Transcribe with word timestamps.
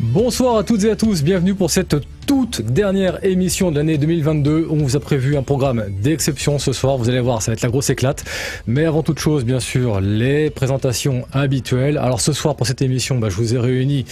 Bonsoir 0.00 0.56
à 0.56 0.64
toutes 0.64 0.84
et 0.84 0.90
à 0.90 0.96
tous, 0.96 1.22
bienvenue 1.22 1.54
pour 1.54 1.70
cette 1.70 1.96
toute 2.26 2.60
dernière 2.62 3.24
émission 3.24 3.70
de 3.70 3.76
l'année 3.76 3.96
2022. 3.96 4.66
On 4.70 4.76
vous 4.76 4.96
a 4.96 5.00
prévu 5.00 5.36
un 5.36 5.42
programme 5.42 5.84
d'exception 6.02 6.58
ce 6.58 6.72
soir, 6.72 6.96
vous 6.96 7.08
allez 7.08 7.20
voir, 7.20 7.40
ça 7.42 7.50
va 7.50 7.54
être 7.54 7.62
la 7.62 7.68
grosse 7.68 7.90
éclate. 7.90 8.24
Mais 8.66 8.84
avant 8.84 9.02
toute 9.02 9.18
chose, 9.20 9.44
bien 9.44 9.60
sûr, 9.60 10.00
les 10.00 10.50
présentations 10.50 11.26
habituelles. 11.32 11.96
Alors 11.98 12.20
ce 12.20 12.32
soir, 12.32 12.56
pour 12.56 12.66
cette 12.66 12.82
émission, 12.82 13.18
bah, 13.18 13.28
je 13.28 13.36
vous 13.36 13.54
ai 13.54 13.58
réunis, 13.58 14.04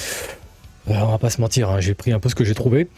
euh, 0.89 0.95
on 0.95 1.11
va 1.11 1.19
pas 1.19 1.31
se 1.31 1.41
mentir, 1.41 1.69
hein, 1.69 1.81
j'ai 1.81 1.95
pris 1.95 2.13
un 2.13 2.21
peu 2.21 2.29
ce 2.29 2.35
que 2.37 2.45
j'ai 2.45 2.55
trouvé. 2.55 2.89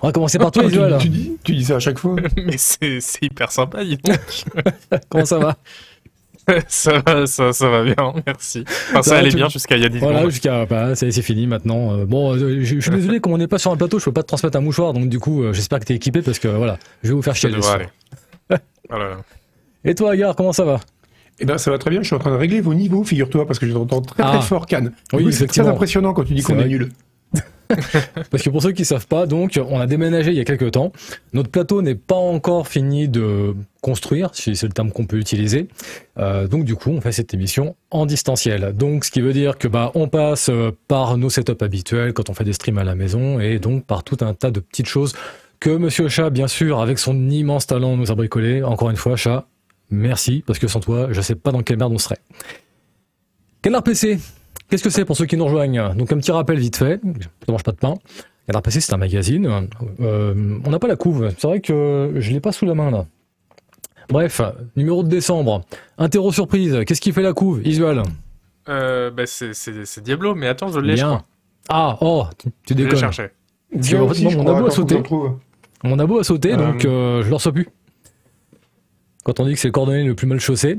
On 0.00 0.06
va 0.06 0.12
commencer 0.12 0.38
par 0.38 0.50
toi, 0.50 0.62
tu, 0.64 0.68
Visual. 0.70 0.98
tu 0.98 1.08
dis, 1.08 1.32
tu 1.44 1.54
dis 1.54 1.64
ça 1.64 1.76
à 1.76 1.80
chaque 1.80 1.98
fois 1.98 2.16
Mais 2.36 2.56
c'est 2.56 3.00
c'est 3.00 3.26
hyper 3.26 3.52
sympa, 3.52 3.84
dis 3.84 3.98
donc. 3.98 4.18
Comment 5.10 5.26
ça 5.26 5.38
va? 5.38 5.56
ça, 6.68 7.02
va, 7.06 7.26
ça, 7.26 7.52
ça 7.52 7.68
va 7.68 7.84
bien, 7.84 7.94
merci. 8.26 8.64
Enfin, 8.90 9.02
ça, 9.02 9.16
allait 9.18 9.30
bien 9.30 9.48
jusqu'à 9.48 9.76
il 9.76 9.82
y 9.82 9.86
a 9.86 9.88
10 9.88 9.98
Voilà, 9.98 10.18
secondes. 10.18 10.30
jusqu'à. 10.32 10.66
Bah, 10.66 10.90
est, 10.90 11.10
c'est 11.10 11.22
fini 11.22 11.46
maintenant. 11.46 11.96
Euh, 11.98 12.04
bon, 12.04 12.34
euh, 12.34 12.62
je, 12.62 12.76
je 12.76 12.80
suis 12.80 12.90
désolé, 12.96 13.20
comme 13.20 13.32
on 13.32 13.38
n'est 13.38 13.46
pas 13.48 13.58
sur 13.58 13.70
un 13.70 13.76
plateau, 13.76 13.98
je 13.98 14.04
peux 14.06 14.12
pas 14.12 14.22
te 14.22 14.28
transmettre 14.28 14.56
un 14.58 14.60
mouchoir, 14.60 14.92
donc 14.92 15.08
du 15.08 15.18
coup, 15.20 15.42
euh, 15.42 15.52
j'espère 15.52 15.78
que 15.80 15.84
t'es 15.84 15.94
équipé 15.94 16.20
parce 16.22 16.38
que 16.38 16.48
voilà, 16.48 16.78
je 17.02 17.08
vais 17.08 17.14
vous 17.14 17.22
faire 17.22 17.36
chier. 17.36 17.50
Voilà. 18.88 19.18
Et 19.84 19.94
toi, 19.94 20.12
Agar, 20.12 20.36
comment 20.36 20.52
ça 20.52 20.64
va? 20.64 20.80
Eh 21.40 21.44
ben, 21.46 21.58
ça 21.58 21.70
va 21.70 21.78
très 21.78 21.90
bien. 21.90 22.02
Je 22.02 22.06
suis 22.06 22.14
en 22.16 22.18
train 22.18 22.30
de 22.30 22.36
régler 22.36 22.60
vos 22.60 22.74
niveaux, 22.74 23.04
figure-toi, 23.04 23.46
parce 23.46 23.58
que 23.58 23.66
je 23.66 23.72
t'entends 23.72 24.00
très 24.02 24.22
très 24.22 24.36
Ah. 24.36 24.40
fort, 24.40 24.66
Cannes. 24.66 24.92
Oui, 25.12 25.32
c'est 25.32 25.46
très 25.46 25.66
impressionnant 25.66 26.12
quand 26.12 26.24
tu 26.24 26.34
dis 26.34 26.42
qu'on 26.42 26.54
vrai. 26.54 26.64
est 26.64 26.68
nul. 26.68 26.90
Parce 28.30 28.42
que 28.42 28.50
pour 28.50 28.62
ceux 28.62 28.72
qui 28.72 28.84
savent 28.84 29.06
pas, 29.06 29.26
donc, 29.26 29.58
on 29.68 29.80
a 29.80 29.86
déménagé 29.86 30.30
il 30.30 30.36
y 30.36 30.40
a 30.40 30.44
quelques 30.44 30.72
temps. 30.72 30.92
Notre 31.32 31.50
plateau 31.50 31.82
n'est 31.82 31.94
pas 31.94 32.16
encore 32.16 32.68
fini 32.68 33.08
de 33.08 33.54
construire, 33.80 34.30
si 34.32 34.54
c'est 34.56 34.66
le 34.66 34.72
terme 34.72 34.92
qu'on 34.92 35.06
peut 35.06 35.18
utiliser. 35.18 35.68
Euh, 36.18 36.46
donc, 36.46 36.64
du 36.64 36.76
coup, 36.76 36.90
on 36.90 37.00
fait 37.00 37.12
cette 37.12 37.34
émission 37.34 37.76
en 37.90 38.06
distanciel. 38.06 38.72
Donc, 38.74 39.04
ce 39.04 39.10
qui 39.10 39.20
veut 39.20 39.32
dire 39.32 39.58
que, 39.58 39.68
bah, 39.68 39.90
on 39.94 40.08
passe 40.08 40.48
euh, 40.48 40.70
par 40.88 41.16
nos 41.16 41.30
setups 41.30 41.62
habituels 41.62 42.12
quand 42.12 42.30
on 42.30 42.34
fait 42.34 42.44
des 42.44 42.52
streams 42.52 42.78
à 42.78 42.84
la 42.84 42.94
maison 42.94 43.40
et 43.40 43.58
donc 43.58 43.84
par 43.84 44.04
tout 44.04 44.18
un 44.20 44.34
tas 44.34 44.50
de 44.50 44.60
petites 44.60 44.86
choses 44.86 45.14
que 45.60 45.70
Monsieur 45.70 46.08
Chat, 46.08 46.30
bien 46.30 46.48
sûr, 46.48 46.80
avec 46.80 46.98
son 46.98 47.30
immense 47.30 47.68
talent, 47.68 47.96
nous 47.96 48.10
a 48.10 48.16
bricolé. 48.16 48.64
Encore 48.64 48.90
une 48.90 48.96
fois, 48.96 49.14
Chat, 49.14 49.46
merci, 49.90 50.42
parce 50.44 50.58
que 50.58 50.66
sans 50.66 50.80
toi, 50.80 51.08
je 51.12 51.20
sais 51.20 51.36
pas 51.36 51.52
dans 51.52 51.62
quelle 51.62 51.78
merde 51.78 51.92
on 51.92 51.98
serait. 51.98 52.18
Canard 53.62 53.84
PC, 53.84 54.18
qu'est-ce 54.72 54.82
que 54.82 54.88
c'est 54.90 55.04
pour 55.04 55.16
ceux 55.16 55.26
qui 55.26 55.36
nous 55.36 55.44
rejoignent 55.44 55.94
Donc 55.94 56.10
un 56.12 56.16
petit 56.16 56.32
rappel 56.32 56.58
vite 56.58 56.76
fait, 56.76 56.98
ça 57.46 57.52
mange 57.52 57.62
pas 57.62 57.72
de 57.72 57.76
pain. 57.76 57.94
Canard 58.46 58.62
PC, 58.62 58.80
c'est 58.80 58.94
un 58.94 58.96
magazine. 58.96 59.68
Euh, 60.00 60.58
on 60.64 60.70
n'a 60.70 60.78
pas 60.78 60.88
la 60.88 60.96
couve, 60.96 61.28
c'est 61.36 61.46
vrai 61.46 61.60
que 61.60 62.14
je 62.16 62.32
l'ai 62.32 62.40
pas 62.40 62.52
sous 62.52 62.64
la 62.64 62.74
main 62.74 62.90
là. 62.90 63.04
Bref, 64.08 64.40
numéro 64.74 65.02
de 65.02 65.08
décembre. 65.08 65.62
Interro 65.98 66.32
surprise, 66.32 66.80
qu'est-ce 66.86 67.00
qui 67.02 67.12
fait 67.12 67.22
la 67.22 67.34
couve 67.34 67.60
Visual. 67.60 68.02
Euh, 68.70 69.10
bah, 69.10 69.26
c'est- 69.26 69.52
c'est 69.54 69.84
c'est 69.84 70.00
Diablo, 70.02 70.34
mais 70.34 70.48
attends, 70.48 70.68
je 70.68 70.80
l'ai, 70.80 70.96
je. 70.96 71.04
Ah, 71.68 71.98
oh, 72.00 72.24
tu, 72.38 72.48
tu 72.48 72.54
Je 72.68 72.74
l'ai 72.74 72.84
déconnes. 72.84 72.98
cherché. 72.98 73.28
Aussi, 73.74 74.30
je 74.30 74.36
mon 74.38 74.46
abo 74.56 74.66
a 74.66 74.70
sauté. 74.70 75.02
Mon 75.84 75.98
abo 75.98 76.18
a 76.18 76.24
sauté, 76.24 76.56
donc 76.56 76.84
euh, 76.84 77.22
je 77.22 77.28
le 77.28 77.34
reçois 77.34 77.52
plus. 77.52 77.68
Quand 79.24 79.38
on 79.38 79.46
dit 79.46 79.54
que 79.54 79.60
c'est 79.60 79.68
le 79.68 79.72
coordonné 79.72 80.02
le 80.04 80.14
plus 80.14 80.26
mal 80.26 80.40
chaussé. 80.40 80.78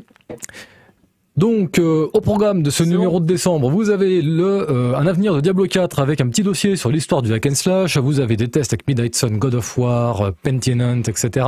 Donc, 1.36 1.80
euh, 1.80 2.08
au 2.14 2.22
programme 2.22 2.62
de 2.62 2.70
ce 2.70 2.84
numéro 2.84 3.20
de 3.20 3.26
décembre, 3.26 3.67
vous 3.72 3.89
avez 3.89 4.22
le, 4.22 4.70
euh, 4.70 4.95
un 4.95 5.08
avenir 5.08 5.34
de 5.34 5.42
Diablo 5.42 5.66
4 5.66 6.00
avec 6.00 6.22
un 6.22 6.28
petit 6.28 6.44
dossier 6.44 6.75
sur 6.75 6.92
l'histoire 6.92 7.23
du 7.23 7.34
hack 7.34 7.48
and 7.48 7.56
slash. 7.56 7.98
Vous 7.98 8.20
avez 8.20 8.38
des 8.38 8.50
tests 8.50 8.72
avec 8.73 8.88
Midnight 8.88 9.16
Sun, 9.16 9.40
God 9.40 9.56
of 9.56 9.78
War, 9.80 10.22
euh, 10.22 10.31
Pentinent, 10.44 11.02
etc. 11.08 11.48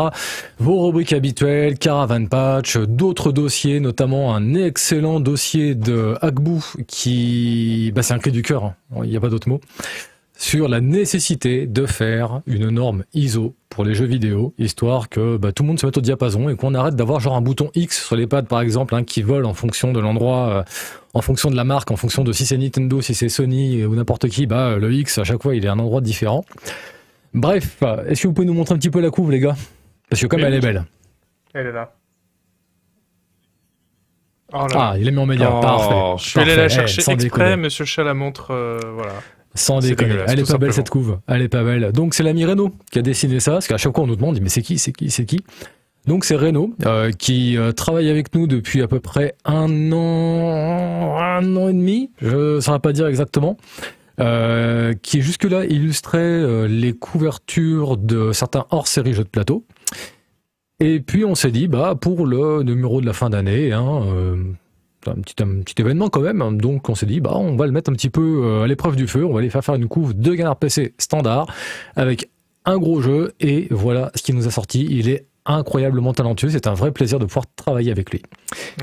Vos 0.58 0.88
rubriques 0.88 1.14
habituelles, 1.14 1.77
Caravan 1.77 2.25
Patch, 2.25 2.77
d'autres 2.77 3.31
dossiers, 3.31 3.80
notamment 3.80 4.36
un 4.36 4.55
excellent 4.55 5.19
dossier 5.19 5.75
de 5.75 6.16
Hackboo 6.20 6.64
qui, 6.88 7.92
bah, 7.94 8.02
c'est 8.02 8.16
un 8.16 8.20
cri 8.20 8.31
du 8.31 8.42
cœur. 8.42 8.64
hein. 8.64 8.73
Il 9.03 9.09
n'y 9.11 9.17
a 9.17 9.22
pas 9.22 9.30
d'autre 9.30 9.47
mot 9.49 9.61
sur 10.38 10.67
la 10.67 10.81
nécessité 10.81 11.66
de 11.66 11.86
faire 11.86 12.41
une 12.45 12.69
norme 12.69 13.03
ISO 13.14 13.55
pour 13.69 13.86
les 13.86 13.94
jeux 13.95 14.05
vidéo, 14.05 14.53
histoire 14.58 15.09
que 15.09 15.38
bah, 15.38 15.52
tout 15.52 15.64
le 15.64 15.67
monde 15.67 15.80
se 15.80 15.86
mette 15.86 15.98
au 15.98 16.02
diapason 16.02 16.49
et 16.49 16.55
qu'on 16.55 16.73
arrête 16.73 16.95
d'avoir 16.95 17.20
genre 17.20 17.36
un 17.36 17.42
bouton 17.42 17.71
X 17.76 18.05
sur 18.05 18.15
les 18.15 18.27
pads 18.27 18.43
par 18.43 18.61
exemple, 18.61 18.95
hein, 18.95 19.04
qui 19.04 19.21
vole 19.21 19.45
en 19.45 19.54
fonction 19.54 19.92
de 19.93 19.99
l'endroit, 19.99 20.49
euh, 20.49 20.64
en 21.14 21.21
fonction 21.21 21.49
de 21.49 21.55
la 21.55 21.64
marque, 21.64 21.92
en 21.92 21.95
fonction 21.95 22.23
de 22.23 22.32
si 22.32 22.45
c'est 22.45 22.58
Nintendo, 22.58 23.02
si 23.02 23.14
c'est 23.15 23.30
Sony 23.30 23.82
euh, 23.82 23.87
ou 23.87 23.95
n'importe 23.95 24.27
qui, 24.30 24.45
bah 24.45 24.77
le 24.77 24.93
X 24.93 25.17
à 25.17 25.23
chaque 25.23 25.42
fois 25.42 25.55
il 25.55 25.65
est 25.65 25.67
à 25.67 25.73
un 25.73 25.80
endroit 25.80 26.02
différent. 26.02 26.43
Bref, 27.33 27.82
est-ce 28.08 28.21
que 28.23 28.27
vous 28.27 28.33
pouvez 28.33 28.48
nous 28.48 28.54
montrer 28.54 28.76
un 28.76 28.77
petit 28.77 28.89
peu 28.89 29.02
la 29.02 29.09
couve 29.09 29.32
les 29.32 29.39
gars? 29.39 29.55
Parce 30.09 30.21
que 30.21 30.27
comme 30.27 30.39
Oui. 30.42 30.45
elle 30.48 30.54
est 30.54 30.59
belle. 30.61 30.86
Elle 31.54 31.67
est 31.67 31.71
là. 31.73 31.93
Oh 34.54 34.67
là. 34.67 34.92
Ah, 34.92 34.95
il 34.98 35.08
est 35.08 35.11
mis 35.11 35.17
en 35.17 35.26
média, 35.26 35.49
Oh, 35.52 35.59
parfait. 35.59 36.23
je 36.23 36.30
suis 36.30 36.39
allé 36.39 36.55
la 36.55 36.70
chercher 36.70 36.99
Eh, 36.99 37.04
sans 37.04 37.11
exprès, 37.14 37.43
déconner. 37.45 37.55
monsieur 37.61 37.83
Chat 37.83 38.04
la 38.04 38.14
montre, 38.14 38.52
euh, 38.52 38.80
voilà. 38.93 39.14
Sans 39.55 39.80
déconner. 39.80 40.17
Elle 40.27 40.39
est 40.39 40.52
pas 40.52 40.58
belle 40.58 40.73
cette 40.73 40.89
couve. 40.89 41.20
Elle 41.27 41.42
est 41.42 41.49
pas 41.49 41.64
belle. 41.64 41.92
Donc 41.92 42.14
c'est 42.14 42.23
l'ami 42.23 42.45
Renault 42.45 42.71
qui 42.92 42.99
a 42.99 43.02
dessiné 43.02 43.39
ça, 43.39 43.54
parce 43.54 43.67
qu'à 43.67 43.77
chaque 43.77 43.95
fois 43.95 44.04
on 44.04 44.08
nous 44.08 44.16
demande, 44.16 44.39
mais 44.42 44.49
c'est 44.49 44.61
qui, 44.61 44.77
c'est 44.77 44.92
qui, 44.92 45.10
c'est 45.10 45.26
qui? 45.26 45.39
Donc 46.05 46.23
c'est 46.23 46.36
Renault 46.36 46.71
euh, 46.86 47.11
qui 47.11 47.58
euh, 47.58 47.71
travaille 47.71 48.10
avec 48.10 48.36
nous 48.36 48.45
depuis 48.45 48.83
à 48.83 48.88
peu 48.88 48.99
près 48.99 49.33
un 49.44 49.92
an, 49.92 51.17
un 51.17 51.55
an 51.55 51.70
et 51.70 51.73
demi. 51.73 52.11
Je 52.21 52.55
ne 52.55 52.60
saurais 52.60 52.80
pas 52.80 52.94
dire 52.94 53.08
exactement. 53.08 53.58
Euh, 54.21 54.94
qui 55.02 55.21
jusque-là 55.21 55.65
illustrait 55.65 56.20
euh, 56.20 56.70
les 56.70 56.94
couvertures 56.94 57.98
de 57.98 58.32
certains 58.32 58.65
hors-série 58.70 59.14
jeux 59.14 59.26
de 59.26 59.30
plateau. 59.30 59.65
Et 60.80 61.02
puis 61.02 61.26
on 61.26 61.36
s'est 61.36 61.52
dit, 61.52 61.67
bah 61.67 61.95
pour 61.99 62.26
le 62.26 62.64
numéro 62.64 63.02
de 63.02 63.05
la 63.05 63.11
fin 63.11 63.30
d'année, 63.30 63.73
hein, 63.73 64.04
euh, 64.08 64.38
un 65.11 65.21
petit, 65.21 65.36
un 65.43 65.61
petit 65.61 65.76
événement 65.82 66.10
quand 66.10 66.21
même. 66.21 66.42
hein. 66.42 66.52
Donc 66.52 66.89
on 66.89 66.95
s'est 66.95 67.05
dit, 67.05 67.20
bah 67.20 67.33
on 67.36 67.55
va 67.55 67.66
le 67.66 67.71
mettre 67.71 67.89
un 67.89 67.93
petit 67.93 68.10
peu 68.10 68.42
euh, 68.43 68.64
à 68.64 68.67
l'épreuve 68.67 68.95
du 68.95 69.08
feu. 69.08 69.26
On 69.26 69.33
va 69.33 69.39
aller 69.39 69.49
faire 69.49 69.64
faire 69.64 69.76
une 69.76 69.88
couve 69.88 70.14
de 70.17 70.33
Canard 70.36 70.58
PC 70.58 70.93
standard 70.98 71.48
avec 71.95 72.30
un 72.66 72.77
gros 72.77 73.02
jeu. 73.02 73.33
Et 73.39 73.67
voilà 73.71 74.11
ce 74.15 74.21
qui 74.23 74.33
nous 74.33 74.48
a 74.48 74.52
sorti. 74.52 74.88
Il 74.89 75.10
est 75.10 75.26
incroyablement 75.48 76.11
talentueux. 76.11 76.49
C'est 76.49 76.65
un 76.65 76.73
vrai 76.73 76.92
plaisir 76.92 77.20
de 77.20 77.26
pouvoir 77.26 77.45
travailler 77.55 77.92
avec 77.92 78.10
lui. 78.10 78.23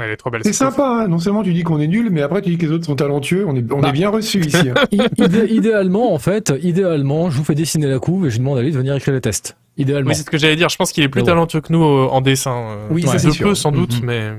Elle 0.01 0.11
est 0.11 0.17
trop 0.17 0.31
belle. 0.31 0.43
C'est 0.45 0.53
sympa, 0.53 1.03
hein. 1.03 1.09
non 1.09 1.19
seulement 1.19 1.43
tu 1.43 1.53
dis 1.53 1.65
qu'on 1.65 1.81
est 1.81 1.89
nul, 1.89 2.09
mais 2.11 2.23
après 2.23 2.41
tu 2.41 2.51
dis 2.51 2.59
que 2.59 2.67
les 2.67 2.71
autres 2.73 2.85
sont 2.87 2.95
talentueux. 2.95 3.45
On 3.49 3.57
est, 3.57 3.73
on 3.73 3.81
Bah. 3.81 3.89
est 3.89 3.93
bien 3.93 4.11
reçus 4.11 4.41
ici. 4.47 4.69
hein. 4.71 4.75
Idé- 5.19 5.47
idéalement, 5.53 6.15
en 6.15 6.19
fait, 6.21 6.53
idéalement, 6.63 7.31
je 7.31 7.39
vous 7.39 7.45
fais 7.45 7.57
dessiner 7.57 7.89
la 7.89 7.99
couve 7.99 8.27
et 8.27 8.31
je 8.31 8.39
demande 8.39 8.59
à 8.59 8.63
lui 8.63 8.71
de 8.71 8.77
venir 8.79 8.95
écrire 8.95 9.13
les 9.15 9.21
tests. 9.21 9.57
Idéalement. 9.77 10.11
Oui, 10.11 10.15
c'est 10.15 10.23
ce 10.23 10.31
que 10.31 10.39
j'allais 10.39 10.55
dire. 10.55 10.69
Je 10.69 10.77
pense 10.77 10.93
qu'il 10.93 11.03
est 11.03 11.09
plus 11.09 11.25
talentueux 11.25 11.63
que 11.63 11.73
nous 11.73 11.83
euh, 11.83 12.07
en 12.13 12.21
dessin. 12.21 12.55
euh. 12.55 12.87
Oui, 12.91 13.03
ça, 13.03 13.15
de 13.15 13.19
c'est 13.19 13.31
sûr. 13.33 13.49
peu 13.49 13.55
sans 13.57 13.73
doute, 13.73 14.01
Mhm. 14.01 14.07
mais 14.07 14.31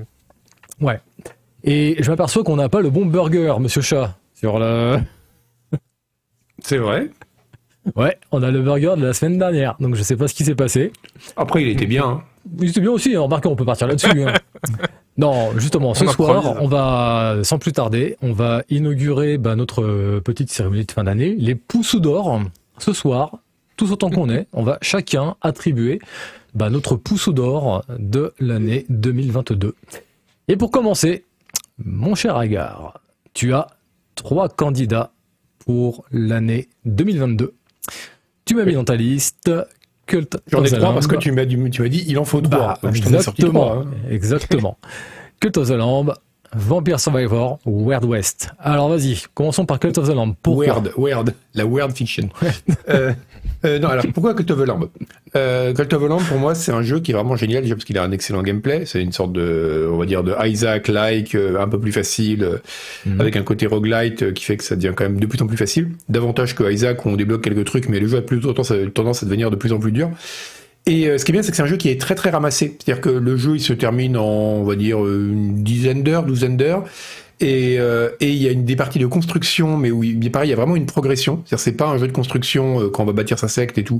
Ouais. 0.79 0.99
Et 1.63 1.95
je 1.99 2.09
m'aperçois 2.09 2.43
qu'on 2.43 2.55
n'a 2.57 2.69
pas 2.69 2.81
le 2.81 2.89
bon 2.89 3.05
burger, 3.05 3.55
monsieur 3.59 3.81
Chat. 3.81 4.17
Sur 4.35 4.59
le. 4.59 4.97
C'est 6.63 6.77
vrai. 6.77 7.09
Ouais, 7.95 8.17
on 8.31 8.41
a 8.43 8.51
le 8.51 8.61
burger 8.61 8.93
de 8.97 9.05
la 9.05 9.13
semaine 9.13 9.37
dernière. 9.37 9.75
Donc 9.79 9.95
je 9.95 10.03
sais 10.03 10.15
pas 10.15 10.27
ce 10.27 10.33
qui 10.33 10.45
s'est 10.45 10.55
passé. 10.55 10.91
Après, 11.35 11.61
il 11.61 11.67
était 11.69 11.85
bien. 11.85 12.05
hein. 12.05 12.23
Oui, 12.59 12.67
C'était 12.67 12.81
bien 12.81 12.91
aussi, 12.91 13.15
hein. 13.15 13.21
remarquez, 13.21 13.47
on 13.49 13.55
peut 13.55 13.65
partir 13.65 13.87
là-dessus. 13.87 14.23
hein. 14.23 14.33
Non, 15.15 15.51
justement, 15.59 15.93
ce 15.93 16.05
On 16.05 16.11
soir, 16.11 16.55
on 16.59 16.67
va, 16.67 17.37
sans 17.43 17.59
plus 17.59 17.71
tarder, 17.71 18.17
on 18.23 18.33
va 18.33 18.63
inaugurer 18.71 19.37
bah, 19.37 19.55
notre 19.55 19.83
euh, 19.83 20.21
petite 20.21 20.49
cérémonie 20.49 20.85
de 20.85 20.91
fin 20.91 21.03
d'année, 21.03 21.35
les 21.37 21.53
poussous 21.53 21.99
d'or. 21.99 22.41
Ce 22.79 22.93
soir, 22.93 23.37
tous 23.77 23.91
autant 23.91 24.09
qu'on 24.09 24.27
est, 24.31 24.47
on 24.53 24.63
va 24.63 24.79
chacun 24.81 25.35
attribuer 25.41 25.99
bah, 26.55 26.71
notre 26.71 26.95
poussou 26.95 27.31
d'or 27.31 27.85
de 27.99 28.33
l'année 28.39 28.87
2022. 28.89 29.75
Et 30.47 30.55
pour 30.57 30.71
commencer, 30.71 31.25
mon 31.77 32.15
cher 32.15 32.37
Agar, 32.37 33.01
tu 33.33 33.53
as 33.53 33.67
trois 34.15 34.49
candidats 34.49 35.11
pour 35.59 36.05
l'année 36.11 36.69
2022. 36.85 37.53
Tu 38.45 38.55
m'as 38.55 38.65
mis 38.65 38.73
dans 38.73 38.83
ta 38.83 38.95
liste 38.95 39.51
Cult 40.05 40.37
J'en 40.47 40.63
ai 40.63 40.69
trois 40.69 40.93
parce 40.93 41.07
que 41.07 41.15
tu 41.15 41.31
m'as 41.31 41.45
dit, 41.45 41.55
dit, 41.55 42.03
il 42.07 42.19
en 42.19 42.25
faut 42.25 42.41
trois. 42.41 42.77
Bah, 42.81 42.89
exactement, 42.89 43.51
trois, 43.51 43.77
hein. 43.77 43.91
exactement. 44.09 44.77
Cult 45.39 45.57
of 45.57 45.67
the 45.69 45.71
Lamb, 45.71 46.13
Vampire 46.53 46.99
Survivor, 46.99 47.59
Weird 47.65 48.03
West. 48.05 48.51
Alors 48.59 48.89
vas-y, 48.89 49.23
commençons 49.33 49.65
par 49.65 49.79
Cult 49.79 49.97
of 49.97 50.07
the 50.07 50.13
Lamb. 50.13 50.35
Pourquoi 50.41 50.65
Weird, 50.65 50.93
weird, 50.97 51.33
la 51.53 51.65
weird 51.65 51.93
fiction. 51.93 52.29
euh, 52.89 53.13
euh, 53.65 53.79
non, 53.79 53.87
alors 53.89 54.05
pourquoi 54.13 54.33
Cult 54.33 54.51
of 54.51 54.59
the 54.61 54.67
Lamb 54.67 54.87
euh, 55.35 55.73
Cult 55.73 55.93
of 55.93 56.03
the 56.03 56.07
Lamb, 56.07 56.21
pour 56.27 56.37
moi, 56.37 56.53
c'est 56.55 56.71
un 56.71 56.81
jeu 56.81 56.99
qui 56.99 57.11
est 57.11 57.13
vraiment 57.13 57.35
génial 57.35 57.63
déjà 57.63 57.75
parce 57.75 57.85
qu'il 57.85 57.97
a 57.97 58.03
un 58.03 58.11
excellent 58.11 58.43
gameplay. 58.43 58.83
C'est 58.85 59.01
une 59.01 59.11
sorte 59.11 59.33
de, 59.33 59.87
on 59.91 59.97
va 59.97 60.05
dire, 60.05 60.23
de 60.23 60.33
Isaac-like, 60.45 61.35
euh, 61.35 61.59
un 61.61 61.67
peu 61.67 61.79
plus 61.79 61.91
facile, 61.91 62.43
euh, 62.43 62.57
Mhm. 63.05 63.21
avec 63.21 63.35
un 63.35 63.43
côté 63.43 63.65
roguelite 63.65 64.23
euh, 64.23 64.31
qui 64.31 64.43
fait 64.43 64.57
que 64.57 64.63
ça 64.63 64.75
devient 64.75 64.93
quand 64.95 65.03
même 65.05 65.19
de 65.19 65.25
plus 65.25 65.41
en 65.41 65.47
plus 65.47 65.57
facile. 65.57 65.89
Davantage 66.09 66.55
que 66.55 66.71
Isaac 66.71 67.05
où 67.05 67.09
on 67.09 67.15
débloque 67.15 67.41
quelques 67.43 67.65
trucs, 67.65 67.89
mais 67.89 67.99
le 67.99 68.07
jeu 68.07 68.17
a 68.17 68.21
plutôt 68.21 68.53
tendance 68.53 68.71
à, 68.71 68.75
tendance 68.93 69.23
à 69.23 69.25
devenir 69.25 69.49
de 69.51 69.55
plus 69.55 69.71
en 69.73 69.79
plus 69.79 69.91
dur. 69.91 70.09
Et 70.85 71.17
ce 71.17 71.23
qui 71.23 71.31
est 71.31 71.33
bien, 71.33 71.41
c'est 71.43 71.51
que 71.51 71.55
c'est 71.55 71.63
un 71.63 71.67
jeu 71.67 71.77
qui 71.77 71.87
est 71.87 71.99
très 72.01 72.13
très 72.13 72.29
ramassé. 72.29 72.75
C'est-à-dire 72.77 72.99
que 73.01 73.09
le 73.09 73.37
jeu, 73.37 73.55
il 73.55 73.61
se 73.61 73.71
termine 73.71 74.17
en, 74.17 74.25
on 74.25 74.63
va 74.65 74.75
dire, 74.75 74.97
une 74.99 75.63
dizaine 75.63 76.03
d'heures, 76.03 76.23
douzaine 76.23 76.57
d'heures. 76.57 76.83
Et 77.39 77.77
euh, 77.79 78.09
et 78.21 78.29
il 78.29 78.37
y 78.41 78.47
a 78.47 78.51
une 78.51 78.63
des 78.63 78.75
parties 78.75 78.99
de 78.99 79.05
construction, 79.07 79.75
mais 79.77 79.91
où 79.91 80.03
il, 80.03 80.31
pareil, 80.31 80.47
il 80.47 80.51
y 80.51 80.53
a 80.53 80.55
vraiment 80.55 80.75
une 80.75 80.85
progression. 80.85 81.41
C'est-à-dire 81.45 81.59
c'est 81.63 81.71
pas 81.73 81.87
un 81.87 81.97
jeu 81.97 82.07
de 82.07 82.11
construction 82.13 82.79
euh, 82.81 82.89
quand 82.89 83.03
on 83.03 83.05
va 83.05 83.11
bâtir 83.13 83.37
sa 83.39 83.47
secte 83.47 83.77
et 83.77 83.83
tout, 83.83 83.99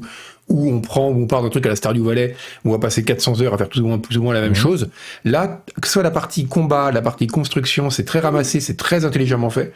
où 0.50 0.72
on 0.72 0.80
prend, 0.82 1.10
où 1.10 1.22
on 1.22 1.28
part 1.28 1.42
d'un 1.42 1.50
truc 1.50 1.66
à 1.66 1.70
la 1.70 1.76
Stardew 1.76 2.04
Valley, 2.06 2.36
où 2.64 2.70
on 2.70 2.72
va 2.72 2.80
passer 2.80 3.04
400 3.04 3.42
heures 3.42 3.54
à 3.54 3.58
faire 3.58 3.70
plus 3.70 3.82
ou 3.82 3.88
moins, 3.88 3.98
plus 3.98 4.18
ou 4.18 4.24
moins 4.24 4.34
la 4.34 4.42
même 4.42 4.50
Mhm. 4.52 4.56
chose. 4.56 4.90
Là, 5.26 5.64
que 5.82 5.88
ce 5.88 5.94
soit 5.94 6.04
la 6.04 6.12
partie 6.12 6.46
combat, 6.46 6.92
la 6.92 7.02
partie 7.02 7.28
construction, 7.28 7.90
c'est 7.90 8.06
très 8.06 8.20
ramassé, 8.20 8.60
c'est 8.60 8.78
très 8.78 9.04
intelligemment 9.04 9.50
fait. 9.50 9.74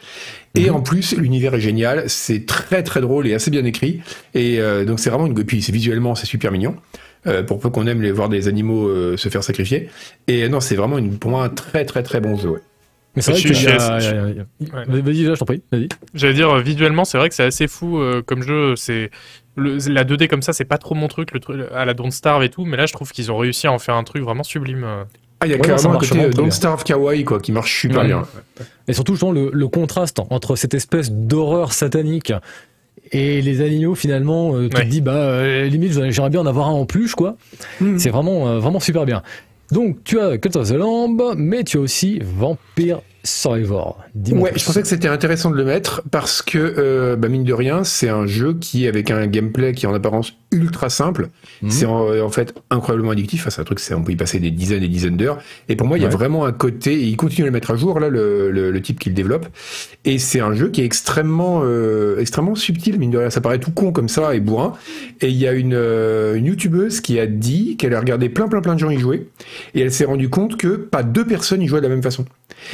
Et 0.54 0.70
Mhm. 0.70 0.76
en 0.76 0.80
plus, 0.80 1.16
l'univers 1.16 1.54
est 1.54 1.60
génial, 1.60 2.04
c'est 2.08 2.46
très 2.46 2.82
très 2.82 3.00
drôle 3.00 3.26
et 3.26 3.34
assez 3.34 3.50
bien 3.50 3.64
écrit. 3.64 4.00
Et 4.34 4.60
euh, 4.60 4.84
donc 4.84 5.00
c'est 5.00 5.10
vraiment 5.10 5.26
une. 5.26 5.34
C'est 5.60 5.72
visuellement, 5.72 6.14
c'est 6.14 6.26
super 6.26 6.52
mignon. 6.52 6.74
Euh, 7.26 7.42
pour 7.42 7.58
peu 7.58 7.68
qu'on 7.68 7.86
aime 7.88 8.00
les 8.00 8.12
voir 8.12 8.28
des 8.28 8.46
animaux 8.46 8.86
euh, 8.86 9.16
se 9.16 9.28
faire 9.28 9.42
sacrifier. 9.42 9.88
Et 10.28 10.44
euh, 10.44 10.48
non, 10.48 10.60
c'est 10.60 10.76
vraiment 10.76 10.98
une, 10.98 11.18
pour 11.18 11.32
moi 11.32 11.42
un 11.44 11.48
très 11.48 11.84
très 11.84 12.04
très 12.04 12.20
bon 12.20 12.36
jeu. 12.36 12.50
ouais. 12.50 12.60
Mais 13.16 13.22
c'est 13.22 13.34
Je 13.34 13.48
vrai 13.52 13.66
a- 13.72 13.98
je 13.98 14.08
a- 14.10 14.24
Ouais. 14.24 15.00
Vas-y, 15.02 15.24
je 15.24 15.32
t'en 15.32 15.44
prie. 15.44 15.62
Vas-y. 15.72 15.88
J'allais 16.14 16.34
dire, 16.34 16.50
euh, 16.50 16.60
visuellement, 16.60 17.04
c'est 17.04 17.18
vrai 17.18 17.28
que 17.28 17.34
c'est 17.34 17.44
assez 17.44 17.66
fou 17.66 17.98
euh, 17.98 18.22
comme 18.22 18.42
jeu. 18.42 18.76
C'est 18.76 19.10
le- 19.56 19.78
La 19.88 20.04
2D 20.04 20.28
comme 20.28 20.42
ça, 20.42 20.52
c'est 20.52 20.64
pas 20.64 20.78
trop 20.78 20.94
mon 20.94 21.08
truc, 21.08 21.32
le 21.32 21.40
truc 21.40 21.60
à 21.74 21.84
la 21.84 21.94
Don't 21.94 22.10
Starve 22.12 22.44
et 22.44 22.48
tout. 22.48 22.64
Mais 22.64 22.76
là, 22.76 22.86
je 22.86 22.92
trouve 22.92 23.10
qu'ils 23.10 23.32
ont 23.32 23.36
réussi 23.38 23.66
à 23.66 23.72
en 23.72 23.78
faire 23.78 23.94
un 23.96 24.04
truc 24.04 24.22
vraiment 24.22 24.44
sublime. 24.44 24.84
euh. 24.84 25.04
Ah, 25.40 25.46
il 25.46 25.50
y 25.50 25.54
a 25.54 25.56
Ouais, 25.56 25.62
carrément 25.62 25.94
un 25.94 25.98
côté 25.98 26.30
Don't. 26.30 26.50
Starve 26.50 26.82
Kawaii 26.84 27.24
quoi, 27.24 27.38
qui 27.40 27.52
marche 27.52 27.80
super 27.80 28.00
Ouais. 28.00 28.06
bien. 28.08 28.22
Et 28.88 28.92
surtout, 28.92 29.12
justement, 29.14 29.32
le, 29.32 29.50
le 29.52 29.68
contraste 29.68 30.20
entre 30.30 30.56
cette 30.56 30.74
espèce 30.74 31.10
d'horreur 31.12 31.72
satanique 31.72 32.32
et 33.12 33.40
les 33.40 33.60
animaux, 33.62 33.94
finalement, 33.94 34.54
euh, 34.56 34.68
tu 34.68 34.76
Ouais. 34.76 34.84
te 34.84 34.88
dis, 34.90 35.00
bah, 35.00 35.12
euh, 35.14 35.64
limite, 35.66 35.92
j'aimerais 36.10 36.30
bien 36.30 36.40
en 36.40 36.46
avoir 36.46 36.68
un 36.68 36.72
en 36.72 36.86
plus, 36.86 37.14
quoi. 37.14 37.36
Mhm. 37.80 37.98
C'est 37.98 38.10
vraiment, 38.10 38.48
euh, 38.48 38.58
vraiment 38.58 38.80
super 38.80 39.06
bien. 39.06 39.22
Donc, 39.70 40.02
tu 40.04 40.18
as 40.18 40.38
Cult 40.38 40.56
of 40.56 40.68
the 40.68 40.72
Lamb, 40.72 41.34
mais 41.36 41.62
tu 41.62 41.76
as 41.76 41.80
aussi 41.80 42.20
Vampire 42.22 43.02
Survivor. 43.28 43.98
Ouais, 44.32 44.52
je 44.56 44.64
pensais 44.64 44.80
que 44.82 44.88
c'était 44.88 45.08
intéressant 45.08 45.50
de 45.50 45.56
le 45.56 45.64
mettre 45.64 46.02
parce 46.10 46.42
que, 46.42 46.58
euh, 46.58 47.16
bah, 47.16 47.28
mine 47.28 47.44
de 47.44 47.52
rien, 47.52 47.84
c'est 47.84 48.08
un 48.08 48.26
jeu 48.26 48.54
qui, 48.54 48.86
avec 48.86 49.10
un 49.10 49.26
gameplay 49.26 49.72
qui 49.72 49.86
est 49.86 49.88
en 49.88 49.94
apparence 49.94 50.34
ultra 50.50 50.88
simple, 50.88 51.28
Mhm. 51.62 51.70
c'est 51.70 51.84
en, 51.86 52.08
en 52.24 52.28
fait 52.30 52.54
incroyablement 52.70 53.10
addictif. 53.12 53.40
Enfin, 53.42 53.50
c'est 53.50 53.60
un 53.60 53.64
truc, 53.64 53.80
on 53.94 54.02
peut 54.02 54.12
y 54.12 54.16
passer 54.16 54.40
des 54.40 54.50
dizaines 54.50 54.82
et 54.82 54.88
dizaines 54.88 55.16
d'heures. 55.16 55.38
Et 55.68 55.76
pour 55.76 55.86
moi, 55.86 55.98
il 55.98 56.02
y 56.02 56.06
a 56.06 56.08
vraiment 56.08 56.46
un 56.46 56.52
côté, 56.52 56.94
et 56.94 57.04
il 57.04 57.16
continue 57.16 57.44
à 57.44 57.46
le 57.48 57.52
mettre 57.52 57.70
à 57.70 57.76
jour, 57.76 58.00
là, 58.00 58.08
le, 58.08 58.50
le, 58.50 58.70
le 58.70 58.82
type 58.82 58.98
qui 58.98 59.10
le 59.10 59.14
développe. 59.14 59.46
Et 60.04 60.18
c'est 60.18 60.40
un 60.40 60.54
jeu 60.54 60.70
qui 60.70 60.80
est 60.80 60.84
extrêmement, 60.86 61.60
euh, 61.64 62.18
extrêmement 62.18 62.54
subtil, 62.54 62.98
mine 62.98 63.10
de 63.10 63.18
rien. 63.18 63.30
Ça 63.30 63.40
paraît 63.42 63.58
tout 63.58 63.72
con 63.72 63.92
comme 63.92 64.08
ça 64.08 64.34
et 64.34 64.40
bourrin. 64.40 64.72
Et 65.20 65.28
il 65.28 65.36
y 65.36 65.46
a 65.46 65.52
une, 65.52 65.74
euh, 65.74 66.34
une 66.34 66.46
youtubeuse 66.46 67.00
qui 67.00 67.20
a 67.20 67.26
dit 67.26 67.76
qu'elle 67.76 67.94
a 67.94 68.00
regardé 68.00 68.28
plein, 68.30 68.48
plein, 68.48 68.60
plein 68.62 68.74
de 68.74 68.80
gens 68.80 68.90
y 68.90 68.98
jouer. 68.98 69.28
Et 69.74 69.80
elle 69.82 69.92
s'est 69.92 70.04
rendue 70.06 70.30
compte 70.30 70.56
que 70.56 70.68
pas 70.76 71.02
deux 71.02 71.26
personnes 71.26 71.60
y 71.62 71.66
jouaient 71.68 71.80
de 71.80 71.86
la 71.86 71.90
même 71.94 72.02
façon. 72.02 72.24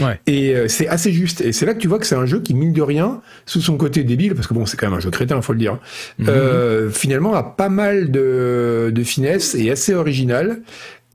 Ouais. 0.01 0.19
Et 0.27 0.44
euh, 0.53 0.67
c'est 0.67 0.89
assez 0.89 1.13
juste. 1.13 1.41
Et 1.43 1.53
c'est 1.53 1.65
là 1.65 1.75
que 1.75 1.79
tu 1.79 1.87
vois 1.87 2.01
que 2.01 2.07
c'est 2.07 2.17
un 2.17 2.27
jeu 2.27 2.41
qui, 2.41 2.55
mine 2.55 2.73
de 2.73 2.83
rien, 2.83 3.21
sous 3.47 3.61
son 3.61 3.77
côté 3.77 4.03
débile, 4.03 4.35
parce 4.35 4.49
que 4.49 4.55
bon, 4.55 4.67
c'est 4.67 4.77
quand 4.77 4.87
même 4.89 4.97
un 4.97 5.01
jeu 5.01 5.11
crétin, 5.11 5.41
faut 5.43 5.53
le 5.53 5.61
dire, 5.61 5.79
Mhm. 6.19 6.27
euh, 6.29 6.91
finalement 6.91 7.35
a 7.35 7.45
pas 7.45 7.69
mal 7.69 8.11
de, 8.11 8.91
de 8.93 9.03
finesse 9.05 9.55
et 9.55 9.71
assez 9.71 9.95
original. 9.95 10.61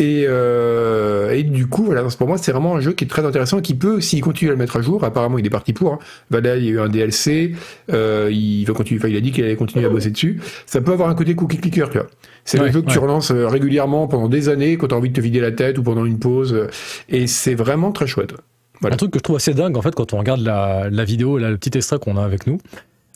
Et, 0.01 0.23
euh, 0.29 1.31
et 1.31 1.43
du 1.43 1.67
coup, 1.67 1.83
voilà, 1.83 2.03
pour 2.03 2.25
moi, 2.25 2.37
c'est 2.37 2.53
vraiment 2.53 2.77
un 2.77 2.79
jeu 2.79 2.93
qui 2.93 3.03
est 3.03 3.07
très 3.09 3.25
intéressant 3.25 3.59
et 3.59 3.61
qui 3.61 3.75
peut, 3.75 3.99
s'il 3.99 4.21
continue 4.21 4.49
à 4.49 4.53
le 4.53 4.57
mettre 4.57 4.77
à 4.77 4.81
jour, 4.81 5.03
apparemment 5.03 5.37
il 5.37 5.45
est 5.45 5.49
parti 5.49 5.73
pour. 5.73 5.91
Hein. 5.95 5.99
Voilà, 6.29 6.55
il 6.55 6.63
y 6.63 6.67
a 6.69 6.71
eu 6.71 6.79
un 6.79 6.87
DLC, 6.87 7.51
euh, 7.91 8.29
il 8.31 8.63
va 8.63 8.73
continuer, 8.73 9.01
enfin, 9.01 9.09
il 9.09 9.17
a 9.17 9.19
dit 9.19 9.31
qu'il 9.33 9.43
allait 9.43 9.57
continuer 9.57 9.85
à 9.85 9.89
bosser 9.89 10.11
dessus. 10.11 10.39
Ça 10.65 10.79
peut 10.79 10.93
avoir 10.93 11.09
un 11.09 11.15
côté 11.15 11.35
cookie 11.35 11.57
clicker, 11.57 11.89
tu 11.89 11.97
vois. 11.97 12.07
C'est 12.45 12.59
Ouais, 12.61 12.67
le 12.67 12.71
jeu 12.71 12.81
que 12.81 12.89
tu 12.89 12.97
relances 12.97 13.31
euh, 13.31 13.45
régulièrement 13.49 14.07
pendant 14.07 14.29
des 14.29 14.47
années 14.47 14.77
quand 14.77 14.87
tu 14.87 14.95
as 14.95 14.97
envie 14.97 15.09
de 15.09 15.13
te 15.15 15.19
vider 15.21 15.41
la 15.41 15.51
tête 15.51 15.77
ou 15.77 15.83
pendant 15.83 16.05
une 16.05 16.17
pause. 16.17 16.53
euh, 16.53 16.67
Et 17.09 17.27
c'est 17.27 17.53
vraiment 17.55 17.91
très 17.91 18.07
chouette. 18.07 18.33
Voilà. 18.81 18.93
Un 18.93 18.97
truc 18.97 19.11
que 19.11 19.19
je 19.19 19.23
trouve 19.23 19.35
assez 19.35 19.53
dingue, 19.53 19.75
en 19.77 19.81
fait, 19.81 19.93
quand 19.95 20.13
on 20.13 20.17
regarde 20.19 20.41
la, 20.41 20.89
la 20.89 21.03
vidéo, 21.03 21.37
là, 21.37 21.49
le 21.49 21.57
petit 21.57 21.77
extrait 21.77 21.99
qu'on 21.99 22.15
a 22.17 22.23
avec 22.23 22.47
nous. 22.47 22.59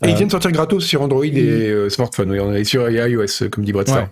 Et 0.04 0.08
il 0.10 0.14
Euh, 0.14 0.16
vient 0.18 0.26
de 0.26 0.32
sortir 0.32 0.52
gratos 0.52 0.84
sur 0.84 1.02
Android 1.02 1.24
et 1.26 1.70
euh, 1.70 1.90
smartphone, 1.90 2.32
oui, 2.32 2.40
on 2.42 2.54
est 2.54 2.64
sur 2.66 2.90
iOS, 2.90 3.44
euh, 3.44 3.50
comme 3.50 3.64
dit 3.64 3.72
Brett 3.72 3.88
Star. 3.88 4.04
Ouais. 4.04 4.10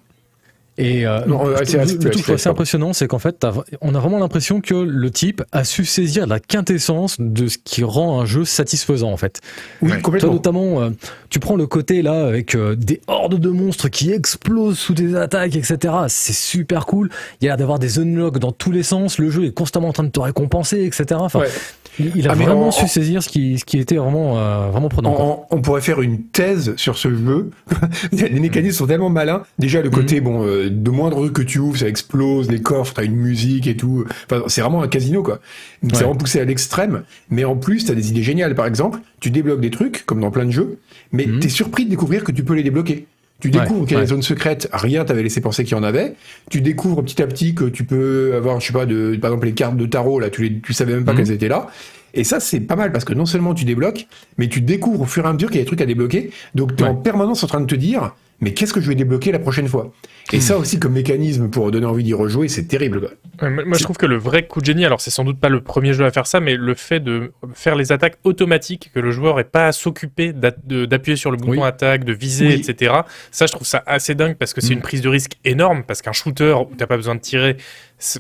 Et 0.84 1.06
euh, 1.06 1.26
Non, 1.28 1.46
le- 1.46 1.56
c'est- 1.66 1.78
le, 1.78 2.04
le 2.04 2.10
truc 2.10 2.30
assez 2.30 2.50
impressionnant, 2.50 2.94
c'est 2.94 3.08
qu'en 3.08 3.20
fait, 3.20 3.46
on 3.82 3.94
a 3.96 4.00
vraiment 4.00 4.18
l'impression 4.20 4.62
que 4.62 4.74
le 4.74 5.12
type 5.12 5.44
a 5.52 5.64
su 5.64 5.86
saisir 5.86 6.26
la 6.28 6.40
quintessence 6.40 7.18
de 7.20 7.48
ce 7.48 7.58
qui 7.64 7.84
rend 7.84 8.20
un 8.22 8.26
jeu 8.26 8.46
satisfaisant, 8.46 9.12
en 9.12 9.18
fait. 9.18 9.40
Oui, 9.82 9.90
Ouais. 9.92 9.96
Toi, 9.98 10.02
complètement. 10.04 10.34
notamment, 10.34 10.82
euh, 10.82 10.90
tu 11.30 11.40
prends 11.40 11.56
le 11.56 11.68
côté 11.68 12.02
là 12.02 12.26
avec 12.26 12.56
euh, 12.56 12.76
des 12.76 13.02
hordes 13.08 13.40
de 13.40 13.50
monstres 13.50 13.90
qui 13.90 14.12
explosent 14.12 14.78
sous 14.80 14.94
des 14.94 15.16
attaques, 15.16 15.56
etc. 15.56 15.94
C'est 16.08 16.34
super 16.34 16.86
cool. 16.86 17.10
Il 17.42 17.46
y 17.46 17.48
a 17.48 17.52
l'air 17.52 17.58
d'avoir 17.58 17.78
des 17.80 18.00
unlocks 18.00 18.40
dans 18.40 18.52
tous 18.52 18.72
les 18.72 18.84
sens. 18.84 19.18
Le 19.20 19.30
jeu 19.30 19.46
est 19.46 19.52
constamment 19.54 19.90
en 19.90 19.94
train 19.94 20.04
de 20.04 20.10
te 20.10 20.20
récompenser, 20.20 20.84
etc. 20.86 21.06
Enfin, 21.20 21.40
Ouais. 21.42 21.50
Il, 22.00 22.12
il 22.16 22.28
a 22.28 22.32
Ah, 22.32 22.36
vraiment 22.36 22.68
en- 22.68 22.72
su 22.72 22.88
saisir 22.88 23.22
ce 23.24 23.30
qui, 23.30 23.58
ce 23.60 23.66
qui 23.66 23.78
était 23.80 23.96
vraiment, 23.98 24.38
euh, 24.40 24.70
vraiment 24.70 24.90
prenant. 24.90 25.46
On, 25.50 25.56
on 25.58 25.62
pourrait 25.62 25.82
faire 25.82 26.02
une 26.02 26.24
thèse 26.24 26.74
sur 26.78 26.98
ce 26.98 27.10
jeu. 27.14 27.50
les 28.12 28.40
mécanismes 28.40 28.78
sont 28.78 28.88
tellement 28.88 29.10
malins. 29.10 29.44
Déjà, 29.60 29.82
le 29.82 29.90
côté, 29.90 30.22
bon, 30.22 30.46
euh, 30.46 30.70
de 30.70 30.90
moindre 30.92 31.20
rue 31.20 31.32
que 31.32 31.42
tu 31.42 31.60
ouvres, 31.60 31.78
ça 31.78 31.88
explose, 31.88 32.50
les 32.50 32.62
coffres, 32.62 32.94
t'as 32.94 33.04
une 33.04 33.16
musique 33.16 33.68
et 33.68 33.76
tout. 33.76 34.06
Enfin, 34.30 34.44
c'est 34.48 34.62
vraiment 34.62 34.82
un 34.82 34.88
casino, 34.88 35.24
quoi. 35.24 35.40
C'est 35.84 35.92
Ouais. 35.92 35.98
vraiment 36.00 36.16
poussé 36.16 36.40
à 36.40 36.46
l'extrême. 36.46 37.04
Mais 37.30 37.44
en 37.46 37.56
plus, 37.56 37.86
t'as 37.86 37.94
des 37.96 38.10
idées 38.10 38.24
géniales. 38.24 38.56
Par 38.56 38.66
exemple, 38.66 39.00
tu 39.20 39.30
débloques 39.32 39.62
des 39.62 39.72
trucs, 39.72 40.06
comme 40.06 40.22
dans 40.22 40.32
plein 40.32 40.46
de 40.46 40.52
jeux, 40.52 40.78
mais 41.12 41.26
Mhm. 41.26 41.40
t'es 41.40 41.50
surpris 41.50 41.86
de 41.86 41.90
découvrir 41.90 42.24
que 42.24 42.32
tu 42.32 42.44
peux 42.44 42.54
les 42.56 42.64
débloquer. 42.64 43.06
Tu 43.42 43.50
Ouais, 43.50 43.60
découvres 43.60 43.86
qu'il 43.86 43.94
y 43.94 43.96
a 43.96 44.00
ouais. 44.00 44.06
des 44.06 44.10
zones 44.12 44.22
secrètes, 44.22 44.70
rien 44.72 45.04
t'avait 45.04 45.24
laissé 45.24 45.42
penser 45.42 45.64
qu'il 45.66 45.76
y 45.76 45.80
en 45.80 45.84
avait. 45.84 46.14
Tu 46.50 46.62
découvres 46.62 47.04
petit 47.04 47.22
à 47.22 47.28
petit 47.28 47.54
que 47.56 47.66
tu 47.66 47.84
peux 47.84 48.34
avoir, 48.36 48.60
je 48.62 48.68
sais 48.68 48.74
pas, 48.74 48.86
de, 48.86 49.18
par 49.20 49.32
exemple 49.32 49.48
les 49.48 49.54
cartes 49.54 49.76
de 49.78 49.86
tarot, 49.86 50.20
là, 50.20 50.30
tu, 50.30 50.44
les, 50.44 50.60
tu 50.62 50.72
savais 50.74 50.94
même 50.94 51.04
pas 51.06 51.12
Mhm. 51.12 51.18
qu'elles 51.18 51.32
étaient 51.32 51.48
là. 51.50 51.68
Et 52.14 52.24
ça, 52.24 52.40
c'est 52.40 52.60
pas 52.60 52.76
mal 52.76 52.92
parce 52.92 53.06
que 53.06 53.14
non 53.14 53.26
seulement 53.26 53.54
tu 53.54 53.66
débloques, 53.66 54.06
mais 54.38 54.48
tu 54.48 54.62
découvres 54.62 55.02
au 55.02 55.06
fur 55.06 55.26
et 55.26 55.30
à 55.30 55.34
mesure 55.34 55.48
qu'il 55.50 55.58
y 55.58 55.62
a 55.62 55.64
des 55.64 55.68
trucs 55.68 55.82
à 55.82 55.86
débloquer. 55.86 56.30
Donc 56.56 56.76
tu 56.76 56.84
es 56.84 56.86
Ouais. 56.86 56.92
en 56.92 56.96
permanence 56.96 57.44
en 57.44 57.48
train 57.48 57.62
de 57.62 57.66
te 57.66 57.76
dire, 57.76 58.14
mais 58.42 58.54
qu'est-ce 58.54 58.74
que 58.74 58.82
je 58.82 58.88
vais 58.90 58.96
débloquer 58.96 59.32
la 59.32 59.40
prochaine 59.40 59.68
fois? 59.68 59.92
Et 60.34 60.40
ça 60.40 60.58
aussi 60.58 60.80
comme 60.80 60.94
mécanisme 60.94 61.50
pour 61.50 61.72
donner 61.72 61.86
envie 61.86 62.04
d'y 62.04 62.14
rejouer, 62.14 62.48
c'est 62.48 62.66
terrible. 62.66 63.02
Quoi. 63.02 63.50
Moi, 63.50 63.78
je 63.78 63.84
trouve 63.84 63.98
que 63.98 64.06
le 64.06 64.18
vrai 64.18 64.46
coup 64.48 64.62
de 64.62 64.66
génie, 64.66 64.86
alors 64.86 65.02
c'est 65.02 65.10
sans 65.12 65.24
doute 65.24 65.40
pas 65.40 65.50
le 65.50 65.62
premier 65.62 65.94
jeu 65.94 66.06
à 66.06 66.12
faire 66.12 66.28
ça, 66.28 66.40
mais 66.40 66.56
le 66.56 66.74
fait 66.76 67.00
de 67.00 67.34
faire 67.54 67.76
les 67.76 67.92
attaques 67.92 68.18
automatiques, 68.24 68.92
que 68.94 69.00
le 69.00 69.12
joueur 69.12 69.38
n'ait 69.38 69.44
pas 69.44 69.68
à 69.68 69.72
s'occuper 69.72 70.32
d'appuyer 70.34 71.16
sur 71.16 71.32
le 71.32 71.38
bouton 71.38 71.52
Oui. 71.52 71.64
attaque, 71.64 72.04
de 72.04 72.14
viser, 72.14 72.48
Oui. 72.48 72.64
etc. 72.68 72.94
Ça, 73.32 73.46
je 73.48 73.52
trouve 73.52 73.68
ça 73.68 73.84
assez 73.86 74.16
dingue 74.16 74.36
parce 74.36 74.54
que 74.54 74.62
c'est 74.62 74.70
Mm. 74.72 74.78
une 74.78 74.82
prise 74.82 75.02
de 75.02 75.10
risque 75.10 75.34
énorme, 75.44 75.84
parce 75.84 76.02
qu'un 76.02 76.14
shooter 76.14 76.54
où 76.54 76.74
t'as 76.78 76.88
pas 76.88 76.98
besoin 76.98 77.16
de 77.16 77.20
tirer, 77.22 77.58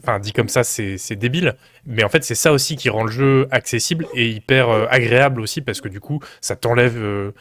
enfin 0.03 0.19
dit 0.19 0.33
comme 0.33 0.49
ça, 0.49 0.63
c'est 0.63 0.97
c'est 0.97 1.15
débile. 1.15 1.55
Mais 1.85 2.03
en 2.03 2.09
fait, 2.09 2.23
c'est 2.23 2.35
ça 2.35 2.51
aussi 2.51 2.75
qui 2.75 2.89
rend 2.89 3.03
le 3.03 3.11
jeu 3.11 3.47
accessible 3.51 4.05
et 4.15 4.29
hyper 4.29 4.69
euh, 4.69 4.85
agréable 4.89 5.39
aussi, 5.41 5.61
parce 5.61 5.81
que 5.81 5.87
du 5.87 5.99
coup, 5.99 6.19
ça 6.41 6.55
t'enlève 6.55 6.97
euh, 6.97 7.31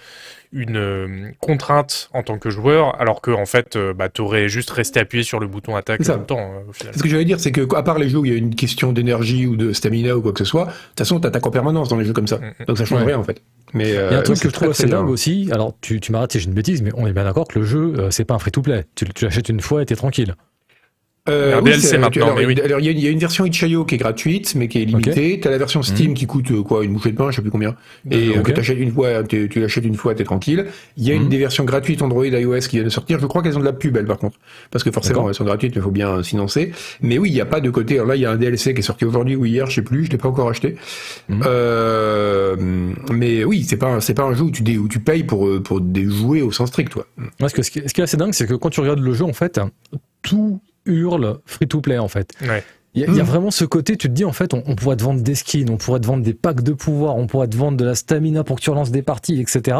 une 0.53 0.77
euh, 0.77 1.31
contrainte 1.41 2.11
en 2.13 2.23
tant 2.23 2.39
que 2.39 2.51
joueur, 2.51 3.01
alors 3.01 3.21
que 3.21 3.31
en 3.31 3.47
fait, 3.47 3.77
euh, 3.77 3.95
bah, 3.95 4.09
t'aurais 4.09 4.49
juste 4.49 4.71
resté 4.71 4.99
appuyé 5.01 5.23
sur 5.23 5.39
le 5.39 5.47
bouton 5.47 5.77
attaque 5.77 6.03
tout 6.03 6.13
le 6.13 6.25
temps, 6.25 6.39
euh, 6.41 6.69
au 6.69 6.73
final. 6.73 6.95
Ce 6.97 7.03
que 7.03 7.09
j'allais 7.09 7.25
dire, 7.25 7.39
c'est 7.39 7.53
que 7.53 7.75
à 7.75 7.83
part 7.83 7.99
les 7.99 8.09
jeux 8.09 8.19
où 8.19 8.25
il 8.25 8.33
y 8.33 8.35
a 8.35 8.39
une 8.39 8.55
question 8.55 8.93
d'énergie 8.93 9.47
ou 9.47 9.57
de 9.57 9.73
stamina 9.73 10.17
ou 10.17 10.23
quoi 10.23 10.33
que 10.33 10.39
ce 10.41 10.45
soit, 10.45 10.65
de 10.65 10.71
toute 10.71 10.99
façon, 10.99 11.21
t'attaques 11.21 11.47
en 11.47 11.51
permanence 11.51 11.89
dans 11.89 11.97
les 11.97 12.05
jeux 12.05 12.13
comme 12.13 12.27
ça. 12.27 12.39
Mm, 12.39 12.53
mm. 12.61 12.65
Donc 12.67 12.79
ça 12.79 12.85
change 12.85 13.01
Ouais. 13.01 13.07
rien 13.07 13.19
en 13.19 13.25
fait. 13.25 13.43
Mais 13.73 13.91
Il 13.91 13.95
y 13.95 13.99
a 13.99 14.19
un 14.19 14.23
truc 14.23 14.37
c'est 14.37 14.43
que 14.43 14.49
je 14.49 14.55
trouve 14.55 14.71
assez 14.71 14.87
dingue 14.87 15.09
aussi. 15.09 15.49
Alors, 15.53 15.75
tu, 15.81 16.01
tu 16.01 16.11
m'arrêtes 16.11 16.33
si 16.33 16.41
j'ai 16.41 16.47
une 16.47 16.55
bêtise, 16.55 16.83
mais 16.83 16.91
on 16.97 17.07
est 17.07 17.13
bien 17.13 17.23
d'accord 17.25 17.47
que 17.47 17.59
le 17.61 17.65
jeu, 17.65 17.95
euh, 17.99 18.11
c'est 18.11 18.25
pas 18.25 18.35
un 18.35 18.39
free-to-play. 18.41 18.85
Tu, 18.97 19.05
tu 19.15 19.25
l'achètes 19.25 19.49
une 19.49 19.61
fois 19.61 19.83
et 19.83 19.87
t'es 19.87 19.95
tranquille. 19.95 20.35
Euh, 21.29 21.59
Un 21.59 21.63
oui, 21.63 21.75
c'est- 21.79 21.99
maintenant, 21.99 22.25
alors, 22.27 22.39
mais 22.39 22.47
oui. 22.47 22.59
alors, 22.65 22.81
il 22.81 22.87
y, 22.87 22.89
a 22.89 22.93
une- 22.93 22.99
il 22.99 23.05
y 23.05 23.07
a 23.07 23.11
une 23.11 23.19
version 23.19 23.45
itch.io 23.45 23.85
qui 23.85 23.95
est 23.95 23.99
gratuite, 23.99 24.55
mais 24.55 24.69
qui 24.69 24.81
est 24.81 24.85
limitée. 24.87 25.39
T'as 25.39 25.51
la 25.51 25.59
version 25.59 25.83
Steam 25.83 26.15
qui 26.15 26.27
coûte 26.27 26.51
euh, 26.51 26.63
quoi, 26.63 26.83
une 26.83 26.95
bouchée 26.95 27.13
de 27.13 27.17
pain, 27.17 27.31
je 27.31 27.37
sais 27.37 27.43
plus 27.43 27.51
combien. 27.51 27.77
Et 28.11 28.31
euh, 28.31 28.41
Ok. 28.41 28.47
que 28.47 28.53
t'achètes 28.53 28.79
une 28.79 28.91
fois, 28.91 29.23
tu, 29.25 29.49
l'achètes 29.57 29.85
une 29.85 29.97
fois, 29.97 30.15
t'es 30.15 30.25
tranquille. 30.25 30.67
Il 30.97 31.05
y 31.07 31.11
a 31.11 31.15
une 31.15 31.25
Mhm. 31.25 31.29
des 31.29 31.37
versions 31.39 31.65
gratuites 31.65 32.01
Android, 32.01 32.25
iOS 32.25 32.61
qui 32.61 32.77
vient 32.77 32.85
de 32.85 32.89
sortir. 32.89 33.19
Je 33.21 33.27
crois 33.27 33.43
qu'elles 33.43 33.57
ont 33.57 33.61
de 33.61 33.65
la 33.67 33.75
pub, 33.75 33.97
elles, 33.99 34.07
par 34.07 34.17
contre. 34.19 34.39
Parce 34.71 34.83
que 34.83 34.91
forcément, 34.91 35.29
elles 35.29 35.35
sont 35.35 35.45
gratuites, 35.45 35.75
il 35.77 35.83
faut 35.83 35.91
bien 35.91 36.09
euh, 36.09 36.23
lancer. 36.35 36.73
Mais 37.03 37.19
oui, 37.19 37.29
il 37.29 37.35
n'y 37.35 37.41
a 37.43 37.47
pas 37.47 37.61
de 37.61 37.69
côté. 37.71 37.97
Alors 37.97 38.07
là, 38.07 38.17
il 38.17 38.23
y 38.23 38.27
a 38.27 38.31
un 38.31 38.37
DLC 38.37 38.73
qui 38.73 38.81
est 38.81 38.83
sorti 38.83 39.05
aujourd'hui 39.05 39.37
ou 39.37 39.45
hier, 39.45 39.67
je 39.69 39.75
sais 39.75 39.83
plus, 39.83 40.07
je 40.07 40.11
l'ai 40.11 40.19
pas 40.19 40.29
encore 40.29 40.49
acheté. 40.49 40.77
Euh, 41.31 42.57
mais 43.13 43.45
oui, 43.45 43.65
c'est 43.69 43.77
pas, 43.77 44.01
c'est 44.01 44.15
pas 44.15 44.25
un 44.25 44.35
jeu 44.35 44.45
où 44.45 44.51
tu, 44.51 44.63
dé- 44.63 44.79
où 44.79 44.89
tu 44.89 45.01
payes 45.01 45.25
pour, 45.25 45.47
euh, 45.47 45.61
pour 45.63 45.81
des 45.81 46.05
jouets 46.05 46.41
au 46.43 46.51
sens 46.53 46.69
strict, 46.69 46.91
toi. 46.93 47.07
Parce 47.39 47.53
que 47.53 47.63
ce 47.63 47.71
qui, 47.71 47.83
ce 47.87 47.93
qui 47.93 48.01
est 48.01 48.05
assez 48.05 48.17
dingue, 48.17 48.33
c'est 48.33 48.47
que 48.47 48.55
quand 48.55 48.71
tu 48.71 48.81
regardes 48.81 49.01
le 49.01 49.13
jeu, 49.13 49.25
en 49.25 49.33
fait, 49.33 49.61
tout 50.23 50.61
hurle 50.87 51.39
free-to-play, 51.47 51.99
en 51.99 52.09
fait. 52.09 52.33
Ouais. 52.43 52.63
Il 52.95 53.03
y, 53.03 53.05
a- 53.05 53.09
il 53.09 53.15
y 53.15 53.21
a 53.21 53.23
Mhm. 53.23 53.29
vraiment 53.29 53.51
ce 53.53 53.65
côté, 53.65 53.97
tu 53.97 54.09
te 54.09 54.13
dis, 54.13 54.25
en 54.25 54.33
fait, 54.33 54.53
on, 54.53 54.63
on 54.67 54.75
pourrait 54.75 54.97
te 54.97 55.03
vendre 55.05 55.21
des 55.23 55.35
skins, 55.37 55.71
on 55.71 55.77
pourrait 55.77 56.01
te 56.01 56.07
vendre 56.07 56.25
des 56.25 56.35
packs 56.35 56.63
de 56.63 56.73
pouvoir, 56.73 57.17
on 57.17 57.27
pourrait 57.29 57.47
te 57.49 57.57
vendre 57.57 57.77
de 57.77 57.85
la 57.85 57.95
stamina 57.95 58.43
pour 58.43 58.57
que 58.57 58.63
tu 58.63 58.71
relances 58.71 58.91
des 58.91 59.03
parties, 59.03 59.41
etc. 59.41 59.79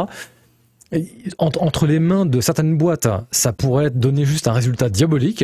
Et 0.93 1.07
entre, 1.37 1.61
entre 1.61 1.87
les 1.87 1.99
mains 1.99 2.25
de 2.25 2.39
certaines 2.41 2.77
boîtes, 2.77 3.07
ça 3.31 3.53
pourrait 3.53 3.89
donner 3.89 4.25
juste 4.25 4.47
un 4.47 4.53
résultat 4.53 4.89
diabolique. 4.89 5.43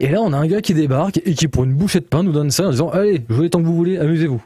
Et 0.00 0.08
là, 0.08 0.20
on 0.22 0.32
a 0.32 0.36
un 0.38 0.46
gars 0.46 0.60
qui 0.60 0.74
débarque 0.74 1.20
et 1.24 1.34
qui, 1.34 1.48
pour 1.48 1.64
une 1.64 1.74
bouchée 1.74 2.00
de 2.00 2.04
pain, 2.06 2.22
nous 2.22 2.32
donne 2.32 2.50
ça 2.50 2.66
en 2.68 2.70
disant 2.70 2.88
Allez, 2.90 3.22
jouez 3.28 3.50
tant 3.50 3.60
que 3.60 3.66
vous 3.66 3.74
voulez, 3.74 3.98
amusez-vous. 3.98 4.42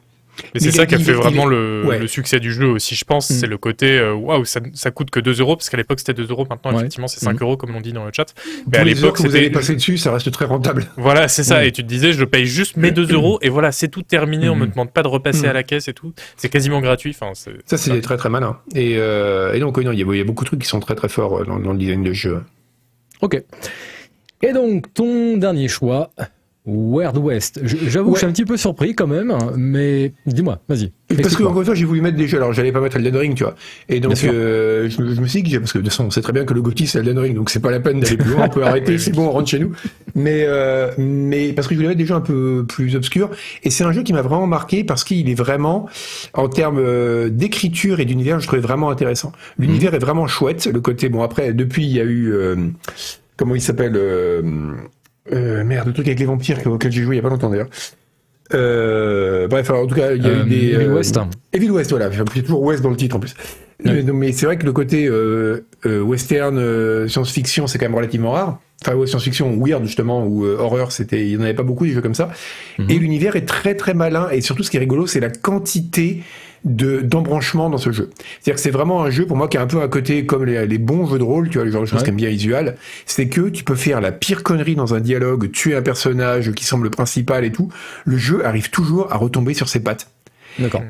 Mais 0.54 0.60
c'est 0.60 0.70
ça 0.72 0.86
qui 0.86 0.94
a 0.94 0.98
fait 0.98 1.12
vraiment 1.12 1.44
le, 1.46 1.84
ouais. 1.86 1.98
le 1.98 2.06
succès 2.06 2.40
du 2.40 2.52
jeu 2.52 2.66
aussi, 2.66 2.94
je 2.94 3.04
pense. 3.04 3.30
Mm. 3.30 3.34
C'est 3.34 3.46
le 3.46 3.58
côté, 3.58 3.98
euh, 3.98 4.14
waouh, 4.14 4.44
ça, 4.46 4.60
ça 4.72 4.90
coûte 4.90 5.10
que 5.10 5.20
2 5.20 5.40
euros, 5.40 5.56
parce 5.56 5.68
qu'à 5.68 5.76
l'époque 5.76 5.98
c'était 5.98 6.14
2 6.14 6.26
euros, 6.30 6.46
maintenant 6.48 6.70
Ouais. 6.72 6.78
effectivement 6.78 7.06
c'est 7.06 7.20
5 7.20 7.34
Mm. 7.38 7.42
euros, 7.42 7.56
comme 7.58 7.72
l'on 7.72 7.80
dit 7.82 7.92
dans 7.92 8.04
le 8.06 8.10
chat. 8.14 8.34
Mais 8.70 8.78
à 8.78 8.84
l'époque 8.84 9.16
que 9.18 9.22
vous 9.22 9.34
allez 9.36 9.44
c'était. 9.46 9.54
passer 9.58 9.74
dessus, 9.74 9.98
ça 9.98 10.10
reste 10.12 10.30
très 10.30 10.46
rentable. 10.46 10.86
Voilà, 10.96 11.28
c'est 11.28 11.42
ça. 11.44 11.56
Ouais. 11.58 11.68
Et 11.68 11.72
tu 11.72 11.82
te 11.82 11.88
disais, 11.88 12.12
je 12.12 12.24
paye 12.24 12.46
juste 12.46 12.76
mes 12.76 12.90
2 12.92 13.12
euros, 13.12 13.38
et 13.42 13.50
voilà, 13.50 13.72
c'est 13.72 13.88
tout 13.88 14.02
terminé, 14.02 14.48
on 14.48 14.56
me 14.56 14.66
demande 14.66 14.90
pas 14.90 15.02
de 15.02 15.08
repasser 15.08 15.46
à 15.46 15.52
la 15.52 15.62
caisse 15.62 15.88
et 15.88 15.92
tout. 15.94 16.12
C'est 16.36 16.48
quasiment 16.48 16.80
gratuit. 16.80 17.14
Enfin, 17.18 17.32
Ça, 17.34 17.76
c'est 17.76 18.00
très 18.00 18.16
très 18.16 18.28
malin. 18.30 18.58
Et, 18.74 18.94
euh, 18.96 19.52
et 19.52 19.60
donc, 19.60 19.76
il 19.78 19.84
y, 19.84 19.88
a, 19.88 19.92
il 19.92 20.16
y 20.16 20.20
a 20.20 20.24
beaucoup 20.24 20.44
de 20.44 20.48
trucs 20.48 20.60
qui 20.62 20.68
sont 20.68 20.80
très 20.80 20.94
très 20.94 21.08
forts 21.08 21.40
euh, 21.40 21.44
dans, 21.44 21.58
dans 21.58 21.72
le 21.72 21.78
design 21.78 22.02
de 22.02 22.12
jeu. 22.12 22.42
Ok. 23.20 23.42
Et 24.42 24.52
donc, 24.52 24.92
ton 24.94 25.36
dernier 25.36 25.68
choix, 25.68 26.10
Weird 26.64 27.16
West. 27.19 27.61
J'avoue 27.64 28.11
que 28.11 28.16
je 28.16 28.19
suis 28.21 28.26
un 28.26 28.33
petit 28.33 28.45
peu 28.45 28.57
surpris 28.57 28.95
quand 28.95 29.09
même, 29.09 29.31
hein, 29.33 29.52
mais 29.57 30.12
dis-moi, 30.26 30.61
vas-y. 30.69 30.92
Parce 31.21 31.35
que, 31.37 31.42
encore 31.42 31.59
une 31.61 31.66
fois, 31.66 31.75
j'ai 31.75 31.85
voulu 31.85 32.00
mettre 32.00 32.16
des 32.16 32.26
jeux. 32.28 32.38
Alors, 32.38 32.52
j'allais 32.52 32.71
pas 32.73 32.81
mettre 32.81 32.97
Elden 32.97 33.16
Ring, 33.16 33.35
tu 33.35 33.42
vois. 33.42 33.54
Et 33.88 33.99
donc, 34.00 34.23
euh, 34.25 34.88
je, 34.88 35.02
me- 35.02 35.14
je 35.14 35.21
me 35.21 35.26
suis 35.26 35.42
dit, 35.42 35.59
parce 35.59 35.73
que 35.73 35.78
de 35.78 35.83
toute 35.83 35.90
façon, 35.92 36.04
on 36.07 36.11
sait 36.11 36.23
très 36.23 36.33
bien 36.33 36.45
que 36.45 36.54
le 36.54 36.62
GOTY, 36.62 36.87
c'est 36.87 37.00
Elden 37.00 37.19
Ring, 37.19 37.35
donc 37.35 37.50
c'est 37.50 37.61
pas 37.61 37.71
la 37.73 37.81
peine 37.81 37.99
d'aller 38.00 38.16
plus 38.16 38.31
loin, 38.31 38.45
on 38.47 38.49
peut 38.49 38.62
arrêter, 38.64 38.97
c'est 38.97 39.11
bon, 39.12 39.26
on 39.26 39.31
rentre 39.33 39.49
chez 39.49 39.59
nous. 39.59 39.73
Mais, 40.14 40.45
euh, 40.47 40.90
mais 40.99 41.52
parce 41.52 41.66
que 41.66 41.75
je 41.75 41.78
voulais 41.78 41.88
mettre 41.88 41.99
des 41.99 42.07
jeux 42.07 42.14
un 42.14 42.21
peu 42.21 42.64
plus 42.66 42.95
obscurs. 42.97 43.31
Et 43.64 43.71
c'est 43.71 43.83
un 43.85 43.92
jeu 43.92 44.02
qui 44.04 44.12
m'a 44.12 44.23
vraiment 44.23 44.47
marqué 44.47 44.85
parce 44.85 45.02
qu'il 45.04 45.28
est 45.28 45.35
vraiment, 45.35 45.88
en 46.33 46.49
termes 46.49 46.78
euh, 46.78 47.28
d'écriture 47.28 47.99
et 48.00 48.04
d'univers, 48.04 48.38
je 48.40 48.47
trouvais 48.47 48.62
vraiment 48.62 48.88
intéressant. 48.90 49.33
L'univers 49.59 49.95
est 49.95 49.99
vraiment 49.99 50.26
chouette. 50.28 50.66
Le 50.73 50.81
côté, 50.81 51.09
bon, 51.09 51.23
après, 51.23 51.52
depuis, 51.52 51.85
il 51.85 51.92
y 51.92 52.00
a 52.00 52.04
eu, 52.04 52.33
euh, 52.33 52.57
comment 53.37 53.54
il 53.57 53.61
s'appelle, 53.61 53.92
euh, 55.30 55.60
euh, 55.60 55.64
merde, 55.64 55.86
le 55.88 55.92
truc 55.92 56.06
avec 56.06 56.18
les 56.18 56.26
vampires 56.26 56.58
auquel 56.66 56.90
j'ai 56.90 57.02
joué 57.02 57.16
il 57.16 57.18
y 57.18 57.20
a 57.20 57.22
pas 57.22 57.28
longtemps 57.28 57.50
d'ailleurs. 57.50 57.68
Euh, 58.54 59.48
bref, 59.48 59.70
alors, 59.70 59.84
en 59.84 59.86
tout 59.86 59.94
cas, 59.94 60.12
il 60.12 60.22
y 60.22 60.26
a 60.26 60.30
Euh, 60.30 60.44
eu 60.44 60.48
des. 60.48 60.72
Evil 60.72 60.84
euh, 60.86 60.94
West. 60.94 61.18
Evil 61.52 61.70
West, 61.70 61.90
voilà. 61.90 62.10
J'ai 62.10 62.42
toujours 62.42 62.62
West 62.62 62.82
dans 62.82 62.90
le 62.90 62.96
titre 62.96 63.16
en 63.16 63.20
plus. 63.20 63.34
Euh, 63.86 64.02
donc, 64.02 64.16
mais 64.16 64.32
c'est 64.32 64.46
vrai 64.46 64.58
que 64.58 64.64
le 64.66 64.72
côté 64.72 65.06
euh, 65.06 65.64
euh, 65.86 66.00
western, 66.02 66.58
euh, 66.58 67.08
science-fiction, 67.08 67.66
c'est 67.66 67.78
quand 67.78 67.86
même 67.86 67.94
relativement 67.94 68.32
rare. 68.32 68.60
Enfin, 68.84 68.96
ouais, 68.96 69.06
science-fiction 69.06 69.56
weird 69.58 69.84
justement 69.84 70.26
ou 70.26 70.44
euh, 70.44 70.56
horreur, 70.58 70.92
c'était, 70.92 71.22
il 71.22 71.30
n'y 71.30 71.36
en 71.36 71.44
avait 71.44 71.54
pas 71.54 71.62
beaucoup 71.62 71.86
des 71.86 71.92
jeux 71.92 72.00
comme 72.02 72.14
ça. 72.14 72.30
Mhm. 72.78 72.90
Et 72.90 72.98
l'univers 72.98 73.36
est 73.36 73.46
très 73.46 73.74
très 73.74 73.94
malin. 73.94 74.28
Et 74.30 74.40
surtout, 74.40 74.62
ce 74.62 74.70
qui 74.70 74.76
est 74.76 74.80
rigolo, 74.80 75.06
c'est 75.06 75.20
la 75.20 75.30
quantité 75.30 76.20
de 76.64 77.00
d'embranchements 77.00 77.71
dans 77.71 77.78
ce 77.78 77.90
jeu. 77.92 78.11
C'est-à-dire 78.40 78.54
que 78.54 78.61
c'est 78.61 78.71
vraiment 78.71 79.02
un 79.02 79.11
jeu 79.11 79.26
pour 79.26 79.37
moi 79.37 79.49
qui 79.49 79.57
est 79.57 79.61
un 79.61 79.66
peu 79.66 79.83
à 79.83 79.88
côté 79.88 80.26
comme 80.26 80.45
les, 80.45 80.66
les 80.66 80.78
bons 80.78 81.07
jeux 81.07 81.19
de 81.19 81.25
rôle, 81.25 81.49
tu 81.49 81.59
vois, 81.59 81.64
le 81.64 81.73
genre 81.73 81.83
de 81.83 81.87
choses 81.87 82.00
Ouais. 82.00 82.07
qu'aime 82.07 82.16
bien 82.16 82.28
Isual. 82.31 82.76
C'est 83.07 83.28
que 83.28 83.49
tu 83.49 83.64
peux 83.64 83.75
faire 83.75 84.00
la 84.00 84.12
pire 84.12 84.42
connerie 84.42 84.75
dans 84.76 84.95
un 84.95 85.00
dialogue, 85.00 85.50
tuer 85.50 85.75
un 85.75 85.83
personnage 85.83 86.52
qui 86.52 86.64
semble 86.64 86.85
le 86.85 86.90
principal 86.90 87.45
et 87.45 87.52
tout. 87.52 87.69
Le 88.04 88.16
jeu 88.16 88.45
arrive 88.47 88.71
toujours 88.71 89.12
à 89.12 89.16
retomber 89.16 89.54
sur 89.54 89.69
ses 89.69 89.81
pattes. 89.81 90.09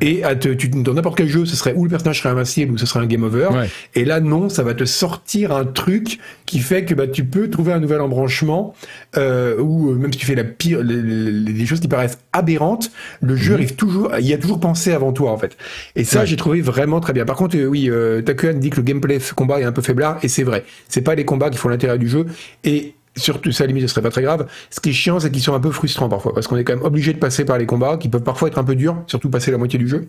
Et 0.01 0.25
à 0.25 0.35
te, 0.35 0.49
tu, 0.49 0.69
dans 0.69 0.95
n'importe 0.95 1.17
quel 1.19 1.29
jeu, 1.29 1.45
ce 1.47 1.57
serait 1.57 1.75
ou 1.75 1.85
le 1.85 1.91
personnage 1.91 2.19
serait 2.19 2.31
invincible 2.31 2.73
ou 2.75 2.79
ce 2.79 2.87
serait 2.87 3.01
un 3.01 3.07
game 3.07 3.23
over. 3.23 3.49
Ouais. 3.53 3.69
Et 3.95 4.05
là, 4.05 4.21
non, 4.21 4.49
ça 4.49 4.63
va 4.63 4.75
te 4.75 4.85
sortir 4.85 5.53
un 5.53 5.65
truc 5.65 6.19
qui 6.47 6.59
fait 6.59 6.85
que 6.85 6.95
bah, 6.95 7.07
tu 7.07 7.25
peux 7.25 7.49
trouver 7.51 7.73
un 7.73 7.81
nouvel 7.81 8.01
embranchement, 8.01 8.75
euh, 9.17 9.59
ou 9.61 9.91
euh, 9.91 9.95
même 9.95 10.13
si 10.13 10.19
tu 10.19 10.27
fais 10.27 10.35
la 10.35 10.45
pire, 10.45 10.83
les, 10.83 11.01
les- 11.01 11.53
des 11.53 11.67
choses 11.67 11.81
qui 11.81 11.89
paraissent 11.89 12.19
aberrantes, 12.33 12.91
le 13.21 13.37
jeu 13.37 13.53
Mhm. 13.53 13.57
arrive 13.59 13.75
toujours, 13.77 14.11
il 14.19 14.27
y 14.27 14.33
a 14.35 14.39
toujours 14.39 14.61
pensé 14.61 14.93
avant 14.93 15.13
toi 15.13 15.31
en 15.33 15.39
fait. 15.39 15.57
Et 15.97 16.05
ça, 16.05 16.21
Ouais. 16.21 16.27
j'ai 16.27 16.37
trouvé 16.37 16.61
vraiment 16.61 17.01
très 17.01 17.13
bien. 17.13 17.25
Par 17.25 17.37
contre, 17.37 17.57
euh, 17.57 17.67
oui, 17.67 17.89
euh, 17.91 18.21
Takuan 18.23 18.55
dit 18.59 18.71
que 18.71 18.77
le 18.77 18.83
gameplay 18.83 19.19
ce 19.21 19.33
combat 19.35 19.61
est 19.61 19.65
un 19.65 19.73
peu 19.73 19.83
faiblard, 19.83 20.19
et 20.23 20.29
c'est 20.29 20.43
vrai. 20.43 20.65
C'est 20.89 21.03
pas 21.03 21.15
les 21.15 21.25
combats 21.25 21.51
qui 21.51 21.59
font 21.59 21.69
l'intérêt 21.69 21.99
du 21.99 22.09
jeu, 22.09 22.27
et 22.65 22.95
surtout, 23.17 23.53
ça 23.53 23.65
à 23.65 23.67
la 23.67 23.73
limite, 23.73 23.83
ce 23.89 23.89
serait 23.95 24.03
pas 24.03 24.11
très 24.11 24.23
grave. 24.23 24.47
Ce 24.71 24.81
qui 24.81 24.91
est 24.91 24.93
chiant, 24.93 25.21
c'est 25.21 25.31
qu'ils 25.31 25.43
sont 25.43 25.55
un 25.55 25.61
peu 25.61 25.71
frustrants 25.71 26.09
parfois, 26.09 26.33
parce 26.35 26.47
qu'on 26.47 26.57
est 26.57 26.65
quand 26.65 26.75
même 26.75 26.85
obligé 26.85 27.13
de 27.13 27.19
passer 27.19 27.45
par 27.45 27.59
les 27.59 27.67
combats, 27.67 27.97
qui 27.99 28.09
peuvent 28.09 28.23
parfois 28.23 28.49
être 28.49 28.59
un 28.59 28.65
peu 28.65 28.75
durs, 28.75 28.97
surtout 29.07 29.29
passer 29.31 29.51
la 29.51 29.59
moitié 29.59 29.79
du 29.79 29.87
jeu. 29.89 30.09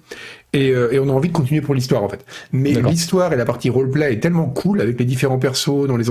Et, 0.53 0.71
euh, 0.71 0.91
et 0.93 0.99
on 0.99 1.09
a 1.09 1.11
envie 1.11 1.29
de 1.29 1.33
continuer 1.33 1.61
pour 1.61 1.73
l'histoire 1.75 2.03
en 2.03 2.09
fait. 2.09 2.23
Mais 2.51 2.73
l'histoire 2.89 3.33
et 3.33 3.35
la 3.35 3.45
partie 3.45 3.69
roleplay 3.69 4.13
est 4.13 4.19
tellement 4.19 4.45
cool 4.45 4.81
avec 4.81 4.97
les 4.99 5.05
différents 5.05 5.39
persos 5.39 5.87
dont 5.87 5.97
les 5.97 6.05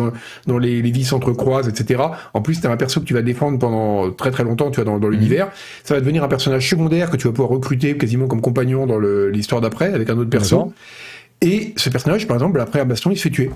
dont 0.46 0.58
les, 0.58 0.82
les 0.82 0.90
vies 0.90 1.04
s'entrecroisent, 1.04 1.68
etc. 1.68 2.02
En 2.34 2.42
plus, 2.42 2.60
t'as 2.60 2.70
un 2.70 2.76
perso 2.76 3.00
que 3.00 3.06
tu 3.06 3.14
vas 3.14 3.22
défendre 3.22 3.58
pendant 3.58 4.10
très 4.10 4.30
très 4.30 4.44
longtemps, 4.44 4.70
tu 4.70 4.76
vois, 4.76 4.84
dans, 4.84 4.98
dans 4.98 5.08
Mhm. 5.08 5.14
l'univers. 5.14 5.48
Ça 5.84 5.94
va 5.94 6.00
devenir 6.00 6.24
un 6.24 6.28
personnage 6.28 6.68
secondaire 6.68 7.10
que 7.10 7.16
tu 7.16 7.26
vas 7.26 7.32
pouvoir 7.32 7.50
recruter 7.50 7.96
quasiment 7.96 8.26
comme 8.26 8.40
compagnon 8.40 8.86
dans 8.86 8.98
l'histoire 8.98 9.60
d'après 9.60 9.92
avec 9.92 10.10
un 10.10 10.18
autre 10.18 10.30
perso. 10.30 10.72
Et 11.40 11.72
ce 11.76 11.88
personnage, 11.90 12.26
par 12.26 12.36
exemple, 12.36 12.60
après 12.60 12.80
un 12.80 12.84
baston, 12.84 13.10
il 13.10 13.16
se 13.16 13.22
fait 13.24 13.30
tuer. 13.30 13.50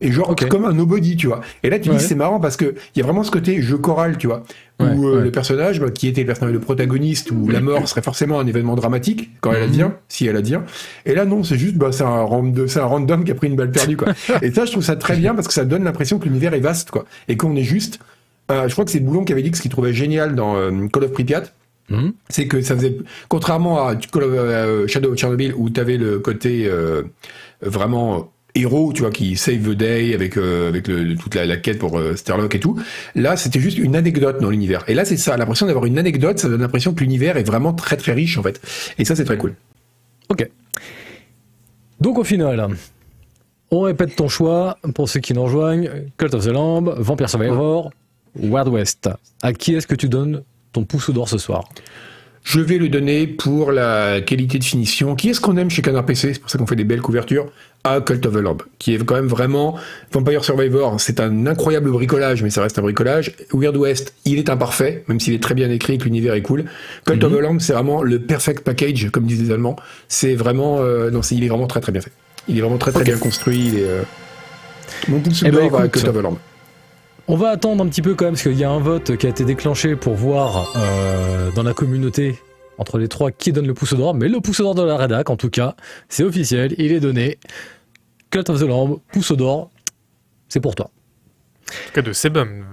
Et 0.00 0.12
genre 0.12 0.34
comme 0.50 0.64
un 0.64 0.72
nobody, 0.72 1.16
tu 1.16 1.26
vois. 1.26 1.40
Et 1.62 1.70
là, 1.70 1.78
tu 1.78 1.90
Ouais. 1.90 1.96
dis 1.96 2.02
c'est 2.04 2.14
marrant 2.14 2.38
parce 2.40 2.56
que 2.56 2.74
il 2.94 2.98
y 2.98 3.00
a 3.02 3.04
vraiment 3.04 3.22
ce 3.22 3.30
côté 3.30 3.62
jeu 3.62 3.78
choral, 3.78 4.18
tu 4.18 4.26
vois, 4.26 4.42
où 4.80 4.84
euh, 4.84 5.16
ouais. 5.18 5.24
le 5.24 5.30
personnage 5.30 5.80
bah, 5.80 5.90
qui 5.90 6.08
était 6.08 6.20
le 6.22 6.26
personnage 6.26 6.52
le 6.52 6.60
protagoniste 6.60 7.30
où 7.30 7.48
la 7.48 7.60
mort 7.60 7.88
serait 7.88 8.02
forcément 8.02 8.38
un 8.40 8.46
événement 8.46 8.74
dramatique 8.74 9.30
quand 9.40 9.52
elle 9.52 9.62
Mhm. 9.62 9.68
advient, 9.68 9.90
si 10.08 10.26
elle 10.26 10.36
advient. 10.36 10.60
Et 11.06 11.14
là 11.14 11.24
non, 11.24 11.42
c'est 11.44 11.56
juste 11.58 11.76
bah 11.76 11.92
c'est 11.92 12.02
un 12.04 12.22
random, 12.22 12.68
c'est 12.68 12.80
un 12.80 12.84
random 12.86 13.24
qui 13.24 13.30
a 13.32 13.34
pris 13.34 13.46
une 13.48 13.56
balle 13.56 13.70
perdue 13.70 13.96
quoi. 13.96 14.08
et 14.42 14.50
ça, 14.52 14.64
je 14.66 14.72
trouve 14.72 14.84
ça 14.84 14.96
très 14.96 15.16
bien 15.16 15.34
parce 15.34 15.46
que 15.48 15.54
ça 15.54 15.64
donne 15.64 15.84
l'impression 15.84 16.18
que 16.18 16.24
l'univers 16.26 16.52
est 16.54 16.60
vaste 16.60 16.90
quoi, 16.90 17.04
et 17.28 17.36
qu'on 17.36 17.56
est 17.56 17.62
juste. 17.62 17.98
euh, 18.50 18.68
je 18.68 18.72
crois 18.74 18.84
que 18.84 18.90
c'est 18.90 19.00
Boulon 19.00 19.24
qui 19.24 19.32
avait 19.32 19.42
dit 19.42 19.50
que 19.50 19.56
ce 19.56 19.62
qu'il 19.62 19.70
trouvait 19.70 19.92
génial 19.94 20.34
dans 20.36 20.56
euh, 20.56 20.70
Call 20.92 21.04
of 21.04 21.12
Pripyat, 21.12 21.44
Mhm. 21.88 22.12
c'est 22.28 22.46
que 22.48 22.60
ça 22.62 22.74
faisait 22.74 22.96
contrairement 23.28 23.86
à 23.88 23.94
euh, 24.16 24.86
Shadow 24.88 25.12
of 25.12 25.18
Chernobyl 25.18 25.54
où 25.56 25.70
tu 25.70 25.80
avais 25.80 25.96
le 25.96 26.18
côté 26.18 26.66
euh, 26.66 27.02
vraiment 27.62 28.30
héros 28.56 28.92
tu 28.92 29.02
vois 29.02 29.10
qui 29.10 29.36
save 29.36 29.60
the 29.60 29.76
day 29.76 30.14
avec 30.14 30.36
euh, 30.36 30.68
avec 30.68 30.88
le, 30.88 31.14
toute 31.14 31.34
la, 31.34 31.46
la 31.46 31.56
quête 31.56 31.78
pour 31.78 31.98
euh, 31.98 32.16
Sterlock 32.16 32.54
et 32.54 32.60
tout 32.60 32.78
là 33.14 33.36
c'était 33.36 33.60
juste 33.60 33.78
une 33.78 33.94
anecdote 33.94 34.40
dans 34.40 34.50
l'univers 34.50 34.82
et 34.88 34.94
là 34.94 35.04
c'est 35.04 35.16
ça 35.16 35.36
l'impression 35.36 35.66
d'avoir 35.66 35.84
une 35.84 35.98
anecdote 35.98 36.38
ça 36.38 36.48
donne 36.48 36.62
l'impression 36.62 36.94
que 36.94 37.00
l'univers 37.00 37.36
est 37.36 37.44
vraiment 37.44 37.72
très 37.72 37.96
très 37.96 38.12
riche 38.12 38.38
en 38.38 38.42
fait 38.42 38.60
et 38.98 39.04
ça 39.04 39.14
c'est 39.14 39.24
très 39.24 39.38
cool 39.38 39.54
Ok. 40.28 40.48
Donc 42.00 42.18
au 42.18 42.24
final, 42.24 42.68
on 43.70 43.80
répète 43.82 44.16
ton 44.16 44.28
choix 44.28 44.78
pour 44.94 45.08
ceux 45.08 45.20
qui 45.20 45.34
nous 45.34 45.44
rejoignent. 45.44 45.88
Cult 46.16 46.34
of 46.34 46.44
the 46.44 46.48
Lamb, 46.50 46.94
Vampire 46.98 47.30
Survivor, 47.30 47.90
Wild 48.38 48.68
West. 48.68 49.08
À 49.42 49.52
qui 49.52 49.74
est-ce 49.74 49.86
que 49.86 49.94
tu 49.94 50.08
donnes 50.08 50.42
ton 50.72 50.84
pouce 50.84 51.10
d'or 51.10 51.28
ce 51.28 51.38
soir? 51.38 51.68
Je 52.42 52.60
vais 52.60 52.78
le 52.78 52.88
donner 52.88 53.26
pour 53.26 53.72
la 53.72 54.20
qualité 54.20 54.58
de 54.58 54.64
finition. 54.64 55.16
Qui 55.16 55.30
est-ce 55.30 55.40
qu'on 55.40 55.56
aime 55.56 55.70
chez 55.70 55.82
Canard 55.82 56.06
PC 56.06 56.34
C'est 56.34 56.40
pour 56.40 56.50
ça 56.50 56.58
qu'on 56.58 56.66
fait 56.66 56.76
des 56.76 56.84
belles 56.84 57.02
couvertures. 57.02 57.50
À 57.88 58.00
Cult 58.00 58.26
of 58.26 58.34
the 58.34 58.38
Lamb, 58.38 58.58
qui 58.80 58.94
est 58.94 59.04
quand 59.04 59.14
même 59.14 59.28
vraiment 59.28 59.76
Vampire 60.10 60.44
Survivor. 60.44 60.96
C'est 60.98 61.20
un 61.20 61.46
incroyable 61.46 61.90
bricolage, 61.90 62.42
mais 62.42 62.50
ça 62.50 62.60
reste 62.62 62.78
un 62.78 62.82
bricolage. 62.82 63.32
Weird 63.52 63.76
West, 63.76 64.12
il 64.24 64.38
est 64.38 64.50
imparfait, 64.50 65.04
même 65.06 65.20
s'il 65.20 65.34
est 65.34 65.42
très 65.42 65.54
bien 65.54 65.70
écrit, 65.70 65.96
que 65.98 66.04
l'univers 66.04 66.34
est 66.34 66.42
cool. 66.42 66.64
Cult 67.04 67.22
of 67.22 67.30
Mhm. 67.30 67.38
the 67.38 67.40
Lamb, 67.42 67.60
c'est 67.60 67.72
vraiment 67.74 68.02
le 68.02 68.18
perfect 68.18 68.64
package, 68.64 69.10
comme 69.12 69.24
disent 69.26 69.42
les 69.42 69.52
Allemands. 69.52 69.76
C'est 70.08 70.34
vraiment, 70.34 70.78
euh, 70.80 71.10
non, 71.12 71.22
c'est- 71.22 71.36
il 71.36 71.44
est 71.44 71.48
vraiment 71.48 71.68
très 71.68 71.80
très 71.80 71.92
bien 71.92 72.00
fait. 72.00 72.12
Il 72.48 72.58
est 72.58 72.60
vraiment 72.60 72.78
très 72.78 72.90
très 72.92 73.04
bien 73.04 73.18
construit. 73.18 73.68
Il 73.68 73.78
est, 73.78 73.84
euh, 73.84 74.02
Mon 75.08 75.20
pouce 75.20 75.42
Eh 75.46 75.50
ben, 75.50 75.72
à 75.74 75.88
Cult 75.88 76.08
of 76.08 76.14
the 76.16 76.22
Lamb. 76.22 76.36
On 77.28 77.36
va 77.36 77.50
attendre 77.50 77.84
un 77.84 77.88
petit 77.88 78.02
peu 78.02 78.14
quand 78.14 78.24
même, 78.24 78.34
parce 78.34 78.42
qu'il 78.42 78.58
y 78.58 78.64
a 78.64 78.70
un 78.70 78.78
vote 78.80 79.16
qui 79.16 79.26
a 79.26 79.30
été 79.30 79.44
déclenché 79.44 79.96
pour 79.96 80.14
voir 80.14 80.72
euh, 80.76 81.50
dans 81.54 81.62
la 81.64 81.72
communauté 81.74 82.36
entre 82.78 82.98
les 82.98 83.08
trois 83.08 83.30
qui 83.32 83.52
donne 83.52 83.66
le 83.66 83.74
pouce 83.74 83.94
d'or. 83.94 84.14
Mais 84.14 84.28
le 84.28 84.40
pouce 84.40 84.60
d'or 84.60 84.74
de 84.74 84.82
la 84.82 84.96
rédac, 84.96 85.28
en 85.30 85.36
tout 85.36 85.50
cas, 85.50 85.74
c'est 86.08 86.22
officiel, 86.24 86.74
il 86.78 86.92
est 86.92 87.00
donné. 87.00 87.38
Cult 88.36 88.50
of 88.50 88.60
the 88.60 88.64
Lamb, 88.66 88.98
pouce 89.12 89.32
d'or, 89.32 89.70
c'est 90.48 90.60
pour 90.60 90.74
toi. 90.74 90.86
En 90.86 91.86
tout 91.86 91.92
cas, 91.94 92.02
de 92.02 92.12
Sebum. 92.12 92.64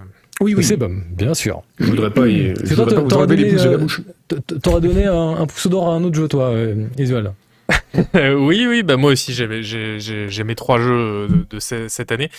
Oui, 0.41 0.55
oui. 0.55 0.63
C'est 0.63 0.75
bon, 0.77 1.01
bien 1.11 1.33
sûr. 1.33 1.61
Je 1.79 1.85
voudrais 1.85 2.09
pas, 2.09 2.27
y- 2.27 2.53
C'est 2.57 2.65
je 2.71 2.75
toi, 2.75 2.83
voudrais 2.83 2.95
pas 2.95 3.01
vous 3.01 3.07
t'aurais 3.07 3.23
enlever 3.23 3.35
les 3.37 3.43
donné, 3.43 3.53
pouces 3.55 3.63
de 3.65 3.69
la 3.69 3.77
bouche. 3.77 4.01
T- 4.27 4.35
t- 4.41 4.59
T'aurais 4.59 4.81
donné 4.81 5.05
un, 5.05 5.29
un 5.37 5.45
pouce 5.45 5.67
d'or 5.67 5.89
à 5.89 5.93
un 5.93 6.03
autre 6.03 6.15
jeu, 6.15 6.27
toi, 6.27 6.49
euh, 6.49 6.85
Isuel. 6.97 7.31
Euh, 8.15 8.33
oui, 8.33 8.65
oui, 8.67 8.81
bah 8.83 8.97
moi 8.97 9.11
aussi 9.11 9.33
j'ai 9.33 10.43
mes 10.43 10.55
trois 10.55 10.79
jeux 10.79 11.27
de, 11.29 11.45
de 11.49 11.59
ce- 11.59 11.87
cette 11.87 12.11
année. 12.11 12.29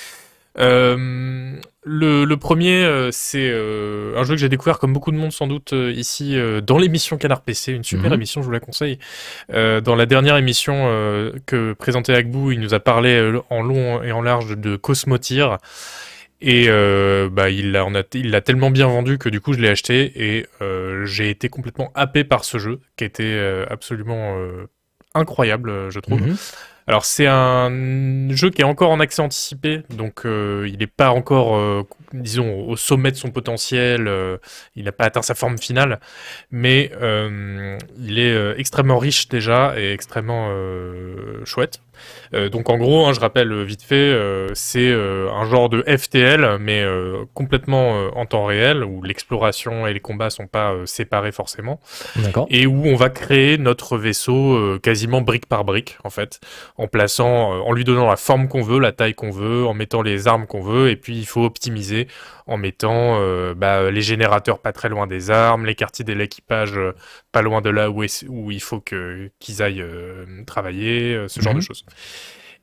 Euh, 0.59 1.57
le, 1.83 2.25
le 2.25 2.37
premier, 2.37 2.85
euh, 2.85 3.11
c'est 3.11 3.51
euh, 3.51 4.17
un 4.17 4.25
jeu 4.25 4.35
que 4.35 4.41
j'ai 4.41 4.49
découvert 4.49 4.79
comme 4.79 4.93
beaucoup 4.93 5.11
de 5.11 5.17
monde 5.17 5.33
sans 5.33 5.47
doute 5.47 5.73
ici 5.73 6.37
dans 6.67 6.79
l'émission 6.79 7.19
Canard 7.19 7.43
PC, 7.43 7.73
une 7.73 7.85
super 7.85 8.11
Mhm. 8.11 8.15
émission, 8.15 8.41
je 8.41 8.47
vous 8.47 8.53
la 8.53 8.61
conseille. 8.61 8.99
Dans 9.53 9.95
la 9.97 10.07
dernière 10.07 10.37
émission 10.37 10.75
que 11.47 11.73
présentait 11.75 12.15
Agbou, 12.15 12.53
il 12.53 12.61
nous 12.61 12.75
a 12.75 12.81
parlé 12.81 13.33
en 13.51 13.63
long 13.63 14.03
et 14.03 14.13
en 14.13 14.23
large 14.23 14.57
de, 14.57 14.77
Cosmotir. 14.77 15.59
Et 16.41 16.67
euh, 16.69 17.31
bah, 17.31 17.49
il 17.49 17.73
l'a 17.73 18.41
tellement 18.43 18.71
bien 18.71 18.87
vendu 18.87 19.17
que 19.17 19.31
du 19.31 19.41
coup 19.41 19.55
je 19.55 19.61
l'ai 19.61 19.69
acheté 19.69 20.13
et 20.37 20.47
euh, 20.61 21.07
j'ai 21.07 21.31
été 21.31 21.49
complètement 21.49 21.91
happé 21.95 22.23
par 22.23 22.45
ce 22.45 22.59
jeu 22.59 22.81
qui 22.97 23.05
était 23.05 23.65
absolument 23.71 24.37
euh, 24.37 24.67
incroyable, 25.15 25.91
je 25.91 26.01
trouve. 26.01 26.21
Mhm. 26.21 26.37
Alors 26.87 27.07
c'est 27.07 27.27
un 27.27 28.29
jeu 28.31 28.51
qui 28.51 28.61
est 28.61 28.65
encore 28.65 28.91
en 28.91 29.01
accès 29.01 29.23
anticipé, 29.23 29.83
donc 29.89 30.27
euh, 30.27 30.69
il 30.69 30.79
n'est 30.79 30.87
pas 30.87 31.11
encore, 31.11 31.57
euh, 31.57 31.83
disons, 32.13 32.69
au 32.69 32.77
sommet 32.77 33.11
de 33.11 33.17
son 33.17 33.31
potentiel, 33.31 34.07
euh, 34.07 34.37
il 34.77 34.85
n'a 34.85 34.93
pas 34.93 35.05
atteint 35.05 35.23
sa 35.23 35.35
forme 35.35 35.57
finale, 35.57 35.99
mais 36.51 36.93
il 37.99 38.19
est 38.19 38.59
extrêmement 38.59 38.99
riche 38.99 39.29
déjà 39.29 39.75
et 39.79 39.93
extrêmement 39.93 40.51
chouette. 41.45 41.81
Euh, 42.35 42.49
donc 42.49 42.69
en 42.69 42.77
gros, 42.77 43.07
hein, 43.07 43.13
je 43.13 43.21
rappelle 43.21 43.63
vite 43.63 43.83
fait, 43.83 43.95
euh, 43.95 44.49
c'est 44.55 44.91
euh, 44.91 45.31
un 45.33 45.45
genre 45.45 45.69
de 45.69 45.83
FTL, 45.87 46.59
mais 46.59 46.83
euh, 46.83 47.25
complètement 47.35 47.95
euh, 47.97 48.11
en 48.15 48.27
temps 48.27 48.45
réel, 48.45 48.83
où 48.85 49.03
l'exploration 49.03 49.87
et 49.87 49.95
les 49.95 50.01
combats 50.01 50.31
sont 50.31 50.47
pas 50.47 50.73
euh, 50.73 50.87
séparés 50.87 51.33
forcément, 51.33 51.81
et 52.51 52.67
où 52.67 52.87
on 52.87 52.97
va 52.97 53.09
créer 53.09 53.59
notre 53.59 53.97
vaisseau 53.97 54.55
euh, 54.55 54.79
quasiment 54.83 55.21
brique 55.21 55.47
par 55.47 55.65
brique, 55.65 55.99
en 56.05 56.11
fait, 56.11 56.41
en 56.77 56.89
plaçant, 56.89 57.55
euh, 57.55 57.61
en 57.61 57.73
lui 57.73 57.85
donnant 57.85 58.09
la 58.09 58.17
forme 58.17 58.49
qu'on 58.49 58.63
veut, 58.63 58.81
la 58.81 58.93
taille 58.93 59.15
qu'on 59.15 59.31
veut, 59.31 59.67
en 59.67 59.75
mettant 59.75 60.03
les 60.03 60.27
armes 60.27 60.47
qu'on 60.47 60.63
veut, 60.63 60.91
et 60.91 60.97
puis 60.97 61.17
il 61.17 61.27
faut 61.27 61.45
optimiser 61.45 62.09
en 62.47 62.57
mettant 62.57 63.19
euh, 63.21 63.55
bah, 63.55 63.91
les 63.91 64.03
générateurs 64.03 64.59
pas 64.59 64.73
très 64.73 64.89
loin 64.89 65.07
des 65.07 65.31
armes, 65.31 65.65
les 65.67 65.75
quartiers 65.75 66.05
de 66.05 66.13
l'équipage 66.13 66.77
euh, 66.77 66.93
pas 67.33 67.43
loin 67.43 67.61
de 67.63 67.71
là 67.71 67.91
où, 67.91 68.03
est- 68.03 68.25
où 68.29 68.51
il 68.51 68.61
faut 68.63 68.81
que 68.81 69.31
qu'ils 69.41 69.63
aillent 69.63 69.81
euh, 69.83 70.25
travailler, 70.47 71.25
ce 71.29 71.41
genre 71.41 71.55
Mhm. 71.55 71.61
de 71.61 71.65
choses. 71.65 71.85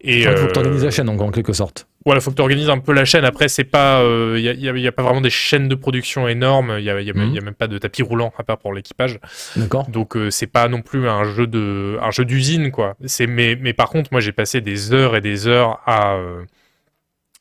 Et 0.04 0.22
Il 0.22 0.36
faut 0.36 0.48
que 0.48 0.52
tu 0.54 0.60
organises 0.60 0.84
la 0.84 0.90
chaîne, 0.90 1.06
donc, 1.06 1.22
en 1.22 1.30
quelque 1.30 1.54
sorte. 1.54 1.88
voilà, 2.08 2.22
faut 2.22 2.32
que 2.32 2.36
tu 2.36 2.42
organises 2.42 2.72
un 2.72 2.80
peu 2.80 2.92
la 2.92 3.06
chaîne. 3.06 3.24
Après, 3.24 3.48
c'est 3.48 3.64
pas, 3.64 4.02
il 4.36 4.40
y, 4.42 4.88
a, 4.88 4.92
pas 4.92 5.04
vraiment 5.04 5.22
des 5.22 5.30
chaînes 5.30 5.68
de 5.68 5.76
production 5.76 6.28
énormes. 6.28 6.76
Il 6.80 6.84
y 6.84 6.90
a, 6.90 7.00
y 7.02 7.12
a- 7.12 7.14
Mhm. 7.14 7.36
y 7.36 7.38
a 7.38 7.42
même 7.42 7.54
pas 7.54 7.68
de 7.68 7.78
tapis 7.78 8.02
roulant 8.02 8.34
à 8.40 8.44
part 8.44 8.58
pour 8.58 8.74
l'équipage. 8.74 9.20
D'accord. 9.56 9.88
Donc 9.90 10.18
euh, 10.18 10.32
c'est 10.32 10.48
pas 10.48 10.68
non 10.70 10.82
plus 10.82 11.08
un 11.08 11.24
jeu 11.26 11.46
de, 11.46 12.00
un 12.02 12.10
jeu 12.10 12.26
d'usine 12.26 12.72
quoi. 12.72 12.96
C'est 13.06 13.28
mais, 13.28 13.56
mais 13.62 13.74
par 13.74 13.90
contre, 13.90 14.10
moi 14.12 14.22
j'ai 14.22 14.32
passé 14.32 14.60
des 14.60 14.92
heures 14.92 15.16
et 15.16 15.22
des 15.22 15.48
heures 15.48 15.80
à 15.86 16.16
euh, 16.16 16.46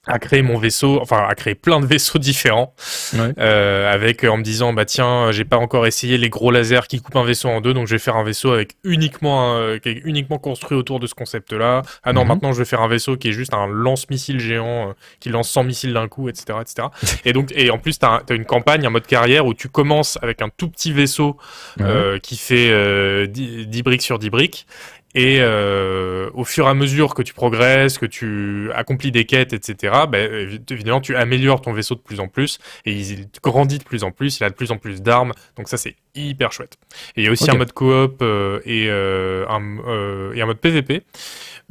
à 0.06 0.18
créer 0.18 0.40
mon 0.40 0.56
vaisseau, 0.56 0.98
enfin 1.02 1.26
à 1.28 1.34
créer 1.34 1.54
plein 1.54 1.78
de 1.78 1.84
vaisseaux 1.84 2.18
différents, 2.18 2.74
Ouais. 3.12 3.32
euh, 3.38 3.92
avec 3.92 4.24
en 4.24 4.38
me 4.38 4.42
disant 4.42 4.72
bah 4.72 4.86
tiens 4.86 5.30
j'ai 5.30 5.44
pas 5.44 5.58
encore 5.58 5.86
essayé 5.86 6.16
les 6.16 6.30
gros 6.30 6.50
lasers 6.50 6.86
qui 6.88 7.00
coupent 7.02 7.16
un 7.16 7.24
vaisseau 7.24 7.48
en 7.50 7.60
deux 7.60 7.74
donc 7.74 7.86
je 7.86 7.94
vais 7.96 7.98
faire 7.98 8.16
un 8.16 8.24
vaisseau 8.24 8.52
avec 8.52 8.76
uniquement 8.82 9.56
un- 9.56 9.78
qui 9.78 9.90
est 9.90 10.00
uniquement 10.04 10.38
construit 10.38 10.76
autour 10.78 11.00
de 11.00 11.06
ce 11.06 11.14
concept 11.14 11.52
là. 11.52 11.82
Ah 12.02 12.14
non 12.14 12.22
Mhm. 12.22 12.28
maintenant 12.28 12.52
je 12.52 12.58
vais 12.60 12.64
faire 12.64 12.80
un 12.80 12.88
vaisseau 12.88 13.16
qui 13.18 13.28
est 13.28 13.32
juste 13.32 13.52
un 13.52 13.66
lance-missile 13.66 14.40
géant 14.40 14.88
euh, 14.88 14.92
qui 15.20 15.28
lance 15.28 15.50
100 15.50 15.64
missiles 15.64 15.92
d'un 15.92 16.08
coup 16.08 16.30
etc 16.30 16.58
etc. 16.62 16.88
et 17.26 17.34
donc 17.34 17.52
et 17.54 17.70
en 17.70 17.76
plus 17.78 17.98
t'as 17.98 18.22
as 18.28 18.32
une 18.34 18.46
campagne 18.46 18.86
un 18.86 18.90
mode 18.90 19.06
carrière 19.06 19.44
où 19.44 19.52
tu 19.52 19.68
commences 19.68 20.18
avec 20.22 20.40
un 20.40 20.48
tout 20.48 20.68
petit 20.70 20.92
vaisseau 20.92 21.36
euh, 21.82 22.18
qui 22.18 22.38
fait 22.38 22.70
euh, 22.70 23.26
10, 23.26 23.66
10 23.66 23.82
briques 23.82 24.02
sur 24.02 24.18
10 24.18 24.30
briques. 24.30 24.66
Et 25.14 25.38
euh, 25.40 26.30
au 26.34 26.44
fur 26.44 26.66
et 26.66 26.70
à 26.70 26.74
mesure 26.74 27.14
que 27.14 27.22
tu 27.22 27.34
progresses, 27.34 27.98
que 27.98 28.06
tu 28.06 28.70
accomplis 28.74 29.10
des 29.10 29.24
quêtes, 29.24 29.52
etc., 29.52 29.94
évi- 30.12 30.60
évidemment, 30.70 31.00
tu 31.00 31.16
améliores 31.16 31.60
ton 31.62 31.72
vaisseau 31.72 31.96
de 31.96 32.00
plus 32.00 32.20
en 32.20 32.28
plus 32.28 32.58
et 32.86 32.92
il 32.92 33.26
grandit 33.42 33.78
de 33.78 33.84
plus 33.84 34.04
en 34.04 34.12
plus, 34.12 34.38
il 34.38 34.44
a 34.44 34.50
de 34.50 34.54
plus 34.54 34.70
en 34.70 34.76
plus 34.76 35.02
d'armes. 35.02 35.32
Donc 35.56 35.68
ça, 35.68 35.76
c'est 35.76 35.96
hyper 36.14 36.52
chouette. 36.52 36.76
Et 37.16 37.22
il 37.22 37.24
y 37.24 37.28
a 37.28 37.30
aussi 37.32 37.50
un 37.50 37.54
mode 37.58 37.72
coop 37.72 38.18
euh, 38.22 38.60
et, 38.64 38.86
euh, 38.88 39.46
un, 39.48 39.78
euh, 39.86 40.32
et 40.34 40.42
un 40.42 40.46
mode 40.46 40.58
PVP. 40.58 41.02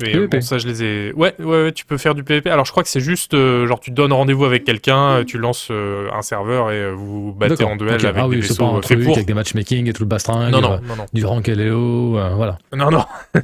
Mais 0.01 0.11
PVP. 0.11 0.37
bon, 0.37 0.41
ça, 0.41 0.57
je 0.57 0.67
les 0.67 0.83
ai. 0.83 1.13
Ouais, 1.13 1.33
ouais, 1.39 1.45
ouais, 1.63 1.71
tu 1.71 1.85
peux 1.85 1.97
faire 1.97 2.15
du 2.15 2.23
PVP. 2.23 2.49
Alors, 2.49 2.65
je 2.65 2.71
crois 2.71 2.83
que 2.83 2.89
c'est 2.89 2.99
juste, 2.99 3.33
euh, 3.33 3.67
genre, 3.67 3.79
tu 3.79 3.91
donnes 3.91 4.13
rendez-vous 4.13 4.45
avec 4.45 4.63
quelqu'un, 4.63 5.09
euh, 5.19 5.23
tu 5.23 5.37
lances 5.37 5.67
euh, 5.71 6.09
un 6.13 6.21
serveur 6.21 6.71
et 6.71 6.75
euh, 6.75 6.91
vous 6.91 7.25
vous 7.27 7.33
battez 7.33 7.63
en 7.63 7.75
duel 7.75 7.95
Ok. 7.95 8.03
avec 8.05 8.15
ah 8.23 8.27
des 8.29 8.37
oui, 8.37 8.43
c'est 8.43 8.57
pas 8.57 8.65
un 8.65 8.77
euh, 8.77 8.79
truc 8.81 9.03
pour. 9.03 9.13
avec 9.13 9.25
des 9.27 9.33
matchmaking 9.33 9.87
et 9.89 9.93
tout 9.93 10.03
le 10.03 10.07
bastringue. 10.09 10.51
Non, 10.51 10.57
euh, 10.59 10.61
non, 10.61 10.79
non, 10.87 10.95
non. 10.97 11.05
Du 11.13 11.25
rank 11.25 11.47
LEO, 11.47 12.17
euh, 12.17 12.29
voilà. 12.35 12.57
Non, 12.75 12.89
non. 12.91 13.03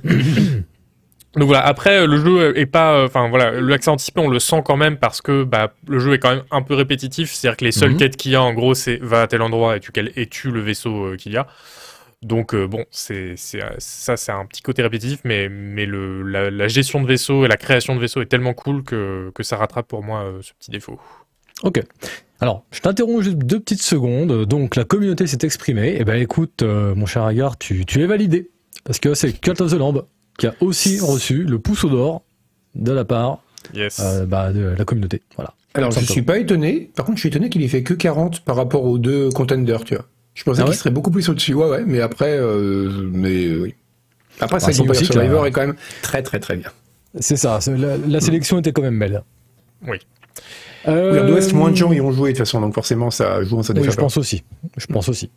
Donc 1.37 1.47
voilà, 1.47 1.65
après 1.65 1.97
euh, 1.99 2.07
le 2.07 2.17
jeu 2.17 2.57
est 2.57 2.65
pas, 2.65 2.93
euh, 2.93 3.07
enfin 3.07 3.27
voilà, 3.27 3.51
l'accès 3.59 3.89
anticipé 3.89 4.21
on 4.21 4.29
le 4.29 4.39
sent 4.39 4.61
quand 4.63 4.77
même 4.77 4.95
parce 4.95 5.21
que 5.21 5.43
bah, 5.43 5.73
le 5.85 5.99
jeu 5.99 6.13
est 6.13 6.19
quand 6.19 6.29
même 6.29 6.43
un 6.49 6.61
peu 6.61 6.75
répétitif, 6.75 7.33
c'est-à-dire 7.33 7.57
que 7.57 7.65
les 7.65 7.73
seules 7.73 7.91
Mhm. 7.91 7.97
quêtes 7.97 8.15
qu'il 8.15 8.31
y 8.31 8.35
a 8.35 8.41
en 8.41 8.53
gros 8.53 8.73
c'est 8.73 8.99
va 9.01 9.23
à 9.23 9.27
tel 9.27 9.41
endroit 9.41 9.75
et 9.75 9.81
tu, 9.81 9.91
et 10.15 10.27
tue 10.27 10.51
le 10.51 10.61
vaisseau 10.61 11.07
euh, 11.07 11.17
qu'il 11.17 11.33
y 11.33 11.37
a. 11.37 11.45
Donc 12.25 12.55
euh, 12.55 12.67
bon, 12.67 12.83
c'est 12.89 13.35
euh, 13.55 13.69
ça 13.77 14.17
c'est 14.17 14.31
un 14.31 14.45
petit 14.47 14.61
côté 14.63 14.81
répétitif, 14.81 15.19
mais, 15.23 15.47
mais 15.47 15.85
le, 15.85 16.23
la, 16.23 16.49
la 16.49 16.67
gestion 16.67 17.01
de 17.01 17.07
vaisseau 17.07 17.45
et 17.45 17.47
la 17.47 17.55
création 17.57 17.95
de 17.95 17.99
vaisseau 18.01 18.21
est 18.21 18.25
tellement 18.25 18.53
cool 18.53 18.83
que, 18.83 19.31
que 19.35 19.43
ça 19.43 19.57
rattrape 19.57 19.87
pour 19.87 20.03
moi 20.03 20.23
euh, 20.23 20.39
ce 20.41 20.51
petit 20.59 20.71
défaut. 20.71 20.99
Ok. 21.63 21.81
Alors, 22.41 22.65
je 22.71 22.81
t'interromps 22.81 23.23
juste 23.23 23.37
deux 23.37 23.59
petites 23.59 23.81
secondes. 23.81 24.45
Donc, 24.45 24.75
la 24.75 24.83
communauté 24.83 25.25
s'est 25.27 25.37
exprimée. 25.43 25.95
Eh 25.99 26.03
ben, 26.03 26.15
écoute, 26.21 26.63
euh, 26.63 26.93
mon 26.95 27.05
cher 27.05 27.23
Agar, 27.23 27.57
tu, 27.57 27.85
tu 27.85 28.01
es 28.01 28.07
validé. 28.07 28.49
Parce 28.83 28.99
que 28.99 29.13
c'est 29.13 29.31
Cult 29.39 29.61
of 29.61 29.71
the 29.71 29.75
Lamb 29.77 30.03
qui 30.37 30.47
a 30.47 30.55
aussi 30.59 30.99
reçu 30.99 31.43
le 31.45 31.59
pouce 31.59 31.85
d'or 31.85 32.23
de 32.75 32.91
la 32.91 33.05
part 33.05 33.39
Yes. 33.73 33.99
euh, 34.03 34.25
bah, 34.25 34.51
de 34.51 34.75
la 34.77 34.83
communauté. 34.83 35.21
Voilà. 35.37 35.53
Alors, 35.75 35.91
je 35.91 35.95
Simplement. 35.95 36.11
suis 36.13 36.21
pas 36.23 36.37
étonné. 36.39 36.91
Par 36.95 37.05
contre, 37.05 37.17
je 37.17 37.21
suis 37.21 37.29
étonné 37.29 37.49
qu'il 37.49 37.63
ait 37.63 37.67
fait 37.69 37.83
que 37.83 37.93
40 37.93 38.41
par 38.41 38.55
rapport 38.57 38.83
aux 38.83 38.97
deux 38.97 39.29
contenders, 39.29 39.83
tu 39.85 39.95
vois. 39.95 40.05
Je 40.35 40.43
pensais 40.43 40.59
Ah 40.61 40.63
qu'il 40.65 40.71
ouais 40.71 40.77
serait 40.77 40.91
beaucoup 40.91 41.09
plus 41.11 41.27
au-dessus. 41.29 41.53
Ouais, 41.55 41.67
ouais, 41.67 41.83
mais 41.87 42.01
après, 42.01 42.37
euh, 42.37 43.09
mais 43.11 43.45
euh, 43.45 43.61
oui. 43.63 43.75
Après, 44.39 44.59
ça, 44.59 44.67
Bah, 44.83 44.93
Survivor 44.93 45.41
là. 45.43 45.47
est 45.47 45.51
quand 45.51 45.61
même 45.61 45.75
très, 46.03 46.21
très, 46.21 46.39
très 46.39 46.57
bien. 46.57 46.69
C'est 47.19 47.37
ça. 47.37 47.59
La, 47.67 47.95
la 47.97 48.19
sélection 48.19 48.59
était 48.59 48.73
quand 48.73 48.81
même 48.83 48.99
belle. 48.99 49.23
Oui. 49.87 49.97
Euh, 50.87 51.13
Weird 51.13 51.29
West, 51.31 51.53
moins 51.53 51.71
de 51.71 51.75
gens 51.77 51.91
y 51.93 52.01
ont 52.01 52.11
joué 52.11 52.31
de 52.33 52.37
toute 52.37 52.45
façon, 52.45 52.61
donc 52.61 52.73
forcément, 52.75 53.09
ça 53.09 53.41
joue 53.43 53.57
en 53.57 53.63
sa 53.63 53.73
Oui, 53.73 53.79
je 53.79 53.83
défaveur. 53.85 54.05
pense 54.05 54.17
aussi. 54.17 54.43
Je 54.77 54.85
pense 54.85 55.09
aussi. 55.09 55.31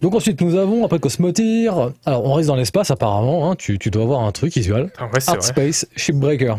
Donc 0.00 0.14
ensuite, 0.14 0.40
nous 0.40 0.56
avons, 0.56 0.84
après 0.84 0.98
Cosmotir, 0.98 1.90
alors 2.06 2.24
on 2.24 2.32
reste 2.32 2.48
dans 2.48 2.56
l'espace 2.56 2.90
apparemment, 2.90 3.50
hein, 3.50 3.56
tu, 3.56 3.78
tu 3.78 3.90
dois 3.90 4.04
avoir 4.04 4.20
un 4.24 4.32
truc 4.32 4.54
visuel. 4.54 4.90
Ah 4.98 5.04
ouais, 5.12 5.18
Art 5.26 5.34
vrai. 5.36 5.42
Space 5.42 5.86
Shipbreaker. 5.96 6.58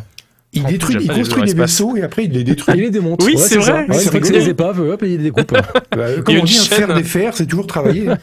Il 0.53 0.65
En 0.65 0.70
détruit, 0.70 0.98
il 1.00 1.08
construit 1.12 1.44
des 1.44 1.53
vaisseaux 1.53 1.96
et 1.96 2.01
après 2.01 2.25
il 2.25 2.32
les 2.32 2.44
détruit. 2.44 2.74
il 2.77 2.82
les 2.84 2.89
démonte. 2.89 3.22
Oui, 3.24 3.35
Ouais, 3.35 3.42
c'est 3.42 3.57
vrai, 3.57 3.85
Ouais, 3.88 3.94
c'est 4.00 4.20
que 4.20 4.27
des 4.31 4.50
épaves, 4.50 4.79
hop, 4.81 5.01
il 5.03 5.09
les 5.09 5.18
découpe. 5.18 5.51
Bah, 5.96 6.12
Il 6.18 6.24
comme 6.24 6.38
on 6.38 6.44
dit, 6.44 6.53
chaîne. 6.53 6.94
des 6.96 7.03
fers, 7.03 7.35
c'est 7.35 7.46
toujours 7.46 7.68
travailler. 7.68 8.07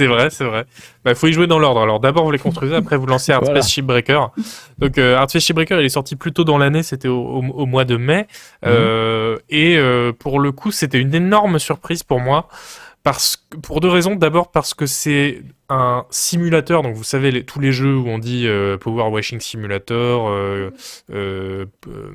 C'est 0.00 0.06
vrai, 0.06 0.30
c'est 0.30 0.44
vrai. 0.44 0.64
Bah, 1.04 1.16
faut 1.16 1.26
y 1.26 1.32
jouer 1.32 1.48
dans 1.48 1.58
l'ordre. 1.58 1.80
Alors 1.80 1.98
d'abord 1.98 2.24
vous 2.24 2.30
les 2.30 2.38
construisez, 2.38 2.76
après 2.76 2.96
vous 2.96 3.06
lancez 3.06 3.32
Art 3.32 3.40
Voilà. 3.42 3.62
Space 3.62 3.72
Shipbreaker. 3.72 4.30
Donc 4.78 4.96
euh, 4.96 5.16
Art 5.16 5.28
Space 5.28 5.42
Shipbreaker, 5.42 5.80
il 5.80 5.86
est 5.86 5.88
sorti 5.88 6.14
plus 6.14 6.30
tôt 6.32 6.44
dans 6.44 6.56
l'année, 6.56 6.84
c'était 6.84 7.08
au, 7.08 7.18
au- 7.20 7.42
au 7.44 7.66
mois 7.66 7.84
de 7.84 7.96
mai. 7.96 8.28
Euh, 8.64 9.38
et 9.50 9.76
euh, 9.76 10.12
pour 10.16 10.38
le 10.38 10.52
coup, 10.52 10.70
c'était 10.70 11.00
une 11.00 11.16
énorme 11.16 11.58
surprise 11.58 12.04
pour 12.04 12.20
moi. 12.20 12.46
Parce 13.10 13.36
que, 13.36 13.56
pour 13.56 13.80
deux 13.80 13.88
raisons. 13.88 14.16
D'abord 14.16 14.50
parce 14.50 14.74
que 14.74 14.84
c'est 14.84 15.42
un 15.70 16.04
simulateur. 16.10 16.82
Donc 16.82 16.94
vous 16.94 17.04
savez 17.04 17.30
les- 17.30 17.42
tous 17.42 17.58
les 17.58 17.72
jeux 17.72 17.96
où 17.96 18.06
on 18.06 18.18
dit 18.18 18.46
euh, 18.46 18.76
Power 18.76 19.04
Washing 19.10 19.40
Simulator, 19.40 20.28
euh, 20.28 20.70
euh, 21.10 21.64
euh, 21.88 22.10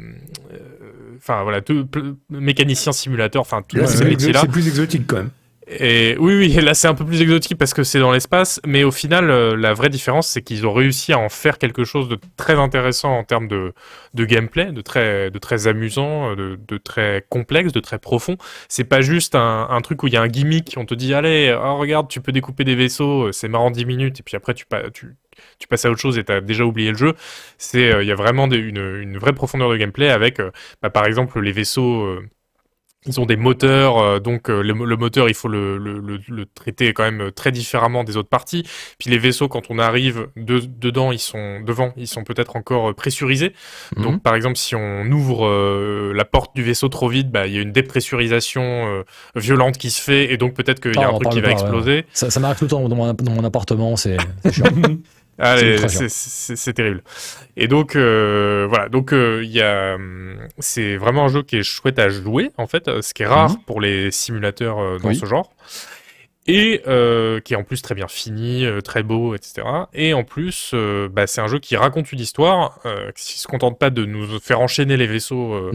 enfin 1.17 1.41
voilà, 1.41 1.61
tout, 1.61 1.87
mécanicien 2.29 2.91
simulateur, 2.91 3.41
enfin 3.41 3.63
tous 3.67 3.77
ces 3.87 4.05
métiers-là. 4.05 4.41
c'est 4.41 4.47
plus 4.51 4.67
exotique 4.67 5.07
quand 5.07 5.17
même. 5.17 5.31
Et 5.67 6.17
oui, 6.19 6.35
oui, 6.35 6.49
là 6.61 6.73
c'est 6.73 6.87
un 6.87 6.93
peu 6.93 7.05
plus 7.05 7.21
exotique 7.21 7.57
parce 7.57 7.73
que 7.73 7.83
c'est 7.83 7.99
dans 7.99 8.11
l'espace, 8.11 8.59
mais 8.65 8.83
au 8.83 8.91
final, 8.91 9.29
euh, 9.29 9.55
la 9.55 9.73
vraie 9.73 9.89
différence, 9.89 10.27
c'est 10.27 10.41
qu'ils 10.41 10.67
ont 10.67 10.73
réussi 10.73 11.13
à 11.13 11.19
en 11.19 11.29
faire 11.29 11.57
quelque 11.57 11.85
chose 11.85 12.09
de 12.09 12.19
très 12.37 12.55
intéressant 12.55 13.17
en 13.17 13.23
termes 13.23 13.47
de, 13.47 13.73
gameplay, 14.13 14.71
de 14.71 14.81
très, 14.81 15.31
de 15.31 15.39
très 15.39 15.67
amusant, 15.67 16.35
euh, 16.35 16.57
de, 16.57 16.77
très 16.77 17.25
complexe, 17.29 17.71
de 17.71 17.79
très 17.79 17.97
profond. 17.99 18.37
C'est 18.67 18.83
pas 18.83 19.01
juste 19.01 19.35
un, 19.35 19.81
truc 19.81 20.03
où 20.03 20.07
il 20.07 20.13
y 20.13 20.17
a 20.17 20.21
un 20.21 20.27
gimmick, 20.27 20.73
on 20.77 20.85
te 20.85 20.93
dit, 20.93 21.13
allez, 21.13 21.55
oh, 21.57 21.77
regarde, 21.77 22.09
tu 22.09 22.19
peux 22.21 22.31
découper 22.31 22.63
des 22.65 22.75
vaisseaux, 22.75 23.27
euh, 23.27 23.31
c'est 23.31 23.47
marrant 23.47 23.71
10 23.71 23.85
minutes, 23.85 24.19
et 24.19 24.23
puis 24.23 24.35
après 24.35 24.53
tu, 24.53 24.65
pa- 24.65 24.89
tu, 24.91 25.15
tu 25.59 25.67
passes 25.67 25.85
à 25.85 25.91
autre 25.91 25.99
chose 26.01 26.17
et 26.17 26.23
t'as 26.25 26.41
déjà 26.41 26.65
oublié 26.65 26.91
le 26.91 26.97
jeu. 26.97 27.13
C'est, 27.57 28.01
il 28.01 28.07
y 28.07 28.11
a 28.11 28.15
vraiment 28.15 28.47
une, 28.49 29.17
vraie 29.17 29.33
profondeur 29.33 29.69
de 29.69 29.77
gameplay 29.77 30.09
avec, 30.09 30.39
bah, 30.81 30.89
par 30.89 31.05
exemple, 31.05 31.39
les 31.39 31.51
vaisseaux. 31.51 32.19
Ils 33.05 33.19
ont 33.19 33.25
des 33.25 33.35
moteurs, 33.35 33.97
euh, 33.97 34.19
donc 34.19 34.49
euh, 34.49 34.61
le, 34.61 34.73
le 34.73 34.95
moteur, 34.97 35.27
il 35.29 35.33
faut 35.35 35.47
le, 35.47 35.77
le, 35.77 35.99
le, 35.99 36.19
le 36.27 36.45
traiter 36.45 36.93
quand 36.93 37.03
même 37.03 37.21
euh, 37.21 37.31
très 37.31 37.51
différemment 37.51 38.03
des 38.03 38.17
autres 38.17 38.29
parties. 38.29 38.63
Puis 38.97 39.09
les 39.09 39.17
vaisseaux, 39.17 39.47
quand 39.47 39.63
on 39.69 39.77
arrive 39.79 40.27
de, 40.37 40.59
dedans, 40.59 41.11
ils 41.11 41.19
sont 41.19 41.59
devant, 41.61 41.91
ils 41.97 42.07
sont 42.07 42.23
peut-être 42.23 42.55
encore 42.55 42.89
euh, 42.89 42.93
pressurisés. 42.93 43.53
Mhm. 43.97 44.03
Donc 44.03 44.23
par 44.23 44.35
exemple, 44.35 44.57
si 44.57 44.75
on 44.75 45.05
ouvre 45.11 45.45
euh, 45.47 46.13
la 46.15 46.25
porte 46.25 46.55
du 46.55 46.63
vaisseau 46.63 46.87
trop 46.89 47.09
vite, 47.09 47.29
bah, 47.31 47.47
il 47.47 47.53
y 47.53 47.57
a 47.57 47.61
une 47.61 47.71
dépressurisation 47.73 48.61
euh, 48.63 49.03
violente 49.35 49.77
qui 49.77 49.89
se 49.91 50.01
fait, 50.01 50.31
et 50.33 50.37
donc 50.37 50.53
peut-être 50.53 50.79
qu'il 50.79 50.95
y 50.95 50.99
a 51.03 51.07
Ah, 51.07 51.09
un 51.09 51.19
truc 51.19 51.29
qui 51.29 51.41
va 51.41 51.41
pas, 51.41 51.47
ouais. 51.47 51.53
exploser. 51.53 52.05
Ça, 52.13 52.29
ça 52.29 52.39
m'arrive 52.39 52.57
tout 52.59 52.65
le 52.65 52.69
temps 52.69 52.87
dans 52.87 52.95
mon, 52.95 53.13
dans 53.13 53.31
mon 53.33 53.43
appartement, 53.43 53.95
c'est 53.95 54.17
c'est 54.43 54.51
chiant. 54.53 54.65
Ultra 55.39 55.87
c'est- 55.87 56.73
terrible. 56.73 57.01
Et 57.57 57.67
donc 57.67 57.95
euh, 57.95 58.65
voilà, 58.69 58.89
donc 58.89 59.13
euh, 59.13 59.41
il 59.43 59.51
y 59.51 59.61
a, 59.61 59.95
hum, 59.95 60.37
c'est 60.59 60.95
vraiment 60.97 61.25
un 61.25 61.27
jeu 61.29 61.41
qui 61.43 61.57
est 61.57 61.63
chouette 61.63 61.97
à 61.99 62.09
jouer 62.09 62.51
en 62.57 62.67
fait, 62.67 62.87
euh, 62.87 63.01
ce 63.01 63.13
qui 63.13 63.23
est 63.23 63.27
rare 63.27 63.49
Mhm. 63.51 63.57
pour 63.65 63.81
les 63.81 64.11
simulateurs 64.11 64.79
euh, 64.79 64.97
dans 64.99 65.09
Oui. 65.09 65.15
ce 65.15 65.25
genre, 65.25 65.51
et 66.45 66.81
qui 67.45 67.53
est 67.53 67.57
en 67.57 67.63
plus 67.63 67.81
très 67.81 67.95
bien 67.95 68.07
fini, 68.09 68.65
très 68.83 69.01
beau, 69.01 69.33
etc. 69.33 69.61
Et 69.93 70.13
en 70.13 70.23
plus, 70.25 70.75
bah, 71.11 71.25
c'est 71.25 71.39
un 71.39 71.47
jeu 71.47 71.59
qui 71.59 71.77
raconte 71.77 72.11
une 72.11 72.19
histoire, 72.19 72.79
qui 73.15 73.39
se 73.39 73.47
contente 73.47 73.79
pas 73.79 73.89
de 73.89 74.03
nous 74.05 74.39
faire 74.41 74.59
enchaîner 74.59 74.97
les 74.97 75.07
vaisseaux 75.07 75.71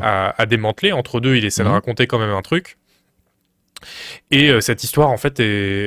à 0.00 0.46
démanteler. 0.46 0.92
Entre 0.92 1.18
deux, 1.20 1.34
il 1.36 1.44
essaie 1.44 1.64
de 1.64 1.68
Mhm. 1.68 1.74
raconter 1.74 2.06
quand 2.06 2.20
même 2.20 2.30
un 2.30 2.40
truc. 2.42 2.76
Et 4.30 4.50
euh, 4.50 4.60
cette 4.60 4.84
histoire, 4.84 5.08
en 5.10 5.16
fait, 5.16 5.40
est, 5.40 5.44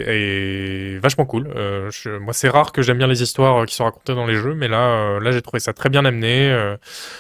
est 0.08 1.00
vachement 1.00 1.26
cool. 1.26 1.48
Euh, 1.56 1.90
je- 1.92 2.18
moi, 2.18 2.34
c'est 2.34 2.50
rare 2.50 2.72
que 2.72 2.82
j'aime 2.82 2.98
bien 2.98 3.08
les 3.08 3.22
histoires 3.24 3.62
euh, 3.64 3.66
qui 3.66 3.76
sont 3.76 3.84
racontées 3.86 4.14
dans 4.16 4.26
les 4.26 4.36
jeux, 4.36 4.54
mais 4.54 4.68
là, 4.68 4.88
euh, 5.16 5.20
là, 5.20 5.32
j'ai 5.32 5.42
trouvé 5.42 5.60
ça 5.60 5.74
très 5.74 5.90
bien 5.90 6.06
amené. 6.06 6.52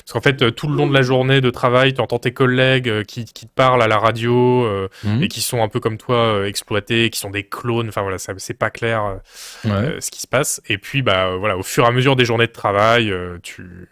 parce 0.05 0.11
qu'en 0.13 0.21
fait, 0.21 0.53
tout 0.55 0.67
le 0.67 0.75
long 0.75 0.87
de 0.87 0.93
la 0.93 1.01
journée 1.01 1.41
de 1.41 1.49
travail, 1.49 1.93
tu 1.93 2.01
entends 2.01 2.19
tes 2.19 2.33
collègues 2.33 3.03
qui, 3.03 3.25
qui 3.25 3.45
te 3.47 3.53
parlent 3.53 3.81
à 3.81 3.87
la 3.87 3.97
radio 3.97 4.65
Mhm. 5.03 5.23
et 5.23 5.27
qui 5.27 5.41
sont 5.41 5.61
un 5.63 5.67
peu 5.67 5.79
comme 5.79 5.97
toi 5.97 6.47
exploités, 6.47 7.09
qui 7.09 7.19
sont 7.19 7.29
des 7.31 7.43
clones. 7.43 7.89
Enfin 7.89 8.01
voilà, 8.01 8.17
c'est 8.17 8.53
pas 8.53 8.69
clair 8.69 9.17
Ouais. 9.65 9.97
ce 9.99 10.11
qui 10.11 10.21
se 10.21 10.27
passe. 10.27 10.61
Et 10.69 10.77
puis, 10.77 11.01
bah 11.01 11.35
voilà, 11.37 11.57
au 11.57 11.63
fur 11.63 11.83
et 11.83 11.87
à 11.87 11.91
mesure 11.91 12.15
des 12.15 12.25
journées 12.25 12.47
de 12.47 12.51
travail, 12.51 13.13
tu 13.43 13.87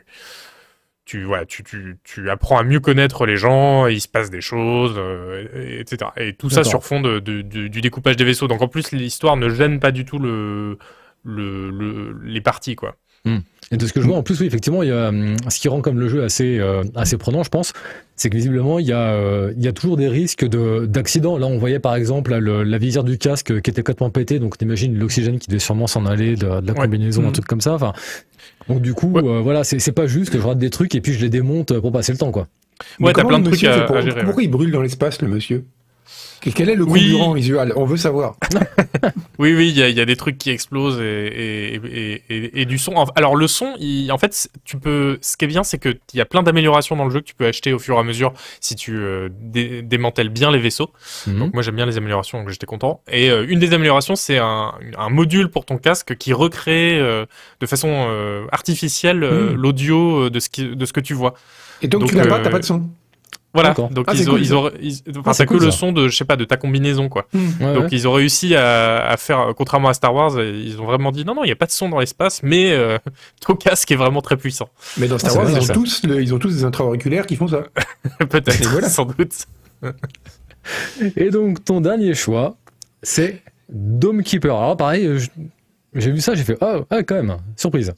tu, 1.13 1.23
voilà, 1.25 1.45
tu, 1.45 1.63
tu, 1.63 1.97
tu 2.03 2.29
apprends 2.31 2.57
à 2.57 2.63
mieux 2.63 2.79
connaître 2.79 3.27
les 3.27 3.37
gens, 3.37 3.85
il 3.85 4.01
se 4.01 4.07
passe 4.07 4.31
des 4.31 4.41
choses, 4.41 4.95
euh, 4.97 5.45
et- 5.55 5.79
etc. 5.79 6.09
Et 6.17 6.33
tout 6.33 6.49
ça 6.49 6.63
sur 6.69 6.83
fond 6.83 7.01
de, 7.01 7.19
de- 7.19 7.41
du 7.67 7.81
découpage 7.81 8.15
des 8.15 8.23
vaisseaux. 8.23 8.47
Donc 8.47 8.63
en 8.63 8.67
plus, 8.67 8.91
l'histoire 8.91 9.37
ne 9.37 9.47
gêne 9.49 9.79
pas 9.79 9.91
du 9.91 10.05
tout 10.05 10.17
le, 10.17 10.79
le, 11.23 11.69
le- 11.69 12.17
les 12.23 12.41
parties, 12.41 12.75
quoi. 12.75 12.95
Et 13.71 13.77
de 13.77 13.85
ce 13.87 13.93
que 13.93 14.01
je 14.01 14.07
vois, 14.07 14.17
en 14.17 14.23
plus, 14.23 14.39
oui, 14.41 14.47
effectivement, 14.47 14.83
il 14.83 14.89
y 14.89 14.91
a 14.91 15.09
hum, 15.09 15.35
ce 15.49 15.59
qui 15.59 15.67
rend 15.69 15.81
comme 15.81 15.99
le 15.99 16.09
jeu 16.09 16.23
assez 16.23 16.59
euh, 16.59 16.83
assez 16.95 17.17
prenant, 17.17 17.43
je 17.43 17.49
pense, 17.49 17.73
c'est 18.15 18.29
que 18.29 18.35
visiblement 18.37 18.79
il 18.79 18.85
y 18.87 18.91
a 18.91 19.13
euh, 19.13 19.53
il 19.57 19.63
y 19.63 19.67
a 19.67 19.71
toujours 19.73 19.97
des 19.97 20.07
risques 20.07 20.47
de 20.47 20.85
d'accidents. 20.85 21.37
Là, 21.37 21.47
on 21.47 21.57
voyait 21.57 21.79
par 21.79 21.95
exemple 21.95 22.31
là, 22.31 22.39
le- 22.39 22.63
la 22.63 22.77
visière 22.77 23.03
du 23.03 23.17
casque 23.17 23.61
qui 23.61 23.69
était 23.69 23.81
complètement 23.81 24.09
pétée, 24.09 24.39
donc 24.39 24.57
t'imagines 24.57 24.97
l'oxygène 24.97 25.39
qui 25.39 25.47
devait 25.47 25.59
sûrement 25.59 25.87
s'en 25.87 26.05
aller, 26.05 26.35
de, 26.35 26.45
de 26.61 26.67
la 26.67 26.73
Ouais. 26.73 26.79
combinaison, 26.85 27.23
un 27.23 27.27
Mhm. 27.27 27.31
truc 27.33 27.45
comme 27.45 27.61
ça. 27.61 27.73
Enfin, 27.73 27.93
donc 28.69 28.81
du 28.81 28.93
coup, 28.93 29.11
Ouais. 29.11 29.23
euh, 29.23 29.39
voilà, 29.41 29.63
c'est 29.63 29.79
c'est 29.79 29.91
pas 29.91 30.07
juste, 30.07 30.33
je 30.37 30.41
rate 30.45 30.57
des 30.59 30.69
trucs 30.69 30.93
et 30.95 31.01
puis 31.01 31.13
je 31.13 31.21
les 31.21 31.29
démonte 31.29 31.77
pour 31.79 31.91
passer 31.91 32.11
le 32.11 32.17
temps, 32.17 32.31
quoi. 32.31 32.47
Mais 32.99 33.07
Ouais, 33.07 33.13
t'as 33.13 33.21
comment 33.21 33.29
plein 33.29 33.37
le 33.39 33.43
de 33.45 33.49
trucs 33.49 33.63
à- 33.63 33.73
fait 33.79 33.85
pour- 33.85 33.95
à 33.97 34.01
gérer, 34.01 34.19
ouais. 34.19 34.25
Pourquoi 34.25 34.43
il 34.43 34.49
brûle 34.51 34.71
dans 34.71 34.81
l'espace, 34.81 35.21
le 35.21 35.27
monsieur? 35.27 35.63
Quel 36.51 36.69
est 36.69 36.75
le 36.75 36.83
Oui. 36.83 36.99
carburant 37.11 37.33
visuel? 37.33 37.73
On 37.75 37.85
veut 37.85 37.97
savoir. 37.97 38.35
Oui, 39.39 39.53
oui, 39.55 39.69
il 39.69 39.77
y 39.77 39.83
a, 39.83 39.89
il 39.89 39.97
y 39.97 39.99
a 40.01 40.05
des 40.05 40.15
trucs 40.15 40.37
qui 40.37 40.51
explosent 40.51 40.99
et, 41.01 41.03
et, 41.03 41.75
et, 41.75 42.23
et- 42.29 42.61
et 42.61 42.65
du 42.65 42.77
son. 42.77 42.93
Alors 43.15 43.35
le 43.35 43.47
son, 43.47 43.73
il- 43.79 44.11
en 44.11 44.17
fait, 44.17 44.47
tu 44.63 44.77
peux. 44.77 45.17
Ce 45.21 45.35
qui 45.35 45.45
est 45.45 45.47
bien, 45.47 45.63
c'est 45.63 45.79
que 45.79 45.89
il 46.13 46.17
y 46.17 46.21
a 46.21 46.25
plein 46.25 46.43
d'améliorations 46.43 46.95
dans 46.95 47.03
le 47.05 47.09
jeu 47.11 47.19
que 47.19 47.25
tu 47.25 47.33
peux 47.35 47.47
acheter 47.47 47.73
au 47.73 47.79
fur 47.79 47.95
et 47.95 47.99
à 47.99 48.03
mesure 48.03 48.31
si 48.61 48.75
tu 48.75 48.95
euh, 48.95 49.29
dé- 49.41 49.81
démantèles 49.81 50.29
bien 50.29 50.51
les 50.51 50.59
vaisseaux. 50.59 50.91
Mhm. 51.27 51.39
Donc 51.39 51.53
moi 51.53 51.63
j'aime 51.63 51.75
bien 51.75 51.85
les 51.87 51.97
améliorations, 51.97 52.39
donc 52.39 52.49
j'étais 52.49 52.67
content. 52.67 53.01
Et 53.11 53.29
euh, 53.31 53.45
une 53.47 53.59
des 53.59 53.73
améliorations, 53.73 54.15
c'est 54.15 54.37
un, 54.37 54.73
un 54.97 55.09
module 55.09 55.49
pour 55.49 55.65
ton 55.65 55.77
casque 55.77 56.15
qui 56.15 56.31
recrée 56.31 56.97
euh, 56.99 57.25
de 57.59 57.65
façon 57.65 58.07
artificielle 58.51 59.19
Mm. 59.23 59.53
l'audio 59.55 60.29
de 60.29 60.39
ce 60.39 60.49
qui, 60.49 60.75
de 60.75 60.85
ce 60.85 60.93
que 60.93 60.99
tu 60.99 61.13
vois. 61.13 61.33
Et 61.81 61.87
donc, 61.87 62.01
Donc, 62.01 62.09
tu 62.11 62.15
pas, 62.17 62.39
t'as 62.39 62.49
pas 62.49 62.59
de 62.59 62.65
son? 62.65 62.89
Voilà. 63.53 63.73
Donc 63.73 64.05
Ah, 64.07 64.13
ils, 64.13 64.17
c'est 64.23 64.27
ont, 64.27 64.31
cool, 64.31 64.41
ils 64.41 64.47
ça. 64.47 64.55
ont, 64.55 64.71
ils- 64.81 65.01
enfin 65.19 65.31
Ah, 65.37 65.43
que 65.45 65.49
cool, 65.53 65.63
le 65.63 65.69
son 65.71 65.91
de, 65.91 66.07
je 66.07 66.17
sais 66.17 66.25
pas, 66.25 66.35
de 66.35 66.43
ta 66.45 66.57
combinaison 66.57 67.07
quoi. 67.07 67.27
Ouais, 67.33 67.73
Donc 67.73 67.83
ouais. 67.83 67.87
ils 67.91 68.07
ont 68.07 68.11
réussi 68.11 68.55
à, 68.55 69.05
à 69.07 69.15
faire, 69.17 69.39
euh, 69.39 69.53
contrairement 69.53 69.89
à 69.89 69.93
Star 69.93 70.13
Wars, 70.13 70.35
euh, 70.37 70.51
ils 70.65 70.81
ont 70.81 70.85
vraiment 70.85 71.11
dit 71.11 71.23
non 71.23 71.35
non, 71.35 71.43
il 71.43 71.49
y 71.49 71.51
a 71.51 71.55
pas 71.55 71.67
de 71.67 71.71
son 71.71 71.87
dans 71.89 71.99
l'espace, 71.99 72.41
mais 72.41 72.71
euh, 72.71 72.97
ton 73.45 73.55
casque 73.55 73.91
est 73.91 73.95
vraiment 73.95 74.21
très 74.21 74.37
puissant. 74.37 74.69
Mais 74.97 75.07
dans 75.07 75.17
Star 75.19 75.31
c'est 75.31 75.37
Wars, 75.37 75.49
ils, 75.51 75.71
ont 75.71 75.73
tous 75.73 76.01
le- 76.03 76.21
ils 76.23 76.33
ont 76.33 76.39
tous 76.39 76.49
des 76.55 76.63
intra-auriculaires 76.63 77.27
qui 77.27 77.35
font 77.35 77.47
ça. 77.47 77.63
Peut-être, 78.29 78.59
Et 78.61 78.65
voilà. 78.65 78.89
sans 78.89 79.05
doute. 79.05 79.45
Et 81.15 81.29
donc 81.29 81.63
ton 81.63 81.81
dernier 81.81 82.13
choix, 82.15 82.55
c'est 83.01 83.41
Dome 83.69 84.23
Keeper. 84.23 84.55
Alors 84.55 84.77
pareil, 84.77 85.05
euh, 85.05 85.19
j'ai 85.93 86.11
vu 86.11 86.21
ça, 86.21 86.33
j'ai 86.35 86.43
fait 86.43 86.57
ah 86.61 86.77
ah, 86.89 87.03
quand 87.03 87.15
même 87.15 87.37
surprise. 87.55 87.93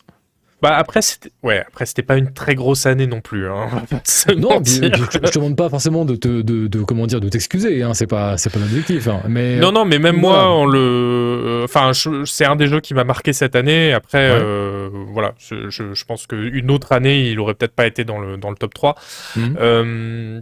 Bah 0.65 0.75
après 0.78 1.04
c'était, 1.04 1.30
ouais, 1.43 1.63
après 1.67 1.86
c'était 1.86 2.01
pas 2.01 2.17
une 2.17 2.34
très 2.34 2.56
grosse 2.56 2.88
année 2.88 3.06
non 3.06 3.21
plus. 3.21 3.47
Hein. 3.47 3.67
se 4.04 4.32
Non, 4.32 4.60
je, 4.65 4.71
je 4.84 5.17
te 5.19 5.36
demande 5.38 5.56
pas 5.56 5.69
forcément 5.69 6.06
de 6.06 6.15
te, 6.15 6.41
de, 6.41 6.65
de- 6.65 6.82
comment 6.82 7.06
dire, 7.06 7.19
de 7.21 7.30
t'excuser, 7.30 7.84
hein, 7.84 7.93
c'est 7.93 8.08
pas, 8.08 8.38
c'est 8.38 8.51
pas 8.51 8.58
l'objectif, 8.58 9.08
hein, 9.08 9.21
mais. 9.28 9.58
Non, 9.58 9.71
non, 9.71 9.86
mais 9.86 9.99
même 9.99 10.19
Voilà. 10.19 10.43
moi, 10.45 10.51
on 10.58 10.65
le, 10.65 10.80
euh, 10.80 11.63
enfin, 11.65 11.91
c'est 12.25 12.45
un 12.45 12.56
des 12.56 12.65
jeux 12.65 12.80
qui 12.80 12.95
m'a 12.95 13.04
marqué 13.04 13.32
cette 13.32 13.56
année. 13.56 13.93
Après, 13.93 14.32
Ouais. 14.32 14.39
euh, 14.41 14.89
voilà, 15.13 15.34
je, 15.38 15.69
je, 15.69 15.93
je 15.93 16.06
pense 16.06 16.25
qu'une 16.25 16.71
autre 16.71 16.93
année, 16.93 17.30
il 17.30 17.39
aurait 17.39 17.54
peut-être 17.54 17.75
pas 17.75 17.86
été 17.86 18.04
dans 18.04 18.17
le 18.19 18.38
dans 18.38 18.49
le 18.49 18.56
top 18.56 18.73
3. 18.73 18.95
Mhm. 19.36 19.58
Euh, 19.60 20.41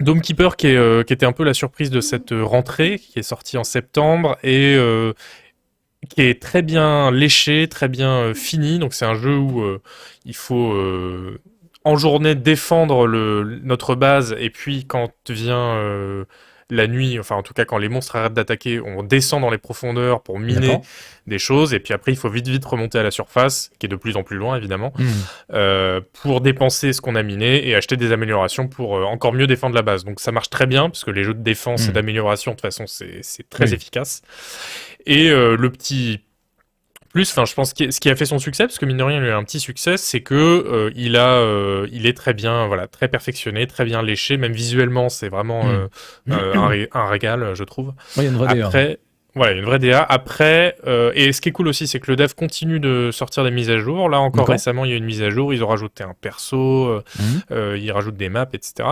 Dome 0.00 0.20
Keeper, 0.20 0.56
qui, 0.56 0.66
est, 0.66 0.76
euh, 0.76 1.04
qui 1.04 1.12
était 1.12 1.26
un 1.26 1.30
peu 1.30 1.44
la 1.44 1.54
surprise 1.54 1.90
de 1.90 2.00
cette 2.00 2.30
rentrée, 2.32 2.98
qui 2.98 3.20
est 3.20 3.22
sortie 3.22 3.56
en 3.56 3.62
septembre 3.62 4.36
et 4.42 4.74
euh, 4.76 5.12
qui 6.08 6.22
est 6.22 6.40
très 6.40 6.62
bien 6.62 7.10
léché, 7.10 7.68
très 7.68 7.88
bien 7.88 8.10
euh, 8.10 8.34
fini. 8.34 8.78
Donc 8.78 8.94
c'est 8.94 9.04
un 9.04 9.14
jeu 9.14 9.36
où 9.36 9.62
euh, 9.62 9.82
il 10.24 10.34
faut 10.34 10.72
euh, 10.72 11.40
en 11.84 11.96
journée 11.96 12.34
défendre 12.34 13.06
notre 13.08 13.94
base 13.94 14.34
et 14.38 14.50
puis 14.50 14.86
quand 14.86 15.10
vient 15.28 16.24
la 16.70 16.86
nuit, 16.86 17.18
enfin 17.18 17.36
en 17.36 17.42
tout 17.42 17.52
cas 17.54 17.64
quand 17.64 17.78
les 17.78 17.88
monstres 17.88 18.16
arrêtent 18.16 18.34
d'attaquer, 18.34 18.80
on 18.80 19.02
descend 19.02 19.42
dans 19.42 19.50
les 19.50 19.58
profondeurs 19.58 20.22
pour 20.22 20.38
miner 20.38 20.80
des 21.26 21.38
choses 21.38 21.74
et 21.74 21.80
puis 21.80 21.92
après 21.94 22.12
il 22.12 22.16
faut 22.16 22.28
vite 22.30 22.48
vite 22.48 22.64
remonter 22.64 22.98
à 22.98 23.02
la 23.02 23.10
surface, 23.10 23.70
qui 23.78 23.86
est 23.86 23.88
de 23.88 23.96
plus 23.96 24.16
en 24.16 24.22
plus 24.22 24.36
loin 24.36 24.56
évidemment 24.56 24.92
Mhm. 24.98 25.06
euh, 25.52 26.00
pour 26.22 26.40
dépenser 26.40 26.92
ce 26.92 27.00
qu'on 27.00 27.14
a 27.16 27.22
miné 27.22 27.68
et 27.68 27.74
acheter 27.74 27.96
des 27.96 28.12
améliorations 28.12 28.66
pour 28.68 28.96
euh, 28.96 29.04
encore 29.04 29.32
mieux 29.34 29.46
défendre 29.46 29.74
la 29.74 29.82
base. 29.82 30.04
Donc 30.04 30.20
ça 30.20 30.32
marche 30.32 30.50
très 30.50 30.66
bien 30.66 30.88
parce 30.88 31.04
que 31.04 31.10
les 31.10 31.22
jeux 31.24 31.34
de 31.34 31.42
défense 31.42 31.88
et 31.88 31.92
d'amélioration 31.92 32.52
de 32.52 32.56
toute 32.56 32.62
façon 32.62 32.86
c'est 32.86 33.18
c'est 33.22 33.48
très 33.48 33.68
Oui. 33.68 33.74
efficace. 33.74 34.22
Et 35.06 35.28
euh, 35.30 35.56
le 35.56 35.70
petit 35.70 36.20
plus, 37.14 37.30
enfin 37.30 37.46
je 37.46 37.54
pense 37.54 37.72
que 37.72 37.90
ce 37.90 38.00
qui 38.00 38.10
a 38.10 38.16
fait 38.16 38.26
son 38.26 38.38
succès, 38.38 38.64
parce 38.64 38.78
que 38.78 38.84
mine 38.84 38.98
de 38.98 39.02
rien 39.02 39.18
il 39.18 39.24
a 39.24 39.28
eu 39.28 39.32
un 39.32 39.44
petit 39.44 39.60
succès, 39.60 39.96
c'est 39.96 40.20
que 40.20 40.34
euh, 40.34 40.90
il 40.94 41.16
a, 41.16 41.28
euh, 41.38 41.86
il 41.92 42.06
est 42.06 42.16
très 42.16 42.34
bien, 42.34 42.66
voilà, 42.66 42.86
très 42.88 43.08
perfectionné, 43.08 43.66
très 43.66 43.84
bien 43.86 44.02
léché, 44.02 44.36
même 44.36 44.52
visuellement 44.52 45.08
c'est 45.08 45.28
vraiment 45.30 45.64
Mm. 45.64 45.88
euh, 46.32 46.54
un, 46.54 46.66
ré- 46.66 46.88
un 46.92 47.06
régal, 47.08 47.52
je 47.54 47.64
trouve. 47.64 47.92
Il 48.16 48.24
y 48.24 48.26
a 48.26 48.28
une 48.28 48.36
vraie 48.36 48.54
DA. 48.54 48.66
Après, 48.66 48.98
voilà, 49.36 49.52
une 49.52 49.64
vraie 49.64 49.78
DA. 49.78 50.02
Après, 50.02 50.76
et 51.14 51.32
ce 51.32 51.40
qui 51.40 51.48
est 51.48 51.52
cool 51.52 51.66
aussi, 51.68 51.86
c'est 51.88 51.98
que 51.98 52.10
le 52.10 52.16
dev 52.16 52.34
continue 52.36 52.78
de 52.78 53.10
sortir 53.12 53.42
des 53.42 53.50
mises 53.50 53.70
à 53.70 53.78
jour. 53.78 54.08
Là 54.08 54.18
encore 54.20 54.44
récemment, 54.52 54.84
il 54.84 54.90
y 54.92 54.94
a 54.94 54.96
une 54.96 55.04
mise 55.04 55.22
à 55.22 55.30
jour. 55.30 55.52
Ils 55.52 55.64
ont 55.64 55.68
rajouté 55.68 56.04
un 56.04 56.14
perso, 56.20 57.00
euh, 57.50 57.76
ils 57.80 57.90
rajoutent 57.90 58.16
des 58.16 58.28
maps, 58.28 58.46
etc. 58.52 58.88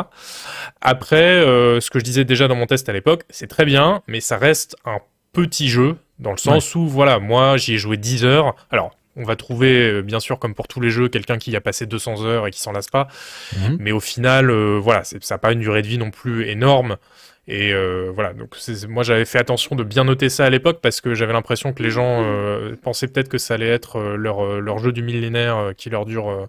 Après, 0.81 1.43
ce 1.81 1.91
que 1.91 1.99
je 1.99 2.05
disais 2.05 2.25
déjà 2.25 2.49
dans 2.49 2.57
mon 2.57 2.67
test 2.67 2.89
à 2.89 2.93
l'époque, 2.93 3.23
c'est 3.31 3.47
très 3.47 3.65
bien, 3.65 4.03
mais 4.07 4.21
ça 4.21 4.37
reste 4.37 4.77
un 4.85 4.99
petit 5.33 5.69
jeu 5.69 5.97
dans 6.19 6.33
le 6.33 6.37
sens 6.37 6.75
où, 6.75 6.87
voilà, 6.87 7.19
moi, 7.19 7.57
j'y 7.57 7.75
ai 7.75 7.79
joué 7.79 7.97
10 7.97 8.25
heures. 8.25 8.55
Alors. 8.71 8.93
On 9.15 9.25
va 9.25 9.37
trouver, 9.37 9.91
euh, 9.91 10.01
bien 10.01 10.21
sûr, 10.21 10.39
comme 10.39 10.55
pour 10.55 10.69
tous 10.69 10.81
les 10.81 10.89
jeux, 10.89 11.07
quelqu'un 11.11 11.37
qui 11.37 11.51
y 11.51 11.57
a 11.57 11.61
passé 11.61 11.85
200 11.85 12.25
heures 12.25 12.47
et 12.47 12.51
qui 12.51 12.59
s'en 12.59 12.73
lasse 12.73 12.89
pas. 12.89 13.09
Mhm. 13.55 13.77
Mais 13.79 13.93
au 13.93 14.01
final, 14.01 14.51
euh, 14.51 14.79
voilà, 14.83 15.05
ça 15.05 15.19
n'a 15.31 15.39
pas 15.39 15.53
une 15.53 15.61
durée 15.61 15.83
de 15.83 15.87
vie 15.87 15.99
non 15.99 16.11
plus 16.11 16.49
énorme. 16.49 16.97
Et 17.49 17.73
euh, 17.73 18.13
voilà, 18.15 18.35
donc 18.35 18.55
moi 18.89 19.03
j'avais 19.03 19.25
fait 19.25 19.39
attention 19.39 19.75
de 19.75 19.83
bien 19.83 20.05
noter 20.05 20.29
ça 20.29 20.45
à 20.45 20.51
l'époque 20.51 20.79
parce 20.81 21.01
que 21.01 21.13
j'avais 21.13 21.33
l'impression 21.33 21.73
que 21.73 21.83
les 21.83 21.91
gens 21.91 22.23
euh, 22.23 22.77
pensaient 22.81 23.09
peut-être 23.09 23.29
que 23.29 23.37
ça 23.39 23.55
allait 23.55 23.69
être 23.69 23.97
euh, 23.97 24.17
leur, 24.17 24.61
leur 24.61 24.79
jeu 24.79 24.93
du 24.93 25.03
millénaire 25.03 25.73
qui 25.77 25.91
leur 25.91 26.05
dure 26.05 26.31
euh, 26.31 26.47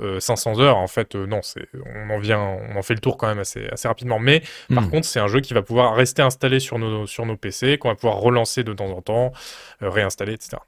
euh, 0.00 0.20
500 0.20 0.60
heures. 0.60 0.76
En 0.76 0.86
fait, 0.86 1.16
non, 1.16 1.40
on 1.84 2.10
en 2.14 2.18
vient, 2.20 2.38
on 2.40 2.78
en 2.78 2.82
fait 2.82 2.94
le 2.94 3.00
tour 3.00 3.16
quand 3.16 3.26
même 3.26 3.40
assez, 3.40 3.66
assez 3.72 3.88
rapidement. 3.88 4.20
Mais 4.20 4.42
par 4.72 4.84
Mhm. 4.84 4.90
contre, 4.90 5.06
c'est 5.08 5.18
un 5.18 5.26
jeu 5.26 5.40
qui 5.40 5.54
va 5.54 5.62
pouvoir 5.62 5.96
rester 5.96 6.22
installé 6.22 6.60
sur 6.60 6.78
nos, 6.78 7.06
sur 7.06 7.26
nos 7.26 7.36
PC, 7.36 7.76
qu'on 7.78 7.88
va 7.88 7.96
pouvoir 7.96 8.18
relancer 8.18 8.62
de 8.62 8.72
temps 8.72 8.90
en 8.90 9.02
temps, 9.02 9.32
réinstaller, 9.80 10.34
etc. 10.34 10.58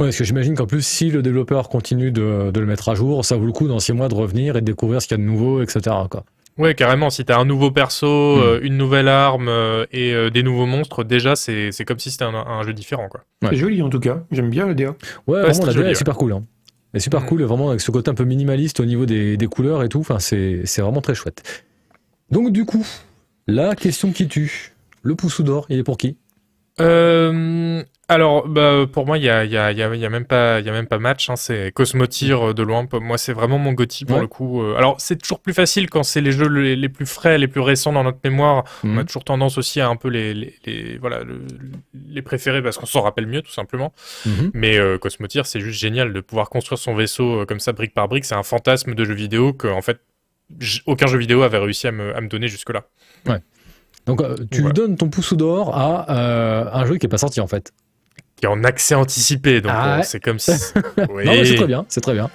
Ouais, 0.00 0.06
parce 0.06 0.16
que 0.16 0.24
j'imagine 0.24 0.56
qu'en 0.56 0.66
plus, 0.66 0.84
si 0.84 1.10
le 1.10 1.22
développeur 1.22 1.68
continue 1.68 2.10
de, 2.10 2.50
de 2.50 2.60
le 2.60 2.66
mettre 2.66 2.88
à 2.88 2.94
jour, 2.96 3.24
ça 3.24 3.36
vaut 3.36 3.46
le 3.46 3.52
coup 3.52 3.68
dans 3.68 3.78
six 3.78 3.92
mois 3.92 4.08
de 4.08 4.14
revenir 4.14 4.56
et 4.56 4.60
de 4.62 4.66
découvrir 4.66 5.00
ce 5.00 5.06
qu'il 5.06 5.16
y 5.18 5.20
a 5.20 5.22
de 5.24 5.28
nouveau, 5.30 5.62
etc. 5.62 5.80
Quoi. 6.10 6.24
Ouais, 6.58 6.74
carrément. 6.74 7.08
Si 7.10 7.24
t'as 7.24 7.38
un 7.38 7.44
nouveau 7.44 7.70
perso, 7.70 8.06
euh, 8.06 8.60
une 8.62 8.76
nouvelle 8.76 9.08
arme 9.08 9.48
euh, 9.48 9.86
et 9.90 10.12
euh, 10.12 10.30
des 10.30 10.42
nouveaux 10.42 10.66
monstres, 10.66 11.02
déjà 11.04 11.34
c'est 11.34 11.72
c'est 11.72 11.84
comme 11.84 11.98
si 11.98 12.10
c'était 12.10 12.24
un, 12.24 12.34
un 12.34 12.62
jeu 12.62 12.72
différent, 12.74 13.08
quoi. 13.08 13.22
Ouais. 13.42 13.48
C'est 13.50 13.56
joli 13.56 13.80
en 13.82 13.88
tout 13.88 14.00
cas. 14.00 14.22
J'aime 14.30 14.50
bien 14.50 14.66
le 14.66 14.74
DA. 14.74 14.94
Ouais, 15.26 15.40
vraiment, 15.40 15.60
la 15.60 15.66
DA 15.66 15.72
joli, 15.72 15.86
est 15.86 15.88
ouais. 15.90 15.94
super 15.94 16.16
cool. 16.16 16.32
Hein. 16.32 16.42
Elle 16.92 16.98
est 16.98 17.00
super 17.00 17.20
Mhm. 17.22 17.26
cool, 17.28 17.42
vraiment, 17.44 17.68
avec 17.70 17.80
ce 17.80 17.90
côté 17.90 18.10
un 18.10 18.14
peu 18.14 18.24
minimaliste 18.24 18.80
au 18.80 18.84
niveau 18.84 19.06
des, 19.06 19.38
des 19.38 19.46
couleurs 19.46 19.82
et 19.82 19.88
tout. 19.88 20.00
Enfin, 20.00 20.18
c'est 20.18 20.60
c'est 20.66 20.82
vraiment 20.82 21.00
très 21.00 21.14
chouette. 21.14 21.42
Donc, 22.30 22.52
du 22.52 22.64
coup, 22.66 22.86
la 23.46 23.74
question 23.74 24.12
qui 24.12 24.28
tue. 24.28 24.72
Le 25.02 25.14
pouce 25.16 25.40
d'or, 25.40 25.66
il 25.68 25.78
est 25.78 25.82
pour 25.82 25.96
qui? 25.98 26.16
Euh, 26.80 27.82
alors, 28.08 28.46
bah, 28.46 28.84
pour 28.92 29.06
moi, 29.06 29.16
il 29.16 29.24
y 29.24 29.30
a, 29.30 29.44
y, 29.44 29.56
a, 29.56 29.72
il 29.72 29.78
y, 29.78 29.82
a, 29.82 29.94
il 29.94 30.00
y 30.00 30.04
a 30.04 30.10
même 30.10 30.24
pas, 30.26 30.60
il 30.60 30.66
y 30.66 30.68
a 30.68 30.72
même 30.72 30.86
pas 30.86 30.98
match. 30.98 31.30
Hein, 31.30 31.36
c'est 31.36 31.72
Cosmotir 31.72 32.50
euh, 32.50 32.54
de 32.54 32.62
loin. 32.62 32.86
Moi, 32.92 33.16
c'est 33.16 33.32
vraiment 33.32 33.58
mon 33.58 33.72
Gotti 33.72 34.04
pour 34.04 34.16
Ouais. 34.16 34.22
le 34.22 34.26
coup. 34.26 34.62
Euh, 34.62 34.74
Alors, 34.76 35.00
c'est 35.00 35.16
toujours 35.16 35.40
plus 35.40 35.54
facile 35.54 35.88
quand 35.88 36.02
c'est 36.02 36.20
les 36.20 36.32
jeux 36.32 36.48
les, 36.48 36.76
les 36.76 36.88
plus 36.88 37.06
frais, 37.06 37.38
les 37.38 37.48
plus 37.48 37.60
récents 37.60 37.92
dans 37.92 38.04
notre 38.04 38.18
mémoire. 38.24 38.64
On 38.84 38.88
Mhm. 38.88 38.98
a 38.98 39.04
toujours 39.04 39.24
tendance 39.24 39.56
aussi 39.58 39.80
à 39.80 39.88
un 39.88 39.96
peu 39.96 40.08
les, 40.08 40.34
les, 40.34 40.54
les- 40.66 40.98
voilà, 40.98 41.22
le- 41.24 41.42
les 42.08 42.22
préférer 42.22 42.62
parce 42.62 42.76
qu'on 42.76 42.86
s'en 42.86 43.00
rappelle 43.02 43.26
mieux, 43.26 43.42
tout 43.42 43.52
simplement. 43.52 43.92
Mhm. 44.26 44.50
Mais 44.52 44.76
euh, 44.78 44.98
Cosmotir, 44.98 45.46
c'est 45.46 45.60
juste 45.60 45.78
génial 45.80 46.12
de 46.12 46.20
pouvoir 46.20 46.50
construire 46.50 46.78
son 46.78 46.94
vaisseau 46.94 47.46
comme 47.46 47.60
ça, 47.60 47.72
brique 47.72 47.94
par 47.94 48.08
brique. 48.08 48.24
C'est 48.26 48.34
un 48.34 48.42
fantasme 48.42 48.94
de 48.94 49.04
jeu 49.04 49.14
vidéo 49.14 49.52
que, 49.54 49.68
en 49.68 49.80
fait, 49.82 50.00
aucun 50.84 51.06
jeu 51.06 51.16
vidéo 51.18 51.42
avait 51.42 51.56
réussi 51.58 51.86
à 51.86 51.92
me, 51.92 52.14
à 52.14 52.20
me 52.20 52.28
donner 52.28 52.48
jusque-là. 52.48 52.84
Donc, 54.06 54.20
euh, 54.20 54.36
tu 54.50 54.60
Voilà. 54.60 54.74
donnes 54.74 54.96
ton 54.96 55.08
pouce 55.08 55.34
d'or 55.34 55.76
à 55.76 56.10
euh, 56.10 56.64
un 56.72 56.84
jeu 56.86 56.96
qui 56.96 57.06
est 57.06 57.08
pas 57.08 57.18
sorti, 57.18 57.40
en 57.40 57.46
fait. 57.46 57.70
Qui 58.36 58.46
est 58.46 58.48
en 58.48 58.64
accès 58.64 58.94
anticipé, 58.96 59.60
donc 59.60 59.72
Ah 59.74 59.94
euh, 59.94 59.96
ouais. 59.98 60.02
c'est 60.04 60.20
comme 60.20 60.38
si. 60.38 60.50
Oui, 61.10 61.24
Non, 61.24 61.32
mais 61.32 61.44
c'est 61.44 61.54
très 61.54 61.66
bien, 61.66 61.84
c'est 61.88 62.00
très 62.00 62.14
bien. 62.14 62.28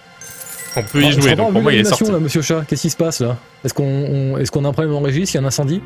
on 0.78 0.84
peut 0.84 1.02
y 1.02 1.06
Alors, 1.08 1.20
jouer. 1.22 1.36
Donc 1.36 1.52
pour 1.54 1.62
moi, 1.62 1.74
il 1.74 1.80
est 1.80 1.84
sorti. 1.84 2.10
là, 2.12 2.20
monsieur 2.20 2.42
Chat. 2.42 2.64
Qu'est-ce 2.68 2.84
qui 2.84 2.90
se 2.90 2.96
passe, 2.98 3.20
là? 3.20 3.36
Est-ce 3.66 3.74
qu'on 3.74 3.84
on- 3.84 4.38
est-ce 4.38 4.50
qu'on 4.52 4.64
a 4.64 4.70
un 4.70 4.74
problème 4.74 4.94
en 4.96 5.02
régie 5.02 5.26
S'il 5.28 5.36
y 5.36 5.44
a 5.44 5.46
un 5.46 5.48
incendie? 5.48 5.82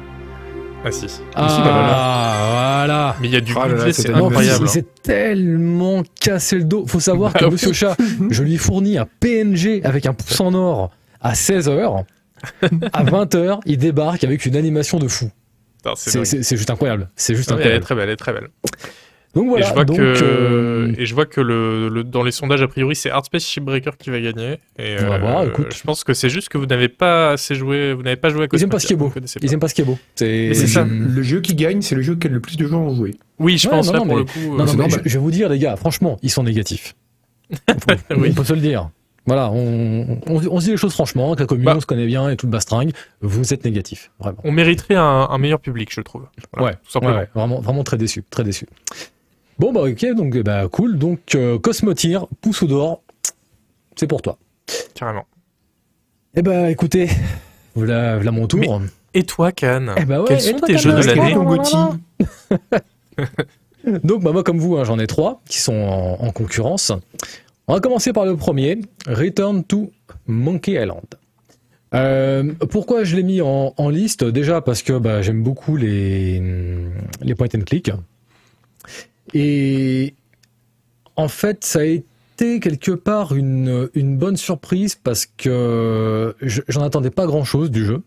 Ah 0.85 0.91
si. 0.91 1.05
Ah, 1.35 2.37
voilà. 2.85 3.15
Mais 3.21 3.27
il 3.27 3.33
y 3.33 3.37
a 3.37 3.41
du 3.41 3.53
Ah 3.59 3.67
budget, 3.67 3.93
c'est 3.93 4.09
incroyable. 4.11 4.63
il 4.65 4.69
s'est 4.69 4.85
tellement 5.03 6.03
cassé 6.19 6.57
le 6.57 6.63
dos. 6.63 6.85
Faut 6.87 6.99
savoir 6.99 7.33
que 7.33 7.43
Bah 7.45 7.49
Monsieur 7.51 7.73
Chat, 7.73 7.95
je 8.29 8.43
lui 8.43 8.57
fournis 8.57 8.97
un 8.97 9.07
PNG 9.19 9.81
avec 9.83 10.05
un 10.05 10.13
pouce 10.13 10.39
en 10.41 10.53
or 10.53 10.91
à 11.21 11.33
16h. 11.33 12.03
À 12.93 13.03
20h, 13.03 13.59
il 13.67 13.77
débarque 13.77 14.23
avec 14.23 14.45
une 14.47 14.55
animation 14.55 14.97
de 14.99 15.07
fou. 15.07 15.29
C'est 15.95 16.57
juste 16.57 16.69
incroyable. 16.69 17.09
C'est 17.15 17.35
juste 17.35 17.49
oui, 17.51 17.57
elle 17.59 17.71
est 17.71 17.75
incroyable. 17.75 17.83
très 17.85 17.95
belle, 17.95 18.03
elle 18.05 18.13
est 18.13 18.17
très 18.17 18.33
belle. 18.33 18.47
Donc 19.33 19.47
voilà. 19.47 19.65
et 19.65 19.69
je 19.69 19.73
vois 19.73 19.85
donc, 19.85 19.95
que, 19.95 20.01
euh, 20.01 20.93
et 20.97 21.05
je 21.05 21.15
vois 21.15 21.25
que 21.25 21.39
le, 21.39 21.87
le- 21.87 22.03
dans 22.03 22.21
les 22.21 22.31
sondages, 22.31 22.61
a 22.61 22.67
priori, 22.67 22.97
c'est 22.97 23.09
Hardspace 23.09 23.45
Shipbreaker 23.45 23.95
qui 23.97 24.09
va 24.09 24.19
gagner. 24.19 24.57
Et, 24.77 24.97
On 24.99 25.07
va 25.07 25.15
euh, 25.15 25.19
voir, 25.19 25.43
écoute. 25.45 25.73
Je 25.73 25.81
pense 25.83 26.03
que 26.03 26.13
c'est 26.13 26.27
juste 26.27 26.49
que 26.49 26.57
vous 26.57 26.65
n'avez 26.65 26.89
pas 26.89 27.31
assez 27.31 27.55
joué, 27.55 27.93
vous 27.93 28.01
n'avez 28.03 28.17
pas 28.17 28.27
joué 28.27 28.43
à 28.43 28.47
Ils 28.51 28.61
aiment 28.63 28.69
pas 28.69 28.79
ce 28.79 28.87
qui 28.87 28.93
est 28.93 28.97
beau. 28.97 29.09
Ils 29.41 29.53
aiment 29.53 29.59
pas 29.61 29.69
ce 29.69 29.73
qui 29.73 29.81
est 29.81 29.85
beau. 29.85 29.97
C'est 30.15 30.53
ça. 30.53 30.85
Le 30.85 31.21
jeu 31.23 31.39
qui 31.39 31.55
gagne, 31.55 31.81
c'est 31.81 31.95
le 31.95 32.01
jeu 32.01 32.13
auquel 32.13 32.33
le 32.33 32.41
plus 32.41 32.57
de 32.57 32.67
gens 32.67 32.81
ont 32.81 32.93
joué. 32.93 33.15
Oui, 33.39 33.57
je 33.57 33.67
Ouais, 33.69 33.75
pense 33.75 33.87
non, 33.87 33.93
là 33.93 33.99
non, 33.99 34.05
pour 34.05 34.15
mais- 34.15 34.19
le 34.21 34.25
coup. 34.25 34.39
Non, 34.39 34.53
euh, 34.53 34.57
non, 34.57 34.67
c'est 34.89 34.97
mais 34.97 35.09
je, 35.09 35.13
vais 35.13 35.19
vous 35.19 35.31
dire, 35.31 35.47
les 35.47 35.59
gars, 35.59 35.77
franchement, 35.77 36.17
ils 36.21 36.29
sont 36.29 36.43
négatifs. 36.43 36.93
Faut- 37.69 38.15
Oui. 38.17 38.29
On 38.31 38.33
peut 38.33 38.43
se 38.43 38.53
le 38.53 38.59
dire. 38.59 38.89
Voilà, 39.27 39.51
on, 39.51 40.19
on- 40.27 40.41
on 40.49 40.59
se 40.59 40.65
dit 40.65 40.71
les 40.71 40.77
choses 40.77 40.93
franchement, 40.93 41.27
avec 41.27 41.41
la 41.41 41.45
commune, 41.45 41.65
Bah. 41.65 41.73
on 41.77 41.79
se 41.79 41.85
connaît 41.85 42.07
bien 42.07 42.29
et 42.29 42.35
tout 42.37 42.47
le 42.47 42.51
bastringue. 42.51 42.91
Vous 43.21 43.53
êtes 43.53 43.63
négatifs, 43.65 44.11
vraiment. 44.19 44.39
On 44.43 44.51
mériterait 44.51 44.95
un, 44.95 45.27
un 45.29 45.37
meilleur 45.37 45.59
public, 45.59 45.89
je 45.93 46.01
trouve. 46.01 46.25
Voilà, 46.53 46.67
ouais, 46.71 46.75
tout 46.83 46.91
simplement. 46.91 47.17
ouais, 47.17 47.29
vraiment, 47.35 47.61
vraiment 47.61 47.83
très 47.83 47.97
déçu, 47.97 48.23
très 48.29 48.43
déçu. 48.43 48.65
Bon 49.59 49.71
bah 49.71 49.81
ok, 49.81 50.05
donc 50.15 50.35
bah 50.39 50.67
cool. 50.71 50.97
Donc 50.97 51.35
euh, 51.35 51.59
Cosmotir, 51.59 52.25
pouce 52.41 52.63
ou 52.63 52.67
d'or, 52.67 53.03
c'est 53.95 54.07
pour 54.07 54.23
toi. 54.23 54.39
Carrément. 54.95 55.25
Eh 56.35 56.41
bah 56.41 56.71
écoutez, 56.71 57.07
voilà, 57.75 58.15
voilà 58.15 58.31
mon 58.31 58.47
tour. 58.47 58.81
Et 59.13 59.23
toi, 59.23 59.51
Cannes 59.51 59.93
Eh 59.97 60.05
bah 60.05 60.21
ouais, 60.21 60.27
Quels 60.29 60.41
sont 60.41 60.55
toi, 60.57 60.67
tes 60.67 60.77
jeux 60.79 60.93
de 60.93 61.01
l'année 61.03 61.35
Donc 64.03 64.23
bah 64.23 64.31
moi 64.31 64.43
comme 64.43 64.57
vous, 64.59 64.77
hein, 64.77 64.83
j'en 64.83 64.99
ai 64.99 65.07
trois 65.07 65.41
qui 65.47 65.59
sont 65.59 65.73
en, 65.75 66.25
en 66.25 66.31
concurrence. 66.31 66.91
On 67.71 67.75
va 67.75 67.79
commencer 67.79 68.11
par 68.11 68.25
le 68.25 68.35
premier, 68.35 68.81
Return 69.07 69.63
to 69.63 69.93
Monkey 70.27 70.73
Island. 70.73 71.05
Euh, 71.93 72.51
pourquoi 72.69 73.05
je 73.05 73.15
l'ai 73.15 73.23
mis 73.23 73.39
en, 73.39 73.89
liste? 73.89 74.25
Déjà 74.25 74.59
parce 74.59 74.83
que 74.83 74.97
bah, 74.97 75.21
j'aime 75.21 75.41
beaucoup 75.41 75.77
les, 75.77 76.41
les 77.21 77.33
point 77.33 77.47
and 77.55 77.61
click. 77.61 77.89
Et 79.33 80.15
en 81.15 81.29
fait, 81.29 81.63
ça 81.63 81.79
a 81.79 81.83
été 81.85 82.59
quelque 82.59 82.91
part 82.91 83.33
une, 83.37 83.87
bonne 84.17 84.35
surprise 84.35 84.95
parce 84.95 85.25
que 85.25 86.35
je- 86.41 86.63
j'en 86.67 86.81
attendais 86.81 87.09
pas 87.09 87.25
grand-chose 87.25 87.71
du 87.71 87.85
jeu. 87.85 88.01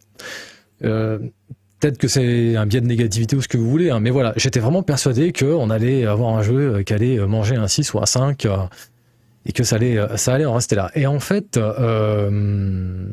Euh, 0.85 1.19
Peut-être 1.81 1.99
que 1.99 2.09
c'est 2.09 2.57
un 2.57 2.65
biais 2.65 2.81
de 2.81 2.87
négativité 2.87 3.37
ou 3.37 3.43
ce 3.43 3.49
que 3.49 3.59
vous 3.59 3.69
voulez, 3.69 3.91
hein, 3.91 4.01
mais 4.01 4.09
voilà, 4.09 4.33
j'étais 4.37 4.61
vraiment 4.61 4.83
persuadé 4.83 5.35
qu'on 5.35 5.69
allait 5.69 6.07
avoir 6.07 6.35
un 6.35 6.43
jeu 6.43 6.83
qui 6.83 6.95
allait 6.95 7.19
manger 7.27 7.57
un 7.57 7.69
6 7.69 7.93
ou 7.93 7.99
un 7.99 8.07
5 8.07 8.47
euh, 8.47 8.57
et 9.47 9.53
que 9.53 9.63
ça 9.63 9.77
allait, 9.77 9.99
ça 10.17 10.35
allait 10.35 10.47
en 10.47 10.55
rester 10.55 10.75
là. 10.75 10.91
Et 10.95 11.07
en 11.07 11.21
fait, 11.21 11.59
euh, 11.59 13.07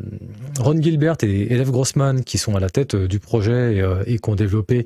Ron 0.60 0.82
Gilbert 0.82 1.18
et 1.24 1.54
Elef 1.54 1.72
Grossman, 1.72 2.24
qui 2.24 2.38
sont 2.38 2.56
à 2.56 2.60
la 2.60 2.70
tête 2.70 2.96
euh, 2.96 3.08
du 3.08 3.20
projet 3.20 3.76
et, 3.76 3.82
euh, 3.82 4.04
et 4.06 4.18
qui 4.18 4.30
ont 4.30 4.36
développé, 4.36 4.86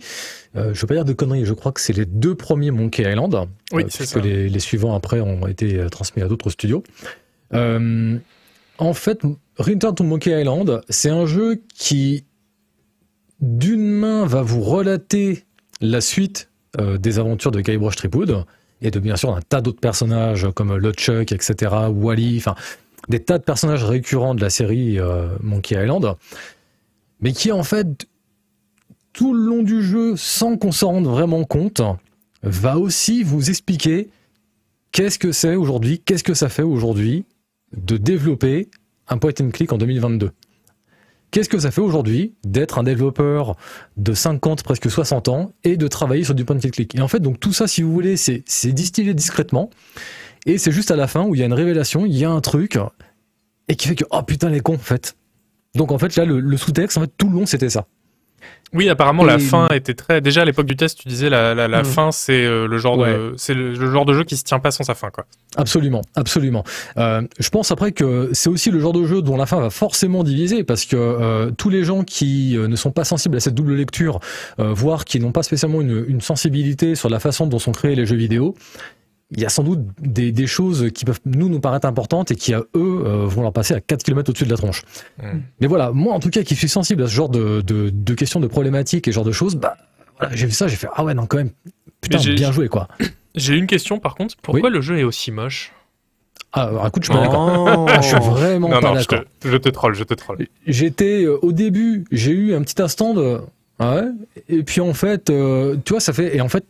euh, 0.56 0.74
je 0.74 0.82
veux 0.82 0.88
pas 0.88 0.96
dire 0.96 1.06
de 1.06 1.14
conneries, 1.14 1.46
je 1.46 1.54
crois 1.54 1.72
que 1.72 1.82
c'est 1.82 1.94
les 1.94 2.06
deux 2.06 2.34
premiers 2.34 2.72
Monkey 2.72 3.04
Island, 3.04 3.48
Oui, 3.72 3.84
euh, 3.84 3.88
puisque 3.88 4.16
les, 4.16 4.50
les 4.50 4.60
suivants 4.60 4.96
après 4.96 5.22
ont 5.22 5.46
été 5.48 5.86
transmis 5.92 6.24
à 6.24 6.28
d'autres 6.28 6.50
studios. 6.50 6.84
En 8.78 8.94
fait, 8.94 9.22
Return 9.58 9.96
to 9.96 10.04
Monkey 10.04 10.42
Island, 10.42 10.82
c'est 10.90 11.10
un 11.10 11.26
jeu 11.26 11.62
qui, 11.76 12.26
d'une 13.40 13.90
main, 13.90 14.26
va 14.26 14.42
vous 14.42 14.62
relater 14.62 15.46
la 15.80 16.02
suite 16.02 16.50
des 16.78 17.20
aventures 17.20 17.52
de 17.52 17.62
Guybrush 17.62 17.96
Threepwood 17.96 18.44
et 18.82 18.92
de 18.92 19.00
bien 19.00 19.16
sûr 19.16 19.36
un 19.36 19.42
tas 19.42 19.62
d'autres 19.62 19.80
personnages 19.80 20.48
comme 20.56 20.76
LeChuck, 20.76 21.32
etc., 21.32 21.76
Wally, 21.90 22.38
enfin 22.38 22.56
des 23.08 23.20
tas 23.20 23.38
de 23.38 23.44
personnages 23.44 23.84
récurrents 23.84 24.36
de 24.36 24.42
la 24.42 24.50
série 24.50 25.00
euh, 25.00 25.28
Monkey 25.42 25.76
Island, 25.76 26.16
mais 27.22 27.34
qui 27.34 27.52
en 27.52 27.64
fait 27.64 28.08
tout 29.14 29.34
le 29.34 29.46
long 29.46 29.64
du 29.64 29.82
jeu, 29.82 30.16
sans 30.18 30.58
qu'on 30.58 30.72
s'en 30.72 30.92
rende 30.92 31.08
vraiment 31.08 31.44
compte, 31.46 31.82
va 32.44 32.78
aussi 32.78 33.24
vous 33.24 33.50
expliquer 33.50 34.10
qu'est-ce 34.92 35.18
que 35.18 35.32
c'est 35.32 35.56
aujourd'hui, 35.56 36.00
qu'est-ce 36.00 36.24
que 36.24 36.34
ça 36.34 36.50
fait 36.50 36.64
aujourd'hui 36.64 37.26
de 37.76 37.98
développer 37.98 38.70
un 39.08 39.18
point 39.18 39.32
and 39.40 39.52
click 39.52 39.72
en 39.72 39.78
2022. 39.78 40.32
Qu'est-ce 41.36 41.50
que 41.50 41.60
ça 41.60 41.70
fait 41.70 41.82
aujourd'hui 41.82 42.34
d'être 42.46 42.80
un 42.80 42.84
développeur 42.84 43.58
de 43.98 44.14
50, 44.14 44.64
presque 44.64 44.90
60 44.90 45.28
ans 45.28 45.52
et 45.66 45.76
de 45.76 45.86
travailler 45.90 46.24
sur 46.24 46.34
du 46.34 46.46
point 46.46 46.56
and 46.56 46.70
click 46.72 46.96
Et 46.96 47.02
en 47.02 47.10
fait, 47.10 47.20
donc 47.20 47.42
tout 47.42 47.52
ça, 47.52 47.68
si 47.68 47.82
vous 47.82 47.92
voulez, 47.92 48.16
c'est 48.16 48.72
distillé 48.72 49.14
discrètement. 49.14 49.70
Et 50.46 50.58
c'est 50.58 50.72
juste 50.72 50.92
à 50.92 50.96
la 50.96 51.08
fin 51.08 51.26
où 51.26 51.36
il 51.36 51.40
y 51.40 51.44
a 51.44 51.46
une 51.46 51.52
révélation, 51.52 52.06
il 52.06 52.16
y 52.16 52.24
a 52.24 52.30
un 52.30 52.40
truc, 52.40 52.80
et 53.68 53.76
qui 53.76 53.90
fait 53.90 53.96
que, 53.96 54.06
oh 54.12 54.24
putain, 54.24 54.50
les 54.50 54.62
cons, 54.62 54.76
en 54.76 54.78
fait. 54.78 55.18
Donc 55.76 55.92
en 55.92 55.98
fait, 55.98 56.16
là, 56.16 56.24
le, 56.24 56.56
sous-texte, 56.56 56.98
en 56.98 57.06
tout 57.06 57.28
le 57.28 57.36
long, 57.36 57.46
c'était 57.46 57.70
ça. 57.70 57.86
Oui, 58.74 58.90
apparemment, 58.90 59.24
la 59.24 59.40
fin 59.40 59.70
était 59.70 59.94
très. 59.94 60.20
Déjà, 60.20 60.42
à 60.42 60.46
l'époque 60.46 60.66
du 60.66 60.76
test, 60.76 61.00
tu 61.00 61.08
disais 61.08 61.30
la, 61.30 61.56
la, 61.56 61.68
la 61.70 61.80
Mhm. 61.80 61.86
fin, 61.86 62.12
c'est 62.12 62.44
euh, 62.46 62.68
le 62.68 62.78
genre 62.78 62.98
Ouais. 62.98 63.14
de, 63.14 63.34
c'est 63.38 63.54
le, 63.54 63.74
le 63.74 63.92
genre 63.92 64.06
de 64.06 64.14
jeu 64.14 64.24
qui 64.26 64.36
se 64.36 64.44
tient 64.44 64.60
pas 64.60 64.72
sans 64.72 64.84
sa 64.84 64.96
fin, 64.96 65.10
quoi. 65.12 65.26
Absolument, 65.56 66.02
absolument. 66.16 66.64
Euh, 66.98 67.22
je 67.40 67.50
pense 67.50 67.72
après 67.72 67.94
que 67.94 68.30
c'est 68.34 68.50
aussi 68.50 68.72
le 68.72 68.80
genre 68.80 68.92
de 68.92 69.06
jeu 69.06 69.22
dont 69.22 69.38
la 69.38 69.46
fin 69.46 69.62
va 69.62 69.70
forcément 69.70 70.24
diviser 70.26 70.66
parce 70.66 70.84
que 70.86 70.98
euh, 70.98 71.52
tous 71.52 71.70
les 71.70 71.86
gens 71.86 72.04
qui 72.04 72.58
ne 72.58 72.76
sont 72.76 72.92
pas 72.92 73.06
sensibles 73.06 73.38
à 73.38 73.40
cette 73.40 73.54
double 73.56 73.76
lecture, 73.76 74.20
voire 74.58 75.06
qui 75.06 75.20
n'ont 75.22 75.32
pas 75.32 75.44
spécialement 75.44 75.80
une, 75.82 76.04
une 76.10 76.20
sensibilité 76.22 76.96
sur 76.96 77.10
la 77.10 77.20
façon 77.20 77.48
dont 77.48 77.60
sont 77.60 77.72
créés 77.72 77.96
les 77.96 78.06
jeux 78.06 78.18
vidéo, 78.18 78.56
il 79.32 79.40
y 79.40 79.46
a 79.46 79.50
sans 79.50 79.64
doute 79.64 79.80
des, 80.00 80.32
des 80.32 80.48
choses 80.48 80.92
qui 80.94 81.04
peuvent 81.06 81.20
nous 81.26 81.50
nous 81.50 81.60
paraître 81.60 81.88
importantes 81.88 82.32
et 82.32 82.36
qui 82.36 82.54
à 82.54 82.60
eux 82.60 83.04
euh, 83.06 83.26
vont 83.26 83.42
leur 83.42 83.54
passer 83.54 83.74
à 83.74 83.82
4 83.82 84.04
km 84.04 84.30
au-dessus 84.30 84.46
de 84.46 84.52
la 84.52 84.58
tronche. 84.58 84.84
Mais 85.60 85.68
voilà, 85.68 85.92
moi 85.92 86.14
en 86.14 86.20
tout 86.20 86.30
cas 86.30 86.44
qui 86.44 86.56
suis 86.56 86.70
sensible 86.70 87.04
à 87.04 87.08
ce 87.08 87.14
genre 87.14 87.30
de, 87.30 87.62
de, 87.62 87.90
de 87.90 88.14
questions, 88.14 88.40
de 88.40 88.48
problématiques 88.48 89.08
et 89.08 89.12
ce 89.12 89.16
genre 89.16 89.26
de 89.26 89.32
choses, 89.32 89.56
bah 89.56 89.78
voilà, 90.20 90.36
j'ai 90.36 90.46
vu 90.46 90.52
ça, 90.52 90.68
j'ai 90.68 90.76
fait 90.76 90.88
ah 90.94 91.04
ouais 91.04 91.14
non 91.14 91.26
quand 91.26 91.38
même, 91.38 91.52
putain 92.02 92.20
bien 92.20 92.52
joué 92.52 92.68
quoi. 92.70 92.88
J'ai 93.38 93.58
une 93.58 93.68
question, 93.68 94.00
par 94.00 94.16
contre. 94.16 94.36
Pourquoi 94.42 94.70
le 94.70 94.80
jeu 94.80 94.98
est 94.98 95.04
aussi 95.04 95.30
moche? 95.30 95.74
Ah 96.54 96.68
alors, 96.68 96.88
écoute, 96.88 97.04
je 97.04 97.12
suis 97.12 97.20
pas 97.20 97.26
d'accord. 97.26 97.86
Ah, 97.90 98.00
je 98.00 98.08
suis 98.08 98.16
vraiment 98.18 98.70
Non, 98.70 98.80
pas 98.80 98.94
non, 98.94 99.00
je 99.02 99.06
d'accord. 99.06 99.26
te, 99.42 99.50
je 99.50 99.58
te 99.58 99.68
troll, 99.68 99.94
je 99.94 100.06
te 100.06 100.14
troll. 100.14 100.48
J'étais 100.66 101.26
euh, 101.26 101.38
au 101.42 101.52
début, 101.52 102.06
j'ai 102.14 102.32
eu 102.32 102.56
un 102.56 102.62
petit 102.62 102.82
instant 102.82 103.14
de 103.14 103.42
ah 103.80 103.96
ouais 103.96 104.04
et 104.48 104.64
puis 104.64 104.80
en 104.80 104.94
fait 104.94 105.30
euh, 105.30 105.76
tu 105.84 105.92
vois 105.92 106.00
ça 106.00 106.14
fait 106.14 106.34
et 106.34 106.40
en 106.40 106.48
fait 106.48 106.64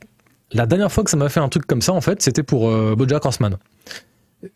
la 0.56 0.66
dernière 0.66 0.92
fois 0.92 1.04
que 1.04 1.10
ça 1.10 1.18
m'a 1.18 1.30
fait 1.30 1.40
un 1.40 1.50
truc 1.50 1.66
comme 1.66 1.82
ça 1.82 1.94
en 1.94 2.02
fait 2.02 2.22
c'était 2.22 2.44
pour 2.44 2.70
euh, 2.70 2.96
BoJack 2.96 3.26
Horseman. 3.26 3.58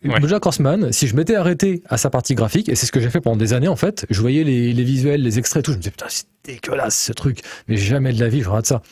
Ouais. 0.04 0.20
BoJack 0.20 0.44
Horseman, 0.44 0.92
si 0.92 1.06
je 1.06 1.16
m'étais 1.16 1.34
arrêté 1.34 1.82
à 1.88 1.96
sa 1.96 2.10
partie 2.10 2.34
graphique 2.34 2.68
et 2.68 2.74
c'est 2.74 2.86
ce 2.86 2.92
que 2.92 3.00
j'ai 3.00 3.10
fait 3.10 3.20
pendant 3.20 3.36
des 3.36 3.52
années 3.52 3.68
en 3.68 3.76
fait, 3.76 4.06
je 4.10 4.20
voyais 4.20 4.44
les, 4.44 4.72
les 4.72 4.84
visuels, 4.84 5.22
les 5.22 5.38
extraits 5.38 5.62
et 5.62 5.64
tout, 5.64 5.72
je 5.72 5.76
me 5.76 5.82
disais 5.82 5.90
putain 5.90 6.06
c'est 6.08 6.26
dégueulasse 6.44 6.96
ce 6.96 7.12
truc, 7.12 7.40
mais 7.68 7.76
jamais 7.76 8.12
de 8.12 8.20
la 8.20 8.28
vie 8.28 8.42
je 8.42 8.48
regarde 8.48 8.66
ça. 8.66 8.82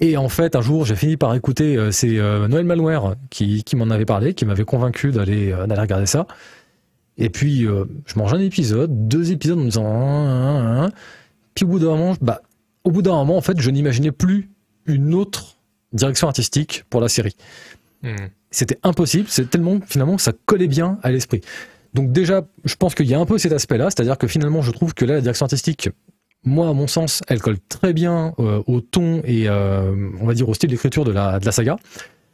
Et 0.00 0.16
en 0.16 0.28
fait, 0.28 0.56
un 0.56 0.60
jour, 0.60 0.84
j'ai 0.84 0.96
fini 0.96 1.16
par 1.16 1.34
écouter, 1.36 1.76
euh, 1.76 1.92
c'est 1.92 2.18
euh, 2.18 2.48
Noël 2.48 2.64
Malware 2.64 3.14
qui, 3.30 3.62
qui 3.62 3.76
m'en 3.76 3.90
avait 3.90 4.04
parlé, 4.04 4.34
qui 4.34 4.44
m'avait 4.44 4.64
convaincu 4.64 5.12
d'aller 5.12 5.52
euh, 5.52 5.68
d'aller 5.68 5.82
regarder 5.82 6.06
ça. 6.06 6.26
Et 7.16 7.30
puis, 7.30 7.66
euh, 7.66 7.84
je 8.06 8.18
mange 8.18 8.34
un 8.34 8.40
épisode, 8.40 9.08
deux 9.08 9.30
épisodes 9.30 9.58
en 9.58 9.62
me 9.62 9.66
disant, 9.66 9.86
Hein, 9.86 10.26
hein, 10.26 10.84
hein. 10.84 10.90
puis 11.54 11.64
au 11.64 11.68
bout 11.68 11.78
d'un 11.78 11.96
moment, 11.96 12.16
bah, 12.20 12.40
au 12.82 12.90
bout 12.90 13.02
d'un 13.02 13.12
moment, 13.12 13.36
en 13.36 13.40
fait, 13.40 13.60
je 13.60 13.70
n'imaginais 13.70 14.10
plus 14.10 14.50
une 14.86 15.14
autre 15.14 15.53
direction 15.94 16.28
artistique 16.28 16.84
pour 16.90 17.00
la 17.00 17.08
série. 17.08 17.36
Hmm. 18.02 18.14
C'était 18.50 18.78
impossible, 18.82 19.26
c'est 19.28 19.48
tellement 19.48 19.80
finalement 19.86 20.16
que 20.16 20.22
ça 20.22 20.32
collait 20.46 20.68
bien 20.68 20.98
à 21.02 21.10
l'esprit. 21.10 21.40
Donc 21.94 22.12
déjà, 22.12 22.46
je 22.64 22.74
pense 22.74 22.94
qu'il 22.94 23.06
y 23.06 23.14
a 23.14 23.18
un 23.18 23.24
peu 23.26 23.38
cet 23.38 23.52
aspect-là, 23.52 23.90
c'est-à-dire 23.90 24.18
que 24.18 24.26
finalement, 24.26 24.62
je 24.62 24.72
trouve 24.72 24.94
que 24.94 25.04
là, 25.04 25.14
la 25.14 25.20
direction 25.20 25.44
artistique, 25.44 25.88
moi, 26.44 26.68
à 26.68 26.72
mon 26.72 26.86
sens, 26.86 27.22
elle 27.28 27.40
colle 27.40 27.58
très 27.68 27.92
bien 27.92 28.34
euh, 28.38 28.62
au 28.66 28.80
ton 28.80 29.22
et 29.24 29.48
euh, 29.48 29.94
on 30.20 30.26
va 30.26 30.34
dire 30.34 30.48
au 30.48 30.54
style 30.54 30.70
d'écriture 30.70 31.04
de 31.04 31.12
la, 31.12 31.38
de 31.38 31.46
la 31.46 31.52
saga. 31.52 31.76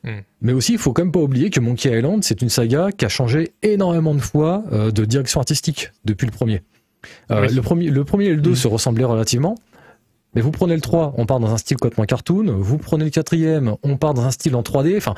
Mm. 0.03 0.11
Mais 0.41 0.53
aussi, 0.53 0.73
il 0.73 0.79
faut 0.79 0.93
quand 0.93 1.03
même 1.03 1.13
pas 1.13 1.21
oublier 1.21 1.51
que 1.51 1.61
Monkey 1.61 1.97
Island, 1.97 2.25
c'est 2.25 2.43
une 2.43 2.49
saga 2.49 2.91
qui 2.91 3.05
a 3.05 3.09
changé 3.09 3.53
énormément 3.63 4.15
de 4.15 4.21
fois 4.21 4.65
euh, 4.73 4.91
de 4.91 5.05
direction 5.05 5.41
artistique 5.41 5.93
depuis 6.05 6.27
le 6.27 6.33
premier. 6.33 6.63
Oui. 7.31 7.55
le 7.55 7.63
premier. 7.63 7.89
Le 7.89 8.05
premier 8.05 8.27
et 8.27 8.35
le 8.35 8.41
2 8.41 8.51
Mm. 8.51 8.57
se 8.57 8.69
ressemblaient 8.69 9.05
relativement. 9.05 9.57
Mais 10.35 10.41
vous 10.43 10.51
prenez 10.51 10.75
le 10.75 10.81
3, 10.81 11.15
on 11.17 11.27
part 11.27 11.41
dans 11.41 11.53
un 11.53 11.57
style 11.59 11.77
complètement 11.77 12.05
cartoon. 12.05 12.55
Vous 12.59 12.79
prenez 12.79 13.05
le 13.05 13.11
quatrième, 13.11 13.75
on 13.83 13.97
part 13.97 14.15
dans 14.15 14.23
un 14.23 14.31
style 14.31 14.55
en 14.55 14.63
3D. 14.63 14.97
Enfin, 14.97 15.15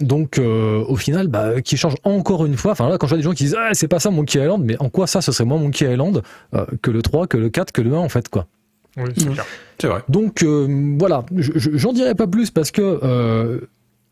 donc 0.00 0.38
euh, 0.38 0.82
au 0.88 0.96
final, 0.96 1.28
bah, 1.28 1.60
qui 1.62 1.76
change 1.76 1.94
encore 2.02 2.44
une 2.44 2.56
fois. 2.56 2.72
Enfin 2.72 2.88
là, 2.88 2.98
quand 2.98 3.06
je 3.06 3.10
vois 3.12 3.18
des 3.18 3.22
gens 3.24 3.32
qui 3.32 3.44
disent 3.44 3.56
ah 3.58 3.70
c'est 3.74 3.86
pas 3.86 4.00
ça 4.00 4.10
Monkey 4.10 4.40
Island, 4.42 4.62
mais 4.64 4.76
en 4.80 4.88
quoi 4.90 5.06
ça 5.06 5.20
ce 5.22 5.30
serait 5.30 5.44
moins 5.44 5.58
Monkey 5.58 5.90
Island 5.92 6.22
euh, 6.54 6.66
que 6.82 6.90
le 6.90 7.00
3, 7.02 7.28
que 7.28 7.36
le 7.36 7.48
4, 7.48 7.70
que 7.70 7.80
le 7.82 7.94
1 7.94 7.98
en 7.98 8.08
fait 8.08 8.28
quoi. 8.28 8.46
Oui, 8.96 9.10
c'est 9.16 9.28
clair. 9.30 9.44
C'est 9.80 9.86
vrai. 9.88 10.00
Donc 10.08 10.42
euh, 10.42 10.94
voilà, 10.98 11.24
je- 11.36 11.52
je- 11.56 11.70
j'en 11.76 11.92
dirai 11.92 12.14
pas 12.16 12.26
plus 12.26 12.50
parce 12.50 12.70
que 12.72 12.82
euh, 13.04 13.60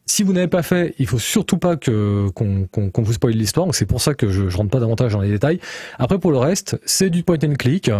si 0.06 0.22
vous 0.24 0.32
n'avez 0.32 0.48
pas 0.48 0.62
fait, 0.62 0.94
il 1.00 1.06
faut 1.08 1.18
surtout 1.18 1.58
pas 1.58 1.76
que 1.76 2.28
qu'on 2.34 2.66
qu'on- 2.70 2.90
qu'on 2.90 3.02
vous 3.02 3.12
spoil 3.14 3.32
l'histoire. 3.34 3.66
Donc 3.66 3.74
c'est 3.74 3.86
pour 3.86 4.00
ça 4.00 4.14
que 4.14 4.28
je, 4.28 4.48
je 4.48 4.56
rentre 4.56 4.70
pas 4.70 4.80
davantage 4.80 5.12
dans 5.12 5.20
les 5.20 5.30
détails. 5.30 5.58
Après 5.98 6.18
pour 6.20 6.30
le 6.30 6.38
reste, 6.38 6.78
c'est 6.84 7.10
du 7.10 7.24
point 7.24 7.38
and 7.44 7.54
click. 7.58 7.90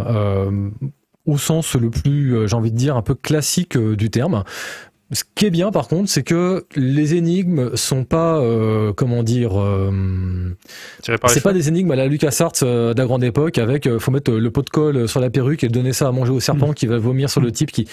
Au 1.27 1.39
sens 1.39 1.75
le 1.77 1.91
plus, 1.91 2.35
euh, 2.37 2.47
j'ai 2.47 2.57
envie 2.57 2.73
de 2.73 2.77
dire, 2.77 2.97
un 2.97 3.03
peu 3.03 3.15
classique 3.15 3.77
euh, 3.77 3.97
du 3.97 4.11
terme. 4.11 4.45
Ce 5.15 5.25
qui 5.35 5.45
est 5.45 5.51
bien 5.51 5.71
par 5.71 5.89
contre, 5.89 6.09
c'est 6.09 6.23
que 6.23 6.65
les 6.75 7.15
énigmes 7.15 7.77
sont 7.77 8.05
pas, 8.05 8.39
euh, 8.39 8.95
comment 8.95 9.23
dire, 9.23 9.61
euh, 9.61 10.57
c'est 11.03 11.43
pas 11.43 11.53
des 11.53 11.69
énigmes 11.69 11.91
à 11.91 11.97
la 11.97 12.07
LucasArts 12.07 12.53
euh, 12.63 12.95
de 12.95 12.99
la 12.99 13.05
grande 13.05 13.23
époque 13.23 13.59
avec 13.59 13.87
euh, 13.87 13.99
faut 13.99 14.11
mettre 14.11 14.33
le 14.33 14.51
pot 14.51 14.63
de 14.63 14.71
colle 14.71 15.07
sur 15.07 15.21
la 15.21 15.29
perruque 15.29 15.65
et 15.65 15.69
donner 15.69 15.93
ça 15.93 16.09
à 16.09 16.13
manger 16.13 16.33
au 16.33 16.41
serpent 16.41 16.73
qui 16.73 16.87
va 16.87 16.97
vomir 16.97 17.29
sur 17.29 17.43
le 17.43 17.53
type 17.53 17.71
qui. 17.73 17.87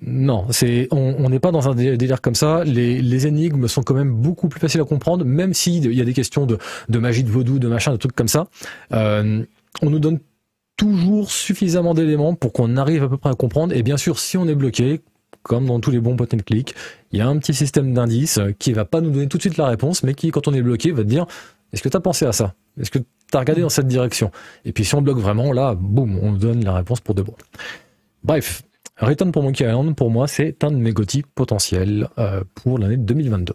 Non, 0.00 0.46
c'est 0.50 0.88
on 0.90 1.28
n'est 1.28 1.38
pas 1.38 1.52
dans 1.52 1.68
un 1.68 1.74
dé- 1.74 1.96
délire 1.98 2.20
comme 2.22 2.34
ça. 2.34 2.64
Les, 2.64 3.00
les 3.00 3.26
énigmes 3.26 3.68
sont 3.68 3.82
quand 3.82 3.94
même 3.94 4.12
beaucoup 4.12 4.48
plus 4.48 4.58
faciles 4.58 4.80
à 4.80 4.84
comprendre, 4.84 5.24
même 5.26 5.52
s'il 5.54 5.92
y 5.92 6.00
a 6.00 6.04
des 6.04 6.14
questions 6.14 6.46
de, 6.46 6.56
de 6.88 6.98
magie, 6.98 7.22
de 7.24 7.30
vaudou, 7.30 7.58
de 7.58 7.68
machin, 7.68 7.92
de 7.92 7.98
trucs 7.98 8.16
comme 8.16 8.26
ça. 8.26 8.48
Euh, 8.92 9.44
on 9.82 9.90
nous 9.90 10.00
donne 10.00 10.18
toujours 10.76 11.30
suffisamment 11.30 11.94
d'éléments 11.94 12.34
pour 12.34 12.52
qu'on 12.52 12.76
arrive 12.76 13.04
à 13.04 13.08
peu 13.08 13.16
près 13.16 13.30
à 13.30 13.34
comprendre. 13.34 13.74
Et 13.74 13.82
bien 13.82 13.96
sûr, 13.96 14.18
si 14.18 14.36
on 14.36 14.46
est 14.46 14.54
bloqué, 14.54 15.00
comme 15.42 15.66
dans 15.66 15.80
tous 15.80 15.90
les 15.90 16.00
bons 16.00 16.16
point 16.16 16.26
and 16.34 16.42
click, 16.46 16.74
il 17.12 17.18
y 17.18 17.22
a 17.22 17.28
un 17.28 17.38
petit 17.38 17.54
système 17.54 17.92
d'indices 17.92 18.38
euh, 18.38 18.52
qui 18.58 18.72
va 18.72 18.84
pas 18.84 19.00
nous 19.00 19.10
donner 19.10 19.28
tout 19.28 19.36
de 19.36 19.42
suite 19.42 19.56
la 19.56 19.66
réponse, 19.66 20.02
mais 20.02 20.14
qui, 20.14 20.30
quand 20.30 20.48
on 20.48 20.54
est 20.54 20.62
bloqué, 20.62 20.90
va 20.90 21.02
te 21.02 21.08
dire 21.08 21.26
est-ce 21.72 21.82
que 21.82 21.88
tu 21.88 21.96
as 21.96 22.00
pensé 22.00 22.24
à 22.24 22.32
ça? 22.32 22.54
Est-ce 22.80 22.90
que 22.90 22.98
tu 22.98 23.06
as 23.34 23.38
regardé 23.38 23.62
dans 23.62 23.68
cette 23.68 23.86
direction? 23.86 24.30
Et 24.64 24.72
puis 24.72 24.84
si 24.84 24.94
on 24.94 25.02
bloque 25.02 25.18
vraiment, 25.18 25.52
là, 25.52 25.74
boum, 25.74 26.18
on 26.22 26.32
donne 26.32 26.64
la 26.64 26.72
réponse 26.74 27.00
pour 27.00 27.14
de 27.14 27.22
bon. 27.22 27.34
Bref, 28.22 28.62
Return 28.98 29.32
pour 29.32 29.42
Monkey 29.42 29.64
Island, 29.64 29.94
pour 29.96 30.10
moi, 30.10 30.28
c'est 30.28 30.62
un 30.64 30.70
de 30.70 30.76
mes 30.76 30.92
GOTY 30.92 31.24
potentiels 31.34 32.08
euh, 32.18 32.44
pour 32.54 32.78
l'année 32.78 32.96
2022. 32.96 33.54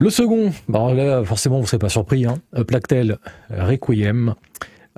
Le 0.00 0.10
second, 0.10 0.52
bah 0.68 0.92
là, 0.94 1.24
forcément, 1.24 1.56
vous 1.56 1.62
ne 1.62 1.66
serez 1.66 1.78
pas 1.78 1.88
surpris, 1.88 2.24
hein, 2.24 2.38
Plague 2.66 2.86
Tale 2.86 3.18
Requiem. 3.50 4.34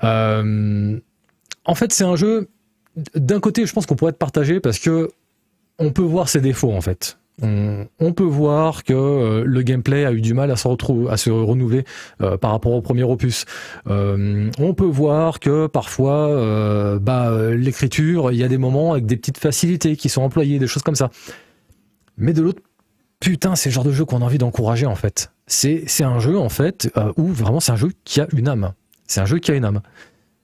Euh, 0.04 0.98
en 1.64 1.74
fait, 1.74 1.92
c'est 1.92 2.04
un 2.04 2.16
jeu, 2.16 2.48
d'un 3.14 3.40
côté, 3.40 3.66
je 3.66 3.72
pense 3.72 3.86
qu'on 3.86 3.96
pourrait 3.96 4.10
être 4.10 4.18
partagé 4.18 4.60
parce 4.60 4.78
que 4.78 5.10
on 5.78 5.92
peut 5.92 6.02
voir 6.02 6.28
ses 6.28 6.40
défauts, 6.40 6.72
en 6.72 6.80
fait. 6.80 7.16
On, 7.42 8.12
peut 8.12 8.22
voir 8.22 8.84
que 8.84 8.92
euh, 8.92 9.44
le 9.46 9.62
gameplay 9.62 10.04
a 10.04 10.12
eu 10.12 10.20
du 10.20 10.34
mal 10.34 10.50
à 10.50 10.56
se, 10.56 11.08
à 11.08 11.16
se 11.16 11.30
renouveler 11.30 11.84
euh, 12.20 12.36
par 12.36 12.50
rapport 12.50 12.72
au 12.72 12.82
premier 12.82 13.02
opus. 13.02 13.46
On 13.86 14.74
peut 14.76 14.84
voir 14.84 15.40
que 15.40 15.66
parfois, 15.66 16.98
bah, 16.98 17.54
l'écriture, 17.54 18.30
il 18.30 18.36
y 18.36 18.44
a 18.44 18.48
des 18.48 18.58
moments 18.58 18.92
avec 18.92 19.06
des 19.06 19.16
petites 19.16 19.38
facilités 19.38 19.96
qui 19.96 20.10
sont 20.10 20.20
employées, 20.20 20.58
des 20.58 20.66
choses 20.66 20.82
comme 20.82 20.96
ça. 20.96 21.10
Mais 22.18 22.34
de 22.34 22.42
l'autre, 22.42 22.60
putain, 23.20 23.56
c'est 23.56 23.70
le 23.70 23.74
genre 23.74 23.84
de 23.84 23.92
jeu 23.92 24.04
qu'on 24.04 24.20
a 24.20 24.24
envie 24.26 24.36
d'encourager 24.36 24.84
en 24.84 24.96
fait. 24.96 25.32
C'est 25.46 26.04
un 26.04 26.18
jeu 26.18 26.38
en 26.38 26.50
fait 26.50 26.92
où 27.16 27.24
vraiment 27.24 27.60
c'est 27.60 27.72
un 27.72 27.76
jeu 27.76 27.90
qui 28.04 28.20
a 28.20 28.26
une 28.36 28.48
âme. 28.48 28.74
C'est 29.10 29.20
un 29.20 29.26
jeu 29.26 29.38
qui 29.38 29.50
a 29.50 29.54
une 29.54 29.64
âme. 29.64 29.80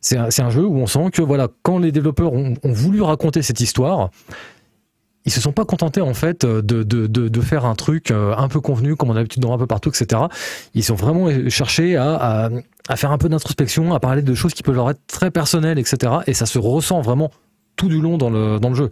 C'est 0.00 0.18
un, 0.18 0.50
jeu 0.50 0.64
où 0.64 0.76
on 0.76 0.86
sent 0.86 1.10
que 1.12 1.22
voilà, 1.22 1.48
quand 1.62 1.78
les 1.78 1.92
développeurs 1.92 2.32
ont, 2.32 2.54
voulu 2.64 3.00
raconter 3.00 3.42
cette 3.42 3.60
histoire, 3.60 4.10
ils 5.24 5.32
se 5.32 5.40
sont 5.40 5.52
pas 5.52 5.64
contentés 5.64 6.00
en 6.00 6.14
fait 6.14 6.44
de, 6.44 6.82
de, 6.82 7.40
faire 7.40 7.64
un 7.64 7.74
truc 7.74 8.10
euh, 8.10 8.34
un 8.36 8.48
peu 8.48 8.60
convenu 8.60 8.94
comme 8.94 9.10
on 9.10 9.12
a 9.12 9.16
l'habitude 9.16 9.40
de 9.40 9.46
voir 9.46 9.56
un 9.56 9.60
peu 9.60 9.66
partout, 9.66 9.90
etc. 9.90 10.22
Ils 10.74 10.92
ont 10.92 10.96
vraiment 10.96 11.28
cherché 11.48 11.96
à, 11.96 12.50
faire 12.96 13.12
un 13.12 13.18
peu 13.18 13.28
d'introspection, 13.28 13.94
à 13.94 14.00
parler 14.00 14.22
de 14.22 14.34
choses 14.34 14.52
qui 14.52 14.64
peuvent 14.64 14.76
leur 14.76 14.90
être 14.90 15.00
très 15.06 15.30
personnelles, 15.30 15.78
etc. 15.78 16.14
Et 16.26 16.34
ça 16.34 16.46
se 16.46 16.58
ressent 16.58 17.00
vraiment 17.00 17.30
tout 17.76 17.88
du 17.88 18.00
long 18.00 18.18
dans 18.18 18.30
le, 18.30 18.74
jeu. 18.74 18.90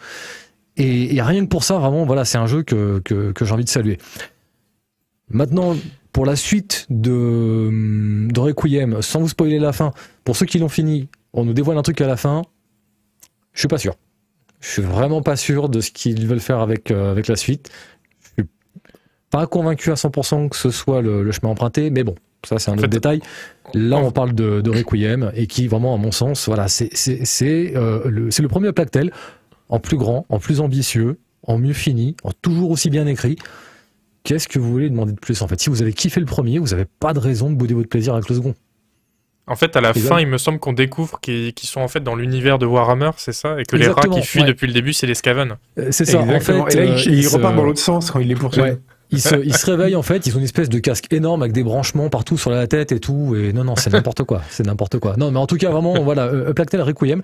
Et, 0.77 1.21
rien 1.21 1.45
que 1.45 1.49
pour 1.49 1.65
ça, 1.65 1.79
vraiment, 1.79 2.05
voilà, 2.05 2.25
c'est 2.25 2.39
un 2.39 2.47
jeu 2.47 2.63
que, 2.63 3.01
que 3.01 3.45
j'ai 3.45 3.53
envie 3.53 3.65
de 3.65 3.69
saluer. 3.69 3.99
Maintenant, 5.31 5.75
pour 6.15 6.25
la 6.25 6.37
suite 6.37 6.87
de, 6.91 8.29
de 8.31 8.41
Requiem, 8.41 9.03
sans 9.03 9.19
vous 9.19 9.29
spoiler 9.29 9.59
la 9.59 9.73
fin, 9.73 9.91
pour 10.23 10.37
ceux 10.37 10.47
qui 10.47 10.61
l'ont 10.61 10.69
fini, 10.69 11.09
on 11.33 11.45
nous 11.45 11.53
dévoile 11.53 11.77
un 11.77 11.83
truc 11.83 12.01
à 12.01 12.07
la 12.07 12.17
fin. 12.17 12.45
Je 13.53 13.59
suis 13.59 13.69
pas 13.69 13.79
sûr. 13.79 13.97
Je 14.61 14.69
suis 14.69 14.83
vraiment 14.83 15.23
pas 15.23 15.35
sûr 15.35 15.69
de 15.69 15.81
ce 15.81 15.91
qu'ils 15.91 16.27
veulent 16.29 16.39
faire 16.41 16.61
avec, 16.61 16.93
euh, 16.93 17.11
avec 17.11 17.27
la 17.27 17.35
suite. 17.35 17.69
Je 18.23 18.29
suis 18.43 18.51
pas 19.29 19.49
convaincu 19.49 19.91
à 19.91 19.95
100% 19.95 20.49
que 20.49 20.57
ce 20.57 20.71
soit 20.71 21.03
le, 21.03 21.25
le 21.25 21.33
chemin 21.33 21.51
emprunté, 21.51 21.91
mais 21.91 22.05
bon, 22.05 22.15
ça 22.45 22.61
c'est 22.61 22.71
un 22.71 22.75
En 22.75 22.77
autre 22.77 22.83
fait, 22.83 22.89
détail. 22.91 23.21
Là, 23.75 23.97
on 23.97 24.13
parle 24.13 24.35
de, 24.35 24.61
de 24.61 24.71
Requiem 24.71 25.33
et 25.35 25.49
qui, 25.49 25.67
vraiment, 25.67 25.97
à 25.97 25.99
mon 25.99 26.13
sens, 26.13 26.47
voilà, 26.47 26.69
c'est 26.69 26.93
euh, 27.75 28.09
le, 28.09 28.31
c'est 28.31 28.43
le 28.43 28.49
premier 28.49 28.73
Plactel 28.73 29.11
en 29.69 29.81
plus 29.81 29.97
grand, 29.97 30.27
en 30.29 30.39
plus 30.39 30.61
ambitieux, 30.61 31.19
en 31.43 31.59
mieux 31.59 31.73
fini, 31.73 32.15
en 32.23 32.31
toujours 32.31 32.71
aussi 32.71 32.89
bien 32.89 33.09
écrit. 33.09 33.37
Qu'est-ce 34.25 34.49
que 34.49 34.59
vous 34.59 34.71
voulez 34.73 34.89
demander 34.89 35.13
de 35.13 35.21
plus 35.21 35.41
en 35.43 35.49
fait? 35.49 35.61
Si 35.61 35.69
vous 35.69 35.83
avez 35.83 35.93
kiffé 35.93 36.19
le 36.19 36.25
premier, 36.27 36.59
vous 36.59 36.69
n'avez 36.69 36.87
pas 36.99 37.13
de 37.13 37.19
raison 37.19 37.51
de 37.51 37.55
bouder 37.57 37.75
votre 37.75 37.91
plaisir 37.91 38.15
avec 38.15 38.29
le 38.31 38.35
second. 38.37 38.55
En 39.47 39.57
fait, 39.57 39.77
à 39.77 39.83
la 39.83 39.93
fin, 39.93 40.19
il 40.19 40.27
me 40.27 40.39
semble 40.39 40.59
qu'on 40.59 40.73
découvre 40.73 41.21
qu'ils 41.21 41.53
sont 41.63 41.83
en 41.83 41.89
fait 41.89 42.01
dans 42.01 42.17
l'univers 42.17 42.59
de 42.59 42.65
Warhammer, 42.65 43.11
c'est 43.19 43.35
ça? 43.35 43.61
Et 43.61 43.65
que 43.65 43.77
les 43.77 43.89
rats 43.89 44.09
qui 44.09 44.23
fuient 44.23 44.41
ouais. 44.41 44.47
depuis 44.47 44.67
le 44.67 44.73
début, 44.73 44.95
c'est 44.95 45.07
les 45.07 45.15
Skaven. 45.15 45.57
Euh, 45.79 45.89
C'est 45.91 46.07
ça. 46.07 46.23
Exactement. 46.23 46.63
En 46.63 46.67
fait, 46.67 46.79
et 46.79 46.87
là, 46.87 46.93
euh, 46.93 47.03
il, 47.05 47.15
il 47.17 47.25
se- 47.25 47.37
repart 47.37 47.55
dans 47.55 47.65
l'autre 47.65 47.81
sens 47.81 48.11
quand 48.11 48.21
il 48.21 48.29
les 48.29 48.35
poursuit. 48.35 48.63
Ouais. 48.63 48.79
Ils 49.11 49.21
se, 49.21 49.35
ils 49.45 49.55
se 49.55 49.67
réveillent 49.67 49.97
en 49.97 50.03
fait, 50.03 50.27
ils 50.27 50.35
ont 50.35 50.39
une 50.39 50.45
espèce 50.45 50.71
de 50.71 50.79
casque 50.79 51.13
énorme 51.13 51.43
avec 51.43 51.53
des 51.53 51.63
branchements 51.63 52.09
partout 52.09 52.39
sur 52.39 52.51
la 52.51 52.67
tête 52.67 52.91
et 52.91 53.01
tout. 53.01 53.37
Et 53.37 53.53
non, 53.53 53.65
non, 53.65 53.77
c'est 53.77 53.91
n'importe 53.93 54.25
quoi. 54.25 54.41
C'est 54.49 54.65
n'importe 54.65 54.99
quoi. 54.99 55.17
Non, 55.19 55.31
mais 55.31 55.39
en 55.39 55.47
tout 55.47 55.59
cas, 55.59 55.71
vraiment, 55.71 56.03
voilà, 56.03 56.25
euh, 56.25 56.55
Requiem. 56.57 57.21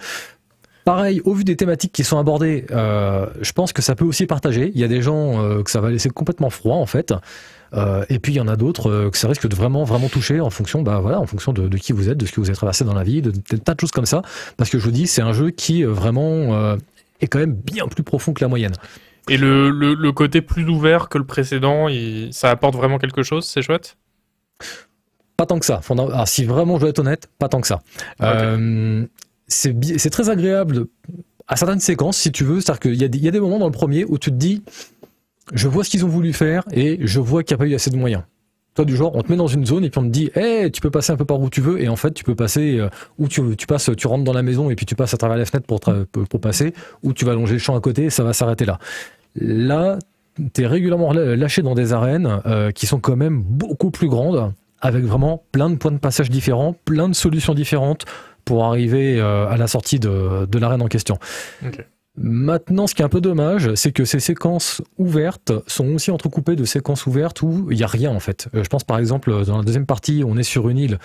Pareil, 0.84 1.20
au 1.24 1.34
vu 1.34 1.44
des 1.44 1.56
thématiques 1.56 1.92
qui 1.92 2.04
sont 2.04 2.18
abordées, 2.18 2.64
euh, 2.70 3.26
je 3.40 3.52
pense 3.52 3.72
que 3.72 3.82
ça 3.82 3.94
peut 3.94 4.04
aussi 4.04 4.26
partager. 4.26 4.72
Il 4.74 4.80
y 4.80 4.84
a 4.84 4.88
des 4.88 5.02
gens 5.02 5.42
euh, 5.42 5.62
que 5.62 5.70
ça 5.70 5.80
va 5.80 5.90
laisser 5.90 6.10
complètement 6.10 6.50
froid 6.50 6.76
en 6.76 6.86
fait, 6.86 7.12
Euh, 7.72 8.04
et 8.08 8.18
puis 8.18 8.32
il 8.32 8.36
y 8.36 8.40
en 8.40 8.48
a 8.48 8.56
d'autres 8.56 9.10
que 9.10 9.16
ça 9.16 9.28
risque 9.28 9.46
de 9.46 9.54
vraiment 9.54 9.84
vraiment 9.84 10.08
toucher 10.08 10.40
en 10.40 10.50
fonction, 10.50 10.82
bah 10.82 10.98
voilà, 10.98 11.20
en 11.20 11.26
fonction 11.26 11.52
de, 11.52 11.68
de 11.68 11.78
qui 11.78 11.92
vous 11.92 12.08
êtes, 12.08 12.18
de 12.18 12.26
ce 12.26 12.32
que 12.32 12.40
vous 12.40 12.48
avez 12.48 12.56
traversé 12.56 12.84
dans 12.84 12.94
la 12.94 13.04
vie, 13.04 13.22
de, 13.22 13.30
de 13.30 13.56
tas 13.58 13.74
de 13.74 13.80
choses 13.80 13.92
comme 13.92 14.06
ça. 14.06 14.22
Parce 14.56 14.70
que 14.70 14.78
je 14.80 14.84
vous 14.84 14.90
dis, 14.90 15.06
c'est 15.06 15.22
un 15.22 15.32
jeu 15.32 15.50
qui 15.50 15.84
vraiment 15.84 16.76
est 17.20 17.28
quand 17.28 17.38
même 17.38 17.54
bien 17.54 17.86
plus 17.86 18.02
profond 18.02 18.32
que 18.32 18.42
la 18.42 18.48
moyenne. 18.48 18.72
Et 19.28 19.36
le, 19.36 19.70
le, 19.70 19.94
le 19.94 20.12
côté 20.12 20.40
plus 20.42 20.66
ouvert 20.68 21.08
que 21.08 21.18
le 21.18 21.24
précédent, 21.24 21.86
il- 21.86 22.30
ça 22.32 22.50
apporte 22.50 22.74
vraiment 22.74 22.98
quelque 22.98 23.22
chose, 23.22 23.44
c'est 23.46 23.62
chouette? 23.62 23.96
Pas 25.36 25.46
tant 25.46 25.60
que 25.60 25.66
ça. 25.66 25.80
Alors, 25.90 26.26
si 26.26 26.44
vraiment 26.44 26.74
je 26.74 26.80
dois 26.80 26.90
être 26.90 26.98
honnête, 26.98 27.28
pas 27.38 27.48
tant 27.48 27.60
que 27.60 27.68
ça. 27.68 27.80
Euh, 28.20 29.06
c'est 29.50 30.10
très 30.10 30.30
agréable 30.30 30.86
à 31.48 31.56
certaines 31.56 31.80
séquences, 31.80 32.16
si 32.16 32.32
tu 32.32 32.44
veux. 32.44 32.60
C'est-à-dire 32.60 32.80
qu'il 32.80 32.94
y, 32.94 33.28
a 33.28 33.30
des- 33.30 33.40
moments 33.40 33.58
dans 33.58 33.66
le 33.66 33.72
premier 33.72 34.04
où 34.04 34.18
tu 34.18 34.30
te 34.30 34.36
dis, 34.36 34.62
je 35.52 35.68
vois 35.68 35.84
ce 35.84 35.90
qu'ils 35.90 36.04
ont 36.04 36.08
voulu 36.08 36.32
faire 36.32 36.64
et 36.72 36.98
je 37.02 37.20
vois 37.20 37.42
qu'il 37.42 37.56
n'y 37.56 37.60
a 37.60 37.64
pas 37.64 37.70
eu 37.70 37.74
assez 37.74 37.90
de 37.90 37.96
moyens. 37.96 38.22
Toi, 38.74 38.84
du 38.84 38.94
genre, 38.94 39.16
on 39.16 39.22
te 39.22 39.32
met 39.32 39.36
dans 39.36 39.48
une 39.48 39.66
zone 39.66 39.84
et 39.84 39.90
puis 39.90 39.98
on 39.98 40.04
te 40.04 40.10
dit, 40.10 40.30
hey, 40.36 40.70
tu 40.70 40.80
peux 40.80 40.92
passer 40.92 41.12
un 41.12 41.16
peu 41.16 41.24
par 41.24 41.40
où 41.40 41.50
tu 41.50 41.60
veux 41.60 41.82
et 41.82 41.88
en 41.88 41.96
fait, 41.96 42.12
tu 42.12 42.22
peux 42.22 42.36
passer 42.36 42.78
euh, 42.78 42.88
où 43.18 43.26
tu 43.26 43.66
passes, 43.66 43.90
tu 43.96 44.06
rentres 44.06 44.22
dans 44.22 44.32
la 44.32 44.42
maison 44.42 44.70
et 44.70 44.76
puis 44.76 44.86
tu 44.86 44.94
passes 44.94 45.12
à 45.12 45.16
travers 45.16 45.36
la 45.36 45.44
fenêtre 45.44 45.66
pour, 45.66 46.40
passer 46.40 46.72
ou 47.02 47.12
tu 47.12 47.24
vas 47.24 47.34
longer 47.34 47.54
le 47.54 47.58
champ 47.58 47.76
à 47.76 47.80
côté 47.80 48.04
et 48.04 48.10
ça 48.10 48.22
va 48.22 48.32
s'arrêter 48.32 48.64
là. 48.64 48.78
Là, 49.34 49.98
t'es 50.52 50.68
régulièrement 50.68 51.12
lâché 51.12 51.62
dans 51.62 51.74
des 51.74 51.92
arènes 51.92 52.40
euh, 52.46 52.70
qui 52.70 52.86
sont 52.86 53.00
quand 53.00 53.16
même 53.16 53.42
beaucoup 53.42 53.90
plus 53.90 54.08
grandes 54.08 54.52
avec 54.80 55.04
vraiment 55.04 55.42
plein 55.50 55.68
de 55.68 55.74
points 55.74 55.92
de 55.92 55.98
passage 55.98 56.30
différents, 56.30 56.74
plein 56.84 57.08
de 57.08 57.14
solutions 57.14 57.54
différentes 57.54 58.06
pour 58.50 58.64
arriver 58.64 59.20
euh, 59.20 59.46
à 59.46 59.56
la 59.56 59.68
sortie 59.68 60.00
de, 60.00 60.44
de 60.44 60.58
l'arène 60.58 60.82
en 60.82 60.88
question. 60.88 61.18
Maintenant, 62.16 62.88
ce 62.88 62.96
qui 62.96 63.02
est 63.02 63.04
un 63.04 63.08
peu 63.08 63.20
dommage, 63.20 63.72
c'est 63.76 63.92
que 63.92 64.04
ces 64.04 64.18
séquences 64.18 64.82
ouvertes 64.98 65.52
sont 65.68 65.86
aussi 65.94 66.10
entrecoupées 66.10 66.56
de 66.56 66.64
séquences 66.64 67.06
ouvertes 67.06 67.42
où 67.42 67.68
il 67.70 67.76
n'y 67.76 67.84
a 67.84 67.86
rien 67.86 68.10
en 68.10 68.18
fait. 68.18 68.48
Euh, 68.56 68.64
je 68.64 68.68
pense 68.68 68.82
par 68.82 68.98
exemple 68.98 69.44
dans 69.44 69.58
la 69.58 69.62
deuxième 69.62 69.86
partie, 69.86 70.24
on 70.26 70.36
est 70.36 70.42
sur 70.42 70.68
une 70.68 70.78
île 70.78 70.98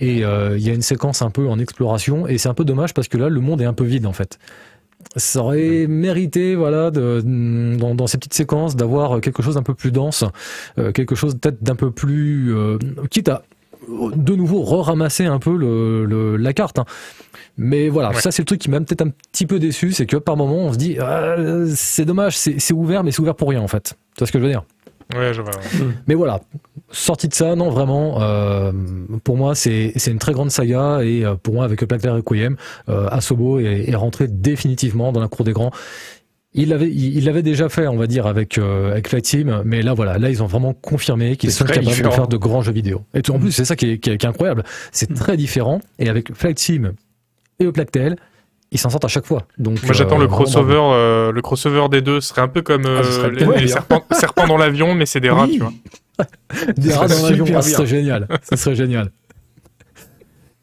et 0.00 0.24
euh, 0.24 0.56
il 0.56 0.66
y 0.66 0.70
a 0.70 0.72
une 0.72 0.80
séquence 0.80 1.20
un 1.20 1.28
peu 1.28 1.46
en 1.46 1.58
exploration 1.58 2.26
et 2.26 2.38
c'est 2.38 2.48
un 2.48 2.54
peu 2.54 2.64
dommage 2.64 2.94
parce 2.94 3.08
que 3.08 3.18
là, 3.18 3.28
le 3.28 3.40
monde 3.42 3.60
est 3.60 3.66
un 3.66 3.74
peu 3.74 3.84
vide 3.84 4.06
en 4.06 4.14
fait. 4.14 4.38
Ça 5.16 5.40
aurait 5.40 5.86
mérité, 5.86 6.54
voilà, 6.54 6.90
de, 6.90 7.22
dans, 7.78 7.94
dans 7.94 8.06
ces 8.06 8.16
petites 8.16 8.32
séquences, 8.32 8.74
d'avoir 8.74 9.20
quelque 9.20 9.42
chose 9.42 9.56
d'un 9.56 9.62
peu 9.62 9.74
plus 9.74 9.92
dense, 9.92 10.24
euh, 10.78 10.92
quelque 10.92 11.14
chose 11.14 11.36
peut-être 11.38 11.62
d'un 11.62 11.76
peu 11.76 11.90
plus, 11.90 12.56
euh, 12.56 12.78
quitte 13.10 13.28
à 13.28 13.42
de 13.88 14.34
nouveau 14.34 14.62
re-ramasser 14.62 15.26
un 15.26 15.38
peu 15.38 15.56
le, 15.56 16.04
le- 16.04 16.36
la 16.36 16.52
carte. 16.52 16.78
hein. 16.78 16.84
Mais 17.58 17.88
voilà, 17.88 18.10
Ouais. 18.10 18.20
ça 18.20 18.30
c'est 18.32 18.42
le 18.42 18.46
truc 18.46 18.60
qui 18.60 18.70
m'a 18.70 18.80
peut-être 18.80 19.02
un 19.02 19.10
petit 19.32 19.46
peu 19.46 19.58
déçu, 19.58 19.92
c'est 19.92 20.06
que 20.06 20.16
par 20.16 20.36
moment 20.36 20.56
on 20.56 20.72
se 20.72 20.78
dit, 20.78 20.98
ah, 21.00 21.36
c'est 21.74 22.04
dommage, 22.04 22.36
c'est 22.36 22.58
c'est 22.60 22.74
ouvert, 22.74 23.02
mais 23.04 23.12
c'est 23.12 23.20
ouvert 23.20 23.34
pour 23.34 23.48
rien 23.48 23.60
en 23.62 23.68
fait. 23.68 23.94
Tu 24.14 24.18
vois 24.18 24.26
ce 24.26 24.32
que 24.32 24.38
je 24.38 24.44
veux 24.44 24.50
dire? 24.50 24.64
Ouais, 25.16 25.32
je 25.32 25.40
vois. 25.40 25.52
ouais. 25.52 25.86
mais 26.08 26.14
voilà, 26.16 26.40
sorti 26.90 27.28
de 27.28 27.34
ça, 27.34 27.54
non 27.54 27.70
vraiment, 27.70 28.20
euh, 28.20 28.72
pour 29.22 29.36
moi 29.36 29.54
c'est 29.54 29.92
c'est 29.96 30.10
une 30.10 30.18
très 30.18 30.32
grande 30.32 30.50
saga 30.50 30.98
et 31.04 31.24
euh, 31.24 31.36
pour 31.36 31.54
moi 31.54 31.64
avec 31.64 31.82
Plague 31.86 32.04
Requiem, 32.04 32.56
euh, 32.88 33.06
Asobo 33.10 33.60
est, 33.60 33.88
est 33.88 33.94
rentré 33.94 34.26
définitivement 34.28 35.12
dans 35.12 35.20
la 35.20 35.28
cour 35.28 35.44
des 35.44 35.52
grands. 35.52 35.70
Il 36.58 36.70
l'avait 36.70 36.88
il 36.88 37.16
il 37.18 37.24
l'avait 37.26 37.42
déjà 37.42 37.68
fait, 37.68 37.86
on 37.86 37.96
va 37.96 38.06
dire, 38.06 38.26
avec 38.26 38.56
euh, 38.58 38.92
avec 38.92 39.08
Flight 39.08 39.24
Team, 39.24 39.62
mais 39.64 39.82
là 39.82 39.92
voilà, 39.94 40.18
là 40.18 40.30
ils 40.30 40.42
ont 40.42 40.46
vraiment 40.46 40.72
confirmé 40.72 41.36
qu'ils 41.36 41.52
sont 41.52 41.64
capables 41.64 41.86
différent. 41.86 42.08
de 42.10 42.14
faire 42.14 42.28
de 42.28 42.36
grands 42.36 42.62
jeux 42.62 42.72
vidéo. 42.72 43.02
Et 43.14 43.22
tout, 43.22 43.32
en 43.32 43.38
plus 43.38 43.52
c'est 43.52 43.64
ça 43.66 43.76
qui 43.76 43.90
est, 43.92 43.98
qui 43.98 44.10
est- 44.10 44.16
qui 44.18 44.24
est 44.26 44.28
incroyable, 44.28 44.64
c'est 44.90 45.10
Mm. 45.10 45.14
très 45.14 45.36
différent 45.36 45.80
et 45.98 46.08
avec 46.08 46.34
Flight 46.34 46.56
Team 46.56 46.92
et 47.60 47.70
Plague 47.70 47.90
Tale, 47.90 48.16
ils 48.72 48.78
s'en 48.78 48.88
sortent 48.90 49.04
à 49.04 49.08
chaque 49.08 49.26
fois. 49.26 49.46
Donc 49.58 49.82
Moi, 49.84 49.92
j'attends 49.92 50.16
euh, 50.18 50.22
le 50.22 50.28
crossover. 50.28 50.80
euh, 50.80 51.30
le 51.32 51.40
crossover 51.42 51.88
des 51.90 52.00
deux 52.00 52.20
Ce 52.20 52.28
serait 52.30 52.42
un 52.42 52.48
peu 52.48 52.62
comme 52.62 52.84
euh, 52.86 53.00
Ah, 53.00 53.04
serait 53.04 53.30
les, 53.60 53.68
serpents, 53.68 54.02
serpents 54.12 54.46
dans 54.48 54.56
l'avion, 54.58 54.94
mais 54.94 55.06
c'est 55.06 55.20
des 55.20 55.30
rats, 55.30 55.44
Oui. 55.44 55.52
tu 55.54 55.60
vois. 55.60 55.72
Des 56.78 56.92
rats 56.94 57.06
dans 57.08 57.22
l'avion, 57.28 57.44
ah, 57.54 57.60
ce 57.62 57.70
serait 57.72 57.86
génial. 57.86 58.26
Ce 58.50 58.56
serait 58.56 58.74
génial. 58.74 59.10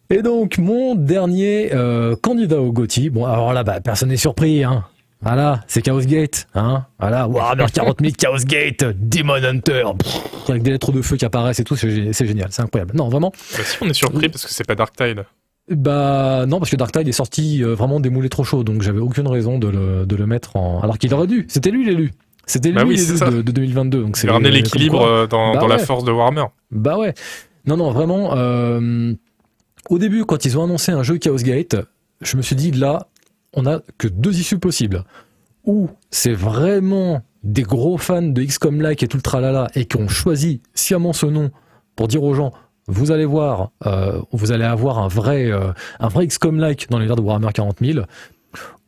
Et 0.09 0.21
donc, 0.21 0.57
mon 0.57 0.95
dernier 0.95 1.69
euh, 1.73 2.15
candidat 2.15 2.59
au 2.59 2.71
GOTY, 2.71 3.09
bon, 3.11 3.25
alors 3.25 3.53
là, 3.53 3.63
bah, 3.63 3.79
personne 3.79 4.09
n'est 4.09 4.17
surpris, 4.17 4.63
hein. 4.63 4.83
Voilà, 5.23 5.61
c'est 5.67 5.81
Chaos 5.81 6.01
Gate, 6.01 6.47
hein. 6.53 6.85
Voilà, 6.99 7.27
Warhammer 7.27 7.65
40 7.73 8.01
000, 8.01 8.11
Chaos 8.17 8.37
Gate, 8.45 8.83
Demon 8.99 9.35
Hunter, 9.43 9.83
pff, 9.97 10.49
avec 10.49 10.63
des 10.63 10.71
lettres 10.71 10.91
de 10.91 11.01
feu 11.01 11.15
qui 11.15 11.23
apparaissent 11.25 11.59
et 11.59 11.63
tout, 11.63 11.75
c'est 11.77 11.87
gé- 11.87 12.13
c'est 12.13 12.25
génial, 12.27 12.47
c'est 12.51 12.61
incroyable. 12.61 12.91
Non, 12.95 13.07
vraiment, 13.09 13.31
Bah, 13.57 13.63
si 13.63 13.77
on 13.81 13.87
est 13.87 13.93
surpris 13.93 14.27
parce 14.29 14.45
que 14.45 14.51
c'est 14.51 14.65
pas 14.67 14.75
Dark 14.75 14.95
Tide. 14.95 15.23
bah 15.69 16.45
non, 16.45 16.59
parce 16.59 16.69
que 16.69 16.75
Dark 16.75 16.91
Tide 16.91 17.07
est 17.07 17.11
sorti 17.13 17.63
euh, 17.63 17.73
vraiment 17.73 17.99
démoulé 18.01 18.27
trop 18.29 18.43
chaud, 18.43 18.63
donc 18.65 18.81
j'avais 18.81 18.99
aucune 18.99 19.27
raison 19.27 19.57
de 19.59 19.67
le, 19.69 20.05
de 20.05 20.15
le 20.15 20.25
mettre 20.27 20.57
en... 20.57 20.81
Alors 20.81 20.97
qu'il 20.97 21.13
aurait 21.13 21.27
dû, 21.27 21.45
c'était 21.47 21.71
lui 21.71 21.85
l'élu. 21.85 22.11
C'était 22.45 22.69
lui 22.69 22.75
Bah 22.75 22.83
oui, 22.85 22.97
l'élu 22.97 23.17
de, 23.37 23.41
de 23.41 23.51
2022, 23.53 24.01
donc 24.01 24.17
c'est... 24.17 24.27
C'est 24.27 24.33
ramener 24.33 24.49
comme 24.49 24.55
l'équilibre 24.57 25.01
euh, 25.05 25.27
dans, 25.27 25.53
Bah 25.53 25.59
dans 25.61 25.67
la 25.67 25.77
force 25.77 26.03
de 26.03 26.11
Warhammer. 26.11 26.45
Bah 26.71 26.97
ouais. 26.97 27.13
Non, 27.65 27.77
non, 27.77 27.91
vraiment. 27.91 28.35
euh, 28.35 29.13
au 29.89 29.97
début, 29.99 30.25
quand 30.25 30.43
ils 30.43 30.57
ont 30.57 30.65
annoncé 30.65 30.91
un 30.91 31.03
jeu 31.03 31.17
Chaos 31.17 31.37
Gate, 31.37 31.77
je 32.21 32.35
me 32.35 32.41
suis 32.41 32.57
dit 32.57 32.71
là, 32.71 33.07
on 33.53 33.65
a 33.65 33.81
que 33.97 34.07
deux 34.07 34.39
issues 34.39 34.59
possibles. 34.59 35.03
Ou 35.65 35.89
c'est 36.09 36.33
vraiment 36.33 37.21
des 37.43 37.63
gros 37.63 37.97
fans 37.97 38.21
de 38.21 38.43
XCOM 38.43 38.81
like 38.81 39.03
et 39.03 39.07
tout 39.07 39.17
le 39.17 39.79
et 39.79 39.85
qui 39.85 39.97
ont 39.97 40.07
choisi 40.07 40.61
sciemment 40.73 41.13
ce 41.13 41.25
nom 41.25 41.51
pour 41.95 42.07
dire 42.07 42.23
aux 42.23 42.33
gens 42.33 42.53
vous 42.87 43.11
allez 43.11 43.25
voir, 43.25 43.71
euh, 43.85 44.21
vous 44.31 44.51
allez 44.51 44.65
avoir 44.65 44.99
un 44.99 45.07
vrai, 45.07 45.51
euh, 45.51 45.71
un 45.99 46.07
vrai 46.09 46.27
XCOM 46.27 46.59
like 46.59 46.89
dans 46.89 46.97
l'univers 46.97 47.15
de 47.15 47.21
Warhammer 47.21 47.51
40 47.53 47.77
000. 47.81 48.05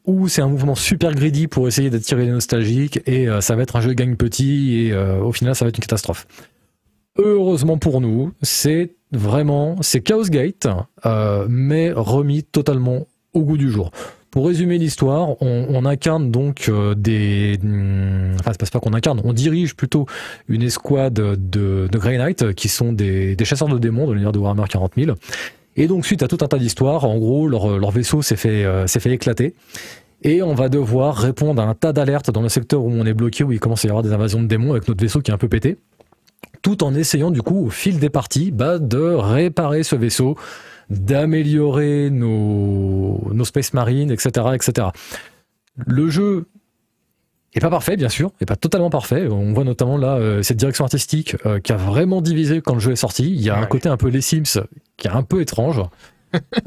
Ou 0.06 0.28
c'est 0.28 0.42
un 0.42 0.50
mouvement 0.50 0.76
super 0.76 1.16
greedy 1.16 1.48
pour 1.48 1.68
essayer 1.68 1.90
d'attirer 1.90 2.26
les 2.26 2.32
nostalgiques 2.32 3.00
et 3.08 3.28
euh, 3.28 3.42
ça 3.42 3.56
va 3.56 3.64
être 3.64 3.76
un 3.76 3.82
jeu 3.82 3.94
gagne 3.94 4.16
petit 4.16 4.88
et 4.88 4.96
au 4.96 5.32
final 5.32 5.56
ça 5.56 5.66
va 5.66 5.70
être 5.70 5.78
une 5.78 5.84
catastrophe. 5.84 6.28
Heureusement 7.18 7.78
pour 7.78 8.02
nous, 8.02 8.34
c'est 8.42 8.96
vraiment, 9.12 9.78
c'est 9.82 10.02
Chaos 10.02 10.26
Gate, 10.26 10.68
mais 11.48 11.92
remis 11.94 12.44
totalement 12.44 13.08
au 13.34 13.42
goût 13.42 13.58
du 13.58 13.72
jour. 13.72 13.92
Pour 14.36 14.48
résumer 14.48 14.78
l'histoire, 14.78 15.42
on, 15.42 15.86
incarne 15.86 16.30
donc 16.30 16.66
euh, 16.68 16.94
des, 16.94 17.58
hum, 17.64 18.36
enfin 18.38 18.52
c'est 18.52 18.70
pas- 18.70 18.82
qu'on 18.82 18.94
incarne, 18.94 19.22
on 19.24 19.32
dirige 19.32 19.78
plutôt 19.78 20.08
une 20.50 20.62
escouade 20.62 21.14
de, 21.14 21.88
de 21.90 21.98
Grey 21.98 22.18
Knight 22.18 22.54
qui 22.54 22.68
sont 22.68 22.92
des, 22.92 23.38
chasseurs 23.46 23.70
de 23.70 23.78
démons 23.78 24.08
de 24.08 24.12
l'univers 24.12 24.34
de 24.34 24.40
Warhammer 24.40 24.66
40 24.68 24.92
000. 24.98 25.16
Et 25.78 25.88
donc 25.88 26.06
suite 26.06 26.22
à 26.22 26.28
tout 26.28 26.40
un 26.42 26.50
tas 26.50 26.58
d'histoires, 26.58 27.06
en 27.06 27.18
gros 27.18 27.48
leur, 27.48 27.92
vaisseau 27.92 28.22
s'est 28.22 28.36
fait, 28.36 28.66
euh, 28.66 28.88
fait 28.88 29.10
éclater. 29.12 29.56
Et 30.22 30.42
on 30.42 30.54
va 30.54 30.68
devoir 30.68 31.16
répondre 31.16 31.62
à 31.62 31.66
un 31.66 31.74
tas 31.74 31.94
d'alertes 31.94 32.30
dans 32.30 32.42
le 32.42 32.50
secteur 32.50 32.84
où 32.84 32.92
on 32.92 33.06
est 33.06 33.14
bloqué, 33.14 33.46
où 33.46 33.54
il 33.54 33.62
commence 33.62 33.86
à 33.86 33.88
y 33.88 33.90
avoir 33.90 34.04
des 34.04 34.12
invasions 34.12 34.42
de 34.42 34.48
démons 34.48 34.72
avec 34.72 34.90
notre 34.90 35.02
vaisseau 35.02 35.22
qui 35.22 35.32
est 35.32 35.34
un 35.34 35.38
peu 35.38 35.48
pété 35.48 35.78
tout 36.62 36.84
en 36.84 36.96
essayant 36.96 37.30
du 37.32 37.42
coup 37.44 37.68
au 37.68 37.70
fil 37.70 38.00
des 38.00 38.10
parties 38.10 38.52
bah, 38.52 38.80
de 38.80 38.98
réparer 38.98 39.84
ce 39.84 39.96
vaisseau, 39.96 40.36
d'améliorer 40.90 42.10
nos, 42.10 43.22
nos 43.34 43.46
Space 43.46 43.74
Marines, 43.74 44.12
etc., 44.12 44.48
etc. 44.54 44.88
Le 45.86 46.10
jeu 46.10 46.48
est 47.54 47.60
pas 47.60 47.70
parfait, 47.70 47.96
bien 47.98 48.10
sûr, 48.10 48.32
est 48.42 48.46
pas 48.46 48.56
totalement 48.56 48.90
parfait. 48.90 49.28
On 49.28 49.54
voit 49.54 49.64
notamment 49.64 49.98
là 49.98 50.16
euh, 50.18 50.42
cette 50.44 50.58
direction 50.58 50.84
artistique 50.84 51.36
euh, 51.46 51.60
qui 51.60 51.72
a 51.72 51.78
vraiment 51.78 52.22
divisé 52.22 52.62
quand 52.62 52.74
le 52.74 52.80
jeu 52.80 52.92
est 52.92 52.96
sorti. 52.98 53.32
Il 53.34 53.42
y 53.42 53.50
a 53.50 53.58
un 53.58 53.66
côté 53.66 53.88
un 53.90 53.98
peu 53.98 54.10
les 54.10 54.22
Sims 54.22 54.62
qui 54.98 55.08
est 55.08 55.12
un 55.12 55.24
peu 55.24 55.42
étrange. 55.42 55.82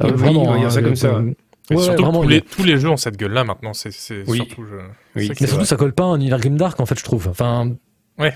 Euh, 0.03 0.12
Oui, 0.16 0.35
on 0.35 0.51
va 0.51 0.59
dire 0.59 0.73
ça 0.73 0.79
hein, 0.79 0.83
comme 0.83 0.97
ça. 0.97 1.21
ouais, 1.21 1.35
surtout, 1.77 2.03
vraiment, 2.03 2.23
tous 2.23 2.29
il 2.31 2.31
y 2.31 2.35
a- 2.37 2.37
les, 2.37 2.41
tous 2.43 2.64
les 2.64 2.79
jeux 2.79 2.89
ont 2.89 2.97
cette 2.97 3.19
gueule-là 3.19 3.45
maintenant. 3.45 3.75
C'est 3.75 3.91
Oui. 4.27 4.39
surtout. 4.39 4.64
je- 4.64 4.77
Oui. 5.16 5.27
ça 5.27 5.35
Mais 5.41 5.47
surtout, 5.47 5.55
vrai. 5.57 5.64
ça 5.66 5.77
colle 5.77 5.93
pas 5.93 6.05
à 6.05 6.07
un 6.07 6.16
univers 6.16 6.41
Grimdark, 6.41 6.81
en 6.81 6.87
fait, 6.87 6.99
je 6.99 7.05
trouve. 7.05 7.29
Enfin. 7.29 7.73
Ouais. 8.19 8.35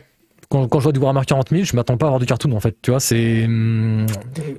Quand, 0.53 0.69
quand 0.69 0.81
je 0.81 0.85
vois 0.85 0.93
du 0.93 0.99
Warhammer 1.01 1.25
40 1.27 1.49
000, 1.49 1.65
je 1.65 1.75
m'attends 1.75 1.97
pas 1.97 2.05
à 2.05 2.09
avoir 2.09 2.21
du 2.21 2.27
cartoon, 2.27 2.53
en 2.53 2.61
fait. 2.61 2.77
Tu 2.83 2.91
vois, 2.91 3.01
c'est. 3.01 3.45
hum, 3.47 4.05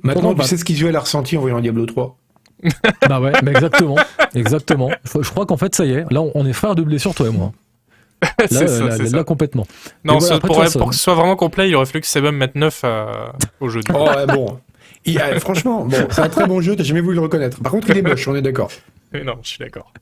Maintenant, 0.02 0.34
tu 0.34 0.42
sais 0.42 0.56
ce 0.56 0.64
qu'Isuel 0.64 0.96
a 0.96 1.00
ressenti 1.00 1.36
en 1.36 1.40
voyant 1.40 1.60
Diablo 1.60 1.86
3. 1.86 2.16
Bah 3.08 3.20
ouais, 3.20 3.32
exactement. 3.46 3.96
exactement. 4.34 4.90
Je, 5.04 5.22
je 5.22 5.30
crois 5.30 5.46
qu'en 5.46 5.56
fait, 5.56 5.72
ça 5.74 5.84
y 5.84 5.92
est. 5.92 6.04
Là, 6.10 6.20
on- 6.34 6.44
est 6.46 6.52
frères 6.52 6.74
de 6.74 6.82
blessure, 6.82 7.14
toi 7.14 7.28
et 7.28 7.30
moi. 7.30 7.52
Là, 8.22 8.30
C'est 8.48 8.66
ça, 8.66 8.84
euh, 8.84 8.88
là, 8.88 8.96
là, 9.18 9.24
complètement. 9.24 9.66
Non, 10.04 10.18
voilà, 10.18 10.36
après, 10.36 10.48
pour, 10.48 10.56
toi, 10.56 10.66
ça- 10.66 10.78
pour 10.80 10.88
que 10.88 10.94
ce 10.96 11.00
soit 11.00 11.14
vraiment 11.14 11.36
complet, 11.36 11.68
il 11.68 11.76
aurait 11.76 11.86
fallu 11.86 12.00
que 12.00 12.06
Sebum 12.08 12.34
mette 12.36 12.54
9 12.56 12.82
à- 12.82 13.32
au 13.60 13.68
jeu. 13.68 13.80
Oh, 13.94 14.08
ouais, 14.08 14.26
bon. 14.26 14.58
Il- 15.04 15.20
euh, 15.20 15.38
franchement, 15.38 15.84
bon, 15.84 15.96
c'est 16.10 16.22
un 16.22 16.28
très 16.28 16.46
bon 16.46 16.60
jeu, 16.60 16.74
t'as 16.74 16.82
jamais 16.82 17.02
voulu 17.02 17.16
le 17.16 17.20
reconnaître. 17.22 17.60
Par 17.62 17.70
contre, 17.70 17.90
il 17.90 17.98
est 17.98 18.02
moche, 18.02 18.26
on 18.26 18.34
est 18.34 18.42
d'accord. 18.42 18.70
non, 19.12 19.34
je 19.42 19.48
suis 19.48 19.58
d'accord. 19.58 19.92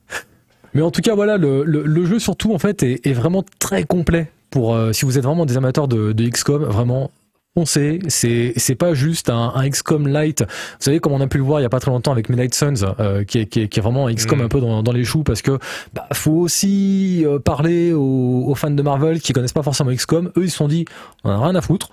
Mais 0.74 0.82
en 0.82 0.90
tout 0.90 1.00
cas, 1.02 1.14
voilà, 1.14 1.36
le, 1.36 1.64
le- 1.64 1.82
le 1.84 2.04
jeu, 2.06 2.18
surtout, 2.18 2.52
en 2.54 2.58
fait, 2.58 2.82
est, 2.82 3.06
est 3.06 3.12
vraiment 3.12 3.44
très 3.58 3.84
complet. 3.84 4.30
Pour, 4.50 4.74
euh, 4.74 4.92
si 4.92 5.04
vous 5.04 5.18
êtes 5.18 5.24
vraiment 5.24 5.46
des 5.46 5.56
amateurs 5.56 5.88
de, 5.88 6.12
de 6.12 6.28
XCOM, 6.28 6.62
vraiment. 6.64 7.10
Foncez, 7.54 7.98
c'est 8.08 8.54
c'est 8.56 8.74
pas 8.76 8.94
juste 8.94 9.28
un, 9.28 9.52
un 9.54 9.68
XCOM 9.68 10.08
light. 10.08 10.40
Vous 10.40 10.46
savez 10.78 11.00
comme 11.00 11.12
on 11.12 11.20
a 11.20 11.26
pu 11.26 11.36
le 11.36 11.44
voir 11.44 11.60
il 11.60 11.64
y 11.64 11.66
a 11.66 11.68
pas 11.68 11.80
très 11.80 11.90
longtemps 11.90 12.10
avec 12.10 12.30
Midnight 12.30 12.54
Suns, 12.54 12.76
euh, 12.98 13.24
qui, 13.24 13.40
est, 13.40 13.44
qui, 13.46 13.60
est, 13.60 13.68
qui 13.68 13.78
est 13.78 13.82
vraiment 13.82 14.06
un 14.06 14.14
XCOM 14.14 14.38
Mm. 14.38 14.42
un 14.42 14.48
peu 14.48 14.60
dans, 14.62 14.82
dans 14.82 14.92
les 14.92 15.04
choux 15.04 15.22
parce 15.22 15.42
que 15.42 15.58
bah, 15.92 16.06
faut 16.14 16.30
aussi 16.32 17.22
euh, 17.26 17.38
parler 17.38 17.92
aux, 17.92 18.44
aux 18.46 18.54
fans 18.54 18.70
de 18.70 18.80
Marvel 18.82 19.20
qui 19.20 19.34
connaissent 19.34 19.52
pas 19.52 19.62
forcément 19.62 19.92
XCOM. 19.92 20.32
Eux 20.38 20.44
ils 20.44 20.50
se 20.50 20.56
sont 20.56 20.66
dit 20.68 20.86
on 21.24 21.30
a 21.30 21.36
rien 21.44 21.54
à 21.54 21.60
foutre. 21.60 21.90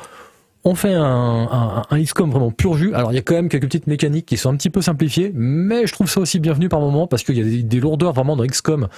On 0.66 0.76
fait 0.76 0.94
un, 0.94 1.84
un, 1.90 2.26
vraiment 2.26 2.52
pur 2.52 2.76
jus. 2.76 2.94
Alors 2.94 3.14
il 3.14 3.16
y 3.16 3.18
a 3.18 3.22
quand 3.22 3.36
même 3.36 3.48
quelques 3.48 3.64
petites 3.64 3.88
mécaniques 3.88 4.26
qui 4.26 4.36
sont 4.36 4.50
un 4.50 4.58
petit 4.58 4.70
peu 4.70 4.82
simplifiées, 4.82 5.32
mais 5.34 5.88
je 5.88 5.94
trouve 5.94 6.10
ça 6.10 6.20
aussi 6.20 6.40
bienvenu 6.40 6.68
par 6.68 6.82
moment 6.82 7.08
parce 7.08 7.24
qu'il 7.24 7.38
y 7.38 7.60
a 7.60 7.64
des, 7.64 7.80
lourdeurs 7.80 8.12
vraiment 8.12 8.36
dans 8.36 8.46
XCOM 8.46 8.90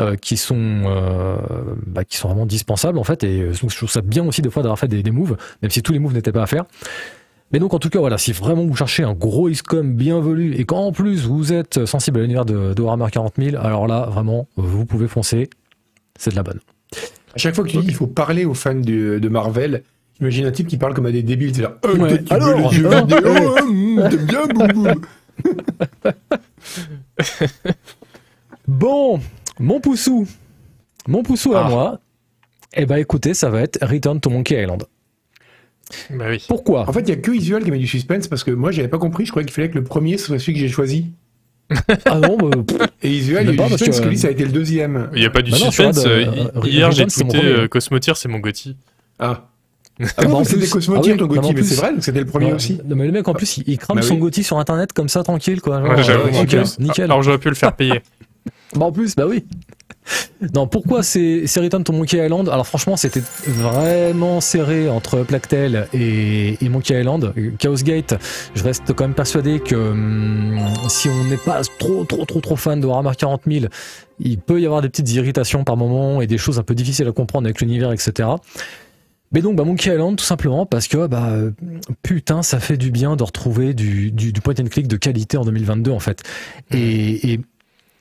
euh, 0.00 0.16
qui 0.16 0.38
sont 0.38 0.56
euh, 0.56 1.36
bah, 1.86 2.04
qui 2.04 2.16
sont 2.16 2.28
vraiment 2.28 2.46
dispensables 2.46 2.96
en 2.96 3.04
fait. 3.04 3.22
Et 3.22 3.42
euh, 3.42 3.52
donc 3.60 3.70
je 3.70 3.76
trouve 3.76 3.90
ça 3.90 4.00
bien 4.00 4.26
aussi 4.26 4.40
des 4.40 4.48
fois 4.48 4.62
d'avoir 4.62 4.78
fait 4.78 4.88
des, 4.88 5.02
des 5.02 5.10
moves, 5.10 5.36
même 5.60 5.70
si 5.70 5.82
tous 5.82 5.92
les 5.92 5.98
moves 5.98 6.14
n'étaient 6.14 6.32
pas 6.32 6.42
à 6.42 6.46
faire. 6.46 6.64
Mais 7.52 7.58
donc 7.58 7.74
en 7.74 7.78
tout 7.78 7.90
cas 7.90 7.98
voilà, 7.98 8.16
si 8.16 8.32
vraiment 8.32 8.64
vous 8.64 8.76
cherchez 8.76 9.02
un 9.02 9.12
gros 9.12 9.50
XCOM 9.50 9.92
bien 9.92 10.20
velu 10.20 10.54
et 10.54 10.64
qu'en 10.64 10.90
plus 10.90 11.26
vous 11.26 11.52
êtes 11.52 11.84
sensible 11.84 12.20
à 12.20 12.22
l'univers 12.22 12.46
de, 12.46 12.72
de 12.72 12.82
Warhammer 12.82 13.10
40 13.12 13.34
000, 13.36 13.56
alors 13.56 13.86
là 13.86 14.06
vraiment 14.10 14.48
vous 14.56 14.86
pouvez 14.86 15.06
foncer, 15.06 15.50
c'est 16.18 16.30
de 16.30 16.36
la 16.36 16.44
bonne. 16.44 16.60
À 17.34 17.38
chaque 17.38 17.54
fois 17.54 17.62
que 17.62 17.68
tu 17.68 17.76
dis 17.76 17.86
qu'il 17.86 17.94
faut 17.94 18.06
parler 18.06 18.46
aux 18.46 18.54
fans 18.54 18.74
de 18.74 19.28
Marvel, 19.28 19.82
j'imagine 20.20 20.46
un 20.46 20.52
type 20.52 20.66
qui 20.68 20.76
parle 20.76 20.94
comme 20.94 21.06
à 21.06 21.10
des 21.12 21.22
débiles. 21.22 21.54
C'est 21.54 21.62
là, 21.62 21.76
euh, 21.84 21.96
Ouais. 21.96 22.18
tu 22.22 22.24
veux 22.24 22.32
Alors, 22.32 22.70
vidéo, 22.70 22.92
hein, 22.92 23.06
hum, 23.62 24.08
t'aimes 24.10 24.26
bien, 24.26 24.46
boum, 24.46 24.72
boum. 24.72 24.94
Bon, 28.68 29.20
mon 29.58 29.80
poussou, 29.80 30.26
mon 31.08 31.22
poussou 31.22 31.54
à 31.54 31.66
Ah. 31.66 31.68
moi, 31.68 32.00
eh 32.74 32.86
ben 32.86 32.96
écoutez, 32.96 33.34
ça 33.34 33.50
va 33.50 33.62
être 33.62 33.78
Return 33.84 34.20
to 34.20 34.30
Monkey 34.30 34.62
Island. 34.62 34.84
Bah 36.10 36.26
oui. 36.28 36.44
Pourquoi? 36.46 36.88
En 36.88 36.92
fait, 36.92 37.00
il 37.00 37.08
y 37.08 37.12
a 37.12 37.16
que 37.16 37.32
Isuel 37.32 37.64
qui 37.64 37.70
met 37.72 37.78
du 37.78 37.88
suspense 37.88 38.28
parce 38.28 38.44
que 38.44 38.52
moi, 38.52 38.70
j'avais 38.70 38.86
pas 38.88 38.98
compris. 38.98 39.24
Je 39.26 39.32
croyais 39.32 39.44
qu'il 39.46 39.54
fallait 39.54 39.70
que 39.70 39.78
le 39.78 39.82
premier 39.82 40.18
soit 40.18 40.38
celui 40.38 40.52
que 40.54 40.60
j'ai 40.60 40.68
choisi. 40.68 41.06
Ah 42.04 42.18
non, 42.20 42.36
bah, 42.36 42.50
pff, 42.64 42.78
Et 43.02 43.10
Isuel, 43.10 43.48
il 43.48 43.54
y 43.54 43.56
pas, 43.56 43.64
a 43.64 43.66
du 43.66 43.70
parce 43.70 43.78
suspense 43.82 43.98
que- 43.98 44.04
que 44.04 44.08
lui, 44.10 44.18
ça 44.18 44.28
a 44.28 44.30
été 44.30 44.44
le 44.44 44.52
deuxième. 44.52 45.10
Il 45.14 45.20
n'y 45.20 45.26
a 45.26 45.30
pas 45.30 45.42
du 45.42 45.50
Bah 45.50 45.56
suspense. 45.56 46.04
de- 46.04 46.08
euh, 46.08 46.26
euh, 46.56 46.60
hi- 46.64 46.70
Hier, 46.70 46.92
j'ai 46.92 47.04
euh, 47.34 47.66
Cosmotier, 47.68 48.12
c'est 48.14 48.28
mon 48.28 48.38
Gotti. 48.38 48.76
Ah. 49.18 49.48
Ah, 50.00 50.06
Ah 50.18 50.24
mais 50.28 50.44
c'était 50.44 50.58
plus- 50.60 50.70
Cosmotier, 50.70 51.12
ah 51.12 51.14
oui, 51.14 51.18
ton 51.18 51.28
mais 51.28 51.52
Gotti, 51.52 51.64
c'est 51.64 51.74
vrai, 51.76 51.92
c'était 52.00 52.20
le 52.20 52.26
premier 52.26 52.46
Ouais, 52.46 52.52
aussi. 52.54 52.80
non, 52.86 52.96
mais 52.96 53.06
le 53.06 53.12
mec 53.12 53.26
en 53.28 53.34
plus 53.34 53.58
il, 53.58 53.64
il 53.66 53.78
crame 53.78 53.96
Bah 53.96 54.02
son. 54.02 54.16
Gotti 54.16 54.42
sur 54.42 54.58
internet 54.58 54.92
comme 54.92 55.08
ça 55.08 55.22
tranquille 55.22 55.60
quoi. 55.60 55.80
Genre, 55.82 55.90
Ouais, 55.96 56.02
j'avoue, 56.02 56.28
euh, 56.28 56.64
nickel. 56.78 57.04
Alors 57.04 57.22
j'aurais 57.22 57.38
pu 57.38 57.48
le 57.48 57.54
faire 57.54 57.74
payer. 57.74 58.00
Bah, 58.76 58.86
en 58.86 58.92
plus 58.92 59.16
bah 59.16 59.24
oui. 59.28 59.44
Non 60.54 60.66
pourquoi 60.68 61.02
c'est 61.02 61.42
c'est 61.46 61.58
Return 61.60 61.82
to 61.84 61.92
Monkey 61.92 62.24
Island? 62.24 62.48
Alors 62.48 62.66
franchement 62.66 62.96
c'était 62.96 63.20
vraiment 63.46 64.40
serré 64.40 64.88
entre 64.88 65.24
Plactel 65.24 65.88
et, 65.92 66.56
et 66.64 66.68
Monkey 66.68 66.98
Island. 66.98 67.34
Chaos 67.58 67.74
Gate, 67.82 68.14
je 68.54 68.62
reste 68.62 68.92
quand 68.94 69.04
même 69.04 69.14
persuadé 69.14 69.58
que 69.58 69.74
hum, 69.74 70.58
si 70.88 71.08
on 71.08 71.24
n'est 71.24 71.36
pas 71.36 71.60
trop 71.80 72.04
trop 72.04 72.24
trop 72.24 72.40
trop 72.40 72.56
fan 72.56 72.80
de 72.80 72.86
Warhammer 72.86 73.10
40 73.18 73.42
000, 73.46 73.66
il 74.20 74.38
peut 74.38 74.60
y 74.60 74.66
avoir 74.66 74.82
des 74.82 74.88
petites 74.88 75.12
irritations 75.12 75.64
par 75.64 75.76
moment 75.76 76.22
et 76.22 76.28
des 76.28 76.38
choses 76.38 76.58
un 76.60 76.62
peu 76.62 76.74
difficiles 76.76 77.08
à 77.08 77.12
comprendre 77.12 77.46
avec 77.46 77.60
l'univers 77.60 77.90
etc. 77.92 78.28
Mais 79.32 79.42
donc 79.42 79.56
bah, 79.56 79.64
Monkey 79.64 79.92
Island 79.92 80.16
tout 80.16 80.24
simplement 80.24 80.66
parce 80.66 80.88
que 80.88 81.06
bah 81.06 81.32
putain 82.02 82.42
ça 82.42 82.58
fait 82.58 82.76
du 82.76 82.90
bien 82.90 83.16
de 83.16 83.22
retrouver 83.22 83.74
du, 83.74 84.10
du, 84.10 84.32
du 84.32 84.40
point 84.40 84.54
and 84.60 84.66
click 84.66 84.88
de 84.88 84.96
qualité 84.96 85.36
en 85.36 85.44
2022 85.44 85.90
en 85.90 86.00
fait. 86.00 86.22
Et, 86.72 87.32
et 87.32 87.40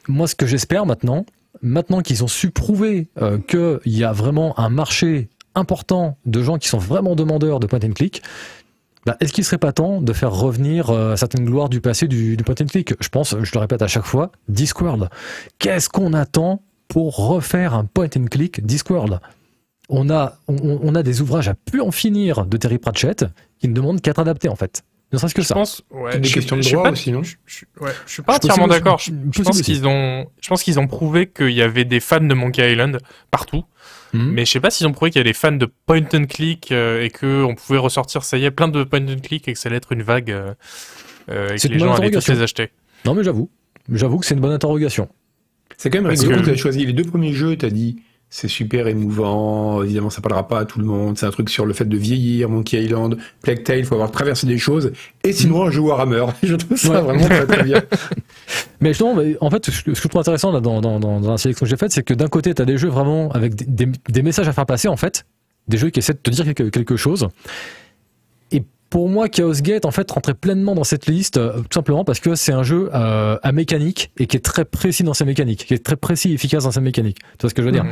moi 0.07 0.27
ce 0.27 0.35
que 0.35 0.47
j'espère 0.47 0.85
maintenant, 0.85 1.25
maintenant 1.61 2.01
qu'ils 2.01 2.23
ont 2.23 2.27
su 2.27 2.49
prouver 2.51 3.09
euh, 3.21 3.37
qu'il 3.37 3.79
y 3.93 4.03
a 4.03 4.11
vraiment 4.11 4.59
un 4.59 4.69
marché 4.69 5.29
important 5.55 6.17
de 6.25 6.41
gens 6.41 6.57
qui 6.57 6.67
sont 6.67 6.77
vraiment 6.77 7.15
demandeurs 7.15 7.59
de 7.59 7.67
point 7.67 7.79
and 7.83 7.91
click, 7.91 8.23
bah, 9.05 9.17
est-ce 9.19 9.33
qu'il 9.33 9.43
serait 9.43 9.57
pas 9.57 9.71
temps 9.71 10.01
de 10.01 10.13
faire 10.13 10.31
revenir 10.31 10.89
euh, 10.89 11.15
certaines 11.15 11.45
gloires 11.45 11.69
du 11.69 11.81
passé 11.81 12.07
du, 12.07 12.37
du 12.37 12.43
point 12.43 12.55
and 12.61 12.65
click? 12.65 12.93
Je 12.99 13.09
pense, 13.09 13.35
je 13.41 13.51
le 13.53 13.59
répète 13.59 13.81
à 13.81 13.87
chaque 13.87 14.05
fois, 14.05 14.31
Discworld. 14.47 15.09
Qu'est-ce 15.57 15.89
qu'on 15.89 16.13
attend 16.13 16.61
pour 16.87 17.15
refaire 17.15 17.73
un 17.73 17.85
point 17.85 18.09
and 18.17 18.25
click 18.25 18.65
Discworld? 18.65 19.19
On 19.89 20.09
a, 20.09 20.37
on, 20.47 20.79
on 20.81 20.95
a 20.95 21.03
des 21.03 21.21
ouvrages 21.21 21.47
à 21.49 21.53
plus 21.55 21.81
en 21.81 21.91
finir 21.91 22.45
de 22.45 22.57
Terry 22.57 22.77
Pratchett 22.77 23.25
qui 23.59 23.67
ne 23.67 23.73
demandent 23.73 24.01
qu'à 24.01 24.11
être 24.11 24.19
adaptés 24.19 24.49
en 24.49 24.55
fait. 24.55 24.83
Ne 25.11 25.17
serait-ce 25.17 25.33
que 25.33 25.41
Je 25.41 25.47
ça. 25.47 25.55
pense. 25.55 25.81
Ouais, 25.89 26.19
Des 26.19 26.27
je- 26.29 26.33
questions 26.35 26.55
de 26.55 26.61
droit 26.61 26.83
pas- 26.83 26.91
aussi, 26.91 27.11
non? 27.11 27.23
je, 27.23 27.35
je- 27.47 27.65
ouais, 27.81 27.89
je 28.05 28.13
suis 28.13 28.21
pas 28.21 28.33
Je 28.33 28.37
entièrement 28.37 28.67
d'accord. 28.67 28.99
Je, 28.99 29.41
pense 29.41 29.61
qu'ils 29.63 29.87
ont, 29.87 30.27
je 30.39 30.47
pense 30.47 30.61
qu'ils 30.61 30.79
ont 30.79 30.85
prouvé 30.85 31.25
qu'il 31.27 31.49
y 31.49 31.63
avait 31.63 31.83
des 31.85 31.99
fans 31.99 32.19
de 32.21 32.33
Monkey 32.35 32.71
Island 32.71 32.99
partout, 33.31 33.63
Mhm. 34.13 34.31
mais 34.33 34.45
je 34.45 34.51
sais 34.51 34.59
pas 34.59 34.69
s'ils 34.69 34.85
ont 34.85 34.91
prouvé 34.91 35.09
qu'il 35.09 35.19
y 35.19 35.21
a 35.21 35.23
des 35.23 35.33
fans 35.33 35.51
de 35.51 35.67
point 35.87 36.03
and 36.13 36.25
click 36.29 36.71
euh, 36.71 37.01
et 37.03 37.09
que 37.09 37.43
on 37.43 37.55
pouvait 37.55 37.79
ressortir, 37.79 38.23
ça 38.23 38.37
y 38.37 38.45
est, 38.45 38.51
plein 38.51 38.67
de 38.67 38.83
point 38.83 39.01
and 39.01 39.19
click 39.23 39.47
et 39.47 39.53
que 39.53 39.59
ça 39.59 39.69
allait 39.69 39.77
être 39.77 39.91
une 39.93 40.03
vague. 40.03 40.29
euh, 40.31 40.53
euh, 41.31 41.53
et 41.53 41.57
C'est 41.57 41.69
que 41.69 41.73
les 41.73 41.79
gens 41.79 41.85
allaient 41.95 42.11
tous 42.11 42.17
interrogation. 42.17 42.33
les 42.35 42.41
acheter. 42.43 42.69
Non, 43.05 43.15
mais 43.15 43.23
j'avoue. 43.23 43.49
J'avoue 43.91 44.19
que 44.19 44.25
c'est 44.27 44.35
une 44.35 44.41
bonne 44.41 44.51
interrogation. 44.51 45.09
C'est 45.77 45.89
quand 45.89 45.99
même 46.01 46.07
rigolo 46.07 46.35
que- 46.35 46.39
que 46.41 46.45
tu 46.45 46.51
as 46.51 46.55
choisi 46.55 46.85
les 46.85 46.93
deux 46.93 47.03
premiers 47.03 47.33
jeux, 47.33 47.55
tu 47.57 47.65
as 47.65 47.69
dit 47.71 47.97
c'est 48.31 48.47
super 48.47 48.87
émouvant, 48.87 49.81
évidemment 49.83 50.09
ça 50.11 50.21
parlera 50.21 50.47
pas 50.47 50.59
à 50.59 50.65
tout 50.65 50.77
le 50.79 50.85
monde, 50.85 51.17
c'est 51.17 51.25
un 51.25 51.31
truc 51.31 51.49
sur 51.49 51.65
le 51.65 51.73
fait 51.73 51.85
de 51.85 51.97
vieillir, 51.97 52.47
Monkey 52.49 52.83
Island, 52.83 53.17
Plague 53.41 53.63
Tale, 53.63 53.79
il 53.79 53.85
faut 53.85 53.95
avoir 53.95 54.11
traversé 54.11 54.45
des 54.45 54.57
choses, 54.59 54.91
et 55.23 55.33
sinon 55.33 55.63
un 55.63 55.71
jeu 55.71 55.79
Warhammer. 55.81 56.25
Je 56.43 56.55
trouve 56.55 56.77
ça 56.77 56.89
Ouais. 56.91 57.01
vraiment 57.01 57.25
très 57.25 57.45
très 57.47 57.63
bien. 57.63 57.81
Mais 58.81 58.89
justement, 58.91 59.15
en 59.41 59.49
fait, 59.49 59.69
ce 59.69 59.83
que 59.83 59.93
je 59.93 60.07
trouve 60.07 60.21
intéressant 60.21 60.51
là, 60.51 60.61
dans, 60.61 60.79
dans, 60.79 60.99
dans, 60.99 61.19
dans 61.19 61.31
la 61.31 61.37
sélection 61.37 61.65
que 61.65 61.69
j'ai 61.69 61.75
faite, 61.75 61.91
c'est 61.91 62.03
que 62.03 62.13
d'un 62.13 62.27
côté, 62.27 62.53
tu 62.53 62.61
as 62.61 62.65
des 62.65 62.77
jeux 62.77 62.87
vraiment 62.87 63.29
avec 63.31 63.53
des, 63.55 63.65
des- 63.85 63.91
des 64.07 64.21
messages 64.21 64.47
à 64.47 64.53
faire 64.53 64.65
passer, 64.65 64.87
en 64.87 64.95
fait. 64.95 65.25
Des 65.67 65.77
jeux 65.77 65.89
qui 65.89 65.99
essaient 65.99 66.13
de 66.13 66.19
te 66.19 66.29
dire 66.31 66.45
quelque, 66.45 66.63
quelque 66.69 66.95
chose. 66.95 67.27
Pour 68.89 69.07
moi, 69.09 69.29
Chaos 69.29 69.53
Gate, 69.61 69.85
en 69.85 69.91
fait, 69.91 70.09
rentrait 70.09 70.33
pleinement 70.33 70.73
dans 70.73 70.83
cette 70.83 71.05
liste, 71.05 71.37
euh, 71.37 71.57
tout 71.59 71.75
simplement 71.75 72.03
parce 72.03 72.19
que 72.19 72.33
c'est 72.35 72.53
un 72.53 72.63
jeu 72.63 72.89
euh, 72.93 73.37
à 73.43 73.51
mécanique 73.51 74.11
et 74.17 74.25
qui 74.25 74.35
est 74.37 74.39
très 74.39 74.65
précis 74.65 75.03
dans 75.03 75.13
ses 75.13 75.25
mécaniques, 75.25 75.65
qui 75.67 75.73
est 75.75 75.83
très 75.85 75.95
précis 75.95 76.31
et 76.31 76.33
efficace 76.33 76.63
dans 76.63 76.71
ses 76.71 76.81
mécaniques. 76.81 77.19
Tu 77.19 77.41
vois 77.41 77.49
ce 77.49 77.53
que 77.55 77.61
je 77.61 77.67
veux 77.67 77.71
dire 77.73 77.83
Mhm. 77.83 77.91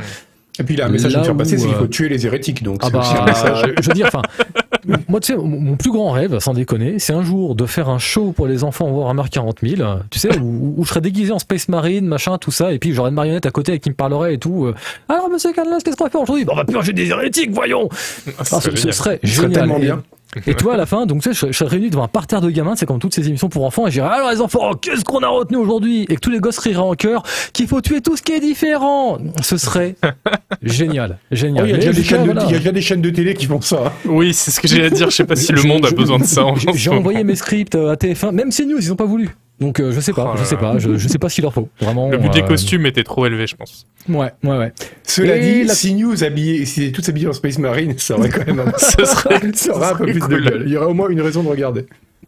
Et 0.60 0.64
puis 0.64 0.74
il 0.74 0.82
a 0.82 0.86
un 0.86 0.88
message 0.88 1.14
à 1.14 1.18
Là 1.18 1.24
faire 1.24 1.36
passer, 1.36 1.54
où, 1.54 1.58
c'est 1.60 1.66
qu'il 1.66 1.74
euh, 1.76 1.78
faut 1.78 1.86
tuer 1.86 2.08
les 2.08 2.26
hérétiques, 2.26 2.64
donc 2.64 2.78
Ah 2.82 2.86
c'est 2.86 2.92
bah, 2.92 2.98
aussi 2.98 3.14
un 3.16 3.24
message. 3.24 3.72
je 3.80 3.86
veux 3.86 3.94
dire, 3.94 4.06
enfin, 4.08 4.22
moi, 5.08 5.20
tu 5.20 5.32
sais, 5.32 5.38
mon, 5.38 5.76
plus 5.76 5.92
grand 5.92 6.10
rêve, 6.10 6.40
sans 6.40 6.52
déconner, 6.52 6.98
c'est 6.98 7.12
un 7.12 7.22
jour 7.22 7.54
de 7.54 7.64
faire 7.64 7.88
un 7.88 7.98
show 8.00 8.32
pour 8.32 8.48
les 8.48 8.64
enfants 8.64 8.88
Warhammer 8.90 9.22
40 9.30 9.58
000, 9.62 9.82
euh, 9.82 9.98
tu 10.10 10.18
sais, 10.18 10.36
où, 10.40 10.74
où 10.76 10.84
je 10.84 10.88
serais 10.88 11.00
déguisé 11.00 11.30
en 11.30 11.38
Space 11.38 11.68
Marine, 11.68 12.06
machin, 12.08 12.38
tout 12.38 12.50
ça, 12.50 12.72
et 12.72 12.80
puis 12.80 12.92
j'aurais 12.92 13.10
une 13.10 13.14
marionnette 13.14 13.46
à 13.46 13.52
côté 13.52 13.78
qui 13.78 13.88
me 13.90 13.94
parlerait 13.94 14.34
et 14.34 14.38
tout. 14.38 14.66
euh, 14.66 14.74
Alors, 15.08 15.30
monsieur 15.30 15.52
Canlas, 15.52 15.78
qu'est-ce 15.84 15.94
qu'on 15.96 16.04
va 16.06 16.10
faire 16.10 16.22
aujourd'hui? 16.22 16.44
Bah, 16.44 16.54
On 16.54 16.56
va 16.56 16.64
purger 16.64 16.92
des 16.92 17.06
hérétiques, 17.06 17.52
voyons 17.52 17.88
Ah, 17.92 18.30
Ah, 18.40 18.44
c'est 18.44 18.56
ce, 18.56 18.70
ce 18.70 18.76
génial. 18.78 18.94
serait 18.94 19.20
serait 19.24 19.50
tellement 19.50 19.78
bien. 19.78 19.98
Et 19.98 20.17
toi, 20.58 20.74
à 20.74 20.76
la 20.76 20.86
fin, 20.86 21.06
donc 21.06 21.22
tu 21.22 21.28
sais, 21.28 21.34
je, 21.34 21.38
serais- 21.40 21.52
je 21.52 21.58
serais 21.58 21.70
réuni 21.70 21.90
devant 21.90 22.04
un 22.04 22.08
parterre 22.08 22.40
de 22.40 22.50
gamins, 22.50 22.74
c'est 22.76 22.86
comme 22.86 22.98
toutes 22.98 23.14
ces 23.14 23.26
émissions 23.28 23.48
pour 23.48 23.64
enfants, 23.64 23.86
et 23.86 23.90
je 23.90 24.00
dirais 24.00 24.08
alors 24.14 24.30
les 24.30 24.40
enfants, 24.40 24.72
qu'est-ce 24.74 25.04
qu'on 25.04 25.20
a 25.20 25.28
retenu 25.28 25.56
aujourd'hui? 25.56 26.02
Et 26.08 26.14
que 26.16 26.20
tous 26.20 26.30
les 26.30 26.38
gosses 26.40 26.58
riraient 26.58 26.76
en 26.78 26.94
chœur 26.94 27.22
qu'il 27.52 27.66
faut 27.66 27.80
tuer 27.80 28.00
tout 28.00 28.16
ce 28.16 28.22
qui 28.22 28.32
est 28.32 28.40
différent. 28.40 29.18
Ce 29.42 29.56
serait 29.56 29.96
génial, 30.62 31.18
Oh, 31.20 31.34
génial. 31.34 31.66
il, 31.66 31.70
y 31.70 31.72
a 31.72 31.76
Mais 31.76 31.78
déjà 31.80 31.92
des 31.92 31.96
déjà, 31.98 32.08
chaînes 32.16 32.26
de, 32.26 32.32
voilà. 32.32 32.44
il 32.46 32.52
y 32.52 32.54
a 32.54 32.58
déjà 32.58 32.72
des 32.72 32.80
chaînes 32.82 33.02
de 33.02 33.10
télé 33.10 33.34
qui 33.34 33.46
font 33.46 33.60
ça. 33.60 33.92
Oui, 34.04 34.34
c'est 34.34 34.50
ce 34.50 34.60
que 34.60 34.68
j'allais 34.68 34.90
dire. 34.90 35.10
Je 35.10 35.16
sais 35.16 35.24
pas 35.24 35.36
si 35.36 35.52
le 35.52 35.62
monde 35.62 35.84
a 35.86 35.90
besoin 35.90 36.18
de 36.18 36.24
ça. 36.24 36.44
en 36.44 36.54
J'ai- 36.56 36.72
J'ai 36.74 36.90
envoyé 36.90 37.24
mes 37.24 37.34
scripts 37.36 37.74
à 37.74 37.94
TF1, 37.96 38.32
même 38.32 38.50
CNews, 38.50 38.78
ils 38.80 38.92
ont 38.92 38.96
pas 38.96 39.04
voulu. 39.06 39.30
Donc 39.60 39.80
euh, 39.80 39.90
je 39.90 40.00
sais 40.00 40.12
pas, 40.12 40.32
Oh 40.34 40.38
je 40.38 40.44
sais 40.44 40.56
pas, 40.56 40.78
je, 40.78 40.96
je 40.96 41.08
sais 41.08 41.18
pas 41.18 41.28
qu'il 41.28 41.42
leur 41.42 41.52
faut. 41.52 41.68
Vraiment. 41.80 42.10
Le 42.10 42.18
budget 42.18 42.42
euh, 42.44 42.46
costume 42.46 42.86
était 42.86 43.02
trop 43.02 43.26
élevé, 43.26 43.46
je 43.46 43.56
pense. 43.56 43.86
Ouais, 44.08 44.30
ouais, 44.44 44.56
ouais. 44.58 44.72
Cela 45.02 45.36
Et 45.36 45.40
dit, 45.40 45.64
la- 45.64 45.74
si 45.74 45.94
News 45.94 46.22
habillé, 46.22 46.64
si 46.64 46.84
étaient 46.84 46.92
tous 46.92 47.08
habillés 47.08 47.26
en 47.28 47.32
Space 47.32 47.58
Marine, 47.58 47.98
ça 47.98 48.16
aurait 48.16 48.28
quand 48.28 48.46
même 48.46 48.60
un, 48.60 48.72
Ce 48.78 49.04
serait, 49.04 49.40
ça 49.54 49.74
aurait 49.76 49.86
un 49.92 49.94
peu 49.96 50.06
plus 50.06 50.20
cool. 50.20 50.44
de 50.44 50.50
gueule. 50.50 50.62
Il 50.66 50.72
y 50.72 50.76
aurait 50.76 50.86
au 50.86 50.94
moins 50.94 51.08
une 51.08 51.20
raison 51.20 51.42
de 51.42 51.48
regarder. 51.48 51.86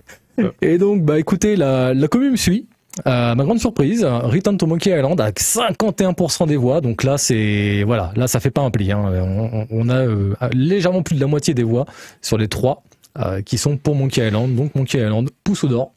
Et 0.62 0.78
donc, 0.78 1.02
bah 1.04 1.18
écoutez, 1.18 1.54
la, 1.56 1.94
la 1.94 2.08
commune 2.08 2.32
me 2.32 2.36
suit. 2.36 2.66
Euh, 3.06 3.36
ma 3.36 3.44
grande 3.44 3.60
surprise, 3.60 4.04
Return 4.04 4.58
to 4.58 4.66
Monkey 4.66 4.90
Island 4.90 5.20
avec 5.20 5.38
51% 5.40 6.48
des 6.48 6.56
voix. 6.56 6.80
Donc 6.80 7.04
là, 7.04 7.18
c'est 7.18 7.84
voilà, 7.86 8.12
là 8.16 8.26
ça 8.26 8.40
fait 8.40 8.50
pas 8.50 8.62
un 8.62 8.70
pli. 8.70 8.90
Hein. 8.90 9.66
On, 9.70 9.88
a 9.88 9.94
euh, 9.98 10.34
légèrement 10.52 11.02
plus 11.02 11.14
de 11.14 11.20
la 11.20 11.28
moitié 11.28 11.54
des 11.54 11.62
voix 11.62 11.86
sur 12.20 12.36
les 12.36 12.48
trois 12.48 12.82
euh, 13.18 13.42
qui 13.42 13.58
sont 13.58 13.76
pour 13.76 13.94
Monkey 13.94 14.26
Island. 14.26 14.54
Donc 14.56 14.74
Monkey 14.74 14.98
Island, 14.98 15.30
pouce 15.44 15.62
au 15.62 15.68
d'or. 15.68 15.92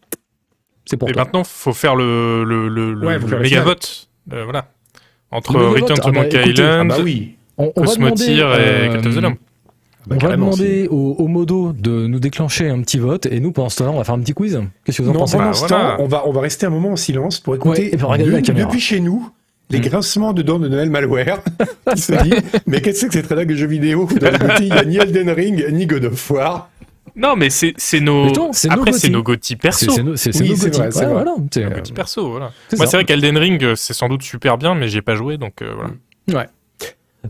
C'est 0.86 0.98
pour 0.98 1.10
Et 1.10 1.14
toi. 1.14 1.24
maintenant, 1.24 1.44
faut 1.44 1.74
faire 1.74 1.96
le, 1.96 2.44
le, 2.44 2.68
le, 2.68 2.94
le- 2.94 3.08
Ouais, 3.08 3.16
faut 3.16 3.22
le 3.24 3.28
faire 3.30 3.38
le 3.40 3.44
méga 3.44 3.62
vote. 3.64 4.08
Euh, 4.34 4.44
voilà. 4.44 4.66
Entre 5.32 5.56
Return 5.56 5.96
to 5.98 6.02
ah 6.06 6.12
bah, 6.12 6.22
Monkey 6.22 6.38
écoutez, 6.38 6.62
Ah 6.62 6.66
Island, 6.74 6.88
bah 6.90 6.98
oui. 7.04 7.36
On, 7.58 7.72
on 7.76 7.84
va 7.84 7.96
demander, 7.96 8.12
Cosmotier 8.12 8.36
et 8.38 8.42
euh, 8.42 8.94
Cult 8.94 9.06
of 9.08 9.16
the 9.16 9.22
Lamb. 9.22 9.36
Bah, 10.06 10.16
on 10.22 10.26
va 10.28 10.32
demander 10.36 10.88
au, 10.90 11.16
au 11.18 11.28
modo 11.28 11.72
de 11.72 12.08
nous 12.08 12.20
déclencher 12.20 12.70
un 12.70 12.82
petit 12.82 12.98
vote 13.00 13.26
et 13.26 13.40
nous 13.40 13.52
pendant 13.54 13.70
ce 13.70 13.78
temps-là 13.78 13.92
on 13.92 13.98
va 13.98 14.04
faire 14.04 14.16
un 14.16 14.20
petit 14.20 14.34
quiz. 14.34 14.62
Qu'est-ce 14.84 14.98
que 14.98 15.04
vous 15.04 15.10
en 15.12 15.14
Non, 15.14 15.20
pensez 15.20 15.38
pendant 15.38 15.50
Bah, 15.50 15.54
ce 15.54 15.66
voilà. 15.68 15.96
temps, 15.98 16.04
on 16.04 16.08
va, 16.08 16.28
on 16.28 16.32
va 16.34 16.42
rester 16.42 16.66
un 16.66 16.70
moment 16.72 16.92
en 16.92 16.96
silence 16.98 17.40
pour 17.40 17.56
écouter 17.56 17.84
Ouais, 17.84 17.88
et 17.94 17.98
puis 17.98 18.06
regarder 18.06 18.32
la 18.34 18.42
de- 18.42 18.46
caméra. 18.46 18.68
depuis 18.68 18.82
chez 18.82 19.00
nous 19.00 19.30
les 19.70 19.80
Mm. 19.80 19.84
grincements 19.84 20.34
de 20.34 20.42
dents 20.42 20.60
de 20.60 20.68
Noël 20.68 20.90
Malware 20.90 21.40
qui 21.96 22.02
se 22.02 22.22
dit 22.22 22.34
mais 22.68 22.82
qu'est-ce 22.82 22.96
que 22.96 23.00
c'est 23.00 23.08
que 23.08 23.14
cette 23.14 23.28
rédac 23.28 23.48
de 23.48 23.56
jeux 23.56 23.66
vidéo? 23.66 24.08
Dans 24.20 24.30
le 24.30 24.38
il 24.62 24.68
y 24.68 24.72
a 24.74 24.84
ni 24.84 24.98
Elden 24.98 25.30
Ring 25.30 25.66
ni 25.72 25.88
God 25.88 26.04
of 26.06 26.30
War. 26.32 26.70
Non, 27.16 27.36
mais 27.36 27.50
c'est 27.50 27.74
c'est 27.78 28.00
nos. 28.00 28.24
Mais 28.26 28.32
attends, 28.32 28.54
c'est 28.54 28.68
nos 28.70 28.74
Après, 28.74 28.92
c'est 28.94 29.10
nos 29.10 29.22
Gotti 29.24 29.50
C'est 29.54 29.56
perso. 29.62 29.92
c'est 29.92 30.04
nos, 30.04 30.16
c'est- 30.16 30.32
c'est 30.32 30.44
Oui, 30.44 30.50
nos 30.50 30.56
c'est 30.56 30.70
gothis. 30.72 31.00
Ouais, 31.60 31.70
Gotti 31.76 31.94
perso, 31.94 32.30
voilà. 32.32 32.52
c'est 32.70 32.78
Moi, 32.78 32.86
ça. 32.88 32.92
c'est 32.92 32.98
vrai 32.98 33.06
qu'Elden 33.06 33.38
Ring, 33.38 33.64
euh, 33.64 33.76
c'est 33.76 33.94
sans 33.94 34.10
doute 34.10 34.24
super 34.24 34.58
bien, 34.58 34.74
mais 34.76 34.88
j'ai 34.88 35.02
pas 35.04 35.16
joué, 35.16 35.38
donc 35.38 35.62
euh, 35.62 35.74
voilà. 35.76 36.48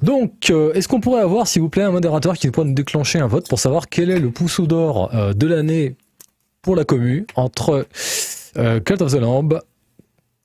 Donc, 0.01 0.49
euh, 0.49 0.73
est-ce 0.73 0.87
qu'on 0.87 0.99
pourrait 1.01 1.21
avoir, 1.21 1.47
s'il 1.47 1.61
vous 1.61 1.69
plaît, 1.69 1.83
un 1.83 1.91
modérateur 1.91 2.33
qui 2.33 2.49
pourrait 2.49 2.65
nous 2.67 2.73
déclencher 2.73 3.19
un 3.19 3.27
vote 3.27 3.47
pour 3.47 3.59
savoir 3.59 3.89
quel 3.89 4.09
est 4.09 4.19
le 4.19 4.31
pousseau 4.31 4.65
d'or 4.65 5.13
euh, 5.13 5.33
de 5.33 5.45
l'année 5.45 5.95
pour 6.63 6.75
la 6.75 6.83
commu 6.83 7.27
entre 7.35 7.85
euh, 8.57 8.79
Cult 8.79 9.01
of 9.03 9.11
the 9.11 9.19
Lamb, 9.19 9.59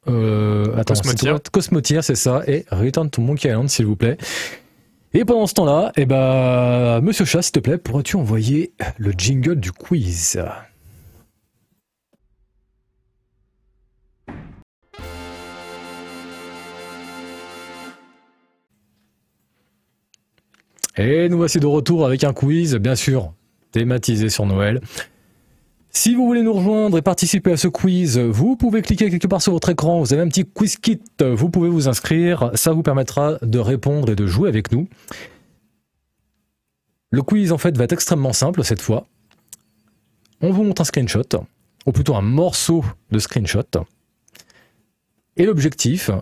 euh, 0.08 0.66
attends, 0.76 0.94
Cosmotier. 0.94 1.18
c'est 1.22 1.28
quoi 1.30 1.40
Cosmotier, 1.52 2.02
c'est 2.02 2.14
ça, 2.14 2.42
et 2.46 2.66
Return 2.70 3.08
to 3.08 3.22
Monkey 3.22 3.48
Island, 3.48 3.70
s'il 3.70 3.86
vous 3.86 3.96
plaît. 3.96 4.18
Et 5.14 5.24
pendant 5.24 5.46
ce 5.46 5.54
temps-là, 5.54 5.90
eh 5.96 6.04
ben, 6.04 7.00
Monsieur 7.00 7.24
Chat, 7.24 7.40
s'il 7.40 7.52
te 7.52 7.60
plaît, 7.60 7.78
pourrais-tu 7.78 8.16
envoyer 8.16 8.74
le 8.98 9.12
jingle 9.12 9.56
du 9.56 9.72
quiz? 9.72 10.38
Et 20.98 21.28
nous 21.30 21.38
voici 21.38 21.58
de 21.58 21.66
retour 21.66 22.04
avec 22.04 22.24
un 22.24 22.34
quiz, 22.34 22.74
bien 22.74 22.96
sûr, 22.96 23.32
thématisé 23.72 24.28
sur 24.28 24.44
Noël. 24.44 24.82
Si 26.00 26.14
vous 26.14 26.26
voulez 26.26 26.44
nous 26.44 26.52
rejoindre 26.52 26.96
et 26.96 27.02
participer 27.02 27.50
à 27.50 27.56
ce 27.56 27.66
quiz, 27.66 28.20
vous 28.20 28.54
pouvez 28.54 28.82
cliquer 28.82 29.10
quelque 29.10 29.26
part 29.26 29.42
sur 29.42 29.52
votre 29.52 29.68
écran, 29.70 29.98
vous 29.98 30.12
avez 30.12 30.22
un 30.22 30.28
petit 30.28 30.44
quiz 30.44 30.76
kit, 30.76 31.00
vous 31.20 31.50
pouvez 31.50 31.68
vous 31.68 31.88
inscrire, 31.88 32.52
ça 32.54 32.70
vous 32.70 32.84
permettra 32.84 33.38
de 33.42 33.58
répondre 33.58 34.08
et 34.08 34.14
de 34.14 34.24
jouer 34.24 34.48
avec 34.48 34.70
nous. 34.70 34.86
Le 37.10 37.20
quiz 37.22 37.50
en 37.50 37.58
fait 37.58 37.76
va 37.76 37.82
être 37.82 37.94
extrêmement 37.94 38.32
simple 38.32 38.62
cette 38.62 38.80
fois. 38.80 39.08
On 40.40 40.52
vous 40.52 40.62
montre 40.62 40.82
un 40.82 40.84
screenshot, 40.84 41.24
ou 41.84 41.90
plutôt 41.90 42.14
un 42.14 42.22
morceau 42.22 42.84
de 43.10 43.18
screenshot. 43.18 43.64
Et 45.36 45.46
l'objectif, 45.46 46.12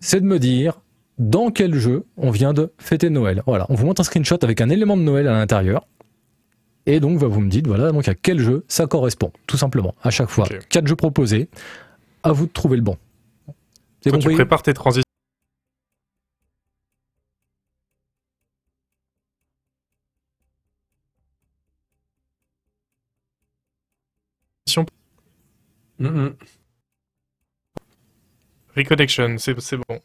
c'est 0.00 0.20
de 0.20 0.26
me 0.26 0.40
dire 0.40 0.80
dans 1.18 1.52
quel 1.52 1.74
jeu 1.74 2.06
on 2.16 2.32
vient 2.32 2.52
de 2.52 2.72
fêter 2.78 3.08
Noël. 3.08 3.44
Voilà, 3.46 3.66
on 3.68 3.76
vous 3.76 3.86
montre 3.86 4.00
un 4.00 4.04
screenshot 4.04 4.42
avec 4.42 4.60
un 4.60 4.68
élément 4.68 4.96
de 4.96 5.02
Noël 5.02 5.28
à 5.28 5.32
l'intérieur. 5.32 5.86
Et 6.86 6.98
donc, 7.00 7.18
bah, 7.20 7.28
vous 7.28 7.40
me 7.40 7.48
dites, 7.50 7.66
voilà, 7.66 7.92
donc 7.92 8.08
à 8.08 8.14
quel 8.14 8.40
jeu 8.40 8.64
ça 8.68 8.86
correspond, 8.86 9.32
tout 9.46 9.56
simplement, 9.56 9.94
à 10.02 10.10
chaque 10.10 10.28
fois. 10.30 10.48
Quatre 10.68 10.86
jeux 10.86 10.96
proposés, 10.96 11.48
à 12.22 12.32
vous 12.32 12.46
de 12.46 12.52
trouver 12.52 12.76
le 12.76 12.82
bon. 12.82 12.96
Toi, 14.02 14.18
tu 14.18 14.30
prépares 14.32 14.62
tes 14.62 14.74
transitions. 14.74 15.04
Reconnection, 28.76 29.36
c'est 29.38 29.76
bon. 29.76 30.00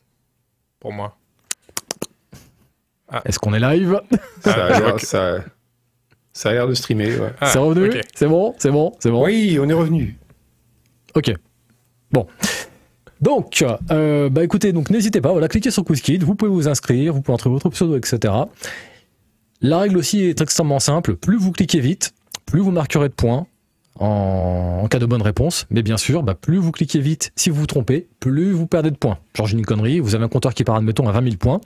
Pour 0.80 0.92
moi. 0.94 1.18
Est-ce 3.26 3.40
qu'on 3.40 3.54
est 3.54 3.60
live? 3.60 4.02
Ça, 4.42 4.54
Ah, 4.56 4.66
a 4.66 4.74
je 4.74 4.80
l'air- 4.80 4.90
vois 4.90 5.00
que- 5.00 5.06
ça, 5.06 5.40
ça 6.38 6.50
a 6.50 6.54
l'air 6.54 6.68
de 6.68 6.74
streamer. 6.76 7.18
ouais. 7.18 7.34
Ah, 7.42 7.48
C'est 7.48 7.58
revenu. 7.58 7.90
C'est 8.14 8.28
bon 8.28 8.54
C'est 8.60 8.70
bon 8.72 8.94
C'est 9.00 9.10
bon 9.10 9.26
Oui, 9.26 9.58
on 9.60 9.68
est 9.68 9.74
revenu. 9.74 10.18
Ok. 11.16 11.34
Bon. 12.12 12.28
Donc, 13.20 13.66
euh, 13.90 14.30
bah 14.30 14.44
écoutez, 14.44 14.72
donc 14.72 14.92
n'hésitez 14.92 15.20
pas, 15.22 15.32
voilà, 15.32 15.48
cliquez 15.48 15.72
sur 15.72 15.84
QuizKit, 15.84 16.20
vous 16.20 16.36
pouvez 16.36 16.52
vous 16.52 16.68
inscrire, 16.68 17.14
vous 17.14 17.22
pouvez 17.22 17.34
entrer 17.34 17.50
votre 17.50 17.70
pseudo, 17.70 17.98
etc. 17.98 18.32
La 19.62 19.80
règle 19.80 19.98
aussi 19.98 20.22
est 20.22 20.40
extrêmement 20.40 20.80
simple. 20.80 21.16
Plus 21.16 21.38
vous 21.38 21.52
cliquez 21.52 21.80
vite, 21.80 22.14
plus 22.46 22.60
vous 22.60 22.70
marquerez 22.70 23.10
de 23.10 23.14
points 23.16 23.48
en, 24.00 24.88
cas 24.90 25.00
de 25.00 25.06
bonne 25.06 25.22
réponse. 25.22 25.66
Mais 25.70 25.84
bien 25.84 25.98
sûr, 25.98 26.24
bah, 26.24 26.36
plus 26.36 26.58
vous 26.58 26.72
cliquez 26.72 27.00
vite, 27.00 27.32
si 27.36 27.50
vous 27.50 27.62
vous 27.62 27.66
trompez, 27.66 28.08
plus 28.20 28.52
vous 28.52 28.68
perdez 28.68 28.92
de 28.92 28.96
points. 28.96 29.18
Genre, 29.36 29.48
j'ai 29.48 29.58
une 29.58 29.66
connerie, 29.66 30.00
vous 30.00 30.16
avez 30.16 30.24
un 30.24 30.30
compteur 30.30 30.54
qui 30.54 30.64
part, 30.64 30.76
admettons, 30.76 31.08
à 31.08 31.12
20 31.12 31.24
000 31.24 31.36
points. 31.38 31.62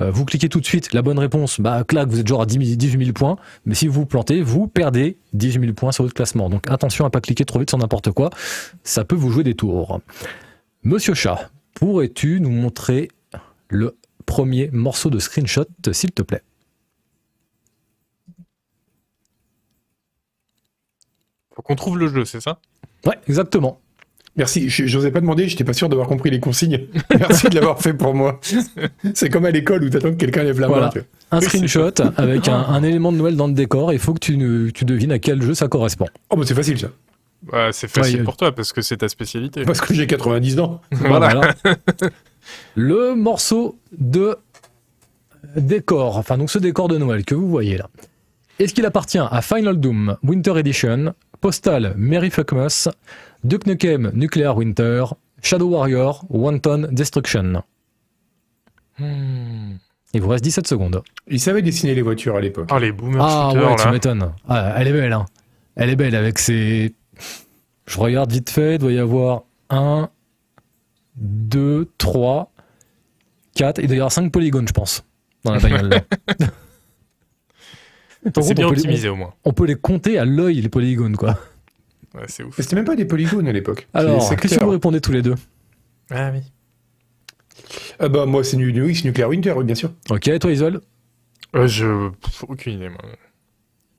Euh, 0.00 0.10
vous 0.10 0.24
cliquez 0.24 0.48
tout 0.48 0.60
de 0.60 0.66
suite, 0.66 0.92
la 0.92 1.02
bonne 1.02 1.18
réponse, 1.18 1.60
bah, 1.60 1.84
clac, 1.84 2.08
vous 2.08 2.20
êtes 2.20 2.26
genre 2.26 2.42
à 2.42 2.46
10 2.46 2.54
000 2.66 2.76
18 2.76 2.98
000 2.98 3.12
points. 3.12 3.36
Mais 3.66 3.74
si 3.74 3.86
vous 3.86 4.00
vous 4.00 4.06
plantez, 4.06 4.42
vous 4.42 4.66
perdez 4.66 5.18
18 5.32 5.60
000 5.60 5.72
points 5.74 5.92
sur 5.92 6.04
votre 6.04 6.14
classement. 6.14 6.48
Donc 6.48 6.70
attention 6.70 7.04
à 7.04 7.10
pas 7.10 7.20
cliquer 7.20 7.44
trop 7.44 7.58
vite 7.58 7.70
sur 7.70 7.78
n'importe 7.78 8.10
quoi. 8.10 8.30
Ça 8.82 9.04
peut 9.04 9.16
vous 9.16 9.30
jouer 9.30 9.44
des 9.44 9.54
tours. 9.54 10.00
Monsieur 10.82 11.14
Chat, 11.14 11.50
pourrais-tu 11.74 12.40
nous 12.40 12.50
montrer 12.50 13.08
le 13.68 13.96
premier 14.26 14.70
morceau 14.72 15.10
de 15.10 15.18
screenshot, 15.18 15.64
s'il 15.92 16.12
te 16.12 16.22
plaît? 16.22 16.42
Faut 21.54 21.62
qu'on 21.62 21.74
trouve 21.76 21.98
le 21.98 22.08
jeu, 22.08 22.24
c'est 22.24 22.40
ça? 22.40 22.58
Ouais, 23.06 23.18
exactement. 23.28 23.80
Merci. 24.36 24.68
Je 24.68 24.96
n'osais 24.96 25.12
pas 25.12 25.20
demander, 25.20 25.48
j'étais 25.48 25.62
pas 25.62 25.72
sûr 25.72 25.88
d'avoir 25.88 26.08
compris 26.08 26.28
les 26.30 26.40
consignes. 26.40 26.86
Merci 27.18 27.48
de 27.48 27.54
l'avoir 27.54 27.80
fait 27.80 27.94
pour 27.94 28.14
moi. 28.14 28.40
C'est 29.14 29.28
comme 29.30 29.44
à 29.44 29.50
l'école 29.52 29.84
où 29.84 29.88
t'attends 29.90 30.10
que 30.10 30.16
quelqu'un 30.16 30.42
lève 30.42 30.58
la 30.58 30.66
Voilà. 30.66 30.86
main. 30.86 30.90
tu. 30.90 31.02
Un 31.30 31.38
Oui, 31.38 31.44
screenshot 31.44 31.92
avec 32.16 32.48
un, 32.48 32.56
un 32.56 32.82
élément 32.82 33.12
de 33.12 33.18
Noël 33.18 33.36
dans 33.36 33.46
le 33.46 33.52
décor. 33.54 33.92
Il 33.92 33.98
faut 34.00 34.12
que 34.12 34.18
tu, 34.18 34.36
ne- 34.36 34.70
tu 34.70 34.84
devines 34.84 35.12
à 35.12 35.18
quel 35.20 35.40
jeu 35.40 35.54
ça 35.54 35.68
correspond. 35.68 36.06
Oh, 36.30 36.36
bah 36.36 36.42
c'est 36.46 36.54
facile 36.54 36.78
ça. 36.80 36.88
Bah, 37.44 37.68
c'est 37.72 37.88
facile 37.88 38.18
Ouais, 38.20 38.24
pour 38.24 38.36
toi 38.36 38.52
parce 38.52 38.72
que 38.72 38.82
c'est 38.82 38.96
ta 38.96 39.08
spécialité. 39.08 39.62
Parce 39.64 39.80
que 39.80 39.94
j'ai 39.94 40.06
90 40.08 40.58
ans. 40.58 40.80
Voilà. 40.92 41.54
le 42.74 43.14
morceau 43.14 43.78
de 43.96 44.36
décor, 45.56 46.16
enfin 46.16 46.38
donc 46.38 46.50
ce 46.50 46.58
décor 46.58 46.88
de 46.88 46.98
Noël 46.98 47.24
que 47.24 47.34
vous 47.34 47.48
voyez 47.48 47.76
là. 47.78 47.88
Est-ce 48.58 48.72
qu'il 48.74 48.86
appartient 48.86 49.18
à 49.18 49.42
Final 49.42 49.78
Doom 49.78 50.16
Winter 50.22 50.56
Edition, 50.58 51.14
Postal 51.48 51.92
Merry 51.98 52.30
Fuckmas, 52.30 52.88
Duke 53.44 53.66
Nukem 53.66 54.10
Nuclear 54.14 54.56
Winter, 54.56 55.04
Shadow 55.42 55.68
Warrior, 55.68 56.24
Wanton 56.30 56.88
Destruction 56.90 57.62
Hmm. 58.98 59.74
Il 60.14 60.22
vous 60.22 60.28
reste 60.28 60.42
17 60.42 60.66
secondes. 60.66 61.02
Il 61.28 61.38
savait 61.38 61.60
dessiner 61.60 61.94
les 61.94 62.00
voitures 62.00 62.36
à 62.36 62.40
l'époque. 62.40 62.70
Oh, 62.72 62.78
les 62.78 62.92
boomers 62.92 63.22
Ah 63.22 63.50
shooters, 63.52 63.70
ouais, 63.70 63.76
tu 63.76 63.84
là. 63.84 63.92
m'étonnes. 63.92 64.32
Ah, 64.48 64.72
elle 64.78 64.88
est 64.88 64.92
belle, 64.94 65.12
hein. 65.12 65.26
Elle 65.76 65.90
est 65.90 65.96
belle 65.96 66.14
avec 66.16 66.38
ses. 66.38 66.94
Je 67.86 67.98
regarde 67.98 68.32
vite 68.32 68.48
fait, 68.48 68.76
il 68.76 68.78
doit 68.78 68.92
y 68.92 68.98
avoir 68.98 69.42
1, 69.68 70.08
2, 71.16 71.90
3, 71.98 72.52
4, 73.54 73.80
il 73.82 73.86
doit 73.88 73.96
y 73.96 73.98
avoir 73.98 74.12
5 74.12 74.32
polygones, 74.32 74.66
je 74.68 74.72
pense, 74.72 75.04
dans 75.44 75.52
la 75.52 75.58
bagnole. 75.60 75.90
C'est 78.24 78.32
contre, 78.42 78.54
bien 78.54 78.66
on 78.66 78.68
peut 78.70 78.74
les- 78.74 78.80
optimisé 78.80 79.08
au 79.08 79.16
moins. 79.16 79.34
On 79.44 79.52
peut 79.52 79.66
les 79.66 79.74
compter 79.76 80.18
à 80.18 80.24
l'œil, 80.24 80.60
les 80.60 80.68
polygones, 80.68 81.16
quoi. 81.16 81.38
Ouais, 82.14 82.22
c'est 82.28 82.42
ouf. 82.44 82.54
Mais 82.56 82.62
C'était 82.64 82.76
même 82.76 82.84
pas 82.84 82.96
des 82.96 83.04
polygones 83.04 83.48
à 83.48 83.52
l'époque. 83.52 83.88
Alors, 83.94 84.34
qu'est-ce 84.36 84.58
que 84.58 84.64
vous 84.64 84.70
répondez 84.70 85.00
tous 85.00 85.12
les 85.12 85.22
deux 85.22 85.34
Ah 86.10 86.30
oui. 86.32 86.40
Ah 87.98 88.08
bah 88.08 88.26
moi 88.26 88.42
c'est 88.44 88.56
oui, 88.56 88.94
c'est 88.94 89.04
Nuclear 89.04 89.28
Winter, 89.28 89.52
oui 89.56 89.64
bien 89.64 89.74
sûr. 89.74 89.90
Ok, 90.10 90.30
toi, 90.38 90.50
Isol 90.50 90.80
Euh, 91.56 91.66
je. 91.68 92.08
pff, 92.10 92.44
aucune 92.48 92.74
idée, 92.74 92.88
moi. 92.88 92.98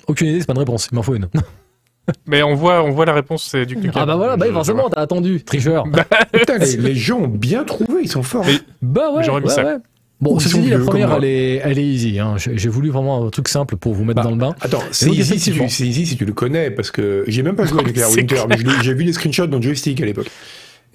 Aucune 0.08 0.28
idée, 0.28 0.40
c'est 0.42 0.46
pas 0.46 0.54
une 0.54 0.60
réponse, 0.60 0.88
il 0.92 0.96
m'en 0.96 1.02
faut 1.04 1.16
une. 1.16 1.30
Mais 2.28 2.44
on 2.44 2.54
voit, 2.54 2.84
on 2.84 2.92
voit 2.92 3.06
la 3.06 3.14
réponse, 3.14 3.44
c'est 3.50 3.66
du 3.66 3.76
Nukem. 3.76 3.92
Ah 3.96 4.06
bah 4.06 4.16
voilà, 4.16 4.38
bah 4.38 4.46
forcément, 4.52 4.90
t'as 4.90 5.02
attendu, 5.02 5.44
tricheur. 5.44 5.86
Putain, 6.32 6.58
les, 6.60 6.78
les 6.78 6.96
gens 6.96 7.20
ont 7.22 7.28
bien 7.28 7.64
trouvé, 7.64 8.02
ils 8.04 8.12
sont 8.12 8.22
forts. 8.24 8.46
Mais- 8.46 8.60
Bah 8.82 9.12
ouais, 9.12 9.24
J'aurais 9.24 9.42
mis 9.42 9.48
ouais, 9.48 9.54
ça. 9.54 9.64
ouais. 9.66 9.78
Bon, 10.26 10.40
ceci 10.40 10.60
dit, 10.60 10.70
la 10.70 10.80
première, 10.80 11.14
elle 11.14 11.24
est, 11.26 11.56
elle 11.64 11.80
est 11.80 11.86
easy. 11.86 12.20
Hein. 12.20 12.36
J'ai 12.38 12.70
voulu 12.70 12.90
vraiment 12.90 13.26
un 13.26 13.30
truc 13.30 13.48
simple 13.48 13.78
pour 13.78 13.94
vous 13.94 14.04
mettre 14.04 14.18
Bah, 14.18 14.24
dans 14.24 14.32
le 14.32 14.38
bain. 14.38 14.56
Attends, 14.62 14.82
c'est 14.92 15.10
easy, 15.10 15.40
si 15.40 15.52
tu, 15.54 15.70
c'est 15.70 15.86
easy 15.88 16.06
si 16.06 16.18
tu 16.18 16.26
le 16.26 16.34
connais, 16.34 16.72
parce 16.72 16.92
que 16.92 17.24
j'ai 17.28 17.44
même 17.44 17.56
pas 17.56 17.66
joué 17.66 17.84
Nuclear 17.86 18.10
C'est 18.10 18.18
Winter, 18.22 18.42
mais 18.50 18.58
j'ai 18.84 18.94
vu 18.94 19.04
les 19.04 19.14
screenshots 19.14 19.48
dans 19.48 19.58
le 19.58 19.64
joystick 19.64 20.02
à 20.02 20.06
l'époque. 20.06 20.30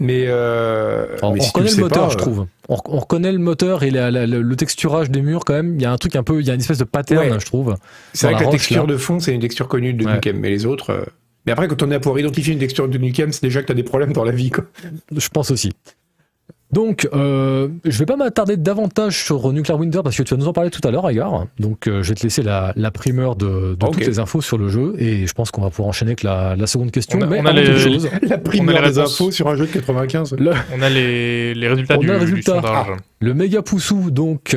Mais, 0.02 0.24
euh, 0.28 1.06
On, 1.22 1.32
mais 1.32 1.40
on 1.40 1.42
si 1.44 1.52
tu 1.52 1.58
reconnaît 1.58 1.74
le 1.76 1.82
moteur, 1.82 2.04
pas, 2.06 2.12
je 2.12 2.16
trouve. 2.16 2.46
On, 2.70 2.76
on 2.86 2.98
reconnaît 2.98 3.32
le 3.32 3.38
moteur 3.38 3.82
et 3.82 3.90
la- 3.90 4.10
la- 4.10 4.26
le, 4.26 4.40
le 4.40 4.56
texturage 4.56 5.10
des 5.10 5.20
murs 5.20 5.44
quand 5.44 5.52
même. 5.52 5.74
Il 5.76 5.82
y 5.82 5.84
a 5.84 5.92
un 5.92 5.98
truc 5.98 6.16
un 6.16 6.22
peu, 6.22 6.40
il 6.40 6.46
y 6.46 6.50
a 6.50 6.54
une 6.54 6.60
espèce 6.60 6.78
de 6.78 6.84
pattern, 6.84 7.32
Ouais. 7.32 7.38
je 7.40 7.44
trouve. 7.44 7.76
C'est 8.14 8.26
vrai 8.26 8.34
que 8.36 8.40
la 8.40 8.46
roche, 8.46 8.52
texture 8.56 8.86
là. 8.86 8.92
de 8.94 8.96
fond, 8.96 9.20
c'est 9.20 9.34
une 9.34 9.40
texture 9.42 9.68
connue 9.68 9.92
de 9.92 10.04
Ouais. 10.06 10.14
Nukem, 10.14 10.38
mais 10.38 10.48
les 10.48 10.64
autres. 10.64 10.90
euh, 10.90 11.04
Mais 11.44 11.52
après, 11.52 11.68
quand 11.68 11.82
on 11.82 11.90
est 11.90 11.94
à 11.96 12.00
pouvoir 12.00 12.18
identifier 12.18 12.54
une 12.54 12.58
texture 12.60 12.88
de 12.88 12.96
Nukem, 12.96 13.30
c'est 13.32 13.42
déjà 13.42 13.60
que 13.60 13.66
t'as 13.66 13.74
des 13.74 13.82
problèmes 13.82 14.12
dans 14.14 14.24
la 14.24 14.32
vie, 14.32 14.50
quoi. 14.50 14.64
Je 15.14 15.28
pense 15.28 15.50
aussi. 15.50 15.70
Donc, 16.72 17.08
euh, 17.12 17.68
je 17.84 17.98
vais 17.98 18.06
pas 18.06 18.14
m'attarder 18.16 18.56
davantage 18.56 19.24
sur 19.24 19.52
Nuclear 19.52 19.78
Winter 19.78 20.00
parce 20.04 20.16
que 20.16 20.22
tu 20.22 20.34
vas 20.34 20.38
nous 20.40 20.46
en 20.46 20.52
parler 20.52 20.70
tout 20.70 20.86
à 20.86 20.90
l'heure, 20.92 21.04
Agar. 21.04 21.46
Donc, 21.58 21.88
euh, 21.88 22.02
je 22.04 22.10
vais 22.10 22.14
te 22.14 22.22
laisser 22.22 22.42
la, 22.42 22.72
la 22.76 22.90
primeur 22.92 23.34
de, 23.34 23.74
de 23.74 23.86
toutes 23.86 24.06
les 24.06 24.18
infos 24.20 24.40
sur 24.40 24.56
le 24.56 24.68
jeu 24.68 24.94
et 24.98 25.26
je 25.26 25.32
pense 25.32 25.50
qu'on 25.50 25.62
va 25.62 25.70
pouvoir 25.70 25.88
enchaîner 25.88 26.10
avec 26.10 26.22
la, 26.22 26.54
la 26.54 26.66
seconde 26.68 26.92
question. 26.92 27.18
On 27.18 27.22
a- 27.22 27.26
Mais 27.26 27.40
on 27.40 27.46
a 27.46 27.50
avant 27.50 27.60
les- 27.60 28.28
La 28.28 28.38
primeur 28.38 28.82
les 28.82 28.92
des 28.92 29.00
réponses. 29.00 29.20
infos 29.20 29.30
sur 29.32 29.48
un 29.48 29.56
jeu 29.56 29.66
de 29.66 29.72
95. 29.72 30.36
le, 30.38 30.52
On 30.76 30.80
a 30.82 30.88
les, 30.88 31.54
les 31.54 31.68
résultats 31.68 31.96
On 31.96 32.00
du, 32.00 32.10
a 32.10 32.12
le 32.14 32.18
du 32.20 32.24
résultat. 32.26 32.54
sondage. 32.54 32.86
le 33.20 33.34
méga 33.34 33.62
poussou 33.62 34.10
donc 34.12 34.56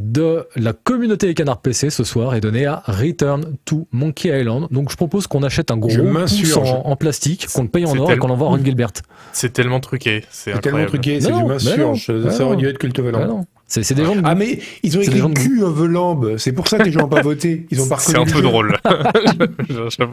de 0.00 0.46
la 0.56 0.72
communauté 0.72 1.32
Canard 1.34 1.60
PC 1.60 1.90
ce 1.90 2.04
soir 2.04 2.34
est 2.34 2.40
donné 2.40 2.64
à 2.66 2.82
Return 2.86 3.56
to 3.66 3.86
Monkey 3.92 4.28
Island. 4.40 4.66
Donc, 4.70 4.90
je 4.90 4.96
propose 4.96 5.26
qu'on 5.26 5.42
achète 5.42 5.70
un 5.70 5.76
gros 5.76 5.90
pouce 5.90 6.56
en, 6.56 6.86
en 6.86 6.96
plastique, 6.96 7.46
qu'on 7.52 7.62
le 7.64 7.68
paye 7.68 7.84
en 7.84 7.96
or 7.96 8.10
et 8.10 8.16
qu'on 8.16 8.28
l'envoie 8.28 8.48
à 8.48 8.50
Ron 8.50 8.64
Gilbert. 8.64 8.90
C'est 9.32 9.52
tellement 9.52 9.78
truqué. 9.80 10.24
C'est 10.30 10.58
tellement 10.60 10.86
truqué, 10.86 11.20
c'est 11.20 11.30
du 11.32 11.44
m'insurge. 11.44 12.10
Ça, 12.30 12.44
aurait 12.46 12.56
dû 12.56 12.66
être 12.66 12.78
Cultovelant. 12.78 13.20
Ah 13.22 13.26
non. 13.26 13.46
C'est 13.66 13.94
des 13.94 14.04
gens 14.04 14.16
de 14.16 14.22
Ah 14.24 14.34
mais 14.34 14.58
ils 14.82 14.98
ont 14.98 15.00
C'est 15.02 15.08
écrit 15.14 15.22
des 15.28 15.34
cul 15.34 15.62
of 15.62 15.78
the 15.78 15.84
lamb, 15.84 16.36
c'est 16.38 16.50
pour 16.52 16.66
ça 16.66 16.78
que 16.78 16.82
les 16.84 16.90
gens 16.92 17.02
n'ont 17.02 17.08
pas 17.08 17.20
voté. 17.22 17.66
Ils 17.70 17.80
ont 17.80 17.88
pas 17.88 17.98
C'est 17.98 18.16
un 18.16 18.24
peu 18.24 18.42
drôle. 18.42 18.76
J'avoue. 19.68 20.12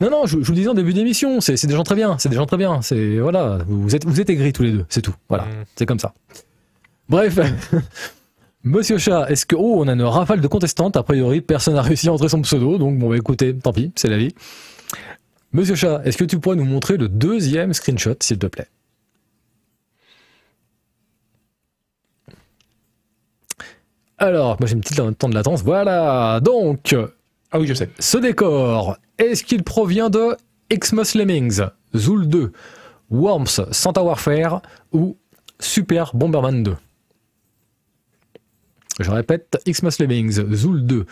Non, 0.00 0.10
non, 0.10 0.26
je, 0.26 0.38
je 0.38 0.44
vous 0.44 0.52
le 0.52 0.56
disais 0.56 0.68
en 0.68 0.74
début 0.74 0.92
d'émission, 0.92 1.40
c'est 1.40 1.56
c'est 1.56 1.66
des 1.66 1.74
gens 1.74 1.82
très 1.82 1.96
bien, 1.96 2.16
c'est 2.18 2.28
des 2.28 2.36
gens 2.36 2.46
très 2.46 2.56
bien. 2.56 2.82
C'est 2.82 3.18
voilà, 3.18 3.58
vous 3.66 3.96
êtes 3.96 4.04
vous 4.04 4.20
êtes 4.20 4.30
aigris 4.30 4.52
tous 4.52 4.62
les 4.62 4.70
deux, 4.70 4.84
c'est 4.88 5.02
tout. 5.02 5.14
Voilà, 5.28 5.44
Mm. 5.44 5.64
c'est 5.74 5.86
comme 5.86 5.98
ça. 5.98 6.14
Bref, 7.08 7.38
Monsieur 8.66 8.98
Chat, 8.98 9.26
est-ce 9.30 9.46
que 9.46 9.54
oh, 9.54 9.76
on 9.78 9.86
a 9.86 9.92
une 9.92 10.02
rafale 10.02 10.40
de 10.40 10.48
contestantes 10.48 10.96
A 10.96 11.04
priori, 11.04 11.40
personne 11.40 11.74
n'a 11.74 11.82
réussi 11.82 12.08
à 12.08 12.12
entrer 12.12 12.28
son 12.28 12.42
pseudo, 12.42 12.78
donc 12.78 12.98
bon, 12.98 13.10
bah 13.10 13.16
écoutez, 13.16 13.56
tant 13.56 13.72
pis, 13.72 13.92
c'est 13.94 14.08
la 14.08 14.18
vie. 14.18 14.34
Monsieur 15.52 15.76
Chat, 15.76 16.02
est-ce 16.04 16.16
que 16.16 16.24
tu 16.24 16.40
pourrais 16.40 16.56
nous 16.56 16.64
montrer 16.64 16.96
le 16.96 17.08
deuxième 17.08 17.72
screenshot, 17.72 18.16
s'il 18.18 18.40
te 18.40 18.46
plaît? 18.48 18.66
Alors, 24.18 24.56
moi 24.58 24.66
j'ai 24.66 24.74
une 24.74 24.80
petite 24.80 24.96
temps 25.16 25.28
de 25.28 25.34
latence. 25.34 25.62
Voilà, 25.62 26.40
donc 26.40 26.96
Ah 27.52 27.60
oui, 27.60 27.68
je 27.68 27.74
sais. 27.74 27.88
ce 28.00 28.18
décor, 28.18 28.96
est-ce 29.18 29.44
qu'il 29.44 29.62
provient 29.62 30.10
de 30.10 30.36
Xmas 30.72 31.12
Lemmings, 31.14 31.60
Zool 31.94 32.26
2, 32.26 32.52
Worms, 33.10 33.70
Santa 33.70 34.02
Warfare 34.02 34.60
ou 34.92 35.16
Super 35.60 36.16
Bomberman 36.16 36.64
2 36.64 36.74
Je 39.00 39.10
répète, 39.10 39.58
Xmas 39.66 39.96
Lemmings, 40.00 40.32
Zool 40.54 40.84
2, 40.86 41.06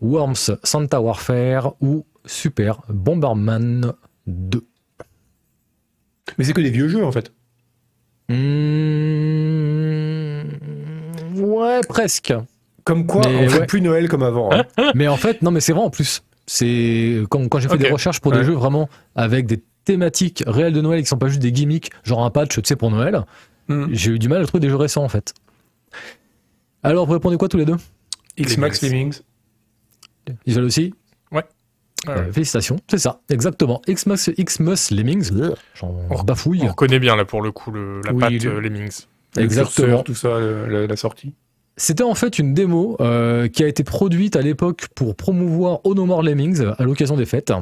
Worms, 0.00 0.56
Santa 0.62 1.00
Warfare 1.00 1.74
ou 1.80 2.04
Super 2.26 2.80
Bomberman 2.88 3.92
2 4.26 4.62
Mais 6.38 6.44
c'est 6.44 6.52
que 6.52 6.60
des 6.60 6.70
vieux 6.70 6.88
jeux 6.88 7.04
en 7.04 7.12
fait. 7.12 7.32
Hmm, 8.28 10.42
Ouais, 11.40 11.80
presque. 11.88 12.34
Comme 12.84 13.06
quoi, 13.06 13.22
Mais 13.26 13.46
on 13.46 13.48
fait 13.48 13.60
ouais. 13.60 13.66
plus 13.66 13.80
Noël 13.80 14.08
comme 14.08 14.22
avant. 14.22 14.52
hein. 14.52 14.64
Mais 14.94 15.08
en 15.08 15.16
fait, 15.16 15.42
non, 15.42 15.50
mais 15.50 15.60
c'est 15.60 15.72
vrai 15.72 15.82
en 15.82 15.90
plus. 15.90 16.22
C'est 16.46 17.22
quand, 17.30 17.48
quand 17.48 17.60
j'ai 17.60 17.68
fait 17.68 17.78
des 17.78 17.90
recherches 17.90 18.20
pour 18.20 18.32
Ouais. 18.32 18.38
des 18.38 18.44
jeux 18.44 18.54
vraiment 18.54 18.88
avec 19.14 19.46
des 19.46 19.62
thématiques 19.84 20.42
réelles 20.46 20.72
de 20.72 20.80
Noël 20.80 21.00
qui 21.00 21.06
sont 21.06 21.16
pas 21.18 21.28
juste 21.28 21.40
des 21.40 21.52
gimmicks, 21.52 21.90
genre 22.04 22.24
un 22.24 22.30
patch, 22.30 22.56
tu 22.56 22.60
sais, 22.64 22.76
pour 22.76 22.90
Noël, 22.90 23.24
Hmm. 23.68 23.86
j'ai 23.92 24.10
eu 24.10 24.18
du 24.18 24.28
mal 24.28 24.42
à 24.42 24.46
trouver 24.46 24.60
des 24.60 24.68
jeux 24.68 24.76
récents 24.76 25.04
en 25.04 25.08
fait. 25.08 25.34
Alors, 26.82 27.06
vous 27.06 27.12
répondez 27.12 27.36
quoi 27.36 27.48
tous 27.48 27.56
les 27.58 27.64
deux? 27.64 27.76
X-Max 28.36 28.82
Lemmings. 28.82 29.20
Ils 30.46 30.54
veulent 30.54 30.64
aussi? 30.64 30.94
Ah 32.04 32.10
Euh, 32.10 32.26
ouais. 32.26 32.32
Félicitations, 32.32 32.78
c'est 32.90 32.98
ça, 32.98 33.20
exactement. 33.30 33.80
Xmas, 33.88 34.28
Xmas 34.36 34.88
Lemmings, 34.90 35.30
j'en 35.76 35.92
bafouille. 36.24 36.62
On 36.64 36.68
reconnaît 36.70 36.98
bien 36.98 37.14
là 37.14 37.24
pour 37.24 37.42
le 37.42 37.52
coup 37.52 37.70
le, 37.70 38.00
la 38.04 38.12
Oui, 38.12 38.18
patte 38.20 38.32
le- 38.42 38.50
euh, 38.56 38.60
Lemmings. 38.60 39.02
Le 39.36 39.42
Exactement. 39.42 40.02
curseur, 40.02 40.04
tout 40.04 40.14
ça, 40.16 40.40
le- 40.40 40.66
la, 40.66 40.86
la 40.88 40.96
sortie. 40.96 41.32
C'était 41.76 42.02
en 42.02 42.16
fait 42.16 42.40
une 42.40 42.54
démo 42.54 42.96
euh, 43.00 43.46
qui 43.46 43.62
a 43.62 43.68
été 43.68 43.84
produite 43.84 44.34
à 44.34 44.42
l'époque 44.42 44.88
pour 44.96 45.14
promouvoir 45.14 45.78
Oh 45.84 45.94
No 45.94 46.04
More 46.04 46.24
Lemmings 46.24 46.64
à 46.76 46.82
l'occasion 46.82 47.16
des 47.16 47.24
fêtes, 47.24 47.52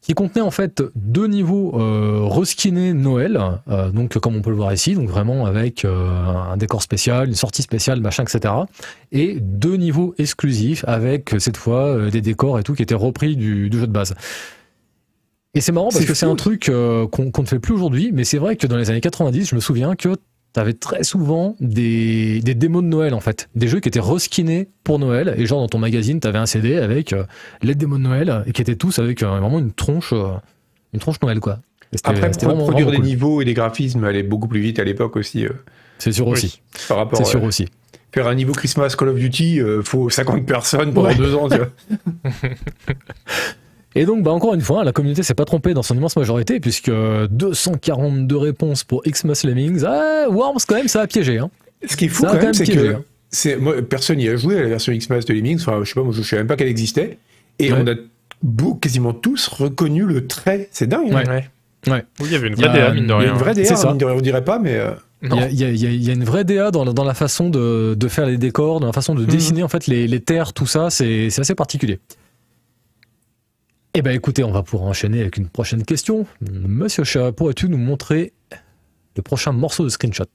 qui 0.00 0.14
contenait 0.14 0.40
en 0.40 0.50
fait 0.50 0.82
deux 0.94 1.26
niveaux 1.26 1.78
euh, 1.78 2.22
reskinés 2.24 2.94
Noël, 2.94 3.38
euh, 3.68 3.90
donc 3.90 4.18
comme 4.18 4.34
on 4.34 4.40
peut 4.40 4.50
le 4.50 4.56
voir 4.56 4.72
ici, 4.72 4.94
donc 4.94 5.08
vraiment 5.08 5.44
avec 5.44 5.84
euh, 5.84 6.24
un 6.24 6.56
décor 6.56 6.82
spécial, 6.82 7.28
une 7.28 7.34
sortie 7.34 7.62
spéciale, 7.62 8.00
machin, 8.00 8.24
etc. 8.24 8.54
Et 9.12 9.38
deux 9.40 9.76
niveaux 9.76 10.14
exclusifs 10.18 10.84
avec 10.88 11.34
cette 11.38 11.58
fois 11.58 11.86
euh, 11.86 12.10
des 12.10 12.22
décors 12.22 12.58
et 12.58 12.62
tout 12.62 12.74
qui 12.74 12.82
étaient 12.82 12.94
repris 12.94 13.36
du, 13.36 13.68
du 13.68 13.78
jeu 13.78 13.86
de 13.86 13.92
base. 13.92 14.14
Et 15.54 15.60
c'est 15.60 15.72
marrant 15.72 15.88
parce 15.90 16.04
que 16.04 16.14
c'est 16.14 16.26
un 16.26 16.36
truc 16.36 16.68
euh, 16.68 17.08
qu'on 17.08 17.30
qu'on 17.30 17.42
ne 17.42 17.46
fait 17.46 17.58
plus 17.58 17.74
aujourd'hui, 17.74 18.10
mais 18.12 18.24
c'est 18.24 18.38
vrai 18.38 18.56
que 18.56 18.66
dans 18.66 18.76
les 18.76 18.88
années 18.90 19.00
90, 19.00 19.48
je 19.48 19.54
me 19.54 19.60
souviens 19.60 19.96
que 19.96 20.16
T'avais 20.52 20.72
très 20.72 21.04
souvent 21.04 21.54
des, 21.60 22.40
des 22.40 22.54
démos 22.56 22.82
de 22.82 22.88
Noël 22.88 23.14
en 23.14 23.20
fait, 23.20 23.48
des 23.54 23.68
jeux 23.68 23.78
qui 23.78 23.88
étaient 23.88 24.00
reskinés 24.00 24.68
pour 24.82 24.98
Noël 24.98 25.32
et 25.38 25.46
genre 25.46 25.60
dans 25.60 25.68
ton 25.68 25.78
magazine 25.78 26.18
t'avais 26.18 26.38
un 26.38 26.46
CD 26.46 26.76
avec 26.76 27.12
euh, 27.12 27.22
les 27.62 27.76
démos 27.76 27.98
de 27.98 28.04
Noël 28.04 28.42
et 28.46 28.52
qui 28.52 28.60
étaient 28.60 28.74
tous 28.74 28.98
avec 28.98 29.22
euh, 29.22 29.28
vraiment 29.28 29.60
une 29.60 29.72
tronche, 29.72 30.12
euh, 30.12 30.32
une 30.92 30.98
tronche 30.98 31.20
Noël 31.22 31.38
quoi. 31.38 31.60
Après, 32.02 32.30
pour 32.32 32.42
vraiment- 32.48 32.64
produire 32.64 32.90
des 32.90 32.96
cool. 32.96 33.04
niveaux 33.04 33.40
et 33.42 33.44
des 33.44 33.54
graphismes 33.54 34.02
allait 34.04 34.24
beaucoup 34.24 34.48
plus 34.48 34.60
vite 34.60 34.80
à 34.80 34.84
l'époque 34.84 35.14
aussi. 35.16 35.44
euh, 35.46 35.50
C'est 35.98 36.10
sûr 36.12 36.26
aussi, 36.26 36.60
par 36.88 36.96
rapport 36.96 37.18
c'est 37.18 37.24
sûr 37.30 37.42
aussi. 37.44 37.66
faire 38.12 38.26
un 38.26 38.34
niveau 38.34 38.52
Christmas 38.52 38.94
Call 38.98 39.10
of 39.10 39.16
Duty, 39.18 39.60
euh, 39.60 39.82
faut 39.82 40.10
50 40.10 40.46
personnes 40.46 40.92
pendant 40.92 41.08
Ouais. 41.10 41.14
deux 41.14 41.34
ans. 41.36 41.48
Tu 41.48 41.58
vois. 41.58 41.68
Et 43.96 44.04
donc, 44.04 44.22
bah, 44.22 44.30
encore 44.30 44.54
une 44.54 44.60
fois, 44.60 44.84
la 44.84 44.92
communauté 44.92 45.22
s'est 45.22 45.34
pas 45.34 45.44
trompée 45.44 45.74
dans 45.74 45.82
son 45.82 45.96
immense 45.96 46.16
majorité, 46.16 46.60
puisque 46.60 46.90
242 46.90 48.36
réponses 48.36 48.84
pour 48.84 49.02
Xmas 49.02 49.42
Lemmings. 49.44 49.82
Ah, 49.86 50.26
Worms, 50.28 50.58
quand 50.66 50.76
même, 50.76 50.88
ça 50.88 51.00
a 51.02 51.06
piégé. 51.06 51.38
Hein. 51.38 51.50
Ce 51.86 51.96
qui 51.96 52.04
est 52.04 52.08
fou 52.08 52.22
Ça 52.22 52.28
quand 52.36 52.42
même, 52.42 52.54
c'est 52.54 52.66
que 52.66 52.94
hein. 52.94 53.56
moi, 53.60 53.74
personne 53.82 54.18
n'y 54.18 54.28
a 54.28 54.36
joué 54.36 54.58
à 54.58 54.62
la 54.62 54.68
version 54.68 54.92
X-Mas 54.92 55.24
de 55.24 55.32
Lemmings. 55.34 55.60
Enfin, 55.60 55.80
je 55.82 55.88
sais 55.88 55.94
pas, 55.94 56.02
moi, 56.02 56.12
je 56.16 56.22
savais 56.22 56.42
même 56.42 56.46
pas 56.46 56.56
qu'elle 56.56 56.68
existait. 56.68 57.18
Et 57.58 57.72
Ouais. 57.72 57.78
on 57.82 57.86
a 57.90 57.94
beau, 58.42 58.74
quasiment 58.74 59.12
tous 59.12 59.48
reconnu 59.48 60.04
le 60.04 60.26
trait. 60.26 60.68
C'est 60.72 60.86
dingue. 60.86 61.12
hein. 61.12 61.22
Ouais. 61.26 62.04
Oui, 62.20 62.26
il 62.26 62.32
y 62.32 62.34
avait 62.36 62.48
une 62.48 62.62
a- 62.62 62.68
vraie 62.68 62.78
DA, 62.78 62.92
mine 62.92 63.06
de 63.06 63.14
Il 63.14 63.22
y 63.24 63.26
a 63.26 63.30
une 63.32 63.38
vraie 63.38 63.54
DA, 63.54 63.64
C'est 63.64 63.76
ça. 63.76 63.88
mine 63.88 63.98
de 63.98 64.04
rien, 64.04 64.14
on 64.14 64.20
dirait 64.20 64.44
pas, 64.44 64.58
mais 64.58 64.74
euh, 64.76 64.90
Il 65.22 65.58
y, 65.58 65.64
a, 65.64 65.70
y 65.70 65.74
y 65.76 66.08
y 66.08 66.12
une 66.12 66.24
vraie 66.24 66.44
DA 66.44 66.70
dans, 66.70 66.84
la- 66.84 66.92
dans 66.92 67.04
la 67.04 67.14
façon 67.14 67.48
de, 67.48 67.94
de 67.98 68.08
faire 68.08 68.26
les 68.26 68.36
décors, 68.36 68.80
dans 68.80 68.86
la 68.86 68.92
façon 68.92 69.14
de 69.14 69.22
Mhm. 69.22 69.26
dessiner 69.28 69.62
en 69.62 69.68
fait 69.68 69.86
les, 69.86 70.06
les 70.06 70.20
terres, 70.20 70.52
tout 70.52 70.66
ça, 70.66 70.90
c'est 70.90 71.30
c'est 71.30 71.40
assez 71.40 71.54
particulier. 71.54 71.98
Eh 73.92 74.02
ben 74.02 74.14
écoutez, 74.14 74.44
on 74.44 74.52
va 74.52 74.62
pouvoir 74.62 74.88
enchaîner 74.88 75.20
avec 75.20 75.36
une 75.36 75.48
prochaine 75.48 75.84
question. 75.84 76.24
Monsieur 76.40 77.02
Chat, 77.02 77.32
pourrais-tu 77.32 77.68
nous 77.68 77.76
montrer 77.76 78.32
le 79.16 79.22
prochain 79.22 79.50
morceau 79.50 79.82
de 79.82 79.88
screenshot 79.88 80.26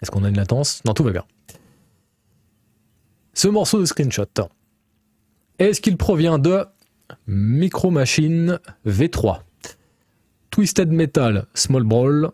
Est-ce 0.00 0.10
qu'on 0.12 0.22
a 0.22 0.28
une 0.28 0.36
latence? 0.36 0.84
Non, 0.84 0.94
tout 0.94 1.02
va 1.02 1.10
bien. 1.10 1.24
Ce 3.34 3.48
morceau 3.48 3.80
de 3.80 3.86
screenshot, 3.86 4.26
est-ce 5.58 5.80
qu'il 5.80 5.96
provient 5.96 6.38
de 6.38 6.64
Micro 7.26 7.90
Machine 7.90 8.60
V3, 8.86 9.40
Twisted 10.50 10.92
Metal 10.92 11.46
Small 11.54 11.82
Brawl, 11.82 12.30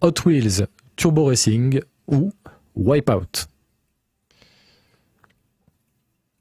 Hot 0.00 0.14
Wheels 0.26 0.66
Turbo 0.96 1.26
Racing 1.26 1.80
ou 2.08 2.32
Wipeout? 2.74 3.46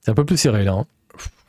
C'est 0.08 0.12
un 0.12 0.16
peu 0.16 0.24
plus 0.24 0.38
serré 0.38 0.64
là. 0.64 0.72
hein. 0.72 0.86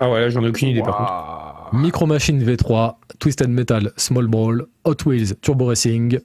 Ah 0.00 0.10
ouais, 0.10 0.18
là, 0.20 0.30
j'en 0.30 0.42
ai 0.42 0.48
aucune 0.48 0.66
idée 0.66 0.82
par 0.82 0.96
contre. 0.96 1.76
Micro 1.80 2.06
Machine 2.06 2.42
V3, 2.44 2.96
Twisted 3.20 3.48
Metal 3.48 3.92
Small 3.96 4.26
Brawl, 4.26 4.66
Hot 4.82 4.96
Wheels 5.06 5.36
Turbo 5.40 5.66
Racing, 5.66 6.18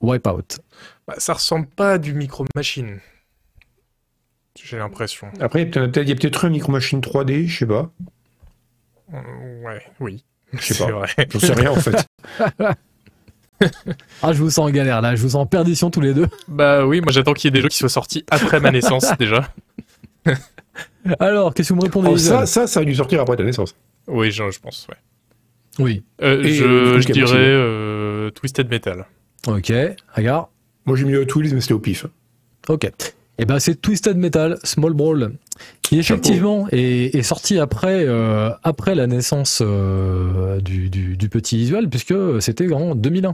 Wipeout. 0.00 0.60
Bah, 1.08 1.14
ça 1.18 1.32
ressemble 1.32 1.66
pas 1.66 1.94
à 1.94 1.98
du 1.98 2.14
Micro 2.14 2.44
Machine. 2.54 3.00
J'ai 4.62 4.78
l'impression. 4.78 5.26
Après, 5.40 5.62
il 5.62 5.64
y 5.64 5.78
a 5.78 5.88
peut-être- 5.88 6.20
peut-être 6.20 6.44
un 6.44 6.50
Micro 6.50 6.70
Machine 6.70 7.00
3D, 7.00 7.48
je 7.48 7.58
sais 7.58 7.66
pas. 7.66 7.90
Euh, 9.12 9.64
Ouais, 9.64 9.82
oui. 9.98 10.22
Je 10.52 10.72
sais 10.72 10.78
pas. 10.86 10.92
vrai. 10.92 11.08
J'en 11.28 11.40
sais 11.40 11.52
rien 11.54 11.72
en 11.72 11.74
fait. 11.74 12.06
Ah, 14.22 14.32
je 14.32 14.38
vous 14.38 14.48
sens 14.48 14.68
en 14.68 14.70
galère 14.70 15.02
là, 15.02 15.16
je 15.16 15.22
vous 15.22 15.30
sens 15.30 15.42
en 15.42 15.46
perdition 15.46 15.90
tous 15.90 16.00
les 16.00 16.14
deux. 16.14 16.28
Bah 16.46 16.86
oui, 16.86 17.00
moi 17.02 17.10
j'attends 17.12 17.34
qu'il 17.34 17.48
y 17.48 17.48
ait 17.48 17.50
des 17.50 17.60
jeux 17.60 17.68
qui 17.68 17.76
soient 17.76 17.90
sortis 17.90 18.24
après 18.30 18.58
ma 18.60 18.70
naissance 18.70 19.06
déjà. 19.18 19.52
Alors, 21.18 21.54
qu'est-ce 21.54 21.68
que 21.70 21.74
vous 21.74 21.80
me 21.80 21.84
répondez 21.84 22.08
Oh, 22.10 22.16
ça, 22.16 22.46
ça, 22.46 22.66
ça 22.66 22.80
a 22.80 22.84
dû 22.84 22.94
sortir 22.94 23.20
après 23.20 23.36
ta 23.36 23.44
naissance. 23.44 23.74
Oui, 24.06 24.30
je, 24.30 24.50
je 24.50 24.60
pense, 24.60 24.86
ouais. 24.90 24.96
Oui. 25.78 26.02
Euh, 26.22 26.42
Et, 26.42 26.52
je 26.52 26.64
euh, 26.64 27.00
je 27.00 27.12
dirais 27.12 27.36
euh, 27.38 28.30
Twisted 28.30 28.68
Metal. 28.68 29.06
Ok, 29.46 29.72
regarde. 30.14 30.46
Moi, 30.84 30.96
j'ai 30.96 31.04
mis 31.04 31.16
Hot 31.16 31.24
Wheels, 31.36 31.54
mais 31.54 31.60
c'était 31.60 31.74
au 31.74 31.78
pif. 31.78 32.06
Ok. 32.68 32.90
Et 33.38 33.46
ben 33.46 33.58
c'est 33.58 33.80
Twisted 33.80 34.18
Metal 34.18 34.58
Small 34.64 34.92
Brawl 34.92 35.32
qui 35.80 35.98
effectivement 35.98 36.66
est, 36.72 37.14
est 37.14 37.22
sorti 37.22 37.58
après 37.58 38.04
euh, 38.06 38.50
après 38.62 38.94
la 38.94 39.06
naissance 39.06 39.62
euh, 39.64 40.60
du, 40.60 40.90
du, 40.90 41.16
du 41.16 41.28
petit 41.30 41.56
visual 41.56 41.88
puisque 41.88 42.12
c'était 42.42 42.70
en 42.70 42.94
2001. 42.94 43.30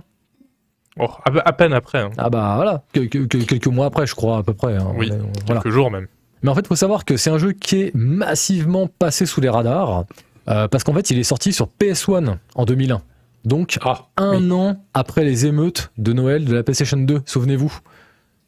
Oh, 1.00 1.08
à, 1.24 1.48
à 1.48 1.52
peine 1.52 1.72
après, 1.72 1.98
hein. 1.98 2.10
Ah 2.18 2.30
bah 2.30 2.52
voilà, 2.54 2.84
que- 2.92 3.00
que- 3.00 3.26
que- 3.26 3.38
quelques 3.38 3.66
mois 3.66 3.86
après 3.86 4.06
je 4.06 4.14
crois 4.14 4.38
à 4.38 4.42
peu 4.44 4.54
près. 4.54 4.76
hein. 4.76 4.92
Oui, 4.96 5.08
On 5.10 5.14
est- 5.16 5.18
voilà. 5.46 5.60
quelques 5.60 5.74
jours 5.74 5.90
même. 5.90 6.06
Mais 6.42 6.50
en 6.50 6.54
fait, 6.54 6.60
il 6.62 6.66
faut 6.68 6.76
savoir 6.76 7.04
que 7.04 7.16
c'est 7.16 7.30
un 7.30 7.38
jeu 7.38 7.52
qui 7.52 7.80
est 7.82 7.94
massivement 7.94 8.86
passé 8.86 9.26
sous 9.26 9.40
les 9.40 9.48
radars 9.48 10.04
euh, 10.48 10.68
parce 10.68 10.84
qu'en 10.84 10.92
fait, 10.94 11.10
il 11.10 11.18
est 11.18 11.24
sorti 11.24 11.52
sur 11.52 11.68
PS1 11.80 12.36
en 12.54 12.64
2001. 12.64 13.02
Donc 13.44 13.78
Ah, 13.82 14.06
un 14.16 14.50
an 14.50 14.76
après 14.94 15.24
les 15.24 15.46
émeutes 15.46 15.90
de 15.98 16.12
Noël 16.12 16.44
de 16.44 16.54
la 16.54 16.62
PlayStation 16.62 16.96
2, 16.96 17.22
souvenez-vous. 17.26 17.72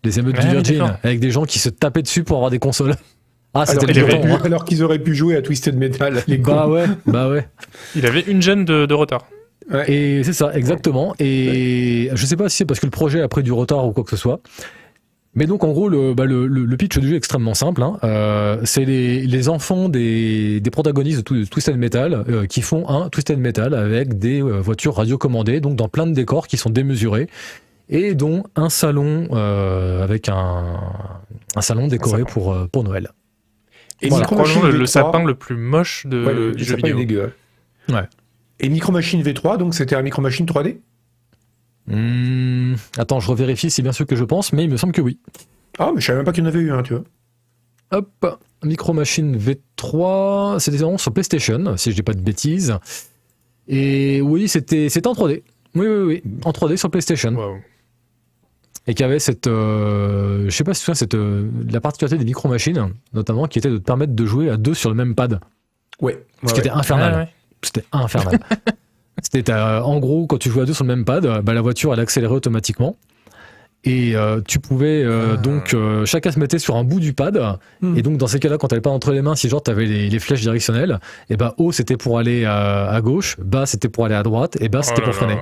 Les 0.05 0.19
émeutes 0.19 0.37
Ah 0.39 0.43
du 0.45 0.49
Virgin, 0.51 0.97
avec 1.03 1.19
des 1.21 1.31
gens 1.31 1.45
qui 1.45 1.59
se 1.59 1.69
tapaient 1.69 2.03
dessus 2.03 2.23
pour 2.25 2.37
avoir 2.37 2.51
des 2.51 2.59
consoles. 2.59 2.95
Ah, 3.55 3.63
alors 3.67 3.81
c'était 3.81 4.03
auraient, 4.03 4.11
temps, 4.13 4.21
pu- 4.21 4.31
hein. 4.31 4.41
alors 4.45 4.65
qu'ils 4.67 4.83
auraient 4.85 4.99
pu 4.99 5.15
jouer 5.15 5.35
à 5.35 5.41
Twisted 5.41 5.75
Metal. 5.75 6.23
Les 6.29 6.37
Bah 6.37 6.65
cons. 6.67 6.73
ouais, 6.73 6.85
bah 7.07 7.31
ouais. 7.31 7.49
Il 7.97 8.05
avait 8.05 8.21
une 8.21 8.43
gêne 8.43 8.67
de, 8.67 8.85
de 8.85 8.93
retard. 8.95 9.25
Ouais. 9.73 9.91
Et 9.91 10.23
c'est 10.23 10.35
ça, 10.35 10.53
exactement. 10.55 11.15
Et 11.19 12.11
je 12.13 12.27
sais 12.27 12.37
pas 12.37 12.51
si 12.51 12.59
c'est 12.59 12.65
parce 12.67 12.79
que 12.79 12.85
le 12.87 12.91
projet 12.91 13.23
a 13.23 13.27
pris 13.29 13.43
du 13.43 13.51
retard 13.51 13.87
ou 13.87 13.93
quoi 13.93 14.05
que 14.05 14.11
ce 14.11 14.17
soit. 14.19 14.41
Mais 15.39 15.47
donc 15.47 15.63
en 15.63 15.71
gros, 15.71 15.89
le, 15.89 16.15
bah, 16.15 16.25
le, 16.27 16.77
pitch 16.77 16.99
du 16.99 17.07
jeu 17.07 17.15
est 17.15 17.17
extrêmement 17.17 17.55
simple. 17.55 17.81
hein. 17.85 17.97
Euh, 18.03 18.59
c'est 18.65 18.85
les, 18.85 19.25
les 19.25 19.49
enfants 19.49 19.89
des, 19.89 20.59
des 20.61 20.71
protagonistes 20.71 21.19
de, 21.19 21.23
Twi- 21.23 21.41
de 21.45 21.49
Twisted 21.49 21.77
Metal 21.77 22.25
euh, 22.29 22.47
qui 22.47 22.61
font 22.61 22.89
un 22.89 23.09
Twisted 23.09 23.39
Metal 23.39 23.73
avec 23.73 24.19
des 24.19 24.43
euh, 24.43 24.59
voitures 24.61 24.97
radiocommandées, 24.97 25.61
donc 25.61 25.77
dans 25.77 25.89
plein 25.89 26.09
de 26.09 26.13
décors 26.13 26.49
qui 26.49 26.57
sont 26.57 26.71
démesurés, 26.71 27.29
et 27.89 28.17
dont 28.17 28.43
un 28.57 28.69
salon 28.69 29.29
euh, 29.31 30.03
avec 30.03 30.29
un, 30.29 30.65
un 31.55 31.61
salon 31.61 31.87
décoré 31.87 32.23
salon. 32.23 32.27
pour, 32.33 32.53
euh, 32.53 32.67
pour 32.67 32.83
Noël. 32.83 33.09
Et 34.03 34.09
Voilà. 34.09 34.27
Micro 34.29 34.63
le, 34.67 34.73
le 34.77 34.85
V3, 34.85 34.87
sapin 34.87 35.25
le 35.25 35.35
plus 35.37 35.57
moche 35.57 36.05
de, 36.07 36.25
ouais, 36.25 36.35
le, 36.35 36.53
du 36.53 36.65
le 36.65 36.65
jeu 36.65 36.79
est 36.85 36.93
dégueu. 36.95 37.33
Ouais. 37.89 38.03
Et 38.59 38.69
Micro 38.69 38.91
Machine 38.91 39.23
V3, 39.23 39.57
donc 39.57 39.75
c'était 39.75 39.95
un 39.95 40.03
Micro 40.03 40.21
Machine 40.21 40.47
3D 40.47 40.79
Hmm, 41.89 42.75
attends, 42.99 43.19
je 43.19 43.29
revérifie, 43.29 43.71
c'est 43.71 43.83
bien 43.83 43.93
sûr 43.93 44.07
que 44.07 44.15
je 44.15 44.25
pense, 44.25 44.53
mais 44.53 44.65
il 44.65 44.71
me 44.71 44.77
semble 44.77 44.93
que 44.93 45.01
oui. 45.01 45.19
Ah, 45.79 45.91
mais 45.95 46.01
je 46.01 46.07
savais 46.07 46.19
même 46.19 46.27
pas 46.27 46.33
qu'il 46.33 46.45
y 46.45 46.47
en 46.47 46.49
avait 46.49 46.61
eu 46.61 46.71
un, 46.71 46.83
tu 46.83 46.95
vois. 46.95 47.05
Hop, 47.91 48.41
Micro 48.63 48.93
Machine 48.93 49.37
V3, 49.37 50.59
c'était 50.59 50.79
sur 50.79 51.13
PlayStation, 51.13 51.77
si 51.77 51.91
je 51.91 51.97
dis 51.97 52.03
pas 52.03 52.13
de 52.13 52.21
bêtises. 52.21 52.77
Et 53.69 54.21
oui, 54.21 54.49
c'était 54.49 54.89
c'était 54.91 55.07
en 55.07 55.15
3D. 55.15 55.43
Oui, 55.75 55.87
oui, 55.87 56.03
oui, 56.05 56.23
en 56.45 56.51
3D 56.51 56.77
sur 56.77 56.91
PlayStation. 56.91 57.35
Waouh. 57.35 57.59
Et 58.87 58.95
qui 58.95 59.05
avait 59.05 59.19
cette, 59.19 59.47
euh, 59.47 60.45
je 60.47 60.51
sais 60.51 60.65
pas 60.65 60.73
si 60.73 60.81
tu 60.81 60.87
vois, 60.87 60.95
cette, 60.95 61.15
euh, 61.15 61.51
la 61.71 61.81
particularité 61.81 62.19
des 62.19 62.25
Micro 62.25 62.49
Machines, 62.49 62.93
notamment, 63.13 63.47
qui 63.47 63.59
était 63.59 63.69
de 63.71 63.77
te 63.77 63.83
permettre 63.83 64.15
de 64.15 64.27
jouer 64.27 64.49
à 64.49 64.57
deux 64.57 64.73
sur 64.75 64.89
le 64.89 64.97
même 64.97 65.15
pad. 65.15 65.41
Ouais. 66.01 66.25
Ce 66.47 66.55
qui 66.55 66.61
était 66.61 66.71
infernal. 66.71 67.15
Ouais. 67.15 67.29
C'était 67.63 67.85
infernal. 67.93 68.41
C'était 69.23 69.51
euh, 69.53 69.83
en 69.83 69.99
gros 69.99 70.27
quand 70.27 70.39
tu 70.39 70.51
jouais 70.51 70.63
à 70.63 70.67
deux 70.67 70.73
sur 70.75 70.85
le 70.85 70.95
même 70.95 71.05
pad, 71.05 71.27
euh, 71.27 71.43
bah, 71.43 71.55
la 71.55 71.61
voiture 71.61 71.93
elle 71.93 72.01
accélérait 72.01 72.35
automatiquement. 72.35 72.97
Et 73.85 74.17
euh, 74.17 74.41
tu 74.47 74.59
pouvais 74.59 75.03
euh, 75.05 75.35
Ah. 75.35 75.37
donc 75.37 75.75
chacun 76.05 76.33
se 76.33 76.39
mettait 76.41 76.59
sur 76.59 76.77
un 76.77 76.85
bout 76.85 76.99
du 77.01 77.13
pad. 77.13 77.41
Hmm. 77.81 77.97
Et 77.97 78.03
donc 78.03 78.17
dans 78.19 78.27
ces 78.27 78.41
cas-là, 78.41 78.59
quand 78.59 78.69
t'avais 78.69 78.81
pas 78.83 78.91
entre 78.91 79.13
les 79.13 79.23
mains, 79.23 79.37
si 79.37 79.49
genre 79.49 79.63
t'avais 79.63 79.87
les, 79.87 80.11
les 80.11 80.19
flèches 80.19 80.41
directionnelles, 80.41 80.99
et 81.31 81.37
bah 81.37 81.55
haut 81.59 81.71
c'était 81.73 81.97
pour 81.97 82.19
aller 82.19 82.45
à, 82.45 82.89
à 82.91 83.01
gauche, 83.01 83.37
bas 83.39 83.67
c'était 83.67 83.89
pour 83.89 84.05
aller 84.05 84.17
à 84.17 84.23
droite, 84.25 84.57
et 84.61 84.69
bas 84.69 84.83
c'était 84.83 85.01
Oh 85.03 85.07
pour 85.07 85.15
freiner. 85.15 85.35
là. 85.37 85.41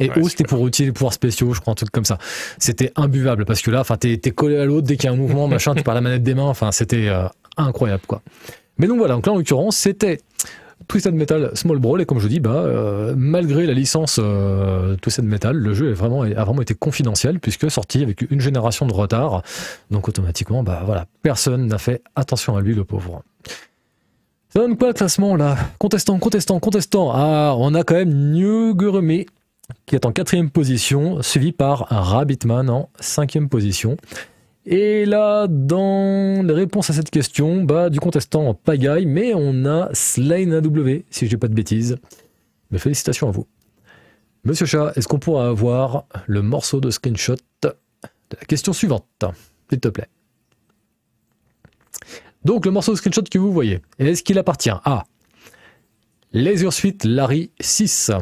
Et 0.00 0.08
Ouais, 0.10 0.18
haut 0.20 0.28
c'était 0.28 0.44
pour 0.44 0.66
utiliser 0.66 0.90
les 0.90 0.92
pouvoirs 0.94 1.12
spéciaux, 1.12 1.52
je 1.54 1.60
crois 1.60 1.72
un 1.72 1.74
truc 1.74 1.90
comme 1.90 2.04
ça. 2.04 2.18
C'était 2.58 2.92
imbuvable 2.96 3.44
parce 3.44 3.60
que 3.62 3.70
là, 3.70 3.80
enfin 3.80 3.96
t'es 3.96 4.18
collé 4.30 4.56
à 4.58 4.64
l'autre 4.64 4.86
dès 4.86 4.96
qu'il 4.96 5.04
y 5.06 5.08
a 5.08 5.12
un 5.12 5.16
mouvement, 5.16 5.46
machin, 5.46 5.74
tu 5.74 5.82
perds 5.84 5.94
la 5.94 6.00
manette 6.00 6.22
des 6.24 6.34
mains. 6.34 6.44
Enfin 6.44 6.72
c'était 6.72 7.08
euh, 7.08 7.24
incroyable 7.56 8.02
quoi. 8.06 8.20
Mais 8.78 8.86
donc 8.88 8.98
voilà, 8.98 9.14
donc 9.14 9.26
là 9.26 9.32
en 9.32 9.36
l'occurrence 9.36 9.76
c'était 9.76 10.18
Twisted 10.88 11.14
Metal 11.14 11.50
Small 11.54 11.78
Brawl 11.78 12.00
et 12.00 12.06
comme 12.06 12.18
je 12.18 12.28
dis, 12.28 12.40
bah 12.40 12.50
euh, 12.50 13.14
malgré 13.16 13.66
la 13.66 13.72
licence 13.74 14.18
euh, 14.22 14.96
Twisted 14.96 15.24
Metal, 15.24 15.56
le 15.56 15.74
jeu 15.74 15.90
est 15.90 15.94
vraiment, 15.94 16.22
a 16.22 16.44
vraiment 16.44 16.62
été 16.62 16.74
confidentiel 16.74 17.38
puisque 17.40 17.70
sorti 17.70 18.02
avec 18.02 18.22
une 18.30 18.40
génération 18.40 18.86
de 18.86 18.92
retard. 18.92 19.42
Donc 19.90 20.08
automatiquement, 20.08 20.62
bah 20.62 20.82
voilà, 20.84 21.06
personne 21.22 21.66
n'a 21.66 21.78
fait 21.78 22.02
attention 22.16 22.56
à 22.56 22.60
lui 22.60 22.74
le 22.74 22.84
pauvre. 22.84 23.22
Ça 24.48 24.60
donne 24.60 24.76
quoi 24.76 24.88
le 24.88 24.94
classement 24.94 25.36
là? 25.36 25.56
Contestant, 25.78 26.18
contestant, 26.18 26.58
contestant. 26.58 27.12
Ah, 27.14 27.54
on 27.56 27.74
a 27.74 27.84
quand 27.84 27.94
même 27.94 28.32
New 28.32 28.74
qui 29.86 29.94
est 29.94 30.06
en 30.06 30.12
quatrième 30.12 30.50
position, 30.50 31.22
suivi 31.22 31.52
par 31.52 31.86
Rabbitman 31.88 32.68
en 32.68 32.88
cinquième 32.98 33.48
position. 33.48 33.96
Et 34.66 35.06
là, 35.06 35.46
dans 35.48 36.46
les 36.46 36.52
réponses 36.52 36.90
à 36.90 36.92
cette 36.92 37.10
question, 37.10 37.62
bah, 37.64 37.88
du 37.88 37.98
contestant 37.98 38.48
en 38.48 38.54
pagaille, 38.54 39.06
mais 39.06 39.32
on 39.34 39.64
a 39.64 39.88
Slain 39.94 40.52
AW, 40.52 41.02
si 41.10 41.24
je 41.24 41.30
dis 41.30 41.36
pas 41.36 41.48
de 41.48 41.54
bêtises. 41.54 41.96
Mais 42.70 42.78
félicitations 42.78 43.28
à 43.28 43.30
vous. 43.30 43.46
Monsieur 44.44 44.66
Chat, 44.66 44.92
est-ce 44.96 45.08
qu'on 45.08 45.18
pourra 45.18 45.48
avoir 45.48 46.04
le 46.26 46.42
morceau 46.42 46.80
de 46.80 46.90
screenshot 46.90 47.36
de 47.62 47.74
la 48.30 48.46
question 48.46 48.72
suivante, 48.72 49.06
s'il 49.70 49.80
te 49.80 49.88
plaît? 49.88 50.08
Donc, 52.44 52.64
le 52.64 52.70
morceau 52.70 52.92
de 52.92 52.96
screenshot 52.96 53.22
que 53.30 53.38
vous 53.38 53.52
voyez, 53.52 53.80
est-ce 53.98 54.22
qu'il 54.22 54.38
appartient 54.38 54.70
à 54.70 55.04
Laser 56.32 56.72
Suite 56.72 57.04
Larry 57.04 57.50
6, 57.60 58.12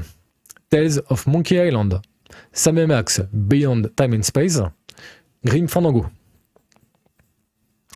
Tales 0.70 1.02
of 1.08 1.26
Monkey 1.26 1.68
Island, 1.68 2.00
Sam 2.52 2.84
Max 2.86 3.20
Beyond 3.32 3.90
Time 3.96 4.14
and 4.14 4.22
Space, 4.22 4.60
Grim 5.44 5.68
Fandango? 5.68 6.06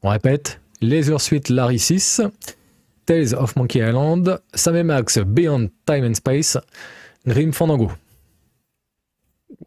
On 0.03 0.09
répète, 0.09 0.61
Laser 0.81 1.21
Suite 1.21 1.49
Larry 1.49 1.79
6, 1.79 2.23
Tales 3.07 3.35
of 3.35 3.55
Monkey 3.57 3.79
Island, 3.79 4.41
Sam 4.53 4.83
Max 4.83 5.19
Beyond 5.19 5.69
Time 5.87 6.05
and 6.05 6.15
Space, 6.15 6.59
Grim 7.27 7.53
Fandango. 7.53 7.93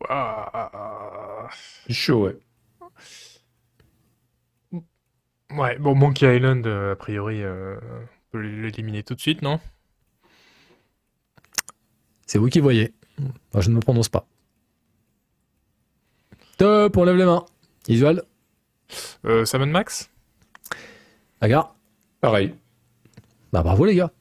Waouh. 0.02 1.48
C'est 1.88 1.94
chaud, 1.94 2.26
ouais. 2.26 2.38
Ouais, 5.52 5.78
bon, 5.78 5.96
Monkey 5.96 6.36
Island, 6.36 6.68
euh, 6.68 6.94
a 6.94 6.96
priori, 6.98 7.42
euh, 7.42 7.78
on 7.80 8.32
peut 8.32 8.42
l'éliminer 8.42 9.04
tout 9.04 9.16
de 9.16 9.22
suite, 9.22 9.42
non? 9.42 9.62
C'est 12.26 12.40
vous 12.40 12.50
qui 12.50 12.60
voyez. 12.60 12.94
Moi, 13.54 13.62
je 13.62 13.70
ne 13.70 13.76
me 13.76 13.80
prononce 13.80 14.10
pas. 14.10 14.28
Top, 16.58 16.98
on 16.98 17.04
lève 17.06 17.16
les 17.16 17.26
mains. 17.26 17.46
Visual, 17.88 18.24
euh, 19.26 19.46
Sam 19.46 19.70
Max? 19.70 20.10
Agar. 21.46 21.76
Pareil. 22.22 22.54
Bah 23.54 23.62
bravo 23.64 23.86
les 23.86 23.96
gars. 23.96 24.12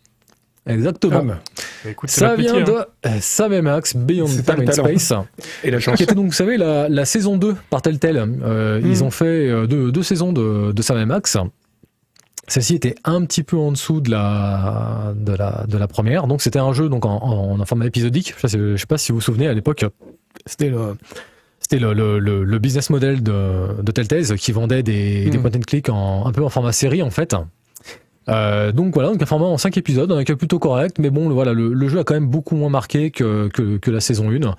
Exactement. 0.67 1.19
Ah, 1.21 1.23
bah. 1.23 1.41
Écoute, 1.91 2.09
Ça 2.09 2.37
vient 2.37 2.55
métier, 2.59 2.75
de 2.75 2.79
hein. 3.05 3.19
Sam 3.21 3.53
et 3.53 3.61
Max 3.61 3.95
Beyond 3.95 4.27
Time 4.27 4.65
and. 4.67 4.73
Space. 4.73 5.13
Et 5.63 5.71
la 5.71 5.79
chance. 5.81 5.97
qui 5.97 6.05
était 6.05 6.15
donc, 6.15 6.27
vous 6.27 6.33
savez, 6.33 6.57
la, 6.57 6.89
la 6.89 7.05
saison 7.05 7.37
2 7.37 7.55
par 7.69 7.83
Telltale. 7.83 8.17
Euh. 8.43 8.81
Ils 8.83 9.05
ont 9.05 9.11
fait 9.11 9.49
euh, 9.51 9.67
deux, 9.67 9.93
deux 9.93 10.03
saisons 10.03 10.33
de, 10.33 10.73
de 10.73 10.83
Sam 10.83 10.97
et 10.99 11.05
Max. 11.05 11.37
Celle-ci 12.49 12.75
était 12.75 12.95
un 13.05 13.25
petit 13.25 13.43
peu 13.43 13.57
en 13.57 13.73
dessous 13.73 14.01
de 14.01 14.11
la, 14.11 15.13
de 15.17 15.33
la, 15.35 15.65
de 15.69 15.77
la 15.77 15.89
première. 15.89 16.27
Donc, 16.27 16.41
c'était 16.41 16.59
un 16.59 16.73
jeu 16.73 16.89
donc, 16.89 17.05
en, 17.05 17.17
en, 17.23 17.61
en 17.61 17.65
format 17.67 17.87
épisodique. 17.87 18.35
Je 18.39 18.47
sais, 18.47 18.59
je 18.59 18.77
sais 18.77 18.87
pas 18.87 18.99
si 18.99 19.13
vous 19.13 19.19
vous 19.19 19.23
souvenez, 19.23 19.49
à 19.49 19.53
l'époque, 19.55 19.85
c'était 20.47 20.71
le. 20.71 20.97
C'était 21.67 21.79
le, 21.79 21.95
le, 21.95 22.19
le, 22.19 22.45
le 22.45 22.59
business 22.59 22.91
model 22.91 23.23
de, 23.23 23.81
de 23.83 23.91
Telltale 23.91 24.37
qui 24.39 24.53
vendait 24.53 24.83
des, 24.83 25.31
des 25.31 25.39
Mm. 25.39 25.41
point 25.41 25.51
and 25.57 25.61
click 25.67 25.89
en, 25.89 26.27
un 26.27 26.31
peu 26.33 26.45
en 26.45 26.51
format 26.51 26.73
série 26.73 27.01
en 27.03 27.09
fait. 27.11 27.35
Euh, 28.29 28.71
donc 28.71 28.93
voilà, 28.93 29.09
donc 29.11 29.23
un 29.23 29.27
format 29.27 29.47
en 29.47 29.57
5 29.57 29.77
épisodes, 29.79 30.13
un 30.13 30.25
cas 30.25 30.37
plutôt 30.37 30.59
correct, 30.59 30.97
mais 30.99 31.09
bon, 31.09 31.27
le- 31.29 31.35
voilà, 31.35 31.55
le, 31.55 31.73
le 31.73 31.89
jeu 31.89 31.99
a 32.01 32.05
quand 32.05 32.13
même 32.15 32.27
beaucoup 32.29 32.55
moins 32.55 32.69
marqué 32.69 33.11
que, 33.11 33.49
que, 33.49 33.79
que 33.79 33.91
la 33.91 34.01
saison 34.01 34.31
1. 34.31 34.55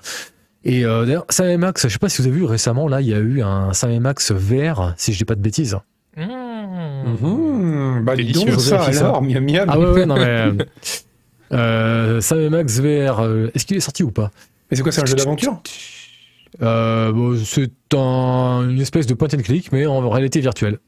Et 0.64 0.84
euh, 0.84 1.04
d'ailleurs, 1.06 1.26
Sam 1.30 1.56
Max, 1.58 1.84
je 1.86 1.92
sais 1.92 1.98
pas 2.00 2.08
si 2.08 2.20
vous 2.22 2.26
avez 2.28 2.36
vu 2.38 2.44
récemment, 2.44 2.88
là, 2.88 3.00
il 3.00 3.06
y 3.06 3.14
a 3.14 3.18
eu 3.18 3.40
un 3.42 3.72
Sam 3.72 3.96
Max 4.00 4.32
VR, 4.32 4.94
si 4.96 5.12
je 5.12 5.18
dis 5.18 5.24
pas 5.24 5.36
de 5.36 5.40
bêtises. 5.40 5.76
Mmh. 6.16 6.22
Mmh, 7.20 8.04
bah, 8.04 8.16
dis 8.16 8.32
donc 8.32 8.50
ça 8.60 8.82
alors, 8.82 9.22
miam 9.22 9.44
miam. 9.44 9.64
Ah 9.68 9.78
ouais, 9.78 9.90
ouais, 9.90 10.06
non 10.06 10.16
mais. 10.16 10.48
Euh, 11.52 12.20
Sam 12.20 12.48
Max 12.48 12.80
VR, 12.80 13.20
euh, 13.20 13.50
est-ce 13.54 13.64
qu'il 13.64 13.76
est 13.76 13.80
sorti 13.80 14.02
ou 14.02 14.10
pas? 14.10 14.30
Mais 14.70 14.76
c'est 14.76 14.82
quoi, 14.82 14.90
c'est 14.90 15.02
un 15.02 15.06
jeu 15.06 15.14
d'aventure? 15.14 15.60
Euh, 16.62 17.12
bon, 17.12 17.36
C'est 17.44 17.70
un- 17.94 18.68
une 18.68 18.80
espèce 18.80 19.06
de 19.06 19.14
point 19.14 19.28
and 19.34 19.42
click, 19.42 19.72
mais 19.72 19.86
en 19.86 20.08
réalité 20.10 20.40
virtuelle. 20.40 20.78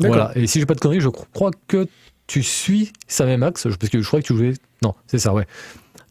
Voilà. 0.00 0.32
Et 0.34 0.46
si 0.46 0.60
j'ai 0.60 0.66
pas 0.66 0.74
de 0.74 0.80
conneries, 0.80 1.00
je 1.00 1.08
crois 1.08 1.50
que 1.68 1.86
tu 2.26 2.42
suis 2.42 2.92
Sam 3.06 3.28
et 3.28 3.36
Max, 3.36 3.62
parce 3.64 3.76
que 3.90 4.00
je 4.02 4.06
crois 4.06 4.20
que 4.20 4.26
tu 4.26 4.36
jouais. 4.36 4.52
Non, 4.82 4.94
c'est 5.06 5.18
ça, 5.18 5.32
ouais. 5.32 5.46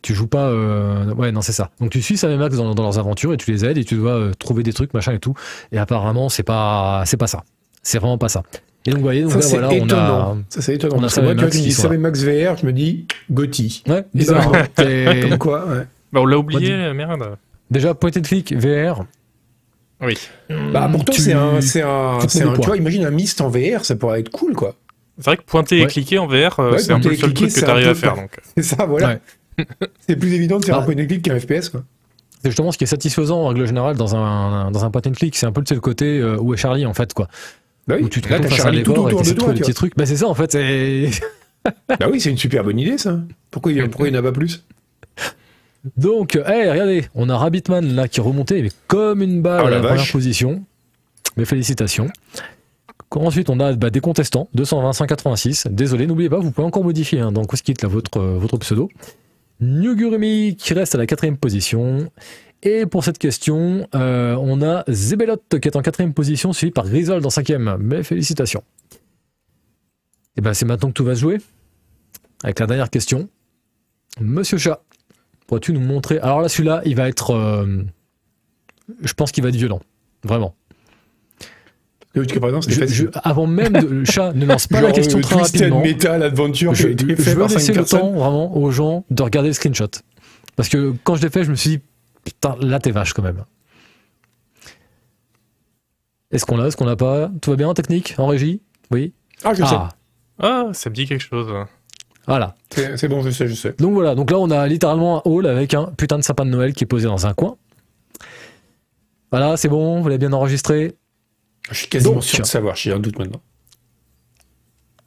Tu 0.02 0.14
joues 0.14 0.28
pas. 0.28 0.48
euh, 0.50 1.14
Ouais, 1.16 1.32
non, 1.32 1.42
c'est 1.42 1.52
ça. 1.52 1.72
Donc 1.80 1.90
tu 1.92 2.02
suis 2.02 2.18
Sam 2.18 2.32
et 2.32 2.38
Max 2.38 2.56
dans, 2.58 2.74
dans 2.76 2.84
leurs 2.84 3.00
aventures 3.00 3.34
et 3.34 3.38
tu 3.38 3.52
les 3.52 3.66
aides 3.66 3.78
et 3.78 3.84
tu 3.84 3.96
dois 3.96 4.12
euh, 4.14 4.32
trouver 4.38 4.64
des 4.64 4.74
trucs, 4.74 4.94
machin 4.94 5.14
et 5.14 5.20
tout. 5.20 5.34
Et 5.72 5.78
apparemment, 5.78 6.30
c'est 6.30 6.44
pas, 6.44 7.04
c'est 7.06 7.18
pas 7.18 7.28
ça. 7.28 7.44
C'est 7.84 8.00
vraiment 8.00 8.18
pas 8.18 8.30
ça. 8.30 8.44
Et 8.88 8.92
donc, 8.92 9.00
vous 9.00 9.04
voyez, 9.06 9.22
donc 9.24 9.32
Ça, 9.32 9.38
là, 9.38 9.42
c'est 9.42 9.58
voilà, 9.60 9.70
on 9.84 9.90
a. 9.90 10.38
Ça, 10.50 10.62
c'est 10.62 10.76
étonnant. 10.76 10.98
on 11.00 11.04
a 11.04 11.10
Sam 11.10 11.24
moi, 11.24 11.34
et 11.34 11.36
tu 11.36 11.42
vois, 11.42 11.48
Max 11.48 11.90
tu 11.92 11.98
Max 11.98 12.24
VR, 12.24 12.58
je 12.58 12.66
me 12.68 12.72
dis 12.72 13.08
Gotti. 13.32 13.84
Ouais, 13.88 14.06
bizarre. 14.14 14.52
Comme 14.76 15.38
quoi, 15.40 15.66
ouais. 15.68 15.88
Bah, 16.14 16.22
on 16.22 16.26
l'a 16.28 16.38
oublié, 16.38 16.94
merde. 16.94 17.36
Déjà, 17.72 17.94
point 17.94 18.12
and 18.18 18.22
click 18.22 18.54
VR. 18.56 19.06
Oui. 20.02 20.16
Bah, 20.50 20.90
pourtant, 20.92 21.14
tu- 21.14 21.22
c'est 21.22 21.34
un, 21.34 21.62
c'est 21.62 21.82
un, 21.82 22.20
c'est 22.28 22.44
un, 22.44 22.54
tu 22.54 22.66
vois, 22.66 22.78
imagine 22.78 23.06
un 23.06 23.12
mist 23.12 23.40
en 23.42 23.50
VR, 23.50 23.84
ça 23.86 23.96
pourrait 23.96 24.20
être 24.20 24.30
cool, 24.30 24.54
quoi. 24.54 24.76
C'est 25.18 25.26
vrai 25.26 25.38
que 25.38 25.44
pointer 25.44 25.82
et 25.82 25.86
cliquer 25.88 26.18
en 26.20 26.28
VR, 26.28 26.60
euh, 26.60 26.72
Ouais, 26.74 26.80
c'est 26.80 26.92
un 26.92 27.00
peu 27.00 27.10
le 27.10 27.16
seul 27.16 27.34
cliquer, 27.34 27.34
truc 27.34 27.48
que 27.54 27.60
c'est 27.60 27.66
tu 27.66 27.72
arrives 27.72 27.88
un 27.88 27.92
à 27.92 27.96
faire. 27.96 28.16
Donc. 28.16 28.38
C'est 28.58 28.64
ça, 28.64 28.86
voilà. 28.86 29.20
c'est 30.06 30.18
plus 30.18 30.34
évident 30.34 30.60
de 30.60 30.66
faire 30.66 30.76
Ah. 30.78 30.82
un 30.82 30.84
point 30.84 31.02
and 31.02 31.08
click 31.08 31.22
qu'un 31.22 31.40
FPS, 31.40 31.70
quoi. 31.70 31.84
C'est 32.44 32.50
justement 32.50 32.74
ce 32.74 32.78
qui 32.78 32.84
est 32.84 32.88
satisfaisant 32.88 33.40
en 33.44 33.48
règle 33.48 33.66
générale 33.66 33.96
dans 33.96 34.16
un, 34.18 34.70
dans 34.72 34.84
un 34.84 34.92
point 34.92 35.02
and 35.08 35.12
click. 35.14 35.36
C'est 35.38 35.46
un 35.46 35.54
peu 35.54 35.64
le 35.72 35.80
côté 35.80 36.20
euh, 36.20 36.38
où 36.40 36.54
est 36.54 36.58
Charlie 36.58 36.86
en 36.86 36.94
fait 36.94 37.14
quoi. 37.14 37.28
Bah 37.88 37.96
oui, 37.98 38.04
Où 38.04 38.10
tu 38.10 38.22
te 38.22 38.28
là, 38.30 38.36
retrouves 38.36 38.50
t'as 38.50 38.56
face 38.58 38.60
à 38.60 38.64
Charlie 38.70 38.84
tout 38.84 38.92
l'écran 38.92 39.10
et 39.10 39.14
autour 39.14 39.22
de 39.26 39.32
toi, 39.40 39.54
petits 39.54 39.74
trucs. 39.74 39.96
Bah 39.96 40.06
c'est 40.06 40.18
ça 40.18 40.28
en 40.28 40.36
fait. 40.36 40.56
Bah 42.00 42.08
oui, 42.12 42.20
c'est 42.22 42.30
une 42.30 42.38
super 42.38 42.64
bonne 42.64 42.78
idée, 42.78 42.98
ça. 43.00 43.20
Pourquoi 43.50 43.72
il 43.72 43.82
pourquoi 43.90 44.08
il 44.08 44.12
n'y 44.12 44.18
en 44.18 44.20
a 44.20 44.24
pas 44.24 44.32
plus? 44.32 44.64
Donc, 45.98 46.36
hey, 46.36 46.70
regardez, 46.70 47.06
on 47.14 47.30
a 47.30 47.38
Rabbitman 47.38 47.96
là 47.96 48.08
qui 48.08 48.20
remontait 48.20 48.62
mais 48.62 48.72
comme 48.88 49.22
une 49.22 49.42
balle 49.42 49.62
Oh 49.64 49.68
à 49.68 49.70
la 49.70 49.80
la 49.80 49.88
première 49.88 50.12
position. 50.12 50.64
Mes 51.38 51.46
félicitations. 51.46 52.10
Ensuite, 53.12 53.50
on 53.50 53.60
a 53.60 53.74
bah, 53.74 53.90
des 53.90 54.02
contestants, 54.02 54.50
220, 54.56 54.94
186. 54.94 55.68
Désolé, 55.70 56.08
n'oubliez 56.08 56.30
pas, 56.30 56.40
vous 56.40 56.52
pouvez 56.52 56.68
encore 56.68 56.84
modifier 56.84 57.20
hein, 57.20 57.32
dans 57.32 57.46
Quizkit 57.46 57.76
là, 57.82 57.88
votre, 57.88 58.20
euh, 58.20 58.38
votre 58.38 58.58
pseudo. 58.58 58.90
Nugurumi 59.62 60.58
qui 60.58 60.74
reste 60.74 60.96
à 60.96 60.98
la 60.98 61.06
quatrième 61.06 61.38
position. 61.38 62.12
Et 62.62 62.86
pour 62.86 63.04
cette 63.04 63.18
question, 63.18 63.88
euh, 63.96 64.36
on 64.40 64.62
a 64.62 64.84
Zebelot 64.90 65.38
qui 65.62 65.68
est 65.68 65.76
en 65.76 65.82
quatrième 65.82 66.14
position, 66.14 66.52
suivi 66.52 66.72
par 66.72 66.90
Grisold 66.90 67.26
en 67.26 67.30
cinquième. 67.30 67.78
Mes 67.80 68.04
félicitations. 68.04 68.64
Et 70.36 70.42
ben 70.42 70.54
c'est 70.54 70.66
maintenant 70.66 70.90
que 70.90 70.94
tout 70.94 71.06
va 71.06 71.16
se 71.16 71.22
jouer. 71.22 71.38
Avec 72.44 72.60
la 72.60 72.68
dernière 72.68 72.90
question. 72.90 73.30
Monsieur 74.20 74.58
Chat, 74.58 74.82
pourrais-tu 75.48 75.74
nous 75.74 75.80
montrer? 75.80 76.20
Alors 76.20 76.42
là, 76.42 76.50
celui-là, 76.50 76.82
il 76.86 76.96
va 76.96 77.08
être. 77.08 77.32
euh, 77.32 77.84
je 79.02 79.14
pense 79.14 79.32
qu'il 79.32 79.44
va 79.44 79.50
être 79.50 79.56
violent. 79.56 79.82
Vraiment. 80.24 80.56
Que 82.14 82.24
Je- 82.24 82.86
je- 82.88 83.06
avant 83.24 83.46
même 83.46 83.74
de. 83.74 83.88
Le 83.88 84.06
chat, 84.06 84.32
ne 84.34 84.46
lance 84.46 84.68
pas 84.68 84.80
la 84.80 84.94
question 84.94 85.18
euh, 85.18 85.22
très 85.22 85.36
rapidement. 85.36 85.82
Metal 85.82 86.24
Adventure 86.24 86.72
qui 86.72 86.82
Je, 86.84 86.88
a 86.88 86.92
été 86.92 87.06
je 87.10 87.16
fait 87.22 87.34
veux 87.34 87.42
laisser 87.48 87.74
le 87.74 87.80
personnes. 87.80 88.00
temps 88.00 88.12
vraiment 88.12 88.56
aux 88.56 88.72
gens 88.72 89.04
de 89.10 89.22
regarder 89.22 89.50
le 89.50 89.54
screenshot. 89.54 89.90
Parce 90.56 90.70
que 90.70 90.94
quand 91.04 91.16
je 91.16 91.22
l'ai 91.24 91.30
fait, 91.30 91.44
je 91.44 91.52
me 91.52 91.56
suis 91.56 91.72
dit, 91.72 91.80
putain, 92.24 92.56
là 92.62 92.80
t'es 92.80 92.92
vache 92.92 93.12
quand 93.14 93.22
même. 93.22 93.44
Est-ce 96.32 96.46
qu'on 96.46 96.58
l'a, 96.58 96.68
est-ce 96.68 96.78
qu'on 96.78 96.86
l'a 96.86 96.96
pas? 96.96 97.30
Tout 97.42 97.50
va 97.52 97.56
bien 97.58 97.68
en 97.68 97.74
technique, 97.74 98.16
en 98.18 98.28
régie? 98.28 98.62
Oui 98.92 99.14
Ah, 99.44 99.54
je 99.54 99.64
sais. 99.64 99.76
Ah, 99.76 99.90
Ah, 100.40 100.70
ça 100.74 100.90
me 100.90 100.96
dit 100.96 101.06
quelque 101.06 101.22
chose. 101.24 101.48
Voilà. 102.28 102.56
C'est 102.70 103.08
bon, 103.08 103.22
je 103.22 103.30
sais, 103.30 103.48
je 103.48 103.54
sais. 103.54 103.76
Donc 103.78 103.94
voilà, 103.94 104.16
donc 104.16 104.32
là 104.32 104.40
on 104.40 104.50
a 104.50 104.68
littéralement 104.68 105.18
un 105.20 105.22
hall 105.30 105.46
avec 105.46 105.74
un 105.74 105.86
putain 105.98 106.18
de 106.18 106.24
sapin 106.24 106.46
de 106.46 106.50
Noël 106.50 106.74
qui 106.74 106.84
est 106.84 106.88
posé 106.88 107.06
dans 107.06 107.28
un 107.28 107.34
coin. 107.34 107.58
Voilà, 109.32 109.58
c'est 109.58 109.68
bon, 109.68 110.02
vous 110.02 110.08
l'avez 110.08 110.18
bien 110.18 110.34
enregistré. 110.34 110.96
Je 111.70 111.76
suis 111.76 111.88
quasiment 111.88 112.16
Donc. 112.16 112.24
sûr 112.24 112.42
de 112.42 112.46
savoir, 112.46 112.76
j'ai 112.76 112.94
un 112.94 113.00
doute 113.00 113.18
maintenant. 113.20 113.42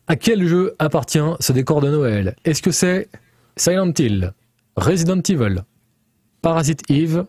À 0.07 0.16
quel 0.16 0.47
jeu 0.47 0.75
appartient 0.79 1.19
ce 1.41 1.53
décor 1.53 1.81
de 1.81 1.91
Noël? 1.91 2.35
Est-ce 2.45 2.62
que 2.62 2.71
c'est 2.71 3.09
Silent 3.57 3.93
Hill, 3.99 4.33
Resident 4.77 5.21
Evil, 5.29 5.62
Parasite 6.41 6.83
Eve, 6.91 7.27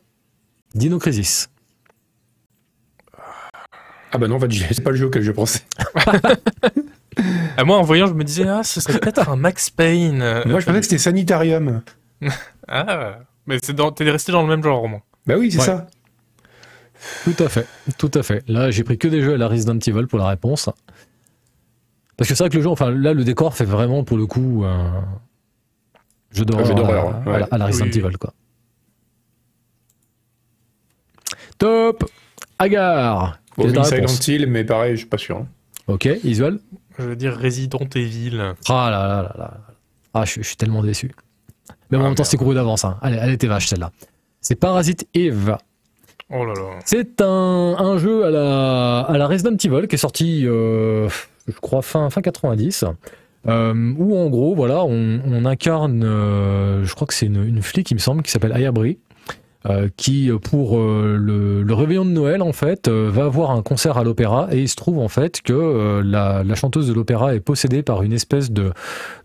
Dino 0.75 0.97
Crisis? 0.99 1.49
Ah 4.11 4.17
bah 4.17 4.27
non, 4.27 4.35
en 4.35 4.39
fait, 4.39 4.51
c'est 4.51 4.83
pas 4.83 4.91
le 4.91 4.95
jeu 4.95 5.05
auquel 5.07 5.21
je 5.21 5.31
pensais. 5.31 5.61
À 7.57 7.63
moi, 7.65 7.77
en 7.77 7.81
voyant, 7.83 8.05
je 8.07 8.13
me 8.13 8.23
disais, 8.23 8.47
ah, 8.47 8.63
ce 8.63 8.79
serait 8.81 8.99
peut-être 8.99 9.27
un 9.29 9.35
Max 9.35 9.69
Payne. 9.69 10.21
Euh, 10.21 10.43
Moi, 10.45 10.59
je 10.59 10.65
pensais 10.65 10.77
que 10.79 10.85
c'était 10.85 10.97
Sanitarium. 10.97 11.81
Ah, 12.71 13.19
mais 13.47 13.57
c'est 13.63 13.73
dans... 13.73 13.91
t'es 13.91 14.09
resté 14.09 14.31
dans 14.31 14.43
le 14.43 14.47
même 14.47 14.63
genre, 14.63 14.83
au 14.83 14.87
moins. 14.87 15.01
Bah 15.25 15.35
oui, 15.39 15.51
c'est 15.51 15.57
Ouais. 15.59 15.65
ça. 15.65 15.87
Tout 17.23 17.35
à 17.43 17.49
fait, 17.49 17.65
tout 17.97 18.11
à 18.13 18.21
fait. 18.21 18.43
Là, 18.47 18.69
j'ai 18.71 18.83
pris 18.83 18.97
que 18.99 19.07
des 19.07 19.21
jeux 19.21 19.33
à 19.33 19.37
la 19.37 19.47
Resident 19.47 19.79
Evil 19.79 20.05
pour 20.05 20.19
la 20.19 20.27
réponse. 20.27 20.69
Parce 22.17 22.29
que 22.29 22.35
c'est 22.35 22.43
vrai 22.43 22.49
que 22.49 22.57
le 22.57 22.61
jeu, 22.61 22.69
enfin 22.69 22.91
là, 22.91 23.13
le 23.13 23.23
décor 23.23 23.55
fait 23.55 23.65
vraiment 23.65 24.03
pour 24.03 24.17
le 24.17 24.27
coup 24.27 24.63
un 24.65 25.03
jeu 26.31 26.45
d'horreur, 26.45 26.65
Un 26.65 26.67
jeu 26.69 26.75
d'horreur, 26.75 27.15
à, 27.15 27.19
ouais. 27.29 27.35
à 27.35 27.39
la- 27.39 27.47
à 27.51 27.57
la 27.57 27.65
Resident 27.67 27.85
Oui. 27.91 27.97
Evil, 27.97 28.17
quoi. 28.17 28.33
Top 31.57 32.03
Agar 32.59 33.39
Bon, 33.57 33.83
Silent 33.83 34.05
Hill, 34.27 34.45
mais 34.47 34.63
pareil, 34.63 34.91
je 34.93 34.97
suis 34.99 35.07
pas 35.07 35.17
sûr. 35.17 35.37
hein. 35.37 35.47
Ok, 35.87 36.07
Isuel? 36.23 36.59
Je 36.99 37.03
veux 37.05 37.15
dire 37.15 37.37
Resident 37.41 37.79
Evil. 37.95 38.53
Ah 38.67 38.89
là 38.91 39.07
là 39.07 39.21
là 39.23 39.35
là. 39.37 39.57
Ah, 40.13 40.25
je, 40.25 40.31
suis- 40.31 40.43
je 40.43 40.47
suis 40.47 40.57
tellement 40.57 40.83
déçu. 40.83 41.11
Mais 41.89 41.97
en 41.97 42.01
Ah, 42.01 42.03
même 42.03 42.15
temps, 42.15 42.23
c'est 42.23 42.37
couru 42.37 42.53
d'avance. 42.55 42.83
Hein. 42.85 42.97
Elle, 43.03 43.19
elle 43.21 43.31
était 43.31 43.47
vache, 43.47 43.67
celle-là. 43.67 43.91
C'est 44.41 44.55
Parasite 44.55 45.07
Eve. 45.13 45.55
Oh 46.31 46.45
là 46.45 46.53
là. 46.53 46.79
C'est 46.85 47.21
un, 47.21 47.75
un 47.79 47.97
jeu 47.97 48.25
à 48.25 48.29
la, 48.29 48.99
à 49.01 49.17
la 49.17 49.27
Resident 49.27 49.55
Evil 49.63 49.87
qui 49.87 49.95
est 49.95 49.99
sorti, 49.99 50.43
euh, 50.45 51.09
je 51.47 51.53
crois, 51.59 51.81
fin, 51.81 52.09
fin 52.09 52.21
90. 52.21 52.85
euh, 53.47 53.93
où 53.97 54.17
en 54.17 54.29
gros, 54.29 54.53
voilà, 54.55 54.83
on, 54.83 55.21
on 55.25 55.45
incarne, 55.45 56.03
euh, 56.03 56.83
je 56.83 56.93
crois 56.93 57.07
que 57.07 57.13
c'est 57.13 57.25
une, 57.27 57.43
une 57.43 57.61
flic, 57.61 57.89
il 57.89 57.95
me 57.95 57.99
semble, 57.99 58.21
qui 58.21 58.31
s'appelle 58.31 58.51
Ayabri, 58.53 58.99
euh, 59.67 59.89
qui, 59.97 60.29
pour 60.43 60.77
euh, 60.77 61.17
le, 61.19 61.63
le 61.63 61.73
réveillon 61.73 62.05
de 62.05 62.11
Noël, 62.11 62.41
en 62.41 62.53
fait, 62.53 62.87
euh, 62.87 63.09
va 63.11 63.25
avoir 63.25 63.51
un 63.51 63.61
concert 63.61 63.97
à 63.97 64.03
l'opéra, 64.03 64.47
et 64.51 64.59
il 64.59 64.69
se 64.69 64.75
trouve, 64.75 64.99
en 64.99 65.09
fait, 65.09 65.41
que 65.41 65.53
euh, 65.53 66.01
la, 66.03 66.43
la 66.43 66.55
chanteuse 66.55 66.87
de 66.87 66.93
l'opéra 66.93 67.35
est 67.35 67.39
possédée 67.41 67.83
par 67.83 68.03
une 68.03 68.13
espèce 68.13 68.51
de, 68.51 68.71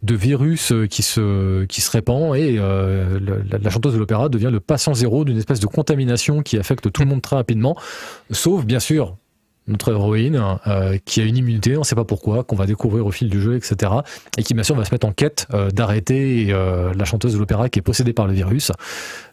de 0.03 0.15
virus 0.15 0.73
euh, 0.73 0.87
qui 0.87 1.03
se, 1.03 1.65
qui 1.67 1.81
se 1.81 1.91
répand, 1.91 2.35
et 2.37 2.57
euh, 2.59 3.21
la, 3.51 3.59
la 3.59 3.71
chanteuse 3.71 3.95
de 3.95 3.99
l'opéra 3.99 4.29
devient 4.29 4.51
le 4.51 4.61
patient 4.61 4.95
zéro 4.95 5.25
d'une 5.25 5.39
espèce 5.39 5.61
de 5.61 5.67
contamination 5.67 6.43
qui 6.43 6.59
affecte 6.59 6.91
tout 6.91 7.03
le 7.03 7.09
monde 7.09 7.23
très 7.23 7.37
rapidement, 7.37 7.77
sauf, 8.31 8.65
bien 8.65 8.81
sûr, 8.81 9.17
notre 9.67 9.91
héroïne, 9.93 10.43
euh, 10.67 10.99
qui 11.05 11.21
a 11.21 11.25
une 11.25 11.37
immunité, 11.37 11.77
on 11.77 11.81
ne 11.81 11.85
sait 11.85 11.95
pas 11.95 12.05
pourquoi, 12.05 12.45
qu'on 12.45 12.57
va 12.57 12.67
découvrir 12.67 13.07
au 13.07 13.11
fil 13.11 13.31
du 13.31 13.41
jeu, 13.41 13.57
etc. 13.57 13.93
Et 14.37 14.43
qui, 14.43 14.53
bien 14.55 14.63
sûr, 14.63 14.75
va 14.75 14.85
se 14.85 14.93
mettre 14.93 15.07
en 15.07 15.13
quête 15.13 15.47
euh, 15.55 15.71
d'arrêter 15.71 16.49
euh, 16.51 16.93
la 16.95 17.05
chanteuse 17.05 17.33
de 17.35 17.39
l'opéra 17.39 17.69
qui 17.69 17.79
est 17.79 17.83
possédée 17.83 18.13
par 18.13 18.27
le 18.27 18.35
virus, 18.35 18.73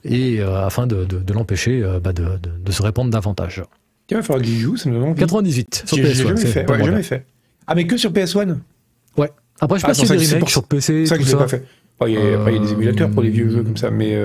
et 0.06 0.40
euh, 0.40 0.66
afin 0.66 0.88
de, 0.88 1.04
de- 1.06 1.20
de 1.20 1.34
l'empêcher 1.34 1.84
euh, 1.84 2.00
bah, 2.00 2.14
de, 2.14 2.24
de- 2.24 2.52
de 2.64 2.72
se 2.72 2.82
répandre 2.82 3.12
davantage. 3.12 3.64
Tiens, 4.08 4.18
il 4.18 4.22
va 4.22 4.24
falloir 4.24 4.42
que 4.42 4.48
j'y 4.48 4.60
joue, 4.60 4.78
ça 4.78 4.90
me 4.90 4.96
donne 4.96 5.10
envie. 5.10 5.20
98 5.20 5.84
sur 5.86 5.98
J'ai 5.98 6.06
j'ai 6.14 6.24
PS1. 6.24 6.28
jamais 6.28 6.46
fait. 6.46 6.70
Ouais, 6.72 6.84
jamais 6.86 7.04
fait. 7.04 7.26
Ah, 7.68 7.76
mais 7.76 7.86
que 7.88 7.98
sur 7.98 8.12
PS1 8.12 8.58
Après, 9.18 9.78
je 9.78 9.82
sais 9.82 9.86
Ah, 9.86 9.88
pas 9.88 10.16
que 10.16 10.18
c'est 10.26 10.40
pour 10.40 10.50
sur 10.50 10.64
PC, 10.64 11.06
C'est 11.06 11.06
ça 11.06 11.18
que 11.18 11.24
je 11.24 11.32
l'ai 11.32 11.38
pas 11.38 11.48
fait. 11.48 11.64
Après, 12.00 12.12
il 12.12 12.16
y 12.56 12.58
a 12.58 12.60
des 12.60 12.72
émulateurs 12.72 13.10
pour 13.12 13.22
les 13.22 13.30
vieux 13.30 13.50
jeux 13.50 13.64
comme 13.64 13.78
ça, 13.78 13.92
mais. 13.92 14.16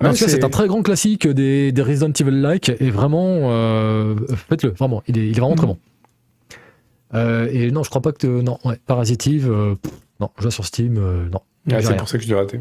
Mais 0.00 0.08
en 0.08 0.10
ouais, 0.10 0.16
tout 0.18 0.24
cas, 0.24 0.30
c'est 0.30 0.44
un 0.44 0.50
très 0.50 0.68
grand 0.68 0.82
classique 0.82 1.26
des, 1.26 1.72
des 1.72 1.82
Resident 1.82 2.12
Evil-like 2.12 2.70
et 2.80 2.90
vraiment, 2.90 3.50
euh, 3.50 4.14
faites-le, 4.48 4.70
vraiment, 4.70 5.02
il 5.06 5.16
est, 5.18 5.28
il 5.28 5.36
est 5.36 5.40
vraiment 5.40 5.54
très 5.54 5.66
bon. 5.66 5.78
Euh, 7.14 7.48
et 7.50 7.70
non, 7.70 7.82
je 7.82 7.88
crois 7.88 8.02
pas 8.02 8.12
que. 8.12 8.26
non, 8.26 8.58
ouais, 8.64 8.78
Parasitive, 8.86 9.50
euh, 9.50 9.74
pff, 9.76 9.92
non, 10.20 10.30
jeu 10.38 10.50
sur 10.50 10.66
Steam, 10.66 10.94
non. 11.30 11.40
Ah, 11.72 11.80
c'est 11.80 11.96
pour 11.96 12.08
ça 12.08 12.18
que 12.18 12.24
je 12.24 12.28
l'ai 12.28 12.34
raté. 12.34 12.60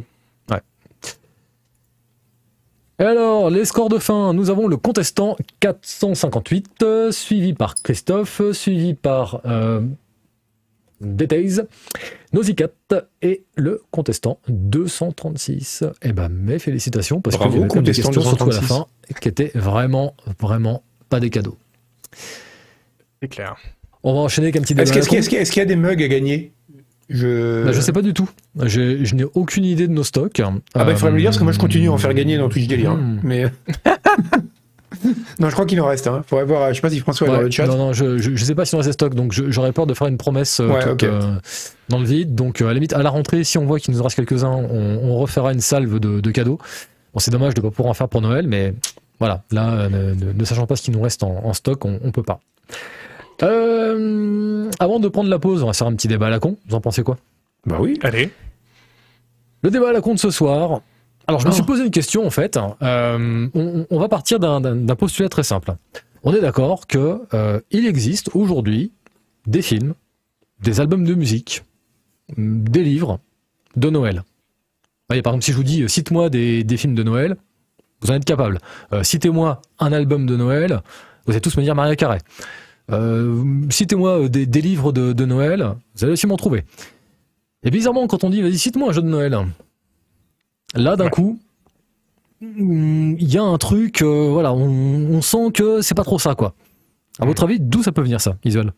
Et 2.97 3.03
alors, 3.03 3.49
les 3.49 3.65
scores 3.65 3.89
de 3.89 3.97
fin, 3.97 4.31
nous 4.31 4.49
avons 4.49 4.67
le 4.69 4.77
contestant 4.77 5.35
458, 5.59 6.81
euh, 6.81 7.11
suivi 7.11 7.53
par 7.53 7.75
Christophe, 7.75 8.41
suivi 8.53 8.93
par 8.93 9.41
Details, 11.01 11.67
Nosicat 12.35 12.67
et 13.21 13.43
le 13.55 13.81
contestant 13.91 14.39
236. 14.49 15.83
Eh 16.03 16.11
ben, 16.11 16.29
mes 16.29 16.59
félicitations, 16.59 17.21
parce 17.21 17.37
Bravo, 17.37 17.57
avait 17.59 17.67
quand 17.67 17.75
même 17.75 17.83
des 17.85 17.91
contestant 17.91 18.09
questions, 18.11 18.21
surtout 18.21 18.43
à 18.43 18.53
la 18.53 18.59
236. 18.59 18.67
fin, 18.67 19.19
qui 19.21 19.27
étaient 19.29 19.51
vraiment, 19.55 20.15
vraiment 20.39 20.83
pas 21.09 21.19
des 21.19 21.29
cadeaux. 21.29 21.57
C'est 23.21 23.29
clair. 23.29 23.55
On 24.03 24.13
va 24.13 24.19
enchaîner 24.19 24.47
avec 24.47 24.57
un 24.57 24.61
petit 24.61 24.73
Est-ce 24.73 24.91
débat. 24.91 25.05
qu'il 25.05 25.13
y, 25.13 25.15
a- 25.15 25.19
est-ce 25.19 25.29
qu'il 25.51 25.57
y 25.57 25.61
a- 25.61 25.63
y 25.63 25.67
des 25.67 25.75
mugs 25.75 26.03
à 26.03 26.07
gagner? 26.07 26.51
Je... 27.09 27.63
Bah, 27.63 27.71
je 27.71 27.79
sais 27.81 27.91
pas 27.93 28.01
du 28.01 28.13
tout. 28.13 28.29
Je 28.63 29.15
n'ai 29.15 29.23
aucune 29.35 29.63
idée 29.63 29.87
de 29.87 29.93
nos 29.93 30.03
stocks. 30.03 30.39
Ah 30.39 30.51
bah 30.83 30.91
il 30.91 30.95
faudrait 30.97 31.11
me 31.11 31.15
le 31.17 31.21
dire 31.21 31.29
parce 31.29 31.37
que 31.37 31.43
moi 31.43 31.53
je 31.53 31.59
continue 31.59 31.87
à 31.87 31.91
en 31.91 31.97
faire 31.97 32.13
gagner 32.15 32.37
dans 32.37 32.49
Twitch 32.49 32.67
Délire. 32.67 32.91
hein. 32.91 32.97
Hmm. 32.97 33.19
Mais 33.23 33.45
non, 35.39 35.47
je 35.49 35.53
crois 35.53 35.65
qu'il 35.65 35.79
en 35.81 35.87
reste. 35.87 36.07
Hein. 36.07 36.23
Faudrait 36.27 36.45
voir. 36.45 36.69
Je 36.69 36.75
sais 36.75 36.81
pas 36.81 36.89
si 36.89 36.99
François 36.99 37.27
est 37.27 37.31
dans 37.31 37.37
Ouais, 37.37 37.43
le 37.45 37.51
chat. 37.51 37.67
Non, 37.67 37.77
non, 37.77 37.93
je, 37.93 38.17
je, 38.17 38.35
je 38.35 38.45
sais 38.45 38.55
pas 38.55 38.65
si 38.65 38.75
on 38.75 38.79
reste 38.79 38.93
stock, 38.93 39.13
donc 39.15 39.31
j'aurais 39.33 39.71
peur 39.71 39.85
de 39.87 39.93
faire 39.93 40.07
une 40.07 40.17
promesse 40.17 40.59
euh, 40.59 40.67
Ouais, 40.67 40.83
toute, 40.83 41.03
euh, 41.03 41.35
dans 41.89 41.99
le 41.99 42.05
vide. 42.05 42.35
Donc 42.35 42.61
euh, 42.61 42.65
à 42.65 42.67
la 42.69 42.73
limite, 42.75 42.93
à 42.93 43.01
la 43.03 43.09
rentrée, 43.09 43.43
si 43.43 43.57
on 43.57 43.65
voit 43.65 43.79
qu'il 43.79 43.93
nous 43.93 44.01
en 44.01 44.03
reste 44.05 44.15
quelques-uns, 44.15 44.49
on, 44.51 44.99
on 45.03 45.17
refera 45.17 45.51
une 45.53 45.61
salve 45.61 45.99
de, 45.99 46.19
de 46.19 46.31
cadeaux. 46.31 46.57
Bon, 47.13 47.19
c'est 47.19 47.31
dommage 47.31 47.53
de 47.53 47.61
pas 47.61 47.69
pouvoir 47.71 47.89
en 47.91 47.93
faire 47.93 48.09
pour 48.09 48.21
Noël, 48.21 48.47
mais 48.47 48.73
voilà, 49.19 49.43
là, 49.51 49.87
ne, 49.89 50.13
ne- 50.13 50.33
ne 50.33 50.45
sachant 50.45 50.67
pas 50.67 50.75
ce 50.75 50.81
qui 50.81 50.91
nous 50.91 51.01
reste 51.01 51.23
en, 51.23 51.41
en 51.45 51.53
stock, 51.53 51.85
on, 51.85 51.99
on 52.03 52.11
peut 52.11 52.23
pas. 52.23 52.39
Euh, 53.43 54.69
avant 54.79 54.99
de 54.99 55.07
prendre 55.07 55.29
la 55.29 55.39
pause, 55.39 55.63
on 55.63 55.67
va 55.67 55.73
faire 55.73 55.87
un 55.87 55.93
petit 55.95 56.07
débat 56.07 56.27
à 56.27 56.29
la 56.29 56.39
con. 56.39 56.57
Vous 56.67 56.75
en 56.75 56.81
pensez 56.81 57.03
quoi? 57.03 57.17
Bah 57.65 57.77
oui. 57.79 57.99
Allez. 58.03 58.29
Le 59.61 59.71
débat 59.71 59.89
à 59.89 59.93
la 59.93 60.01
con 60.01 60.13
de 60.13 60.19
ce 60.19 60.29
soir. 60.31 60.81
Alors, 61.27 61.39
je 61.41 61.47
me 61.47 61.51
suis 61.51 61.63
posé 61.63 61.83
une 61.83 61.91
question 61.91 62.25
en 62.25 62.29
fait. 62.29 62.57
Euh, 62.81 63.47
on, 63.53 63.85
on 63.89 63.99
va 63.99 64.07
partir 64.09 64.39
d'un- 64.39 64.95
postulat 64.95 65.29
très 65.29 65.43
simple. 65.43 65.73
On 66.23 66.33
est 66.33 66.41
d'accord 66.41 66.87
que 66.87 67.21
euh, 67.33 67.59
il 67.71 67.85
existe 67.85 68.29
aujourd'hui 68.33 68.91
des 69.47 69.61
films, 69.61 69.93
des 70.61 70.79
albums 70.79 71.03
de 71.03 71.13
musique, 71.13 71.63
des 72.37 72.83
livres 72.83 73.19
de 73.75 73.89
Noël. 73.89 74.23
Voyez, 75.09 75.21
par 75.21 75.33
exemple, 75.33 75.45
si 75.45 75.51
je 75.51 75.57
vous 75.57 75.63
dis 75.63 75.83
euh, 75.83 75.87
cite-moi 75.87 76.29
des, 76.29 76.63
des 76.63 76.77
films 76.77 76.95
de 76.95 77.03
Noël, 77.03 77.35
vous 78.01 78.11
en 78.11 78.15
êtes 78.15 78.25
capable. 78.25 78.59
Euh, 78.93 79.03
Citez-moi 79.03 79.61
un 79.79 79.93
album 79.93 80.25
de 80.25 80.35
Noël, 80.35 80.81
vous 81.25 81.31
allez 81.33 81.41
tous 81.41 81.55
me 81.57 81.63
dire 81.63 81.75
Maria 81.75 81.95
Carré. 81.95 82.19
Euh, 82.91 83.43
Citez-moi 83.69 84.27
des, 84.29 84.45
des 84.45 84.61
livres 84.61 84.91
de, 84.91 85.13
de 85.13 85.25
Noël, 85.25 85.73
vous 85.95 86.03
allez 86.03 86.13
aussi 86.13 86.27
m'en 86.27 86.37
trouver. 86.37 86.63
Et 87.63 87.71
bizarrement, 87.71 88.05
quand 88.07 88.23
on 88.23 88.29
dit 88.29 88.41
vas-y, 88.41 88.57
cite-moi 88.57 88.89
un 88.89 88.93
jeu 88.93 89.01
de 89.01 89.07
Noël, 89.07 89.37
là 90.73 90.95
d'un 90.95 91.05
Ouais. 91.05 91.09
coup, 91.11 91.39
il 92.41 93.17
y 93.33 93.37
a 93.37 93.43
un 93.43 93.57
truc, 93.57 94.01
euh, 94.01 94.29
voilà, 94.31 94.53
on, 94.53 94.67
on 95.11 95.21
sent 95.21 95.51
que 95.53 95.81
c'est 95.81 95.95
pas 95.95 96.03
trop 96.03 96.19
ça, 96.19 96.35
quoi. 96.35 96.53
À 97.19 97.25
votre 97.25 97.43
avis, 97.43 97.59
d'où 97.59 97.81
ça 97.83 97.91
peut 97.91 98.01
venir 98.01 98.19
ça, 98.21 98.35
Isol? 98.43 98.73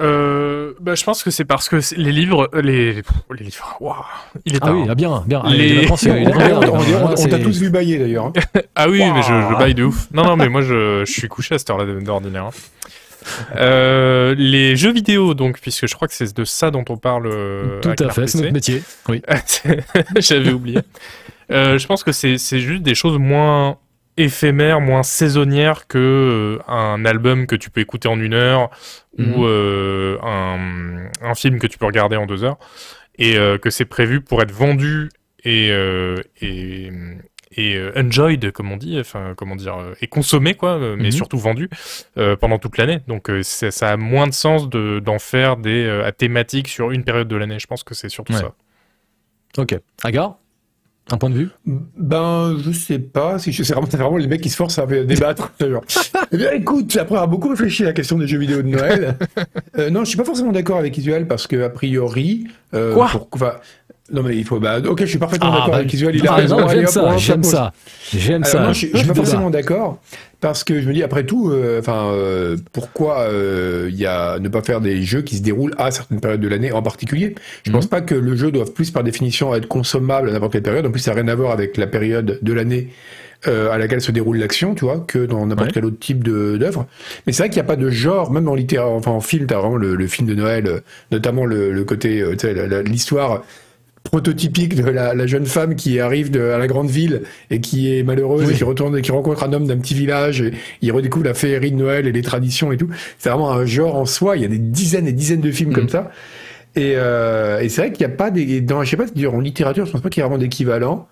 Euh, 0.00 0.72
bah, 0.80 0.94
je 0.94 1.04
pense 1.04 1.22
que 1.22 1.30
c'est 1.30 1.44
parce 1.44 1.68
que 1.68 1.80
c'est- 1.82 1.96
les 1.98 2.12
livres, 2.12 2.48
euh, 2.54 2.62
les, 2.62 2.94
livres, 3.38 3.76
waouh, 3.80 3.96
il 4.46 4.54
est 4.54 4.58
Ah 4.62 4.66
tard. 4.66 4.74
oui, 4.76 4.86
ah 4.88 4.94
bien, 4.94 5.22
bien. 5.26 5.42
Les- 5.46 5.86
On, 5.90 5.96
t'a 7.28 7.38
tous 7.38 7.58
vu 7.60 7.68
bailler 7.68 7.98
d'ailleurs. 7.98 8.26
hein. 8.26 8.32
Ah 8.76 8.88
oui, 8.88 9.02
mais 9.12 9.20
je, 9.22 9.28
je 9.28 9.58
baille 9.58 9.74
de 9.74 9.84
ouf. 9.84 10.08
Non, 10.14 10.24
non, 10.24 10.36
mais 10.36 10.48
moi 10.48 10.62
je, 10.62 11.04
je 11.04 11.12
suis 11.12 11.28
couché 11.28 11.54
à 11.54 11.58
cette 11.58 11.68
heure-là 11.68 11.84
d'ordinaire. 12.00 12.46
hein. 12.46 12.50
Euh, 13.56 14.34
les 14.36 14.76
jeux 14.76 14.92
vidéo, 14.92 15.34
donc, 15.34 15.60
puisque 15.60 15.86
je 15.86 15.94
crois 15.94 16.08
que 16.08 16.14
c'est 16.14 16.34
de 16.36 16.44
ça 16.44 16.70
dont 16.70 16.84
on 16.88 16.96
parle. 16.96 17.26
euh, 17.26 17.80
Tout 17.80 17.94
à 17.98 18.10
fait, 18.10 18.26
c'est 18.26 18.38
notre 18.38 18.52
métier. 18.52 18.82
Oui. 19.08 19.22
J'avais 20.18 20.52
oublié. 20.52 20.78
Euh, 21.50 21.78
je 21.78 21.86
pense 21.86 22.04
que 22.04 22.12
c'est 22.12 22.36
juste 22.38 22.82
des 22.82 22.94
choses 22.94 23.18
moins 23.18 23.78
éphémères, 24.16 24.80
moins 24.80 25.02
saisonnières 25.02 25.86
que 25.86 26.58
un 26.68 27.04
album 27.04 27.46
que 27.46 27.56
tu 27.56 27.70
peux 27.70 27.80
écouter 27.80 28.08
en 28.08 28.20
une 28.20 28.34
heure 28.34 28.70
Mhm. 29.18 29.34
ou 29.34 29.44
euh, 29.44 30.16
un, 30.22 31.08
un 31.22 31.34
film 31.34 31.58
que 31.58 31.66
tu 31.66 31.78
peux 31.78 31.86
regarder 31.86 32.16
en 32.16 32.26
deux 32.26 32.44
heures 32.44 32.58
et 33.18 33.34
que 33.60 33.68
c'est 33.70 33.84
prévu 33.84 34.20
pour 34.20 34.40
être 34.40 34.52
vendu 34.52 35.08
et 35.44 35.68
et, 36.40 36.90
et 37.56 37.74
euh, 37.76 37.92
enjoyed 37.96 38.52
comme 38.52 38.70
on 38.70 38.76
dit 38.76 38.98
enfin 39.00 39.34
comment 39.36 39.56
dire 39.56 39.76
euh, 39.76 39.94
et 40.00 40.06
consommé 40.06 40.54
quoi 40.54 40.78
euh, 40.78 40.94
mais 40.96 41.06
Mhm. 41.06 41.10
surtout 41.12 41.38
vendu 41.38 41.68
euh, 42.16 42.36
pendant 42.36 42.58
toute 42.58 42.78
l'année 42.78 43.00
donc 43.08 43.28
euh, 43.28 43.42
ça 43.42 43.90
a 43.90 43.96
moins 43.96 44.28
de 44.28 44.32
sens 44.34 44.68
de 44.68 45.00
d'en 45.00 45.18
faire 45.18 45.56
des 45.56 45.84
euh, 45.84 46.06
à 46.06 46.12
thématiques 46.12 46.68
sur 46.68 46.92
une 46.92 47.02
période 47.02 47.26
de 47.28 47.36
l'année 47.36 47.58
je 47.58 47.66
pense 47.66 47.82
que 47.82 47.94
c'est 47.94 48.08
surtout 48.08 48.32
Ouais. 48.34 48.40
ça 48.40 48.54
Ok. 49.58 49.76
Agar 50.04 50.38
Un 51.10 51.16
point 51.18 51.28
de 51.30 51.34
vue? 51.34 51.48
Ben, 51.96 52.56
je 52.64 52.70
sais 52.70 53.00
pas. 53.00 53.40
Si 53.40 53.50
je- 53.50 53.64
c'est 53.64 53.74
vraiment, 53.74 54.16
les 54.16 54.28
mecs 54.28 54.40
qui 54.42 54.48
se 54.48 54.54
forcent 54.54 54.78
à 54.78 54.86
débattre. 54.86 55.52
Eh 56.32 56.36
bien, 56.36 56.52
écoute, 56.52 56.96
après 56.96 57.16
avoir 57.16 57.26
beaucoup 57.26 57.48
réfléchi 57.48 57.82
à 57.82 57.86
la 57.86 57.92
question 57.92 58.16
des 58.16 58.28
jeux 58.28 58.38
vidéo 58.38 58.62
de 58.62 58.68
Noël, 58.68 59.18
euh, 59.78 59.90
non, 59.90 60.04
je 60.04 60.10
suis 60.10 60.16
pas 60.16 60.24
forcément 60.24 60.52
d'accord 60.52 60.78
avec 60.78 60.96
Isuel 60.96 61.26
parce 61.26 61.48
que 61.48 61.60
a 61.64 61.68
priori, 61.68 62.46
euh, 62.74 62.94
Quoi? 62.94 63.08
pour- 63.08 63.28
enfin, 63.32 63.54
non 64.12 64.22
mais 64.22 64.36
il 64.36 64.44
faut, 64.44 64.58
bah, 64.60 64.78
ok, 64.84 65.00
je 65.00 65.06
suis 65.06 65.18
parfaitement 65.18 65.50
Ah, 65.52 65.56
d'accord 65.56 65.70
bah, 65.70 65.76
avec 65.78 65.92
Isuel. 65.92 66.14
Il 66.16 66.26
a 66.26 66.32
raison. 66.34 66.68
J'aime 66.68 66.86
ça, 66.86 67.16
j'aime 67.16 67.42
ça. 67.42 67.72
J'aime 68.12 68.44
ça. 68.44 68.72
je, 68.72 68.86
je 68.92 68.96
suis 68.98 69.06
pas 69.08 69.14
forcément 69.14 69.50
d'accord 69.50 69.98
parce 70.40 70.64
que 70.64 70.80
je 70.80 70.88
me 70.88 70.94
dis 70.94 71.02
après 71.02 71.24
tout, 71.24 71.50
euh, 71.50 71.80
enfin, 71.80 72.06
euh, 72.12 72.56
pourquoi 72.72 73.20
euh, 73.20 73.88
il 73.90 73.96
y 73.96 74.06
a 74.06 74.38
ne 74.38 74.48
pas 74.48 74.62
faire 74.62 74.80
des 74.80 75.02
jeux 75.02 75.20
qui 75.22 75.36
se 75.36 75.42
déroulent 75.42 75.74
à 75.78 75.90
certaines 75.90 76.20
périodes 76.20 76.40
de 76.40 76.48
l'année 76.48 76.72
en 76.72 76.82
particulier? 76.82 77.34
Je 77.64 77.70
Mhm. 77.70 77.76
pense 77.76 77.86
pas 77.86 78.00
que 78.00 78.14
le 78.14 78.34
jeu 78.36 78.50
doive 78.50 78.72
plus 78.72 78.90
par 78.90 79.04
définition 79.04 79.54
être 79.54 79.68
consommable 79.68 80.30
à 80.30 80.32
n'importe 80.32 80.52
quelle 80.52 80.62
période. 80.62 80.86
En 80.86 80.90
plus, 80.90 81.00
ça 81.00 81.12
n'a 81.14 81.20
rien 81.20 81.28
à 81.28 81.34
voir 81.34 81.50
avec 81.52 81.76
la 81.76 81.86
période 81.86 82.38
de 82.40 82.52
l'année. 82.52 82.88
euh, 83.48 83.70
à 83.70 83.78
laquelle 83.78 84.02
se 84.02 84.12
déroule 84.12 84.36
l'action, 84.36 84.74
tu 84.74 84.84
vois, 84.84 84.98
que 85.00 85.24
dans 85.24 85.46
n'importe 85.46 85.68
Ouais. 85.68 85.72
quel 85.72 85.86
autre 85.86 85.98
type 85.98 86.22
de- 86.22 86.58
d'œuvre. 86.58 86.86
Mais 87.26 87.32
c'est 87.32 87.42
vrai 87.44 87.48
qu'il 87.48 87.56
n'y 87.56 87.64
a 87.64 87.68
pas 87.68 87.76
de 87.76 87.88
genre, 87.88 88.30
même 88.30 88.46
en 88.50 88.54
littéraire, 88.54 88.88
enfin 88.90 89.12
en 89.12 89.22
film, 89.22 89.46
t'as 89.46 89.56
vraiment 89.58 89.78
le, 89.78 89.94
le 89.94 90.06
film 90.08 90.28
de 90.28 90.34
Noël, 90.34 90.82
notamment 91.10 91.46
le, 91.46 91.72
le 91.72 91.84
côté, 91.84 92.22
l'histoire 92.84 93.42
prototypique 94.10 94.74
de 94.74 94.84
la, 94.90 95.14
la 95.14 95.26
jeune 95.26 95.46
femme 95.46 95.76
qui 95.76 96.00
arrive 96.00 96.30
de, 96.30 96.40
à 96.50 96.58
la 96.58 96.66
grande 96.66 96.90
ville 96.90 97.22
et 97.50 97.60
qui 97.60 97.96
est 97.96 98.02
malheureuse 98.02 98.46
Oui. 98.46 98.54
et 98.54 98.56
qui 98.56 98.64
retourne 98.64 98.96
et 98.98 99.02
qui 99.02 99.12
rencontre 99.12 99.44
un 99.44 99.52
homme 99.52 99.66
d'un 99.66 99.78
petit 99.78 99.94
village 99.94 100.42
et 100.42 100.52
il 100.82 100.90
redécouvre 100.92 101.24
la 101.26 101.34
féerie 101.34 101.70
de 101.70 101.76
Noël 101.76 102.06
et 102.08 102.12
les 102.12 102.22
traditions 102.22 102.72
et 102.72 102.76
tout. 102.76 102.88
C'est 103.18 103.28
vraiment 103.30 103.50
un 103.52 103.64
genre 103.66 103.94
en 103.96 104.06
soi. 104.06 104.36
Il 104.36 104.42
y 104.42 104.44
a 104.44 104.48
des 104.48 104.58
dizaines 104.58 105.06
et 105.06 105.12
dizaines 105.12 105.40
de 105.40 105.50
films 105.52 105.70
Mhm. 105.70 105.76
comme 105.76 105.88
ça. 105.88 106.10
Et, 106.76 106.92
euh, 106.96 107.58
et 107.60 107.68
c'est 107.68 107.80
vrai 107.82 107.92
qu'il 107.92 108.06
n'y 108.06 108.12
a 108.12 108.16
pas 108.16 108.30
des 108.30 108.60
dans 108.60 108.84
je 108.84 108.90
sais 108.90 108.96
pas 108.96 109.06
en 109.28 109.40
littérature 109.40 109.86
je 109.86 109.90
pense 109.92 110.00
pas 110.02 110.08
qu'il 110.08 110.20
y 110.20 110.22
a 110.22 110.26
vraiment 110.26 110.38
d'équivalent 110.40 111.08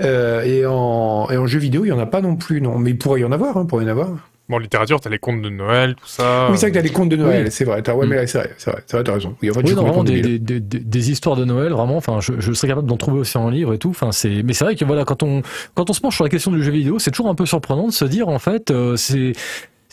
euh, 0.00 0.42
et 0.42 0.64
en 0.64 1.28
et 1.30 1.36
en 1.36 1.46
jeu 1.46 1.58
vidéo 1.58 1.84
il 1.84 1.88
y 1.88 1.92
en 1.92 1.98
a 1.98 2.06
pas 2.06 2.22
non 2.22 2.34
plus 2.34 2.62
non 2.62 2.78
mais 2.78 2.90
il 2.92 2.96
pourrait 2.98 3.20
y 3.20 3.24
en 3.24 3.30
avoir 3.32 3.58
hein, 3.58 3.66
pourrait 3.66 3.84
y 3.84 3.86
en 3.88 3.90
avoir 3.90 4.08
Bon, 4.52 4.56
en 4.56 4.60
littérature, 4.60 5.00
t'as 5.00 5.08
les 5.08 5.18
contes 5.18 5.40
de 5.40 5.48
Noël, 5.48 5.94
tout 5.94 6.06
ça. 6.06 6.48
oui 6.50 6.58
c'est 6.58 6.66
vrai 6.66 6.72
que 6.72 6.76
t'as 6.76 6.82
les 6.82 6.90
contes 6.92 7.08
de 7.08 7.16
Noël 7.16 7.44
oui. 7.46 7.50
c'est 7.50 7.64
vrai 7.64 7.80
t'as 7.82 7.94
ouais 7.94 8.06
Mm. 8.06 8.10
mais 8.10 8.26
c'est 8.26 8.38
vrai 8.38 8.50
c'est 8.58 8.70
vrai 8.70 8.82
c'est 8.86 8.96
vrai 8.98 9.04
t'as 9.04 9.14
raison 9.14 9.34
oui 9.42 9.50
en 9.50 9.54
fait 9.54 9.62
Oui, 9.62 9.74
non, 9.74 9.82
vraiment 9.82 10.04
des, 10.04 10.20
débile. 10.20 10.44
des, 10.44 10.60
des, 10.60 10.78
des 10.80 11.10
histoires 11.10 11.36
de 11.36 11.44
Noël, 11.46 11.72
vraiment. 11.72 11.96
Enfin, 11.96 12.20
je, 12.20 12.34
je 12.38 12.52
serais 12.52 12.68
capable 12.68 12.86
d'en 12.86 12.96
trouver 12.98 13.20
aussi 13.20 13.38
en 13.38 13.48
livre 13.48 13.72
et 13.72 13.78
tout. 13.78 13.90
Enfin, 13.90 14.12
c'est, 14.12 14.42
mais 14.44 14.52
c'est 14.52 14.64
vrai 14.64 14.76
que 14.76 14.84
voilà, 14.84 15.04
quand 15.06 15.22
on 15.22 15.40
quand 15.74 15.88
on 15.88 15.92
se 15.94 16.00
penche 16.00 16.14
sur 16.16 16.24
la 16.24 16.30
question 16.30 16.50
du 16.50 16.62
jeu 16.62 16.70
vidéo, 16.70 16.98
c'est 16.98 17.10
toujours 17.10 17.28
un 17.30 17.34
peu 17.34 17.46
surprenant 17.46 17.86
de 17.86 17.92
se 17.92 18.04
dire 18.04 18.28
en 18.28 18.38
fait, 18.38 18.70
euh, 18.70 18.96
c'est 18.96 19.32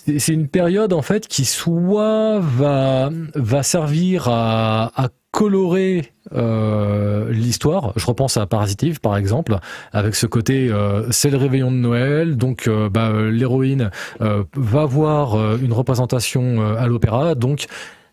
c'est 0.06 0.20
c'est 0.20 0.34
une 0.34 0.48
période 0.48 0.92
en 0.94 1.02
fait 1.02 1.28
qui 1.28 1.46
soit 1.46 2.40
va 2.40 3.10
va 3.36 3.64
servir 3.64 4.28
à, 4.30 4.92
à 4.96 5.10
colorer 5.32 6.12
euh, 6.34 7.32
l'histoire. 7.32 7.94
Je 7.96 8.06
repense 8.06 8.38
à 8.38 8.46
Parasitive 8.46 9.00
par 9.00 9.18
exemple, 9.18 9.58
avec 9.94 10.16
ce 10.16 10.26
côté 10.26 10.70
euh, 10.70 11.10
c'est 11.12 11.30
le 11.30 11.38
réveillon 11.38 11.72
de 11.72 11.78
Noël, 11.78 12.38
donc 12.38 12.68
euh, 12.68 12.90
bah, 12.90 13.12
l'héroïne 13.30 13.92
va 14.20 14.86
voir 14.86 15.56
une 15.58 15.74
représentation 15.74 16.76
à 16.76 16.88
l'opéra, 16.88 17.36
donc 17.36 17.68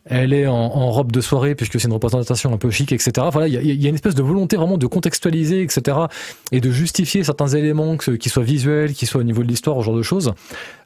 elle 0.09 0.33
est 0.33 0.47
en, 0.47 0.91
robe 0.91 1.13
de 1.13 1.21
soirée 1.21 1.55
puisque 1.55 1.81
c'est 1.81 1.89
une 1.89 1.95
représentation 1.95 2.53
un 2.53 2.59
peu 2.59 2.71
chic, 2.71 2.93
etc. 2.93 3.27
Voilà, 3.33 3.49
il 3.49 3.55
y 3.55 3.87
a, 3.87 3.89
une 3.89 3.95
espèce 3.95 4.15
de 4.15 4.23
volonté 4.23 4.57
vraiment 4.57 4.79
de 4.79 4.87
contextualiser, 4.87 5.63
etc. 5.63 5.99
et 6.53 6.61
de 6.61 6.71
justifier 6.71 7.25
certains 7.25 7.49
éléments, 7.49 7.97
qu'ils 7.97 8.31
soient 8.31 8.43
visuels, 8.45 8.93
qu'ils 8.93 9.09
soient 9.09 9.21
au 9.21 9.25
niveau 9.25 9.43
de 9.43 9.49
l'histoire, 9.49 9.79
ce 9.79 9.85
genre 9.85 9.97
de 9.97 10.03
choses. 10.03 10.33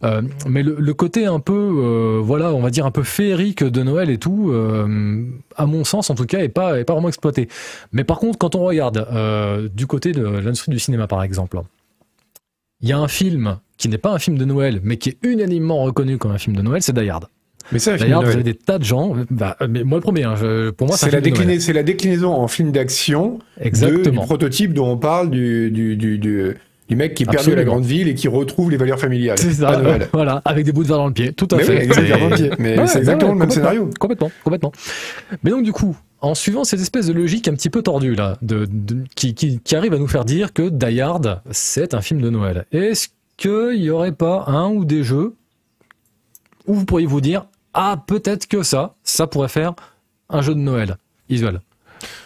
Euh, 0.05 0.23
mais 0.47 0.62
le, 0.62 0.95
côté 0.95 1.27
un 1.27 1.41
peu, 1.41 1.53
euh, 1.53 2.21
voilà, 2.23 2.53
on 2.53 2.61
va 2.61 2.71
dire 2.71 2.87
un 2.87 2.91
peu 2.91 3.03
féerique 3.03 3.62
de 3.62 3.83
Noël 3.83 4.11
et 4.11 4.18
tout, 4.18 4.51
euh, 4.51 5.27
à 5.57 5.66
mon 5.66 5.85
sens 5.85 6.11
en 6.11 6.14
tout 6.14 6.27
cas, 6.27 6.41
est 6.41 6.49
pas, 6.49 6.83
vraiment 6.83 7.09
exploité. 7.09 7.49
Mais 7.93 8.05
par 8.05 8.18
contre, 8.18 8.39
quand 8.39 8.55
on 8.55 8.64
regarde 8.64 9.07
euh, 9.12 9.68
du 9.73 9.87
côté 9.87 10.12
de 10.12 10.23
l'industrie 10.23 10.73
du 10.73 10.79
cinéma, 10.79 11.07
par 11.07 11.23
exemple, 11.23 11.61
il 12.81 12.89
y 12.89 12.93
a 12.93 12.99
un 12.99 13.09
film 13.09 13.59
qui 13.77 13.89
n'est 13.89 13.99
pas 13.99 14.12
un 14.12 14.18
film 14.18 14.39
de 14.39 14.45
Noël, 14.45 14.81
mais 14.83 14.97
qui 14.97 15.11
est 15.11 15.18
unanimement 15.23 15.83
reconnu 15.83 16.18
comme 16.18 16.31
un 16.31 16.39
film 16.39 16.57
de 16.57 16.62
Noël, 16.62 16.83
c'est 16.83 16.95
Die. 16.95 17.11
Mais 17.72 17.78
de 17.78 18.12
Hard, 18.12 18.24
vous 18.24 18.32
avez 18.32 18.42
des 18.42 18.54
tas 18.54 18.78
de 18.78 18.84
gens. 18.84 19.14
Bah, 19.30 19.56
mais 19.68 19.84
moi 19.84 19.98
le 19.98 20.02
premier, 20.02 20.24
hein, 20.24 20.34
je- 20.40 20.70
pour 20.70 20.86
moi 20.88 20.96
c'est 20.96 21.06
la 21.11 21.20
c'est 21.61 21.72
la 21.72 21.82
déclinaison 21.82 22.32
en 22.32 22.48
film 22.48 22.72
d'action 22.72 23.38
du 23.62 24.11
prototype 24.12 24.72
dont 24.74 24.88
on 24.90 24.96
parle 24.96 25.30
du 25.30 25.70
du 25.70 25.96
du, 25.96 26.18
du, 26.18 26.56
du 26.88 26.96
mec 26.96 27.14
qui 27.14 27.24
à 27.24 27.54
la 27.54 27.64
grande 27.64 27.84
ville 27.84 28.08
et 28.08 28.14
qui 28.14 28.26
retrouve 28.28 28.70
les 28.70 28.76
valeurs 28.76 28.98
familiales 28.98 29.38
C'est 29.38 29.52
ça, 29.52 29.76
Noël. 29.80 30.08
voilà, 30.12 30.42
avec 30.44 30.64
des 30.64 30.72
bouts 30.72 30.82
de 30.82 30.88
verre 30.88 30.96
dans 30.98 31.06
le 31.06 31.12
pied, 31.12 31.32
tout 31.32 31.46
à 31.52 31.56
Mais 31.58 31.64
fait. 31.64 31.88
oui. 31.88 32.50
Mais 32.58 32.78
Ouais, 32.78 32.86
c'est 32.88 32.98
exactement 32.98 33.30
ouais, 33.30 33.34
le 33.36 33.40
même 33.40 33.50
scénario. 33.50 33.90
Complètement, 34.00 34.30
complètement. 34.42 34.72
Mais 35.44 35.50
donc 35.52 35.62
du 35.62 35.72
coup, 35.72 35.96
en 36.20 36.34
suivant 36.34 36.64
cette 36.64 36.80
espèce 36.80 37.06
de 37.06 37.12
logique 37.12 37.46
un 37.46 37.54
petit 37.54 37.70
peu 37.70 37.82
tordue 37.82 38.14
là, 38.16 38.36
de, 38.42 38.66
de- 38.68 39.04
qui, 39.14 39.34
qui, 39.34 39.61
qui 39.61 39.76
arrive 39.76 39.94
à 39.94 39.98
nous 39.98 40.08
faire 40.08 40.24
dire 40.24 40.52
que 40.52 40.68
Die 40.68 41.00
Hard, 41.00 41.42
c'est 41.52 41.94
un 41.94 42.00
film 42.00 42.20
de 42.20 42.28
Noël. 42.30 42.66
Est-ce 42.72 43.08
qu'il 43.36 43.76
y 43.82 43.88
aurait 43.90 44.12
pas 44.12 44.44
un 44.48 44.68
ou 44.70 44.84
des 44.84 45.02
jeux 45.04 45.34
où 46.66 46.74
vous 46.74 46.84
pourriez 46.84 47.06
vous 47.06 47.20
dire 47.20 47.44
ah 47.74 48.02
peut-être 48.06 48.46
que 48.48 48.62
ça, 48.62 48.94
ça 49.04 49.26
pourrait 49.26 49.48
faire 49.48 49.74
un 50.28 50.42
jeu 50.42 50.54
de 50.54 50.61
Noël 50.61 50.96
visuel. 51.28 51.61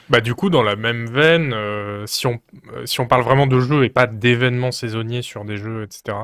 Bah 0.08 0.20
du 0.20 0.34
coup, 0.34 0.50
dans 0.50 0.62
la 0.62 0.76
même 0.76 1.06
veine, 1.06 1.52
euh, 1.52 2.04
si 2.06 2.26
on 2.26 2.40
euh, 2.74 2.86
si 2.86 3.00
on 3.00 3.06
parle 3.06 3.22
vraiment 3.22 3.46
de 3.46 3.58
jeux 3.60 3.84
et 3.84 3.88
pas 3.88 4.06
d'événements 4.06 4.70
saisonniers 4.72 5.22
sur 5.22 5.44
des 5.44 5.56
jeux, 5.56 5.82
etc. 5.82 6.16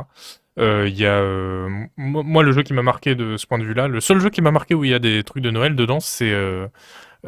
euh, 0.58 0.86
Il 0.88 0.96
y 0.98 1.04
a 1.06 1.14
euh, 1.18 1.68
moi 1.96 2.42
le 2.42 2.52
jeu 2.52 2.62
qui 2.62 2.72
m'a 2.74 2.82
marqué 2.82 3.14
de 3.14 3.36
ce 3.36 3.46
point 3.46 3.58
de 3.58 3.64
vue-là, 3.64 3.88
le 3.88 4.00
seul 4.00 4.20
jeu 4.20 4.30
qui 4.30 4.40
m'a 4.42 4.50
marqué 4.52 4.74
où 4.74 4.84
il 4.84 4.90
y 4.90 4.94
a 4.94 4.98
des 4.98 5.24
trucs 5.24 5.42
de 5.42 5.50
Noël 5.50 5.74
dedans, 5.74 5.98
c'est 6.00 6.30
euh, 6.30 6.68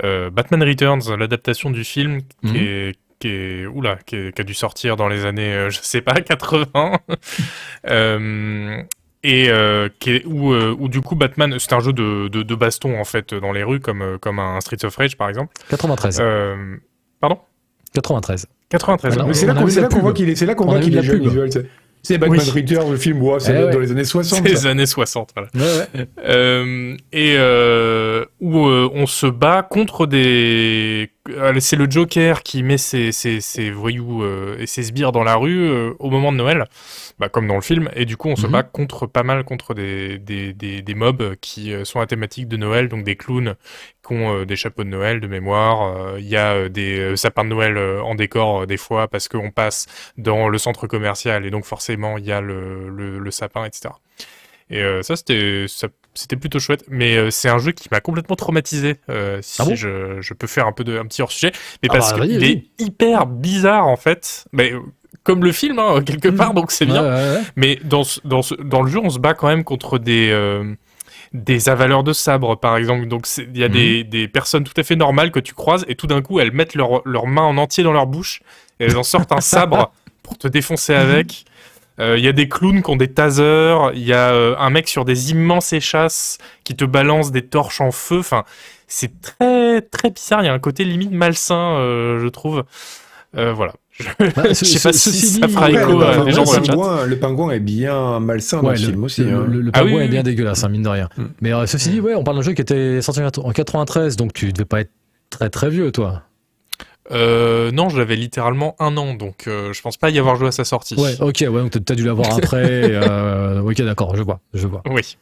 euh, 0.05 0.31
Batman 0.31 0.63
Returns, 0.63 1.15
l'adaptation 1.19 1.71
du 1.71 1.85
film 1.85 2.21
qui 2.45 2.53
Mhm. 2.53 2.57
est 2.57 2.93
qui 3.19 3.29
est 3.29 3.67
oula, 3.67 3.97
qui, 4.05 4.17
est- 4.17 4.35
qui 4.35 4.41
a 4.43 4.45
dû 4.45 4.53
sortir 4.55 4.97
dans 4.97 5.07
les 5.09 5.25
années, 5.25 5.53
euh, 5.55 5.71
je 5.71 5.79
sais 5.83 6.01
pas, 6.03 6.15
80. 6.21 6.99
Euh, 7.89 8.83
et 9.25 9.51
euh, 9.51 9.89
qui 10.01 10.11
est, 10.17 10.27
où, 10.27 10.53
euh, 10.53 10.75
où 10.79 10.89
du 10.89 11.01
coup 11.01 11.15
Batman, 11.15 11.55
c'est 11.59 11.73
un 11.73 11.81
jeu 11.81 11.93
de, 11.93 12.29
de, 12.29 12.43
de 12.43 12.55
baston 12.55 12.99
en 13.01 13.05
fait 13.05 13.35
dans 13.35 13.53
les 13.53 13.63
rues 13.63 13.81
comme, 13.81 14.03
euh, 14.03 14.19
comme 14.19 14.39
un 14.39 14.61
Streets 14.61 14.85
of 14.85 14.97
Rage 14.97 15.17
par 15.17 15.29
exemple. 15.29 15.53
93. 15.71 16.19
Euh, 16.21 16.77
pardon? 17.21 17.39
93. 17.95 18.47
93. 18.71 19.15
Voilà, 19.15 19.29
Mais 19.29 19.35
c'est 19.35 19.47
là 19.47 19.89
qu'on 19.89 20.01
voit 20.01 20.13
qu'il 20.13 20.29
est, 20.29 20.35
c'est 20.35 20.47
là 20.47 20.55
qu'on 20.55 20.65
voit 20.67 20.81
qu'il 20.81 20.97
est 20.97 21.03
jeune 21.03 21.21
visuel. 21.21 21.51
c'est- 21.53 22.19
Batman 22.19 22.41
Oui. 22.43 22.51
Returns, 22.63 22.91
le 22.91 22.97
film, 22.97 23.23
ouais, 23.23 23.39
c'est 23.39 23.53
Eh 23.55 23.61
dans 23.73 23.79
ouais. 23.79 23.81
les 23.87 23.93
années 23.93 24.05
60. 24.05 24.41
C'est 24.43 24.49
les 24.49 24.67
années 24.67 24.87
60, 24.87 25.31
voilà. 25.37 25.49
Ouais, 25.55 25.87
ouais. 26.01 26.09
Euh, 26.25 26.97
et 27.13 27.37
euh, 27.39 28.25
où 28.41 28.67
euh, 28.67 28.89
on 28.93 29.07
se 29.07 29.27
bat 29.27 29.63
contre 29.63 30.07
des... 30.07 31.11
euh, 31.29 31.61
C'est 31.61 31.77
le 31.77 31.89
Joker 31.89 32.43
qui 32.43 32.63
met 32.65 32.79
ses, 32.79 33.13
ses, 33.13 33.41
ses 33.41 33.71
voyous 33.71 34.23
euh, 34.25 34.57
et 34.59 34.67
ses 34.67 34.83
sbires 34.83 35.13
dans 35.13 35.23
la 35.23 35.37
rue 35.37 35.69
euh, 35.69 35.93
au 36.01 36.11
moment 36.11 36.33
de 36.33 36.37
Noël, 36.39 36.65
bah, 37.19 37.29
comme 37.29 37.47
dans 37.47 37.55
le 37.55 37.61
film, 37.61 37.89
et 37.95 38.05
du 38.07 38.17
coup 38.17 38.29
on 38.29 38.37
se 38.37 38.47
Mhm. 38.47 38.53
bat 38.53 38.63
contre 38.65 39.07
pas 39.07 39.23
mal 39.23 39.45
contre 39.45 39.75
des, 39.75 40.19
des, 40.19 40.53
des, 40.53 40.83
des 40.83 40.95
mobs 40.95 41.37
qui 41.41 41.73
sont 41.85 42.01
à 42.01 42.07
thématique 42.07 42.49
de 42.49 42.57
Noël, 42.57 42.89
donc 42.89 43.05
des 43.05 43.17
clowns 43.17 43.55
qui 44.07 44.13
ont 44.15 44.35
euh, 44.41 44.45
des 44.47 44.57
chapeaux 44.57 44.83
de 44.85 44.89
Noël 44.89 45.21
de 45.21 45.29
mémoire, 45.29 46.19
il 46.19 46.27
y 46.27 46.37
a 46.37 46.69
des 46.69 47.17
sapins 47.17 47.45
de 47.45 47.51
Noël 47.51 47.79
en 47.79 48.15
décor 48.17 48.67
des 48.67 48.77
fois 48.77 49.07
parce 49.09 49.29
qu'on 49.29 49.51
passe 49.53 49.87
dans 50.19 50.49
le 50.49 50.59
centre 50.59 50.87
commercial 50.89 51.47
et 51.47 51.51
donc 51.51 51.65
forcément 51.65 52.19
il 52.19 52.27
y 52.27 52.33
a 52.33 52.41
le, 52.41 52.89
le, 52.89 53.19
le 53.21 53.31
sapin, 53.31 53.65
etc. 53.65 53.95
Et 54.73 54.83
euh, 54.83 55.03
ça, 55.03 55.15
c'était 55.17 55.67
c'était 56.15 56.37
plutôt 56.37 56.59
chouette. 56.59 56.85
Mais 56.89 57.17
euh, 57.17 57.31
c'est 57.31 57.49
un 57.49 57.59
jeu 57.59 57.73
qui 57.73 57.89
m'a 57.93 58.01
complètement 58.01 58.37
traumatisé, 58.37 58.97
euh, 59.11 59.39
si 59.43 59.63
Ah 59.63 59.65
bon 59.67 59.75
je, 59.75 60.21
je 60.21 60.35
peux 60.35 60.47
faire 60.49 60.67
un 60.67 60.73
peu 60.73 60.83
de 60.83 60.99
un 60.99 61.05
petit 61.07 61.23
hors-sujet. 61.23 61.53
Mais 61.83 61.89
Ah 61.91 61.93
parce 61.95 62.13
bah, 62.13 62.21
qu'il 62.27 62.43
est 62.43 62.65
hyper 62.79 63.27
bizarre, 63.27 63.87
en 63.87 63.97
fait. 63.97 64.45
Mais, 64.53 64.73
comme 65.23 65.45
le 65.45 65.53
film, 65.53 65.79
hein, 65.79 66.03
quelque 66.03 66.29
Mhm. 66.29 66.37
part, 66.37 66.55
donc 66.55 66.73
c'est 66.73 66.87
bien. 66.87 67.03
Ouais, 67.03 67.09
ouais, 67.09 67.37
ouais. 67.39 67.43
Mais 67.55 67.79
dans, 67.85 68.03
ce- 68.03 68.19
dans, 68.25 68.43
ce- 68.43 68.55
dans 68.57 68.83
le 68.83 68.91
jeu, 68.91 68.99
on 69.03 69.11
se 69.11 69.19
bat 69.21 69.35
quand 69.35 69.47
même 69.47 69.63
contre 69.63 69.99
des, 69.99 70.33
des 71.33 71.69
avaleurs 71.69 72.03
de 72.05 72.13
sabre, 72.13 72.57
par 72.59 72.77
exemple. 72.77 73.07
Donc 73.07 73.27
il 73.39 73.57
y 73.57 73.65
a 73.65 73.69
Mhm. 73.69 73.73
des, 73.75 74.05
des 74.05 74.29
personnes 74.29 74.65
tout 74.65 74.75
à 74.77 74.83
fait 74.83 74.97
normales 74.97 75.31
que 75.31 75.41
tu 75.41 75.55
croises 75.55 75.85
et 75.89 75.95
tout 75.95 76.07
d'un 76.07 76.23
coup, 76.23 76.41
elles 76.41 76.53
mettent 76.53 76.75
leur, 76.75 77.03
leur 77.07 77.27
main 77.27 77.43
en 77.43 77.57
entier 77.59 77.85
dans 77.85 77.93
leur 77.93 78.07
bouche 78.07 78.41
et 78.81 78.85
elles 78.85 78.97
en 78.97 79.03
sortent 79.03 79.33
un 79.33 79.41
sabre 79.41 79.93
pour 80.23 80.39
te 80.39 80.49
défoncer 80.49 80.95
avec. 80.95 81.45
Euh, 82.03 82.19
Il 82.19 82.25
y 82.25 82.29
a 82.29 82.33
des 82.33 82.49
clowns 82.49 82.83
qui 82.83 82.91
ont 82.91 82.97
des 82.97 83.09
tasers, 83.09 83.93
il 83.95 84.03
y 84.03 84.13
a 84.13 84.31
euh, 84.33 84.55
un 84.59 84.71
mec 84.71 84.89
sur 84.89 85.05
des 85.05 85.31
immenses 85.31 85.73
échasses 85.73 86.39
qui 86.65 86.75
te 86.75 86.85
balance 86.85 87.31
des 87.33 87.43
torches 87.43 87.81
en 87.81 87.91
feu. 87.93 88.19
Enfin, 88.19 88.45
c'est 88.89 89.13
très 89.23 89.81
très 89.83 90.11
bizarre. 90.11 90.43
Il 90.43 90.47
y 90.47 90.49
a 90.49 90.53
un 90.53 90.59
côté 90.59 90.85
limite 90.85 91.13
malsain, 91.13 91.77
euh, 91.79 92.19
je 92.21 92.29
trouve. 92.29 92.65
Euh, 93.37 93.53
voilà. 93.53 93.73
Je, 93.93 94.05
Bah, 94.35 94.43
je 94.49 94.55
ce- 94.55 94.65
sais 94.65 94.81
pas 94.89 94.93
ce- 94.95 95.11
si 95.11 95.27
ça 95.27 95.49
fera 95.49 95.71
écho 95.71 95.99
le, 95.99 96.07
à 96.07 96.25
des 96.25 96.33
gens 96.33 96.45
dans 96.45 96.53
le 96.53 96.65
chat. 96.65 96.73
pingouin- 96.73 97.05
le 97.05 97.19
pingouin 97.19 97.51
est 97.51 97.61
bien 97.61 98.21
malsain 98.21 98.63
dans 98.63 98.69
Ouais, 98.71 98.75
le 98.77 98.81
le, 98.81 98.87
film 98.89 99.05
aussi. 99.05 99.23
le- 99.23 99.35
hein. 99.35 99.45
le- 99.47 99.61
le 99.61 99.71
Ah 99.75 99.81
oui, 99.81 99.91
pingouin 99.91 99.99
oui, 100.01 100.05
est 100.07 100.09
bien 100.09 100.21
oui. 100.21 100.25
dégueulasse, 100.25 100.65
hein, 100.65 100.71
mine 100.71 100.83
de 100.83 100.89
rien. 100.89 101.09
Mm. 101.19 101.23
Mais 101.43 101.53
euh, 101.53 101.67
ceci 101.67 101.91
dit, 101.91 102.01
ouais, 102.01 102.15
on 102.15 102.25
parle 102.25 102.39
d'un 102.39 102.43
jeu 102.43 102.55
qui 102.55 102.63
était 102.63 103.03
sorti 103.03 103.21
en 103.23 103.53
93, 103.53 104.17
donc 104.17 104.33
tu 104.33 104.51
devais 104.53 104.65
pas 104.65 104.81
être 104.81 104.91
très 105.29 105.51
très 105.51 105.69
vieux, 105.69 105.93
toi. 105.93 106.23
Euh, 107.11 107.73
non, 107.73 107.89
j'avais 107.89 108.15
littéralement 108.17 108.77
un 108.79 108.97
an, 108.97 109.15
donc 109.15 109.45
euh, 109.49 109.73
je 109.73 109.83
pense 109.83 109.97
pas 109.97 110.11
y 110.11 110.19
avoir 110.19 110.37
joué 110.37 110.49
à 110.49 110.53
sa 110.53 110.65
sortie. 110.65 110.95
Ouais, 110.95 111.15
ok, 111.21 111.39
ouais, 111.41 111.49
donc 111.49 111.85
t'as- 111.85 111.95
dû 111.95 112.05
l'avoir 112.05 112.33
après. 112.37 112.63
euh, 112.93 113.61
ok, 113.61 113.83
d'accord, 113.83 114.15
je 114.17 114.23
vois, 114.23 114.41
je 114.55 114.67
vois. 114.69 114.83
Oui. 114.89 115.17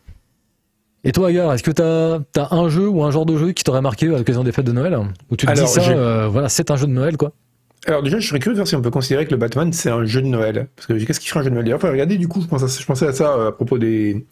Et 1.05 1.13
toi, 1.13 1.29
Agar, 1.29 1.55
est-ce 1.55 1.63
que 1.63 1.71
t'as 1.71 2.19
as 2.43 2.55
un 2.55 2.69
jeu 2.69 2.87
ou 2.87 3.03
un 3.03 3.11
genre 3.11 3.25
de 3.25 3.37
jeu 3.39 3.53
qui 3.53 3.65
t'aurait 3.65 3.81
marqué 3.81 4.07
à 4.09 4.19
l'occasion 4.19 4.45
des 4.45 4.53
fêtes 4.53 4.67
de 4.67 4.73
Noël? 4.73 4.99
Où 5.31 5.37
tu 5.37 5.47
te 5.47 5.51
Alors, 5.51 5.65
dis 5.67 5.73
ça, 5.73 5.89
euh, 5.89 6.29
voilà, 6.29 6.51
c'est 6.51 6.71
un 6.71 6.77
jeu 6.77 6.87
de 6.87 6.93
Noël, 6.93 7.17
quoi. 7.17 7.33
Alors 7.87 8.03
déjà, 8.03 8.19
je 8.19 8.29
serais 8.29 8.39
curieux 8.41 8.53
de 8.53 8.59
voir 8.59 8.69
si 8.69 8.77
on 8.77 8.83
peut 8.83 8.91
considérer 8.91 9.25
que 9.25 9.31
le 9.31 9.39
Batman 9.39 9.73
c'est 9.73 9.89
un 9.89 10.05
jeu 10.05 10.21
de 10.21 10.27
Noël. 10.27 10.69
Parce 10.77 10.87
que 10.87 10.93
qu'est-ce 11.03 11.19
qui 11.19 11.29
ferait 11.29 11.41
un 11.41 11.45
jeu 11.45 11.49
de 11.49 11.55
Noël? 11.55 11.65
D'ailleurs, 11.65 11.81
faut 11.81 11.89
regarder 11.91 12.19
du 12.19 12.29
coup, 12.29 12.43
je, 12.43 12.55
à- 12.55 12.69
je 12.69 12.85
pensais 12.85 13.07
à 13.07 13.13
ça 13.15 13.33
euh, 13.33 13.49
à 13.49 13.53
propos 13.53 13.79
des, 13.79 14.27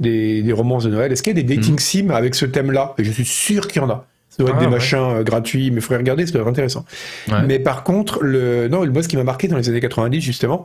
des, 0.00 0.42
des 0.42 0.52
romances 0.52 0.82
de 0.82 0.90
Noël. 0.90 1.12
Est-ce 1.12 1.22
qu'il 1.22 1.36
y 1.36 1.38
a 1.38 1.42
des 1.44 1.54
dating 1.56 1.78
sims 1.78 2.10
avec 2.10 2.34
ce 2.34 2.44
thème-là? 2.46 2.94
Et 2.98 3.04
je 3.04 3.12
suis 3.12 3.24
sûr 3.24 3.68
qu'il 3.68 3.80
y 3.80 3.84
en 3.84 3.88
a. 3.90 4.04
Ça 4.38 4.44
doit 4.44 4.50
être 4.50 4.56
Ah, 4.58 4.60
des 4.60 4.66
ouais. 4.66 4.70
machins 4.72 4.98
euh, 4.98 5.22
gratuits, 5.24 5.70
mais 5.72 5.76
il 5.78 5.82
faudrait 5.82 5.96
regarder, 5.98 6.24
ça 6.24 6.32
doit 6.32 6.42
être 6.42 6.48
intéressant. 6.48 6.84
Ouais. 7.28 7.38
Mais 7.46 7.58
par 7.58 7.82
contre, 7.82 8.22
le, 8.22 8.68
non, 8.68 8.86
moi, 8.86 9.02
ce 9.02 9.08
qui 9.08 9.16
m'a 9.16 9.24
marqué 9.24 9.48
dans 9.48 9.56
les 9.56 9.68
années 9.68 9.80
90, 9.80 10.20
justement, 10.20 10.64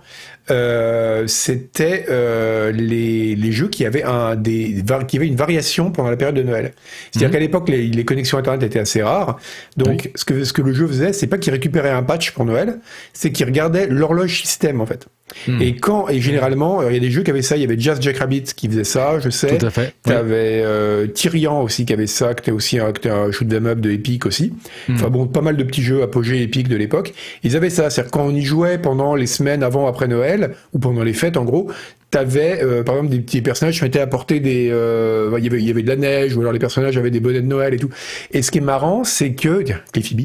euh, 0.52 1.26
c'était 1.28 2.06
euh, 2.10 2.72
les, 2.72 3.36
les 3.36 3.52
jeux 3.52 3.68
qui 3.70 3.86
avaient, 3.86 4.04
un, 4.04 4.36
des, 4.36 4.84
qui 5.08 5.18
avaient 5.18 5.28
une 5.28 5.36
variation 5.36 5.92
pendant 5.92 6.10
la 6.12 6.18
période 6.18 6.36
de 6.36 6.44
Noël. 6.44 6.74
C'est-à-dire 7.12 7.30
Mhm. 7.30 7.34
qu'à 7.34 7.40
l'époque, 7.40 7.70
les, 7.70 7.88
les 7.88 8.06
connexions 8.06 8.38
Internet 8.38 8.62
étaient 8.64 8.80
assez 8.80 9.02
rares. 9.02 9.38
Donc, 9.78 10.12
ce, 10.16 10.26
que, 10.26 10.44
ce 10.44 10.54
que 10.54 10.62
le 10.62 10.74
jeu 10.74 10.88
faisait, 10.88 11.14
c'est 11.14 11.28
pas 11.28 11.38
qu'il 11.38 11.52
récupérait 11.54 11.90
un 11.90 12.04
patch 12.04 12.32
pour 12.32 12.46
Noël, 12.46 12.80
c'est 13.14 13.32
qu'il 13.32 13.46
regardait 13.46 13.88
l'horloge 13.88 14.42
système, 14.42 14.82
en 14.82 14.86
fait. 14.86 15.08
Hmm. 15.48 15.62
Et 15.62 15.76
quand, 15.76 16.10
et 16.10 16.22
généralement, 16.22 16.82
euh, 16.82 16.92
il 16.92 16.94
y 16.94 16.98
a 16.98 17.00
des 17.00 17.10
jeux 17.10 17.24
qui 17.24 17.32
avaient 17.32 17.42
ça, 17.42 17.58
il 17.58 17.62
y 17.62 17.66
avait 17.66 17.80
Just 17.80 18.02
Jackrabbit 18.02 18.44
qui 18.44 18.68
faisait 18.68 18.84
ça, 18.84 19.20
je 19.20 19.30
sais. 19.30 19.58
Tout 19.58 19.66
à 19.66 19.70
fait. 19.70 19.94
T'avais 20.04 20.62
euh, 20.64 21.08
Tyrian 21.08 21.62
aussi 21.62 21.86
qui 21.86 21.94
avait 21.94 22.08
ça, 22.08 22.34
qui 22.34 22.42
était 22.42 22.52
aussi 22.52 22.80
un, 22.80 22.94
un 23.06 23.32
shoot 23.32 23.52
'em 23.52 23.66
up 23.66 23.80
de 23.80 23.92
Epic 23.92 24.26
aussi. 24.26 24.54
Mm. 24.88 24.96
Enfin 24.96 25.10
bon, 25.10 25.26
pas 25.26 25.42
mal 25.42 25.58
de 25.58 25.64
petits 25.64 25.82
jeux 25.82 26.04
apogées 26.04 26.42
Epic 26.44 26.68
de 26.68 26.76
l'époque. 26.76 27.14
Ils 27.44 27.56
avaient 27.56 27.70
ça, 27.70 27.90
c'est-à-dire 27.90 28.12
quand 28.12 28.26
on 28.26 28.36
y 28.36 28.44
jouait 28.44 28.78
pendant 28.78 29.16
les 29.16 29.28
semaines 29.28 29.64
avant, 29.64 29.88
après 29.88 30.08
Noël 30.08 30.56
ou 30.74 30.80
pendant 30.80 31.04
les 31.04 31.14
fêtes 31.14 31.38
en 31.38 31.46
gros. 31.46 31.72
T'avais 32.14 32.64
euh, 32.64 32.84
par 32.84 32.93
exemple 32.93 33.09
des 33.09 33.22
petits 33.22 33.41
personnages 33.41 33.84
qui 33.84 33.97
à 33.97 34.05
porter 34.05 34.39
des, 34.39 34.70
euh, 34.70 35.34
il 35.39 35.45
y 35.45 35.47
avait 35.47 35.59
il 35.59 35.68
y 35.68 35.72
avait 35.72 35.82
de 35.82 35.88
la 35.88 35.95
neige 35.95 36.38
ou 36.38 36.41
alors 36.41 36.53
les 36.53 36.59
personnages 36.59 36.95
avaient 36.95 37.09
des 37.09 37.20
bonnets 37.20 37.41
de 37.41 37.47
Noël 37.47 37.74
et 37.74 37.78
tout. 37.78 37.89
Et 38.32 38.43
ce 38.43 38.51
qui 38.51 38.59
est 38.59 38.61
marrant, 38.61 39.03
c'est 39.03 39.34
que 39.34 39.64
tiens, 39.64 39.80
Cliffy 39.93 40.14
B. 40.14 40.22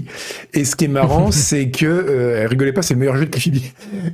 Et 0.53 0.67
ce 0.67 0.77
qui 0.77 0.85
est 0.85 0.89
marrant, 0.89 1.31
c'est 1.33 1.71
que 1.71 1.87
euh, 1.87 2.43
elle 2.43 2.49
rigolait 2.49 2.75
pas, 2.75 2.83
c'est 2.83 2.93
le 2.93 3.01
meilleur 3.01 3.17
jeu 3.17 3.25
de 3.25 3.31
Cliffy 3.31 3.53
B. 3.53 3.57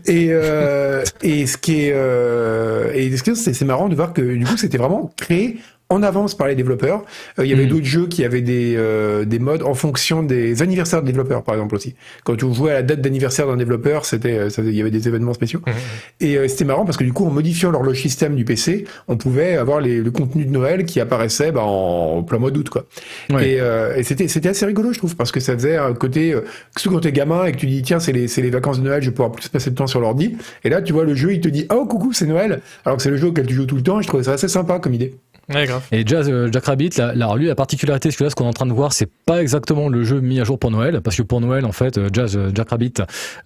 Et 0.06 0.28
euh, 0.30 1.02
et 1.24 1.48
ce 1.48 1.56
qui 1.56 1.86
est 1.86 1.92
euh, 1.96 2.92
et 2.94 3.10
c'est 3.16 3.34
c'est 3.34 3.64
marrant 3.64 3.88
de 3.88 3.96
voir 3.96 4.12
que 4.12 4.22
du 4.22 4.44
coup 4.44 4.56
c'était 4.56 4.78
vraiment 4.78 5.12
créé 5.16 5.56
en 5.90 6.02
avance 6.02 6.34
par 6.34 6.48
les 6.48 6.54
développeurs. 6.54 7.04
Euh, 7.38 7.44
il 7.44 7.50
y 7.50 7.52
avait 7.52 7.64
Mhm. 7.64 7.68
d'autres 7.70 7.84
jeux 7.84 8.06
qui 8.06 8.24
avaient 8.24 8.40
des, 8.40 8.74
euh, 8.76 9.24
des 9.24 9.38
modes 9.38 9.62
en 9.62 9.74
fonction 9.74 10.22
des 10.22 10.62
anniversaires 10.62 11.02
de 11.02 11.06
développeurs, 11.06 11.42
par 11.42 11.54
exemple 11.54 11.74
aussi. 11.74 11.94
Quand 12.24 12.36
tu 12.36 12.52
jouais 12.54 12.70
à 12.70 12.74
la 12.74 12.82
date 12.82 13.00
d'anniversaire 13.00 13.46
d'un 13.46 13.56
développeur, 13.56 14.04
c'était, 14.06 14.38
euh, 14.38 14.48
il 14.58 14.74
y 14.74 14.80
avait 14.80 14.90
des 14.90 15.06
événements 15.08 15.34
spéciaux. 15.34 15.60
Mhm. 15.66 15.72
Et 16.20 16.36
euh, 16.38 16.48
c'était 16.48 16.64
marrant 16.64 16.84
parce 16.84 16.96
que 16.96 17.04
du 17.04 17.12
coup, 17.12 17.26
en 17.26 17.30
modifiant 17.30 17.70
l'horloge 17.70 18.00
système 18.00 18.34
du 18.34 18.44
PC, 18.44 18.84
on 19.08 19.16
pouvait 19.16 19.56
avoir 19.56 19.80
les, 19.80 20.00
le 20.00 20.10
contenu 20.10 20.44
de 20.46 20.50
Noël 20.50 20.84
qui 20.86 21.00
apparaissait 21.00 21.52
bah, 21.52 21.62
en 21.62 22.22
plein 22.22 22.38
mois 22.38 22.50
d'août, 22.50 22.70
quoi. 22.70 22.86
Ouais. 23.30 23.50
Et, 23.50 23.60
euh, 23.60 23.94
et 23.96 24.02
c'était, 24.04 24.26
c'était 24.28 24.48
assez 24.48 24.64
rigolo, 24.66 24.92
je 24.92 24.98
trouve, 24.98 25.16
parce 25.16 25.32
que 25.32 25.40
ça 25.40 25.52
faisait 25.54 25.76
un 25.76 25.92
côté, 25.92 26.32
euh, 26.32 26.40
surtout 26.76 26.94
quand 26.96 27.02
t'es 27.02 27.12
gamin 27.12 27.44
et 27.44 27.52
que 27.52 27.58
tu 27.58 27.66
dis, 27.66 27.82
tiens, 27.82 28.00
c'est 28.00 28.12
les, 28.12 28.26
c'est 28.26 28.42
les 28.42 28.50
vacances 28.50 28.78
de 28.78 28.84
Noël, 28.84 29.02
je 29.02 29.10
vais 29.10 29.14
pouvoir 29.14 29.32
plus 29.32 29.48
passer 29.48 29.70
de 29.70 29.74
temps 29.74 29.86
sur 29.86 30.00
l'ordi. 30.00 30.36
Et 30.64 30.70
là, 30.70 30.80
tu 30.82 30.92
vois, 30.92 31.04
le 31.04 31.14
jeu, 31.14 31.34
il 31.34 31.40
te 31.40 31.48
dit, 31.48 31.66
oh, 31.70 31.84
coucou, 31.86 32.12
c'est 32.12 32.26
Noël. 32.26 32.60
Alors 32.84 32.96
que 32.96 33.02
c'est 33.02 33.10
le 33.10 33.16
jeu 33.18 33.28
auquel 33.28 33.46
tu 33.46 33.54
joues 33.54 33.66
tout 33.66 33.76
le 33.76 33.82
temps, 33.82 34.00
et 34.00 34.02
je 34.02 34.08
trouvais 34.08 34.24
ça 34.24 34.32
assez 34.32 34.48
sympa 34.48 34.78
comme 34.78 34.94
idée. 34.94 35.14
Ouais, 35.52 35.66
grave. 35.66 35.82
Et 35.92 36.06
Jazz, 36.06 36.28
euh, 36.30 36.48
Jack 36.50 36.64
Rabbit, 36.66 36.90
là, 36.96 37.14
là, 37.14 37.24
alors 37.26 37.36
lui, 37.36 37.46
la 37.46 37.54
particularité, 37.54 38.10
c'est 38.10 38.16
que 38.16 38.24
là, 38.24 38.30
ce 38.30 38.34
qu'on 38.34 38.44
est 38.44 38.48
en 38.48 38.52
train 38.52 38.66
de 38.66 38.72
voir, 38.72 38.92
c'est 38.92 39.10
pas 39.26 39.42
exactement 39.42 39.88
le 39.88 40.02
jeu 40.02 40.20
mis 40.20 40.40
à 40.40 40.44
jour 40.44 40.58
pour 40.58 40.70
Noël, 40.70 41.00
parce 41.02 41.16
que 41.16 41.22
pour 41.22 41.40
Noël, 41.40 41.64
en 41.66 41.72
fait, 41.72 41.98
euh, 41.98 42.08
Jazz, 42.12 42.36
euh, 42.36 42.50
Jack 42.54 42.70
Rabbit, 42.70 42.94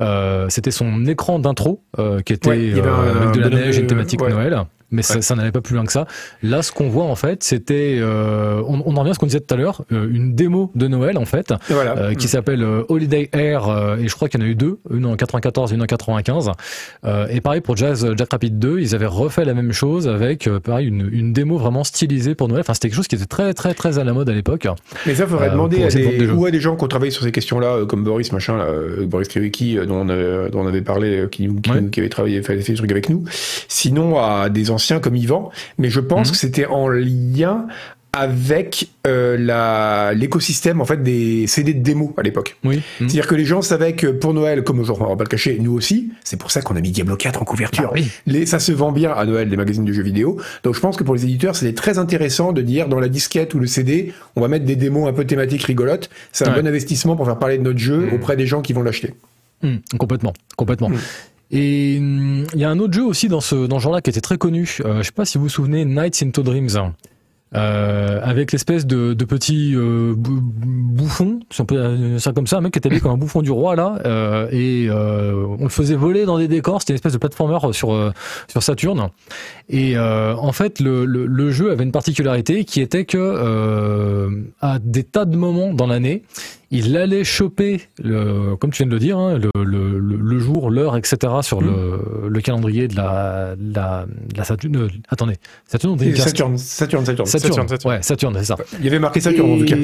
euh, 0.00 0.46
c'était 0.48 0.70
son 0.70 1.06
écran 1.06 1.38
d'intro, 1.38 1.82
euh, 1.98 2.20
qui 2.20 2.32
était 2.34 2.48
Ouais, 2.48 2.72
avait 2.72 2.82
euh, 2.86 3.22
avec 3.22 3.34
de 3.34 3.40
la 3.40 3.50
neige 3.50 3.78
et 3.78 3.80
une 3.80 3.86
thématique 3.88 4.22
ouais. 4.22 4.30
Noël. 4.30 4.64
Mais 4.90 5.02
ça, 5.02 5.16
Ouais. 5.16 5.22
ça 5.22 5.34
n'allait 5.34 5.52
pas 5.52 5.60
plus 5.60 5.74
loin 5.74 5.84
que 5.84 5.92
ça. 5.92 6.06
Là, 6.42 6.62
ce 6.62 6.72
qu'on 6.72 6.88
voit, 6.88 7.04
en 7.04 7.14
fait, 7.14 7.42
c'était, 7.44 7.98
euh, 8.00 8.62
on, 8.66 8.82
on 8.86 8.96
en 8.96 9.00
revient 9.00 9.10
à 9.10 9.14
ce 9.14 9.18
qu'on 9.18 9.26
disait 9.26 9.40
tout 9.40 9.52
à 9.54 9.58
l'heure, 9.58 9.84
euh, 9.92 10.08
une 10.10 10.34
démo 10.34 10.72
de 10.74 10.86
Noël, 10.88 11.18
en 11.18 11.26
fait, 11.26 11.52
voilà. 11.68 11.96
euh, 11.98 12.14
qui 12.14 12.26
s'appelle 12.28 12.62
euh, 12.62 12.84
Holiday 12.88 13.28
Air 13.32 13.68
euh, 13.68 13.96
et 13.98 14.08
je 14.08 14.14
crois 14.14 14.28
qu'il 14.28 14.40
y 14.40 14.42
en 14.42 14.46
a 14.46 14.48
eu 14.50 14.54
deux, 14.54 14.78
une 14.90 15.04
en 15.04 15.14
94 15.16 15.72
et 15.72 15.74
une 15.74 15.82
en 15.82 15.86
95. 15.86 16.50
Euh, 17.04 17.26
et 17.30 17.40
pareil 17.40 17.60
pour 17.60 17.76
Jazz 17.76 18.06
Jack 18.16 18.28
Rapid 18.32 18.58
2, 18.58 18.80
ils 18.80 18.94
avaient 18.94 19.06
refait 19.06 19.44
la 19.44 19.54
même 19.54 19.72
chose 19.72 20.08
avec 20.08 20.46
euh, 20.46 20.58
pareil 20.60 20.86
une, 20.88 21.08
une 21.12 21.32
démo 21.32 21.58
vraiment 21.58 21.84
stylisée 21.84 22.34
pour 22.34 22.48
Noël. 22.48 22.60
Enfin, 22.62 22.72
c'était 22.74 22.88
quelque 22.88 22.96
chose 22.96 23.08
qui 23.08 23.16
était 23.16 23.26
très 23.26 23.52
très 23.54 23.74
très 23.74 23.98
à 23.98 24.04
la 24.04 24.12
mode 24.14 24.28
à 24.30 24.32
l'époque. 24.32 24.66
Mais 25.06 25.14
ça, 25.14 25.26
faudrait 25.26 25.50
demander 25.50 25.84
à 25.84 25.88
des, 25.88 26.16
des 26.18 26.30
ou 26.30 26.46
à 26.46 26.50
des 26.50 26.60
gens 26.60 26.76
qui 26.76 26.84
ont 26.84 26.88
travaillé 26.88 27.10
sur 27.10 27.22
ces 27.24 27.32
questions-là, 27.32 27.68
euh, 27.68 27.86
comme 27.86 28.04
Boris, 28.04 28.32
machin, 28.32 28.56
là, 28.56 28.64
euh, 28.64 29.04
Boris 29.06 29.28
Krivicki, 29.28 29.76
euh, 29.78 29.84
dont, 29.86 30.04
dont 30.06 30.60
on 30.60 30.66
avait 30.66 30.80
parlé, 30.82 31.18
euh, 31.20 31.26
qui, 31.26 31.48
qui, 31.62 31.70
Ouais. 31.70 31.84
qui 31.92 32.00
avait 32.00 32.08
travaillé, 32.08 32.42
fait, 32.42 32.58
fait 32.60 32.72
des 32.72 32.78
trucs 32.78 32.90
avec 32.90 33.10
nous. 33.10 33.24
Sinon, 33.68 34.18
à 34.18 34.48
des 34.48 34.70
anciens 34.70 34.77
comme 35.00 35.16
Yvan. 35.16 35.50
Mais 35.78 35.90
je 35.90 36.00
pense 36.00 36.28
Mhm. 36.28 36.32
que 36.32 36.38
c'était 36.38 36.66
en 36.66 36.88
lien 36.88 37.66
avec 38.14 38.88
euh, 39.06 40.12
l'écosystème 40.14 40.80
en 40.80 40.84
fait 40.86 41.02
des 41.02 41.46
CD 41.46 41.74
de 41.74 41.82
démo 41.82 42.14
à 42.16 42.22
l'époque. 42.22 42.56
Oui. 42.64 42.80
C'est-à-dire 42.98 43.26
que 43.26 43.34
les 43.34 43.44
gens 43.44 43.60
savaient 43.62 43.92
que 43.92 44.06
pour 44.06 44.32
Noël, 44.32 44.64
comme 44.64 44.80
aujourd'hui 44.80 45.04
on 45.06 45.10
va 45.10 45.16
pas 45.16 45.24
le 45.24 45.28
cacher, 45.28 45.58
nous 45.60 45.72
aussi, 45.74 46.10
c'est 46.24 46.38
pour 46.38 46.50
ça 46.50 46.62
qu'on 46.62 46.74
a 46.76 46.80
mis 46.80 46.90
Diablo 46.90 47.16
4 47.16 47.42
en 47.42 47.44
couverture. 47.44 47.90
Oui. 47.94 48.08
Les, 48.26 48.46
ça 48.46 48.58
se 48.58 48.72
vend 48.72 48.92
bien 48.92 49.12
à 49.12 49.24
Noël, 49.26 49.48
les 49.50 49.56
magazines 49.56 49.84
de 49.84 49.92
jeux 49.92 50.02
vidéo. 50.02 50.40
Donc 50.64 50.74
je 50.74 50.80
pense 50.80 50.96
que 50.96 51.04
pour 51.04 51.14
les 51.14 51.24
éditeurs, 51.24 51.54
c'était 51.54 51.74
très 51.74 51.98
intéressant 51.98 52.52
de 52.52 52.62
dire 52.62 52.88
dans 52.88 52.98
la 52.98 53.08
disquette 53.08 53.52
ou 53.54 53.58
le 53.60 53.66
CD, 53.66 54.12
on 54.36 54.40
va 54.40 54.48
mettre 54.48 54.64
des 54.64 54.76
démos 54.76 55.06
un 55.08 55.12
peu 55.12 55.24
thématiques 55.24 55.64
rigolotes. 55.64 56.08
C'est 56.32 56.48
un 56.48 56.52
Ouais. 56.54 56.62
bon 56.62 56.66
investissement 56.66 57.14
pour 57.14 57.26
faire 57.26 57.38
parler 57.38 57.58
de 57.58 57.62
notre 57.62 57.78
jeu 57.78 58.08
Mm. 58.10 58.14
auprès 58.14 58.36
des 58.36 58.46
gens 58.46 58.62
qui 58.62 58.72
vont 58.72 58.82
l'acheter. 58.82 59.12
Complètement, 59.98 60.32
complètement. 60.56 60.90
Et 61.50 61.96
hum, 61.98 62.44
il 62.54 62.60
y 62.60 62.64
a 62.64 62.70
un 62.70 62.78
autre 62.78 62.92
jeu 62.94 63.04
aussi 63.04 63.28
dans 63.28 63.40
ce, 63.40 63.66
dans 63.66 63.78
ce 63.78 63.84
genre-là 63.84 64.00
qui 64.02 64.10
était 64.10 64.20
très 64.20 64.38
connu. 64.38 64.78
Euh, 64.84 64.98
je 64.98 65.04
sais 65.04 65.12
pas 65.12 65.24
si 65.24 65.38
vous 65.38 65.44
vous 65.44 65.50
souvenez, 65.50 65.84
Nights 65.84 66.22
into 66.22 66.42
Dreams. 66.42 66.92
Euh, 67.54 68.20
avec 68.22 68.52
l'espèce 68.52 68.84
de, 68.86 69.14
de 69.14 69.24
petit 69.24 69.72
euh, 69.74 70.12
bou- 70.14 70.42
bouffon, 70.42 71.40
si 71.50 71.62
on 71.62 71.64
peut 71.64 72.18
ça 72.18 72.32
comme 72.34 72.46
ça, 72.46 72.58
un 72.58 72.60
mec 72.60 72.74
qui 72.74 72.78
était 72.78 72.88
habillé 72.88 73.00
comme 73.00 73.12
un 73.12 73.16
bouffon 73.16 73.40
du 73.40 73.50
roi 73.50 73.74
là, 73.74 73.98
euh, 74.04 74.48
et 74.50 74.88
euh, 74.90 75.46
on 75.58 75.62
le 75.62 75.70
faisait 75.70 75.94
voler 75.94 76.26
dans 76.26 76.36
des 76.36 76.46
décors. 76.46 76.82
C'était 76.82 76.92
une 76.92 76.96
espèce 76.96 77.14
de 77.14 77.18
platformer 77.18 77.56
sur 77.72 77.94
euh, 77.94 78.10
sur 78.48 78.62
Saturne. 78.62 79.08
Et 79.70 79.96
euh, 79.96 80.34
en 80.36 80.52
fait, 80.52 80.78
le, 80.78 81.06
le, 81.06 81.24
le 81.24 81.50
jeu 81.50 81.70
avait 81.70 81.84
une 81.84 81.90
particularité 81.92 82.66
qui 82.66 82.82
était 82.82 83.06
que 83.06 83.16
euh, 83.16 84.28
à 84.60 84.78
des 84.78 85.04
tas 85.04 85.24
de 85.24 85.34
moments 85.38 85.72
dans 85.72 85.86
l'année, 85.86 86.24
il 86.70 86.96
allait 86.98 87.24
choper, 87.24 87.80
le, 88.02 88.54
comme 88.56 88.70
tu 88.70 88.82
viens 88.82 88.88
de 88.88 88.92
le 88.94 88.98
dire, 89.00 89.16
hein, 89.18 89.38
le, 89.38 89.50
le, 89.64 89.98
le- 89.98 90.38
jour, 90.38 90.70
l'heure, 90.70 90.96
etc. 90.96 91.16
sur 91.40 91.60
le, 91.62 92.28
le 92.28 92.40
calendrier 92.40 92.88
de 92.88 92.94
la, 92.96 93.54
la, 93.58 94.06
la 94.36 94.44
Saturne. 94.44 94.76
euh, 94.76 94.88
attendez, 95.08 95.36
Saturne 95.66 95.96
Saturne, 95.98 96.58
Saturne, 96.58 96.58
Saturne. 96.58 97.26
Saturne, 97.26 97.26
Saturne, 97.26 97.68
Saturne. 97.68 97.94
ouais, 97.94 98.02
Saturne, 98.02 98.34
c'est 98.38 98.44
ça. 98.44 98.56
Il 98.78 98.84
y 98.84 98.88
avait 98.88 98.98
marqué 98.98 99.20
Saturne 99.20 99.50
en 99.52 99.58
tout 99.58 99.64
cas. 99.64 99.76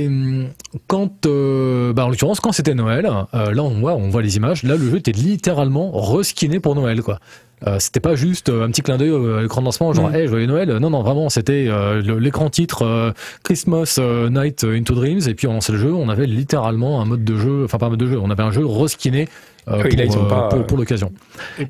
Quand, 0.87 1.27
euh, 1.27 1.93
bah 1.93 2.05
en 2.07 2.11
l'occurrence, 2.11 2.41
quand 2.41 2.53
c'était 2.53 2.75
Noël, 2.75 3.09
euh, 3.35 3.53
là 3.55 3.63
on 3.63 3.81
voit, 3.81 3.95
on 3.95 4.09
voit 4.11 4.23
les 4.23 4.37
images. 4.37 4.63
Là, 4.63 4.77
le 4.77 4.91
jeu 4.91 4.97
était 4.99 5.13
littéralement 5.13 5.91
reskiné 5.93 6.61
pour 6.61 6.75
Noël, 6.75 7.03
quoi. 7.03 7.19
Euh, 7.67 7.79
c'était 7.79 8.01
pas 8.01 8.15
juste 8.15 8.49
euh, 8.51 8.65
un 8.65 8.71
petit 8.71 8.83
clin 8.83 8.97
d'œil 8.99 9.09
euh, 9.11 9.39
à 9.39 9.43
l'écran 9.43 9.61
de 9.63 9.67
lancement, 9.67 9.93
genre, 9.95 10.11
Mm. 10.11 10.15
hey, 10.17 10.27
joyeux 10.29 10.47
Noël. 10.47 10.69
Non, 10.79 10.91
non, 10.91 11.03
vraiment, 11.03 11.31
c'était 11.31 11.67
euh, 11.69 12.03
l'écran 12.19 12.51
titre 12.51 12.83
euh, 12.83 13.13
Christmas 13.43 13.97
euh, 13.99 14.29
Night 14.29 14.65
Into 14.65 14.95
Dreams, 14.95 15.21
et 15.29 15.35
puis 15.35 15.47
on 15.47 15.55
lançait 15.55 15.73
le 15.73 15.79
jeu. 15.79 15.93
On 15.95 16.09
avait 16.09 16.27
littéralement 16.27 17.01
un 17.01 17.05
mode 17.07 17.25
de 17.25 17.37
jeu, 17.37 17.63
enfin 17.65 17.79
pas 17.79 17.87
un 17.87 17.91
mode 17.91 18.01
de 18.01 18.07
jeu, 18.07 18.19
on 18.21 18.29
avait 18.31 18.43
un 18.43 18.51
jeu 18.51 18.67
reskiné 18.67 19.29
euh, 19.69 19.83
Oui, 19.85 19.97
là, 19.97 20.05
ils 20.05 20.09
pour, 20.09 20.17
sont 20.17 20.25
euh, 20.27 20.29
pas, 20.29 20.49
pour, 20.49 20.59
euh, 20.59 20.63
pour 20.65 20.77
l'occasion. 20.77 21.11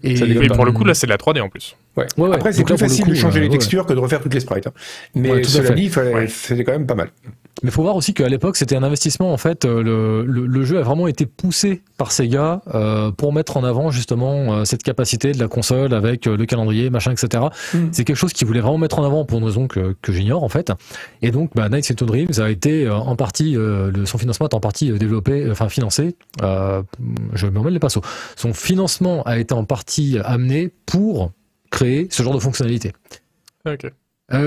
Et, 0.03 0.17
ça 0.17 0.27
Et 0.27 0.49
pour 0.49 0.65
le 0.65 0.73
coup, 0.73 0.83
là, 0.85 0.95
c'est 0.95 1.07
de 1.07 1.13
la 1.13 1.17
3D 1.19 1.41
en 1.41 1.49
plus. 1.49 1.77
Ouais. 1.97 2.07
Ouais, 2.17 2.29
ouais. 2.29 2.35
Après, 2.35 2.53
c'est 2.53 2.65
plus 2.65 2.73
là, 2.73 2.79
facile 2.79 3.05
coup, 3.05 3.11
de 3.11 3.15
changer 3.15 3.39
euh, 3.39 3.43
les 3.43 3.49
ouais. 3.49 3.53
textures 3.53 3.87
que 3.87 3.93
de 3.93 3.99
refaire 4.01 4.21
toutes 4.21 4.35
les 4.35 4.41
sprites. 4.41 4.67
hein. 4.67 4.73
Mais 5.15 5.31
Ouais, 5.31 5.41
tout 5.43 5.49
à 5.49 5.53
cela 5.53 5.69
fait. 5.69 5.75
dit, 5.75 5.91
c'était 6.29 6.65
quand 6.65 6.73
même 6.73 6.87
pas 6.87 6.97
mal. 6.97 7.11
Mais 7.63 7.71
faut 7.71 7.83
voir 7.83 7.97
aussi 7.97 8.15
qu'à 8.15 8.29
l'époque, 8.29 8.57
c'était 8.57 8.77
un 8.77 8.83
investissement. 8.83 9.33
En 9.33 9.37
fait, 9.37 9.65
euh, 9.65 9.83
le, 9.83 10.25
le, 10.25 10.47
le 10.47 10.65
jeu 10.65 10.79
a 10.79 10.83
vraiment 10.83 11.07
été 11.07 11.25
poussé 11.25 11.83
par 11.97 12.11
Sega 12.13 12.63
euh, 12.75 13.11
pour 13.13 13.33
mettre 13.33 13.57
en 13.57 13.65
avant 13.65 13.91
justement 13.91 14.53
euh, 14.53 14.65
cette 14.65 14.83
capacité 14.83 15.33
de 15.33 15.39
la 15.39 15.49
console 15.49 15.95
avec 15.95 16.27
euh, 16.27 16.37
le 16.37 16.47
calendrier, 16.47 16.91
machin, 16.91 17.13
etc. 17.13 17.45
Mm. 17.73 17.79
C'est 17.93 18.05
quelque 18.05 18.17
chose 18.17 18.33
qu'ils 18.33 18.47
voulaient 18.47 18.61
vraiment 18.61 18.79
mettre 18.79 18.99
en 18.99 19.05
avant 19.05 19.25
pour 19.25 19.39
une 19.39 19.45
raison 19.45 19.69
que, 19.69 19.95
que 20.03 20.13
j'ignore 20.13 20.43
en 20.43 20.49
fait. 20.49 20.73
Et 21.23 21.31
donc, 21.31 21.53
bah, 21.55 21.69
Nights 21.69 21.93
into 21.93 22.05
Dreams 22.07 22.33
a 22.39 22.51
été 22.51 22.89
en 22.91 23.15
partie, 23.17 23.53
le, 23.53 24.05
son 24.05 24.19
financement 24.19 24.49
est 24.49 24.55
en 24.55 24.61
partie 24.61 24.91
développé, 24.91 25.49
enfin 25.51 25.69
financé. 25.69 26.17
Je 26.41 27.47
me 27.47 27.59
remets 27.59 27.71
les 27.71 27.79
pinceaux. 27.79 28.03
Son 28.37 28.53
financement 28.53 29.23
a 29.23 29.39
été 29.39 29.55
en 29.55 29.65
partie 29.65 30.19
amené 30.25 30.73
pour 30.87 31.33
créer 31.71 32.09
ce 32.11 32.23
genre 32.23 32.35
de 32.35 32.41
fonctionnalité. 32.41 32.93
Ok. 33.67 33.91
Moi, 34.31 34.39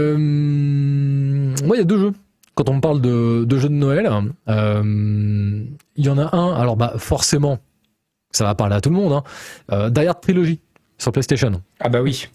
il 1.75 1.77
y 1.77 1.81
a 1.81 1.85
deux 1.85 1.99
jeux. 1.99 2.13
Quand 2.57 2.69
on 2.69 2.75
me 2.75 2.81
parle 2.81 3.01
de, 3.01 3.45
de 3.45 3.57
jeux 3.57 3.69
de 3.69 3.75
Noël, 3.75 4.09
euh, 4.49 5.63
il 5.95 6.05
y 6.05 6.09
en 6.09 6.17
a 6.17 6.35
un. 6.35 6.55
Alors, 6.55 6.75
bah, 6.75 6.95
forcément, 6.97 7.59
ça 8.31 8.45
va 8.45 8.55
parler 8.55 8.75
à 8.75 8.81
tout 8.81 8.89
le 8.89 8.95
monde. 8.95 9.13
Hein, 9.13 9.23
euh, 9.71 9.89
Die 9.91 10.07
Hard 10.07 10.21
Trilogy 10.21 10.59
sur 10.97 11.11
PlayStation. 11.11 11.61
Ah 11.79 11.89
bah 11.89 12.01
oui. 12.01 12.27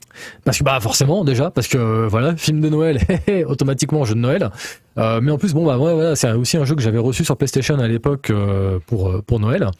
Parce 0.44 0.59
que 0.59 0.65
bah 0.65 0.78
forcément 0.81 1.24
déjà 1.24 1.51
parce 1.51 1.66
que 1.66 2.07
voilà 2.07 2.36
film 2.36 2.61
de 2.61 2.69
Noël 2.69 3.01
automatiquement 3.47 4.05
jeu 4.05 4.15
de 4.15 4.20
Noël 4.20 4.51
Euh, 4.99 5.20
mais 5.23 5.32
en 5.32 5.39
plus 5.39 5.55
bon 5.55 5.65
bah 5.65 5.78
ouais, 5.78 5.94
voilà 5.94 6.15
c'est 6.16 6.31
aussi 6.32 6.59
un 6.59 6.66
jeu 6.66 6.74
que 6.74 6.82
j'avais 6.82 6.99
reçu 6.99 7.24
sur 7.24 7.36
PlayStation 7.39 7.78
à 7.78 7.89
l'époque 7.89 8.28
euh, 8.28 8.78
pour 8.86 9.23
pour 9.24 9.40
Noël 9.40 9.70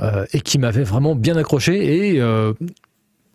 euh, 0.00 0.26
et 0.32 0.40
qui 0.40 0.58
m'avait 0.58 0.82
vraiment 0.82 1.14
bien 1.14 1.36
accroché 1.36 2.14
et 2.16 2.22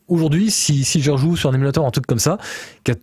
aujourd'hui 0.09 0.51
si 0.51 0.83
si 0.83 1.01
je 1.01 1.09
rejoue 1.09 1.38
sur 1.38 1.49
un 1.49 1.53
émulateur 1.53 1.85
un 1.85 1.91
truc 1.91 2.05
comme 2.05 2.19
ça 2.19 2.38
qui 2.83 2.91
a 2.91 2.95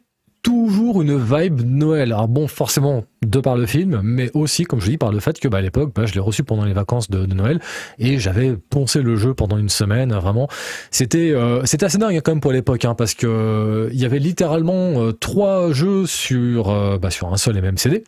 toujours 0.42 1.00
une 1.00 1.16
vibe 1.16 1.62
Noël 1.64 2.12
alors 2.12 2.28
bon 2.28 2.48
forcément 2.48 3.04
de 3.26 3.40
par 3.40 3.56
le 3.56 3.66
film 3.66 4.00
mais 4.02 4.30
aussi 4.34 4.64
comme 4.64 4.80
je 4.80 4.90
dis 4.90 4.98
par 4.98 5.10
le 5.12 5.20
fait 5.20 5.38
que 5.40 5.48
bah, 5.48 5.58
à 5.58 5.60
l'époque 5.60 5.92
bah, 5.94 6.06
je 6.06 6.14
l'ai 6.14 6.20
reçu 6.20 6.44
pendant 6.44 6.64
les 6.64 6.72
vacances 6.72 7.10
de, 7.10 7.26
Noël 7.26 7.60
et 7.98 8.18
j'avais 8.18 8.56
poncé 8.70 9.02
le 9.02 9.16
jeu 9.16 9.34
pendant 9.34 9.58
une 9.58 9.68
semaine 9.68 10.12
vraiment 10.14 10.48
c'était 10.90 11.32
euh, 11.32 11.64
c'était 11.64 11.86
assez 11.86 11.98
dingue 11.98 12.16
hein, 12.16 12.20
quand 12.24 12.32
même 12.32 12.40
pour 12.40 12.52
l'époque 12.52 12.84
hein, 12.84 12.94
parce 12.94 13.14
que 13.14 13.26
euh, 13.26 13.88
il 13.92 14.00
y 14.00 14.04
avait 14.04 14.18
littéralement 14.18 15.02
euh, 15.02 15.12
trois 15.12 15.72
jeux 15.72 16.06
sur 16.06 16.70
euh, 16.70 16.98
bah, 16.98 17.10
sur 17.10 17.32
un 17.32 17.36
seul 17.36 17.56
et 17.56 17.60
même 17.60 17.78
CD. 17.78 18.04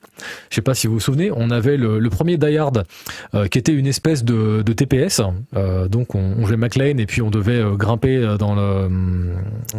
Je 0.50 0.56
sais 0.56 0.62
pas 0.62 0.74
si 0.74 0.86
vous 0.86 0.94
vous 0.94 1.00
souvenez, 1.00 1.30
on 1.34 1.50
avait 1.50 1.76
le, 1.76 1.98
le 1.98 2.10
premier 2.10 2.36
Die 2.36 2.56
Hard 2.56 2.84
euh, 3.34 3.46
qui 3.46 3.58
était 3.58 3.72
une 3.72 3.86
espèce 3.86 4.24
de, 4.24 4.62
de 4.62 4.72
TPS. 4.72 5.20
Donc 5.90 6.14
on, 6.14 6.34
on 6.38 6.46
jouait 6.46 6.56
McLean 6.56 6.98
et 6.98 7.06
puis 7.06 7.22
on 7.22 7.30
devait 7.30 7.62
grimper 7.76 8.36
dans 8.38 8.54
le 8.54 8.88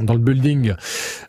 dans 0.02 0.14
le 0.14 0.20
building 0.20 0.74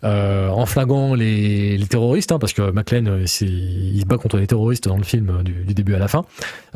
en 0.02 0.66
flaguant 0.66 1.14
les, 1.14 1.76
les 1.76 1.86
terroristes 1.86 2.32
hein, 2.32 2.38
parce 2.38 2.52
que 2.52 2.70
McLean 2.70 3.22
c'est- 3.26 3.46
il 3.92 4.00
se 4.00 4.06
bat 4.06 4.16
contre 4.18 4.36
les 4.38 4.46
terroristes 4.46 4.88
dans 4.88 4.96
le 4.96 5.02
film 5.04 5.28
euh, 5.30 5.42
du, 5.42 5.52
du 5.52 5.74
début 5.74 5.94
à 5.94 5.98
la 5.98 6.08
fin 6.08 6.24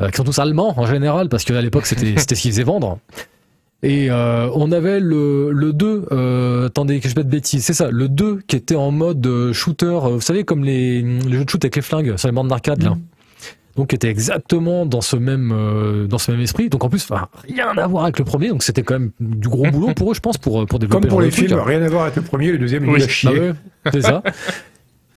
euh, 0.01 0.09
qui 0.09 0.17
sont 0.17 0.23
tous 0.23 0.39
allemands 0.39 0.79
en 0.79 0.85
général 0.85 1.29
parce 1.29 1.43
qu'à 1.43 1.61
l'époque 1.61 1.85
c'était 1.85 2.17
ce 2.19 2.25
qu'ils 2.25 2.51
faisaient 2.51 2.63
vendre. 2.63 2.99
Et 3.83 4.09
euh, 4.09 4.49
on 4.55 4.71
avait 4.71 4.99
le, 4.99 5.51
le 5.51 5.71
2, 5.71 6.07
euh, 6.11 6.65
attendez 6.65 6.99
que 6.99 7.07
je 7.09 7.15
mette 7.15 7.27
de 7.27 7.31
bêtises, 7.31 7.63
c'est 7.63 7.73
ça, 7.73 7.91
le 7.91 8.09
2 8.09 8.39
qui 8.47 8.55
était 8.55 8.75
en 8.75 8.89
mode 8.91 9.51
shooter, 9.53 9.99
vous 10.03 10.19
savez 10.21 10.43
comme 10.43 10.63
les, 10.63 11.01
les 11.03 11.37
jeux 11.37 11.45
de 11.45 11.49
shoot 11.49 11.63
avec 11.63 11.75
les 11.75 11.81
flingues 11.83 12.17
sur 12.17 12.27
les 12.27 12.31
bornes 12.33 12.47
d'arcade 12.47 12.81
là. 12.81 12.95
Donc 13.75 13.89
qui 13.89 13.95
était 13.95 14.09
exactement 14.09 14.87
dans 14.87 15.01
ce 15.01 15.15
même 15.15 15.51
euh, 15.53 16.07
dans 16.07 16.17
ce 16.17 16.31
même 16.31 16.41
esprit. 16.41 16.67
Donc 16.69 16.83
en 16.83 16.89
plus, 16.89 17.05
enfin, 17.11 17.27
rien 17.47 17.67
à 17.77 17.85
voir 17.85 18.05
avec 18.05 18.17
le 18.17 18.25
premier, 18.25 18.49
donc 18.49 18.63
c'était 18.63 18.81
quand 18.81 18.95
même 18.97 19.11
du 19.19 19.47
gros 19.49 19.69
boulot 19.69 19.93
pour 19.95 20.09
eux, 20.09 20.15
je 20.15 20.19
pense, 20.19 20.39
pour 20.39 20.65
pour 20.65 20.79
développer 20.79 21.01
Comme 21.03 21.09
pour 21.11 21.21
les 21.21 21.29
truc. 21.29 21.45
films, 21.45 21.59
rien 21.59 21.83
à 21.83 21.87
voir 21.87 22.05
avec 22.05 22.15
le 22.15 22.23
premier, 22.23 22.51
le 22.53 22.57
deuxième, 22.57 22.85
il 22.85 22.89
Oui. 22.89 23.03
a 23.03 23.07
chier. 23.07 23.29
ouais, 23.29 23.53
c'est 23.93 24.01
ça. 24.01 24.23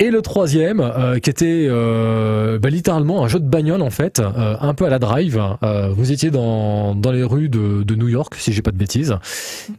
Et 0.02 0.10
le 0.10 0.22
troisième, 0.22 0.81
euh, 0.81 1.18
qui 1.18 1.28
était 1.28 1.66
euh, 1.68 2.59
bah, 2.59 2.70
littéralement 2.70 3.22
un 3.22 3.28
jeu 3.28 3.39
de 3.39 3.44
bagnole 3.44 3.82
en 3.82 3.90
fait, 3.90 4.18
euh, 4.18 4.56
un 4.59 4.72
peu 4.72 4.86
à 4.86 4.89
la 4.89 4.98
drive. 4.98 5.39
Euh, 5.62 5.90
vous 5.90 6.10
étiez 6.10 6.31
dans, 6.31 6.94
dans 6.94 7.12
les 7.12 7.22
rues 7.22 7.51
de, 7.51 7.82
de 7.82 7.94
New 7.94 8.09
York, 8.09 8.35
si 8.39 8.55
j'ai 8.55 8.62
pas 8.62 8.70
de 8.70 8.78
bêtises, 8.78 9.14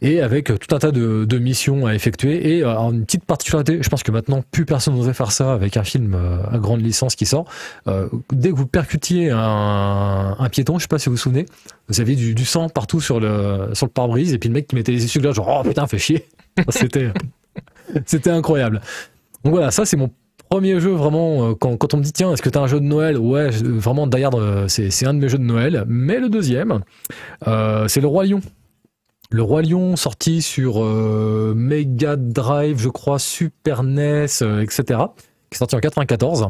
et 0.03 0.22
avec 0.22 0.45
tout 0.45 0.76
un 0.76 0.77
tas 0.77 0.91
de, 0.91 1.26
de 1.26 1.39
missions 1.39 1.88
à 1.88 1.95
effectuer. 1.95 2.56
Et 2.56 2.64
euh, 2.64 2.77
une 2.91 3.03
petite 3.03 3.26
particularité, 3.26 3.80
je 3.81 3.89
pense 3.89 4.03
que 4.03 4.11
maintenant 4.11 4.43
plus 4.52 4.65
personne 4.65 4.95
n'oserait 4.95 5.15
faire 5.15 5.31
ça 5.31 5.53
avec 5.53 5.76
un 5.76 5.84
film 5.84 6.14
euh, 6.14 6.38
à 6.52 6.60
grande 6.60 6.81
licence 6.81 7.15
qui 7.15 7.26
sort. 7.26 7.45
Dès 8.31 8.52
que 8.52 8.56
vous 8.56 8.68
percutiez 8.68 9.31
un, 9.31 10.35
un 10.38 10.49
piéton, 10.49 10.77
je 10.77 10.84
sais 10.84 10.88
pas 10.88 10.99
si 10.99 11.10
vous 11.10 11.15
vous 11.15 11.22
souvenez, 11.22 11.48
vous 11.89 11.99
aviez 11.99 12.15
du, 12.15 12.35
du 12.35 12.45
sang 12.45 12.69
partout 12.69 13.02
sur 13.02 13.19
le 13.19 13.69
sur 13.73 13.88
le 13.88 13.91
pare-brise, 13.91 14.35
et 14.35 14.38
puis 14.38 14.49
le 14.49 14.53
mec 14.53 14.68
qui 14.68 14.76
mettait 14.76 14.91
les 14.91 15.03
essuie-glaces 15.03 15.35
genre 15.35 15.61
oh 15.64 15.68
putain 15.68 15.88
fait 15.88 15.98
chier. 15.98 16.27
C'était 16.69 17.11
c'était 18.06 18.30
incroyable. 18.30 18.81
Donc 19.43 19.53
voilà, 19.53 19.72
ça 19.72 19.85
c'est 19.85 19.97
mon 19.97 20.09
premier 20.49 20.80
jeu 20.80 20.91
vraiment. 20.91 21.49
euh, 21.49 21.53
Quand, 21.55 21.77
quand 21.77 21.93
on 21.93 21.97
me 21.97 22.03
dit 22.03 22.11
tiens, 22.13 22.31
est-ce 22.34 22.41
que 22.41 22.49
t'as 22.49 22.61
un 22.61 22.68
jeu 22.68 22.80
de 22.80 22.85
Noël? 22.85 23.18
Ouais, 23.18 23.49
vraiment 23.51 24.07
Die 24.07 24.23
euh, 24.23 24.68
c'est 24.68 25.05
un 25.05 25.13
de 25.13 25.19
mes 25.19 25.30
jeux 25.30 25.38
de 25.38 25.43
Noël. 25.43 25.84
Mais 25.88 26.19
le 26.19 26.30
deuxième, 26.30 26.81
euh, 27.47 27.88
c'est 27.88 28.01
le 28.01 28.07
Roi 28.07 28.26
Lion. 28.26 28.41
Le 29.34 29.41
Roi 29.43 29.61
Lion 29.61 29.95
sorti 29.95 30.41
sur 30.41 30.84
euh, 30.84 31.53
Mega 31.55 32.18
Drive, 32.18 32.80
je 32.80 32.89
crois, 32.89 33.18
Super 33.18 33.84
NES, 33.84 34.26
euh, 34.41 34.61
etc. 34.61 34.84
Qui 35.49 35.55
est 35.55 35.57
sorti 35.57 35.76
en 35.76 35.80
94 35.80 36.49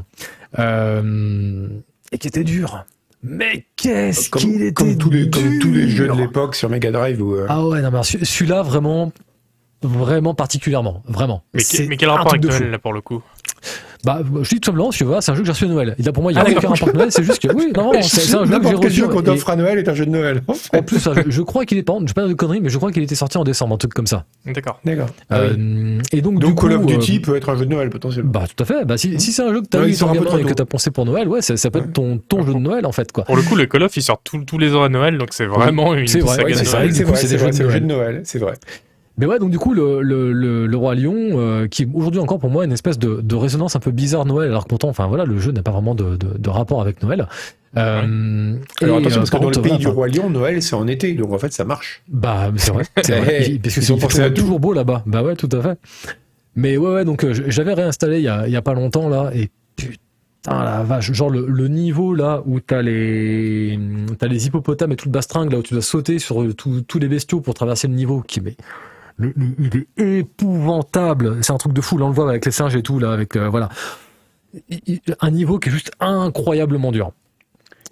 euh, 0.60 1.68
et 2.12 2.18
qui 2.18 2.28
était 2.28 2.44
dur. 2.44 2.86
Mais 3.24 3.66
qu'est-ce 3.76 4.30
qu'il 4.32 4.56
était 4.64 4.74
comme 4.74 4.98
tous 4.98 5.12
les, 5.12 5.30
comme 5.30 5.60
tous 5.60 5.72
les 5.72 5.88
jeux 5.88 6.08
de 6.08 6.14
l'époque 6.14 6.56
sur 6.56 6.70
Mega 6.70 6.92
Drive 6.92 7.22
euh, 7.22 7.46
Ah 7.50 7.66
ouais, 7.68 7.82
non, 7.82 7.92
mais 7.92 8.02
celui- 8.04 8.26
celui-là 8.26 8.64
vraiment, 8.64 9.12
vraiment 9.84 10.34
particulièrement, 10.34 11.04
vraiment. 11.08 11.44
Mais, 11.54 11.62
C'est 11.62 11.84
que- 11.86 11.90
mais 11.90 11.98
quel 11.98 12.10
rapport 12.10 12.34
avec. 12.34 12.44
Noël 12.46 12.70
là 12.72 12.80
pour 12.80 12.94
le 12.94 13.02
coup? 13.02 13.22
Bah, 14.04 14.22
je 14.42 14.50
dis 14.50 14.60
tout 14.60 14.66
simplement, 14.72 14.90
que 14.90 15.04
voilà, 15.04 15.22
c'est 15.22 15.32
un 15.32 15.36
jeu 15.36 15.42
que 15.42 15.46
j'ai 15.46 15.52
reçu 15.52 15.66
à 15.66 15.68
Noël. 15.68 15.96
Et 16.00 16.02
là, 16.02 16.12
pour 16.12 16.24
moi, 16.24 16.32
il 16.32 16.36
y 16.36 16.40
a 16.40 16.42
Ah, 16.42 16.46
aucun 16.46 16.54
d'accord. 16.56 16.72
rapport 16.72 16.88
avec 16.88 16.96
Noël, 16.96 17.12
c'est 17.12 17.22
juste 17.24 17.40
que, 17.48 17.54
oui, 17.54 17.72
non, 17.78 17.92
c'est 18.02 18.22
c'est 18.22 18.36
un 18.36 18.46
jeu 18.46 18.58
que 18.60 18.68
j'ai 18.68 18.74
reçu. 18.76 18.90
jeu 19.02 19.08
qu'on 19.08 19.20
et- 19.22 19.24
t'offre 19.26 19.50
à 19.52 19.56
Noël 19.56 19.78
est 19.78 19.88
un 19.88 19.94
jeu 19.94 20.08
de 20.08 20.10
Noël. 20.10 20.42
en 20.48 20.54
fait. 20.56 20.76
En 20.76 20.82
plus, 20.82 20.98
je, 20.98 21.30
je 21.30 21.42
crois 21.44 21.66
qu'il 21.66 21.78
est 21.78 21.84
pas, 21.84 21.94
je 22.02 22.08
sais 22.08 22.14
pas 22.16 22.26
de 22.28 22.34
conneries, 22.34 22.62
mais 22.62 22.70
je 22.70 22.78
crois 22.78 22.92
qu'il 22.92 23.04
était 23.04 23.14
sorti 23.14 23.38
en 23.38 23.44
décembre, 23.44 23.76
un 23.76 23.78
truc 23.78 23.94
comme 23.94 24.08
ça. 24.08 24.26
D'accord. 24.48 24.80
D'accord. 24.84 25.10
Ah 25.30 25.42
oui. 25.44 25.50
Euh, 25.60 26.02
et 26.14 26.22
donc, 26.22 26.40
du 26.40 26.48
Donc 26.48 26.56
coup, 26.56 26.68
Call 26.68 26.78
of 26.78 26.82
euh, 26.82 26.86
Duty 26.88 27.20
peut 27.20 27.36
être 27.36 27.50
un 27.50 27.56
jeu 27.58 27.66
de 27.68 27.70
Noël 27.70 27.92
potentiellement. 27.92 28.32
bah, 28.32 28.46
tout 28.48 28.64
à 28.64 28.66
fait. 28.66 28.86
Bah, 28.86 28.98
si, 28.98 29.20
si 29.20 29.32
c'est 29.32 29.44
un 29.44 29.54
jeu 29.54 29.62
que 29.62 29.68
t'as 29.68 29.82
Ouais, 29.82 29.90
eu 29.90 29.94
sur 29.94 30.12
et 30.12 30.44
que 30.46 30.54
t'as 30.54 30.66
pensé 30.66 30.90
pour 30.90 31.06
Noël, 31.06 31.28
ouais, 31.28 31.44
ça, 31.44 31.56
ça 31.56 31.70
peut 31.70 31.80
être 31.80 31.94
ton, 31.94 32.18
ton 32.18 32.44
jeu 32.44 32.56
de 32.56 32.60
Noël, 32.60 32.88
en 32.88 32.92
fait, 32.92 33.12
quoi. 33.12 33.24
Pour 33.26 33.36
le 33.36 33.44
coup, 33.44 33.56
le 33.56 33.68
Call 33.68 33.84
of, 33.84 33.96
il 33.96 34.02
sort 34.02 34.20
tous- 34.24 34.44
tous 34.46 34.58
les 34.58 34.74
ans 34.74 34.82
à 34.82 34.90
Noël, 34.90 35.20
donc 35.20 35.30
c'est 35.32 35.46
vraiment 35.46 35.94
une 35.94 36.08
C'est 36.08 36.22
vrai, 36.22 36.38
saga 36.38 36.50
de 36.50 36.54
c'est 36.56 36.66
c'est 36.66 36.72
vrai, 36.72 36.80
Noël. 36.80 36.82
vrai, 36.82 36.88
du 36.88 36.96
c'est 36.96 37.04
vrai, 37.38 37.52
c'est 37.52 37.64
un 37.66 37.70
jeu 37.70 37.80
Noël. 37.80 37.82
de 37.82 37.86
Noël, 37.88 38.22
c'est 38.26 38.40
vrai. 38.40 38.54
Mais 39.18 39.26
ouais, 39.26 39.40
donc 39.40 39.52
du 39.52 39.60
coup, 39.60 39.74
le, 39.74 40.02
le, 40.02 40.32
le, 40.32 40.66
le 40.66 40.78
Roi 40.78 40.96
Lion, 40.96 41.14
euh, 41.18 41.68
qui 41.68 41.88
aujourd'hui 41.94 42.20
encore 42.22 42.40
pour 42.40 42.50
moi 42.50 42.64
une 42.66 42.72
espèce 42.72 42.98
de, 42.98 43.22
de 43.22 43.36
résonance 43.36 43.76
un 43.76 43.80
peu 43.80 43.92
bizarre 43.92 44.26
Noël, 44.26 44.50
alors 44.50 44.64
que 44.64 44.70
pourtant, 44.70 44.88
enfin 44.90 45.08
voilà, 45.08 45.26
le 45.26 45.38
jeu 45.38 45.52
n'a 45.52 45.62
pas 45.62 45.72
vraiment 45.72 45.96
de, 45.96 46.16
de, 46.16 46.38
de 46.38 46.50
rapport 46.50 46.82
avec 46.82 47.04
Noël. 47.04 47.28
Euh, 47.78 48.56
Alors 48.82 48.98
attention, 48.98 49.18
euh, 49.18 49.20
parce 49.20 49.30
que 49.30 49.36
par 49.38 49.42
dans 49.42 49.50
le 49.50 49.62
pays 49.62 49.78
du 49.78 49.88
Roi 49.88 50.08
Lion, 50.08 50.30
Noël 50.30 50.62
c'est 50.62 50.76
en 50.76 50.88
été, 50.88 51.14
donc 51.14 51.32
en 51.34 51.38
fait 51.38 51.54
ça 51.54 51.66
marche. 51.66 52.04
Bah, 52.10 52.52
c'est 52.56 52.72
vrai, 52.72 52.84
c'est 53.02 53.20
vrai. 53.20 53.42
Hey, 53.44 53.60
Parce 53.60 53.76
que 53.76 53.82
c'est 54.14 54.34
toujours 54.34 54.60
beau 54.60 54.74
là-bas. 54.74 55.04
Bah 55.06 55.24
ouais, 55.24 55.36
tout 55.36 55.50
à 55.52 55.62
fait. 55.62 55.80
Mais 56.56 56.78
ouais, 56.78 56.94
ouais, 56.94 57.06
donc 57.06 57.24
euh, 57.24 57.34
j'avais 57.48 57.74
réinstallé 57.74 58.18
il 58.18 58.24
y 58.24 58.28
a, 58.28 58.48
il 58.48 58.52
y 58.54 58.58
a 58.58 58.62
pas 58.62 58.74
longtemps 58.74 59.08
là, 59.08 59.32
et 59.34 59.50
putain 59.76 60.64
la 60.64 60.84
vache, 60.84 61.12
genre 61.14 61.30
le, 61.30 61.46
le 61.48 61.68
niveau 61.68 62.14
là 62.14 62.42
où 62.46 62.60
t'as 62.60 62.82
les 62.82 63.80
t'as 64.20 64.28
les 64.28 64.48
hippopotames 64.48 64.92
et 64.92 64.96
tout 64.96 65.08
le 65.08 65.12
bastringue 65.14 65.52
là 65.52 65.60
où 65.60 65.64
tu 65.64 65.74
dois 65.74 65.84
sauter 65.84 66.20
sur 66.20 66.42
euh, 66.42 66.54
tous 66.54 66.82
tous 66.82 67.00
les 67.00 67.08
bestiaux 67.08 67.40
pour 67.40 67.54
traverser 67.54 67.88
le 67.88 67.94
niveau, 67.94 68.22
qui 68.22 68.42
mais 68.42 68.56
le- 69.22 69.34
le- 69.36 69.56
il 69.98 70.04
est 70.04 70.20
épouvantable. 70.20 71.38
C'est 71.42 71.54
un 71.54 71.58
truc 71.58 71.74
de 71.74 71.82
fou. 71.82 71.98
Là, 71.98 72.06
on 72.06 72.10
le 72.10 72.14
voit 72.16 72.30
avec 72.30 72.46
les 72.46 72.52
singes 72.52 72.76
et 72.76 72.82
tout 72.84 73.00
là, 73.00 73.12
avec 73.14 73.36
euh, 73.36 73.48
voilà, 73.50 73.70
Il- 74.70 74.82
il- 74.88 75.02
un 75.22 75.32
niveau 75.32 75.60
qui 75.60 75.70
est 75.70 75.72
juste 75.72 75.92
incroyablement 76.00 76.92
dur. 76.92 77.12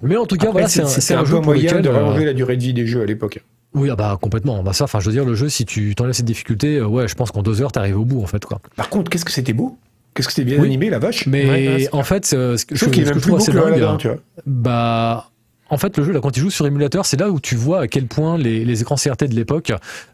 Mais 0.01 0.17
en 0.17 0.25
tout 0.25 0.35
cas, 0.35 0.43
Après, 0.47 0.51
voilà, 0.53 0.67
c'est 0.67 0.81
un, 0.81 0.87
c'est 0.87 1.01
c'est 1.01 1.13
un 1.13 1.19
un 1.19 1.23
peu 1.23 1.29
jeu 1.29 1.39
moyen 1.39 1.63
lequel, 1.71 1.81
de 1.83 1.89
euh, 1.89 1.93
rallonger 1.93 2.25
la 2.25 2.33
durée 2.33 2.57
de 2.57 2.61
vie 2.63 2.73
des 2.73 2.85
jeux 2.85 3.01
à 3.01 3.05
l'époque. 3.05 3.41
oui, 3.73 3.89
ah 3.91 3.95
bah 3.95 4.17
complètement. 4.21 4.61
Bah 4.63 4.73
ça, 4.73 4.83
enfin, 4.85 4.99
je 4.99 5.05
veux 5.05 5.11
dire, 5.13 5.25
le 5.25 5.35
jeu, 5.35 5.47
si 5.49 5.65
tu 5.65 5.93
t'enlèves 5.95 6.13
cette 6.13 6.25
difficulté, 6.25 6.77
euh, 6.77 6.85
ouais, 6.87 7.07
je 7.07 7.15
pense 7.15 7.31
qu'en 7.31 7.43
deux 7.43 7.61
heures, 7.61 7.71
t'arrives 7.71 7.99
au 7.99 8.05
bout, 8.05 8.21
en 8.21 8.25
fait, 8.27 8.43
quoi. 8.45 8.59
Par 8.75 8.89
contre, 8.89 9.09
qu'est-ce 9.09 9.25
que 9.25 9.31
c'était 9.31 9.53
beau? 9.53 9.77
Qu'est-ce 10.13 10.27
que 10.27 10.33
c'était 10.33 10.45
bien 10.49 10.59
Oui. 10.59 10.65
animé, 10.67 10.89
la 10.89 10.99
vache? 10.99 11.27
Mais 11.27 11.49
Ouais, 11.49 11.89
en 11.93 12.03
fait, 12.03 12.25
ce 12.25 12.65
que 12.65 12.75
Je 12.75 12.81
trouve 12.81 12.93
que 12.93 12.99
même 13.01 13.07
je 13.07 13.19
plus 13.19 13.29
beau 13.29 13.37
que 13.37 13.51
dingue, 13.51 13.67
Aladdin, 13.73 13.97
tu 13.97 14.07
vois. 14.07 14.17
bah, 14.45 15.28
en 15.69 15.77
fait, 15.77 15.97
le 15.97 16.03
jeu, 16.03 16.11
là, 16.13 16.19
quand 16.19 16.35
il 16.35 16.39
joue 16.41 16.49
sur 16.49 16.65
émulateur, 16.65 17.05
c'est 17.05 17.19
là 17.19 17.29
où 17.29 17.39
tu 17.39 17.55
vois 17.55 17.81
à 17.81 17.87
quel 17.87 18.07
point 18.07 18.37
les, 18.37 18.65
les 18.65 18.81
écrans 18.81 18.95
CRT 18.95 19.25
de 19.29 19.35
l'époque, 19.35 19.71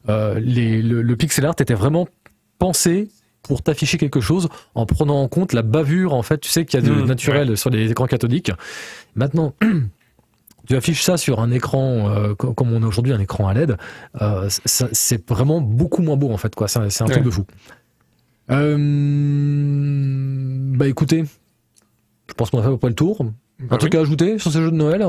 euh, 0.09 0.39
le, 0.39 1.01
le 1.01 1.15
pixel 1.15 1.45
art 1.45 1.55
était 1.59 1.73
vraiment 1.73 2.07
pensé 2.59 3.09
pour 3.43 3.61
t'afficher 3.61 3.97
quelque 3.97 4.21
chose 4.21 4.49
en 4.73 4.85
prenant 4.85 5.21
en 5.21 5.27
compte 5.27 5.53
la 5.53 5.61
bavure, 5.61 6.13
en 6.13 6.23
fait, 6.23 6.39
tu 6.39 6.49
sais 6.49 6.65
qu'il 6.65 6.81
y 6.81 6.83
a 6.83 6.89
de 6.89 7.01
Mmh, 7.01 7.05
naturel 7.05 7.57
sur 7.57 7.69
les 7.69 7.91
écrans 7.91 8.07
cathodiques. 8.07 8.51
Maintenant, 9.15 9.53
tu 10.67 10.75
affiches 10.75 11.03
ça 11.03 11.17
sur 11.17 11.39
un 11.39 11.51
écran, 11.51 12.09
euh, 12.09 12.33
co- 12.33 12.53
comme 12.53 12.73
on 12.73 12.81
a 12.81 12.87
aujourd'hui 12.87 13.13
un 13.13 13.19
écran 13.19 13.47
à 13.47 13.53
LED, 13.53 13.77
euh, 14.21 14.49
c'est 14.65 15.29
vraiment 15.29 15.61
beaucoup 15.61 16.01
moins 16.01 16.17
beau, 16.17 16.31
en 16.31 16.37
fait, 16.37 16.55
quoi. 16.55 16.67
C'est 16.67 16.79
un, 16.79 17.05
truc 17.05 17.23
de 17.23 17.29
fou. 17.29 17.45
Euh, 18.51 18.77
bah 20.77 20.87
écoutez, 20.87 21.23
je 22.27 22.33
pense 22.33 22.49
qu'on 22.49 22.59
a 22.59 22.61
fait 22.61 22.67
à 22.67 22.71
peu 22.71 22.77
près 22.77 22.89
le 22.89 22.95
tour. 22.95 23.21
Un 23.21 23.65
Bah 23.67 23.77
truc 23.77 23.95
à 23.95 24.01
ajouter 24.01 24.39
sur 24.39 24.51
ce 24.51 24.61
jeu 24.61 24.71
de 24.71 24.75
Noël? 24.75 25.05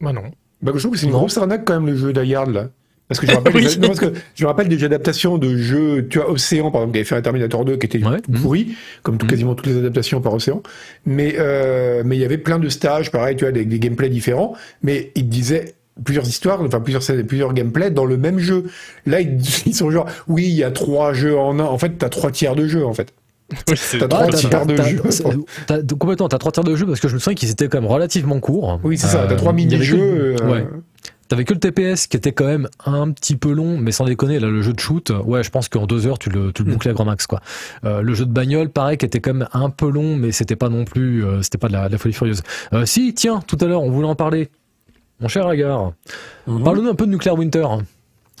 Bah 0.00 0.12
non. 0.12 0.22
Bah, 0.62 0.72
je 0.74 0.78
trouve 0.80 0.92
que 0.92 0.98
c'est 0.98 1.06
une 1.06 1.12
Non. 1.12 1.18
grosse 1.18 1.36
arnaque 1.38 1.64
quand 1.64 1.74
même 1.74 1.86
le 1.86 1.96
jeu 1.96 2.12
d'Ayard 2.12 2.50
là. 2.50 2.68
Parce 3.08 3.18
que 3.18 3.26
je 3.26 3.32
me 3.32 3.36
rappelle, 3.38 3.54
Oui. 3.56 3.62
des- 3.66 3.76
non, 3.80 3.88
parce 3.88 3.98
que 4.00 4.12
je 4.36 4.44
me 4.44 4.48
rappelle 4.48 4.68
des 4.68 4.84
adaptations 4.84 5.36
de 5.36 5.56
jeux, 5.56 6.06
tu 6.08 6.18
vois, 6.18 6.30
Océan 6.30 6.70
par 6.70 6.82
exemple, 6.82 6.92
qui 6.92 6.98
avait 6.98 7.04
fait 7.08 7.16
un 7.16 7.22
Terminator 7.22 7.64
2 7.64 7.76
qui 7.76 7.86
était 7.86 8.04
Ouais. 8.06 8.20
tout 8.20 8.30
pourri, 8.32 8.76
comme 9.02 9.18
tout- 9.18 9.26
Mhm. 9.26 9.30
quasiment 9.30 9.54
toutes 9.56 9.66
les 9.66 9.78
adaptations 9.78 10.20
par 10.20 10.32
Océan. 10.34 10.62
Mais 11.06 11.34
euh, 11.38 12.02
mais 12.04 12.16
il 12.16 12.20
y 12.20 12.24
avait 12.24 12.38
plein 12.38 12.58
de 12.60 12.68
stages, 12.68 13.10
pareil, 13.10 13.34
tu 13.36 13.44
vois, 13.44 13.48
avec 13.52 13.68
des 13.68 13.78
gameplays 13.80 14.10
différents. 14.10 14.54
Mais 14.82 15.10
il 15.16 15.28
disait 15.28 15.74
plusieurs 16.04 16.26
histoires, 16.28 16.62
enfin 16.62 16.80
plusieurs 16.80 17.02
scènes, 17.02 17.26
plusieurs 17.26 17.52
gameplays 17.52 17.90
dans 17.90 18.04
le 18.06 18.16
même 18.16 18.38
jeu. 18.38 18.64
Là, 19.06 19.20
ils, 19.20 19.38
ils 19.66 19.74
sont 19.74 19.90
genre, 19.90 20.06
oui, 20.28 20.44
il 20.44 20.54
y 20.54 20.62
a 20.64 20.70
trois 20.70 21.12
jeux 21.12 21.36
en 21.36 21.58
un. 21.58 21.64
En 21.64 21.78
fait, 21.78 21.98
t'as 21.98 22.08
trois 22.10 22.30
tiers 22.30 22.54
de 22.54 22.66
jeu 22.68 22.86
en 22.86 22.94
fait. 22.94 23.12
Oui, 23.68 23.74
c'est 23.76 23.98
T'as 23.98 24.08
trois 24.08 24.26
tiers 24.28 24.66
de 24.66 24.76
jeu. 24.76 25.02
complètement, 25.98 26.28
t'as 26.28 26.38
trois 26.38 26.52
tiers 26.52 26.64
de 26.64 26.74
jeu 26.76 26.86
parce 26.86 27.00
que 27.00 27.08
je 27.08 27.14
me 27.14 27.18
souviens 27.18 27.34
qu'ils 27.34 27.50
étaient 27.50 27.68
quand 27.68 27.80
même 27.80 27.90
relativement 27.90 28.38
courts. 28.40 28.80
Oui, 28.84 28.96
c'est 28.98 29.06
ça. 29.08 29.24
T'as 29.26 29.34
Euh, 29.34 29.36
trois 29.36 29.52
que- 29.52 29.56
mini-jeux. 29.56 30.36
euh, 30.40 30.50
ouais. 30.50 30.66
T'avais 31.28 31.44
que 31.44 31.52
le 31.54 31.60
TPS 31.60 32.08
qui 32.08 32.16
était 32.16 32.32
quand 32.32 32.46
même 32.46 32.68
un 32.84 33.08
petit 33.12 33.36
peu 33.36 33.52
long, 33.52 33.78
mais 33.78 33.92
sans 33.92 34.04
déconner, 34.04 34.40
là, 34.40 34.48
le 34.48 34.62
jeu 34.62 34.72
de 34.72 34.80
shoot, 34.80 35.12
ouais, 35.24 35.44
je 35.44 35.50
pense 35.50 35.68
qu'en 35.68 35.86
deux 35.86 36.08
heures, 36.08 36.18
tu 36.18 36.28
le, 36.28 36.52
tu 36.52 36.64
le 36.64 36.70
Mm. 36.70 36.72
bouclais 36.72 36.90
à 36.90 36.94
grand 36.94 37.04
max, 37.04 37.28
quoi. 37.28 37.40
Euh, 37.84 38.02
le 38.02 38.14
jeu 38.14 38.26
de 38.26 38.32
bagnole, 38.32 38.68
pareil, 38.68 38.96
qui 38.98 39.06
était 39.06 39.20
quand 39.20 39.34
même 39.34 39.48
un 39.52 39.70
peu 39.70 39.88
long, 39.88 40.16
mais 40.16 40.32
c'était 40.32 40.56
pas 40.56 40.68
non 40.68 40.84
plus, 40.84 41.24
euh, 41.24 41.40
c'était 41.42 41.58
pas 41.58 41.68
de 41.68 41.74
la, 41.74 41.86
de 41.86 41.92
la 41.92 41.98
folie 41.98 42.14
furieuse. 42.14 42.42
Euh, 42.72 42.84
si, 42.84 43.14
tiens, 43.14 43.40
tout 43.46 43.56
à 43.60 43.66
l'heure, 43.66 43.82
on 43.84 43.90
voulait 43.92 44.08
en 44.08 44.16
parler. 44.16 44.48
Mon 45.20 45.28
cher 45.28 45.46
Agar, 45.46 45.92
Mhm. 46.48 46.64
parle-nous 46.64 46.88
un 46.90 46.94
peu 46.96 47.06
de 47.06 47.12
Nuclear 47.12 47.38
Winter. 47.38 47.64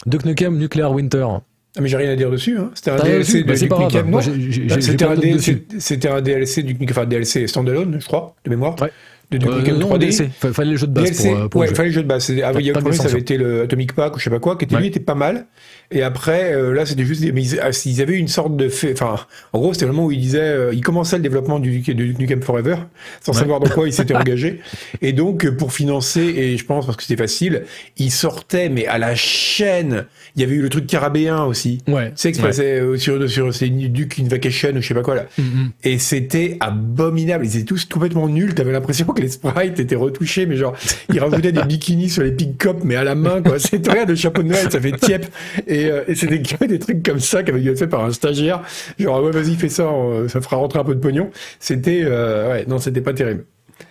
Duke 0.06 0.24
Nukem 0.24 0.56
Nuclear 0.58 0.90
Winter. 0.90 1.26
Ah, 1.76 1.80
mais 1.80 1.88
j'ai 1.88 1.96
rien 1.96 2.10
à 2.10 2.16
dire 2.16 2.30
dessus. 2.30 2.58
Hein. 2.58 2.70
C'était 2.74 2.90
un 2.90 2.96
DLC 2.96 3.44
Bah, 3.44 3.52
Bah, 3.52 4.20
j'ai 4.20 4.80
C'était 4.80 5.04
un, 5.04 5.14
DLC, 5.14 5.54
dessus. 5.54 5.66
c'était 5.78 6.08
un 6.08 6.20
DLC 6.20 6.62
du 6.64 6.76
enfin 6.90 7.06
DLC 7.06 7.46
standalone, 7.46 7.98
je 8.00 8.06
crois, 8.06 8.34
de 8.44 8.50
mémoire. 8.50 8.80
Ouais. 8.80 8.90
De 9.30 9.38
Duke 9.38 9.50
Nukem 9.58 9.78
non, 9.78 9.88
3D. 9.90 9.98
DLC. 9.98 10.30
Fa- 10.38 10.52
Fallait 10.52 10.70
le 10.72 10.76
jeu 10.76 10.86
de 10.88 10.92
base 10.92 11.04
DLC, 11.04 11.28
pour, 11.30 11.38
euh, 11.38 11.48
pour 11.48 11.60
ouais, 11.60 11.66
le 11.66 11.70
il 11.70 11.72
jeu. 11.72 11.76
fallait 11.76 11.88
le 11.90 11.94
jeu 11.94 12.02
de 12.02 12.08
base. 12.08 12.30
Ah, 12.44 12.52
il 12.58 12.66
y 12.66 12.70
a 12.70 12.72
premier, 12.74 12.96
ça 12.96 13.04
avait 13.04 13.20
été 13.20 13.36
le 13.36 13.62
Atomic 13.62 13.92
Pack 13.94 14.16
ou 14.16 14.18
je 14.18 14.24
sais 14.24 14.30
pas 14.30 14.40
quoi, 14.40 14.56
qui 14.56 14.64
était 14.64 14.74
Ouais. 14.74 14.80
lui 14.80 14.88
était 14.88 14.98
pas 15.00 15.14
mal. 15.14 15.46
Et 15.92 16.02
après, 16.02 16.52
euh, 16.52 16.72
là, 16.72 16.84
c'était 16.86 17.04
juste, 17.04 17.22
mais 17.32 17.42
ils, 17.42 17.60
ah, 17.60 17.70
ils 17.84 18.00
avaient 18.02 18.16
une 18.16 18.28
sorte 18.28 18.56
de 18.56 18.68
fait, 18.68 18.92
enfin, 18.92 19.16
en 19.52 19.58
gros, 19.60 19.72
c'était 19.72 19.86
le 19.86 19.92
moment 19.92 20.06
où 20.06 20.12
ils 20.12 20.20
disaient, 20.20 20.40
euh, 20.40 20.70
ils 20.74 20.80
commençaient 20.82 21.16
le 21.16 21.22
développement 21.22 21.58
du, 21.60 21.80
de 21.80 21.92
Duke 21.92 22.18
Nukem 22.18 22.42
Forever, 22.42 22.76
sans 23.20 23.32
Ouais. 23.32 23.38
savoir 23.38 23.60
dans 23.60 23.68
quoi 23.70 23.86
ils 23.88 23.92
s'étaient 23.92 24.14
engagés. 24.16 24.60
Et 25.02 25.12
donc, 25.12 25.44
euh, 25.44 25.56
pour 25.56 25.72
financer, 25.72 26.20
et 26.22 26.56
je 26.56 26.64
pense 26.64 26.86
parce 26.86 26.96
que 26.96 27.02
c'était 27.04 27.20
facile, 27.22 27.62
ils 27.98 28.10
sortaient, 28.12 28.68
mais 28.68 28.86
à 28.86 28.98
la 28.98 29.14
chaîne. 29.14 30.06
Il 30.36 30.42
y 30.42 30.44
avait 30.44 30.54
eu 30.54 30.62
le 30.62 30.68
truc 30.68 30.86
carabéen 30.86 31.42
aussi. 31.44 31.78
Ouais. 31.88 32.10
Tu 32.10 32.12
sais, 32.16 32.36
Ouais. 32.36 32.42
passait 32.42 32.80
euh, 32.80 32.96
sur, 32.96 33.28
sur 33.28 33.52
c'est 33.52 33.68
Duke 33.68 34.20
Vacation 34.20 34.70
ou 34.76 34.80
je 34.80 34.86
sais 34.86 34.94
pas 34.94 35.02
quoi 35.02 35.16
là. 35.16 35.26
Mm, 35.38 35.42
mm. 35.42 35.70
Et 35.84 35.98
c'était 35.98 36.56
abominable. 36.60 37.44
Ils 37.44 37.56
étaient 37.56 37.64
tous 37.64 37.84
complètement 37.84 38.28
nuls. 38.28 38.54
T'avais 38.54 38.70
l'impression 38.72 39.04
les 39.20 39.28
sprites 39.28 39.78
étaient 39.78 39.96
retouchés, 39.96 40.46
mais 40.46 40.56
genre, 40.56 40.74
ils 41.12 41.20
rajoutaient 41.20 41.52
des 41.52 41.62
bikinis 41.62 42.10
sur 42.10 42.22
les 42.22 42.32
pig 42.32 42.56
cops, 42.56 42.82
mais 42.84 42.96
à 42.96 43.04
la 43.04 43.14
main, 43.14 43.42
quoi. 43.42 43.58
C'était 43.58 43.90
rien 43.90 44.04
de 44.04 44.14
chapeau 44.14 44.42
de 44.42 44.48
Noël, 44.48 44.70
ça 44.70 44.80
fait 44.80 44.92
tiep. 44.92 45.26
Et, 45.66 45.86
euh, 45.86 46.02
et 46.08 46.14
c'était 46.14 46.38
des 46.66 46.78
trucs 46.78 47.02
comme 47.02 47.20
ça 47.20 47.42
qui 47.42 47.50
avaient 47.50 47.60
dû 47.60 47.70
être 47.70 47.86
par 47.86 48.04
un 48.04 48.12
stagiaire. 48.12 48.62
Genre, 48.98 49.22
ouais, 49.22 49.30
vas-y, 49.30 49.54
fais 49.54 49.68
ça, 49.68 49.88
ça 50.28 50.40
fera 50.40 50.56
rentrer 50.56 50.78
un 50.78 50.84
peu 50.84 50.94
de 50.94 51.00
pognon. 51.00 51.30
C'était, 51.58 52.02
euh, 52.04 52.50
ouais, 52.50 52.64
non, 52.66 52.78
c'était 52.78 53.00
pas 53.00 53.12
terrible. 53.12 53.44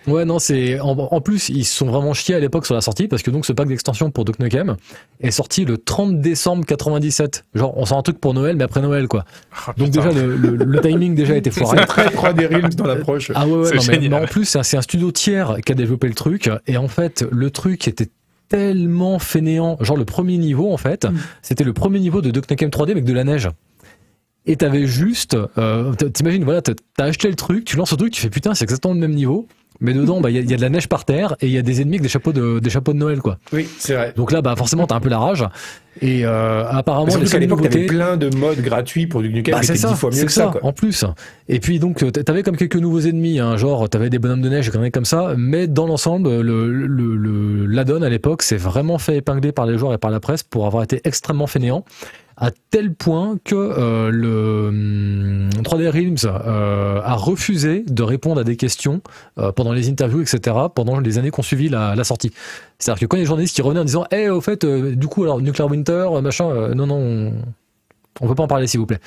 Ouais, 0.06 0.24
non, 0.24 0.38
c'est 0.38 0.80
en, 0.80 0.90
en 0.98 1.20
plus 1.20 1.48
ils 1.48 1.64
se 1.64 1.76
sont 1.76 1.86
vraiment 1.86 2.12
chiés 2.14 2.34
à 2.34 2.38
l'époque 2.40 2.66
sur 2.66 2.74
la 2.74 2.80
sortie 2.80 3.08
parce 3.08 3.22
que 3.22 3.30
donc 3.30 3.44
ce 3.46 3.52
pack 3.52 3.68
d'extension 3.68 4.10
pour 4.10 4.24
Duke 4.24 4.38
Nukem 4.38 4.76
est 5.20 5.30
sorti 5.30 5.64
le 5.64 5.78
30 5.78 6.20
décembre 6.20 6.64
97. 6.64 7.44
Genre, 7.54 7.72
on 7.76 7.84
sort 7.86 7.98
un 7.98 8.02
truc 8.02 8.18
pour 8.20 8.34
Noël, 8.34 8.56
mais 8.56 8.64
après 8.64 8.80
Noël, 8.80 9.08
quoi. 9.08 9.24
Ah, 9.66 9.72
Donc 9.76 9.90
putain. 9.92 10.08
déjà 10.10 10.20
le, 10.20 10.36
le- 10.36 10.56
le 10.64 10.80
timing 10.80 11.14
déjà 11.14 11.36
était 11.36 11.50
foiré. 11.50 11.78
C'est 11.80 11.86
très 11.86 12.06
3D 12.06 12.46
Realms 12.48 12.74
dans 12.76 12.86
l'approche. 12.86 13.30
Ah 13.34 13.46
ouais, 13.46 13.52
ouais 13.70 13.76
non, 13.76 13.82
mais, 14.00 14.14
en 14.14 14.26
plus 14.26 14.44
c'est 14.62 14.76
un, 14.76 14.82
studio 14.82 15.10
tiers 15.12 15.56
qui 15.64 15.72
a 15.72 15.74
développé 15.74 16.08
le 16.08 16.14
truc 16.14 16.50
et 16.66 16.76
en 16.76 16.88
fait 16.88 17.24
le 17.30 17.50
truc 17.50 17.86
était 17.88 18.08
tellement 18.48 19.18
fainéant. 19.18 19.76
Genre 19.80 19.96
le 19.96 20.04
premier 20.04 20.36
niveau 20.38 20.72
en 20.72 20.76
fait, 20.76 21.04
Mm. 21.04 21.16
c'était 21.42 21.64
le 21.64 21.72
premier 21.72 22.00
niveau 22.00 22.20
de 22.22 22.30
Duke 22.30 22.50
Nukem 22.50 22.70
3D 22.70 22.90
avec 22.90 23.04
de 23.04 23.12
la 23.12 23.24
neige. 23.24 23.48
Et 24.46 24.56
t'avais 24.56 24.86
juste, 24.86 25.36
euh, 25.58 25.92
t'imagines, 25.94 26.44
voilà, 26.44 26.62
t'as 26.62 26.72
t'as 26.96 27.04
acheté 27.04 27.28
le 27.28 27.34
truc, 27.36 27.64
tu 27.66 27.76
lances 27.76 27.92
le 27.92 27.98
truc, 27.98 28.12
tu 28.12 28.22
fais 28.22 28.30
putain, 28.30 28.54
c'est 28.54 28.64
exactement 28.64 28.94
le 28.94 29.00
même 29.00 29.14
niveau. 29.14 29.46
Mais 29.80 29.94
dedans, 29.94 30.20
bah, 30.20 30.30
il 30.30 30.36
y, 30.36 30.38
a- 30.38 30.42
y 30.42 30.54
a 30.54 30.56
de 30.56 30.62
la 30.62 30.68
neige 30.68 30.88
par 30.88 31.04
terre 31.04 31.36
et 31.40 31.46
il 31.46 31.52
y 31.52 31.58
a 31.58 31.62
des 31.62 31.80
ennemis 31.80 31.96
avec 31.96 32.02
des 32.02 32.08
chapeaux 32.08 32.32
de, 32.32 32.58
des 32.58 32.70
chapeaux 32.70 32.92
de 32.92 32.98
Noël, 32.98 33.20
quoi. 33.20 33.38
Oui, 33.52 33.66
c'est 33.78 33.94
vrai. 33.94 34.12
Donc 34.16 34.30
là, 34.32 34.42
bah, 34.42 34.54
forcément, 34.56 34.86
t'as 34.86 34.96
un 34.96 35.00
peu 35.00 35.08
la 35.08 35.18
rage. 35.18 35.44
Et 36.02 36.24
euh, 36.24 36.64
apparemment, 36.68 37.06
les 37.06 37.12
Surtout 37.12 37.30
qu'à 37.30 37.38
l'époque, 37.38 37.62
t'avais 37.62 37.86
plein 37.86 38.16
de 38.16 38.34
modes 38.36 38.60
gratuits 38.60 39.06
pour 39.06 39.22
Duke 39.22 39.32
Nukem 39.34 39.54
bah, 39.54 39.60
qui 39.60 39.66
c'est 39.66 39.72
étaient 39.72 39.82
ça, 39.82 39.88
dix 39.88 39.96
fois 39.96 40.10
mieux 40.10 40.16
c'est 40.16 40.26
que 40.26 40.32
ça, 40.32 40.48
quoi. 40.52 40.64
en 40.64 40.72
plus. 40.72 41.04
Et 41.48 41.60
puis 41.60 41.78
donc, 41.78 42.02
euh, 42.02 42.10
t'avais 42.10 42.42
comme 42.42 42.56
quelques 42.56 42.76
nouveaux 42.76 43.00
ennemis, 43.00 43.38
hein, 43.40 43.56
genre 43.56 43.88
t'avais 43.88 44.10
des 44.10 44.18
bonhommes 44.18 44.42
de 44.42 44.48
neige 44.48 44.70
et 44.84 44.90
comme 44.90 45.04
ça, 45.04 45.34
mais 45.36 45.66
dans 45.66 45.86
l'ensemble, 45.86 46.40
le, 46.40 46.70
le, 46.72 47.16
le, 47.16 47.66
l'addon 47.66 48.02
à 48.02 48.08
l'époque 48.08 48.42
s'est 48.42 48.56
vraiment 48.56 48.98
fait 48.98 49.16
épingler 49.16 49.50
par 49.52 49.66
les 49.66 49.76
joueurs 49.78 49.92
et 49.94 49.98
par 49.98 50.10
la 50.10 50.20
presse 50.20 50.42
pour 50.42 50.66
avoir 50.66 50.82
été 50.84 51.00
extrêmement 51.04 51.46
fainéant, 51.48 51.84
à 52.40 52.50
tel 52.70 52.94
point 52.94 53.36
que 53.44 53.54
euh, 53.54 54.10
le 54.10 54.68
hum, 54.68 55.50
3D 55.62 55.90
Realms 55.90 56.24
euh, 56.24 57.00
a 57.04 57.14
refusé 57.14 57.84
de 57.86 58.02
répondre 58.02 58.40
à 58.40 58.44
des 58.44 58.56
questions 58.56 59.02
euh, 59.38 59.52
pendant 59.52 59.72
les 59.72 59.90
interviews, 59.90 60.22
etc., 60.22 60.56
pendant 60.74 60.98
les 60.98 61.18
années 61.18 61.30
qu'on 61.30 61.42
suivi 61.42 61.68
la, 61.68 61.94
la 61.94 62.04
sortie. 62.04 62.32
C'est-à-dire 62.78 63.00
que 63.00 63.06
quand 63.06 63.18
les 63.18 63.26
journalistes 63.26 63.54
qui 63.54 63.62
revenaient 63.62 63.80
en 63.80 63.84
disant, 63.84 64.06
eh, 64.10 64.30
au 64.30 64.40
fait, 64.40 64.64
du 64.64 65.06
coup, 65.06 65.24
alors 65.24 65.42
Nuclear 65.42 65.70
Winter, 65.70 66.08
machin, 66.22 66.74
non, 66.74 66.86
non, 66.86 66.96
on, 66.96 67.32
on 68.22 68.26
peut 68.26 68.34
pas 68.34 68.44
en 68.44 68.48
parler, 68.48 68.66
s'il 68.66 68.80
vous 68.80 68.86
plaît 68.86 69.00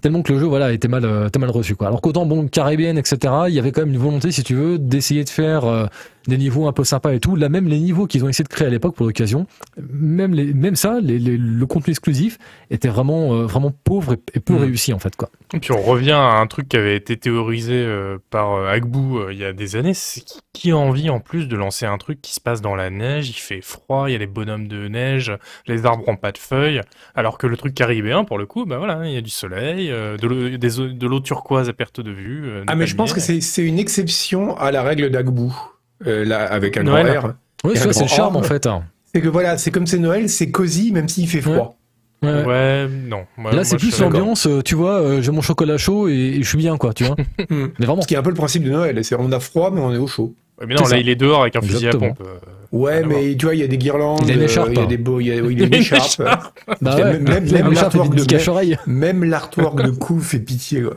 tellement 0.00 0.22
que 0.22 0.32
le 0.32 0.38
jeu 0.38 0.46
voilà 0.46 0.72
était 0.72 0.88
mal 0.88 1.26
était 1.26 1.38
mal 1.38 1.50
reçu 1.50 1.76
quoi 1.76 1.88
alors 1.88 2.00
qu'autant 2.00 2.24
bon 2.24 2.48
Caribbean 2.48 2.96
etc 2.96 3.34
il 3.48 3.54
y 3.54 3.58
avait 3.58 3.70
quand 3.70 3.82
même 3.82 3.90
une 3.90 3.98
volonté 3.98 4.32
si 4.32 4.42
tu 4.42 4.54
veux 4.54 4.78
d'essayer 4.78 5.24
de 5.24 5.28
faire 5.28 5.90
des 6.26 6.36
niveaux 6.38 6.66
un 6.68 6.72
peu 6.72 6.84
sympas 6.84 7.12
et 7.12 7.20
tout 7.20 7.34
là 7.36 7.48
même 7.48 7.66
les 7.68 7.78
niveaux 7.78 8.06
qu'ils 8.06 8.24
ont 8.24 8.28
essayé 8.28 8.44
de 8.44 8.48
créer 8.48 8.66
à 8.66 8.70
l'époque 8.70 8.94
pour 8.94 9.06
l'occasion 9.06 9.46
même 9.90 10.34
les 10.34 10.52
même 10.52 10.76
ça 10.76 10.98
les, 11.00 11.18
les- 11.18 11.36
le 11.38 11.66
contenu 11.66 11.90
exclusif 11.92 12.38
était 12.70 12.88
vraiment 12.88 13.34
euh, 13.34 13.46
vraiment 13.46 13.72
pauvre 13.84 14.12
et, 14.14 14.18
et 14.34 14.40
peu 14.40 14.54
Mhm. 14.54 14.60
réussi 14.60 14.92
en 14.92 14.98
fait 14.98 15.16
quoi 15.16 15.30
Et 15.54 15.60
puis 15.60 15.72
on 15.72 15.80
revient 15.82 16.10
à 16.12 16.38
un 16.38 16.46
truc 16.46 16.68
qui 16.68 16.76
avait 16.76 16.96
été 16.96 17.16
théorisé 17.16 17.74
euh, 17.74 18.18
par 18.30 18.52
euh, 18.54 18.68
Agbou 18.68 19.18
euh, 19.18 19.32
il 19.32 19.38
y 19.38 19.44
a 19.44 19.52
des 19.52 19.76
années. 19.76 19.94
C'est 19.94 20.20
qui, 20.20 20.40
qui 20.52 20.70
a 20.72 20.76
envie 20.76 21.08
en 21.10 21.20
plus 21.20 21.48
de 21.48 21.56
lancer 21.56 21.86
un 21.86 21.96
truc 21.98 22.20
qui 22.20 22.34
se 22.34 22.40
passe 22.40 22.60
dans 22.60 22.74
la 22.76 22.90
neige, 22.90 23.30
il 23.30 23.34
fait 23.34 23.60
froid, 23.62 24.08
il 24.08 24.12
y 24.12 24.14
a 24.14 24.18
les 24.18 24.26
bonhommes 24.26 24.68
de 24.68 24.88
neige, 24.88 25.32
les 25.66 25.86
arbres 25.86 26.06
ont 26.08 26.16
pas 26.16 26.32
de 26.32 26.38
feuilles, 26.38 26.80
alors 27.14 27.38
que 27.38 27.46
le 27.46 27.56
truc 27.56 27.74
caribéen 27.74 28.24
pour 28.24 28.38
le 28.38 28.46
coup, 28.46 28.66
bah 28.66 28.78
voilà, 28.78 29.00
il 29.06 29.12
y 29.12 29.16
a 29.16 29.20
du 29.22 29.30
soleil, 29.30 29.90
euh, 29.90 30.16
de 30.18 31.06
l'eau 31.06 31.20
turquoise 31.20 31.68
à 31.68 31.72
perte 31.72 32.00
de 32.00 32.10
vue. 32.10 32.42
euh, 32.46 32.64
Ah, 32.66 32.74
mais 32.76 32.86
je 32.86 32.94
pense 32.94 33.12
que 33.12 33.20
c'est 33.20 33.62
une 33.66 33.78
exception 33.78 34.56
à 34.56 34.70
la 34.70 34.82
règle 34.82 35.10
d'Agbou, 35.10 35.54
euh, 36.06 36.24
là, 36.24 36.44
avec 36.46 36.76
un 36.76 36.82
Noël. 36.82 37.06
grand 37.18 37.28
R. 37.28 37.32
oui 37.64 37.72
Et 37.74 37.76
ça 37.76 37.92
c'est 37.92 38.02
le 38.04 38.08
charme 38.08 38.36
en 38.36 38.42
fait 38.42 38.66
hein. 38.66 38.84
C'est 39.12 39.20
que 39.20 39.28
voilà, 39.28 39.58
c'est 39.58 39.70
comme 39.70 39.86
c'est 39.86 39.98
Noël, 39.98 40.28
c'est 40.28 40.50
cosy 40.50 40.92
même 40.92 41.08
s'il 41.08 41.28
fait 41.28 41.40
froid. 41.40 41.76
Ouais. 42.22 42.44
Ouais, 42.44 42.86
non. 43.08 43.24
Moi- 43.38 43.52
Là, 43.52 43.64
c'est 43.64 43.78
plus 43.78 43.98
l'ambiance, 43.98 44.46
euh, 44.46 44.60
tu 44.62 44.74
vois, 44.74 45.00
euh, 45.00 45.22
j'ai 45.22 45.32
mon 45.32 45.40
chocolat 45.40 45.78
chaud 45.78 46.06
et, 46.06 46.12
et 46.12 46.42
je 46.42 46.48
suis 46.48 46.58
bien, 46.58 46.76
quoi, 46.76 46.92
tu 46.92 47.04
vois. 47.04 47.16
Mais 47.50 47.86
vraiment. 47.86 48.02
Ce 48.02 48.06
qui 48.06 48.12
est 48.12 48.18
un 48.18 48.22
peu 48.22 48.28
le 48.28 48.36
principe 48.36 48.62
de 48.62 48.70
Noël. 48.70 49.02
C'est 49.04 49.14
on 49.18 49.32
a 49.32 49.40
froid, 49.40 49.70
mais 49.70 49.80
on 49.80 49.90
est 49.94 49.96
au 49.96 50.06
chaud. 50.06 50.34
Ouais, 50.60 50.66
Mais 50.66 50.74
non, 50.74 50.82
là, 50.82 50.88
ça. 50.88 50.98
il 50.98 51.08
est 51.08 51.16
dehors 51.16 51.42
avec 51.42 51.56
un 51.56 51.62
fusil 51.62 51.88
à 51.88 51.92
pompe. 51.92 52.20
euh. 52.20 52.38
Ouais, 52.72 53.02
mais 53.04 53.34
tu 53.36 53.46
vois, 53.46 53.54
il 53.56 53.60
y 53.60 53.64
a 53.64 53.66
des 53.66 53.78
guirlandes, 53.78 54.20
Il 54.26 54.30
a 54.30 54.34
une 54.34 54.40
euh, 54.42 54.44
écharpe, 54.44 54.68
il 54.70 54.78
y 54.78 54.82
a 54.82 54.86
des 54.86 54.96
beaux, 54.96 55.18
il 55.18 55.26
y 55.26 55.32
a, 55.32 55.42
oui, 55.42 55.54
il 55.54 55.58
y 55.60 55.62
a 55.64 55.66
une 55.66 55.74
écharpe. 55.82 56.22
Bah 56.80 56.94
ouais. 56.96 57.18
même- 57.18 57.72
l'artwork 57.72 58.14
de-. 58.14 58.86
Même 58.86 59.24
l'artwork 59.24 59.82
de 59.82 59.90
coup 59.90 60.20
fait 60.20 60.38
pitié. 60.38 60.82
quoi. 60.82 60.94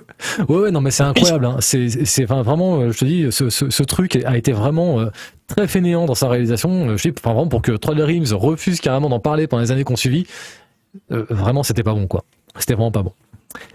Ouais, 0.49 0.63
ouais, 0.65 0.71
non, 0.71 0.81
mais 0.81 0.91
c'est 0.91 1.01
incroyable. 1.01 1.45
Hein. 1.45 1.57
C'est, 1.61 1.89
c'est, 2.05 2.25
enfin, 2.25 2.43
vraiment, 2.43 2.79
euh, 2.81 2.91
je 2.91 2.97
te 2.99 3.05
dis, 3.05 3.25
ce, 3.31 3.49
ce, 3.49 3.71
ce 3.71 3.83
truc 3.83 4.17
a 4.23 4.37
été 4.37 4.51
vraiment 4.51 4.99
euh, 4.99 5.05
très 5.47 5.67
fainéant 5.67 6.05
dans 6.05 6.13
sa 6.13 6.27
réalisation. 6.29 6.95
Je 6.95 7.09
dis, 7.09 7.15
enfin, 7.17 7.33
vraiment, 7.33 7.47
pour 7.49 7.63
que 7.63 7.71
Troll 7.71 7.99
Rims 8.01 8.33
refuse 8.33 8.79
carrément 8.79 9.09
d'en 9.09 9.19
parler 9.19 9.47
pendant 9.47 9.63
les 9.63 9.71
années 9.71 9.83
qu'on 9.83 9.95
suivit, 9.95 10.27
euh, 11.11 11.25
vraiment, 11.31 11.63
c'était 11.63 11.81
pas 11.83 11.93
bon, 11.93 12.05
quoi. 12.05 12.23
C'était 12.59 12.73
vraiment 12.75 12.91
pas 12.91 13.01
bon. 13.01 13.13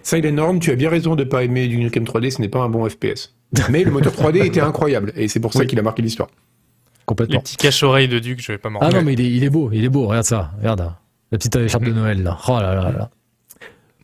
Silent 0.05 0.33
Norm, 0.33 0.61
tu 0.61 0.71
as 0.71 0.77
bien 0.77 0.91
raison 0.91 1.17
de 1.17 1.25
pas 1.25 1.43
aimer 1.43 1.67
du 1.67 1.79
Nukem 1.79 2.05
3D, 2.05 2.31
ce 2.31 2.41
n'est 2.41 2.49
pas 2.49 2.61
un 2.61 2.69
bon 2.69 2.89
FPS. 2.89 3.35
Mais 3.71 3.85
le 3.85 3.91
moteur 3.91 4.13
3D 4.13 4.43
était 4.47 4.61
incroyable, 4.61 5.13
et 5.17 5.29
c'est 5.29 5.41
pour 5.41 5.53
ça 5.53 5.61
Oui. 5.61 5.67
qu'il 5.67 5.79
a 5.79 5.83
marqué 5.83 6.03
l'histoire. 6.03 6.29
Les 6.31 7.05
Complètement. 7.07 7.41
petits 7.41 7.57
cache-oreilles 7.57 8.09
de 8.09 8.19
Duke, 8.19 8.41
je 8.43 8.53
vais 8.53 8.59
pas 8.59 8.69
m'en 8.69 8.81
Ah 8.81 8.91
non, 8.91 9.03
mais 9.03 9.15
il 9.15 9.21
est, 9.23 9.31
il 9.31 9.43
est 9.45 9.49
beau, 9.51 9.71
il 9.73 9.83
est 9.85 9.89
beau. 9.89 10.07
Regarde 10.07 10.27
ça. 10.27 10.51
Regarde. 10.59 10.93
La 11.33 11.39
petite 11.39 11.57
écharpe 11.57 11.85
de 11.85 11.93
Noël, 11.93 12.23
là. 12.23 12.37
Oh 12.49 12.59
là 12.61 12.75
là 12.75 12.91
là. 12.93 13.11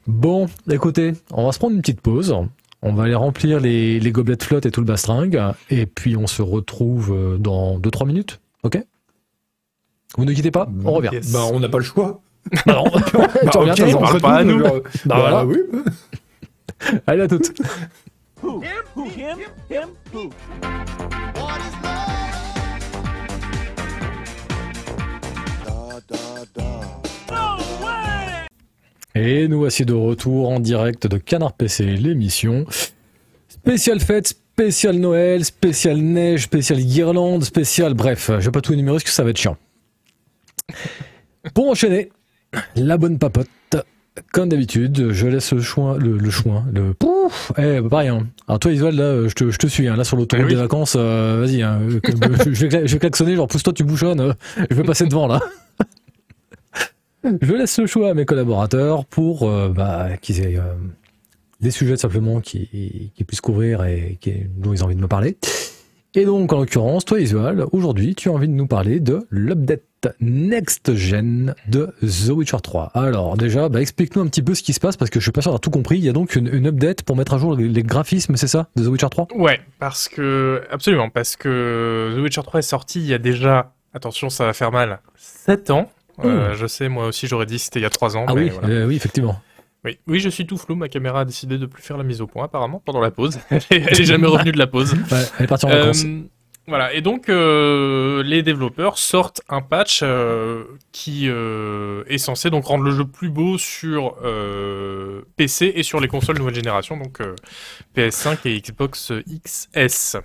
Bon, 0.07 0.47
écoutez, 0.71 1.13
on 1.33 1.45
va 1.47 1.53
se 1.53 1.59
prendre 1.59 1.75
une 1.75 1.81
petite 1.83 2.01
pause. 2.01 2.35
On 2.83 2.93
va 2.93 3.05
aller 3.05 3.15
remplir 3.15 3.61
les, 3.61 3.99
les 4.01 4.13
gobelets 4.13 4.37
de 4.37 4.43
flotte 4.43 4.67
et 4.67 4.71
tout 4.71 4.81
le 4.81 4.87
bastringue. 4.87 5.41
Et 5.71 5.87
puis, 5.87 6.17
on 6.17 6.27
se 6.27 6.43
retrouve 6.43 7.13
euh, 7.15 7.39
dans 7.39 7.79
2-3 7.79 8.07
minutes. 8.07 8.41
Ok? 8.63 8.79
Vous 10.19 10.25
ne 10.27 10.33
quittez 10.33 10.51
pas 10.51 10.69
On 10.85 10.93
revient. 10.93 11.09
Yes. 11.13 11.33
Bah, 11.33 11.41
on 11.53 11.61
n'a 11.61 11.69
pas 11.71 11.79
le 11.79 11.85
choix. 11.85 12.21
Bah 12.67 12.75
non. 12.75 12.85
Bah, 12.85 13.01
tu 13.53 13.59
reviens, 13.59 13.73
ok, 13.73 13.79
t'as 13.79 13.85
raison. 13.87 13.99
on 13.99 14.03
parle 14.03 14.21
pas 14.21 14.37
à 14.37 14.45
nous. 14.45 14.59
genre, 14.59 14.73
Bah 14.75 14.81
bah, 15.07 15.17
voilà. 15.19 15.47
oui. 15.47 15.59
Allez, 17.07 17.23
à 17.23 17.29
toutes. 17.29 17.53
Who? 18.45 18.63
Who? 18.95 19.09
Him? 19.09 19.39
Him? 19.71 19.89
Who? 20.13 20.31
Et 29.15 29.49
nous 29.49 29.59
voici 29.61 29.87
de 29.87 29.95
retour 29.95 30.51
en 30.51 30.61
direct 30.61 31.07
de 31.07 31.17
Canard 31.17 31.55
PC, 31.55 31.85
l'émission. 31.97 32.67
Spéciale 33.49 34.01
fête, 34.01 34.27
spécial 34.27 34.97
Noël, 34.97 35.43
spécial 35.47 35.97
neige, 35.97 36.43
spécial 36.43 36.81
guirlande, 36.81 37.45
spécial 37.45 37.95
bref, 37.95 38.31
je 38.41 38.45
vais 38.45 38.51
pas 38.51 38.61
tout 38.61 38.75
énumérer 38.75 38.97
parce 38.97 39.05
que 39.05 39.11
ça 39.11 39.25
va 39.25 39.31
être 39.31 39.39
chiant. 39.39 39.57
Pour 41.55 41.71
enchaîner, 41.71 42.11
la 42.77 42.99
bonne 42.99 43.19
papote. 43.19 43.49
Comme 44.33 44.49
d'habitude, 44.49 45.11
je 45.11 45.27
laisse 45.27 45.53
le 45.53 45.61
choix, 45.61 45.99
le, 45.99 46.17
le 46.19 46.31
choix, 46.31 46.63
le 46.73 46.95
pouf, 46.95 47.51
eh, 47.59 47.81
bah, 47.81 47.89
pareil, 47.89 48.09
hein. 48.09 48.27
Alors 48.47 48.61
toi, 48.61 48.71
Isuel, 48.73 48.95
là, 48.95 49.27
je 49.29 49.35
te, 49.35 49.51
je 49.51 49.59
te 49.59 49.67
suis, 49.67 49.89
hein, 49.89 49.97
là, 49.97 50.05
sur 50.05 50.17
l'autoroute 50.17 50.45
Eh 50.45 50.49
oui. 50.49 50.55
des 50.55 50.61
vacances, 50.61 50.95
euh, 50.97 51.45
vas-y, 51.45 51.63
hein, 51.63 51.81
que- 52.01 52.13
je, 52.53 52.67
vais, 52.67 52.87
je 52.87 52.93
vais 52.93 52.99
klaxonner, 53.01 53.35
genre, 53.35 53.49
pousse-toi, 53.49 53.73
tu 53.73 53.83
bouchonnes, 53.83 54.21
euh, 54.21 54.33
je 54.71 54.75
vais 54.77 54.85
passer 54.85 55.07
devant, 55.07 55.27
là. 55.27 55.41
Je 57.25 57.53
laisse 57.55 57.79
le 57.79 57.87
choix 57.87 58.11
à 58.11 58.15
mes 58.15 58.25
collaborateurs 58.27 59.05
pour 59.07 59.49
euh, 59.49 59.71
bah, 59.71 60.11
qu'ils 60.21 60.41
aient 60.41 60.59
euh, 60.59 60.75
des 61.61 61.71
sujets 61.71 61.97
simplement 61.97 62.41
qui, 62.41 63.11
qui 63.17 63.25
puissent 63.25 63.41
couvrir 63.41 63.83
et 63.85 64.19
qui, 64.21 64.35
dont 64.59 64.73
ils 64.75 64.83
ont 64.83 64.87
envie 64.87 64.95
de 64.97 65.01
me 65.01 65.09
parler. 65.09 65.39
Et 66.17 66.25
donc, 66.25 66.53
en 66.53 66.59
l'occurrence, 66.61 67.05
toi, 67.05 67.19
Isual, 67.21 67.65
aujourd'hui, 67.73 68.15
tu 68.15 68.29
as 68.29 68.33
envie 68.33 68.47
de 68.47 68.53
nous 68.53 68.69
parler 68.69 69.01
de 69.01 69.27
l'update 69.31 69.83
next-gen 70.21 71.55
de 71.69 71.93
The 72.03 72.29
Witcher 72.31 72.59
3. 72.63 72.93
Alors, 72.95 73.37
déjà, 73.37 73.69
bah, 73.69 73.81
explique-nous 73.81 74.23
un 74.23 74.29
petit 74.29 74.43
peu 74.43 74.55
ce 74.55 74.63
qui 74.63 74.73
se 74.73 74.79
passe 74.79 74.97
parce 74.97 75.11
que 75.11 75.19
je 75.19 75.25
suis 75.25 75.33
pas 75.33 75.41
sûr 75.41 75.51
d'avoir 75.51 75.61
tout 75.61 75.71
compris. 75.71 75.99
Il 75.99 76.05
y 76.05 76.09
a 76.09 76.13
donc 76.13 76.37
une, 76.37 76.47
une 76.53 76.69
update 76.69 77.03
pour 77.03 77.17
mettre 77.17 77.35
à 77.35 77.39
jour 77.39 77.57
les, 77.57 77.69
les 77.69 77.83
graphismes, 77.83 78.37
c'est 78.37 78.47
ça, 78.47 78.69
de 78.77 78.85
The 78.85 78.89
Witcher 78.89 79.09
3 79.11 79.29
Ouais, 79.35 79.61
parce 79.81 80.09
que. 80.09 80.63
Absolument, 80.71 81.11
parce 81.11 81.35
que 81.35 82.15
The 82.17 82.21
Witcher 82.21 82.43
3 82.43 82.61
est 82.61 82.63
sorti 82.63 83.01
il 83.01 83.07
y 83.07 83.15
a 83.15 83.19
déjà. 83.19 83.73
Attention, 83.93 84.31
ça 84.31 84.45
va 84.45 84.53
faire 84.53 84.71
mal. 84.71 85.01
7 85.17 85.71
ans. 85.71 85.91
Euh, 86.25 86.55
je 86.55 86.67
sais, 86.69 86.89
moi 86.89 87.09
aussi, 87.09 87.27
j'aurais 87.27 87.47
dit 87.47 87.59
c'était 87.59 87.81
il 87.81 87.83
y 87.83 87.87
a 87.87 87.91
3 87.91 88.17
ans. 88.17 88.25
Ah 88.29 88.35
mais 88.35 88.43
oui, 88.43 88.51
voilà. 88.51 88.69
euh, 88.69 88.87
oui, 88.87 88.95
effectivement. 88.95 89.41
Oui, 89.85 89.99
oui, 90.07 90.19
je 90.21 90.29
suis 90.31 90.47
tout 90.47 90.57
flou. 90.57 90.75
Ma 90.77 90.89
caméra 90.89 91.21
a 91.21 91.25
décidé 91.25 91.59
de 91.59 91.67
plus 91.67 91.83
faire 91.83 91.99
la 91.99 92.05
mise 92.05 92.21
au 92.23 92.27
point, 92.27 92.45
apparemment, 92.47 92.81
pendant 92.85 93.01
la 93.01 93.11
pause. 93.11 93.39
Elle 93.51 93.83
est 94.01 94.05
jamais 94.05 94.27
revenue 94.27 94.53
de 94.53 94.59
la 94.59 94.67
pause. 94.67 94.95
Ouais, 94.95 95.23
elle 95.39 95.45
est 95.45 95.47
partie 95.47 95.67
en 95.67 95.71
Euh, 95.71 95.81
vacances. 95.81 96.05
voilà, 96.67 96.95
et 96.95 97.03
donc 97.03 97.29
euh, 97.29 98.23
les 98.23 98.43
développeurs 98.43 98.97
sortent 98.97 99.43
un 99.51 99.61
patch 99.61 100.01
euh, 100.03 100.65
qui 100.93 101.29
euh, 101.29 102.03
est 102.09 102.17
censé 102.17 102.49
donc 102.49 102.65
rendre 102.65 102.85
le 102.85 102.93
jeu 102.93 103.05
plus 103.05 103.29
beau 103.29 103.59
sur 103.59 104.17
euh, 104.25 105.21
PC 105.37 105.73
et 105.77 105.83
sur 105.83 106.01
les 106.01 106.09
consoles 106.09 106.39
nouvelle 106.39 106.55
génération, 106.55 106.97
donc 106.97 107.21
euh, 107.21 107.35
PS5 107.95 108.39
et 108.47 108.59
Xbox 108.61 109.13
XS. 109.45 110.17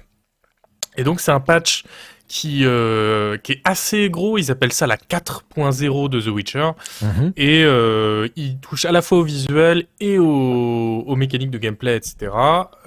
Et 0.96 1.04
donc 1.04 1.20
c'est 1.20 1.32
un 1.32 1.42
patch 1.42 1.84
qui, 2.30 2.62
euh, 2.64 3.36
qui 3.38 3.54
est 3.54 3.62
assez 3.66 4.10
gros, 4.10 4.38
ils 4.38 4.52
appellent 4.52 4.72
ça 4.72 4.88
la 4.88 4.96
4.0 4.98 6.08
de 6.10 6.22
The 6.22 6.28
Witcher, 6.28 6.70
Mhm. 7.02 7.34
et 7.36 7.64
euh, 7.66 8.28
il 8.38 8.60
touche 8.60 8.86
à 8.86 8.92
la 8.92 9.02
fois 9.02 9.18
au 9.18 9.24
visuel 9.24 9.86
et 10.00 10.18
au- 10.20 11.04
aux 11.06 11.16
mécaniques 11.16 11.50
de 11.50 11.58
gameplay, 11.58 11.98
etc. 11.98 12.32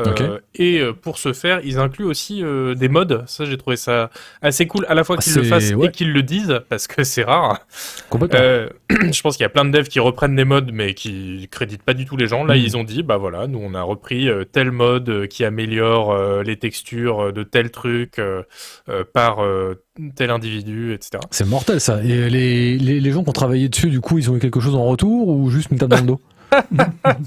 Euh. 0.00 0.38
Et 0.54 0.78
euh, 0.78 0.92
pour 0.92 1.18
ce 1.18 1.32
faire, 1.32 1.60
ils 1.64 1.78
incluent 1.78 2.04
aussi 2.06 2.42
euh, 2.44 2.74
des 2.74 2.88
mods. 2.88 3.24
Ça, 3.26 3.44
j'ai 3.44 3.58
trouvé 3.58 3.76
ça 3.76 4.10
assez 4.40 4.66
cool, 4.66 4.86
à 4.88 4.94
la 4.94 5.02
fois 5.04 5.16
Ah, 5.18 5.22
qu'ils 5.22 5.34
le 5.34 5.42
fassent 5.42 5.72
ouais. 5.72 5.86
et 5.88 5.90
qu'ils 5.90 6.12
le 6.12 6.22
disent, 6.22 6.60
parce 6.68 6.86
que 6.86 7.02
c'est 7.04 7.24
rare. 7.24 7.58
Euh, 8.34 8.68
je 9.12 9.20
pense 9.22 9.36
qu'il 9.36 9.42
y 9.44 9.46
a 9.46 9.50
plein 9.50 9.64
de 9.64 9.70
devs 9.70 9.88
qui 9.88 9.98
reprennent 10.00 10.36
des 10.36 10.44
mods, 10.44 10.60
mais 10.72 10.94
qui 10.94 11.48
créditent 11.50 11.82
pas 11.82 11.94
du 11.94 12.04
tout 12.06 12.16
les 12.16 12.28
gens. 12.28 12.44
Là, 12.44 12.54
Mhm. 12.54 12.60
ils 12.62 12.76
ont 12.76 12.84
dit, 12.84 13.02
bah 13.02 13.16
voilà, 13.16 13.48
nous 13.48 13.58
on 13.60 13.74
a 13.74 13.82
repris 13.82 14.28
euh, 14.28 14.44
tel 14.44 14.70
mode 14.70 15.08
euh, 15.08 15.26
qui 15.26 15.44
améliore 15.44 16.12
euh, 16.12 16.42
les 16.44 16.56
textures 16.56 17.24
euh, 17.24 17.32
de 17.32 17.42
tel 17.42 17.70
truc 17.72 18.18
euh, 18.20 18.42
euh, 18.88 19.02
par 19.34 19.44
euh, 19.44 19.82
tel 20.16 20.30
individu, 20.30 20.92
etc. 20.94 21.20
C'est 21.30 21.46
mortel 21.46 21.80
ça. 21.80 22.02
Et 22.02 22.28
les, 22.30 22.78
les, 22.78 23.00
les 23.00 23.10
gens 23.12 23.22
qui 23.22 23.28
ont 23.30 23.32
travaillé 23.32 23.68
dessus, 23.68 23.88
du 23.90 24.00
coup, 24.00 24.18
ils 24.18 24.30
ont 24.30 24.36
eu 24.36 24.38
quelque 24.38 24.60
chose 24.60 24.74
en 24.74 24.84
retour 24.84 25.28
ou 25.28 25.48
juste 25.50 25.70
une 25.70 25.78
tape 25.78 25.90
dans 25.90 25.96
le 25.96 26.02
dos? 26.02 26.20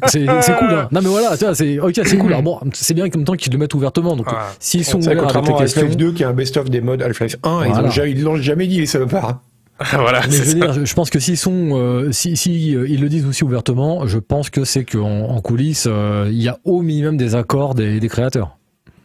C'est 0.06 0.26
c'est 0.42 0.56
cool, 0.58 0.70
hein. 0.72 0.88
Non 0.92 1.02
mais 1.02 1.10
voilà, 1.10 1.36
tu 1.36 1.46
vois, 1.46 1.56
c'est 1.56 1.80
ok, 1.80 1.94
c'est 2.04 2.18
cool. 2.18 2.28
Alors 2.32 2.44
bon, 2.44 2.60
c'est 2.74 2.94
bien 2.94 3.10
qu'en 3.10 3.18
même 3.20 3.26
temps 3.26 3.34
qu'ils 3.34 3.52
le 3.52 3.58
mettent 3.58 3.74
ouvertement. 3.74 4.16
Donc 4.16 4.28
Ah. 4.30 4.50
s'ils 4.60 4.86
sont 4.86 5.00
ouverts 5.00 5.12
avec 5.14 5.24
contrairement 5.24 5.50
les 5.50 5.56
à 5.56 5.60
questions, 5.62 5.82
Half-Life 5.82 5.98
2 5.98 6.12
qui 6.12 6.22
est 6.22 6.26
un 6.28 6.34
best-of 6.34 6.70
des 6.70 6.80
modes 6.82 7.02
Half-Life 7.02 7.38
1, 7.42 7.66
ils 7.66 7.72
ont 7.72 7.90
jamais- 7.90 8.12
ils 8.12 8.22
l'ont 8.22 8.36
jamais 8.38 8.68
dit 8.68 8.78
les 8.80 8.86
salopards. 8.86 9.40
voilà, 9.94 10.22
mais 10.28 10.32
je 10.36 10.44
veux 10.44 10.54
dire, 10.54 10.86
je- 10.86 10.94
pense 10.94 11.10
que 11.10 11.20
s'ils 11.20 11.38
sont, 11.38 11.72
euh, 11.74 12.12
si, 12.12 12.38
si 12.38 12.76
euh, 12.76 12.88
ils 12.88 13.02
le 13.02 13.10
disent 13.10 13.26
aussi 13.26 13.44
ouvertement, 13.44 14.06
je 14.08 14.20
pense 14.20 14.50
que 14.52 14.64
c'est 14.64 14.86
qu'en 14.86 15.22
en 15.30 15.42
coulisses, 15.42 15.88
euh, 15.90 16.28
il 16.32 16.42
y 16.42 16.48
a 16.48 16.60
au 16.64 16.82
minimum 16.84 17.18
des 17.18 17.34
accords 17.34 17.74
des, 17.74 18.00
des 18.00 18.08
créateurs. 18.08 18.58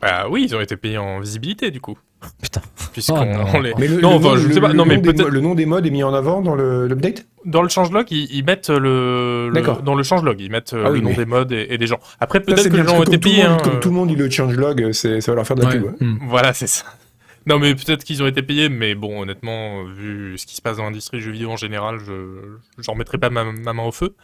Bah 0.02 0.26
oui, 0.30 0.44
ils 0.48 0.54
ont 0.54 0.60
été 0.60 0.76
payés 0.76 0.98
en 0.98 1.18
visibilité 1.20 1.70
du 1.70 1.80
coup. 1.80 1.96
Putain. 2.42 2.60
Puisqu'on 2.92 3.14
Oh, 3.54 3.60
les... 3.62 3.72
Mais 3.78 3.86
le, 3.88 4.00
Non, 4.00 4.10
le 4.10 4.16
enfin, 4.16 4.28
nom- 4.30 4.36
je 4.36 4.48
le- 4.48 4.54
sais 4.54 4.60
pas. 4.60 4.72
Non, 4.72 4.84
mais 4.84 4.98
peut-être- 5.00 5.28
le 5.28 5.40
nom 5.40 5.54
des 5.54 5.66
modes 5.66 5.86
est 5.86 5.90
mis 5.90 6.02
en 6.02 6.12
avant 6.12 6.40
dans 6.42 6.54
le- 6.54 6.86
l'update 6.86 7.26
Dans 7.44 7.62
le 7.62 7.68
changelog, 7.68 8.06
ils, 8.10 8.28
ils 8.34 8.44
mettent 8.44 8.68
le, 8.70 9.50
D'accord. 9.54 9.82
dans 9.82 9.94
le 9.94 10.02
changelog, 10.02 10.40
ils 10.40 10.50
mettent 10.50 10.72
euh, 10.74 10.84
Ah 10.86 10.90
oui, 10.90 10.98
le 10.98 11.04
nom 11.04 11.10
mais- 11.10 11.16
des 11.16 11.24
modes 11.24 11.52
et, 11.52 11.66
et 11.70 11.78
des 11.78 11.86
gens. 11.86 11.98
Après, 12.20 12.40
peut-être 12.40 12.68
que 12.68 12.76
les 12.76 12.84
gens 12.84 12.98
ont 12.98 13.02
été 13.04 13.18
payés. 13.18 13.42
hein, 13.42 13.58
Comme 13.62 13.80
tout 13.80 13.88
le 13.90 13.94
monde, 13.94 14.10
il 14.10 14.18
le 14.18 14.28
changelog, 14.28 14.92
c'est- 14.92 15.20
ça 15.20 15.32
va 15.32 15.36
leur 15.36 15.46
faire 15.46 15.56
de 15.56 15.62
la 15.62 15.68
Ouais. 15.68 15.74
pub. 15.76 15.84
ouais. 15.84 15.92
Hmm. 16.00 16.18
Voilà, 16.28 16.52
c'est 16.52 16.66
ça. 16.66 16.84
Non, 17.46 17.58
mais 17.58 17.74
peut-être 17.74 18.04
qu'ils 18.04 18.22
ont 18.22 18.26
été 18.26 18.42
payés, 18.42 18.68
mais 18.68 18.94
bon, 18.94 19.22
honnêtement, 19.22 19.82
vu 19.84 20.36
ce 20.36 20.44
qui 20.44 20.54
se 20.54 20.60
passe 20.60 20.76
dans 20.76 20.84
l'industrie 20.84 21.16
du 21.16 21.22
jeu 21.22 21.30
vidéo 21.32 21.50
en 21.50 21.56
général, 21.56 21.96
je 22.06 22.12
j'en 22.82 22.94
mettrai 22.94 23.16
pas 23.16 23.30
ma, 23.30 23.44
ma 23.44 23.72
main 23.72 23.82
au 23.84 23.92
feu. 23.92 24.14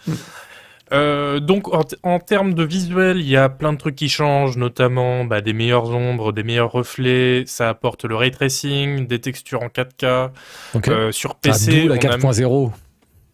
Euh, 0.92 1.40
donc, 1.40 1.64
en, 2.04 2.18
termes 2.20 2.54
de 2.54 2.62
visuel, 2.62 3.18
il 3.18 3.28
y 3.28 3.36
a 3.36 3.48
plein 3.48 3.72
de 3.72 3.78
trucs 3.78 3.96
qui 3.96 4.08
changent, 4.08 4.56
notamment 4.56 5.24
bah, 5.24 5.40
des 5.40 5.52
meilleures 5.52 5.90
ombres, 5.90 6.32
des 6.32 6.44
meilleurs 6.44 6.70
reflets. 6.70 7.44
Ça 7.46 7.68
apporte 7.68 8.04
le 8.04 8.14
ray 8.14 8.30
tracing, 8.30 9.06
des 9.06 9.18
textures 9.20 9.62
en 9.62 9.68
4K. 9.68 10.30
Ok. 10.74 10.88
Euh, 10.88 11.10
sur 11.12 11.32
Ah, 11.32 11.38
PC, 11.42 11.82
D'où 11.82 11.88
la 11.88 11.94
on 11.94 11.96
a- 11.96 12.16
4.0 12.18 12.72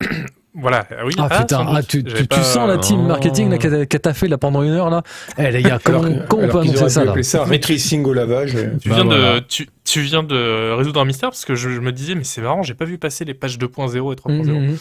Voilà, 0.55 0.87
ah 0.91 1.07
oui. 1.07 1.15
Ah, 1.17 1.29
putain, 1.41 1.65
sans 1.65 1.75
ah, 1.75 1.83
tu, 1.83 2.05
tu, 2.05 2.29
tu 2.29 2.41
sens 2.43 2.69
la 2.69 2.77
team 2.77 3.01
Oh. 3.05 3.09
marketing 3.09 3.49
là, 3.49 3.57
que 3.57 3.97
t'as 3.97 4.13
fait 4.13 4.29
là 4.29 4.37
pendant 4.37 4.63
une 4.63 4.73
heure 4.73 4.91
là 4.91 5.03
Eh 5.39 5.51
les 5.51 5.63
gars, 5.63 5.79
comment, 5.85 6.03
on 6.03 6.27
peut 6.49 6.59
annoncer 6.59 6.91
ça 6.91 7.05
là 7.05 7.13
appeler 7.13 7.23
ça 7.23 7.45
ray 7.45 7.59
tracing 7.59 8.05
au 8.05 8.13
lavage. 8.13 8.53
Tu, 8.83 8.91
Bah 8.91 8.97
viens 8.97 9.05
voilà. 9.05 9.41
de, 9.41 9.47
tu, 9.47 9.71
tu 9.85 10.01
viens 10.03 10.23
de 10.23 10.73
résoudre 10.73 11.01
un 11.01 11.07
mystère 11.07 11.31
parce 11.31 11.47
que 11.47 11.55
je, 11.55 11.71
je 11.71 11.81
me 11.81 11.91
disais, 11.91 12.15
mais 12.15 12.25
c'est 12.25 12.43
marrant, 12.43 12.63
j'ai 12.63 12.75
pas 12.75 12.85
vu 12.85 12.99
passer 12.99 13.25
les 13.25 13.33
pages 13.33 13.57
2.0 13.59 14.13
et 14.13 14.17
3.0. 14.17 14.45
Mhm. 14.53 14.77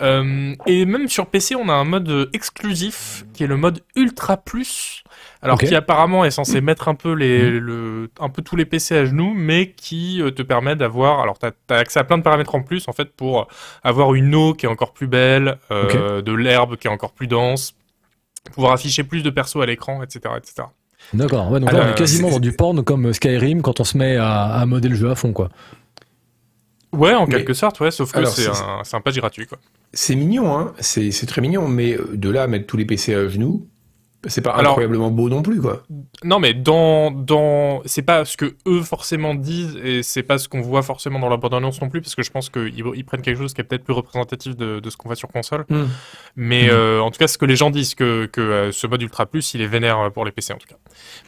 Euh, 0.00 0.54
et 0.66 0.84
même 0.86 1.08
sur 1.08 1.26
PC, 1.26 1.54
on 1.56 1.68
a 1.68 1.72
un 1.72 1.84
mode 1.84 2.08
euh, 2.08 2.30
exclusif 2.32 3.24
qui 3.34 3.44
est 3.44 3.46
le 3.48 3.56
mode 3.56 3.80
Ultra 3.96 4.36
Plus. 4.36 5.02
Alors 5.42 5.58
qui 5.68 5.74
apparemment 5.76 6.24
est 6.24 6.30
censé 6.32 6.60
mettre 6.60 6.88
un 6.88 6.94
peu 6.96 7.12
les, 7.12 7.48
le, 7.50 8.10
un 8.20 8.28
peu 8.28 8.42
tous 8.42 8.56
les 8.56 8.64
PC 8.64 8.96
à 8.96 9.04
genoux, 9.04 9.34
mais 9.36 9.70
qui 9.72 10.20
euh, 10.20 10.30
te 10.32 10.42
permet 10.42 10.74
d'avoir, 10.76 11.20
alors 11.20 11.38
t'as 11.38 11.50
as 11.70 11.74
accès 11.76 12.00
à 12.00 12.04
plein 12.04 12.18
de 12.18 12.22
paramètres 12.24 12.54
en 12.56 12.62
plus 12.62 12.88
en 12.88 12.92
fait 12.92 13.12
pour 13.14 13.46
avoir 13.84 14.14
une 14.14 14.34
eau 14.34 14.52
qui 14.54 14.66
est 14.66 14.68
encore 14.68 14.92
plus 14.92 15.06
belle, 15.06 15.58
euh, 15.70 16.22
de 16.22 16.32
l'herbe 16.32 16.76
qui 16.76 16.88
est 16.88 16.90
encore 16.90 17.12
plus 17.12 17.26
dense, 17.28 17.74
pouvoir 18.52 18.72
afficher 18.72 19.04
plus 19.04 19.22
de 19.22 19.30
persos 19.30 19.62
à 19.62 19.66
l'écran, 19.66 20.02
etc., 20.02 20.34
etc. 20.36 20.68
D'accord, 21.14 21.50
ouais, 21.52 21.60
donc 21.60 21.70
là 21.72 21.84
on 21.86 21.90
est 21.92 21.94
quasiment 21.98 22.28
c'est- 22.28 22.34
dans 22.34 22.40
du 22.40 22.52
porn 22.52 22.82
comme 22.82 23.12
Skyrim 23.12 23.62
quand 23.62 23.78
on 23.78 23.84
se 23.84 23.96
met 23.96 24.16
à, 24.16 24.46
à 24.46 24.66
modder 24.66 24.88
le 24.88 24.96
jeu 24.96 25.08
à 25.10 25.14
fond 25.14 25.32
quoi. 25.32 25.48
Ouais, 26.92 27.14
en 27.14 27.26
Mais- 27.26 27.34
quelque 27.36 27.52
sorte, 27.54 27.80
ouais, 27.80 27.90
sauf 27.90 28.12
que 28.12 28.24
c'est 28.24 28.48
un, 28.48 28.82
un 28.92 29.00
patch 29.00 29.16
gratuit, 29.16 29.46
quoi. 29.46 29.58
C'est 29.92 30.14
mignon, 30.14 30.56
hein. 30.58 30.72
C'est 30.80 31.10
c'est 31.10 31.26
très 31.26 31.40
mignon, 31.40 31.68
mais 31.68 31.94
euh, 31.94 32.10
de 32.14 32.30
là 32.30 32.44
à 32.44 32.46
mettre 32.46 32.66
tous 32.66 32.76
les 32.76 32.84
PC 32.86 33.14
à 33.14 33.28
genoux, 33.28 33.66
c'est 34.26 34.40
pas 34.40 34.50
Alors- 34.50 34.72
incroyablement 34.72 35.10
beau 35.10 35.28
non 35.28 35.42
plus, 35.42 35.60
quoi. 35.60 35.84
Non, 36.24 36.40
mais 36.40 36.52
dans, 36.54 37.10
dans, 37.12 37.82
c'est 37.84 38.02
pas 38.02 38.24
ce 38.24 38.36
que 38.36 38.56
eux 38.66 38.82
forcément 38.82 39.34
disent 39.34 39.76
et 39.82 40.02
c'est 40.02 40.24
pas 40.24 40.38
ce 40.38 40.48
qu'on 40.48 40.60
voit 40.60 40.82
forcément 40.82 41.20
dans 41.20 41.28
la 41.28 41.36
bande-annonce 41.36 41.80
non 41.80 41.88
plus, 41.88 42.00
parce 42.00 42.14
que 42.16 42.22
je 42.24 42.30
pense 42.30 42.50
qu'ils 42.50 42.72
ils 42.96 43.04
prennent 43.04 43.22
quelque 43.22 43.38
chose 43.38 43.54
qui 43.54 43.60
est 43.60 43.64
peut-être 43.64 43.84
plus 43.84 43.94
représentatif 43.94 44.56
de, 44.56 44.80
de 44.80 44.90
ce 44.90 44.96
qu'on 44.96 45.08
voit 45.08 45.16
sur 45.16 45.28
console. 45.28 45.64
Hmm. 45.68 45.84
Mais 46.36 46.64
Mhm. 46.64 46.70
euh, 46.72 47.00
en 47.00 47.10
tout 47.12 47.18
cas, 47.18 47.28
ce 47.28 47.38
que 47.38 47.44
les 47.46 47.56
gens 47.56 47.70
disent, 47.70 47.94
que, 47.94 48.26
que 48.26 48.40
euh, 48.40 48.72
ce 48.72 48.86
mode 48.88 49.02
Ultra 49.02 49.26
Plus, 49.26 49.54
il 49.54 49.60
est 49.62 49.66
vénère 49.66 49.98
euh, 50.00 50.10
pour 50.10 50.24
les 50.24 50.32
PC 50.32 50.52
en 50.52 50.56
tout 50.58 50.66
cas. 50.68 50.76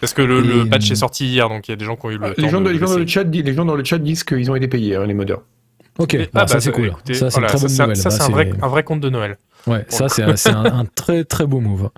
Parce 0.01 0.13
que 0.13 0.23
le, 0.23 0.39
Et, 0.39 0.43
le 0.65 0.69
patch 0.69 0.91
est 0.91 0.97
sorti 0.97 1.27
hier, 1.27 1.49
donc 1.49 1.69
il 1.69 1.71
y 1.71 1.75
a 1.75 1.77
des 1.77 1.85
gens 1.85 1.97
qui 1.97 2.07
ont 2.07 2.11
eu 2.11 2.19
le 2.19 2.25
Ah, 2.25 2.31
temps 2.31 2.43
Les 2.43 2.49
gens, 2.49 2.61
de, 2.61 2.65
dans- 2.65 2.71
les, 2.71 2.79
gens 2.79 2.87
dans 2.87 2.99
l'essayer. 2.99 3.05
le 3.05 3.07
chat, 3.11 3.25
disent- 3.25 3.45
les 3.45 3.55
gens 3.55 3.65
dans 3.65 3.77
le 3.77 3.85
chat 3.85 3.99
disent 3.99 4.25
qu'ils 4.25 4.51
ont 4.51 4.57
été 4.57 4.67
payés, 4.69 4.97
hein, 4.97 5.07
les 5.07 5.15
modeurs. 5.15 5.43
Ok, 5.99 6.17
bah, 6.33 6.43
ah, 6.43 6.47
ça 6.47 6.55
bah, 6.55 6.61
c'est 6.61 6.73
cool. 6.73 6.87
écoutez, 6.87 7.15
ça 7.15 7.29
c'est 7.31 7.41
voilà, 7.41 7.53
Bah, 7.53 7.95
c'est 7.95 8.23
un 8.23 8.29
vrai, 8.31 8.53
un 8.63 8.69
vrai 8.69 8.83
conte 8.85 9.01
de 9.01 9.11
Noël. 9.11 9.37
Ouais, 9.67 9.85
ça 9.89 10.09
c'est 10.09 10.37
c'est 10.37 10.51
un, 10.51 10.65
un 10.65 10.85
très 10.87 11.25
très 11.25 11.47
beau 11.47 11.61
move. 11.61 11.91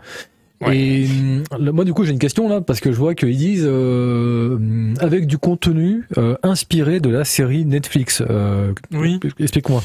Ouais. 0.63 0.77
Et 0.77 1.07
hum, 1.07 1.71
moi 1.73 1.85
du 1.85 1.93
coup 1.93 2.05
j'ai 2.05 2.13
une 2.13 2.19
question 2.19 2.49
là 2.49 2.61
parce 2.61 2.81
que 2.81 2.93
je 2.93 2.97
vois 2.97 3.15
qu'ils 3.15 3.37
disent 3.37 3.67
euh, 3.67 4.59
avec 5.01 5.27
du 5.27 5.39
contenu 5.39 6.05
euh, 6.19 6.37
inspiré 6.43 7.01
de 7.01 7.11
la 7.11 7.25
série 7.25 7.65
Netflix. 7.65 8.23
Euh, 8.29 8.73
Oui. 8.93 9.19
Explique-moi. 9.39 9.83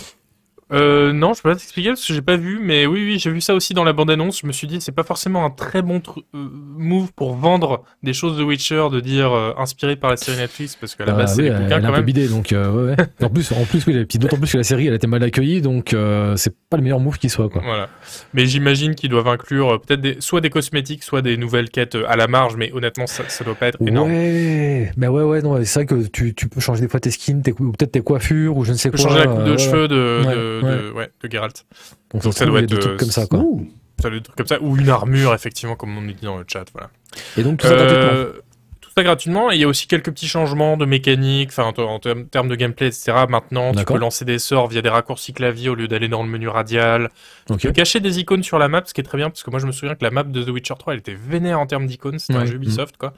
Euh, 0.73 1.13
non, 1.13 1.33
je 1.33 1.41
peux 1.41 1.49
pas 1.49 1.55
t'expliquer 1.55 1.89
parce 1.89 2.05
que 2.05 2.13
j'ai 2.13 2.21
pas 2.21 2.35
vu, 2.35 2.59
mais 2.61 2.85
oui, 2.85 3.01
oui, 3.05 3.19
j'ai 3.19 3.31
vu 3.31 3.39
ça 3.39 3.55
aussi 3.55 3.73
dans 3.73 3.83
la 3.85 3.93
bande-annonce. 3.93 4.41
Je 4.41 4.47
me 4.47 4.51
suis 4.51 4.67
dit, 4.67 4.81
c'est 4.81 4.91
pas 4.91 5.03
forcément 5.03 5.45
un 5.45 5.49
très 5.49 5.81
bon 5.81 5.99
tru- 5.99 6.23
euh, 6.35 6.47
move 6.77 7.13
pour 7.13 7.35
vendre 7.35 7.83
des 8.03 8.11
choses 8.13 8.37
de 8.37 8.43
Witcher, 8.43 8.87
de 8.91 8.99
dire 8.99 9.31
euh, 9.31 9.53
inspiré 9.57 9.95
par 9.95 10.09
la 10.09 10.17
série 10.17 10.37
Netflix, 10.37 10.75
parce 10.75 10.95
qu'à 10.95 11.05
la 11.05 11.13
Bah 11.13 11.19
base, 11.19 11.35
c'est 11.35 11.43
oui, 11.43 11.47
les 11.49 11.55
elle, 11.55 11.61
bouquins 11.63 11.75
elle 11.77 11.77
est 11.77 11.81
quand 11.81 11.87
un 11.87 11.91
peu 11.91 11.95
même. 11.97 12.05
bidée 12.05 12.27
donc 12.27 12.51
euh, 12.51 12.71
ouais, 12.71 12.95
ouais. 12.95 13.05
En 13.25 13.29
plus 13.29 13.51
en 13.53 13.63
plus 13.65 13.85
oui, 13.87 14.05
puis 14.05 14.17
d'autant 14.19 14.37
plus 14.37 14.51
que 14.51 14.57
la 14.57 14.63
série 14.63 14.87
elle 14.87 14.93
a 14.93 14.97
été 14.97 15.07
mal 15.07 15.23
accueillie 15.23 15.61
donc 15.61 15.95
c'est 16.35 16.53
pas 16.69 16.77
le 16.77 16.83
meilleur 16.83 16.99
move 16.99 17.17
qui 17.17 17.29
soit 17.29 17.47
quoi. 17.49 17.61
Voilà. 17.63 17.87
Mais 18.33 18.45
j'imagine 18.45 18.93
qu'ils 18.95 19.09
doivent 19.09 19.27
inclure 19.29 19.79
peut-être 19.81 20.01
des, 20.01 20.17
soit 20.19 20.41
des 20.41 20.49
cosmétiques, 20.49 21.03
soit 21.03 21.21
des 21.21 21.37
nouvelles 21.37 21.69
quêtes 21.69 21.97
à 22.07 22.15
la 22.17 22.27
marge, 22.27 22.55
mais 22.57 22.71
honnêtement, 22.73 23.07
ça, 23.07 23.23
ça 23.29 23.43
doit 23.45 23.55
pas 23.55 23.67
être 23.67 23.77
énorme. 23.85 24.11
Ouais, 24.11 24.91
bah 24.97 25.09
ouais, 25.09 25.23
ouais, 25.23 25.41
non, 25.41 25.57
c'est 25.63 25.79
vrai 25.79 25.85
que 25.85 26.07
tu, 26.07 26.33
tu 26.35 26.49
peux 26.49 26.59
changer 26.59 26.81
des 26.81 26.87
fois 26.89 26.99
tes 26.99 27.11
skins, 27.11 27.41
tes, 27.41 27.51
ou 27.53 27.71
peut-être 27.71 27.93
tes 27.93 28.01
coiffures, 28.01 28.57
ou 28.57 28.63
je 28.65 28.71
ne 28.73 28.77
sais 28.77 28.89
Tu 28.89 28.97
peux 28.97 29.03
quoi. 29.03 29.11
changer 29.11 29.25
la 29.25 29.27
coupe 29.27 29.43
de 29.45 29.57
cheveux 29.57 29.87
de, 29.87 30.21
Ouais, 30.25 30.35
de, 30.35 30.56
ouais. 30.61 30.77
de- 30.77 30.91
ouais, 30.91 31.11
de 31.23 31.31
Geralt. 31.31 31.65
Donc, 32.13 32.23
Donc 32.23 32.33
ça, 32.33 32.45
doit 32.45 32.59
a 32.59 32.61
des 32.61 32.73
être, 32.73 32.79
trucs 32.81 32.93
euh, 32.93 32.97
comme 32.97 33.11
ça, 33.11 33.25
quoi. 33.27 33.39
Ouh. 33.39 33.67
Ça, 34.01 34.09
comme 34.35 34.45
ça, 34.47 34.61
ou 34.61 34.77
une 34.77 34.89
armure, 34.89 35.33
effectivement, 35.33 35.75
comme 35.75 35.97
on 35.97 36.01
nous 36.01 36.13
dit 36.13 36.25
dans 36.25 36.37
le 36.37 36.45
chat. 36.47 36.65
Voilà. 36.73 36.89
Et 37.35 37.43
donc, 37.43 37.59
tout 37.59 37.67
ça 37.67 37.75
gratuitement. 37.75 38.09
Euh, 38.13 38.33
tout 38.79 38.89
ça 38.95 39.03
gratuitement. 39.03 39.51
Et 39.51 39.55
il 39.55 39.61
y 39.61 39.63
a 39.63 39.67
aussi 39.67 39.87
quelques 39.87 40.11
petits 40.11 40.27
changements 40.27 40.77
de 40.77 40.85
mécanique, 40.85 41.49
enfin 41.49 41.63
en, 41.63 41.81
en 41.83 41.99
termes- 41.99 42.47
de 42.47 42.55
gameplay, 42.55 42.87
etc. 42.87 43.13
Maintenant, 43.27 43.71
tu 43.73 43.83
peux 43.85 43.97
lancer 43.99 44.23
des 44.23 44.37
sorts 44.37 44.67
via 44.67 44.83
des 44.83 44.89
raccourcis 44.89 45.33
clavier 45.33 45.69
au 45.69 45.75
lieu 45.75 45.87
d'aller 45.87 46.09
dans 46.09 46.21
le 46.21 46.29
menu 46.29 46.47
radial. 46.47 47.09
Ok. 47.49 47.57
Tu 47.57 47.67
peux 47.67 47.73
cacher 47.73 47.99
des 47.99 48.19
icônes 48.19 48.43
sur 48.43 48.59
la 48.59 48.67
map, 48.67 48.83
ce 48.85 48.93
qui 48.93 49.01
est 49.01 49.03
très 49.03 49.17
bien, 49.17 49.29
parce 49.31 49.41
que 49.41 49.49
moi 49.49 49.59
je 49.59 49.65
me 49.65 49.71
souviens 49.71 49.95
que 49.95 50.03
la 50.03 50.11
map 50.11 50.23
de 50.23 50.43
The 50.43 50.49
Witcher 50.49 50.75
3, 50.77 50.93
elle 50.93 50.99
était 50.99 51.15
vénère 51.15 51.59
en 51.59 51.65
termes 51.65 51.87
d'icônes, 51.87 52.19
c'était 52.19 52.35
un 52.37 52.45
jeu 52.45 52.55
Ubisoft, 52.55 52.97
quoi. 52.97 53.13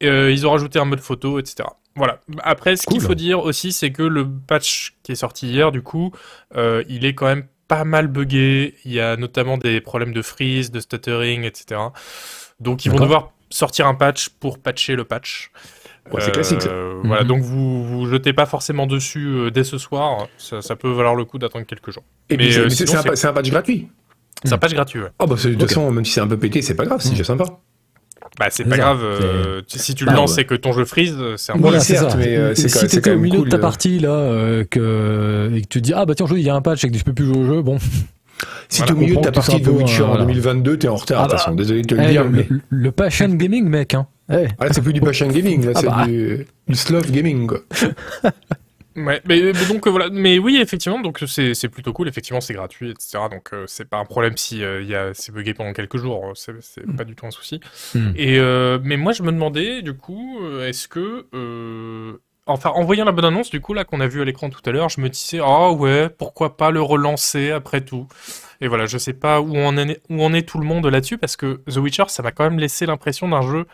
Et, 0.00 0.08
euh, 0.08 0.30
ils 0.30 0.46
ont 0.46 0.50
rajouté 0.52 0.78
un 0.78 0.84
mode 0.84 1.00
photo, 1.00 1.38
etc. 1.40 1.64
Voilà. 1.96 2.18
Après, 2.42 2.76
ce 2.76 2.86
qu'il 2.86 3.00
faut 3.00 3.14
dire 3.14 3.40
aussi, 3.40 3.72
c'est 3.72 3.92
que 3.92 4.02
le 4.02 4.26
patch 4.28 4.94
qui 5.02 5.12
est 5.12 5.16
sorti 5.16 5.48
hier, 5.48 5.70
du 5.72 5.80
coup, 5.82 6.12
euh, 6.56 6.82
il 6.88 7.04
est 7.04 7.14
quand 7.14 7.26
même 7.26 7.44
pas 7.68 7.84
mal 7.84 8.08
buggé. 8.08 8.74
Il 8.84 8.92
y 8.92 9.00
a 9.00 9.16
notamment 9.16 9.58
des 9.58 9.80
problèmes 9.80 10.12
de 10.12 10.20
freeze, 10.22 10.70
de 10.70 10.80
stuttering, 10.80 11.44
etc. 11.44 11.80
Donc 12.60 12.84
ils 12.84 12.90
vont 12.90 12.98
devoir 12.98 13.30
sortir 13.50 13.86
un 13.86 13.94
patch 13.94 14.28
pour 14.28 14.58
patcher 14.58 14.96
le 14.96 15.04
patch. 15.04 15.50
Ouais, 16.12 16.20
c'est 16.20 16.32
classique, 16.32 16.60
ça. 16.62 16.68
Euh, 16.68 17.00
Voilà, 17.04 17.22
Mhm. 17.22 17.28
donc 17.28 17.42
vous 17.42 17.82
vous 17.84 18.06
jetez 18.06 18.32
pas 18.34 18.44
forcément 18.46 18.86
dessus 18.86 19.26
euh, 19.26 19.50
dès 19.50 19.64
ce 19.64 19.78
soir. 19.78 20.28
Ça, 20.36 20.60
ça 20.60 20.76
peut 20.76 20.90
valoir 20.90 21.14
le 21.14 21.24
coup 21.24 21.38
d'attendre 21.38 21.64
quelques 21.64 21.90
jours. 21.92 22.04
Et 22.28 22.36
Mais, 22.36 22.50
c'est- 22.50 22.94
un, 22.94 23.02
patch 23.32 23.50
gratuit. 23.50 23.88
C'est 24.44 24.52
un 24.52 24.58
patch 24.58 24.74
gratuit. 24.74 25.00
Ouais. 25.00 25.08
Ah 25.18 25.24
bah 25.26 25.36
de 25.36 25.40
toute 25.40 25.62
Ok. 25.62 25.68
façon, 25.68 25.90
même 25.90 26.04
si 26.04 26.12
c'est 26.12 26.20
un 26.20 26.26
peu 26.26 26.38
pété, 26.38 26.60
c'est 26.60 26.74
pas 26.74 26.84
grave, 26.84 27.00
c'est 27.00 27.08
Mm. 27.08 27.12
déjà 27.12 27.24
sympa. 27.24 27.44
Bah 28.38 28.46
c'est 28.50 28.64
pas 28.64 28.70
ça. 28.70 28.76
grave. 28.78 29.00
euh, 29.04 29.62
si 29.68 29.94
tu 29.94 30.04
le 30.04 30.10
Bah, 30.10 30.16
lances 30.16 30.34
ouais. 30.36 30.42
et 30.42 30.44
que 30.44 30.54
ton 30.54 30.72
jeu 30.72 30.84
freeze, 30.84 31.16
c'est 31.36 31.52
un. 31.52 31.56
Voilà, 31.56 31.78
c'est 31.80 31.94
certes, 31.96 32.16
mais, 32.18 32.36
euh, 32.36 32.54
c'est 32.54 32.68
si 32.68 32.86
t'étais 32.88 33.12
au 33.12 33.18
milieu 33.18 33.38
cool 33.38 33.44
de 33.48 33.50
ta 33.50 33.58
partie, 33.58 33.98
là, 34.00 34.08
euh, 34.10 34.64
que, 34.68 35.50
et 35.54 35.60
que 35.62 35.68
tu 35.68 35.80
dis, 35.80 35.92
ah 35.94 36.04
bah 36.04 36.14
tiens, 36.16 36.26
il 36.32 36.40
y 36.42 36.50
a 36.50 36.54
un 36.54 36.60
patch 36.62 36.84
et 36.84 36.90
que 36.90 36.96
tu 36.96 37.04
peux 37.04 37.12
plus 37.12 37.26
jouer 37.26 37.38
au 37.38 37.46
jeu, 37.46 37.62
bon. 37.62 37.78
Si 38.68 38.78
Voilà, 38.78 38.86
t'es 38.86 38.98
au 38.98 39.00
milieu 39.00 39.16
de 39.16 39.20
ta 39.20 39.30
partie 39.30 39.60
de 39.60 39.70
Witcher 39.70 40.02
euh, 40.02 40.04
en 40.06 40.08
voilà. 40.08 40.24
2022, 40.24 40.76
t'es 40.78 40.88
en 40.88 40.96
retard. 40.96 41.20
Ah 41.20 41.24
de 41.24 41.28
toute 41.28 41.32
bah, 41.38 41.44
façon, 41.44 41.54
désolé 41.54 41.82
de 41.82 41.86
te 41.86 41.94
le 41.94 42.06
dire, 42.06 42.24
le, 42.24 42.30
mais 42.30 42.46
le- 42.50 42.60
le 42.68 42.90
passion 42.92 43.28
gaming, 43.28 43.68
mec, 43.68 43.94
hein. 43.94 44.08
Ah, 44.28 44.38
c'est 44.72 44.82
plus 44.82 44.92
du 44.92 45.00
passion 45.00 45.28
gaming, 45.28 45.64
là, 45.66 45.72
Ah 45.76 45.80
c'est 45.80 45.86
bah. 45.86 46.04
du, 46.06 46.46
du 46.66 46.74
sloth 46.74 47.10
gaming. 47.12 47.46
Quoi. 47.46 47.60
Ouais, 48.96 49.20
mais, 49.24 49.52
mais 49.52 49.66
donc 49.66 49.86
euh, 49.86 49.90
voilà, 49.90 50.08
mais 50.10 50.38
oui 50.38 50.58
effectivement, 50.60 51.00
donc 51.00 51.18
c'est 51.26 51.54
c'est 51.54 51.68
plutôt 51.68 51.92
cool, 51.92 52.06
effectivement 52.06 52.40
c'est 52.40 52.54
gratuit, 52.54 52.90
etc. 52.90 53.28
Donc 53.28 53.52
euh, 53.52 53.64
c'est 53.66 53.88
pas 53.88 53.98
un 53.98 54.04
problème 54.04 54.36
si 54.36 54.62
euh, 54.62 54.82
il 54.82 54.88
y 54.88 54.94
a 54.94 55.12
c'est 55.14 55.32
bugué 55.32 55.52
pendant 55.52 55.72
quelques 55.72 55.96
jours, 55.96 56.24
euh, 56.24 56.32
c'est 56.34 56.52
c'est 56.60 56.86
pas 56.96 57.02
du 57.02 57.16
tout 57.16 57.26
un 57.26 57.32
souci. 57.32 57.60
Hmm. 57.94 58.12
Et 58.14 58.38
euh, 58.38 58.78
mais 58.84 58.96
moi 58.96 59.12
je 59.12 59.24
me 59.24 59.32
demandais 59.32 59.82
du 59.82 59.94
coup, 59.94 60.38
euh, 60.42 60.68
est-ce 60.68 60.86
que 60.86 61.26
euh, 61.34 62.18
enfin 62.46 62.70
en 62.70 62.84
voyant 62.84 63.04
la 63.04 63.10
bonne 63.10 63.24
annonce 63.24 63.50
du 63.50 63.60
coup 63.60 63.74
là 63.74 63.84
qu'on 63.84 64.00
a 64.00 64.06
vu 64.06 64.22
à 64.22 64.24
l'écran 64.24 64.48
tout 64.48 64.62
à 64.64 64.70
l'heure, 64.70 64.88
je 64.90 65.00
me 65.00 65.08
disais 65.08 65.40
ah 65.42 65.72
ouais 65.72 66.08
pourquoi 66.08 66.56
pas 66.56 66.70
le 66.70 66.80
relancer 66.80 67.50
après 67.50 67.80
tout? 67.80 68.06
Et 68.60 68.68
voilà, 68.68 68.86
je 68.86 68.96
sais 68.98 69.12
pas 69.14 69.40
où 69.40 69.56
en 69.56 69.76
est, 69.76 70.00
où 70.08 70.22
en 70.22 70.32
est 70.32 70.48
tout 70.48 70.58
le 70.58 70.66
monde 70.66 70.86
là-dessus 70.86 71.18
parce 71.18 71.36
que 71.36 71.60
The 71.68 71.78
Witcher 71.78 72.04
ça 72.08 72.22
m'a 72.22 72.30
quand 72.30 72.44
même 72.44 72.60
laissé 72.60 72.86
l'impression 72.86 73.28
d'un 73.28 73.42
jeu 73.42 73.66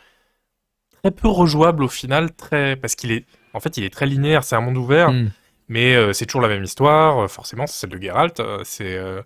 très 1.03 1.11
peu 1.11 1.29
rejouable 1.29 1.85
au 1.85 1.89
final, 1.89 2.35
très 2.35 2.77
parce 2.77 2.95
qu'il 2.95 3.13
est 3.13 3.27
en 3.55 3.61
fait 3.61 3.77
il 3.77 3.85
est 3.85 3.91
très 3.93 4.07
linéaire, 4.07 4.45
c'est 4.45 4.57
un 4.57 4.61
monde 4.61 4.77
ouvert. 4.77 5.11
Hmm. 5.13 5.31
Mais 5.73 5.95
euh, 5.95 6.13
c'est 6.13 6.27
toujours 6.27 6.41
la 6.43 6.49
même 6.49 6.65
histoire, 6.65 7.19
euh, 7.21 7.29
forcément, 7.29 7.65
c'est 7.69 7.79
celle 7.83 7.91
de 7.91 8.03
Geralt. 8.03 8.41
euh, 8.41 8.59
c'est, 8.65 8.97
euh, 8.97 9.23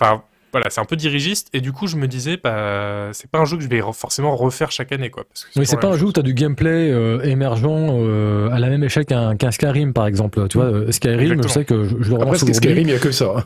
enfin, 0.00 0.22
voilà, 0.50 0.70
c'est 0.70 0.80
un 0.80 0.86
peu 0.86 0.96
dirigiste. 0.96 1.48
Et 1.52 1.60
du 1.60 1.72
coup, 1.72 1.86
je 1.86 1.96
me 1.96 2.08
disais, 2.08 2.38
bah, 2.42 3.10
c'est 3.12 3.30
pas 3.30 3.38
un 3.40 3.44
jeu 3.44 3.58
que 3.58 3.62
je 3.62 3.68
vais 3.68 3.80
re- 3.80 3.92
forcément 3.92 4.34
refaire 4.34 4.70
chaque 4.70 4.90
année, 4.92 5.10
quoi. 5.10 5.24
Parce 5.28 5.44
que 5.44 5.50
Oui, 5.60 5.66
c'est 5.66 5.78
pas 5.78 5.88
un 5.88 5.96
jeu 5.98 6.06
où 6.06 6.12
tu 6.12 6.20
as 6.20 6.22
du 6.22 6.32
gameplay 6.32 6.90
euh, 6.90 7.20
émergent 7.24 7.66
euh, 7.68 8.48
à 8.50 8.58
la 8.58 8.70
même 8.70 8.82
échelle 8.84 9.04
qu'un 9.04 9.50
Skyrim, 9.50 9.92
par 9.92 10.06
exemple. 10.06 10.48
Tu 10.48 10.56
vois, 10.56 10.90
Skyrim, 10.90 11.20
Exactement. 11.32 11.42
je 11.42 11.48
sais 11.48 11.64
que 11.66 11.84
je, 11.84 11.96
je 12.00 12.10
le 12.14 12.22
Après. 12.22 12.38
Skyrim, 12.38 12.88
il 12.88 12.92
y 12.92 12.94
a 12.94 12.98
que 12.98 13.12
ça. 13.12 13.44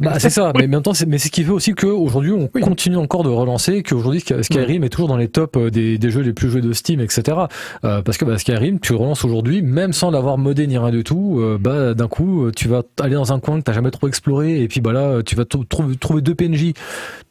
Bah, 0.00 0.18
c'est 0.20 0.30
ça, 0.30 0.52
mais 0.56 0.64
en 0.66 0.68
même 0.68 0.82
temps, 0.82 0.94
c'est, 0.94 1.06
mais 1.06 1.18
c'est 1.18 1.26
ce 1.26 1.32
qui 1.32 1.42
fait 1.42 1.50
aussi 1.50 1.74
qu'aujourd'hui, 1.74 2.30
on 2.32 2.48
Oui. 2.54 2.60
continue 2.60 2.96
encore 2.96 3.24
de 3.24 3.28
relancer, 3.28 3.82
qu'aujourd'hui, 3.82 4.20
Sky- 4.20 4.42
Skyrim 4.44 4.84
est 4.84 4.88
toujours 4.90 5.08
dans 5.08 5.16
les 5.16 5.28
tops 5.28 5.56
euh, 5.58 5.70
des, 5.70 5.98
des 5.98 6.10
jeux 6.10 6.20
les 6.22 6.32
plus 6.32 6.50
joués 6.50 6.60
de 6.60 6.72
Steam, 6.72 7.00
etc. 7.00 7.36
Euh, 7.84 8.02
parce 8.02 8.16
que 8.18 8.24
bah, 8.24 8.38
Skyrim, 8.38 8.78
tu 8.80 8.92
relances 8.94 9.24
aujourd'hui, 9.24 9.60
même 9.62 9.92
sans 9.92 10.10
l'avoir 10.10 10.38
modé 10.38 10.66
ni 10.66 10.78
rien 10.78 10.90
du 10.90 11.02
tout, 11.04 11.38
euh, 11.40 11.58
bah, 11.60 11.94
d'un 11.94 12.06
coup, 12.08 12.44
euh, 12.46 12.52
tu 12.54 12.68
vas 12.68 12.82
aller 13.00 13.14
dans 13.14 13.32
un 13.32 13.40
coin 13.40 13.58
que 13.58 13.64
t'as 13.64 13.72
jamais 13.72 13.90
trop 13.90 14.06
exploré, 14.08 14.62
et 14.62 14.68
puis 14.68 14.80
bah 14.80 14.92
là, 14.92 15.22
tu 15.24 15.34
vas 15.34 15.44
t- 15.44 15.58
trouver, 15.68 15.96
trouver 15.96 16.22
deux 16.22 16.34
PNJ, 16.34 16.74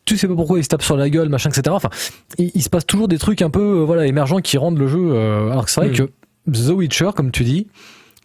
tu 0.06 0.18
sais 0.18 0.27
pas 0.27 0.35
pourquoi 0.35 0.57
ils 0.60 0.64
se 0.64 0.69
tapent 0.69 0.84
sur 0.84 0.98
la 0.98 1.10
gueule, 1.10 1.30
machin, 1.30 1.49
etc. 1.49 1.64
Enfin, 1.69 1.89
il, 2.38 2.52
il 2.53 2.61
se 2.64 2.69
passe 2.69 2.85
toujours 2.85 3.07
des 3.07 3.18
trucs 3.18 3.41
un 3.41 3.49
peu, 3.49 3.61
euh, 3.81 3.84
voilà, 3.85 4.06
émergents 4.07 4.39
qui 4.39 4.57
rendent 4.57 4.77
le 4.77 4.88
jeu, 4.88 4.99
euh, 5.11 5.52
alors 5.52 5.65
que 5.65 5.72
c'est 5.72 5.81
vrai 5.81 5.89
Mm. 5.89 5.94
que 5.94 6.03
The 6.52 6.69
Witcher, 6.72 7.10
comme 7.15 7.31
tu 7.31 7.44
dis, 7.44 7.68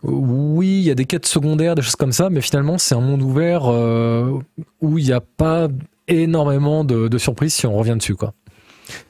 oui, 0.02 0.66
il 0.80 0.82
y 0.82 0.90
a 0.90 0.94
des 0.94 1.04
quêtes 1.04 1.26
secondaires, 1.26 1.74
des 1.74 1.82
choses 1.82 1.96
comme 1.96 2.12
ça, 2.12 2.28
mais 2.30 2.40
finalement, 2.40 2.78
c'est 2.78 2.94
un 2.94 3.00
monde 3.00 3.22
ouvert 3.22 3.62
euh, 3.66 4.38
où 4.80 4.98
il 4.98 5.04
n'y 5.04 5.12
a 5.12 5.20
pas 5.20 5.68
énormément 6.08 6.84
de, 6.84 7.08
de 7.08 7.18
surprises 7.18 7.54
si 7.54 7.66
on 7.66 7.74
revient 7.76 7.94
dessus, 7.96 8.14
quoi. 8.16 8.34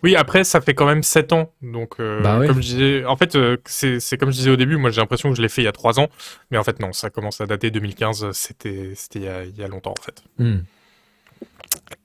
Oui, 0.05 0.15
après, 0.15 0.45
ça 0.45 0.61
fait 0.61 0.75
quand 0.75 0.85
même 0.87 1.03
7 1.03 1.33
ans. 1.33 1.51
Donc, 1.63 1.95
euh, 1.99 2.21
Bah 2.23 2.39
ouais. 2.39 2.47
comme 2.47 2.57
je 2.57 2.61
disais, 2.69 3.05
en 3.07 3.17
fait, 3.17 3.35
euh, 3.35 3.57
c'est 3.65 4.17
comme 4.19 4.31
je 4.31 4.37
disais 4.37 4.51
au 4.51 4.57
début, 4.57 4.77
moi 4.77 4.91
j'ai 4.91 5.01
l'impression 5.01 5.31
que 5.31 5.35
je 5.35 5.43
l'ai 5.43 5.49
fait 5.49 5.63
il 5.63 5.65
y 5.65 5.69
a 5.69 5.73
3 5.73 5.99
ans. 5.99 6.09
Mais 6.51 6.59
en 6.59 6.63
fait, 6.63 6.79
non, 6.79 6.93
ça 6.93 7.09
commence 7.11 7.41
à 7.41 7.47
dater 7.47 7.71
2015. 7.71 8.31
C'était 8.33 8.93
c'était 8.95 9.19
il, 9.21 9.25
y 9.25 9.29
a- 9.29 9.45
il 9.45 9.57
y 9.57 9.63
a 9.65 9.69
longtemps, 9.69 9.95
en 9.99 10.03
fait. 10.03 10.23
Hmm. 10.39 10.59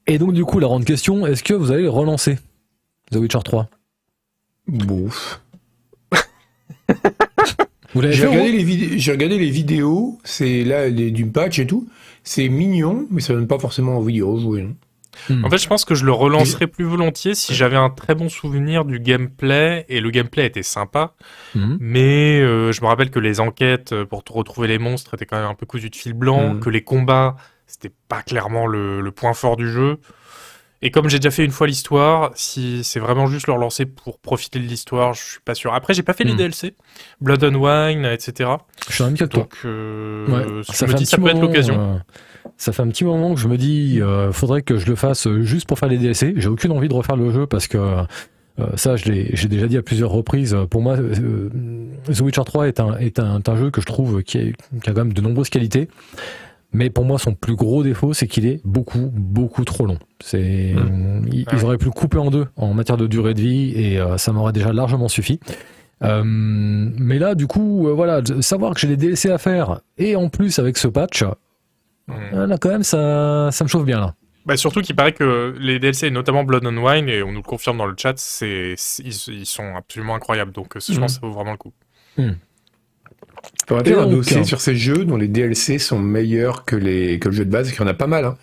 Et 0.08 0.18
donc, 0.18 0.34
du 0.34 0.46
coup, 0.46 0.60
la 0.60 0.68
grande 0.68 0.86
question, 0.86 1.28
est-ce 1.28 1.44
que 1.44 1.54
vous 1.54 1.72
allez 1.72 1.84
le 1.84 1.90
relancer 1.90 2.40
The 3.12 3.18
Witcher 3.18 3.40
3 3.44 3.70
Bouf. 4.68 5.42
Vous 7.94 8.02
l'avez 8.02 8.14
J'ai 8.14 8.26
regardé, 8.28 8.52
les 8.52 8.64
vidé- 8.64 9.00
j'ai 9.00 9.12
regardé 9.12 9.38
les 9.38 9.50
vidéos, 9.50 10.18
c'est 10.24 10.64
là, 10.64 10.88
les- 10.90 11.12
du 11.12 11.26
patch 11.26 11.60
et 11.60 11.68
tout. 11.68 11.88
C'est 12.24 12.50
mignon, 12.50 13.08
mais 13.10 13.22
ça 13.22 13.34
donne 13.34 13.48
pas 13.48 13.60
forcément 13.60 13.98
envie 13.98 14.14
d'y 14.14 14.22
rejouer. 14.22 14.64
non. 14.64 14.76
Hmm. 15.30 15.44
En 15.46 15.50
fait, 15.50 15.58
je 15.58 15.68
pense 15.68 15.84
que 15.84 15.96
je 15.96 16.06
le 16.06 16.12
relancerais 16.12 16.68
plus 16.68 16.86
volontiers 16.86 17.34
si 17.34 17.56
j'avais 17.56 17.76
un 17.76 17.90
très 17.90 18.14
bon 18.14 18.30
souvenir 18.30 18.86
du 18.86 19.00
gameplay. 19.00 19.84
Et 19.90 20.00
le 20.00 20.12
gameplay 20.12 20.46
était 20.46 20.62
sympa. 20.62 21.16
Hmm. 21.56 21.76
Mais 21.80 22.40
euh, 22.40 22.72
je 22.72 22.82
me 22.82 22.86
rappelle 22.88 23.10
que 23.10 23.18
les 23.20 23.40
enquêtes 23.40 23.94
euh, 23.94 24.06
pour 24.06 24.24
te 24.24 24.32
retrouver 24.32 24.68
les 24.68 24.78
monstres 24.78 25.16
étaient 25.16 25.26
quand 25.26 25.38
même 25.38 25.50
un 25.50 25.56
peu 25.56 25.66
cousues 25.66 25.90
de 25.90 25.96
fil 25.96 26.14
blanc, 26.14 26.54
Mhm. 26.54 26.60
que 26.60 26.70
les 26.70 26.84
combats, 26.84 27.36
c'était 27.66 27.92
pas 28.10 28.22
clairement 28.22 28.68
le, 28.68 29.02
le 29.02 29.12
point 29.12 29.34
fort 29.34 29.58
du 29.58 29.68
jeu. 29.72 29.98
Et 30.84 30.92
comme 30.92 31.10
j'ai 31.10 31.18
déjà 31.18 31.32
fait 31.32 31.44
une 31.44 31.52
fois 31.52 31.66
l'histoire, 31.66 32.32
si 32.36 32.84
c'est 32.84 33.00
vraiment 33.00 33.26
juste 33.28 33.48
le 33.48 33.54
relancer 33.54 33.86
pour 33.88 34.20
profiter 34.20 34.60
de 34.60 34.66
l'histoire, 34.66 35.14
je 35.14 35.24
suis 35.24 35.40
pas 35.44 35.56
sûr. 35.56 35.74
Après, 35.74 35.94
j'ai 35.96 36.04
pas 36.04 36.14
fait 36.14 36.24
les 36.24 36.32
Mhm. 36.34 36.38
DLC, 36.38 36.76
Blood 37.20 37.44
and 37.44 37.56
Wine, 37.56 38.06
etc. 38.06 38.50
Je 38.88 38.94
suis 38.94 39.04
un 39.04 39.08
ami 39.08 39.18
avec 39.20 39.32
toi. 39.32 39.42
Donc, 39.44 39.56
euh, 39.66 40.28
Ouais, 40.28 40.64
je 40.72 40.86
me 40.86 40.94
dis 40.94 41.06
ça 41.08 41.18
peut 41.18 41.30
être 41.30 41.42
l'occasion. 41.42 41.80
euh, 41.80 41.98
ça 42.58 42.72
fait 42.74 42.84
un 42.84 42.90
petit 42.90 43.04
moment 43.06 43.34
que 43.34 43.40
je 43.40 43.48
me 43.48 43.58
dis, 43.58 44.00
euh, 44.02 44.32
faudrait 44.32 44.62
que 44.62 44.78
je 44.78 44.86
le 44.86 44.96
fasse 44.96 45.28
juste 45.42 45.68
pour 45.68 45.80
faire 45.80 45.90
les 45.90 45.98
DLC. 45.98 46.34
J'ai 46.38 46.48
aucune 46.48 46.72
envie 46.72 46.88
de 46.90 46.94
refaire 46.94 47.16
le 47.18 47.32
jeu 47.32 47.48
parce 47.48 47.68
que 47.68 47.78
Euh, 48.60 48.66
ça, 48.76 48.96
je 48.96 49.06
l'ai, 49.06 49.30
j'ai 49.36 49.48
déjà 49.50 49.68
dit 49.68 49.78
à 49.78 49.84
plusieurs 49.84 50.10
reprises. 50.10 50.58
Pour 50.72 50.82
moi, 50.82 50.96
euh, 50.98 51.48
The 52.12 52.22
Witcher 52.22 52.42
3 52.44 52.68
est 52.68 52.80
un, 52.80 52.98
est 52.98 53.20
un, 53.20 53.40
un 53.46 53.56
jeu 53.56 53.70
que 53.70 53.82
je 53.82 53.86
trouve 53.86 54.24
qui, 54.24 54.40
est- 54.40 54.54
qui 54.82 54.90
a 54.90 54.94
quand 54.94 55.02
même 55.04 55.14
de 55.14 55.22
nombreuses 55.22 55.52
qualités. 55.52 55.90
Mais 56.74 56.90
pour 56.90 57.06
moi, 57.06 57.18
son 57.18 57.34
plus 57.34 57.56
gros 57.56 57.82
défaut, 57.84 58.14
c'est 58.14 58.28
qu'il 58.28 58.46
est 58.46 58.60
beaucoup, 58.66 59.10
beaucoup 59.14 59.64
trop 59.66 59.86
long. 59.86 59.98
C'est, 60.22 60.42
ils, 60.42 60.76
Ah 60.78 61.22
ils 61.32 61.46
ouais. 61.60 61.64
auraient 61.64 61.78
pu 61.78 61.86
le 61.86 61.92
couper 61.92 62.18
en 62.18 62.30
deux 62.30 62.46
en 62.58 62.74
matière 62.74 62.98
de 62.98 63.08
durée 63.08 63.34
de 63.34 63.42
vie 63.42 63.72
et 63.76 64.00
euh, 64.00 64.18
ça 64.18 64.32
m'aurait 64.34 64.52
déjà 64.52 64.74
largement 64.74 65.08
suffi. 65.08 65.40
Euh, 66.04 66.22
mais 66.26 67.20
là, 67.20 67.36
du 67.36 67.48
coup, 67.48 67.88
euh, 67.88 67.94
voilà, 67.94 68.22
savoir 68.42 68.74
que 68.74 68.80
j'ai 68.82 68.88
des 68.90 68.98
DLC 68.98 69.30
à 69.32 69.38
faire 69.38 69.80
et 69.98 70.16
en 70.16 70.30
plus 70.30 70.60
avec 70.60 70.78
ce 70.78 70.88
patch, 70.88 71.24
Mm. 72.10 72.14
euh, 72.36 72.48
là 72.48 72.58
quand 72.58 72.70
même, 72.70 72.84
ça, 72.84 73.50
ça 73.52 73.66
me 73.66 73.70
chauffe 73.70 73.84
bien 73.86 74.00
là. 74.00 74.14
Bah, 74.46 74.56
surtout 74.56 74.80
qu'il 74.82 74.96
paraît 74.96 75.12
que 75.12 75.54
les 75.60 75.78
DLC, 75.78 76.10
notamment 76.10 76.46
Blood 76.46 76.66
and 76.66 76.78
Wine, 76.78 77.10
et 77.10 77.22
on 77.22 77.32
nous 77.34 77.40
le 77.40 77.42
confirme 77.44 77.78
dans 77.78 77.86
le 77.86 77.96
chat, 77.98 78.14
c'est, 78.18 78.76
ils, 79.00 79.10
ils 79.34 79.46
sont 79.46 79.76
absolument 79.76 80.16
incroyables. 80.16 80.54
Donc, 80.54 80.78
je 80.80 80.94
Mhm. 80.94 81.00
pense 81.02 81.16
que 81.16 81.20
ça 81.22 81.28
vaut 81.28 81.34
vraiment 81.34 81.52
le 81.52 81.58
coup. 81.58 81.74
On 83.70 83.76
va 83.76 83.82
Et 83.82 83.86
faire 83.86 84.00
un 84.00 84.08
dossier 84.08 84.44
sur 84.44 84.62
ces 84.62 84.76
jeux 84.76 85.04
dont 85.06 85.18
les 85.18 85.28
DLC 85.28 85.78
sont 85.78 86.00
meilleurs 86.00 86.64
que, 86.66 86.76
les, 86.76 87.20
que 87.20 87.30
le 87.30 87.36
jeu 87.36 87.46
de 87.46 87.52
base, 87.52 87.70
qu'il 87.72 87.80
y 87.82 87.84
en 87.84 87.88
a 87.88 87.94
pas 87.94 88.08
mal. 88.08 88.26
hein. 88.26 88.38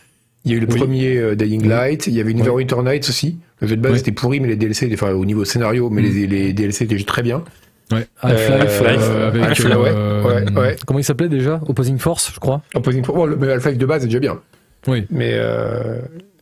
Il 0.45 0.51
y 0.53 0.55
a 0.55 0.59
eu 0.59 0.61
le 0.61 0.67
Oui. 0.71 0.79
premier 0.79 1.17
euh, 1.17 1.35
Dying 1.35 1.63
Oui. 1.63 1.69
Light, 1.69 2.07
il 2.07 2.13
y 2.15 2.21
avait 2.21 2.33
une 2.33 2.47
Oui. 2.47 2.67
Nights 2.67 3.09
aussi. 3.09 3.39
Le 3.61 3.67
jeu 3.69 3.77
de 3.77 3.81
base 3.81 3.93
Oui. 3.93 3.99
était 4.01 4.13
pourri, 4.13 4.41
mais 4.41 4.49
les 4.49 4.57
DLC, 4.57 4.91
enfin, 4.93 5.13
au 5.13 5.25
niveau 5.25 5.45
scénario, 5.47 5.89
mais 5.89 6.03
Mm. 6.03 6.05
les, 6.05 6.27
les 6.27 6.53
DLC 6.53 6.85
étaient 6.85 7.03
très 7.05 7.23
bien. 7.23 7.43
Ouais. 7.91 8.07
Half-Life 8.21 8.81
Euh, 8.83 8.85
euh, 8.85 9.29
avec 9.29 9.43
Half-Life, 9.43 9.77
euh, 9.77 10.23
ouais, 10.23 10.53
ouais. 10.61 10.77
comment 10.87 10.99
il 10.99 11.05
s'appelait 11.05 11.29
déjà? 11.31 11.61
Opposing 11.67 11.97
Force, 11.99 12.31
je 12.35 12.41
crois. 12.41 12.61
Opposing 12.75 13.05
Force, 13.05 13.17
bon, 13.17 13.25
le 13.27 13.37
mais 13.37 13.53
Half-Life 13.53 13.79
de 13.79 13.87
base 13.87 14.03
est 14.05 14.07
déjà 14.09 14.19
bien. 14.21 14.41
Oui. 14.87 15.07
Mais 15.11 15.31
euh... 15.35 15.99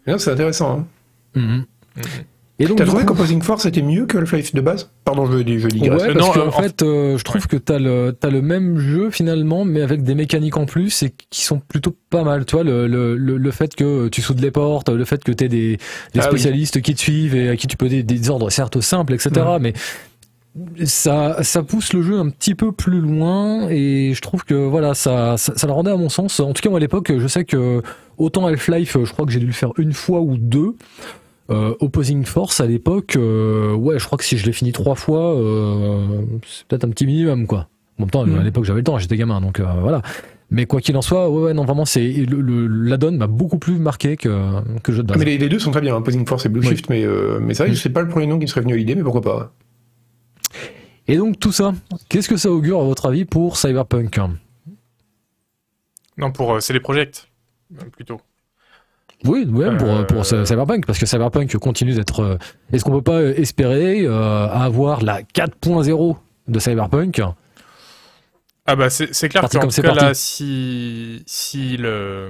non, 0.08 0.18
c'est 0.18 0.30
intéressant. 0.32 0.86
Hein. 1.36 1.40
Mhm. 1.40 1.64
Et 2.62 2.66
donc, 2.66 2.78
T'as 2.78 2.84
trouvé 2.84 3.02
coup- 3.02 3.08
qu'Opposing 3.14 3.42
Force 3.42 3.66
était 3.66 3.82
mieux 3.82 4.06
que 4.06 4.16
Half-Life 4.18 4.54
de 4.54 4.60
base? 4.60 4.90
Pardon, 5.04 5.26
je, 5.26 5.38
dis- 5.38 5.58
je 5.58 5.66
digresse. 5.68 6.02
Ouais, 6.02 6.10
Euh, 6.10 6.14
parce 6.14 6.26
non, 6.26 6.32
que 6.32 6.38
euh, 6.38 6.46
en 6.48 6.52
fait, 6.52 6.82
euh, 6.82 7.18
je 7.18 7.24
trouve 7.24 7.46
que 7.48 7.56
t'as 7.56 7.78
le 7.78 8.16
t'as 8.18 8.30
le 8.30 8.40
même 8.40 8.78
jeu 8.78 9.10
finalement, 9.10 9.64
mais 9.64 9.82
avec 9.82 10.02
des 10.04 10.14
mécaniques 10.14 10.56
en 10.56 10.64
plus 10.64 11.02
et 11.02 11.12
qui 11.30 11.42
sont 11.44 11.58
plutôt 11.58 11.94
pas 12.08 12.22
mal. 12.24 12.44
Tu 12.46 12.54
vois, 12.54 12.64
le 12.64 12.86
le 12.86 13.16
le, 13.16 13.36
le 13.36 13.50
fait 13.50 13.74
que 13.74 14.08
tu 14.08 14.22
soudes 14.22 14.40
les 14.40 14.50
portes, 14.50 14.88
le 14.88 15.04
fait 15.04 15.22
que 15.24 15.32
t'aies 15.32 15.48
des 15.48 15.76
des 15.76 16.20
Ah 16.20 16.28
oui. 16.30 16.38
spécialistes 16.38 16.80
qui 16.80 16.94
te 16.94 17.00
suivent 17.00 17.34
et 17.34 17.48
à 17.48 17.56
qui 17.56 17.66
tu 17.66 17.76
peux 17.76 17.88
des, 17.88 18.02
des 18.02 18.30
ordres 18.30 18.48
certes 18.50 18.80
simples, 18.80 19.14
etc. 19.14 19.30
Mhm. 19.36 19.58
Mais 19.60 19.72
ça 20.84 21.42
ça 21.42 21.62
pousse 21.62 21.92
le 21.94 22.02
jeu 22.02 22.18
un 22.18 22.28
petit 22.28 22.54
peu 22.54 22.72
plus 22.72 23.00
loin 23.00 23.68
et 23.70 24.12
je 24.14 24.20
trouve 24.20 24.44
que 24.44 24.54
voilà 24.54 24.94
ça 24.94 25.36
ça, 25.38 25.54
ça 25.56 25.66
le 25.66 25.72
rendait 25.72 25.90
à 25.90 25.96
mon 25.96 26.08
sens. 26.10 26.38
En 26.40 26.52
tout 26.52 26.60
cas, 26.62 26.68
moi 26.68 26.78
à 26.78 26.80
l'époque, 26.80 27.10
je 27.18 27.26
sais 27.26 27.44
que 27.44 27.82
autant 28.18 28.46
Half-Life, 28.46 28.98
je 29.04 29.12
crois 29.12 29.24
que 29.24 29.32
j'ai 29.32 29.40
dû 29.40 29.46
le 29.46 29.52
faire 29.52 29.72
une 29.78 29.92
fois 29.92 30.20
ou 30.20 30.36
deux. 30.36 30.74
Euh, 31.52 31.74
Opposing 31.80 32.24
Force 32.24 32.60
à 32.60 32.66
l'époque, 32.66 33.16
euh, 33.16 33.74
ouais, 33.74 33.98
je 33.98 34.06
crois 34.06 34.16
que 34.16 34.24
si 34.24 34.38
je 34.38 34.46
l'ai 34.46 34.52
fini 34.52 34.72
trois 34.72 34.94
fois, 34.94 35.34
euh, 35.36 36.22
c'est 36.46 36.66
peut-être 36.66 36.84
un 36.84 36.90
petit 36.90 37.04
minimum 37.06 37.46
quoi. 37.46 37.68
En 37.98 38.02
même 38.02 38.10
temps, 38.10 38.24
Mhm. 38.26 38.38
à 38.38 38.42
l'époque 38.42 38.64
j'avais 38.64 38.80
le 38.80 38.84
temps, 38.84 38.96
j'étais 38.98 39.16
gamin, 39.16 39.40
donc 39.40 39.60
euh, 39.60 39.66
voilà. 39.80 40.00
Mais 40.50 40.66
quoi 40.66 40.80
qu'il 40.80 40.96
en 40.96 41.02
soit, 41.02 41.30
ouais, 41.30 41.42
ouais, 41.44 41.54
non, 41.54 41.64
vraiment, 41.64 41.84
c'est 41.84 42.26
la 42.28 42.96
donne 42.96 43.16
m'a 43.16 43.26
beaucoup 43.26 43.58
plus 43.58 43.78
marqué 43.78 44.16
que, 44.16 44.28
que 44.82 44.90
le 44.90 44.96
jeu 44.96 45.02
de 45.02 45.08
base. 45.08 45.18
mais 45.18 45.24
les, 45.24 45.38
les 45.38 45.48
deux 45.48 45.58
sont 45.58 45.70
très 45.70 45.80
bien, 45.80 45.96
Opposing 45.96 46.26
Force 46.26 46.44
et 46.46 46.48
Blue 46.48 46.60
Oui. 46.60 46.68
Shift, 46.68 46.88
mais, 46.90 47.04
euh, 47.04 47.38
mais 47.40 47.54
c'est 47.54 47.62
vrai 47.64 47.68
que 47.70 47.72
Mm. 47.74 47.76
je 47.76 47.80
sais 47.82 47.90
pas 47.90 48.02
le 48.02 48.08
premier 48.08 48.26
nom 48.26 48.38
qui 48.38 48.42
me 48.44 48.46
serait 48.48 48.60
venu 48.60 48.74
à 48.74 48.76
l'idée, 48.76 48.94
mais 48.94 49.02
pourquoi 49.02 49.20
pas. 49.22 49.52
Et 51.08 51.16
donc 51.16 51.38
tout 51.40 51.52
ça, 51.52 51.74
qu'est-ce 52.08 52.28
que 52.28 52.36
ça 52.36 52.50
augure 52.50 52.80
à 52.80 52.84
votre 52.84 53.06
avis 53.06 53.24
pour 53.24 53.56
Cyberpunk? 53.56 54.20
Non, 56.18 56.30
pour 56.32 56.52
euh, 56.54 56.60
c'est 56.60 56.72
les 56.72 56.80
projects, 56.80 57.28
euh, 57.80 57.84
plutôt. 57.90 58.20
Oui, 59.24 59.46
ouais, 59.50 59.76
pour, 59.76 59.88
Euh, 59.88 60.02
pour 60.04 60.24
Cyberpunk, 60.26 60.86
parce 60.86 60.98
que 60.98 61.06
Cyberpunk 61.06 61.56
continue 61.58 61.94
d'être. 61.94 62.20
euh, 62.20 62.36
Est-ce 62.72 62.84
qu'on 62.84 62.92
peut 62.92 63.02
pas 63.02 63.22
espérer 63.22 64.02
euh, 64.06 64.48
avoir 64.48 65.02
la 65.02 65.22
4.0 65.22 66.16
de 66.48 66.58
Cyberpunk? 66.58 67.22
Ah 68.64 68.76
bah 68.76 68.90
c'est 68.90 69.28
clair 69.28 69.42
qu'en 69.48 69.58
comme 69.58 69.70
cas 69.70 69.92
là 69.94 70.14
si 70.14 71.24
si 71.26 71.76
le 71.76 72.28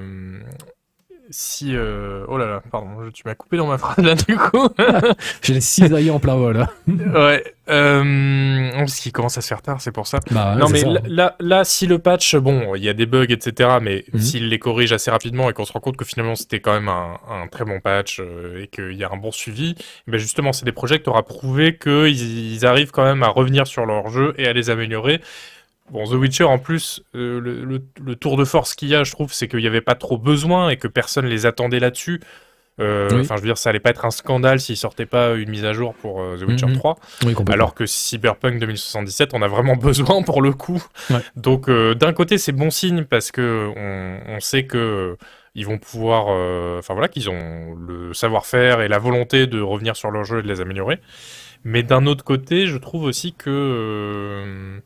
si 1.33 1.75
euh, 1.75 2.25
oh 2.29 2.37
là 2.39 2.47
là 2.47 2.63
pardon 2.71 2.89
je- 3.05 3.11
tu 3.11 3.23
m'as 3.25 3.35
coupé 3.35 3.57
dans 3.57 3.67
ma 3.67 3.79
phrase 3.79 3.99
là 4.05 4.15
du 4.15 4.37
coup 4.37 4.69
J'ai 5.43 5.55
les 5.55 5.61
cisaillés 5.61 6.11
en 6.11 6.21
plein 6.21 6.37
vol. 6.37 6.65
ouais 6.89 7.43
euh, 7.71 8.71
parce 8.77 9.01
qu'il 9.01 9.13
commence 9.13 9.39
à 9.39 9.41
se 9.41 9.49
faire 9.49 9.63
tard 9.63 9.81
c'est 9.81 9.93
pour 9.93 10.07
ça 10.07 10.19
Bah, 10.31 10.55
ouais, 10.55 10.61
non 10.61 10.69
mais 10.69 10.81
ça. 10.81 10.89
là, 11.09 11.35
là 11.41 11.65
si 11.65 11.87
le 11.87 11.99
patch 11.99 12.37
bon 12.37 12.75
il 12.75 12.85
y 12.85 12.89
a 12.89 12.93
des 12.93 13.07
bugs 13.07 13.27
etc 13.29 13.79
mais 13.81 14.05
Mhm. 14.13 14.21
s'il 14.21 14.49
les 14.49 14.59
corrige 14.59 14.93
assez 14.93 15.11
rapidement 15.11 15.49
et 15.49 15.53
qu'on 15.53 15.65
se 15.65 15.73
rend 15.73 15.81
compte 15.81 15.97
que 15.97 16.05
finalement 16.05 16.35
c'était 16.35 16.61
quand 16.61 16.73
même 16.75 16.89
un, 16.89 17.17
un 17.31 17.47
très 17.49 17.65
bon 17.65 17.81
patch 17.81 18.21
euh, 18.21 18.63
et 18.63 18.67
qu'il 18.69 18.93
y 18.93 19.05
a 19.05 19.11
un 19.13 19.17
bon 19.17 19.31
suivi 19.33 19.75
ben 20.07 20.19
justement 20.19 20.53
c'est 20.53 20.65
des 20.65 20.73
projets 20.73 21.01
qui 21.01 21.09
aura 21.09 21.23
prouvé 21.23 21.77
qu'ils 21.79 22.53
ils 22.55 22.67
arrivent 22.67 22.91
quand 22.91 23.05
même 23.05 23.23
à 23.23 23.29
revenir 23.29 23.67
sur 23.67 23.87
leur 23.87 24.09
jeu 24.11 24.35
et 24.39 24.47
à 24.47 24.53
les 24.53 24.69
améliorer 24.71 25.21
Bon, 25.91 26.05
The 26.05 26.13
Witcher, 26.15 26.45
en 26.45 26.59
plus, 26.59 27.03
euh, 27.15 27.39
le, 27.41 27.65
le- 27.65 27.83
le 28.03 28.17
tour 28.17 28.37
de 28.37 28.45
force 28.45 28.75
qu'il 28.75 28.89
y 28.89 28.95
a, 28.95 29.05
je 29.05 29.13
trouve, 29.13 29.33
c'est 29.33 29.49
qu'il 29.49 29.59
n'y 29.61 29.67
avait 29.67 29.81
pas 29.83 29.95
trop 29.95 30.17
besoin 30.17 30.71
et 30.71 30.77
que 30.77 30.89
personne 30.89 31.27
les 31.27 31.45
attendait 31.45 31.81
là-dessus. 31.81 32.21
Euh, 32.81 33.09
Enfin, 33.21 33.35
Oui. 33.35 33.37
je 33.37 33.43
veux 33.43 33.49
dire, 33.49 33.59
ça 33.59 33.69
allait 33.69 33.81
pas 33.81 33.91
être 33.91 34.07
un 34.07 34.11
scandale 34.11 34.59
s'ils 34.59 34.79
sortaient 34.79 35.05
pas 35.05 35.35
une 35.35 35.51
mise 35.51 35.67
à 35.67 35.75
jour 35.75 35.93
pour 35.95 36.23
euh, 36.23 36.39
The 36.39 36.45
Witcher 36.49 36.67
Mhm. 36.67 36.77
3. 36.79 36.97
Oui. 37.27 37.35
Alors 37.53 37.75
que 37.75 37.85
Cyberpunk 37.85 38.59
2077, 38.61 39.35
on 39.35 39.43
a 39.43 39.49
vraiment 39.49 39.77
besoin 39.77 40.23
pour 40.23 40.41
le 40.41 40.53
coup. 40.53 40.83
Ouais. 41.11 41.19
Donc, 41.37 41.69
d'un 41.69 42.13
côté, 42.15 42.39
c'est 42.39 42.53
bon 42.53 42.71
signe 42.71 43.05
parce 43.05 43.31
que 43.31 43.71
on, 43.77 44.37
on 44.37 44.41
sait 44.41 44.65
que 44.65 45.19
ils 45.55 45.67
vont 45.67 45.77
pouvoir, 45.77 46.29
enfin 46.79 46.95
voilà, 46.95 47.09
qu'ils 47.09 47.29
ont 47.29 47.75
le 47.75 48.15
savoir-faire 48.15 48.81
et 48.81 48.89
la 48.89 48.99
volonté 48.99 49.47
de 49.47 49.61
revenir 49.61 49.95
sur 49.97 50.11
leur 50.11 50.25
jeu 50.25 50.39
et 50.39 50.43
de 50.43 50.49
les 50.49 50.63
améliorer. 50.63 50.99
Mais 51.65 51.83
d'un 51.83 52.07
autre 52.07 52.25
côté, 52.25 52.67
je 52.67 52.79
trouve 52.79 53.03
aussi 53.05 53.35
que, 53.35 54.81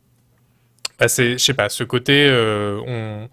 bah, 0.98 1.08
c'est, 1.08 1.32
je 1.32 1.38
sais 1.44 1.54
pas, 1.54 1.68
ce 1.68 1.84
côté, 1.84 2.26
euh, 2.28 2.80
on, 2.86 3.28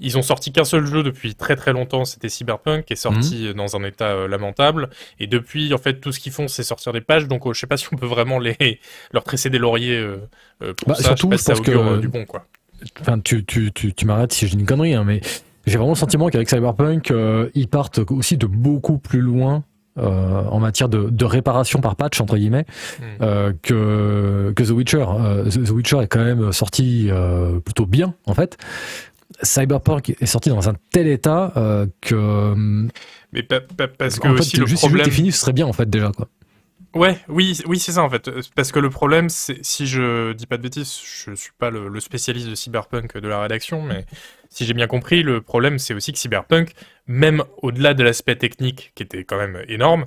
ils 0.00 0.16
ont 0.16 0.22
sorti 0.22 0.52
qu'un 0.52 0.64
seul 0.64 0.86
jeu 0.86 1.02
depuis 1.02 1.34
très 1.34 1.56
très 1.56 1.72
longtemps, 1.72 2.04
c'était 2.04 2.28
Cyberpunk, 2.28 2.84
qui 2.84 2.92
est 2.92 2.96
sorti 2.96 3.52
dans 3.54 3.76
un 3.76 3.82
état 3.82 4.10
euh, 4.10 4.28
lamentable. 4.28 4.90
Et 5.18 5.26
depuis, 5.26 5.74
en 5.74 5.78
fait, 5.78 5.94
tout 6.00 6.12
ce 6.12 6.20
qu'ils 6.20 6.32
font, 6.32 6.46
c'est 6.48 6.62
sortir 6.62 6.92
des 6.92 7.00
pages. 7.00 7.26
Donc, 7.26 7.46
euh, 7.46 7.52
je 7.52 7.58
sais 7.60 7.66
pas 7.66 7.76
si 7.76 7.88
on 7.92 7.96
peut 7.96 8.06
vraiment 8.06 8.38
les 8.38 8.56
leur 9.12 9.24
tresser 9.24 9.50
des 9.50 9.58
lauriers 9.58 9.96
euh, 9.98 10.18
euh, 10.62 10.74
pour 10.74 10.88
Bah, 10.88 10.94
ça. 10.94 11.16
surtout, 11.16 11.30
je 11.32 11.36
je 11.36 11.42
sais 11.42 11.52
pas 11.52 11.54
pense 11.54 11.66
si 11.66 11.72
ça 11.72 11.72
augure 11.78 11.90
que- 11.90 11.96
euh, 11.96 12.00
du 12.00 12.08
bon, 12.08 12.24
quoi. 12.26 12.46
Enfin, 13.00 13.18
tu, 13.18 13.44
tu, 13.44 13.72
tu, 13.72 13.92
tu 13.92 14.06
m'arrêtes 14.06 14.32
si 14.32 14.46
je 14.46 14.52
dis 14.54 14.60
une 14.60 14.66
connerie, 14.66 14.94
hein, 14.94 15.02
mais 15.04 15.20
j'ai 15.66 15.76
vraiment 15.78 15.92
le 15.94 15.98
sentiment 15.98 16.28
qu'avec 16.28 16.48
Cyberpunk, 16.48 17.10
euh, 17.10 17.50
ils 17.54 17.66
partent 17.66 17.98
aussi 18.10 18.36
de 18.36 18.46
beaucoup 18.46 18.98
plus 18.98 19.20
loin 19.20 19.64
euh, 19.98 20.42
en 20.50 20.60
matière 20.60 20.88
de, 20.88 21.08
de 21.10 21.24
réparation 21.24 21.80
par 21.80 21.96
patch, 21.96 22.20
entre 22.20 22.36
guillemets, 22.36 22.64
Mm. 22.98 23.02
euh, 23.22 23.52
que, 23.62 24.52
que 24.56 24.62
The 24.62 24.70
Witcher. 24.70 25.04
Euh, 25.08 25.44
The 25.50 25.70
Witcher 25.70 25.98
est 26.02 26.06
quand 26.08 26.24
même 26.24 26.52
sorti 26.52 27.08
euh, 27.10 27.58
plutôt 27.60 27.86
bien, 27.86 28.14
en 28.26 28.34
fait. 28.34 28.56
Cyberpunk 29.42 30.10
est 30.20 30.26
sorti 30.26 30.48
dans 30.48 30.68
un 30.68 30.74
tel 30.90 31.06
état 31.06 31.52
euh, 31.56 31.86
que 32.00 32.54
Mais 33.32 33.42
pa- 33.42 33.60
pa- 33.60 33.86
parce 33.86 34.18
que 34.18 34.26
en 34.26 34.32
fait, 34.34 34.40
aussi 34.40 34.56
le 34.56 34.66
juste 34.66 34.80
si 34.80 34.86
le 34.86 34.90
jeu 34.90 34.96
problème. 34.96 35.06
était 35.06 35.14
fini, 35.14 35.32
ce 35.32 35.38
serait 35.40 35.52
bien 35.52 35.66
en 35.66 35.72
fait 35.72 35.88
déjà 35.88 36.10
quoi. 36.16 36.28
Ouais, 36.94 37.18
oui, 37.28 37.58
oui, 37.66 37.78
c'est 37.78 37.92
ça 37.92 38.02
en 38.02 38.08
fait. 38.10 38.28
Euh, 38.28 38.40
Parce 38.56 38.72
que 38.72 38.78
le 38.78 38.88
problème, 38.90 39.28
si 39.28 39.86
je 39.86 40.32
dis 40.32 40.46
pas 40.46 40.56
de 40.56 40.62
bêtises, 40.62 40.98
je 41.04 41.34
suis 41.34 41.52
pas 41.58 41.70
le, 41.70 41.88
le 41.88 42.00
spécialiste 42.00 42.48
de 42.48 42.54
cyberpunk 42.54 43.18
de 43.18 43.28
la 43.28 43.40
rédaction, 43.42 43.82
mais 43.82 44.06
si 44.48 44.64
j'ai 44.64 44.72
bien 44.72 44.86
compris, 44.86 45.22
le 45.22 45.42
problème, 45.42 45.78
c'est 45.78 45.92
aussi 45.94 46.12
que 46.12 46.18
cyberpunk, 46.18 46.72
même 47.06 47.44
au-delà 47.58 47.92
de 47.94 48.02
l'aspect 48.02 48.36
technique 48.36 48.92
qui 48.94 49.02
était 49.02 49.24
quand 49.24 49.36
même 49.36 49.62
énorme, 49.68 50.06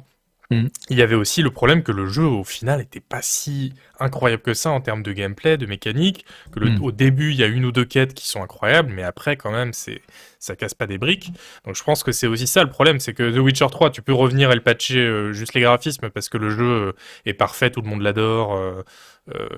Mhm. 0.52 0.70
il 0.90 0.98
y 0.98 1.02
avait 1.02 1.16
aussi 1.16 1.42
le 1.42 1.50
problème 1.50 1.82
que 1.82 1.92
le 1.92 2.06
jeu 2.08 2.26
au 2.26 2.44
final 2.44 2.82
était 2.82 3.00
pas 3.00 3.22
si 3.22 3.74
incroyable 4.00 4.42
que 4.42 4.54
ça 4.54 4.70
en 4.72 4.82
termes 4.82 5.02
de 5.04 5.14
gameplay, 5.14 5.58
de 5.58 5.66
mécanique. 5.66 6.26
Que 6.52 6.60
le- 6.60 6.72
Mhm. 6.72 6.84
au 6.84 6.92
début, 6.92 7.32
il 7.32 7.38
y 7.38 7.44
a 7.44 7.48
une 7.48 7.64
ou 7.66 7.72
deux 7.72 7.86
quêtes 7.86 8.14
qui 8.14 8.28
sont 8.28 8.44
incroyables, 8.44 8.92
mais 8.94 9.04
après, 9.04 9.38
quand 9.38 9.52
même, 9.52 9.74
c'est 9.74 10.02
ça 10.40 10.56
casse 10.56 10.74
pas 10.74 10.88
des 10.88 10.98
briques. 10.98 11.32
Donc 11.66 11.76
je 11.76 11.84
pense 11.84 12.04
que 12.04 12.12
c'est 12.12 12.28
aussi 12.28 12.48
ça 12.48 12.64
le 12.64 12.70
problème, 12.70 13.00
c'est 13.00 13.14
que 13.14 13.32
The 13.32 13.38
Witcher 13.40 13.68
3, 13.72 13.92
tu 13.92 14.02
peux 14.02 14.14
revenir 14.14 14.52
et 14.52 14.56
le 14.56 14.62
patcher 14.62 14.98
euh, 15.00 15.34
juste 15.34 15.54
les 15.54 15.62
graphismes 15.62 16.10
parce 16.10 16.30
que 16.30 16.38
le 16.38 16.50
jeu 16.50 16.64
euh, 16.66 16.92
est 17.26 17.34
parfait, 17.34 17.70
tout 17.70 17.82
le 17.82 17.88
monde 17.90 18.02
l'adore, 18.02 18.60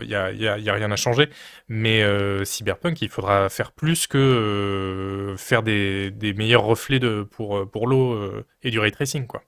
il 0.01 0.07
n'y 0.07 0.15
a, 0.15 0.73
rien 0.73 0.91
à 0.91 0.95
changer. 0.95 1.29
Mais 1.69 2.03
euh, 2.03 2.43
Cyberpunk, 2.45 3.01
il 3.01 3.09
faudra 3.09 3.49
faire 3.49 3.71
plus 3.71 4.07
que 4.07 4.17
euh, 4.17 5.37
faire 5.37 5.63
des, 5.63 6.11
des 6.11 6.33
meilleurs 6.33 6.63
reflets 6.63 6.99
de, 6.99 7.23
pour, 7.23 7.57
euh, 7.57 7.65
pour 7.65 7.87
l'eau 7.87 8.13
euh, 8.13 8.45
et 8.61 8.69
du 8.71 8.79
ray 8.79 8.91
tracing. 8.91 9.25
Quoi. 9.27 9.41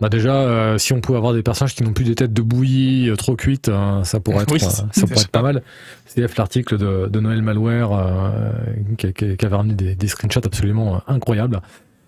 Bah 0.00 0.08
déjà, 0.08 0.34
euh, 0.34 0.78
si 0.78 0.92
on 0.92 1.00
pouvait 1.00 1.18
avoir 1.18 1.32
des 1.32 1.42
personnages 1.42 1.74
qui 1.74 1.82
n'ont 1.84 1.92
plus 1.92 2.04
des 2.04 2.14
têtes 2.14 2.32
de 2.32 2.42
bouillie 2.42 3.08
euh, 3.08 3.16
trop 3.16 3.36
cuites, 3.36 3.68
euh, 3.68 4.02
ça 4.04 4.18
pourrait 4.20 4.42
être, 4.42 4.52
Oui, 4.52 4.58
euh, 4.62 4.66
c'est 4.68 5.00
ça 5.00 5.06
pourrait 5.06 5.20
être 5.20 5.28
pas 5.28 5.42
mal. 5.42 5.62
CF 6.14 6.36
l'article 6.36 6.78
de, 6.78 7.06
de 7.08 7.20
Noël 7.20 7.42
Malware 7.42 7.92
euh, 7.92 8.50
qui, 8.98 9.12
qui- 9.12 9.36
qui 9.36 9.46
avait 9.46 9.56
ramené 9.56 9.74
des, 9.74 9.94
des 9.94 10.08
screenshots 10.08 10.44
absolument 10.44 10.96
euh, 10.96 10.98
incroyables. 11.06 11.60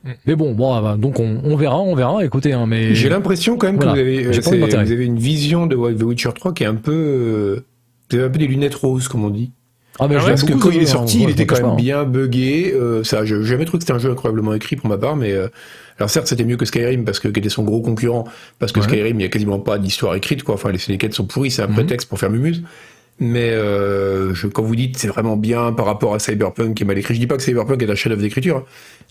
Mm. 0.04 0.10
Mais 0.26 0.34
bon, 0.36 0.52
bon, 0.54 0.74
ah 0.74 0.80
bah, 0.82 0.96
donc 0.98 1.20
on, 1.20 1.40
on 1.44 1.56
verra, 1.56 1.78
on 1.80 1.94
verra. 1.94 2.24
Écoutez, 2.24 2.52
hein, 2.52 2.66
mais 2.66 2.94
J'ai 2.94 3.08
l'impression 3.08 3.56
quand 3.56 3.66
même 3.68 3.76
Voilà. 3.76 3.92
que 3.92 3.96
vous 3.98 4.02
avez, 4.02 4.24
euh, 4.26 4.32
c'est- 4.32 4.56
vous 4.58 4.92
avez 4.92 5.04
une 5.06 5.18
vision 5.18 5.66
de 5.66 5.76
The 5.76 6.02
Witcher 6.02 6.30
3 6.34 6.52
qui 6.54 6.64
est 6.64 6.66
un 6.66 6.74
peu... 6.74 6.92
euh, 6.92 7.64
vous 8.10 8.16
avez 8.16 8.26
un 8.26 8.30
peu 8.30 8.38
des 8.38 8.46
lunettes 8.46 8.74
roses, 8.74 9.06
comme 9.08 9.24
on 9.24 9.30
dit. 9.30 9.50
Ah, 9.98 10.06
mais 10.08 10.16
Ah 10.16 10.20
ouais, 10.22 10.28
Parce 10.30 10.44
que 10.44 10.52
quand 10.54 10.70
il 10.70 10.76
est 10.78 10.80
jeu, 10.80 10.86
sorti, 10.86 11.18
hein, 11.18 11.20
il 11.24 11.30
était 11.30 11.46
quand 11.46 11.56
même 11.56 11.66
hein. 11.66 11.74
bien 11.76 12.04
buggé. 12.04 12.72
Euh, 12.74 13.02
ça, 13.04 13.24
j'ai 13.24 13.42
jamais 13.42 13.64
trouvé 13.64 13.78
que 13.78 13.84
c'était 13.84 13.94
un 13.94 13.98
jeu 13.98 14.10
incroyablement 14.10 14.54
écrit 14.54 14.76
pour 14.76 14.88
ma 14.88 14.96
part, 14.98 15.16
mais 15.16 15.32
euh, 15.32 15.48
alors 15.98 16.08
certes, 16.10 16.26
c'était 16.28 16.44
mieux 16.44 16.56
que 16.56 16.64
Skyrim 16.64 17.04
parce 17.04 17.18
que 17.20 17.28
qui 17.28 17.40
était 17.40 17.48
son 17.48 17.64
gros 17.64 17.80
concurrent. 17.80 18.24
Parce 18.58 18.72
que 18.72 18.80
Ouais. 18.80 18.86
Skyrim, 18.86 19.18
il 19.18 19.22
y 19.22 19.26
a 19.26 19.28
quasiment 19.28 19.58
pas 19.58 19.78
d'histoire 19.78 20.14
écrite, 20.14 20.42
quoi. 20.44 20.54
Enfin, 20.54 20.70
les, 20.70 20.78
les 20.88 20.98
quêtes 20.98 21.14
sont 21.14 21.24
pourries, 21.26 21.50
c'est 21.50 21.62
un 21.62 21.66
Mhm. 21.68 21.74
prétexte 21.74 22.08
pour 22.08 22.18
faire 22.20 22.30
mumuse. 22.30 22.62
Mais 23.20 23.50
euh, 23.50 24.32
je, 24.32 24.46
quand 24.46 24.62
vous 24.62 24.76
dites 24.76 24.96
c'est 24.96 25.08
vraiment 25.08 25.36
bien 25.36 25.72
par 25.72 25.86
rapport 25.86 26.14
à 26.14 26.20
Cyberpunk 26.20 26.74
qui 26.76 26.84
est 26.84 26.86
mal 26.86 26.96
écrit, 26.96 27.14
je 27.14 27.18
dis 27.18 27.26
pas 27.26 27.36
que 27.36 27.42
Cyberpunk 27.42 27.82
est 27.82 27.90
un 27.90 27.96
chef-d'œuvre 27.96 28.22
d'écriture, 28.22 28.64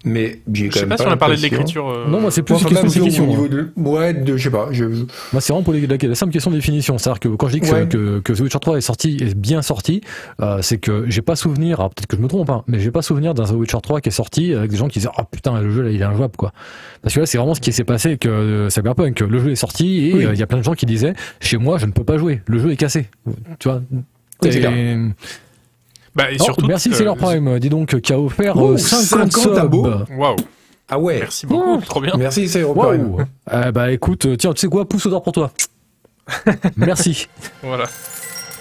mais 0.05 0.39
j'ai 0.53 0.69
Je 0.71 0.79
sais 0.79 0.85
pas 0.85 0.97
si 0.97 1.03
on 1.05 1.09
a 1.11 1.17
parlé 1.17 1.35
de 1.37 1.41
l'écriture. 1.41 1.89
euh, 1.89 2.07
Non, 2.07 2.21
moi, 2.21 2.31
c'est 2.31 2.43
plus 2.43 2.55
Enfin, 2.55 2.69
une 2.69 2.75
question 2.75 2.85
de 2.85 2.89
au 2.89 2.93
finition. 2.93 3.27
niveau 3.27 3.45
hein. 3.45 3.49
de, 3.49 3.81
ouais, 3.89 4.13
de, 4.13 4.37
je 4.37 4.43
sais 4.43 4.49
pas, 4.49 4.69
je, 4.71 4.85
Moi, 4.85 5.05
c'est 5.39 5.51
vraiment 5.53 5.63
pour 5.63 5.73
les, 5.73 5.85
la, 5.87 5.97
la 6.01 6.15
simple 6.15 6.31
question 6.31 6.51
de 6.51 6.55
définition. 6.55 6.97
C'est-à-dire 6.97 7.19
que 7.19 7.27
quand 7.29 7.47
je 7.47 7.53
dis 7.53 7.59
que, 7.61 7.67
Ouais. 7.73 7.87
que, 7.87 8.19
que 8.19 8.33
The 8.33 8.39
Witcher 8.41 8.59
3 8.59 8.77
est 8.77 8.81
sorti, 8.81 9.17
est 9.19 9.35
bien 9.35 9.61
sorti, 9.61 10.01
euh, 10.41 10.59
c'est 10.61 10.77
que 10.77 11.05
j'ai 11.09 11.21
pas 11.21 11.35
souvenir, 11.35 11.79
alors 11.79 11.89
peut-être 11.89 12.07
que 12.07 12.15
je 12.17 12.21
me 12.21 12.27
trompe, 12.27 12.49
hein, 12.49 12.63
mais 12.67 12.79
j'ai 12.79 12.91
pas 12.91 13.01
souvenir 13.01 13.33
d'un 13.33 13.43
The 13.45 13.51
Witcher 13.51 13.79
3 13.81 14.01
qui 14.01 14.09
est 14.09 14.11
sorti 14.11 14.53
avec 14.53 14.69
des 14.71 14.77
gens 14.77 14.87
qui 14.87 14.99
disaient, 14.99 15.11
ah 15.17 15.23
putain, 15.29 15.59
le 15.61 15.71
jeu 15.71 15.81
là, 15.81 15.89
il 15.89 15.99
est 16.01 16.05
injouable, 16.05 16.35
quoi. 16.37 16.53
Parce 17.01 17.13
que 17.15 17.19
là, 17.21 17.25
c'est 17.25 17.37
vraiment 17.37 17.55
ce 17.55 17.61
qui 17.61 17.73
s'est 17.73 17.83
passé 17.83 18.09
avec 18.09 18.25
euh, 18.25 18.69
Cyberpunk. 18.69 19.19
Le 19.21 19.39
jeu 19.39 19.51
est 19.51 19.55
sorti 19.55 20.07
et 20.07 20.13
euh, 20.13 20.21
il 20.21 20.27
Oui. 20.29 20.37
y 20.37 20.43
a 20.43 20.47
plein 20.47 20.57
de 20.59 20.63
gens 20.63 20.73
qui 20.73 20.85
disaient, 20.85 21.13
chez 21.39 21.57
moi, 21.57 21.77
je 21.77 21.85
ne 21.85 21.91
peux 21.91 22.03
pas 22.03 22.17
jouer. 22.17 22.41
Le 22.45 22.59
jeu 22.59 22.71
est 22.71 22.75
cassé. 22.77 23.07
Tu 23.59 23.67
vois? 23.67 23.81
Et- 24.45 24.49
clair. 24.49 24.71
Bah, 26.17 26.31
et 26.31 26.37
Oh, 26.39 26.43
surtout. 26.43 26.65
merci 26.67 26.89
que- 26.89 26.95
Sailor 26.95 27.15
Prime, 27.15 27.59
dis 27.59 27.69
donc, 27.69 27.99
qui 28.01 28.11
a 28.11 28.19
offert 28.19 28.57
Oh, 28.57 28.71
euh, 28.73 28.77
50, 28.77 29.31
50 29.31 29.57
abos. 29.57 29.83
subs. 29.85 30.05
Waouh, 30.17 30.35
ah 30.89 30.99
ouais. 30.99 31.19
merci 31.19 31.45
beaucoup, 31.45 31.77
trop 31.85 32.01
bien. 32.01 32.13
Merci, 32.17 32.47
c'est 32.49 32.61
européen. 32.61 32.97
Waouh! 33.05 33.17
Eh 33.67 33.71
bah 33.71 33.91
écoute, 33.91 34.25
euh, 34.25 34.35
tiens, 34.35 34.51
tu 34.53 34.61
sais 34.61 34.67
quoi, 34.67 34.87
pouce 34.89 35.05
au 35.05 35.09
d'or 35.11 35.21
pour 35.21 35.33
toi. 35.33 35.51
Merci. 36.75 37.27
Voilà. 37.63 37.85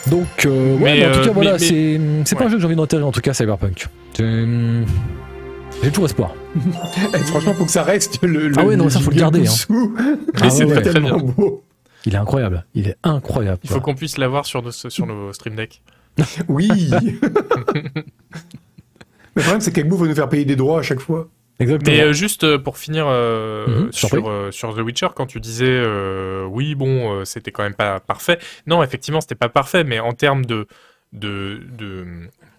Donc, 0.08 0.26
euh, 0.46 0.74
ouais, 0.76 0.80
Mais, 0.80 0.96
mais 1.00 1.06
en 1.06 1.12
tout 1.12 1.18
euh, 1.18 1.24
cas, 1.24 1.30
voilà, 1.32 1.52
mais- 1.54 1.58
c'est 1.58 2.00
c'est 2.24 2.36
pas 2.36 2.44
un 2.44 2.48
jeu 2.48 2.54
que 2.56 2.60
j'ai 2.60 2.66
envie 2.66 2.76
d'enterrer, 2.76 3.02
en 3.02 3.10
tout 3.10 3.20
cas, 3.20 3.32
Cyberpunk. 3.34 3.88
C'est, 4.12 4.22
hum, 4.22 4.84
J'ai 5.82 5.88
toujours 5.90 6.04
espoir. 6.06 6.34
Eh, 7.12 7.18
franchement, 7.24 7.54
faut 7.54 7.64
que 7.64 7.70
ça 7.70 7.82
reste 7.82 8.18
le. 8.22 8.48
le 8.48 8.54
Ah 8.58 8.64
ouais, 8.64 8.76
non, 8.76 8.88
ça, 8.88 9.00
faut 9.00 9.10
le 9.10 9.16
garder, 9.16 9.40
hein. 9.40 9.42
dessous. 9.42 9.94
Ah 10.40 10.48
c'est 10.50 10.64
ouais, 10.64 10.74
ouais. 10.76 10.82
tellement 10.82 11.18
beau. 11.18 11.62
Il 12.06 12.14
est 12.14 12.18
incroyable. 12.18 12.64
Il 12.74 12.86
est 12.88 12.96
incroyable. 13.02 13.58
Il 13.64 13.70
faut 13.70 13.80
qu'on 13.80 13.94
puisse 13.96 14.16
l'avoir 14.16 14.46
sur 14.46 14.62
nos, 14.62 14.70
sur 14.70 15.06
nos 15.06 15.32
Stream 15.32 15.56
Deck. 15.56 15.82
Oui. 16.48 16.68
le 19.34 19.42
problème, 19.42 19.60
c'est 19.60 19.72
qu'Egbo 19.72 19.96
veut 19.96 20.08
nous 20.08 20.14
faire 20.14 20.28
payer 20.28 20.44
des 20.44 20.56
droits 20.56 20.80
à 20.80 20.82
chaque 20.82 21.00
fois. 21.00 21.28
Exactement. 21.58 21.96
Mais 21.96 22.02
euh, 22.02 22.12
juste 22.12 22.44
euh, 22.44 22.58
pour 22.58 22.76
finir 22.76 23.06
euh, 23.08 23.66
Mhm, 23.84 23.92
sur, 23.92 24.28
euh, 24.28 24.50
sur 24.50 24.74
The 24.74 24.80
Witcher, 24.80 25.08
quand 25.14 25.26
tu 25.26 25.40
disais 25.40 25.64
euh, 25.68 26.44
oui, 26.44 26.74
bon, 26.74 27.12
euh, 27.20 27.24
c'était 27.24 27.50
quand 27.50 27.62
même 27.62 27.74
pas 27.74 27.98
parfait. 28.00 28.38
Non, 28.66 28.82
effectivement, 28.82 29.20
c'était 29.22 29.34
pas 29.36 29.48
parfait, 29.48 29.82
mais 29.82 29.98
en 29.98 30.12
termes 30.12 30.44
de, 30.44 30.66
de, 31.14 31.62
de, 31.78 32.06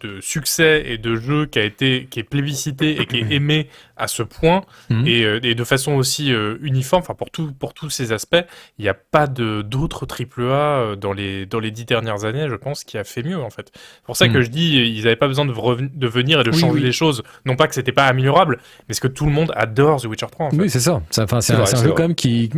de 0.02 0.20
succès 0.22 0.84
et 0.86 0.98
de 0.98 1.16
jeu 1.16 1.46
qui 1.46 1.60
a 1.60 1.64
été 1.64 2.08
qui 2.10 2.20
est 2.20 2.24
plébiscité 2.24 3.02
et 3.02 3.06
qui 3.06 3.18
est 3.18 3.32
aimé 3.32 3.68
à 3.96 4.08
ce 4.08 4.22
point 4.24 4.62
Mhm. 4.90 5.08
et, 5.08 5.24
euh, 5.26 5.40
et 5.44 5.56
de 5.56 5.64
façon 5.64 5.94
aussi 5.94 6.32
euh, 6.32 6.58
uniforme, 6.62 7.02
enfin 7.02 7.14
pour 7.16 7.32
tout 7.32 7.52
pour 7.54 7.74
tous 7.74 7.90
ces 7.90 8.12
aspects, 8.12 8.36
il 8.78 8.84
n'y 8.84 8.90
a 8.90 8.94
pas 8.94 9.28
de 9.28 9.62
d'autres 9.62 10.06
triple 10.06 10.44
A 10.44 10.54
euh, 10.80 10.96
dans 10.96 11.14
les 11.14 11.46
dans 11.46 11.60
les 11.60 11.72
dix 11.72 11.86
dernières 11.86 12.26
années, 12.26 12.48
je 12.50 12.56
pense, 12.56 12.84
qui 12.84 12.98
a 12.98 13.04
fait 13.04 13.24
mieux 13.24 13.38
en 13.42 13.50
fait. 13.50 13.72
C'est 13.74 14.04
pour 14.06 14.16
ça 14.18 14.28
Mhm. 14.28 14.34
que 14.34 14.42
je 14.42 14.50
dis, 14.50 14.76
ils 14.78 15.04
n'avaient 15.04 15.16
pas 15.16 15.28
besoin 15.28 15.46
de, 15.46 15.54
de 15.54 16.08
venir 16.08 16.42
et 16.42 16.44
de 16.44 16.52
Oui, 16.52 16.60
changer 16.60 16.74
oui. 16.80 16.82
les 16.84 16.92
choses. 16.92 17.24
Non 17.46 17.56
pas 17.56 17.68
que 17.68 17.74
c'était 17.76 17.92
pas 17.92 18.06
améliorable, 18.06 18.60
mais 18.88 18.94
c'est 18.94 19.02
que 19.02 19.08
tout 19.08 19.26
le 19.26 19.32
monde 19.32 19.52
adore 19.56 20.02
The 20.02 20.06
Witcher 20.06 20.28
3 20.32 20.46
en 20.48 20.52
fait. 20.52 20.58
Oui, 20.58 20.70
c'est 20.70 20.80
ça. 20.80 21.02
C'est 21.10 21.22
un, 21.22 21.26
vrai, 21.26 21.42
jeu 21.42 21.56
vrai. 21.56 21.94
quand 21.96 22.04
même 22.04 22.16
qui, 22.16 22.50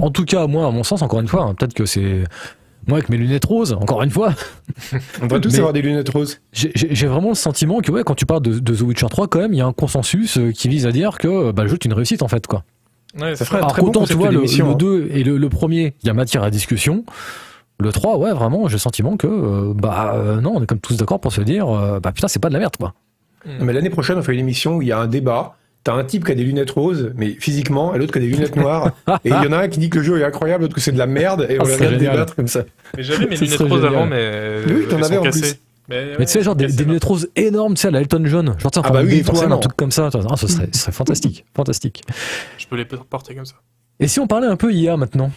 en 0.00 0.10
tout 0.10 0.24
cas, 0.24 0.46
moi, 0.46 0.66
à 0.66 0.70
mon 0.70 0.82
sens, 0.84 1.02
encore 1.02 1.20
une 1.20 1.28
fois, 1.28 1.44
hein, 1.44 1.54
peut-être 1.54 1.74
que 1.74 1.86
c'est 1.86 2.24
moi 2.88 2.98
avec 2.98 3.08
mes 3.10 3.16
lunettes 3.16 3.44
roses, 3.44 3.72
encore 3.74 4.02
une 4.02 4.10
fois, 4.10 4.34
On 5.22 5.26
va 5.26 5.38
tous 5.40 5.54
avoir 5.56 5.72
des 5.72 5.82
lunettes 5.82 6.08
roses. 6.08 6.40
j'ai- 6.52 7.06
vraiment 7.06 7.28
le 7.28 7.34
sentiment 7.34 7.80
que 7.80 7.92
ouais, 7.92 8.02
quand 8.04 8.14
tu 8.14 8.26
parles 8.26 8.42
de, 8.42 8.58
de 8.58 8.74
The 8.74 8.80
Witcher 8.80 9.06
3, 9.08 9.28
quand 9.28 9.38
même, 9.38 9.52
il 9.52 9.58
y 9.58 9.60
a 9.60 9.66
un 9.66 9.72
consensus 9.72 10.38
euh, 10.38 10.50
qui 10.52 10.68
vise 10.68 10.86
à 10.86 10.92
dire 10.92 11.18
que 11.18 11.52
bah, 11.52 11.62
le 11.64 11.68
jeu 11.68 11.74
est 11.74 11.84
une 11.84 11.92
réussite 11.92 12.22
en 12.22 12.28
fait, 12.28 12.46
quoi. 12.46 12.64
Ouais, 13.18 13.30
Ça 13.30 13.36
c'est 13.36 13.44
ferait 13.46 13.58
un 13.58 13.60
Alors 13.60 13.72
très 13.72 13.82
bon 13.82 13.88
qu'autant 13.88 14.04
tu 14.04 14.14
vois 14.14 14.30
le, 14.30 14.36
d'émission, 14.36 14.66
le 14.66 14.72
hein. 14.72 14.76
2 14.76 15.08
et 15.12 15.22
le, 15.24 15.38
le 15.38 15.48
premier, 15.48 15.94
il 16.02 16.06
y 16.06 16.10
a 16.10 16.14
matière 16.14 16.42
à 16.42 16.50
discussion. 16.50 17.04
Le 17.80 17.92
3, 17.92 18.18
ouais, 18.18 18.32
vraiment, 18.32 18.66
j'ai 18.68 18.74
le 18.74 18.78
sentiment 18.80 19.16
que 19.16 19.26
euh, 19.28 19.72
bah 19.74 20.12
euh, 20.16 20.40
non, 20.40 20.52
on 20.56 20.62
est 20.62 20.66
comme 20.66 20.80
tous 20.80 20.96
d'accord 20.96 21.20
pour 21.20 21.32
se 21.32 21.40
dire 21.42 21.68
euh, 21.68 22.00
bah 22.00 22.10
putain, 22.12 22.26
c'est 22.28 22.40
pas 22.40 22.48
de 22.48 22.54
la 22.54 22.58
merde 22.58 22.76
quoi. 22.76 22.94
Non, 23.46 23.64
Mais 23.64 23.72
l'année 23.72 23.88
prochaine, 23.90 24.18
on 24.18 24.22
fait 24.22 24.32
une 24.34 24.40
émission 24.40 24.76
où 24.76 24.82
il 24.82 24.88
y 24.88 24.92
a 24.92 24.98
un 24.98 25.06
débat. 25.06 25.56
T'as 25.84 25.94
un 25.94 26.04
type 26.04 26.24
qui 26.26 26.32
a 26.32 26.34
des 26.34 26.44
lunettes 26.44 26.72
roses, 26.72 27.12
mais 27.16 27.30
physiquement, 27.30 27.94
et 27.94 27.98
l'autre 27.98 28.12
qui 28.12 28.18
a 28.18 28.20
des 28.20 28.26
lunettes 28.28 28.56
noires. 28.56 28.92
et 29.24 29.28
il 29.28 29.30
y 29.30 29.34
en 29.34 29.52
a 29.52 29.58
un 29.58 29.68
qui 29.68 29.78
dit 29.78 29.88
que 29.90 29.98
le 29.98 30.04
jeu 30.04 30.20
est 30.20 30.24
incroyable, 30.24 30.64
l'autre 30.64 30.74
que 30.74 30.80
c'est 30.80 30.92
de 30.92 30.98
la 30.98 31.06
merde, 31.06 31.46
et 31.48 31.58
on 31.60 31.64
Ah, 31.64 31.68
génial. 31.78 31.98
débattre 31.98 32.34
comme 32.34 32.48
ça. 32.48 32.64
Mais 32.96 33.02
j'avais 33.02 33.26
mes 33.26 33.36
lunettes 33.36 33.58
roses 33.60 33.70
génial. 33.82 33.86
avant, 33.94 34.06
mais 34.06 34.58
Oui, 34.66 34.84
t'en 34.88 34.98
elles 34.98 35.04
avais 35.04 35.16
en 35.18 35.22
cassées. 35.22 35.40
plus. 35.40 35.54
Mais, 35.88 36.04
Mais 36.18 36.26
tu 36.26 36.32
sais, 36.32 36.42
genre 36.42 36.54
des, 36.56 36.66
lunettes 36.66 37.04
roses 37.04 37.28
énormes, 37.34 37.74
tu 37.74 37.80
sais, 37.80 37.88
à 37.88 37.90
la 37.92 38.00
Elton 38.00 38.22
John, 38.26 38.46
genre 38.58 38.70
tu 38.70 38.74
sais, 38.74 38.78
en 38.78 38.82
Ah 38.82 38.90
bah 38.90 39.00
oui, 39.02 39.22
un 39.26 39.56
truc 39.58 39.74
comme 39.76 39.90
ça. 39.90 40.10
Ah, 40.12 40.36
ce 40.36 40.46
serait, 40.46 40.68
ce 40.72 40.80
serait 40.80 40.92
fantastique, 40.92 41.46
fantastique. 41.56 42.02
Je 42.58 42.66
peux 42.66 42.76
les 42.76 42.84
porter 42.84 43.34
comme 43.34 43.46
ça. 43.46 43.54
Et 43.98 44.06
si 44.08 44.20
on 44.20 44.26
parlait 44.26 44.46
un 44.48 44.56
peu 44.56 44.72
IA 44.72 44.96
maintenant? 44.98 45.30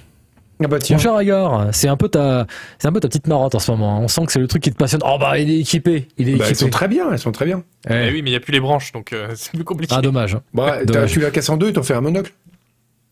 Ah 0.64 0.68
bah 0.68 0.80
tiens. 0.80 0.98
Mon 0.98 1.02
cher 1.02 1.16
Agar, 1.16 1.68
c'est 1.74 1.88
un 1.88 1.98
peu 1.98 2.10
ta, 2.10 2.46
c'est 2.80 2.88
un 2.88 2.92
peu 2.92 3.00
ta 3.00 3.08
petite 3.08 3.28
marotte 3.28 3.56
en 3.56 3.60
ce 3.60 3.72
moment. 3.72 4.00
On 4.02 4.08
sent 4.08 4.26
que 4.26 4.32
c'est 4.32 4.40
le 4.40 4.48
truc 4.48 4.64
qui 4.64 4.72
te 4.72 4.76
passionne. 4.78 5.02
Oh 5.06 5.18
bah 5.20 5.38
il 5.40 5.50
est 5.50 5.60
équipé, 5.60 6.08
il 6.18 6.30
est 6.30 6.36
Bah, 6.36 6.46
elles 6.50 6.56
sont 6.56 6.66
équipé. 6.66 6.72
très 6.72 6.88
bien, 6.88 7.12
elles 7.12 7.20
sont 7.20 7.32
très 7.32 7.46
bien. 7.46 7.64
Eh. 7.90 7.94
Eh 7.94 8.12
oui, 8.12 8.22
mais 8.22 8.30
il 8.30 8.34
n'y 8.34 8.38
a 8.38 8.40
plus 8.40 8.54
les 8.54 8.60
branches, 8.60 8.92
donc 8.92 9.14
euh, 9.14 9.30
c'est 9.36 9.52
plus 9.52 9.64
compliqué. 9.64 9.94
Ah 9.98 10.02
dommage. 10.02 10.38
Bah, 10.54 10.86
Dommage. 10.86 11.12
tu 11.12 11.20
la 11.20 11.32
casses 11.32 11.50
en 11.50 11.58
deux, 11.58 11.72
t'en 11.74 11.84
fais 11.84 11.94
un 11.96 12.02
monocle. 12.02 12.32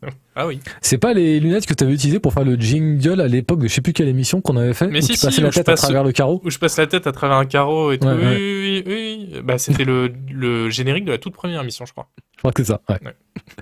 Ah 0.34 0.48
oui. 0.48 0.62
C'est 0.82 0.98
pas 0.98 1.12
les 1.14 1.42
lunettes 1.42 1.66
que 1.66 1.74
tu 1.74 1.84
avais 1.84 1.92
utilisées 1.94 2.20
pour 2.20 2.32
faire 2.34 2.46
le 2.46 2.56
jingle 2.56 3.20
à 3.20 3.28
l'époque 3.28 3.60
de 3.60 3.68
je 3.68 3.74
sais 3.74 3.82
plus 3.82 3.92
quelle 3.92 4.08
émission 4.08 4.40
qu'on 4.40 4.56
avait 4.56 4.74
fait 4.74 4.88
Mais 4.88 5.00
où 5.00 5.02
si, 5.02 5.18
tu 5.18 5.26
passais 5.26 5.42
la 5.42 5.50
je 5.50 5.56
tête 5.56 5.68
à 5.68 5.74
passe- 5.74 5.82
travers 5.82 6.06
le 6.06 6.14
carreau. 6.14 6.40
Où 6.46 6.50
je 6.50 6.58
passe 6.58 6.78
la 6.78 6.88
tête 6.88 7.06
à 7.08 7.12
travers 7.12 7.36
un 7.36 7.44
carreau 7.46 7.92
et 7.92 7.98
tout. 7.98 8.08
Ouais, 8.08 8.14
oui, 8.14 8.24
ouais. 8.24 8.36
oui, 8.38 8.84
oui, 8.88 9.28
oui. 9.34 9.42
Bah, 9.44 9.58
c'était 9.58 9.84
le, 9.84 10.14
le 10.32 10.70
générique 10.70 11.04
de 11.04 11.12
la 11.12 11.18
toute 11.18 11.34
première 11.34 11.62
émission, 11.62 11.86
je 11.86 11.92
crois. 11.92 12.08
Je 12.36 12.40
crois 12.40 12.54
que 12.54 12.64
c'est 12.64 12.72
ça. 12.72 12.80
Ouais. 12.90 13.00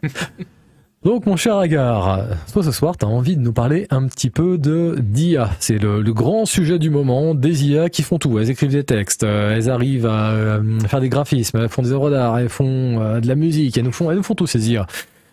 Donc 1.03 1.26
mon 1.26 1.36
cher 1.38 1.56
Agar, 1.57 2.26
toi 2.52 2.64
ce 2.64 2.72
soir 2.72 2.98
tu 2.98 3.06
as 3.06 3.07
envie 3.07 3.38
de 3.38 3.41
nous 3.41 3.53
parler 3.53 3.88
un 3.91 4.07
petit 4.07 4.30
peu 4.30 4.57
de 4.57 4.95
d'IA. 4.99 5.52
C'est 5.60 5.78
le, 5.78 6.02
le 6.02 6.14
grand 6.14 6.45
sujet 6.45 6.80
du 6.80 6.90
moment, 6.90 7.34
des 7.36 7.65
IA 7.68 7.90
qui 7.90 8.02
font 8.02 8.18
tout. 8.18 8.40
Elles 8.40 8.49
écrivent 8.49 8.72
des 8.72 8.84
textes, 8.84 9.24
euh, 9.24 9.56
elles 9.56 9.69
arrivent 9.69 10.07
à 10.07 10.32
euh, 10.32 10.80
faire 10.82 10.99
des 10.99 11.07
graphismes, 11.10 11.60
elles 11.60 11.69
font 11.69 11.84
des 11.84 11.91
œuvres 11.91 12.10
d'art, 12.10 12.38
elles 12.40 12.49
font 12.49 12.99
euh, 12.99 13.19
de 13.22 13.28
la 13.28 13.36
musique, 13.36 13.78
elles 13.78 13.86
nous 13.86 13.91
font, 13.91 14.10
elles 14.11 14.18
nous 14.18 14.24
font 14.24 14.34
tout 14.36 14.48
ces 14.48 14.72
IA. 14.72 14.86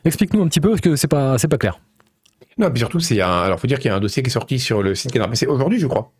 Explique-nous 0.04 0.42
un 0.42 0.48
petit 0.48 0.60
peu 0.60 0.68
parce 0.68 0.82
que 0.82 0.96
c'est 0.96 1.08
pas 1.08 1.38
c'est 1.38 1.48
pas 1.48 1.58
clair. 1.58 1.80
Non, 2.58 2.70
puis 2.70 2.78
surtout, 2.78 3.00
c'est 3.00 3.20
un, 3.20 3.40
alors 3.42 3.58
faut 3.58 3.66
dire 3.66 3.78
qu'il 3.80 3.88
y 3.88 3.92
a 3.92 3.96
un 3.96 4.00
dossier 4.00 4.22
qui 4.22 4.28
est 4.28 4.32
sorti 4.32 4.58
sur 4.60 4.82
le 4.82 4.94
site 4.94 5.10
Canard 5.12 5.30
PC 5.30 5.46
aujourd'hui, 5.46 5.80
je 5.80 5.86
crois. 5.88 6.12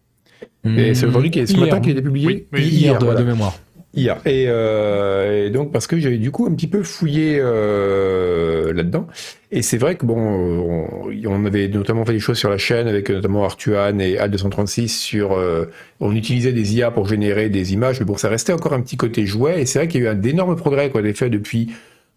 Et 0.65 0.95
c'est 0.95 1.07
aujourd'hui, 1.07 1.31
qu'il 1.31 1.43
est- 1.43 1.47
ce 1.47 1.53
Hier. 1.53 1.61
matin 1.61 1.81
qu'il 1.81 1.91
a 1.91 1.93
été 1.93 2.03
publié. 2.03 2.27
Oui, 2.27 2.47
oui, 2.55 2.63
hier, 2.67 2.99
de, 2.99 3.05
voilà. 3.05 3.21
de 3.21 3.27
mémoire. 3.27 3.55
Hier. 3.97 4.21
Et, 4.27 4.47
euh, 4.49 5.47
et 5.47 5.51
donc 5.51 5.71
parce 5.71 5.87
que 5.87 5.99
j'avais 5.99 6.19
du 6.19 6.33
coup 6.33 6.47
un 6.47 6.55
petit 6.55 6.67
peu 6.67 6.83
fouillé 6.83 7.39
euh, 7.39 8.73
là-dedans. 8.73 9.07
Et 9.53 9.63
c'est 9.63 9.79
vrai 9.79 9.95
que 9.95 10.05
bon, 10.05 10.89
on, 11.27 11.47
avait 11.47 11.69
notamment 11.69 12.05
fait 12.05 12.15
des 12.15 12.19
choses 12.19 12.39
sur 12.39 12.51
la 12.51 12.59
chaîne 12.59 12.89
avec 12.89 13.09
notamment 13.09 13.45
Artuan 13.45 14.01
et 14.01 14.17
Al236 14.17 14.89
sur. 14.89 15.33
euh, 15.33 15.67
on 16.01 16.15
utilisait 16.17 16.53
des 16.53 16.75
IA 16.75 16.91
pour 16.91 17.07
générer 17.07 17.49
des 17.51 17.73
images, 17.73 18.01
mais 18.01 18.07
bon, 18.07 18.17
ça 18.17 18.29
restait 18.29 18.53
encore 18.53 18.73
un 18.73 18.81
petit 18.81 18.97
côté 18.97 19.27
jouet. 19.27 19.63
Et 19.63 19.67
c'est 19.67 19.79
vrai 19.79 19.89
qu'il 19.89 20.03
y 20.03 20.07
a 20.07 20.09
eu 20.09 20.11
un 20.11 20.17
d'énormes 20.17 20.57
progrès 20.57 20.91
quoi, 20.91 21.01
des 21.01 21.15
faits 21.15 21.31
depuis 21.31 21.71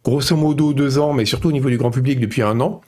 grosso 0.04 0.36
modo 0.36 0.74
deux 0.74 0.98
ans, 0.98 1.14
mais 1.14 1.26
surtout 1.26 1.50
au 1.50 1.52
niveau 1.52 1.70
du 1.70 1.78
grand 1.78 1.92
public 1.92 2.20
depuis 2.20 2.42
un 2.42 2.60
an. 2.60 2.82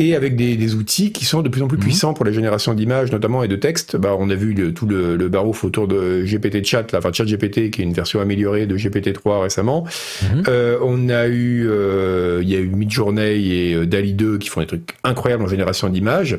Et 0.00 0.14
avec 0.14 0.36
des, 0.36 0.56
des 0.56 0.74
outils 0.76 1.10
qui 1.12 1.24
sont 1.24 1.42
de 1.42 1.48
plus 1.48 1.60
en 1.60 1.66
plus 1.68 1.76
Mhm. 1.76 1.82
puissants 1.82 2.14
pour 2.14 2.24
la 2.24 2.30
génération 2.32 2.72
d'images 2.72 3.10
notamment 3.12 3.42
et 3.42 3.48
de 3.48 3.56
textes. 3.56 3.96
Bah, 3.96 4.16
on 4.18 4.30
a 4.30 4.34
vu 4.36 4.54
le- 4.54 4.72
tout 4.72 4.86
le, 4.86 5.16
le 5.16 5.28
barouf 5.28 5.64
autour 5.64 5.88
de 5.88 6.22
GPT 6.24 6.64
Chat, 6.64 6.92
là, 6.92 6.98
enfin 7.00 7.10
Chat 7.12 7.24
GPT, 7.24 7.70
qui 7.70 7.82
est 7.82 7.84
une 7.84 7.92
version 7.92 8.20
améliorée 8.20 8.66
de 8.66 8.76
GPT-3 8.76 9.42
récemment. 9.42 9.84
Mhm. 10.22 10.44
Euh, 10.48 10.78
on 10.82 11.08
a 11.08 11.26
eu, 11.26 11.66
euh, 11.68 12.38
il 12.42 12.48
y 12.48 12.54
a 12.54 12.60
eu 12.60 12.68
Midjourney 12.68 13.52
et 13.52 13.74
euh, 13.74 13.86
Dali 13.86 14.14
2 14.14 14.38
qui 14.38 14.48
font 14.48 14.60
des 14.60 14.66
trucs 14.68 14.94
incroyables 15.02 15.42
en 15.42 15.48
génération 15.48 15.88
d'images. 15.88 16.38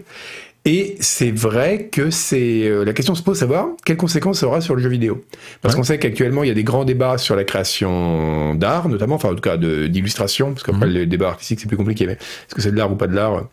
Et 0.65 0.97
c'est 0.99 1.31
vrai 1.31 1.87
que 1.91 2.09
c'est 2.09 2.67
euh, 2.67 2.83
la 2.83 2.93
question 2.93 3.15
se 3.15 3.23
pose 3.23 3.37
de 3.37 3.39
savoir 3.39 3.69
quelles 3.85 3.97
conséquences 3.97 4.39
ça 4.39 4.47
aura 4.47 4.59
sur 4.61 4.75
le 4.75 4.81
jeu 4.81 4.89
vidéo. 4.89 5.23
Parce 5.61 5.73
Ouais. 5.73 5.79
qu'on 5.79 5.83
sait 5.83 5.97
qu'actuellement 5.99 6.43
il 6.43 6.47
y 6.47 6.51
a 6.51 6.55
des 6.55 6.65
grands 6.65 6.83
débats 6.85 7.17
sur 7.17 7.35
la 7.35 7.43
création 7.45 8.55
d'art, 8.55 8.89
notamment, 8.89 9.15
enfin 9.15 9.29
en 9.29 9.35
tout 9.35 9.41
cas 9.41 9.57
d'illustration, 9.57 10.51
parce 10.53 10.63
qu'après 10.63 10.87
Mhm. 10.87 10.93
le 10.93 11.05
débat 11.05 11.29
artistique 11.29 11.59
c'est 11.61 11.67
plus 11.67 11.77
compliqué, 11.77 12.05
mais 12.07 12.13
est-ce 12.13 12.55
que 12.55 12.61
c'est 12.61 12.71
de 12.71 12.77
l'art 12.77 12.91
ou 12.91 12.95
pas 12.95 13.07
de 13.07 13.15
l'art? 13.15 13.45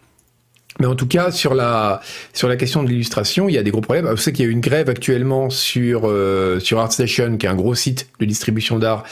Mais 0.78 0.86
en 0.86 0.94
tout 0.94 1.06
cas, 1.06 1.30
sur 1.30 1.54
la 1.54 2.00
sur 2.32 2.48
la 2.48 2.56
question 2.56 2.82
de 2.82 2.88
l'illustration, 2.88 3.48
il 3.48 3.54
y 3.54 3.58
a 3.58 3.62
des 3.62 3.70
gros 3.70 3.80
problèmes. 3.80 4.08
Je 4.10 4.20
sais 4.20 4.32
qu'il 4.32 4.44
y 4.44 4.48
a 4.48 4.50
eu 4.50 4.52
une 4.52 4.60
grève 4.60 4.88
actuellement 4.88 5.48
sur 5.48 6.02
euh, 6.04 6.60
sur 6.60 6.78
ArtStation, 6.80 7.36
qui 7.38 7.46
est 7.46 7.48
un 7.48 7.54
gros 7.54 7.74
site 7.74 8.08
de 8.20 8.26
distribution 8.26 8.78
d'art, 8.78 9.04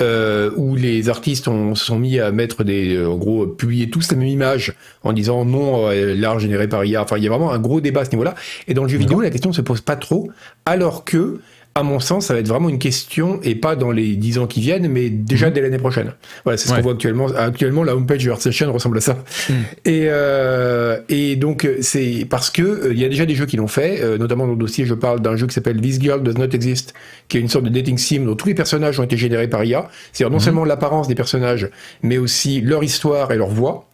euh, 0.00 0.50
où 0.56 0.76
les 0.76 1.08
artistes 1.08 1.48
ont, 1.48 1.74
se 1.74 1.84
sont 1.84 1.98
mis 1.98 2.20
à 2.20 2.30
mettre 2.30 2.64
des, 2.64 2.94
euh, 2.94 3.08
en 3.08 3.16
gros, 3.16 3.46
publier 3.46 3.90
tous 3.90 4.10
la 4.10 4.16
même 4.16 4.28
image 4.28 4.74
en 5.02 5.12
disant 5.12 5.44
non, 5.44 5.88
euh, 5.88 6.14
l'art 6.14 6.38
généré 6.38 6.68
par 6.68 6.84
IA. 6.84 7.02
Enfin, 7.02 7.16
il 7.16 7.24
y 7.24 7.26
a 7.26 7.30
vraiment 7.30 7.52
un 7.52 7.58
gros 7.58 7.80
débat 7.80 8.02
à 8.02 8.04
ce 8.04 8.10
niveau-là. 8.10 8.34
Et 8.68 8.74
dans 8.74 8.82
le 8.82 8.88
jeu 8.88 8.98
vidéo, 8.98 9.20
la 9.20 9.30
question 9.30 9.50
ne 9.50 9.54
se 9.54 9.62
pose 9.62 9.80
pas 9.80 9.96
trop, 9.96 10.30
alors 10.64 11.04
que 11.04 11.40
À 11.76 11.84
mon 11.84 12.00
sens, 12.00 12.26
ça 12.26 12.34
va 12.34 12.40
être 12.40 12.48
vraiment 12.48 12.68
une 12.68 12.80
question, 12.80 13.38
et 13.44 13.54
pas 13.54 13.76
dans 13.76 13.92
les 13.92 14.16
10 14.16 14.38
ans 14.38 14.48
qui 14.48 14.60
viennent, 14.60 14.88
mais 14.88 15.08
déjà 15.08 15.50
dès 15.50 15.60
l'année 15.60 15.78
prochaine. 15.78 16.12
Voilà, 16.42 16.56
c'est 16.56 16.66
ce 16.66 16.72
Ouais. 16.72 16.78
qu'on 16.78 16.82
voit 16.82 16.92
actuellement. 16.94 17.28
Actuellement, 17.28 17.84
la 17.84 17.94
homepage 17.94 18.24
de 18.24 18.30
ArtStation 18.32 18.72
ressemble 18.72 18.98
à 18.98 19.00
ça. 19.00 19.14
Mm. 19.48 19.52
Et, 19.84 20.00
euh, 20.08 20.98
et 21.08 21.36
donc, 21.36 21.64
euh, 21.64 21.76
c'est 21.80 22.26
parce 22.28 22.50
que 22.50 22.62
euh, 22.62 22.92
il 22.92 22.98
y 22.98 23.04
a 23.04 23.08
déjà 23.08 23.24
des 23.24 23.36
jeux 23.36 23.46
qui 23.46 23.56
l'ont 23.56 23.68
fait, 23.68 24.00
euh, 24.02 24.18
notamment 24.18 24.46
dans 24.46 24.52
le 24.54 24.58
dossier, 24.58 24.84
je 24.84 24.94
parle 24.94 25.20
d'un 25.20 25.36
jeu 25.36 25.46
qui 25.46 25.54
s'appelle 25.54 25.80
This 25.80 26.00
Girl 26.00 26.22
Does 26.24 26.32
Not 26.38 26.50
Exist, 26.52 26.92
qui 27.28 27.36
est 27.38 27.40
une 27.40 27.48
sorte 27.48 27.64
de 27.66 27.70
dating 27.70 27.98
sim 27.98 28.24
dont 28.24 28.34
tous 28.34 28.48
les 28.48 28.54
personnages 28.54 28.98
ont 28.98 29.04
été 29.04 29.16
générés 29.16 29.48
par 29.48 29.62
IA. 29.64 29.88
C'est-à-dire 30.12 30.30
non 30.32 30.38
Mhm. 30.38 30.42
seulement 30.44 30.64
l'apparence 30.64 31.06
des 31.06 31.14
personnages, 31.14 31.68
mais 32.02 32.18
aussi 32.18 32.60
leur 32.60 32.82
histoire 32.82 33.30
et 33.30 33.36
leur 33.36 33.48
voix. 33.48 33.86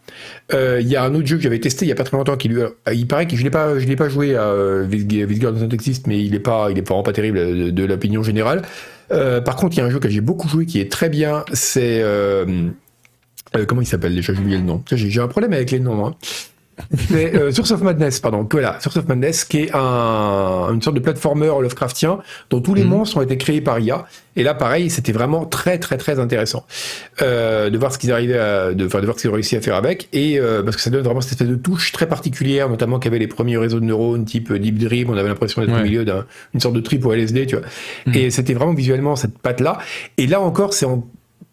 Euh, 0.53 0.79
Il 0.81 0.87
y 0.87 0.95
a 0.95 1.03
un 1.03 1.13
autre 1.15 1.25
jeu 1.27 1.37
que 1.37 1.43
j'avais 1.43 1.59
testé 1.59 1.85
il 1.85 1.89
y 1.89 1.91
a 1.91 1.95
pas 1.95 2.03
très 2.03 2.17
longtemps 2.17 2.37
qui 2.37 2.47
lui, 2.49 2.61
a- 2.61 2.93
il 2.93 3.07
paraît 3.07 3.27
que 3.27 3.35
je 3.35 3.43
l'ai 3.43 3.49
pas, 3.49 3.77
je 3.79 3.85
l'ai 3.85 3.95
pas 3.95 4.09
joué 4.09 4.35
à 4.35 4.43
euh, 4.43 4.85
Not 4.87 5.69
Exist, 5.73 6.07
mais 6.07 6.23
il 6.23 6.33
est 6.35 6.39
pas, 6.39 6.69
il 6.71 6.77
est 6.77 6.87
vraiment 6.87 7.03
pas 7.03 7.13
terrible 7.13 7.39
de, 7.39 7.69
de 7.69 7.83
l'opinion 7.85 8.23
générale. 8.23 8.61
Euh, 9.11 9.41
par 9.41 9.55
contre, 9.55 9.75
il 9.75 9.79
y 9.79 9.81
a 9.81 9.85
un 9.85 9.89
jeu 9.89 9.99
que 9.99 10.09
j'ai 10.09 10.21
beaucoup 10.21 10.47
joué 10.47 10.65
qui 10.65 10.79
est 10.79 10.91
très 10.91 11.09
bien, 11.09 11.43
c'est 11.53 12.01
euh, 12.01 12.45
euh, 13.55 13.65
comment 13.65 13.81
il 13.81 13.87
s'appelle 13.87 14.13
déjà? 14.15 14.33
J'ai 14.33 14.39
oublié 14.41 14.57
le 14.57 14.63
nom. 14.63 14.83
J'ai 14.91 15.09
j'ai 15.09 15.21
un 15.21 15.27
problème 15.27 15.53
avec 15.53 15.71
les 15.71 15.79
noms. 15.79 16.05
Hein. 16.07 16.15
C'est 17.09 17.35
euh, 17.35 17.51
Source 17.51 17.71
of 17.71 17.81
Madness, 17.81 18.19
pardon. 18.19 18.47
Voilà, 18.51 18.79
Source 18.79 18.97
of 18.97 19.07
Madness, 19.07 19.43
qui 19.45 19.63
est 19.63 19.71
un, 19.73 20.69
une 20.73 20.81
sorte 20.81 20.95
de 20.95 21.01
platformer 21.01 21.47
Lovecraftien 21.47 22.19
dont 22.49 22.61
tous 22.61 22.73
les 22.75 22.83
Mhm. 22.83 22.89
monstres 22.89 23.17
ont 23.17 23.21
été 23.21 23.37
créés 23.37 23.61
par 23.61 23.79
IA. 23.79 24.05
Et 24.35 24.43
là, 24.43 24.53
pareil, 24.53 24.89
c'était 24.91 25.11
vraiment 25.11 25.45
très 25.45 25.79
très 25.79 25.97
très 25.97 26.19
intéressant 26.19 26.65
euh, 27.23 27.71
de 27.71 27.77
voir 27.79 27.91
ce 27.91 27.97
qu'ils 27.97 28.11
arrivaient 28.11 28.37
à, 28.37 28.73
de, 28.73 28.85
enfin, 28.85 28.99
de 28.99 29.05
voir 29.05 29.17
ce 29.17 29.21
qu'ils 29.23 29.31
ont 29.31 29.33
réussi 29.33 29.55
à 29.55 29.61
faire 29.61 29.75
avec. 29.75 30.07
Et 30.13 30.39
euh, 30.39 30.61
parce 30.61 30.75
que 30.75 30.81
ça 30.83 30.91
donne 30.91 31.01
vraiment 31.03 31.21
cette 31.21 31.31
espèce 31.31 31.47
de 31.47 31.55
touche 31.55 31.91
très 31.91 32.07
particulière, 32.07 32.69
notamment 32.69 32.99
avait 32.99 33.19
les 33.19 33.27
premiers 33.27 33.57
réseaux 33.57 33.79
de 33.79 33.85
neurones 33.85 34.25
type 34.25 34.53
Deep 34.53 34.77
Dream. 34.77 35.09
On 35.09 35.17
avait 35.17 35.29
l'impression 35.29 35.61
d'être 35.61 35.73
Ouais. 35.73 35.79
au 35.79 35.83
milieu 35.83 36.05
d'une 36.05 36.59
sorte 36.61 36.75
de 36.75 36.81
trip 36.81 37.03
au 37.05 37.13
LSD, 37.13 37.47
tu 37.47 37.55
vois. 37.55 37.65
Mhm. 38.05 38.13
Et 38.15 38.29
c'était 38.29 38.53
vraiment 38.53 38.73
visuellement 38.73 39.15
cette 39.15 39.37
patte 39.39 39.61
là. 39.61 39.79
Et 40.17 40.27
là 40.27 40.39
encore, 40.41 40.73
c'est 40.73 40.85
en 40.85 41.07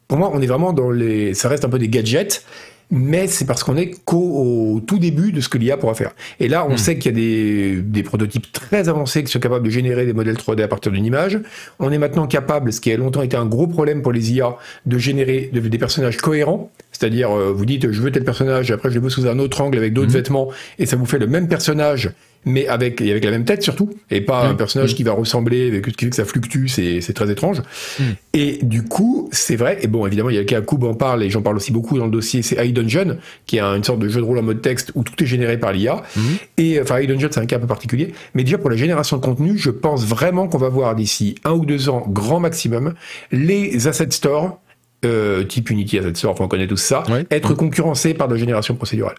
pour 0.07 0.19
moi, 0.19 0.31
on 0.35 0.43
est 0.43 0.47
vraiment 0.47 0.75
dans 0.75 0.91
les. 0.91 1.33
Ça 1.33 1.49
reste 1.49 1.65
un 1.65 1.71
peu 1.71 1.79
des 1.79 1.89
gadgets, 1.89 2.45
mais 2.91 3.27
c'est 3.27 3.45
parce 3.47 3.65
qu'on 3.65 3.77
est 3.77 3.91
qu'au 4.05 4.75
au 4.77 4.81
tout 4.81 4.99
début 4.99 5.33
de 5.33 5.41
ce 5.41 5.49
que 5.49 5.59
l'IA 5.59 5.77
pourra 5.77 5.95
faire. 5.95 6.13
Et 6.41 6.49
là, 6.49 6.67
on 6.69 6.75
Hmm. 6.75 6.79
sait 6.79 6.99
qu'il 6.99 7.13
y 7.13 7.15
a 7.15 7.17
des, 7.17 7.83
des 7.83 8.03
prototypes 8.03 8.51
très 8.53 8.89
avancés 8.89 9.25
qui 9.25 9.33
sont 9.33 9.39
capables 9.41 9.65
de 9.65 9.71
générer 9.71 10.07
des 10.07 10.13
modèles 10.13 10.37
3D 10.37 10.63
à 10.63 10.69
partir 10.69 10.93
d'une 10.93 11.05
image. 11.05 11.39
On 11.79 11.91
est 11.93 11.99
maintenant 11.99 12.27
capable, 12.27 12.73
ce 12.73 12.81
qui 12.81 12.93
a 12.93 12.97
longtemps 12.97 13.23
été 13.23 13.37
un 13.37 13.47
gros 13.47 13.67
problème 13.67 14.03
pour 14.03 14.13
les 14.13 14.33
IA, 14.33 14.57
de 14.87 14.99
générer 14.99 15.51
de- 15.53 15.61
des 15.61 15.79
personnages 15.79 16.19
cohérents. 16.19 16.71
C'est-à-dire, 16.93 17.31
euh, 17.37 17.53
vous 17.53 17.67
dites, 17.67 17.91
je 17.91 18.01
veux 18.01 18.13
tel 18.13 18.25
personnage, 18.25 18.71
après 18.71 18.91
je 18.91 18.95
le 18.97 19.01
veux 19.01 19.11
sous 19.11 19.27
un 19.27 19.39
autre 19.39 19.61
angle 19.61 19.79
avec 19.79 19.93
d'autres 19.93 20.09
Mhm. 20.09 20.15
vêtements, 20.15 20.49
et 20.79 20.87
ça 20.87 20.97
vous 20.97 21.07
fait 21.07 21.19
le 21.19 21.27
même 21.27 21.49
personnage, 21.49 22.11
mais 22.45 22.67
avec, 22.67 23.01
et 23.01 23.11
avec 23.11 23.25
la 23.25 23.31
même 23.31 23.45
tête 23.45 23.63
surtout, 23.63 23.91
et 24.11 24.21
pas 24.21 24.45
un 24.47 24.55
personnage 24.55 24.91
Mhm. 24.91 24.97
qui 24.97 25.03
va 25.03 25.13
ressembler, 25.13 25.69
avec, 25.69 25.85
qui 25.97 26.05
fait 26.05 26.11
que 26.11 26.17
ça 26.17 26.25
fluctue, 26.25 26.67
c'est 26.69 27.01
c'est 27.01 27.13
très 27.13 27.31
étrange. 27.31 27.63
Mhm. 27.99 28.05
Et 28.35 28.59
du 28.63 28.83
coup, 28.85 29.29
c'est 29.33 29.57
vrai, 29.57 29.79
et 29.83 29.87
bon, 29.87 30.07
évidemment, 30.07 30.31
il 30.31 30.37
y 30.37 30.39
a 30.39 30.45
Kakoub 30.45 30.85
en 30.85 30.95
parle, 30.95 31.23
et 31.23 31.31
j'en 31.31 31.43
parle 31.43 31.57
aussi 31.57 31.73
beaucoup 31.73 31.99
dans 31.99 32.07
le 32.07 32.11
dossier, 32.11 32.43
c'est 32.43 32.65
iDungeon, 32.67 33.19
qui 33.47 33.57
est 33.57 33.61
un- 33.61 33.77
une 33.77 33.85
sorte 33.85 33.99
de 34.01 34.09
jeu 34.09 34.21
de 34.21 34.27
rôle 34.27 34.39
en 34.39 34.43
mode 34.43 34.61
texte 34.63 34.93
où 34.95 35.03
tout 35.05 35.15
est 35.23 35.27
généré 35.27 35.59
par 35.59 35.73
l'IA. 35.73 36.03
Et 36.59 36.81
enfin, 36.81 37.01
iDungeon, 37.01 37.29
c'est 37.31 37.41
un 37.41 37.47
cas 37.47 37.57
un 37.57 37.61
peu 37.61 37.67
particulier. 37.67 38.13
Mais 38.35 38.45
déjà, 38.45 38.59
pour 38.59 38.71
la 38.71 38.77
génération 38.77 39.17
de 39.17 39.23
contenu, 39.23 39.57
je 39.59 39.71
pense 39.71 40.05
vraiment 40.05 40.49
qu'on 40.49 40.59
va 40.59 40.69
voir 40.69 40.95
d'ici 40.95 41.37
un 41.45 41.53
ou 41.53 41.65
deux 41.65 41.89
ans, 41.89 42.05
grand 42.09 42.41
maximum, 42.41 42.95
les 43.33 43.87
asset 43.87 44.11
stores, 44.11 44.61
euh, 45.05 45.45
type 45.45 45.71
Unity 45.71 45.99
Asset 45.99 46.27
enfin, 46.27 46.45
on 46.45 46.49
connaît 46.49 46.67
tous 46.67 46.77
ça, 46.77 47.05
être 47.31 47.55
concurrencés 47.55 48.15
par 48.15 48.29
de 48.29 48.35
la 48.35 48.41
génération 48.41 48.75
procédurale. 48.75 49.17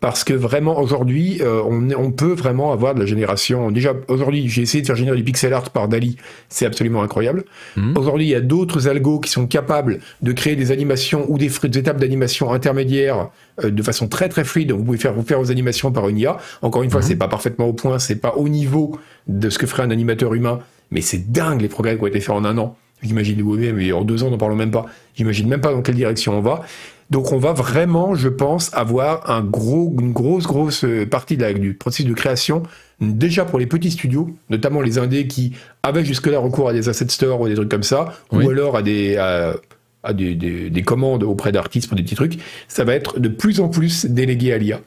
Parce 0.00 0.24
que 0.24 0.32
vraiment, 0.32 0.80
aujourd'hui, 0.80 1.40
euh, 1.40 1.62
on, 1.62 2.10
peut 2.10 2.32
vraiment 2.32 2.72
avoir 2.72 2.94
de 2.94 3.00
la 3.00 3.06
génération. 3.06 3.70
Déjà, 3.70 3.94
aujourd'hui, 4.08 4.48
j'ai 4.48 4.62
essayé 4.62 4.82
de 4.82 4.86
faire 4.86 4.96
générer 4.96 5.16
du 5.16 5.24
pixel 5.24 5.52
art 5.52 5.70
par 5.70 5.88
Dali, 5.88 6.16
c'est 6.48 6.66
absolument 6.66 7.02
incroyable. 7.02 7.44
Mhm. 7.76 7.96
Aujourd'hui, 7.96 8.26
il 8.26 8.30
y 8.30 8.34
a 8.34 8.40
d'autres 8.40 8.88
algos 8.88 9.20
qui 9.20 9.30
sont 9.30 9.46
capables 9.46 10.00
de 10.22 10.32
créer 10.32 10.56
des 10.56 10.72
animations 10.72 11.26
ou 11.28 11.38
des, 11.38 11.50
étapes 11.78 11.98
d'animation 11.98 12.52
intermédiaires 12.52 13.28
euh, 13.62 13.70
de 13.70 13.82
façon 13.82 14.08
très 14.08 14.28
très 14.28 14.44
fluide. 14.44 14.72
Vous 14.72 14.82
pouvez 14.82 14.98
faire, 14.98 15.12
vous 15.12 15.22
faire 15.22 15.38
vos 15.38 15.50
animations 15.50 15.92
par 15.92 16.08
une 16.08 16.18
IA. 16.18 16.38
Encore 16.62 16.82
une 16.82 16.90
fois, 16.90 17.00
Mhm. 17.00 17.06
c'est 17.06 17.16
pas 17.16 17.28
parfaitement 17.28 17.66
au 17.66 17.72
point, 17.72 17.98
c'est 17.98 18.16
pas 18.16 18.34
au 18.36 18.48
niveau 18.48 18.98
de 19.26 19.50
ce 19.50 19.58
que 19.58 19.66
ferait 19.66 19.82
un 19.82 19.90
animateur 19.90 20.34
humain, 20.34 20.60
mais 20.90 21.00
c'est 21.00 21.30
dingue 21.30 21.60
les 21.60 21.68
progrès 21.68 21.96
qui 21.96 22.02
ont 22.02 22.06
été 22.06 22.20
faits 22.20 22.30
en 22.34 22.44
un 22.44 22.58
an. 22.58 22.76
J'imagine 23.02 23.40
vous-même, 23.42 23.76
mais 23.76 23.92
en 23.92 24.02
deux 24.02 24.22
ans, 24.24 24.30
n'en 24.30 24.38
parlons 24.38 24.56
même 24.56 24.70
pas. 24.72 24.86
J'imagine 25.14 25.48
même 25.48 25.60
pas 25.60 25.72
dans 25.72 25.82
quelle 25.82 25.94
direction 25.94 26.36
on 26.36 26.40
va. 26.40 26.62
Donc 27.10 27.32
on 27.32 27.38
va 27.38 27.52
vraiment, 27.52 28.14
je 28.14 28.28
pense, 28.28 28.70
avoir 28.74 29.30
un 29.30 29.42
gros, 29.42 29.94
une 30.00 30.12
grosse, 30.12 30.44
grosse 30.46 30.84
partie 31.10 31.36
de 31.36 31.42
la- 31.42 31.54
du 31.54 31.72
processus 31.74 32.04
de 32.06 32.12
création, 32.12 32.64
déjà 33.00 33.44
pour 33.46 33.58
les 33.58 33.66
petits 33.66 33.90
studios, 33.92 34.28
notamment 34.50 34.82
les 34.82 34.98
indés 34.98 35.26
qui 35.26 35.52
avaient 35.82 36.04
jusque-là 36.04 36.38
recours 36.38 36.68
à 36.68 36.72
des 36.74 36.88
asset 36.90 37.08
stores 37.08 37.40
ou 37.40 37.48
des 37.48 37.54
trucs 37.54 37.70
comme 37.70 37.82
ça, 37.82 38.12
Oui. 38.32 38.44
ou 38.44 38.50
alors 38.50 38.76
à 38.76 38.82
des, 38.82 39.16
à, 39.16 39.54
à 40.02 40.12
des, 40.12 40.34
des- 40.34 40.68
des 40.68 40.82
commandes 40.82 41.22
auprès 41.22 41.50
d'artistes 41.50 41.88
pour 41.88 41.96
des 41.96 42.02
petits 42.02 42.14
trucs, 42.14 42.38
ça 42.68 42.84
va 42.84 42.94
être 42.94 43.18
de 43.18 43.28
plus 43.28 43.60
en 43.60 43.68
plus 43.68 44.04
délégué 44.04 44.52
à 44.52 44.58
l'IA. 44.58 44.80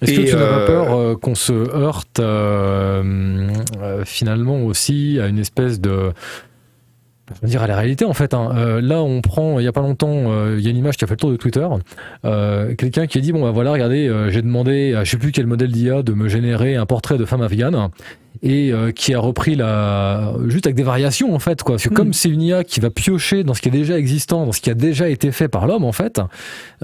Est-ce 0.00 0.12
que 0.12 0.20
tu 0.28 0.36
n'as 0.36 0.46
pas 0.46 0.58
euh, 0.60 0.66
peur 0.66 0.92
euh, 0.96 1.16
qu'on 1.16 1.34
se 1.34 1.52
heurte 1.52 2.20
euh, 2.20 3.52
finalement 4.04 4.64
aussi 4.64 5.18
à 5.20 5.26
une 5.26 5.38
espèce 5.38 5.80
de 5.80 6.12
veux 7.42 7.48
dire 7.48 7.62
à 7.62 7.66
la 7.66 7.76
réalité 7.76 8.04
en 8.04 8.12
fait. 8.12 8.34
hein. 8.34 8.52
Euh, 8.56 8.80
là, 8.80 9.02
on 9.02 9.20
prend, 9.20 9.58
il 9.58 9.64
y 9.64 9.68
a 9.68 9.72
pas 9.72 9.80
longtemps, 9.80 10.30
euh, 10.32 10.56
il 10.58 10.64
y 10.64 10.68
a 10.68 10.70
une 10.70 10.76
image 10.76 10.96
qui 10.96 11.04
a 11.04 11.06
fait 11.06 11.14
le 11.14 11.18
tour 11.18 11.30
de 11.30 11.36
Twitter. 11.36 11.66
Euh, 12.24 12.74
Quelqu'un 12.74 13.06
qui 13.06 13.18
a 13.18 13.20
dit 13.20 13.32
bon 13.32 13.42
bah 13.42 13.50
voilà, 13.50 13.72
regardez, 13.72 14.12
j'ai 14.28 14.42
demandé 14.42 14.94
à 14.94 15.04
je 15.04 15.10
sais 15.10 15.16
plus 15.16 15.32
quel 15.32 15.46
modèle 15.46 15.72
d'IA 15.72 16.02
de 16.02 16.12
me 16.12 16.28
générer 16.28 16.76
un 16.76 16.86
portrait 16.86 17.18
de 17.18 17.24
femme 17.24 17.42
afghane 17.42 17.88
et 18.46 18.72
euh, 18.72 18.92
qui 18.92 19.14
a 19.14 19.18
repris 19.18 19.54
la 19.56 20.34
juste 20.48 20.66
avec 20.66 20.76
des 20.76 20.82
variations 20.82 21.34
en 21.34 21.38
fait 21.38 21.62
quoi. 21.62 21.76
Parce 21.76 21.84
que 21.84 21.88
Hmm. 21.88 21.94
comme 21.94 22.12
c'est 22.12 22.28
une 22.28 22.42
IA 22.42 22.62
qui 22.62 22.78
va 22.78 22.90
piocher 22.90 23.42
dans 23.42 23.54
ce 23.54 23.62
qui 23.62 23.68
est 23.68 23.72
déjà 23.72 23.98
existant, 23.98 24.44
dans 24.44 24.52
ce 24.52 24.60
qui 24.60 24.68
a 24.70 24.74
déjà 24.74 25.08
été 25.08 25.32
fait 25.32 25.48
par 25.48 25.66
l'homme 25.66 25.84
en 25.84 25.92
fait, 25.92 26.20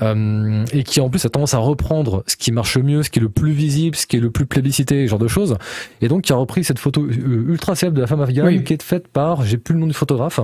euh, 0.02 0.64
et 0.72 0.82
qui 0.84 1.00
en 1.00 1.10
plus 1.10 1.24
a 1.26 1.28
tendance 1.28 1.52
à 1.54 1.58
reprendre 1.58 2.24
ce 2.26 2.36
qui 2.36 2.50
marche 2.50 2.78
mieux, 2.78 3.02
ce 3.02 3.10
qui 3.10 3.18
est 3.18 3.22
le 3.22 3.28
plus 3.28 3.52
visible, 3.52 3.94
ce 3.94 4.06
qui 4.06 4.16
est 4.16 4.20
le 4.20 4.30
plus 4.30 4.46
plébiscité, 4.46 5.06
ce 5.06 5.10
genre 5.10 5.18
de 5.18 5.28
choses. 5.28 5.56
Et 6.00 6.08
donc 6.08 6.22
qui 6.22 6.32
a 6.32 6.36
repris 6.36 6.64
cette 6.64 6.78
photo 6.78 7.02
euh, 7.04 7.44
ultra 7.50 7.74
célèbre 7.74 7.96
de 7.96 8.00
la 8.00 8.06
femme 8.06 8.22
afghane 8.22 8.46
Oui. 8.46 8.64
qui 8.64 8.72
est 8.72 8.82
faite 8.82 9.08
par, 9.08 9.44
j'ai 9.44 9.58
plus 9.58 9.74
le 9.74 9.80
nom 9.80 9.86
du 9.86 9.92
photographe. 9.94 10.40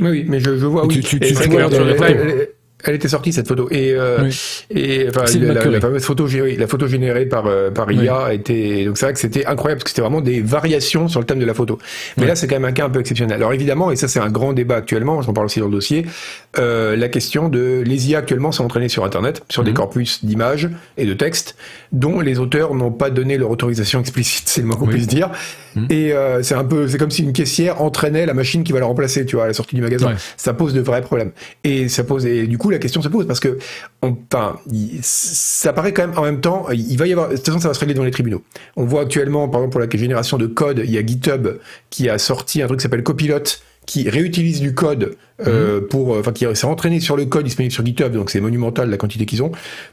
Oui, 0.00 0.08
oui, 0.08 0.24
mais 0.28 0.40
je, 0.40 0.56
je 0.58 0.66
vois, 0.66 0.82
Tu- 0.88 0.96
oui. 0.98 1.00
tu- 1.04 1.16
Et 1.16 1.20
tu- 1.20 1.34
tu 1.34 1.48
vois 1.50 1.68
les 1.68 2.48
elle, 2.84 2.94
était 2.94 3.08
sortie 3.08 3.32
cette 3.32 3.48
photo 3.48 3.68
et 3.70 3.92
euh, 3.94 4.18
Oui. 4.22 4.64
et 4.70 5.06
enfin 5.08 5.24
la, 5.24 5.38
la- 5.46 5.54
McCurry. 5.54 5.74
la 5.74 5.80
fameuse 5.80 6.04
photo 6.04 6.26
gé- 6.28 6.58
la 6.58 6.66
photo 6.66 6.86
générée 6.86 7.26
par 7.26 7.46
euh, 7.46 7.70
par 7.70 7.86
Oui. 7.88 7.96
IA 7.96 8.32
était 8.34 8.84
donc 8.84 8.98
c'est 8.98 9.06
vrai 9.06 9.12
que 9.12 9.18
c'était 9.18 9.46
incroyable 9.46 9.78
parce 9.78 9.84
que 9.84 9.90
c'était 9.90 10.02
vraiment 10.02 10.20
des 10.20 10.40
variations 10.40 11.08
sur 11.08 11.20
le 11.20 11.26
thème 11.26 11.38
de 11.38 11.44
la 11.46 11.54
photo. 11.54 11.78
Mais 12.16 12.26
là 12.26 12.34
c'est 12.36 12.46
quand 12.46 12.56
même 12.56 12.64
un 12.64 12.72
cas 12.72 12.86
un 12.86 12.90
peu 12.90 13.00
exceptionnel. 13.00 13.36
Alors 13.36 13.52
évidemment 13.52 13.90
et 13.90 13.96
ça 13.96 14.08
c'est 14.08 14.20
un 14.20 14.30
grand 14.30 14.52
débat 14.52 14.76
actuellement, 14.76 15.22
j'en 15.22 15.32
parle 15.32 15.46
aussi 15.46 15.60
dans 15.60 15.66
le 15.66 15.72
dossier, 15.72 16.06
euh, 16.58 16.96
la 16.96 17.08
question 17.08 17.48
de 17.48 17.82
les 17.84 18.10
IA 18.10 18.18
actuellement 18.18 18.52
sont 18.52 18.64
entraînées 18.64 18.88
sur 18.88 19.04
internet 19.04 19.42
sur 19.48 19.62
des 19.64 19.70
Mhm. 19.70 19.76
corpus 19.76 20.24
d'images 20.24 20.68
et 20.96 21.04
de 21.06 21.14
textes 21.14 21.56
dont 21.92 22.20
les 22.20 22.38
auteurs 22.38 22.74
n'ont 22.74 22.92
pas 22.92 23.10
donné 23.10 23.36
leur 23.38 23.50
autorisation 23.50 24.00
explicite, 24.00 24.44
c'est 24.48 24.60
le 24.60 24.66
moins 24.66 24.76
qu'on 24.76 24.86
Oui. 24.86 24.94
puisse 24.94 25.06
dire. 25.06 25.30
Mhm. 25.76 25.86
Et 25.90 26.12
euh, 26.12 26.42
c'est 26.42 26.54
un 26.54 26.64
peu 26.64 26.88
c'est 26.88 26.98
comme 26.98 27.10
si 27.10 27.22
une 27.22 27.32
caissière 27.32 27.82
entraînait 27.82 28.26
la 28.26 28.34
machine 28.34 28.64
qui 28.64 28.72
va 28.72 28.80
la 28.80 28.86
remplacer, 28.86 29.24
tu 29.26 29.36
vois, 29.36 29.44
à 29.44 29.48
la 29.48 29.54
sortie 29.54 29.76
du 29.76 29.82
magasin. 29.82 30.08
Ouais. 30.08 30.16
Ça 30.36 30.54
pose 30.54 30.74
de 30.74 30.80
vrais 30.80 31.02
problèmes. 31.02 31.32
Et 31.64 31.88
ça 31.88 32.04
pose 32.04 32.26
et 32.26 32.46
du 32.46 32.58
coup 32.58 32.70
la 32.70 32.78
question 32.78 33.02
se 33.02 33.08
pose 33.08 33.26
parce 33.26 33.40
que 33.40 33.58
enfin, 34.02 34.58
ça 35.02 35.72
paraît 35.72 35.92
quand 35.92 36.06
même 36.06 36.18
en 36.18 36.22
même 36.22 36.40
temps, 36.40 36.66
il 36.70 36.96
va 36.96 37.06
y 37.06 37.12
avoir, 37.12 37.28
de 37.28 37.36
toute 37.36 37.46
façon, 37.46 37.60
ça 37.60 37.68
va 37.68 37.74
se 37.74 37.80
régler 37.80 37.94
dans 37.94 38.04
les 38.04 38.10
tribunaux. 38.10 38.42
On 38.76 38.84
voit 38.84 39.02
actuellement, 39.02 39.48
par 39.48 39.60
exemple, 39.60 39.72
pour 39.72 39.80
la 39.80 39.88
génération 39.90 40.38
de 40.38 40.46
code, 40.46 40.82
il 40.84 40.90
y 40.90 40.98
a 40.98 41.04
GitHub 41.04 41.48
qui 41.90 42.08
a 42.08 42.18
sorti 42.18 42.62
un 42.62 42.66
truc 42.66 42.78
qui 42.78 42.82
s'appelle 42.82 43.02
Copilot, 43.02 43.42
qui 43.90 44.08
réutilise 44.08 44.60
du 44.60 44.72
code 44.72 45.16
euh, 45.44 45.80
pour, 45.80 46.14
euh, 46.14 46.20
enfin, 46.20 46.30
qui 46.30 46.46
s'est 46.54 46.64
entraîné 46.64 47.00
sur 47.00 47.16
le 47.16 47.24
code 47.24 47.42
disponible 47.42 47.72
sur 47.72 47.84
GitHub, 47.84 48.12
donc 48.12 48.30
c'est 48.30 48.40
monumental 48.40 48.88
la 48.88 48.96
quantité 48.96 49.26
qu'ils 49.26 49.42
ont, 49.42 49.50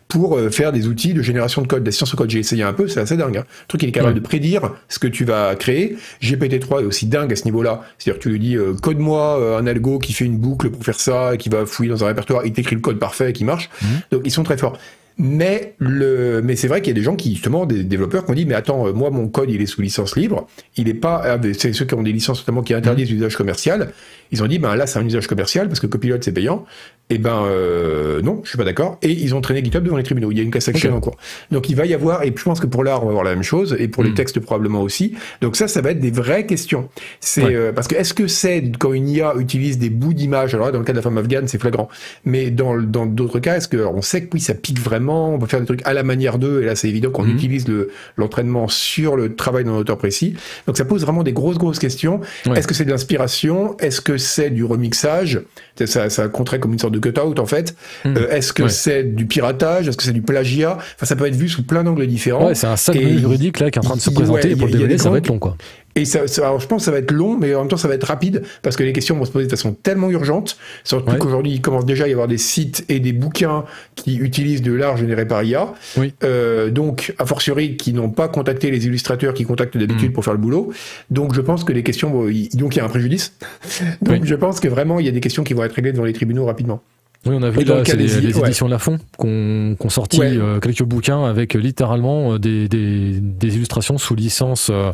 pour 0.07 0.37
euh, 0.37 0.51
faire 0.51 0.71
des 0.71 0.85
outils 0.85 1.15
de 1.15 1.23
génération 1.23 1.63
de 1.63 1.67
code, 1.67 1.83
d'assistance 1.83 2.13
au 2.13 2.17
code. 2.17 2.29
J'ai 2.29 2.37
essayé 2.37 2.61
un 2.61 2.73
peu, 2.73 2.87
c'est 2.87 2.99
assez 2.99 3.17
dingue. 3.17 3.37
Hein. 3.37 3.45
Le 3.63 3.67
truc, 3.67 3.81
il 3.81 3.89
est 3.89 3.91
capable 3.91 4.13
de 4.13 4.19
prédire 4.19 4.69
ce 4.87 4.99
que 4.99 5.07
tu 5.07 5.25
vas 5.25 5.55
créer. 5.55 5.97
GPT-3 6.21 6.83
est 6.83 6.85
aussi 6.85 7.07
dingue 7.07 7.33
à 7.33 7.35
ce 7.35 7.45
niveau-là. 7.45 7.81
C'est-à-dire 7.97 8.19
que 8.19 8.23
tu 8.23 8.29
lui 8.29 8.39
dis, 8.39 8.55
euh, 8.55 8.75
code-moi 8.75 9.57
un 9.57 9.65
algo 9.65 9.97
qui 9.97 10.13
fait 10.13 10.25
une 10.25 10.37
boucle 10.37 10.69
pour 10.69 10.83
faire 10.83 10.99
ça, 10.99 11.33
et 11.33 11.39
qui 11.39 11.49
va 11.49 11.65
fouiller 11.65 11.89
dans 11.89 12.03
un 12.03 12.07
répertoire, 12.07 12.45
il 12.45 12.53
t'écrit 12.53 12.75
le 12.75 12.81
code 12.81 12.99
parfait 12.99 13.31
et 13.31 13.33
qui 13.33 13.45
marche. 13.45 13.71
Mhm. 13.81 13.89
Donc 14.11 14.21
ils 14.25 14.31
sont 14.31 14.43
très 14.43 14.57
forts. 14.57 14.77
Mais 15.19 15.73
le, 15.79 16.41
mais 16.43 16.55
c'est 16.55 16.67
vrai 16.67 16.81
qu'il 16.81 16.91
y 16.91 16.95
a 16.95 16.99
des 16.99 17.03
gens 17.03 17.15
qui 17.15 17.33
justement 17.33 17.65
des 17.65 17.83
développeurs 17.83 18.23
qui 18.23 18.31
ont 18.31 18.35
dit 18.35 18.45
mais 18.45 18.53
attends 18.53 18.87
euh, 18.87 18.93
moi 18.93 19.09
mon 19.09 19.29
code 19.29 19.49
il 19.49 19.59
est 19.61 19.65
sous 19.65 19.81
licence 19.81 20.15
libre, 20.15 20.47
il 20.75 20.87
est 20.89 20.93
pas 20.93 21.21
ah, 21.25 21.39
c'est 21.57 21.73
ceux 21.73 21.85
qui 21.85 21.95
ont 21.95 22.03
des 22.03 22.11
licences 22.11 22.39
notamment 22.41 22.61
qui 22.61 22.75
interdisent 22.75 23.09
l'usage 23.09 23.35
commercial. 23.35 23.93
Ils 24.31 24.43
ont 24.43 24.47
dit 24.47 24.59
ben 24.59 24.75
là 24.75 24.87
c'est 24.87 24.99
un 24.99 25.05
usage 25.05 25.27
commercial 25.27 25.67
parce 25.67 25.79
que 25.79 25.87
Copilot 25.87 26.17
c'est 26.21 26.31
payant. 26.31 26.65
Et 27.09 27.19
ben 27.19 27.43
euh, 27.45 28.21
non 28.21 28.41
je 28.43 28.49
suis 28.49 28.57
pas 28.57 28.65
d'accord 28.65 28.97
et 29.01 29.09
ils 29.11 29.33
ont 29.33 29.39
traîné 29.39 29.63
GitHub 29.63 29.81
devant 29.83 29.95
les 29.95 30.03
tribunaux. 30.03 30.29
Il 30.31 30.37
y 30.37 30.41
a 30.41 30.43
une 30.43 30.51
class 30.51 30.67
action 30.67 30.89
Ok. 30.91 30.97
en 30.97 30.99
cours. 30.99 31.17
Donc 31.51 31.69
il 31.69 31.75
va 31.77 31.85
y 31.85 31.93
avoir 31.93 32.23
et 32.23 32.33
je 32.35 32.43
pense 32.43 32.59
que 32.59 32.67
pour 32.67 32.83
l'art 32.83 33.01
on 33.03 33.05
va 33.05 33.11
avoir 33.11 33.23
la 33.23 33.33
même 33.33 33.43
chose 33.43 33.77
et 33.79 33.87
pour 33.87 34.03
les 34.03 34.09
Mhm. 34.09 34.15
textes 34.15 34.39
probablement 34.41 34.81
aussi. 34.81 35.13
Donc 35.41 35.55
ça 35.55 35.69
ça 35.69 35.79
va 35.81 35.91
être 35.91 36.01
des 36.01 36.11
vraies 36.11 36.45
questions. 36.45 36.89
C'est 37.21 37.43
Ouais. 37.43 37.55
euh, 37.55 37.71
parce 37.71 37.87
que 37.87 37.95
est-ce 37.95 38.13
que 38.13 38.27
c'est 38.27 38.71
quand 38.77 38.91
une 38.91 39.07
IA 39.07 39.33
utilise 39.39 39.77
des 39.77 39.89
bouts 39.89 40.13
d'images? 40.13 40.53
Alors 40.53 40.65
là, 40.65 40.71
dans 40.73 40.79
le 40.79 40.85
cas 40.85 40.91
de 40.91 40.97
la 40.97 41.01
femme 41.01 41.17
afghane 41.17 41.47
c'est 41.47 41.59
flagrant. 41.61 41.87
Mais 42.25 42.51
dans 42.51 42.75
dans 42.81 43.05
d'autres 43.05 43.39
cas 43.39 43.55
est-ce 43.55 43.69
que 43.69 43.77
alors, 43.77 43.95
on 43.95 44.01
sait 44.01 44.23
que 44.23 44.29
oui 44.33 44.41
ça 44.41 44.53
pique 44.53 44.79
vraiment? 44.81 45.33
On 45.33 45.39
peut 45.39 45.47
faire 45.47 45.61
des 45.61 45.65
trucs 45.65 45.85
à 45.87 45.93
la 45.93 46.03
manière 46.03 46.37
d'eux, 46.39 46.61
et 46.61 46.65
là 46.65 46.75
c'est 46.75 46.89
évident 46.89 47.09
qu'on 47.11 47.23
Mhm. 47.23 47.35
utilise 47.35 47.67
le, 47.69 47.89
l'entraînement 48.17 48.67
sur 48.67 49.15
le 49.15 49.33
travail 49.33 49.63
d'un 49.63 49.71
auteur 49.71 49.97
précis. 49.97 50.35
Donc 50.67 50.75
ça 50.77 50.83
pose 50.83 51.03
vraiment 51.03 51.23
des 51.23 51.31
grosses, 51.33 51.57
grosses 51.57 51.79
questions. 51.79 52.19
Ouais. 52.45 52.59
Est-ce 52.59 52.67
que 52.67 52.73
c'est 52.73 52.83
de 52.85 52.91
l'inspiration? 52.91 53.77
Est-ce 53.77 54.01
que 54.01 54.16
c'est 54.17 54.49
du 54.49 54.63
remixage 54.63 55.41
ça, 55.85 56.09
ça 56.09 56.27
compterait 56.27 56.59
comme 56.59 56.73
une 56.73 56.79
sorte 56.79 56.93
de 56.93 56.99
cut-out 56.99 57.39
en 57.39 57.45
fait. 57.45 57.75
Mhm. 58.03 58.17
Euh, 58.17 58.29
Est-ce 58.31 58.51
que 58.51 58.63
Ouais. 58.63 58.69
c'est 58.69 59.03
du 59.03 59.27
piratage? 59.27 59.87
Est-ce 59.87 59.97
que 59.97 60.03
c'est 60.03 60.11
du 60.13 60.21
plagiat? 60.23 60.73
Enfin, 60.73 61.05
ça 61.05 61.15
peut 61.15 61.27
être 61.27 61.35
vu 61.35 61.47
sous 61.47 61.63
plein 61.63 61.83
d'angles 61.83 62.07
différents. 62.07 62.47
Ouais, 62.47 62.55
c'est 62.55 62.67
un 62.67 62.75
Et 62.93 63.17
juridique 63.19 63.59
là 63.59 63.69
qui 63.69 63.77
est 63.77 63.81
en 63.81 63.85
train 63.85 63.95
de 63.95 64.01
se 64.01 64.09
présenter 64.09 64.47
ouais, 64.47 64.53
et 64.53 64.55
pour 64.55 64.67
le 64.67 64.73
DVD, 64.73 64.97
ça 64.97 65.09
va 65.09 65.19
être 65.19 65.27
long 65.27 65.39
quoi. 65.39 65.55
Et 65.97 66.05
ça, 66.05 66.27
ça- 66.27 66.43
alors 66.45 66.59
je 66.61 66.67
pense 66.67 66.81
que 66.81 66.85
ça 66.85 66.91
va 66.91 66.99
être 66.99 67.11
long, 67.11 67.37
mais 67.37 67.53
en 67.55 67.59
même 67.61 67.67
temps 67.67 67.75
ça 67.77 67.87
va 67.89 67.95
être 67.95 68.05
rapide 68.05 68.43
parce 68.61 68.75
que 68.77 68.83
les 68.83 68.93
questions 68.93 69.15
vont 69.17 69.25
se 69.25 69.31
poser 69.31 69.45
de 69.45 69.49
façon 69.51 69.73
tellement 69.73 70.09
urgente. 70.09 70.57
Surtout 70.83 71.11
Ouais. 71.11 71.17
qu'aujourd'hui 71.17 71.51
il 71.53 71.61
commence 71.61 71.85
déjà 71.85 72.05
à 72.05 72.07
y 72.07 72.11
avoir 72.11 72.27
des 72.27 72.37
sites 72.37 72.85
et 72.87 72.99
des 72.99 73.11
bouquins 73.13 73.65
qui 73.95 74.15
utilisent 74.17 74.61
de 74.61 74.71
l'art 74.73 74.95
généré 74.97 75.27
par 75.27 75.43
IA. 75.43 75.73
Oui. 75.97 76.13
Euh, 76.23 76.69
donc 76.69 77.13
a 77.17 77.25
fortiori 77.25 77.75
qui 77.77 77.93
n'ont 77.93 78.09
pas 78.09 78.27
contacté 78.29 78.71
les 78.71 78.85
illustrateurs 78.85 79.33
qui 79.33 79.43
contactent 79.43 79.77
d'habitude 79.77 80.11
Mm. 80.11 80.13
pour 80.13 80.23
faire 80.23 80.33
le 80.33 80.39
boulot. 80.39 80.71
Donc 81.09 81.33
je 81.33 81.41
pense 81.41 81.63
que 81.63 81.73
les 81.73 81.83
questions, 81.83 82.11
vont- 82.11 82.25
donc 82.53 82.75
il 82.75 82.77
y 82.77 82.79
a 82.79 82.85
un 82.85 82.89
préjudice. 82.89 83.33
donc 84.01 84.21
Oui. 84.21 84.27
je 84.27 84.35
pense 84.35 84.59
que 84.59 84.67
vraiment 84.67 84.99
il 84.99 85.05
y 85.05 85.09
a 85.09 85.11
des 85.11 85.19
questions 85.19 85.43
qui 85.43 85.53
vont 85.53 85.63
être 85.63 85.73
réglées 85.73 85.91
devant 85.93 86.05
les 86.05 86.13
tribunaux 86.13 86.45
rapidement. 86.45 86.81
Oui, 87.25 87.35
on 87.37 87.41
a 87.43 87.49
vu 87.49 87.63
là, 87.65 87.81
c'est 87.83 87.97
les, 87.97 88.05
des- 88.05 88.21
les 88.27 88.33
ouais. 88.35 88.45
éditions 88.45 88.67
Lafon 88.67 88.99
qu'on 89.17 89.75
qu'on 89.79 89.89
sorti 89.89 90.19
Ouais. 90.19 90.37
euh, 90.37 90.59
quelques 90.59 90.83
bouquins 90.83 91.25
avec 91.25 91.55
littéralement 91.55 92.33
euh, 92.33 92.39
des, 92.39 92.69
des, 92.69 93.15
des 93.19 93.55
illustrations 93.55 93.97
sous 93.97 94.13
licence. 94.15 94.69
euh, 94.69 94.91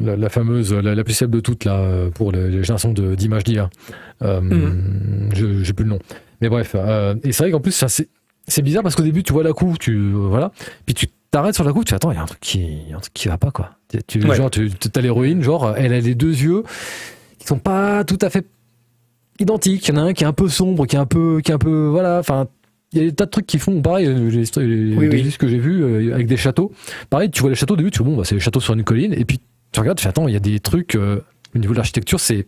la, 0.00 0.16
la 0.16 0.28
fameuse, 0.28 0.72
la, 0.72 0.94
la 0.94 1.04
plus 1.04 1.14
célèbre 1.14 1.34
de 1.36 1.40
toutes 1.40 1.64
là, 1.64 1.76
euh, 1.78 2.10
pour 2.10 2.32
les, 2.32 2.48
les 2.50 2.62
générations 2.62 2.92
d'images 2.92 3.44
d'IA. 3.44 3.70
Euh, 4.22 4.40
Mm. 4.40 5.30
je 5.34 5.62
J'ai 5.62 5.72
plus 5.72 5.84
le 5.84 5.90
nom. 5.90 5.98
Mais 6.40 6.48
bref, 6.48 6.72
euh, 6.74 7.14
et 7.22 7.32
c'est 7.32 7.44
vrai 7.44 7.50
qu'en 7.52 7.60
plus, 7.60 7.72
ça, 7.72 7.88
c'est 7.88 8.08
c'est 8.48 8.62
bizarre 8.62 8.82
parce 8.82 8.94
qu'au 8.96 9.02
début, 9.02 9.22
tu 9.22 9.32
vois 9.32 9.42
la 9.44 9.52
couve, 9.52 9.78
tu 9.78 9.94
euh, 9.96 10.12
voilà, 10.14 10.50
puis 10.86 10.94
tu 10.94 11.06
t'arrêtes 11.30 11.54
sur 11.54 11.62
la 11.64 11.72
couve, 11.72 11.84
tu 11.84 11.94
attends, 11.94 12.10
il 12.10 12.16
y 12.16 12.18
a 12.18 12.22
un 12.22 12.26
truc 12.26 12.40
qui, 12.40 12.78
un 12.94 12.98
truc 12.98 13.12
qui 13.14 13.28
va 13.28 13.38
pas 13.38 13.50
quoi. 13.52 13.70
Tu, 13.88 13.98
tu- 14.20 14.26
Ouais. 14.26 14.34
genre, 14.34 14.50
tu 14.50 14.68
as 14.94 15.00
l'héroïne, 15.00 15.42
genre, 15.42 15.74
elle 15.76 15.92
a 15.92 16.00
les 16.00 16.14
deux 16.14 16.32
yeux 16.42 16.64
qui 17.38 17.46
sont 17.46 17.58
pas 17.58 18.02
tout 18.04 18.18
à 18.22 18.28
fait 18.30 18.46
identiques. 19.38 19.86
Il 19.88 19.94
y 19.94 19.98
en 19.98 20.00
a 20.02 20.04
un 20.06 20.12
qui 20.12 20.24
est 20.24 20.26
un 20.26 20.32
peu 20.32 20.48
sombre, 20.48 20.86
qui 20.86 20.96
est 20.96 20.98
un 20.98 21.06
peu, 21.06 21.40
qui 21.44 21.50
est 21.52 21.54
un 21.54 21.58
peu, 21.58 21.86
voilà. 21.86 22.18
Enfin, 22.18 22.48
il 22.92 22.98
y 22.98 23.02
a 23.04 23.08
des 23.08 23.14
tas 23.14 23.26
de 23.26 23.30
trucs 23.30 23.46
qui 23.46 23.58
font 23.58 23.80
pareil. 23.82 24.06
euh, 24.06 24.30
Les, 24.30 24.42
les, 24.66 24.96
Oui, 24.96 25.08
les 25.08 25.22
oui. 25.22 25.36
que 25.38 25.46
j'ai 25.48 25.58
vus 25.58 25.82
euh, 25.82 26.14
avec 26.14 26.26
des 26.26 26.36
châteaux. 26.36 26.72
Pareil, 27.08 27.30
tu 27.30 27.40
vois 27.40 27.50
les 27.50 27.56
châteaux 27.56 27.74
au 27.74 27.76
début, 27.76 27.90
tu 27.90 27.98
vois 28.02 28.08
bon, 28.10 28.16
bah, 28.16 28.24
c'est 28.24 28.34
les 28.34 28.40
châteaux 28.40 28.60
sur 28.60 28.74
une 28.74 28.84
colline, 28.84 29.12
et 29.14 29.24
puis 29.24 29.40
tu 29.72 29.80
regardes, 29.80 29.98
tu 29.98 30.02
fais 30.02 30.08
attends, 30.08 30.26
il 30.28 30.32
y 30.34 30.36
a 30.36 30.40
des 30.40 30.58
trucs 30.60 30.94
euh, 30.96 31.20
au 31.54 31.58
niveau 31.58 31.72
de 31.72 31.78
l'architecture, 31.78 32.18
c'est 32.20 32.46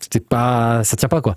c'était 0.00 0.20
pas, 0.20 0.82
ça 0.84 0.96
tient 0.96 1.08
pas 1.08 1.20
quoi. 1.22 1.36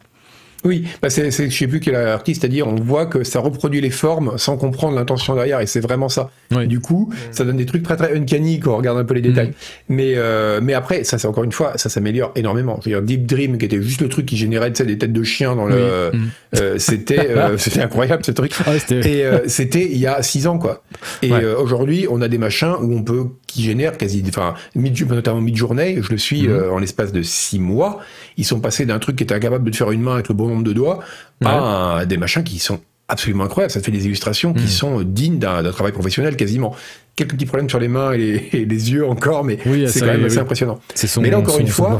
Oui, 0.65 0.83
bah 1.01 1.09
c'est, 1.09 1.31
c'est, 1.31 1.49
je 1.49 1.57
sais 1.57 1.67
plus 1.67 1.79
quel 1.79 1.95
artiste 1.95 2.43
a 2.43 2.49
dit, 2.49 2.61
on 2.61 2.75
voit 2.75 3.05
que 3.05 3.23
ça 3.23 3.39
reproduit 3.39 3.79
les 3.79 3.89
formes 3.91 4.37
sans 4.37 4.57
comprendre 4.57 4.95
l'intention 4.95 5.33
derrière, 5.35 5.61
et 5.61 5.65
c'est 5.67 5.79
vraiment 5.79 6.09
ça. 6.09 6.31
Oui. 6.51 6.67
Du 6.67 6.81
coup, 6.81 7.13
ça 7.31 7.45
donne 7.45 7.55
des 7.57 7.65
trucs 7.65 7.83
très 7.83 7.95
très 7.95 8.13
uncanny 8.17 8.59
quand 8.59 8.73
on 8.73 8.77
regarde 8.77 8.97
un 8.97 9.05
peu 9.05 9.13
les 9.13 9.21
détails. 9.21 9.53
Mais 9.87 10.13
euh, 10.17 10.59
mais 10.61 10.73
après, 10.73 11.03
ça 11.05 11.17
c'est 11.17 11.27
encore 11.27 11.45
une 11.45 11.51
fois, 11.53 11.73
ça 11.77 11.87
s'améliore 11.89 12.31
énormément. 12.35 12.79
Je 12.83 12.89
veux 12.89 12.95
dire, 12.95 13.01
Deep 13.01 13.25
Dream, 13.25 13.57
qui 13.57 13.65
était 13.65 13.81
juste 13.81 14.01
le 14.01 14.09
truc 14.09 14.25
qui 14.25 14.35
générait 14.35 14.71
tu 14.73 14.77
sais, 14.79 14.85
des 14.85 14.97
têtes 14.97 15.13
de 15.13 15.23
chiens 15.23 15.55
dans 15.55 15.65
le, 15.65 16.09
Oui. 16.13 16.19
Mm. 16.19 16.29
euh, 16.57 16.77
c'était 16.77 17.29
euh, 17.29 17.57
c'était 17.57 17.81
incroyable 17.81 18.25
ce 18.25 18.31
truc. 18.31 18.51
Ah, 18.65 18.77
c'était- 18.79 19.19
Et 19.19 19.25
euh, 19.25 19.39
c'était 19.47 19.85
il 19.89 19.97
y 19.97 20.07
a 20.07 20.21
six 20.23 20.45
ans 20.47 20.57
quoi. 20.59 20.83
Et 21.21 21.31
Ouais. 21.31 21.41
euh, 21.43 21.57
aujourd'hui, 21.57 22.05
on 22.09 22.21
a 22.21 22.27
des 22.27 22.37
machins 22.37 22.73
où 22.81 22.93
on 22.97 23.03
peut 23.03 23.27
qui 23.51 23.63
génèrent 23.63 23.97
quasi, 23.97 24.23
enfin 24.27 24.53
notamment 24.75 25.41
Midjourney. 25.41 25.97
Je 26.01 26.09
le 26.09 26.17
suis 26.17 26.43
Mhm. 26.47 26.51
euh, 26.53 26.71
en 26.71 26.79
l'espace 26.79 27.11
de 27.11 27.21
six 27.21 27.59
mois. 27.59 27.99
Ils 28.37 28.45
sont 28.45 28.59
passés 28.59 28.85
d'un 28.85 28.99
truc 28.99 29.15
qui 29.17 29.23
était 29.23 29.35
incapable 29.35 29.65
de 29.65 29.71
te 29.71 29.77
faire 29.77 29.91
une 29.91 30.01
main 30.01 30.13
avec 30.15 30.27
le 30.29 30.35
bon 30.35 30.47
nombre 30.47 30.63
de 30.63 30.73
doigts 30.73 30.99
à 31.45 32.03
des 32.07 32.17
machins 32.17 32.43
qui 32.43 32.59
sont 32.59 32.79
absolument 33.07 33.45
incroyables. 33.45 33.71
Ça 33.71 33.79
te 33.79 33.85
fait 33.85 33.91
des 33.91 34.05
illustrations 34.05 34.53
qui 34.53 34.63
Mhm. 34.63 34.67
sont 34.69 35.01
dignes 35.01 35.39
d'un, 35.39 35.63
travail 35.71 35.91
professionnel 35.93 36.35
quasiment. 36.35 36.75
Quelques 37.15 37.31
petits 37.33 37.45
problèmes 37.47 37.69
sur 37.69 37.79
les 37.79 37.87
mains 37.87 38.11
et 38.13 38.17
les, 38.17 38.49
et 38.53 38.65
les 38.65 38.91
yeux 38.91 39.05
encore, 39.07 39.43
mais 39.43 39.57
Oui, 39.65 39.85
c'est 39.89 40.01
quand 40.01 40.05
même 40.07 40.19
oui, 40.21 40.25
assez 40.27 40.37
impressionnant. 40.37 40.79
son, 40.93 41.21
Mais 41.21 41.29
là, 41.31 41.39
encore 41.39 41.55
son- 41.55 41.61
une 41.61 41.67
fois. 41.67 41.99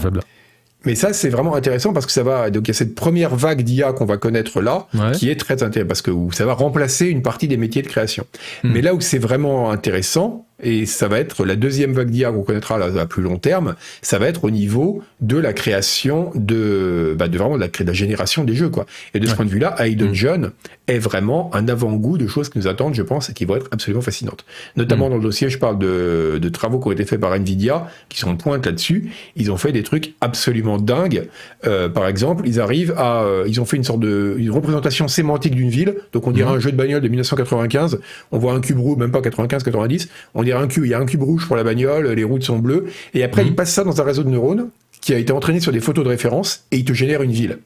Mais 0.86 0.96
ça, 0.96 1.12
c'est 1.12 1.28
vraiment 1.28 1.56
intéressant 1.56 1.92
parce 1.92 2.06
que 2.06 2.12
ça 2.14 2.24
va. 2.24 2.50
Donc, 2.52 2.68
il 2.68 2.70
y 2.70 2.72
a 2.72 2.74
cette 2.74 2.96
première 2.96 3.36
vague 3.36 3.64
d'IA 3.64 3.92
qu'on 3.92 4.06
va 4.06 4.16
connaître 4.16 4.62
là, 4.62 4.88
Ouais. 4.94 5.12
qui 5.14 5.30
est 5.30 5.36
très 5.38 5.62
intéressante 5.62 5.90
parce 5.90 6.02
que 6.02 6.12
ça 6.32 6.46
va 6.46 6.54
remplacer 6.54 7.08
une 7.08 7.22
partie 7.22 7.50
des 7.50 7.58
métiers 7.58 7.82
de 7.82 7.88
création. 7.88 8.26
Hmm. 8.64 8.72
Mais 8.72 8.82
là 8.82 8.94
où 8.94 9.02
c'est 9.02 9.18
vraiment 9.18 9.72
intéressant, 9.72 10.46
et 10.62 10.86
ça 10.86 11.08
va 11.08 11.20
être 11.20 11.46
la 11.46 11.56
deuxième 11.56 11.94
vague 11.94 12.10
d'IA 12.10 12.32
qu'on 12.32 12.44
connaîtra 12.44 12.76
à 12.84 13.06
plus 13.06 13.24
long 13.24 13.38
terme, 13.38 13.76
ça 14.02 14.20
va 14.20 14.28
être 14.28 14.44
au 14.44 14.52
niveau 14.52 15.02
de 15.22 15.38
la 15.38 15.54
création 15.54 16.32
de, 16.36 17.16
bah, 17.18 17.28
de 17.28 17.38
vraiment 17.38 17.56
de 17.56 17.62
la, 17.62 17.68
de 17.68 17.84
la 17.84 17.94
génération 17.94 18.44
des 18.44 18.54
jeux, 18.56 18.70
quoi. 18.70 18.86
Et 19.14 19.20
de 19.20 19.26
ce 19.26 19.32
Ouais. 19.32 19.36
point 19.38 19.46
de 19.46 19.50
vue-là, 19.52 19.76
Hidden 19.88 20.10
Hmm. 20.10 20.14
John 20.14 20.52
est 20.88 20.98
vraiment 21.00 21.50
un 21.54 21.68
avant-goût 21.68 22.18
de 22.18 22.28
choses 22.28 22.50
qui 22.50 22.58
nous 22.58 22.68
attendent, 22.68 22.96
je 22.96 23.04
pense, 23.04 23.30
et 23.30 23.34
qui 23.34 23.46
vont 23.46 23.56
être 23.56 23.68
absolument 23.72 24.02
fascinantes. 24.02 24.44
Notamment 24.76 25.08
Hmm. 25.08 25.12
dans 25.12 25.18
le 25.18 25.24
dossier, 25.24 25.50
je 25.50 25.58
parle 25.58 25.78
de, 25.80 26.40
de 26.42 26.50
travaux 26.50 26.80
qui 26.80 26.88
ont 26.88 26.92
été 26.92 27.06
faits 27.06 27.20
par 27.20 27.34
Nvidia, 27.36 27.88
qui 28.10 28.20
sont 28.20 28.30
en 28.32 28.36
pointe 28.36 28.66
là-dessus. 28.66 29.12
Ils 29.36 29.52
ont 29.52 29.58
fait 29.58 29.72
des 29.72 29.84
trucs 29.84 30.14
absolument 30.22 30.78
dingues. 30.78 31.28
Euh, 31.68 31.90
par 31.90 32.08
exemple, 32.08 32.44
ils 32.48 32.60
arrivent 32.60 32.94
à, 32.98 33.22
euh, 33.24 33.46
ils 33.48 33.62
ont 33.62 33.66
fait 33.66 33.78
une 33.78 33.84
sorte 33.84 34.00
de 34.00 34.36
une 34.38 34.50
représentation 34.52 35.08
sémantique 35.08 35.56
d'une 35.56 35.70
ville. 35.70 35.96
Donc 36.14 36.26
on 36.28 36.32
dirait 36.32 36.50
Mhm. 36.50 36.56
un 36.58 36.60
jeu 36.60 36.72
de 36.72 36.78
bagnole 36.78 37.02
de 37.02 37.08
1995. 37.08 38.00
On 38.32 38.38
voit 38.40 38.54
un 38.54 38.60
cube 38.62 38.80
rouge, 38.80 38.98
même 38.98 39.12
pas 39.12 39.22
95-90. 39.22 40.10
On 40.34 40.44
un 40.58 40.68
cube, 40.68 40.86
il 40.86 40.90
y 40.90 40.94
a 40.94 41.00
un 41.00 41.06
cube 41.06 41.22
rouge 41.24 41.46
pour 41.48 41.56
la 41.56 41.64
bagnole, 41.64 42.08
les 42.08 42.24
routes 42.24 42.44
sont 42.44 42.60
bleues. 42.60 42.86
Et 43.14 43.24
après, 43.24 43.44
Mhm. 43.44 43.50
ils 43.50 43.56
passent 43.56 43.74
ça 43.74 43.84
dans 43.84 44.00
un 44.02 44.04
réseau 44.04 44.24
de 44.24 44.30
neurones 44.30 44.70
qui 45.02 45.14
a 45.14 45.18
été 45.18 45.32
entraîné 45.32 45.60
sur 45.60 45.72
des 45.72 45.80
photos 45.80 46.04
de 46.04 46.10
référence 46.10 46.66
et 46.72 46.78
il 46.78 46.86
te 46.86 46.94
génère 46.94 47.22
une 47.22 47.32
ville. 47.32 47.60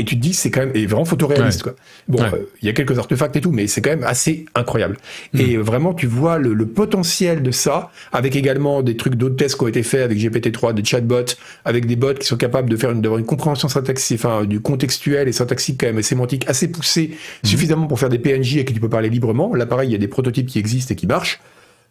Et 0.00 0.04
tu 0.04 0.14
te 0.14 0.20
dis, 0.20 0.32
c'est 0.32 0.52
quand 0.52 0.60
même 0.60 0.70
et 0.74 0.86
vraiment 0.86 1.04
photoréaliste, 1.04 1.64
quoi. 1.64 1.74
Bon, 2.06 2.18
Ouais. 2.22 2.28
euh, 2.32 2.48
il 2.62 2.66
y 2.66 2.68
a 2.68 2.72
quelques 2.72 2.96
artefacts 3.00 3.34
et 3.34 3.40
tout, 3.40 3.50
mais 3.50 3.66
c'est 3.66 3.80
quand 3.80 3.90
même 3.90 4.04
assez 4.04 4.44
incroyable. 4.54 4.96
Mhm. 5.32 5.40
Et 5.40 5.56
vraiment, 5.56 5.92
tu 5.92 6.06
vois 6.06 6.38
le, 6.38 6.54
le 6.54 6.66
potentiel 6.66 7.42
de 7.42 7.50
ça, 7.50 7.90
avec 8.12 8.36
également 8.36 8.82
des 8.82 8.96
trucs 8.96 9.16
d'autres 9.16 9.34
tests 9.34 9.56
qui 9.56 9.64
ont 9.64 9.66
été 9.66 9.82
faits 9.82 10.02
avec 10.02 10.16
GPT-3, 10.18 10.72
des 10.72 10.84
chatbots, 10.84 11.34
avec 11.64 11.86
des 11.86 11.96
bots 11.96 12.14
qui 12.14 12.28
sont 12.28 12.36
capables 12.36 12.70
de 12.70 12.76
faire 12.76 12.92
une, 12.92 13.00
d'avoir 13.00 13.18
une 13.18 13.26
compréhension 13.26 13.66
syntaxique, 13.68 14.20
enfin, 14.24 14.44
du 14.44 14.60
contextuel 14.60 15.26
et 15.26 15.32
syntaxique 15.32 15.78
quand 15.80 15.86
même, 15.88 15.98
et 15.98 16.02
sémantique 16.04 16.48
assez 16.48 16.68
poussée, 16.68 17.16
suffisamment 17.42 17.88
pour 17.88 17.98
faire 17.98 18.08
des 18.10 18.20
PNJ 18.20 18.58
et 18.58 18.64
que 18.64 18.72
tu 18.72 18.78
peux 18.78 18.88
parler 18.88 19.08
librement. 19.08 19.52
Là, 19.52 19.66
pareil, 19.66 19.88
il 19.88 19.92
y 19.92 19.96
a 19.96 19.98
des 19.98 20.06
prototypes 20.06 20.46
qui 20.46 20.60
existent 20.60 20.92
et 20.92 20.96
qui 20.96 21.08
marchent. 21.08 21.40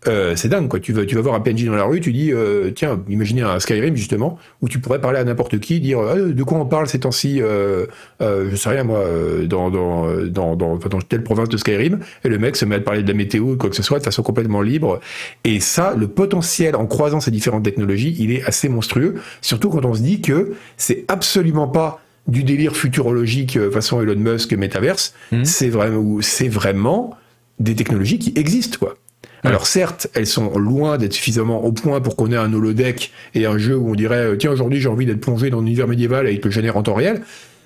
Euh, 0.07 0.35
c'est 0.35 0.47
dingue 0.47 0.67
quoi. 0.69 0.79
Tu 0.79 0.93
vas, 0.93 1.05
tu 1.05 1.15
vas 1.15 1.21
voir 1.21 1.33
un 1.33 1.39
PNJ 1.39 1.65
dans 1.65 1.73
la 1.75 1.83
rue, 1.83 1.99
tu 1.99 2.13
dis 2.13 2.31
euh, 2.31 2.69
tiens, 2.69 3.03
imaginez 3.09 3.41
un 3.41 3.59
Skyrim 3.59 3.95
justement 3.95 4.37
où 4.61 4.69
tu 4.69 4.79
pourrais 4.79 5.01
parler 5.01 5.17
à 5.17 5.23
n'importe 5.23 5.59
qui, 5.59 5.79
dire 5.79 5.99
Ah, 5.99 6.15
de 6.15 6.43
quoi 6.43 6.59
on 6.59 6.65
parle 6.67 6.87
ces 6.87 6.99
temps-ci, 6.99 7.41
euh, 7.41 7.87
euh, 8.21 8.47
je 8.51 8.55
sais 8.55 8.69
rien 8.69 8.83
moi, 8.83 8.99
euh, 8.99 9.47
dans 9.47 9.71
dans 9.71 10.07
dans 10.27 10.55
dans, 10.55 10.77
dans 10.77 11.01
telle 11.01 11.23
province 11.23 11.49
de 11.49 11.57
Skyrim, 11.57 11.99
et 12.23 12.29
le 12.29 12.37
mec 12.37 12.55
se 12.57 12.63
met 12.65 12.75
à 12.75 12.79
te 12.79 12.83
parler 12.83 13.01
de 13.01 13.07
la 13.07 13.15
météo 13.15 13.53
ou 13.53 13.57
quoi 13.57 13.71
que 13.71 13.75
ce 13.75 13.81
soit 13.83 13.97
de 13.97 14.03
façon 14.03 14.21
complètement 14.21 14.61
libre. 14.61 14.99
Et 15.43 15.59
ça, 15.59 15.95
le 15.97 16.07
potentiel 16.07 16.75
en 16.75 16.85
croisant 16.85 17.19
ces 17.19 17.31
différentes 17.31 17.63
technologies, 17.63 18.15
il 18.19 18.31
est 18.31 18.43
assez 18.43 18.69
monstrueux. 18.69 19.15
Surtout 19.41 19.69
quand 19.71 19.83
on 19.83 19.95
se 19.95 20.01
dit 20.01 20.21
que 20.21 20.53
c'est 20.77 21.05
absolument 21.07 21.67
pas 21.67 21.99
du 22.27 22.43
délire 22.43 22.75
futurologique 22.75 23.57
euh, 23.57 23.71
façon 23.71 23.99
Elon 24.01 24.15
Musk 24.19 24.53
Metaverse, 24.53 25.15
Mhm. 25.31 25.43
c'est 25.43 25.69
vraiment 25.69 26.17
c'est 26.21 26.49
vraiment 26.49 27.17
des 27.59 27.73
technologies 27.73 28.19
qui 28.19 28.31
existent 28.35 28.77
quoi. 28.79 28.95
Alors 29.43 29.67
certes, 29.67 30.07
elles 30.13 30.27
sont 30.27 30.57
loin 30.57 30.97
d'être 30.97 31.13
suffisamment 31.13 31.63
au 31.63 31.71
point 31.71 32.01
pour 32.01 32.15
qu'on 32.15 32.31
ait 32.31 32.37
un 32.37 32.51
holodeck 32.51 33.11
et 33.35 33.45
un 33.45 33.57
jeu 33.57 33.77
où 33.77 33.91
on 33.91 33.95
dirait 33.95 34.15
euh, 34.15 34.35
tiens 34.35 34.51
aujourd'hui 34.51 34.81
j'ai 34.81 34.89
envie 34.89 35.05
d'être 35.05 35.21
plongé 35.21 35.49
dans 35.49 35.59
l'univers 35.59 35.87
médiéval 35.87 36.27
te 36.39 36.45
le 36.45 36.51
génère 36.51 36.77
en 36.77 36.83
temps 36.83 36.95
réel, 36.95 37.21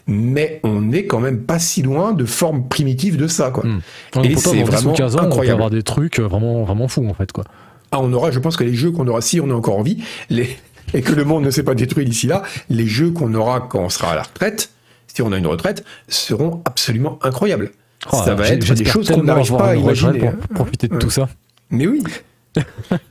mais 0.08 0.60
on 0.64 0.82
n'est 0.82 1.06
quand 1.06 1.20
même 1.20 1.42
pas 1.42 1.60
si 1.60 1.82
loin 1.82 2.14
de 2.14 2.26
formes 2.26 2.68
primitives 2.68 3.18
de 3.18 3.28
ça 3.28 3.52
quoi. 3.52 3.64
Mm. 3.66 3.82
Et 4.24 4.36
c'est 4.36 4.50
dans 4.50 4.54
10 4.54 4.62
ou 4.62 4.66
vraiment 4.66 4.94
15 4.94 5.16
ans, 5.16 5.20
on 5.20 5.22
peut 5.22 5.28
incroyable. 5.28 5.54
avoir 5.54 5.70
des 5.70 5.84
trucs 5.84 6.20
euh, 6.20 6.24
vraiment, 6.24 6.64
vraiment 6.64 6.88
fous 6.88 7.08
en 7.08 7.14
fait 7.14 7.32
quoi. 7.32 7.44
Ah, 7.92 8.00
on 8.00 8.12
aura, 8.14 8.32
je 8.32 8.40
pense 8.40 8.56
que 8.56 8.64
les 8.64 8.74
jeux 8.74 8.92
qu'on 8.92 9.08
aura, 9.08 9.22
si 9.22 9.42
on 9.42 9.50
est 9.50 9.54
encore 9.54 9.78
en 9.78 9.82
vie, 9.82 9.98
les, 10.30 10.58
et 10.94 11.02
que 11.02 11.14
le 11.14 11.26
monde 11.26 11.44
ne 11.44 11.52
s'est 11.52 11.64
pas 11.64 11.76
détruit 11.76 12.06
d'ici 12.06 12.28
là, 12.28 12.44
les 12.70 12.88
jeux 12.88 13.12
qu'on 13.12 13.34
aura 13.34 13.62
quand 13.62 13.80
on 13.80 13.90
sera 13.90 14.12
à 14.12 14.16
la 14.16 14.24
retraite, 14.24 14.72
si 15.08 15.22
on 15.22 15.32
a 15.32 15.38
une 15.38 15.48
retraite, 15.48 15.84
seront 16.08 16.62
absolument 16.66 17.20
incroyables. 17.22 17.72
Oh, 18.12 18.18
ça 18.24 18.34
va 18.34 18.48
être 18.48 18.74
des 18.74 18.86
choses 18.86 19.10
qu'on 19.12 19.24
n'arrive 19.24 19.52
pas 19.52 19.70
à 19.70 19.76
imaginer. 19.76 20.20
Pour 20.20 20.66
profiter 20.66 20.88
de 20.88 20.98
tout 20.98 21.10
ça. 21.10 21.28
Mais 21.72 21.88
oui. 21.88 22.04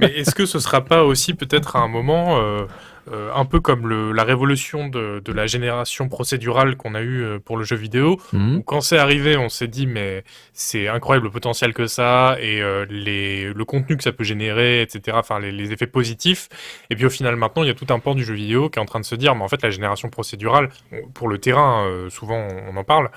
Mais 0.00 0.08
est-ce 0.18 0.34
que 0.34 0.44
ce 0.44 0.58
sera 0.58 0.84
pas 0.84 1.02
aussi 1.04 1.32
peut-être 1.32 1.74
à 1.76 1.78
un 1.78 1.88
moment 1.88 2.38
euh, 2.42 2.66
euh, 3.10 3.30
un 3.34 3.46
peu 3.46 3.58
comme 3.58 3.88
le, 3.88 4.12
la 4.12 4.22
révolution 4.22 4.88
de, 4.88 5.22
de 5.24 5.32
la 5.32 5.46
génération 5.46 6.10
procédurale 6.10 6.76
qu'on 6.76 6.94
a 6.94 7.00
eue 7.00 7.22
euh, 7.22 7.38
pour 7.42 7.56
le 7.56 7.64
jeu 7.64 7.74
vidéo, 7.76 8.20
Mhm. 8.34 8.56
où 8.58 8.62
quand 8.62 8.82
c'est 8.82 8.98
arrivé, 8.98 9.38
on 9.38 9.48
s'est 9.48 9.66
dit 9.66 9.86
mais 9.86 10.24
c'est 10.52 10.88
incroyable 10.88 11.24
le 11.28 11.32
potentiel 11.32 11.72
que 11.72 11.86
ça 11.86 12.36
et 12.38 12.60
euh, 12.60 12.84
les, 12.90 13.50
le 13.54 13.64
contenu 13.64 13.96
que 13.96 14.02
ça 14.02 14.12
peut 14.12 14.24
générer, 14.24 14.82
etc. 14.82 15.16
Enfin 15.18 15.40
les, 15.40 15.52
les 15.52 15.72
effets 15.72 15.86
positifs. 15.86 16.50
Et 16.90 16.94
puis 16.94 17.06
au 17.06 17.10
final 17.10 17.34
maintenant, 17.36 17.62
il 17.62 17.68
y 17.68 17.72
a 17.72 17.74
tout 17.74 17.86
un 17.88 17.98
pan 17.98 18.14
du 18.14 18.24
jeu 18.24 18.34
vidéo 18.34 18.68
qui 18.68 18.78
est 18.78 18.82
en 18.82 18.86
train 18.86 19.00
de 19.00 19.06
se 19.06 19.14
dire 19.14 19.34
mais 19.34 19.42
en 19.42 19.48
fait 19.48 19.62
la 19.62 19.70
génération 19.70 20.10
procédurale, 20.10 20.68
pour 21.14 21.28
le 21.28 21.38
terrain, 21.38 21.88
souvent 22.10 22.46
on 22.70 22.76
en 22.76 22.84
parle, 22.84 23.08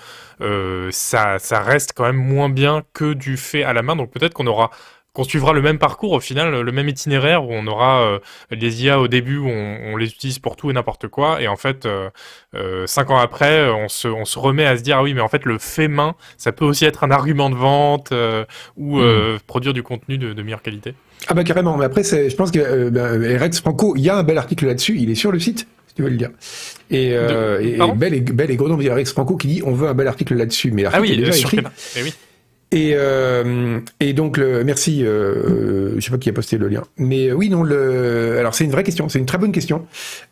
ça, 0.91 1.37
ça 1.39 1.59
reste 1.59 1.91
quand 1.93 2.05
même 2.05 2.15
moins 2.15 2.47
bien 2.49 2.83
que 2.93 3.11
du 3.13 3.35
fait 3.35 3.63
à 3.63 3.73
la 3.73 3.81
main. 3.81 3.97
Donc 3.97 4.09
peut-être 4.11 4.33
qu'on 4.33 4.47
aura 4.47 4.71
qu'on 5.13 5.23
suivra 5.23 5.53
le 5.53 5.61
même 5.61 5.77
parcours 5.77 6.11
au 6.13 6.19
final, 6.19 6.59
le 6.61 6.71
même 6.71 6.89
itinéraire 6.89 7.43
où 7.45 7.49
on 7.51 7.67
aura 7.67 8.01
euh, 8.01 8.19
les 8.49 8.83
IA 8.83 8.99
au 8.99 9.07
début 9.07 9.37
où 9.37 9.47
on, 9.47 9.77
on, 9.93 9.95
les 9.97 10.07
utilise 10.07 10.39
pour 10.39 10.55
tout 10.55 10.71
et 10.71 10.73
n'importe 10.73 11.07
quoi 11.07 11.39
et 11.39 11.47
en 11.47 11.55
fait 11.55 11.85
euh, 11.85 12.09
euh, 12.55 12.87
cinq 12.87 13.11
ans 13.11 13.19
après 13.19 13.69
on 13.69 13.87
se, 13.89 14.07
on 14.07 14.25
se 14.25 14.39
remet 14.39 14.65
à 14.65 14.75
se 14.75 14.81
dire 14.81 14.97
ah 14.97 15.03
oui 15.03 15.13
mais 15.13 15.21
en 15.21 15.27
fait 15.27 15.45
le 15.45 15.59
fait 15.59 15.87
main 15.87 16.15
ça 16.37 16.51
peut 16.51 16.65
aussi 16.65 16.85
être 16.85 17.03
un 17.03 17.11
argument 17.11 17.51
de 17.51 17.55
vente 17.55 18.11
euh, 18.11 18.43
ou 18.75 18.99
euh, 18.99 19.37
produire 19.45 19.73
du 19.73 19.83
contenu 19.83 20.17
de, 20.17 20.33
de 20.33 20.41
meilleure 20.43 20.63
qualité. 20.63 20.95
Ah 21.27 21.35
bah 21.35 21.43
carrément, 21.43 21.77
mais 21.77 21.85
après 21.85 22.03
je 22.03 22.35
pense 22.35 22.49
que 22.51 22.59
euh, 22.59 22.89
ben, 22.89 23.37
Rex 23.39 23.61
Franco, 23.61 23.93
il 23.95 24.01
y 24.01 24.09
a 24.09 24.17
un 24.17 24.23
bel 24.23 24.37
article 24.37 24.65
là-dessus, 24.65 24.97
il 24.99 25.09
est 25.11 25.15
sur 25.15 25.31
le 25.31 25.39
site. 25.39 25.67
Si 25.87 25.93
tu 25.95 26.01
veux 26.01 26.09
le 26.09 26.17
dire. 26.17 26.31
Et, 26.89 27.11
euh, 27.13 27.59
De- 27.59 27.63
et, 27.63 27.77
et 27.77 27.91
bel 27.93 28.13
et, 28.15 28.19
bel 28.21 28.49
et 28.49 28.55
gros 28.55 28.67
nom, 28.67 28.79
il 28.81 28.87
y 28.87 28.89
a 28.89 28.95
Rex 28.95 29.11
Franco 29.11 29.37
qui 29.37 29.47
dit 29.47 29.61
on 29.63 29.73
veut 29.73 29.87
un 29.87 29.93
bel 29.93 30.07
article 30.07 30.33
là-dessus. 30.35 30.71
Mais 30.71 30.83
Ah 30.85 30.89
l'article 30.89 31.01
oui 31.03 31.13
est 31.13 31.25
déjà 31.25 31.31
sur 31.33 31.53
écrit. 31.53 31.65
Eh 31.97 32.01
oui. 32.03 32.13
Et, 32.73 32.93
euh, 32.95 33.79
et 33.99 34.13
donc, 34.13 34.37
le, 34.37 34.63
merci, 34.63 35.05
euh, 35.05 35.93
je 35.95 35.99
sais 35.99 36.09
pas 36.09 36.17
qui 36.17 36.27
a 36.27 36.33
posté 36.33 36.57
le 36.57 36.67
lien. 36.67 36.83
Mais 36.97 37.31
oui, 37.31 37.49
non, 37.49 37.61
le, 37.61 38.37
alors 38.39 38.55
c'est 38.55 38.63
une 38.63 38.71
vraie 38.71 38.83
question, 38.83 39.09
c'est 39.09 39.19
une 39.19 39.27
très 39.27 39.37
bonne 39.37 39.51
question. 39.51 39.85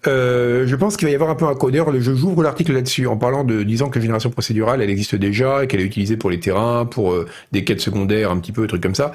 Euh, 0.07 0.65
je 0.65 0.75
pense 0.75 0.97
qu'il 0.97 1.07
va 1.07 1.11
y 1.11 1.15
avoir 1.15 1.29
un 1.29 1.35
peu 1.35 1.45
un 1.45 1.53
codeur. 1.53 1.93
Je 1.93 2.15
j'ouvre 2.15 2.41
l'article 2.41 2.73
là-dessus 2.73 3.05
en 3.05 3.15
parlant 3.15 3.43
de 3.43 3.61
disant 3.61 3.89
que 3.89 3.99
la 3.99 4.01
génération 4.01 4.31
procédurale, 4.31 4.81
elle 4.81 4.89
existe 4.89 5.15
déjà 5.15 5.63
et 5.63 5.67
qu'elle 5.67 5.81
est 5.81 5.85
utilisée 5.85 6.17
pour 6.17 6.31
les 6.31 6.39
terrains, 6.39 6.85
pour 6.85 7.13
euh, 7.13 7.27
des 7.51 7.63
quêtes 7.63 7.81
secondaires, 7.81 8.31
un 8.31 8.39
petit 8.39 8.51
peu, 8.51 8.63
des 8.63 8.67
trucs 8.69 8.81
comme 8.81 8.95
ça, 8.95 9.11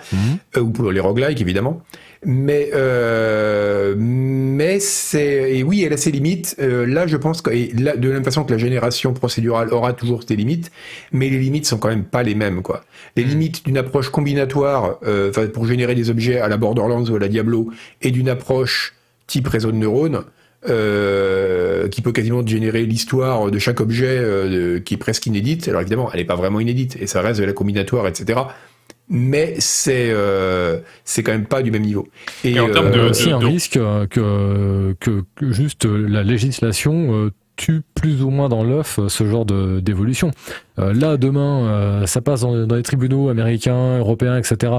euh, 0.56 0.60
ou 0.60 0.70
pour 0.70 0.92
les 0.92 1.00
roguelikes 1.00 1.40
évidemment. 1.40 1.82
Mais 2.24 2.70
euh, 2.74 3.94
mais 3.98 4.80
c'est 4.80 5.56
et 5.58 5.62
oui, 5.62 5.82
elle 5.84 5.92
a 5.92 5.96
ses 5.96 6.10
limites. 6.10 6.56
Euh, 6.60 6.86
là, 6.86 7.06
je 7.06 7.16
pense 7.16 7.42
que 7.42 7.50
et 7.50 7.72
là, 7.78 7.96
de 7.96 8.08
la 8.08 8.14
même 8.14 8.24
façon 8.24 8.44
que 8.44 8.52
la 8.52 8.58
génération 8.58 9.12
procédurale 9.12 9.72
aura 9.72 9.92
toujours 9.92 10.22
ses 10.26 10.34
limites, 10.36 10.70
mais 11.12 11.28
les 11.28 11.38
limites 11.38 11.66
sont 11.66 11.78
quand 11.78 11.88
même 11.88 12.04
pas 12.04 12.22
les 12.22 12.34
mêmes, 12.34 12.62
quoi. 12.62 12.84
Les 13.16 13.24
limites 13.24 13.64
d'une 13.66 13.78
approche 13.78 14.08
combinatoire, 14.10 14.98
euh, 15.06 15.30
pour 15.52 15.66
générer 15.66 15.94
des 15.94 16.10
objets 16.10 16.38
à 16.38 16.48
la 16.48 16.56
Borderlands 16.56 17.04
ou 17.04 17.16
à 17.16 17.18
la 17.18 17.28
Diablo, 17.28 17.70
et 18.02 18.10
d'une 18.10 18.28
approche 18.28 18.94
type 19.26 19.48
réseau 19.48 19.70
de 19.72 19.76
neurones, 19.76 20.24
euh, 20.68 21.88
qui 21.88 22.00
peut 22.02 22.12
quasiment 22.12 22.44
générer 22.46 22.84
l'histoire 22.86 23.50
de 23.50 23.58
chaque 23.58 23.80
objet 23.80 24.18
euh, 24.18 24.74
de- 24.74 24.78
qui 24.78 24.94
est 24.94 24.98
presque 24.98 25.26
inédite. 25.26 25.68
Alors 25.68 25.80
évidemment, 25.82 26.10
elle 26.12 26.20
n'est 26.20 26.26
pas 26.26 26.34
vraiment 26.36 26.60
inédite, 26.60 26.96
et 27.00 27.06
ça 27.06 27.20
reste 27.20 27.40
de 27.40 27.44
la 27.44 27.52
combinatoire, 27.52 28.06
etc. 28.08 28.40
Mais 29.08 29.54
c'est 29.58 30.08
euh, 30.10 30.78
c'est 31.04 31.22
quand 31.22 31.32
même 31.32 31.46
pas 31.46 31.62
du 31.62 31.70
même 31.70 31.82
niveau. 31.82 32.08
Et 32.44 32.58
en 32.58 32.68
termes 32.70 32.88
Il 32.92 32.96
y 32.96 33.00
a 33.00 33.04
de- 33.04 33.10
aussi 33.10 33.30
un 33.30 33.38
de- 33.38 33.46
risque 33.46 33.76
euh, 33.76 34.06
que, 34.06 34.96
que, 34.98 35.22
que 35.36 35.52
juste 35.52 35.84
la 35.86 36.24
législation 36.24 37.14
euh, 37.26 37.30
tue 37.54 37.82
plus 37.94 38.22
ou 38.22 38.30
moins 38.30 38.48
dans 38.48 38.64
l'œuf 38.64 38.98
euh, 38.98 39.08
ce 39.08 39.24
genre 39.24 39.44
de- 39.46 39.78
d'évolution. 39.80 40.30
Euh, 40.78 40.92
là, 40.92 41.16
demain, 41.16 41.66
euh, 41.68 42.06
ça 42.06 42.20
passe 42.20 42.40
dans, 42.40 42.66
dans 42.66 42.74
les 42.76 42.82
tribunaux 42.82 43.28
américains, 43.28 43.98
européens, 43.98 44.36
etc. 44.36 44.72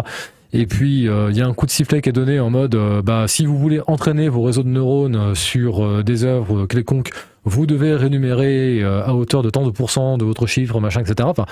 Et 0.54 0.66
puis, 0.66 1.08
euh, 1.10 1.30
il 1.32 1.38
y 1.38 1.41
a 1.41 1.48
un 1.48 1.54
coup 1.54 1.66
de 1.66 1.72
sifflet 1.72 2.02
qui 2.02 2.10
est 2.10 2.14
donné 2.14 2.40
en 2.40 2.49
mode, 2.49 2.76
euh, 2.76 3.02
bah, 3.02 3.26
si 3.28 3.45
vous 3.45 3.58
voulez 3.58 3.82
entraîner 3.88 4.30
vos 4.30 4.41
réseaux 4.44 4.64
de 4.64 4.70
neurones 4.70 5.16
euh, 5.16 5.36
sur 5.36 5.84
euh, 5.84 6.04
des 6.04 6.24
œuvres 6.24 6.66
quelconques, 6.68 7.10
vous 7.48 7.65
devez 7.65 7.95
rémunérer 7.95 8.82
euh, 8.84 9.03
à 9.06 9.14
hauteur 9.15 9.41
de 9.41 9.49
tant 9.49 9.65
de 9.65 9.72
pourcents 9.72 10.18
de 10.18 10.26
votre 10.26 10.45
chiffre, 10.48 10.80
machin, 10.80 11.02
etc. 11.02 11.15
Enfin, 11.24 11.45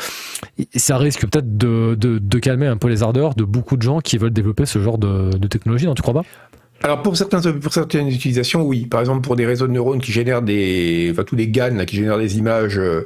ça 0.76 0.98
risque 0.98 1.22
peut-être 1.22 1.58
de, 1.58 1.96
de, 1.96 2.20
de 2.20 2.40
calmer 2.40 2.68
un 2.68 2.78
peu 2.78 2.88
les 2.88 3.02
ardeurs 3.02 3.34
de 3.34 3.44
beaucoup 3.44 3.78
de 3.78 3.82
gens 3.82 4.00
qui 4.02 4.18
veulent 4.18 4.34
développer 4.34 4.66
ce 4.66 4.80
genre 4.80 4.98
de, 4.98 5.32
de 5.38 5.48
technologie, 5.48 5.86
non, 5.86 5.96
tu 5.96 6.02
crois 6.02 6.14
pas? 6.14 6.24
Alors 6.84 7.02
pour 7.02 7.16
certains 7.16 7.42
pour 7.54 7.74
certaines 7.74 8.10
utilisations, 8.10 8.62
oui. 8.64 8.86
Par 8.86 9.00
exemple 9.00 9.22
pour 9.22 9.36
des 9.38 9.46
réseaux 9.46 9.66
de 9.66 9.72
neurones 9.72 10.02
qui 10.02 10.12
génèrent 10.12 10.42
des, 10.42 11.08
enfin 11.12 11.24
tous 11.24 11.38
les 11.38 11.48
GAN 11.48 11.74
là, 11.76 11.86
qui 11.86 11.96
génèrent 11.96 12.18
des 12.18 12.38
images 12.38 12.78
euh, 12.78 13.06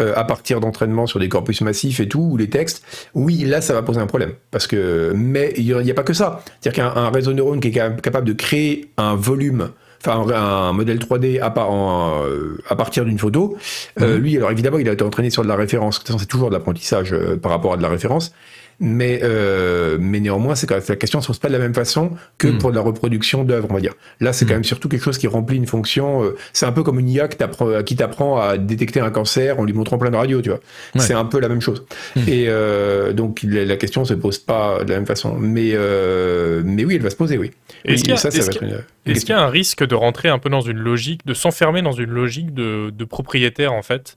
euh, 0.00 0.12
à 0.16 0.24
partir 0.24 0.60
d'entraînement 0.60 1.06
sur 1.06 1.18
des 1.18 1.28
corpus 1.28 1.60
massifs 1.62 1.98
et 2.00 2.08
tout, 2.08 2.20
ou 2.22 2.36
les 2.36 2.48
textes, 2.48 2.82
oui, 3.14 3.38
là 3.44 3.60
ça 3.60 3.74
va 3.74 3.82
poser 3.82 4.00
un 4.00 4.06
problème. 4.06 4.32
Parce 4.52 4.68
que, 4.68 5.12
mais 5.16 5.52
il 5.56 5.76
n'y 5.76 5.90
a, 5.90 5.94
pas 5.94 6.04
que 6.04 6.14
ça. 6.14 6.42
C'est-à-dire 6.60 6.84
qu'un 6.84 7.02
un 7.02 7.10
réseau 7.10 7.32
de 7.32 7.36
neurones 7.36 7.60
qui 7.60 7.68
est 7.68 7.72
ca- 7.74 7.90
capable 7.90 8.26
de 8.28 8.32
créer 8.34 8.90
un 8.96 9.16
volume 9.16 9.70
enfin 10.04 10.26
un, 10.34 10.68
un 10.68 10.72
modèle 10.72 10.98
3D 10.98 11.40
à, 11.40 11.50
par- 11.50 11.70
en, 11.70 12.22
euh, 12.24 12.58
à 12.68 12.76
partir 12.76 13.04
d'une 13.04 13.18
photo. 13.18 13.56
Euh, 14.00 14.18
lui, 14.18 14.36
alors 14.36 14.50
évidemment, 14.50 14.78
il 14.78 14.88
a 14.88 14.92
été 14.92 15.04
entraîné 15.04 15.30
sur 15.30 15.42
de 15.42 15.48
la 15.48 15.56
référence. 15.56 15.96
De 15.96 15.98
toute 16.00 16.06
façon, 16.08 16.18
C'est 16.18 16.26
toujours 16.26 16.48
de 16.48 16.54
l'apprentissage 16.54 17.12
euh, 17.12 17.36
par 17.36 17.52
rapport 17.52 17.72
à 17.74 17.76
de 17.76 17.82
la 17.82 17.88
référence. 17.88 18.32
Mais, 18.80 19.20
euh, 19.22 19.96
mais 20.00 20.18
néanmoins, 20.20 20.54
c'est 20.54 20.66
quand 20.66 20.74
même, 20.74 20.82
la 20.88 20.96
question 20.96 21.18
ne 21.18 21.22
se 21.22 21.28
pose 21.28 21.38
pas 21.38 21.48
de 21.48 21.52
la 21.52 21.58
même 21.58 21.74
façon 21.74 22.10
que 22.38 22.48
Mm. 22.48 22.58
pour 22.58 22.70
de 22.70 22.76
la 22.76 22.82
reproduction 22.82 23.44
d'œuvres, 23.44 23.68
on 23.70 23.74
va 23.74 23.80
dire. 23.80 23.94
Là, 24.20 24.32
c'est 24.32 24.44
quand 24.44 24.54
même 24.54 24.64
surtout 24.64 24.88
quelque 24.88 25.04
chose 25.04 25.18
qui 25.18 25.26
remplit 25.28 25.56
une 25.56 25.66
fonction. 25.66 26.24
euh, 26.24 26.36
c'est 26.52 26.66
un 26.66 26.72
peu 26.72 26.82
comme 26.82 26.98
une 26.98 27.08
IA 27.08 27.28
qui 27.28 27.36
t'apprend, 27.36 27.82
qui 27.82 27.94
t'apprend 27.96 28.40
à 28.40 28.58
détecter 28.58 29.00
un 29.00 29.10
cancer 29.10 29.60
en 29.60 29.64
lui 29.64 29.72
montrant 29.72 29.98
plein 29.98 30.10
de 30.10 30.16
radios, 30.16 30.42
tu 30.42 30.48
vois. 30.50 30.58
Ouais. 30.94 31.00
C'est 31.00 31.14
un 31.14 31.24
peu 31.24 31.38
la 31.40 31.48
même 31.48 31.60
chose. 31.60 31.84
Mm. 32.16 32.20
Et 32.28 32.44
euh, 32.48 33.12
donc 33.12 33.40
la, 33.44 33.64
la 33.64 33.76
question 33.76 34.04
se 34.04 34.14
pose 34.14 34.38
pas 34.38 34.82
de 34.84 34.90
la 34.90 34.96
même 34.96 35.06
façon. 35.06 35.36
Mais 35.38 35.70
euh, 35.74 36.62
mais 36.64 36.84
oui, 36.84 36.96
elle 36.96 37.02
va 37.02 37.10
se 37.10 37.16
poser, 37.16 37.38
oui. 37.38 37.50
Est-ce 37.84 37.94
Oui, 37.96 38.02
qu'il 38.02 38.10
y 38.10 38.72
a- 38.72 38.76
une- 39.06 39.16
y 39.28 39.32
un 39.32 39.46
risque 39.48 39.84
de 39.86 39.94
rentrer 39.94 40.28
un 40.28 40.38
peu 40.38 40.48
dans 40.50 40.60
une 40.60 40.78
logique, 40.78 41.24
de 41.26 41.34
s'enfermer 41.34 41.82
dans 41.82 41.92
une 41.92 42.10
logique 42.10 42.54
de, 42.54 42.90
de 42.90 43.04
propriétaire 43.04 43.72
en 43.72 43.82
fait? 43.82 44.16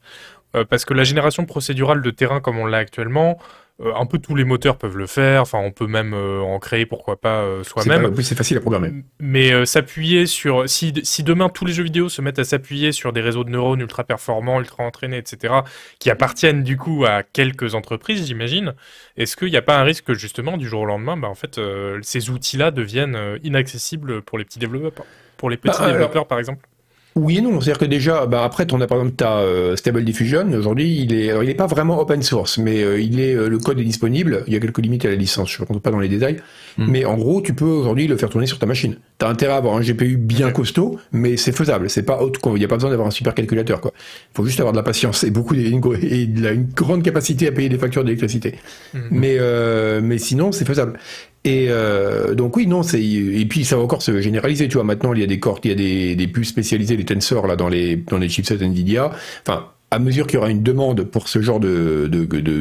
Euh, 0.56 0.64
Parce 0.70 0.86
que 0.86 0.94
la 0.94 1.04
génération 1.04 1.46
procédurale 1.46 2.02
de 2.02 2.10
terrain 2.12 2.40
comme 2.40 2.58
on 2.58 2.66
l'a 2.66 2.78
actuellement, 2.78 3.38
euh, 3.40 3.44
un 3.84 4.06
peu 4.06 4.20
tous 4.20 4.36
les 4.36 4.46
moteurs 4.46 4.78
peuvent 4.78 4.96
le 4.98 5.06
faire, 5.06 5.42
enfin 5.42 5.60
on 5.60 5.72
peut 5.72 5.88
même 5.88 6.14
euh, 6.14 6.40
en 6.40 6.60
créer 6.60 6.86
pourquoi 6.86 7.20
pas 7.20 7.42
euh, 7.42 7.62
soi-même. 7.64 8.14
Plus, 8.14 8.24
c'est 8.24 8.36
facile 8.36 8.56
à 8.56 8.62
programmer. 8.62 8.92
Mais 9.20 9.52
euh, 9.52 9.66
s'appuyer 9.66 10.28
sur. 10.28 10.70
Si, 10.70 10.94
si 11.04 11.24
demain 11.24 11.50
tous 11.50 11.66
les 11.66 11.74
jeux 11.74 11.84
vidéo 11.84 12.08
se 12.08 12.22
mettent 12.22 12.40
à 12.40 12.46
s'appuyer 12.46 12.94
sur 12.94 13.12
des 13.12 13.20
réseaux 13.20 13.44
de 13.44 13.50
neurones 13.50 13.82
ultra 13.82 14.06
performants, 14.06 14.60
ultra 14.60 14.84
entraînés, 14.84 15.18
etc., 15.18 15.56
qui 16.00 16.10
appartiennent 16.10 16.64
du 16.64 16.78
coup 16.78 17.04
à 17.06 17.24
quelques 17.24 17.76
entreprises, 17.76 18.26
j'imagine, 18.26 18.76
est-ce 19.18 19.36
qu'il 19.36 19.50
n'y 19.52 19.58
a 19.58 19.62
pas 19.62 19.78
un 19.78 19.84
risque 19.84 20.06
que 20.06 20.14
justement, 20.14 20.56
du 20.56 20.68
jour 20.70 20.82
au 20.82 20.86
lendemain, 20.86 21.18
bah, 21.18 21.28
en 21.28 21.36
fait, 21.36 21.58
euh, 21.58 22.00
ces 22.02 22.30
outils-là 22.30 22.72
deviennent 22.72 23.16
euh, 23.18 23.38
inaccessibles 23.44 24.22
pour 24.22 24.38
les 24.38 24.46
petits 24.46 24.60
développeurs 24.60 25.06
Pour 25.36 25.50
les 25.50 25.58
petits 25.58 25.78
Bah, 25.78 25.84
alors- 25.86 25.92
développeurs, 25.98 26.28
par 26.28 26.40
exemple? 26.40 26.66
Oui 27.18 27.38
et 27.38 27.42
non, 27.42 27.62
c'est-à-dire 27.62 27.78
que 27.80 27.86
déjà, 27.86 28.26
bah 28.26 28.44
après, 28.44 28.66
ton, 28.66 28.78
par 28.78 28.98
exemple, 28.98 29.16
t'as 29.16 29.38
euh, 29.38 29.78
Stable 29.78 30.04
Diffusion. 30.04 30.52
Aujourd'hui, 30.52 31.00
il 31.00 31.14
est, 31.14 31.28
il 31.28 31.50
est 31.50 31.56
pas 31.56 31.66
vraiment 31.66 31.98
open 32.02 32.22
source, 32.22 32.58
mais 32.58 32.84
euh, 32.84 33.00
il 33.00 33.22
est, 33.22 33.34
euh, 33.34 33.48
le 33.48 33.58
code 33.58 33.80
est 33.80 33.86
disponible. 33.86 34.44
Il 34.48 34.54
y 34.54 34.58
a 34.58 34.60
quelques 34.60 34.80
limites 34.80 35.06
à 35.06 35.10
la 35.10 35.16
licence. 35.16 35.50
Je 35.50 35.62
ne 35.62 35.68
rentre 35.68 35.80
pas 35.80 35.92
dans 35.92 36.00
les 36.00 36.10
détails, 36.10 36.42
Mm. 36.78 36.86
mais 36.92 37.06
en 37.06 37.16
gros, 37.16 37.42
tu 37.42 37.54
peux 37.54 37.66
aujourd'hui 37.66 38.08
le 38.08 38.18
faire 38.18 38.30
tourner 38.30 38.48
sur 38.48 38.60
ta 38.60 38.66
machine. 38.66 38.98
T'as 39.18 39.30
intérêt 39.30 39.54
à 39.54 39.58
avoir 39.58 39.76
un 39.76 39.82
GPU 39.82 40.18
bien 40.18 40.52
costaud, 40.52 41.00
mais 41.12 41.38
c'est 41.38 41.52
faisable. 41.56 41.90
C'est 41.90 42.04
pas 42.04 42.22
haute, 42.22 42.38
il 42.46 42.54
n'y 42.54 42.66
a 42.66 42.68
pas 42.68 42.76
besoin 42.76 42.90
d'avoir 42.90 43.08
un 43.08 43.12
super 43.12 43.34
calculateur, 43.34 43.80
quoi. 43.82 43.92
Il 43.96 44.36
faut 44.36 44.46
juste 44.46 44.60
avoir 44.60 44.74
de 44.74 44.78
la 44.78 44.84
patience 44.84 45.24
et 45.24 45.32
beaucoup, 45.32 45.54
et 45.56 46.26
de 46.28 46.44
la- 46.44 46.52
une 46.52 46.66
grande 46.66 47.02
capacité 47.04 47.48
à 47.48 47.52
payer 47.52 47.70
des 47.70 47.78
factures 47.78 48.04
d'électricité. 48.04 48.56
Mhm. 48.94 49.02
Mais, 49.12 49.38
euh, 49.40 50.02
mais 50.04 50.18
sinon, 50.18 50.52
c'est 50.52 50.66
faisable. 50.66 51.00
Et 51.46 51.68
euh, 51.70 52.34
donc 52.34 52.58
oui, 52.58 52.66
non, 52.68 52.82
c'est 52.84 53.02
et 53.04 53.46
puis 53.48 53.64
ça 53.66 53.78
va 53.78 53.84
encore 53.84 54.02
se 54.02 54.20
généraliser. 54.20 54.68
Tu 54.68 54.74
vois, 54.74 54.84
maintenant 54.84 55.14
il 55.14 55.20
y 55.20 55.24
a 55.24 55.28
des 55.28 55.40
corps, 55.40 55.60
il 55.64 55.70
y 55.70 55.74
a 55.74 55.76
des, 55.76 56.16
des 56.16 56.28
puces 56.28 56.50
spécialisées, 56.50 56.98
les 56.98 57.06
tensors 57.06 57.46
là 57.46 57.56
dans 57.56 57.70
les 57.70 57.96
dans 57.98 58.18
les 58.18 58.30
chipsets 58.30 58.58
Nvidia. 58.66 59.12
Enfin, 59.48 59.68
à 59.96 60.00
mesure 60.00 60.28
qu'il 60.28 60.36
y 60.36 60.38
aura 60.38 60.50
une 60.50 60.64
demande 60.64 61.04
pour 61.04 61.28
ce 61.28 61.42
genre 61.42 61.60
de 61.60 62.08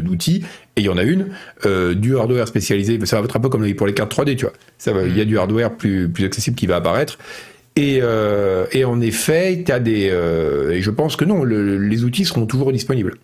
d'outils, 0.00 0.44
et 0.76 0.80
il 0.80 0.84
y 0.84 0.88
en 0.88 0.96
a 0.96 1.02
une, 1.02 1.28
euh, 1.66 1.94
du 1.94 2.16
hardware 2.16 2.48
spécialisé, 2.48 2.98
ça 3.04 3.18
va 3.20 3.24
être 3.24 3.36
un 3.36 3.40
peu 3.40 3.48
comme 3.48 3.70
pour 3.74 3.86
les 3.86 3.94
cartes 3.94 4.12
3D, 4.16 4.36
tu 4.36 4.44
vois. 4.44 4.54
Ça 4.78 4.92
va, 4.92 5.02
il 5.04 5.16
y 5.16 5.20
a 5.20 5.24
du 5.24 5.38
hardware 5.38 5.72
plus 5.76 6.08
plus 6.08 6.24
accessible 6.24 6.56
qui 6.56 6.66
va 6.66 6.76
apparaître. 6.76 7.18
Et, 7.76 7.98
euh, 8.02 8.66
et 8.72 8.84
en 8.84 9.00
effet, 9.00 9.62
tu 9.66 9.72
as 9.72 9.80
des. 9.80 10.08
euh, 10.10 10.70
et 10.70 10.80
je 10.80 10.90
pense 10.90 11.16
que 11.16 11.24
non, 11.24 11.42
le- 11.42 11.76
les 11.78 12.04
outils 12.04 12.24
seront 12.24 12.46
toujours 12.46 12.70
disponibles. 12.72 13.14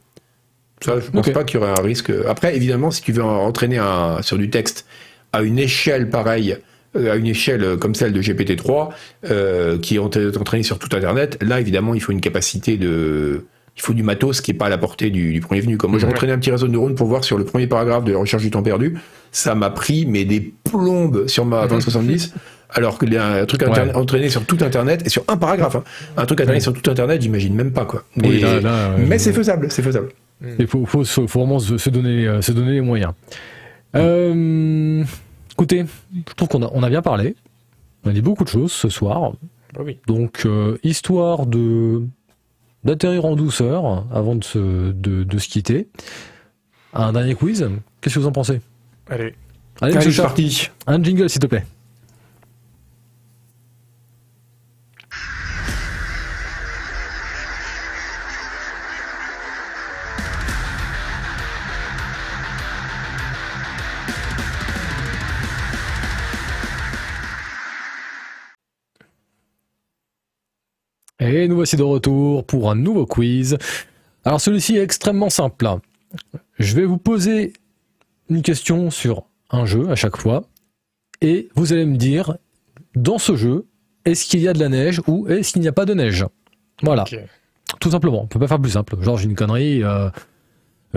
Ça, 0.85 0.99
je 0.99 1.11
pense 1.11 1.27
pas 1.33 1.45
qu'il 1.45 1.61
y 1.61 1.63
aurait 1.63 1.73
un 1.79 1.83
risque. 1.83 2.11
Après, 2.27 2.57
évidemment, 2.57 2.91
si 2.91 3.03
tu 3.03 3.13
veux 3.13 3.23
entraîner 3.23 3.79
un, 3.79 4.23
sur 4.23 4.39
du 4.39 4.49
texte 4.51 4.87
à 5.33 5.43
une 5.43 5.59
échelle 5.59 6.09
pareille, 6.11 6.57
à 6.97 7.15
une 7.17 7.27
échelle 7.27 7.77
comme 7.79 7.95
celle 7.95 8.13
de 8.13 8.21
GPT-3, 8.21 8.89
euh, 9.31 9.79
qui 9.79 9.97
est 9.97 9.99
ent- 10.01 10.11
entraîné 10.41 10.63
sur 10.65 10.79
tout 10.81 10.89
Internet, 10.97 11.39
là, 11.43 11.61
évidemment, 11.61 11.95
il 11.95 12.01
faut 12.01 12.13
une 12.13 12.21
capacité 12.23 12.77
de. 12.77 13.45
Il 13.77 13.83
faut 13.83 13.95
du 13.95 14.03
matos 14.03 14.41
qui 14.41 14.51
est 14.51 14.55
pas 14.55 14.67
à 14.67 14.69
la 14.69 14.79
portée 14.79 15.11
du, 15.11 15.33
du 15.33 15.41
premier 15.41 15.61
venu. 15.61 15.77
Comme 15.79 15.93
moi, 15.93 16.01
j'ai 16.01 16.07
entraîné 16.07 16.33
un 16.33 16.39
petit 16.39 16.51
réseau 16.51 16.67
de 16.67 16.73
neurones 16.73 16.95
pour 16.95 17.07
voir 17.07 17.25
sur 17.25 17.39
le 17.39 17.45
premier 17.45 17.67
paragraphe 17.67 18.05
de 18.05 18.13
la 18.13 18.19
recherche 18.19 18.43
du 18.43 18.51
temps 18.51 18.63
perdu. 18.63 18.99
Ça 19.33 19.55
m'a 19.55 19.71
pris, 19.71 20.05
mais 20.07 20.25
des 20.25 20.53
plombes 20.65 21.27
sur 21.29 21.45
ma 21.47 21.67
2070. 21.67 22.35
Alors 22.73 22.99
que 22.99 23.07
un 23.17 23.47
truc 23.47 23.63
Ouais. 23.63 23.95
entraîné 23.97 24.29
sur 24.29 24.45
tout 24.45 24.59
Internet, 24.63 25.03
et 25.07 25.09
sur 25.09 25.25
un 25.29 25.37
paragraphe, 25.37 25.77
hein. 25.77 25.85
un 26.17 26.25
truc 26.27 26.41
entraîné 26.41 26.57
Ouais. 26.59 26.61
sur 26.61 26.73
tout 26.73 26.89
Internet, 26.91 27.21
j'imagine 27.23 27.55
même 27.55 27.73
pas, 27.73 27.85
quoi. 27.85 28.05
Oui, 28.17 28.37
Et- 28.37 28.41
là, 28.41 28.61
là, 28.61 28.95
mais 28.99 29.19
c'est 29.19 29.33
faisable, 29.33 29.71
c'est 29.71 29.83
faisable. 29.83 30.11
Il 30.59 30.67
faut, 30.67 30.85
faut, 30.87 31.03
se- 31.05 31.27
faut 31.27 31.41
vraiment 31.41 31.59
se, 31.59 31.79
se 31.79 31.91
donner, 31.91 32.27
euh, 32.29 32.41
se 32.43 32.53
donner 32.53 32.73
les 32.73 32.81
moyens. 32.81 33.13
Euh, 33.97 35.05
écoutez, 35.53 35.85
je 36.29 36.35
trouve 36.35 36.49
qu'on 36.49 36.63
a, 36.63 36.71
on 36.73 36.83
a 36.83 36.89
bien 36.89 37.03
parlé. 37.03 37.35
On 38.05 38.11
a 38.11 38.13
dit 38.13 38.23
beaucoup 38.23 38.45
de 38.45 38.49
choses 38.49 38.73
ce 38.73 38.89
soir. 38.89 39.33
Oui. 39.79 39.99
Donc, 40.07 40.43
euh, 40.47 40.79
histoire 40.83 41.47
de 41.47 42.03
d'atterrir 42.85 43.25
en 43.25 43.37
douceur 43.37 44.07
avant 44.13 44.35
de 44.37 44.45
se, 44.45 44.93
de, 44.93 45.25
de 45.25 45.39
se 45.39 45.49
quitter. 45.49 45.89
Un 46.93 47.13
dernier 47.13 47.35
quiz. 47.35 47.69
Qu'est-ce 48.01 48.15
que 48.17 48.21
vous 48.21 48.27
en 48.27 48.33
pensez? 48.33 48.61
Allez. 49.09 49.35
Allez, 49.81 49.97
Allez, 49.97 50.17
parti. 50.17 50.69
un 50.87 51.03
jingle 51.03 51.29
s'il 51.31 51.41
te 51.41 51.47
plaît. 51.47 51.65
Et 71.33 71.47
nous 71.49 71.55
voici 71.55 71.77
de 71.77 71.83
retour 71.83 72.45
pour 72.45 72.71
un 72.71 72.75
nouveau 72.75 73.07
quiz. 73.07 73.57
Alors 74.25 74.41
celui-ci 74.41 74.77
est 74.77 74.83
extrêmement 74.83 75.31
simple. 75.31 75.67
Je 76.59 76.75
vais 76.75 76.85
vous 76.85 76.99
poser 76.99 77.53
une 78.29 78.43
question 78.43 78.91
sur 78.91 79.23
un 79.51 79.65
jeu 79.65 79.89
à 79.91 79.95
chaque 79.95 80.17
fois. 80.17 80.43
Et 81.21 81.49
vous 81.55 81.73
allez 81.73 81.85
me 81.87 81.97
dire, 81.97 82.37
dans 82.97 83.19
ce 83.19 83.37
jeu, 83.37 83.67
est-ce 84.05 84.25
qu'il 84.27 84.41
y 84.41 84.49
a 84.49 84.53
de 84.53 84.59
la 84.59 84.69
neige 84.69 85.01
ou 85.07 85.29
est-ce 85.29 85.53
qu'il 85.53 85.63
n'y 85.63 85.69
a 85.69 85.73
pas 85.73 85.85
de 85.85 85.95
neige? 85.95 86.27
Voilà, 86.83 87.05
tout 87.79 87.91
simplement. 87.91 88.23
On 88.23 88.27
peut 88.27 88.39
pas 88.41 88.49
faire 88.49 88.61
plus 88.61 88.71
simple. 88.73 88.97
Genre 89.01 89.17
j'ai 89.19 89.27
une 89.27 89.35
connerie. 89.37 89.85
euh, 89.85 90.09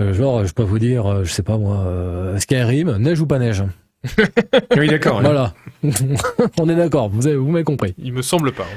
euh, 0.00 0.12
genre 0.14 0.44
je 0.44 0.52
peux 0.52 0.62
vous 0.64 0.78
dire, 0.80 1.06
euh, 1.06 1.24
je 1.24 1.32
sais 1.32 1.42
pas 1.44 1.58
moi, 1.58 2.34
Skyrim, 2.38 2.96
neige 2.96 3.20
ou 3.20 3.26
pas 3.26 3.38
neige? 3.38 3.62
Oui, 4.76 4.88
d'accord. 4.88 5.20
Voilà. 5.20 5.54
On 6.58 6.68
est 6.68 6.74
d'accord, 6.76 7.08
vous 7.08 7.26
avez- 7.26 7.36
vous 7.36 7.50
m'avez 7.50 7.64
compris. 7.64 7.94
Il 7.98 8.12
me 8.12 8.22
semble 8.22 8.52
pas. 8.52 8.64
hein. 8.64 8.76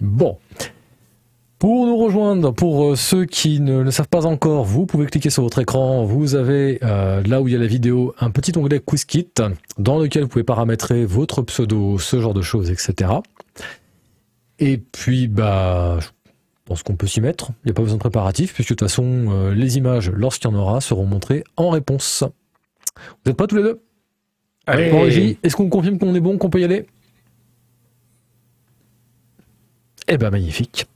Bon. 0.00 0.38
Pour 1.58 1.86
nous 1.86 1.96
rejoindre, 1.96 2.50
pour 2.52 2.84
euh, 2.84 2.96
ceux 2.96 3.24
qui 3.24 3.60
ne 3.60 3.78
le 3.78 3.90
savent 3.90 4.08
pas 4.08 4.26
encore, 4.26 4.64
vous 4.64 4.84
pouvez 4.84 5.06
cliquer 5.06 5.30
sur 5.30 5.42
votre 5.42 5.58
écran. 5.58 6.04
Vous 6.04 6.34
avez 6.34 6.78
euh, 6.82 7.22
là 7.22 7.40
où 7.40 7.48
il 7.48 7.52
y 7.52 7.56
a 7.56 7.58
la 7.58 7.66
vidéo 7.66 8.14
un 8.20 8.30
petit 8.30 8.56
onglet 8.58 8.78
Quiz 8.78 9.06
Kit 9.06 9.32
dans 9.78 9.98
lequel 9.98 10.24
vous 10.24 10.28
pouvez 10.28 10.44
paramétrer 10.44 11.06
votre 11.06 11.40
pseudo, 11.40 11.98
ce 11.98 12.20
genre 12.20 12.34
de 12.34 12.42
choses, 12.42 12.70
etc. 12.70 13.10
Et 14.58 14.76
puis, 14.76 15.28
bah, 15.28 15.98
je 15.98 16.08
pense 16.66 16.82
qu'on 16.82 16.96
peut 16.96 17.06
s'y 17.06 17.22
mettre. 17.22 17.52
Il 17.64 17.68
n'y 17.68 17.70
a 17.70 17.74
pas 17.74 17.82
besoin 17.82 17.96
de 17.96 18.00
préparatif 18.00 18.52
puisque 18.52 18.70
de 18.70 18.74
toute 18.74 18.88
façon, 18.88 19.26
euh, 19.30 19.54
les 19.54 19.78
images, 19.78 20.10
lorsqu'il 20.10 20.50
y 20.50 20.54
en 20.54 20.56
aura, 20.58 20.82
seront 20.82 21.06
montrées 21.06 21.42
en 21.56 21.70
réponse. 21.70 22.22
Vous 22.96 23.30
n'êtes 23.30 23.36
pas 23.36 23.46
tous 23.46 23.56
les 23.56 23.62
deux? 23.62 23.80
Allez. 24.66 24.90
Régie, 24.90 25.38
est-ce 25.42 25.56
qu'on 25.56 25.70
confirme 25.70 25.98
qu'on 25.98 26.14
est 26.14 26.20
bon, 26.20 26.36
qu'on 26.36 26.50
peut 26.50 26.60
y 26.60 26.64
aller? 26.64 26.86
Eh 30.08 30.18
ben 30.18 30.30
magnifique. 30.30 30.86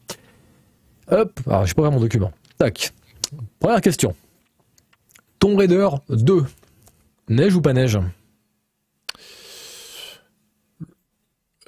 Hop, 1.10 1.40
alors 1.46 1.66
j'ai 1.66 1.74
pas 1.74 1.82
ouvert 1.82 1.92
mon 1.92 2.00
document. 2.00 2.32
Tac. 2.58 2.92
Première 3.58 3.80
question. 3.80 4.14
Tomb 5.38 5.56
Raider 5.58 5.88
2. 6.08 6.44
Neige 7.28 7.54
ou 7.54 7.60
pas 7.62 7.72
neige? 7.72 7.98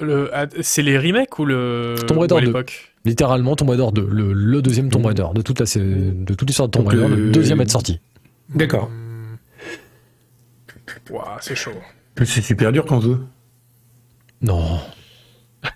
Le- 0.01 0.31
ah, 0.35 0.47
C'est 0.61 0.83
les 0.83 0.99
remakes 0.99 1.39
ou 1.39 1.45
le. 1.45 1.95
Tomb 2.07 2.19
Raider 2.19 2.35
ou 2.35 2.39
à 2.39 2.41
2. 2.41 2.47
l'époque? 2.47 2.95
Littéralement 3.05 3.57
Tomb 3.57 3.71
Raider 3.71 3.87
2, 3.93 4.07
le, 4.09 4.33
le 4.33 4.63
deuxième 4.63 4.89
Tomb 4.89 5.05
Raider 5.05 5.27
de 5.35 5.43
toute 5.43 5.59
la 5.59 5.67
de 5.67 6.35
toute 6.35 6.49
l'histoire 6.49 6.69
de 6.69 6.73
Tomb 6.79 6.87
Raider, 6.87 7.09
le 7.09 7.29
euh, 7.29 7.33
deuxième 7.33 7.59
à 7.61 7.65
être 7.65 7.71
sorti. 7.71 8.01
D'accord. 8.55 8.89
Hmm. 8.91 9.37
Ouah, 11.11 11.39
c'est 11.41 11.57
chaud. 11.57 11.73
C'est 12.19 12.43
super 12.43 12.71
dur 12.73 12.85
qu'on 12.87 12.99
veut. 12.99 13.19
Non. 14.41 14.79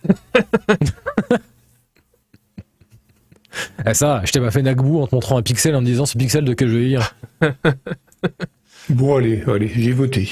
Ah 3.85 3.95
ça, 3.95 4.23
je 4.24 4.33
t'ai 4.33 4.41
pas 4.41 4.51
fait 4.51 4.62
Nagbou 4.62 5.01
en 5.01 5.07
te 5.07 5.15
montrant 5.15 5.37
un 5.39 5.43
pixel 5.43 5.74
en 5.74 5.81
me 5.81 5.87
disant 5.87 6.07
ce 6.07 6.16
pixel 6.19 6.45
de 6.45 6.55
quel 6.55 6.69
jeu 6.69 6.83
il 6.85 6.95
est. 6.95 6.99
Bon, 8.89 9.16
allez, 9.16 9.43
allez, 9.49 9.66
j'ai 9.69 9.93
voté. 9.93 10.28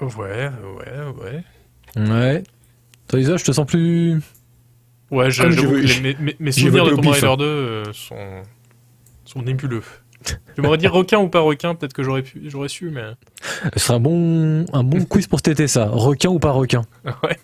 Ouais, 0.00 0.08
ouais, 0.16 1.12
ouais. 1.22 1.44
Ouais. 1.96 2.42
Toi 3.08 3.20
Isa, 3.20 3.36
je 3.36 3.44
te 3.44 3.52
sens 3.52 3.66
plus... 3.66 4.20
Ouais, 5.10 5.30
je- 5.30 5.42
j'avoue 5.42 5.52
je 5.56 5.60
que 5.60 5.66
veux- 5.66 5.80
les- 5.80 6.14
mes, 6.20 6.36
mes- 6.38 6.52
souvenirs 6.52 6.84
de 6.84 6.90
Tomb 6.94 7.06
Raider 7.08 7.26
hein. 7.26 7.36
2 7.36 7.44
euh, 7.44 7.84
sont, 7.92 8.42
sont 9.24 9.42
nébuleux. 9.42 9.82
Tu 10.54 10.62
m'aurais 10.62 10.78
dit 10.78 10.86
requin 10.86 11.18
ou 11.18 11.28
pas 11.28 11.40
requin, 11.40 11.74
peut-être 11.74 11.92
que 11.92 12.02
j'aurais 12.02 12.22
pu, 12.22 12.42
j'aurais 12.48 12.68
su, 12.68 12.90
mais. 12.90 13.02
Ce 13.74 13.80
serait 13.80 13.94
un 13.94 14.00
bon, 14.00 14.64
un 14.72 14.84
bon 14.84 15.04
quiz 15.04 15.26
pour 15.26 15.40
cet 15.40 15.48
été, 15.48 15.66
ça. 15.66 15.86
Requin 15.90 16.28
ou 16.28 16.38
pas 16.38 16.52
requin 16.52 16.82
Ouais, 17.22 17.36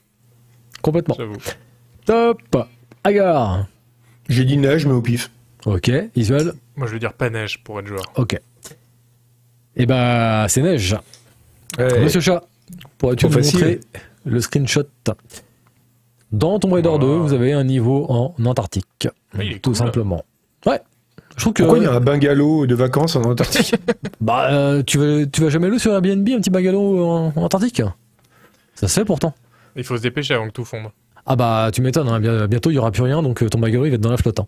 Complètement. 0.82 1.16
j'avoue. 1.18 1.36
Top 2.04 2.40
Agar 3.06 3.66
J'ai 4.28 4.44
dit 4.44 4.56
neige, 4.56 4.84
mais 4.84 4.92
au 4.92 5.00
pif. 5.00 5.30
Ok. 5.64 5.90
Isuel 6.16 6.54
Moi, 6.76 6.86
je 6.88 6.92
veux 6.94 6.98
dire 6.98 7.12
pas 7.12 7.30
neige 7.30 7.62
pour 7.62 7.78
être 7.78 7.86
joueur. 7.86 8.02
Ok. 8.16 8.40
Eh 9.76 9.86
bah, 9.86 10.46
c'est 10.48 10.60
neige. 10.62 10.96
Monsieur 11.78 12.20
Chat, 12.20 12.42
pourrais-tu 12.98 13.26
nous 13.26 13.32
facile. 13.32 13.54
montrer 13.60 13.80
le 14.24 14.40
screenshot 14.40 14.82
Dans 16.32 16.58
Tomb 16.58 16.72
Raider 16.72 16.88
Oh. 16.92 16.98
2, 16.98 17.06
vous 17.06 17.32
avez 17.32 17.52
un 17.52 17.62
niveau 17.64 18.06
en 18.10 18.34
Antarctique. 18.44 19.08
Oui, 19.38 19.46
il 19.46 19.52
est 19.52 19.58
tout 19.60 19.70
cool. 19.70 19.76
simplement. 19.76 20.24
Ouais. 20.64 20.80
Je 21.36 21.42
trouve 21.42 21.52
que... 21.52 21.62
Pourquoi 21.62 21.78
il 21.78 21.84
y 21.84 21.86
a 21.86 21.92
un 21.92 22.00
bungalow 22.00 22.66
de 22.66 22.74
vacances 22.74 23.14
en 23.14 23.22
Antarctique 23.22 23.74
Bah, 24.20 24.48
euh, 24.50 24.82
tu, 24.82 24.98
vas, 24.98 25.26
tu 25.26 25.42
vas 25.42 25.50
jamais 25.50 25.68
louer 25.68 25.78
sur 25.78 25.92
Airbnb 25.92 26.26
un 26.30 26.38
petit 26.40 26.50
bungalow 26.50 27.04
en, 27.06 27.32
en 27.36 27.42
Antarctique? 27.42 27.82
Ça 28.74 28.88
se 28.88 28.98
fait 29.00 29.04
pourtant. 29.04 29.34
Il 29.76 29.84
faut 29.84 29.96
se 29.96 30.02
dépêcher 30.02 30.34
avant 30.34 30.46
que 30.48 30.52
tout 30.52 30.64
fonde. 30.64 30.86
Ah 31.26 31.36
bah 31.36 31.70
tu 31.72 31.82
m'étonnes, 31.82 32.08
hein, 32.08 32.20
bien- 32.20 32.46
bientôt 32.46 32.70
il 32.70 32.74
y 32.74 32.78
aura 32.78 32.90
plus 32.92 33.02
rien, 33.02 33.22
donc 33.22 33.42
euh, 33.42 33.48
ton 33.48 33.64
il 33.66 33.76
va 33.78 33.88
être 33.88 34.00
dans 34.00 34.10
la 34.10 34.16
flotte. 34.16 34.40
hein. 34.40 34.46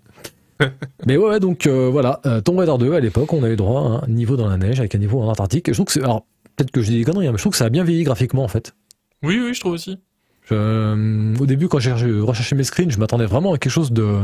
Mais 1.06 1.16
ouais, 1.16 1.38
donc 1.40 1.66
euh, 1.66 1.88
voilà, 1.90 2.20
euh, 2.26 2.40
Tomb 2.40 2.58
Raider 2.58 2.74
2 2.78 2.92
à 2.94 3.00
l'époque, 3.00 3.32
on 3.32 3.42
avait 3.42 3.56
droit 3.56 4.00
à 4.02 4.04
un 4.04 4.08
niveau 4.08 4.36
dans 4.36 4.48
la 4.48 4.56
neige 4.56 4.80
avec 4.80 4.94
un 4.94 4.98
niveau 4.98 5.20
en 5.20 5.28
Antarctique. 5.28 5.68
Et 5.68 5.72
je 5.72 5.76
trouve 5.76 5.86
que 5.86 5.92
c'est, 5.92 6.02
alors 6.02 6.24
peut-être 6.56 6.70
que 6.70 6.82
je 6.82 6.90
dis 6.90 6.98
des 6.98 7.04
conneries, 7.04 7.26
hein, 7.28 7.32
mais 7.32 7.38
je 7.38 7.42
trouve 7.42 7.52
que 7.52 7.58
ça 7.58 7.66
a 7.66 7.68
bien 7.70 7.84
vieilli 7.84 8.02
graphiquement 8.04 8.42
en 8.44 8.48
fait. 8.48 8.74
Oui, 9.22 9.40
oui, 9.44 9.54
je 9.54 9.60
trouve 9.60 9.72
aussi. 9.72 9.98
Je- 10.44 10.54
euh, 10.54 11.34
au 11.38 11.46
début, 11.46 11.68
quand 11.68 11.78
j'ai 11.78 11.92
recherché- 11.92 12.54
mes 12.56 12.64
screens, 12.64 12.90
je 12.90 12.98
m'attendais 12.98 13.26
vraiment 13.26 13.52
à 13.52 13.58
quelque 13.58 13.72
chose 13.72 13.92
de, 13.92 14.20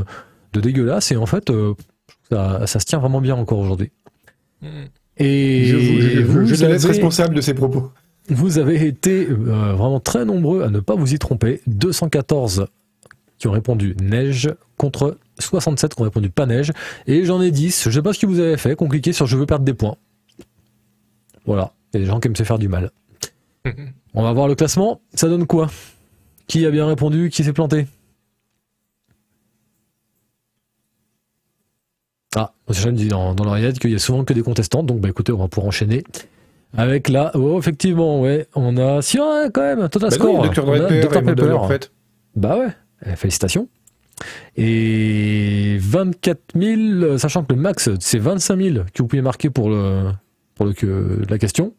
de 0.53 0.61
dégueulasse, 0.61 1.13
et 1.13 1.17
en 1.17 1.27
fait, 1.27 1.51
euh, 1.51 1.75
ça, 2.31 2.67
ça 2.67 2.81
se 2.81 2.87
tient 2.87 2.99
vraiment 2.99 3.21
bien 3.21 3.35
encore 3.37 3.59
aujourd'hui. 3.59 3.91
Hmm. 4.63 4.67
Et 5.19 5.67
Je, 5.67 5.77
vous, 5.77 6.01
je, 6.01 6.21
vous, 6.23 6.47
je 6.47 6.55
te 6.57 6.65
laisse 6.65 6.85
avez- 6.85 6.93
responsable 6.95 7.35
de 7.37 7.41
ses 7.41 7.55
propos. 7.55 7.91
Vous 8.29 8.59
avez 8.59 8.87
été 8.87 9.29
euh, 9.29 9.75
vraiment 9.75 10.01
très 10.01 10.25
nombreux 10.25 10.63
à 10.63 10.71
ne 10.71 10.81
pas 10.81 10.95
vous 10.95 11.13
y 11.13 11.19
tromper. 11.19 11.61
214 11.67 12.67
qui 13.39 13.49
ont 13.49 13.53
répondu 13.53 13.95
neige 14.01 14.51
contre 14.79 15.19
67 15.39 15.95
qui 15.95 16.01
ont 16.01 16.05
répondu 16.05 16.31
pas 16.31 16.47
neige. 16.47 16.73
Et 17.07 17.25
j'en 17.25 17.43
ai 17.43 17.51
10, 17.51 17.85
je 17.85 17.91
sais 17.91 18.03
pas 18.03 18.13
ce 18.13 18.21
que 18.21 18.27
vous 18.27 18.41
avez 18.41 18.57
fait, 18.57 18.77
qui 18.77 18.83
ont 18.83 18.89
cliqué 18.89 19.13
sur 19.13 19.27
je 19.27 19.37
veux 19.37 19.47
perdre 19.47 19.65
des 19.65 19.75
points. 19.75 19.97
Voilà, 21.45 21.73
il 21.93 21.97
y 21.97 21.99
a 21.99 22.01
des 22.01 22.07
gens 22.07 22.21
qui 22.21 22.29
aiment 22.29 22.37
se 22.37 22.45
faire 22.45 22.59
du 22.59 22.69
mal. 22.69 22.91
On 24.15 24.23
va 24.23 24.33
voir 24.33 24.49
le 24.49 24.55
classement, 24.55 25.01
ça 25.15 25.29
donne 25.29 25.47
quoi? 25.47 25.71
Qui 26.47 26.65
a 26.65 26.71
bien 26.71 26.87
répondu? 26.87 27.31
Qui 27.31 27.45
s'est 27.45 27.53
planté? 27.53 27.87
Ah, 32.37 32.53
M. 32.69 32.75
Chan 32.75 32.93
dit 32.93 33.09
dans, 33.09 33.35
dans 33.35 33.45
l'oreillette 33.45 33.79
qu'il 33.79 33.91
y 33.91 33.95
a 33.95 33.99
souvent 33.99 34.25
que 34.25 34.33
des 34.33 34.43
contestants, 34.43 34.83
donc 34.83 35.01
bah 35.01 35.09
écoutez, 35.09 35.33
on 35.33 35.39
va 35.39 35.49
pouvoir 35.49 35.69
enchaîner 35.69 36.05
avec 36.77 37.09
la. 37.09 37.31
Oh, 37.35 37.59
effectivement, 37.59 38.21
ouais, 38.21 38.47
on 38.55 38.77
a. 38.77 39.03
Si, 39.03 39.19
ouais, 39.19 39.49
quand 39.53 39.63
même, 39.63 39.89
total 39.89 40.11
Bah 40.11 40.17
score. 40.17 40.49
Dr. 40.49 40.65
Dr. 40.65 41.23
Pepper. 41.23 41.53
en 41.53 41.69
fait. 41.69 41.93
Bah 42.37 42.59
ouais, 42.59 42.69
eh, 43.07 43.17
félicitations. 43.17 43.69
Et 44.57 45.77
24 45.81 46.41
000, 46.55 47.19
sachant 47.19 47.45
que 47.45 47.53
le 47.53 47.61
max, 47.61 47.91
c'est 47.99 48.19
25 48.19 48.57
000 48.61 48.75
que 48.93 49.03
vous 49.03 49.09
pouvez 49.09 49.23
marquer 49.23 49.51
pour, 49.51 49.69
le, 49.69 50.13
pour 50.55 50.67
le, 50.67 50.73
que, 50.73 51.23
la 51.29 51.39
question. 51.39 51.75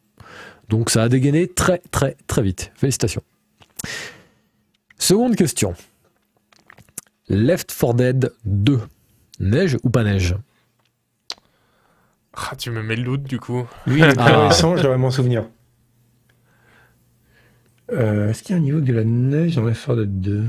Donc 0.70 0.90
ça 0.90 1.04
a 1.04 1.10
dégainé 1.10 1.48
très 1.48 1.82
très 1.92 2.18
très 2.28 2.42
vite. 2.42 2.72
Félicitations. 2.76 3.22
Seconde 4.98 5.36
question. 5.36 5.74
Left 7.30 7.74
4 7.74 7.94
Dead 7.94 8.34
2. 8.46 8.80
Neige 9.40 9.78
ou 9.84 9.90
pas 9.90 10.04
neige? 10.04 10.36
Ah, 12.38 12.56
tu 12.58 12.70
me 12.72 12.82
mets 12.84 12.96
le 12.96 13.04
doute 13.04 13.24
du 13.24 13.40
coup. 13.40 13.66
Lui, 13.88 14.00
il 14.00 14.06
est 14.06 14.14
très 14.14 14.32
Ah. 14.34 14.48
récent, 14.50 14.76
je 14.76 14.84
devrais 14.84 14.98
m'en 14.98 15.12
souvenir. 15.12 15.46
Euh, 17.92 18.30
Est-ce 18.30 18.44
qu'il 18.44 18.56
y 18.56 18.58
a 18.58 18.62
un 18.62 18.64
niveau 18.64 18.82
de 18.82 18.92
la 18.94 19.04
neige 19.04 19.56
dans 19.56 19.66
l'effort 19.66 19.96
de 19.96 20.06
2 20.06 20.46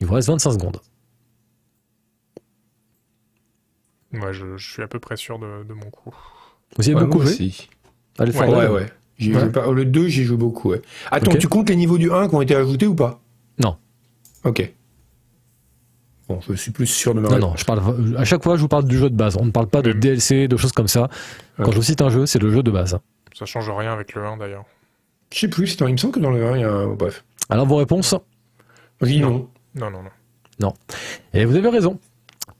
Il 0.00 0.06
vous 0.06 0.14
reste 0.14 0.28
25 0.28 0.52
secondes. 0.52 0.80
Moi, 4.12 4.32
je, 4.32 4.56
je 4.56 4.72
suis 4.72 4.82
à 4.82 4.88
peu 4.88 4.98
près 5.00 5.16
sûr 5.16 5.38
de, 5.38 5.64
de 5.64 5.72
mon 5.74 5.90
coup. 5.90 6.14
Vous 6.76 6.88
y 6.88 6.92
avez 6.94 7.04
beaucoup 7.04 7.20
joué 7.24 7.52
4 8.16 8.30
Ouais, 8.48 8.68
ouais. 8.68 8.90
Ouais. 9.34 9.48
pas. 9.50 9.70
Le 9.70 9.84
2, 9.84 10.08
j'y 10.08 10.24
joue 10.24 10.36
beaucoup, 10.36 10.70
ouais. 10.70 10.82
Attends, 11.10 11.34
tu 11.36 11.48
comptes 11.48 11.68
les 11.70 11.76
niveaux 11.76 11.98
du 11.98 12.12
1 12.12 12.28
qui 12.28 12.34
ont 12.34 12.42
été 12.42 12.54
ajoutés 12.54 12.86
ou 12.86 12.94
pas? 12.94 13.20
Non. 13.58 13.76
Ok. 14.44 14.72
Bon, 16.34 16.40
je 16.48 16.54
suis 16.54 16.70
plus 16.72 16.86
sûr 16.86 17.14
de 17.14 17.20
ma 17.20 17.28
Non, 17.28 17.34
réponse. 17.34 17.50
non, 17.50 17.56
je 17.56 17.64
parle, 17.64 18.14
à 18.18 18.24
chaque 18.24 18.42
fois, 18.42 18.56
je 18.56 18.60
vous 18.62 18.68
parle 18.68 18.84
du 18.84 18.98
jeu 18.98 19.08
de 19.10 19.14
base. 19.16 19.36
On 19.40 19.44
ne 19.44 19.50
parle 19.50 19.68
pas 19.68 19.82
de 19.82 19.92
DLC, 19.92 20.48
de 20.48 20.56
choses 20.56 20.72
comme 20.72 20.88
ça. 20.88 21.08
Quand 21.58 21.70
je 21.70 21.76
vous 21.76 21.82
cite 21.82 22.02
un 22.02 22.08
jeu, 22.10 22.26
c'est 22.26 22.38
le 22.40 22.50
jeu 22.50 22.62
de 22.62 22.70
base. 22.70 22.98
Ça 23.34 23.46
change 23.46 23.70
rien 23.70 23.92
avec 23.92 24.14
le 24.14 24.24
1 24.24 24.36
d'ailleurs. 24.36 24.64
Je 25.32 25.38
sais 25.40 25.48
plus, 25.48 25.76
il 25.80 25.86
me 25.92 25.96
semble 25.96 26.14
que 26.14 26.20
dans 26.20 26.30
le 26.30 26.44
1, 26.46 26.56
il 26.56 26.60
y 26.60 26.64
a. 26.64 26.86
Bref. 26.86 27.24
Alors, 27.50 27.66
vos 27.66 27.76
réponses? 27.76 28.14
Je 29.00 29.06
dis 29.06 29.20
non. 29.20 29.48
Non, 29.74 29.90
non, 29.90 30.00
non. 30.60 30.72
Et 31.32 31.44
vous 31.44 31.56
avez 31.56 31.68
raison. 31.68 31.98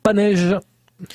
Pas 0.03 0.13
neige 0.13 0.45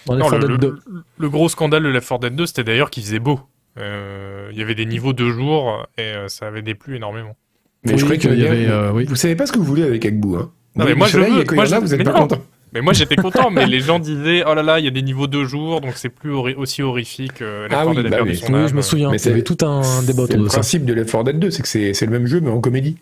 dans 0.05 0.15
Non, 0.15 0.29
4 0.29 0.33
le, 0.33 0.39
Dead 0.39 0.49
le- 0.51 0.57
2. 0.57 0.79
le 1.17 1.29
gros 1.29 1.49
scandale 1.49 1.83
de 1.83 1.89
Left 1.89 2.07
4 2.07 2.19
Dead 2.21 2.35
2, 2.35 2.45
c'était 2.45 2.63
d'ailleurs 2.63 2.89
qu'il 2.89 3.03
faisait 3.03 3.19
beau. 3.19 3.39
Euh, 3.77 4.49
Il 4.51 4.57
y 4.57 4.61
avait 4.61 4.75
des 4.75 4.85
niveaux 4.85 5.13
de 5.13 5.29
jour 5.29 5.85
et 5.97 6.01
euh, 6.01 6.27
ça 6.27 6.47
avait 6.47 6.61
déplu 6.61 6.95
énormément. 6.95 7.35
Mais 7.83 7.93
Oui, 7.93 7.97
je 7.99 8.03
croyais 8.03 8.19
qu'il 8.19 8.37
y 8.39 8.45
avait, 8.47 8.67
euh, 8.67 8.91
oui. 8.91 9.05
Vous 9.05 9.15
savez 9.15 9.35
pas 9.35 9.45
ce 9.45 9.51
que 9.51 9.59
vous 9.59 9.63
voulez 9.65 9.83
avec 9.83 10.05
Agbou, 10.05 10.35
hein? 10.37 10.51
Non, 10.75 10.85
mais 10.85 10.95
moi, 10.95 11.07
je 11.07 11.17
veux- 11.17 11.25
je- 11.25 11.75
vous 11.79 11.93
êtes 11.93 12.03
pas 12.03 12.11
content. 12.13 12.37
Mais 12.71 12.81
j'étais 12.93 13.15
content, 13.15 13.49
mais 13.49 13.65
les 13.65 13.79
gens 13.79 13.97
disaient 13.97 14.43
oh 14.47 14.53
là 14.53 14.61
là, 14.61 14.77
il 14.79 14.85
y 14.85 14.87
a 14.87 14.91
des 14.91 15.01
niveaux 15.01 15.25
de 15.25 15.43
jour, 15.43 15.81
donc 15.81 15.93
c'est 15.95 16.09
plus 16.09 16.31
aussi 16.31 16.83
horrifique. 16.83 17.41
Euh, 17.41 17.63
Left 17.63 17.75
Ah 17.75 17.85
4 17.85 17.97
oui, 18.03 18.09
bah 18.09 18.17
oui. 18.23 18.35
son 18.37 18.53
Oui, 18.53 18.59
âme. 18.59 18.67
je 18.67 18.75
me 18.75 18.81
souviens. 18.83 19.09
Mais 19.09 19.17
Il 19.17 19.25
y 19.25 19.29
avait 19.29 19.39
c'est- 19.39 19.43
tout 19.43 19.65
un 19.65 19.81
débat 20.03 20.23
autour 20.23 20.37
le 20.37 20.43
de 20.43 20.49
ça. 20.49 20.57
principe 20.59 20.85
de 20.85 20.93
Left 20.93 21.09
4 21.11 21.23
Dead 21.23 21.39
2, 21.39 21.49
c'est 21.49 21.63
que 21.63 21.67
c'est 21.67 21.93
c'est 21.95 22.05
le 22.05 22.11
même 22.11 22.27
jeu, 22.27 22.39
mais 22.41 22.51
en 22.51 22.61
comédie. 22.61 22.97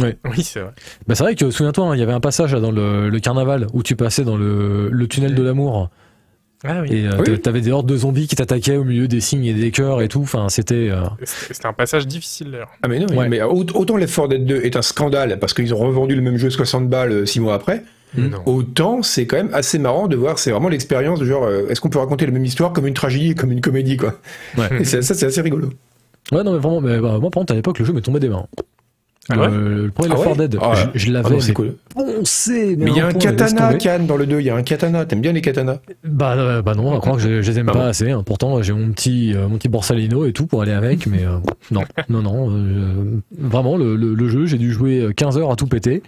Oui, 0.00 0.42
c'est 0.44 0.60
vrai. 0.60 0.70
Bah, 1.08 1.14
c'est 1.16 1.24
vrai 1.24 1.34
que, 1.34 1.50
souviens-toi, 1.50 1.86
hein, 1.86 1.96
il 1.96 1.98
y 1.98 2.02
avait 2.02 2.12
un 2.12 2.20
passage 2.20 2.52
là, 2.54 2.60
dans 2.60 2.70
le, 2.70 3.08
le 3.08 3.18
carnaval 3.18 3.66
où 3.72 3.82
tu 3.82 3.96
passais 3.96 4.22
dans 4.24 4.36
le, 4.36 4.90
le 4.92 5.08
tunnel 5.08 5.34
de 5.34 5.42
l'amour 5.42 5.90
Ah 6.64 6.80
oui. 6.82 6.88
et 6.92 7.06
euh, 7.06 7.12
Oui. 7.26 7.38
t'avais 7.40 7.60
des 7.60 7.70
hordes 7.70 7.86
de 7.88 7.96
zombies 7.96 8.26
qui 8.26 8.34
t'attaquaient 8.36 8.76
au 8.76 8.84
milieu 8.84 9.06
des 9.08 9.20
signes 9.20 9.44
et 9.44 9.52
des 9.54 9.70
cœurs 9.70 10.02
et 10.02 10.08
tout. 10.08 10.22
Enfin, 10.22 10.48
c'était. 10.48 10.88
euh, 10.90 11.02
C'était 11.24 11.66
un 11.66 11.72
passage 11.72 12.06
difficile 12.06 12.50
d'ailleurs. 12.50 12.70
Ah 12.82 12.88
mais 12.88 12.98
non, 12.98 13.06
Ouais. 13.16 13.28
mais 13.28 13.40
au- 13.42 13.64
autant 13.74 13.96
Left 13.96 14.14
4 14.14 14.28
Dead 14.28 14.44
2 14.44 14.60
est 14.62 14.76
un 14.76 14.82
scandale 14.82 15.38
parce 15.38 15.54
qu'ils 15.54 15.72
ont 15.72 15.78
revendu 15.78 16.14
le 16.16 16.22
même 16.22 16.36
jeu 16.36 16.50
60 16.50 16.88
balles 16.88 17.26
6 17.26 17.40
mois 17.40 17.54
après, 17.54 17.82
Mm. 18.16 18.26
Non. 18.28 18.38
autant 18.46 19.02
c'est 19.02 19.26
quand 19.26 19.36
même 19.36 19.50
assez 19.52 19.78
marrant 19.78 20.08
de 20.08 20.16
voir, 20.16 20.38
c'est 20.38 20.50
vraiment 20.50 20.70
l'expérience 20.70 21.20
de 21.20 21.26
genre, 21.26 21.44
euh, 21.44 21.68
est-ce 21.68 21.80
qu'on 21.82 21.90
peut 21.90 21.98
raconter 21.98 22.24
la 22.24 22.32
même 22.32 22.44
histoire 22.44 22.72
comme 22.72 22.86
une 22.86 22.94
tragédie 22.94 23.32
et 23.32 23.34
comme 23.34 23.52
une 23.52 23.60
comédie 23.60 23.98
quoi 23.98 24.14
Ouais. 24.56 24.80
Et 24.80 24.84
ça 24.84 25.02
c'est 25.02 25.26
assez 25.26 25.40
rigolo. 25.42 25.68
Ouais, 26.32 26.42
non, 26.42 26.52
mais 26.54 26.58
vraiment, 26.58 26.80
mais, 26.80 26.98
bah, 27.00 27.18
moi, 27.20 27.30
par 27.30 27.40
contre, 27.40 27.52
à 27.52 27.56
l'époque, 27.56 27.78
le 27.78 27.84
jeu 27.84 27.92
m'est 27.92 28.00
tombé 28.00 28.18
des 28.20 28.28
mains. 28.30 28.46
Ah 29.30 29.34
le, 29.36 29.40
ouais 29.42 29.48
le 29.84 29.90
premier 29.90 30.10
Ah 30.10 30.14
Left 30.16 30.24
4 30.28 30.38
ouais 30.40 30.48
Dead, 30.48 30.58
Ah 30.62 30.70
ouais. 30.70 30.76
je, 30.94 30.98
je 30.98 31.08
Ah 31.08 31.12
l'avais 31.12 31.30
non, 31.34 31.40
c'est 31.40 31.48
mais 31.48 31.54
cool. 31.54 31.74
poncé. 31.94 32.76
Mais 32.78 32.90
il 32.90 32.96
y 32.96 33.00
a 33.00 33.06
un 33.06 33.12
katana. 33.12 33.74
Cannes, 33.74 34.06
dans 34.06 34.16
le 34.16 34.26
2, 34.26 34.40
il 34.40 34.46
y 34.46 34.50
a 34.50 34.54
un 34.56 34.62
katana, 34.62 35.04
t'aimes 35.04 35.20
bien 35.20 35.32
les 35.32 35.40
katanas? 35.42 35.78
Bah, 36.04 36.34
euh, 36.36 36.62
bah 36.62 36.74
non, 36.74 36.94
je 36.94 37.00
crois 37.00 37.14
que 37.16 37.20
je, 37.20 37.42
je 37.42 37.50
les 37.50 37.58
aime 37.58 37.68
Ah 37.68 37.72
pas 37.72 37.78
bon 37.80 37.84
assez. 37.86 38.10
hein. 38.10 38.22
Pourtant, 38.24 38.62
j'ai 38.62 38.72
mon 38.72 38.90
petit, 38.92 39.34
euh, 39.34 39.46
mon 39.48 39.58
petit 39.58 39.68
borsalino 39.68 40.24
et 40.24 40.32
tout 40.32 40.46
pour 40.46 40.62
aller 40.62 40.72
avec, 40.72 41.06
mais 41.06 41.24
euh, 41.24 41.38
non, 41.70 41.82
non, 42.08 42.22
non. 42.22 42.50
euh, 42.50 43.20
vraiment, 43.38 43.76
le, 43.76 43.96
le, 43.96 44.14
le 44.14 44.28
jeu, 44.28 44.46
j'ai 44.46 44.58
dû 44.58 44.72
jouer 44.72 45.08
15 45.14 45.36
heures 45.38 45.50
à 45.52 45.56
tout 45.56 45.66
péter. 45.66 46.02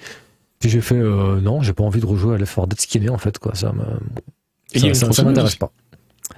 Puis 0.58 0.68
j'ai 0.70 0.80
fait, 0.80 0.94
euh, 0.98 1.40
non, 1.40 1.62
j'ai 1.62 1.72
pas 1.72 1.84
envie 1.84 2.00
de 2.00 2.06
rejouer 2.06 2.34
à 2.34 2.38
Left 2.38 2.54
4 2.54 2.66
Dead 2.68 2.80
skinné 2.80 3.08
en 3.10 3.18
fait, 3.18 3.38
quoi. 3.38 3.54
Ça 3.54 3.72
me, 3.72 5.24
m'intéresse 5.24 5.56
pas. 5.56 5.72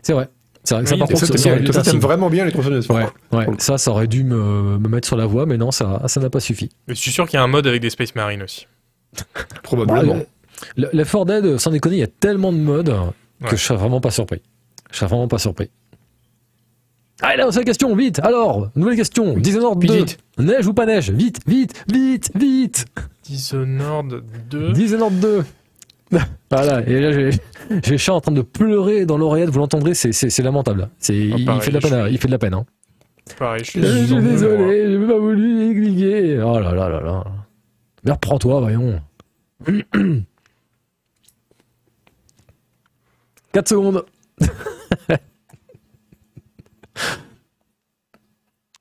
C'est 0.03 0.13
vrai. 0.15 0.29
C'est 0.65 0.75
vrai 0.75 0.85
que 0.85 0.89
ça, 0.89 0.95
Oui, 0.95 1.01
par 1.01 1.11
et 1.11 1.13
contre, 1.15 1.27
ça, 1.27 1.37
ça, 1.39 1.51
aurait 1.51 1.85
signe. 1.85 1.99
vraiment 1.99 2.31
bien 2.31 2.45
les 2.45 2.53
tronçonneuses. 2.53 2.89
Ouais, 2.89 3.05
ouais. 3.33 3.47
Ça, 3.59 3.79
ça 3.79 3.91
aurait 3.91 4.07
dû 4.07 4.23
me, 4.23 4.79
me 4.79 4.89
mettre 4.89 5.09
sur 5.09 5.17
la 5.17 5.27
voie, 5.27 5.45
mais 5.45 5.57
non, 5.57 5.71
ça, 5.73 6.03
ça 6.07 6.21
n'a 6.21 6.31
pas 6.31 6.39
suffi. 6.41 6.71
Mais 6.87 6.95
je 6.95 7.01
suis 7.01 7.11
sûr 7.11 7.27
qu'il 7.27 7.37
y 7.37 7.41
a 7.41 7.43
un 7.43 7.49
mode 7.49 7.67
avec 7.67 7.83
des 7.83 7.91
Space 7.91 8.15
Marines 8.15 8.43
aussi. 8.43 8.67
Probablement. 9.65 10.15
Ouais, 10.15 10.27
le, 10.77 10.89
le 10.93 10.99
Left 10.99 11.11
4 11.13 11.25
Dead, 11.27 11.59
sans 11.59 11.71
déconner, 11.73 11.97
il 11.97 12.01
y 12.01 12.05
a 12.05 12.07
tellement 12.09 12.53
de 12.53 12.59
modes 12.59 12.87
que 13.41 13.45
Ouais. 13.47 13.51
je 13.51 13.57
serais 13.57 13.77
vraiment 13.79 14.01
pas 14.01 14.13
surpris. 14.13 14.41
Je 14.93 14.99
serais 14.99 15.09
vraiment 15.09 15.27
pas 15.27 15.39
surpris. 15.39 15.69
Allez, 17.21 17.43
la 17.43 17.65
question, 17.65 17.95
vite 17.97 18.21
Alors, 18.23 18.71
nouvelle 18.77 18.97
question, 18.97 19.35
Dishonored 19.39 19.81
Vite, 19.81 19.91
2. 19.91 19.97
vite. 19.99 20.19
Neige 20.39 20.67
ou 20.67 20.75
pas 20.75 20.87
neige? 20.87 21.11
Vite, 21.11 21.39
vite, 21.47 21.85
vite, 21.93 22.31
vite 22.37 22.87
Dishonored 23.25 24.23
2. 24.51 24.73
Dishonored 24.73 25.19
2 25.21 25.45
Voilà, 26.51 26.87
et 26.87 27.01
là, 27.01 27.31
j'ai 27.83 27.97
chat 27.99 28.13
en 28.13 28.21
train 28.21 28.33
de 28.33 28.43
pleurer 28.43 29.07
dans 29.07 29.17
l'oreillette, 29.17 29.49
vous 29.51 29.59
l'entendrez, 29.61 29.95
c'est- 29.95 30.13
c'est 30.13 30.29
c'est 30.31 30.43
lamentable. 30.43 30.91
C'est 30.99 31.17
il, 31.17 31.45
pareil, 31.47 31.63
fait 31.63 31.71
de 31.71 31.75
la 31.77 31.81
peine, 31.81 32.05
suis- 32.05 32.13
il 32.15 32.19
fait 32.19 32.27
de 32.29 32.33
la 32.33 32.39
peine. 32.39 32.55
Hein. 32.55 32.67
Pareil, 33.39 33.65
je 33.65 33.71
suis 33.71 33.81
Je 33.83 34.05
suis 34.07 34.21
désolé, 34.21 34.91
j'ai 35.01 35.07
pas 35.07 35.19
voulu 35.19 35.75
cliquer. 35.81 36.41
Oh 36.43 36.59
là 36.59 36.75
là 36.75 36.89
là 36.91 37.01
là. 37.01 37.25
Mais 38.05 38.13
reprends-toi, 38.13 38.61
voyons. 38.61 39.01
4 43.53 43.69
secondes. 43.69 44.05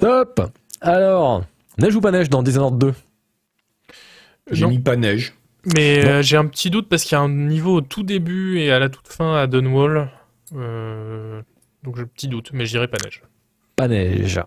Hop. 0.01 0.41
Alors, 0.81 1.43
neige 1.77 1.95
ou 1.95 2.01
pas 2.01 2.11
neige 2.11 2.29
dans 2.29 2.41
Dishonored 2.43 2.77
2 2.77 2.93
J'ai 4.51 4.63
Non. 4.63 4.69
mis 4.69 4.79
pas 4.79 4.95
neige. 4.95 5.33
Mais 5.75 6.03
euh, 6.05 6.21
j'ai 6.23 6.37
un 6.37 6.45
petit 6.47 6.69
doute 6.69 6.89
parce 6.89 7.03
qu'il 7.03 7.15
y 7.15 7.19
a 7.19 7.21
un 7.21 7.29
niveau 7.29 7.75
au 7.75 7.81
tout 7.81 8.03
début 8.03 8.57
et 8.59 8.71
à 8.71 8.79
la 8.79 8.89
toute 8.89 9.07
fin 9.07 9.35
à 9.35 9.47
Dunwall. 9.47 10.09
Euh, 10.55 11.41
donc 11.83 11.97
j'ai 11.97 12.03
un 12.03 12.07
petit 12.07 12.27
doute, 12.27 12.49
mais 12.53 12.65
je 12.65 12.71
dirais 12.71 12.87
pas 12.87 12.97
neige. 13.03 13.21
Pas 13.75 13.87
neige. 13.87 14.41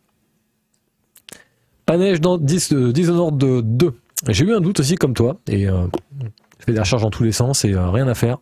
Pas 1.87 1.97
neige 1.99 2.21
dans 2.21 2.39
Dis- 2.39 2.69
euh, 2.73 2.93
Dishonored 2.93 3.37
2. 3.39 3.95
J'ai 4.29 4.45
eu 4.45 4.55
un 4.55 4.61
doute 4.61 4.81
aussi 4.81 4.97
comme 4.97 5.15
toi 5.15 5.39
et 5.49 5.67
je 5.67 5.71
fais 6.61 6.73
des 6.73 6.81
recherches 6.81 7.03
dans 7.03 7.11
tous 7.11 7.25
les 7.25 7.33
sens 7.33 7.65
et 7.65 7.75
rien 7.77 8.09
à 8.09 8.15
faire. 8.15 8.39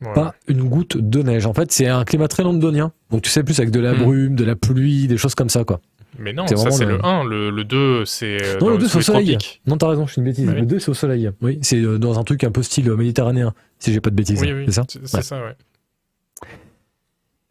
Voilà. 0.00 0.14
pas 0.14 0.34
une 0.46 0.62
goutte 0.62 0.96
de 0.96 1.22
neige. 1.24 1.44
En 1.46 1.54
fait, 1.54 1.72
c'est 1.72 1.88
un 1.88 2.04
climat 2.04 2.28
très 2.28 2.44
londonien. 2.44 2.92
Donc 3.10 3.22
tu 3.22 3.30
sais 3.30 3.42
plus 3.42 3.58
avec 3.58 3.72
de 3.72 3.80
la 3.80 3.94
Hmm. 3.94 4.04
brume, 4.04 4.34
de 4.36 4.44
la 4.44 4.54
pluie, 4.54 5.08
des 5.08 5.16
choses 5.16 5.34
comme 5.34 5.48
ça 5.48 5.64
quoi. 5.64 5.80
Mais 6.18 6.32
non, 6.32 6.46
c'est 6.46 6.56
ça 6.56 6.70
c'est 6.70 6.84
le- 6.86 6.96
le 6.96 7.04
1. 7.04 7.24
Le, 7.24 7.50
le 7.50 7.64
2, 7.64 8.04
c'est. 8.04 8.42
euh, 8.42 8.58
non, 8.60 8.68
le 8.70 8.78
2 8.78 8.86
sous 8.86 8.92
c'est 8.92 8.98
au 8.98 9.02
soleil. 9.14 9.26
tropiques. 9.36 9.60
Non, 9.66 9.76
t'as 9.76 9.88
raison, 9.88 10.06
je 10.06 10.12
suis 10.12 10.20
une 10.20 10.24
bêtise. 10.26 10.46
Bah 10.46 10.52
oui. 10.54 10.60
Le 10.60 10.66
2 10.66 10.78
c'est 10.78 10.90
au 10.90 10.94
soleil. 10.94 11.30
Oui, 11.42 11.58
c'est 11.62 11.76
euh, 11.80 11.98
dans 11.98 12.18
un 12.18 12.24
truc 12.24 12.44
un 12.44 12.50
peu 12.50 12.62
style 12.62 12.90
méditerranéen, 12.92 13.52
si 13.78 13.92
j'ai 13.92 14.00
pas 14.00 14.10
de 14.10 14.14
bêtises. 14.16 14.40
Oui, 14.40 14.52
oui, 14.52 14.64
C'est 14.66 14.72
ça 14.72 14.84
c'est 14.88 15.14
Ouais. 15.16 15.22
ça, 15.22 15.36
ouais. 15.42 15.56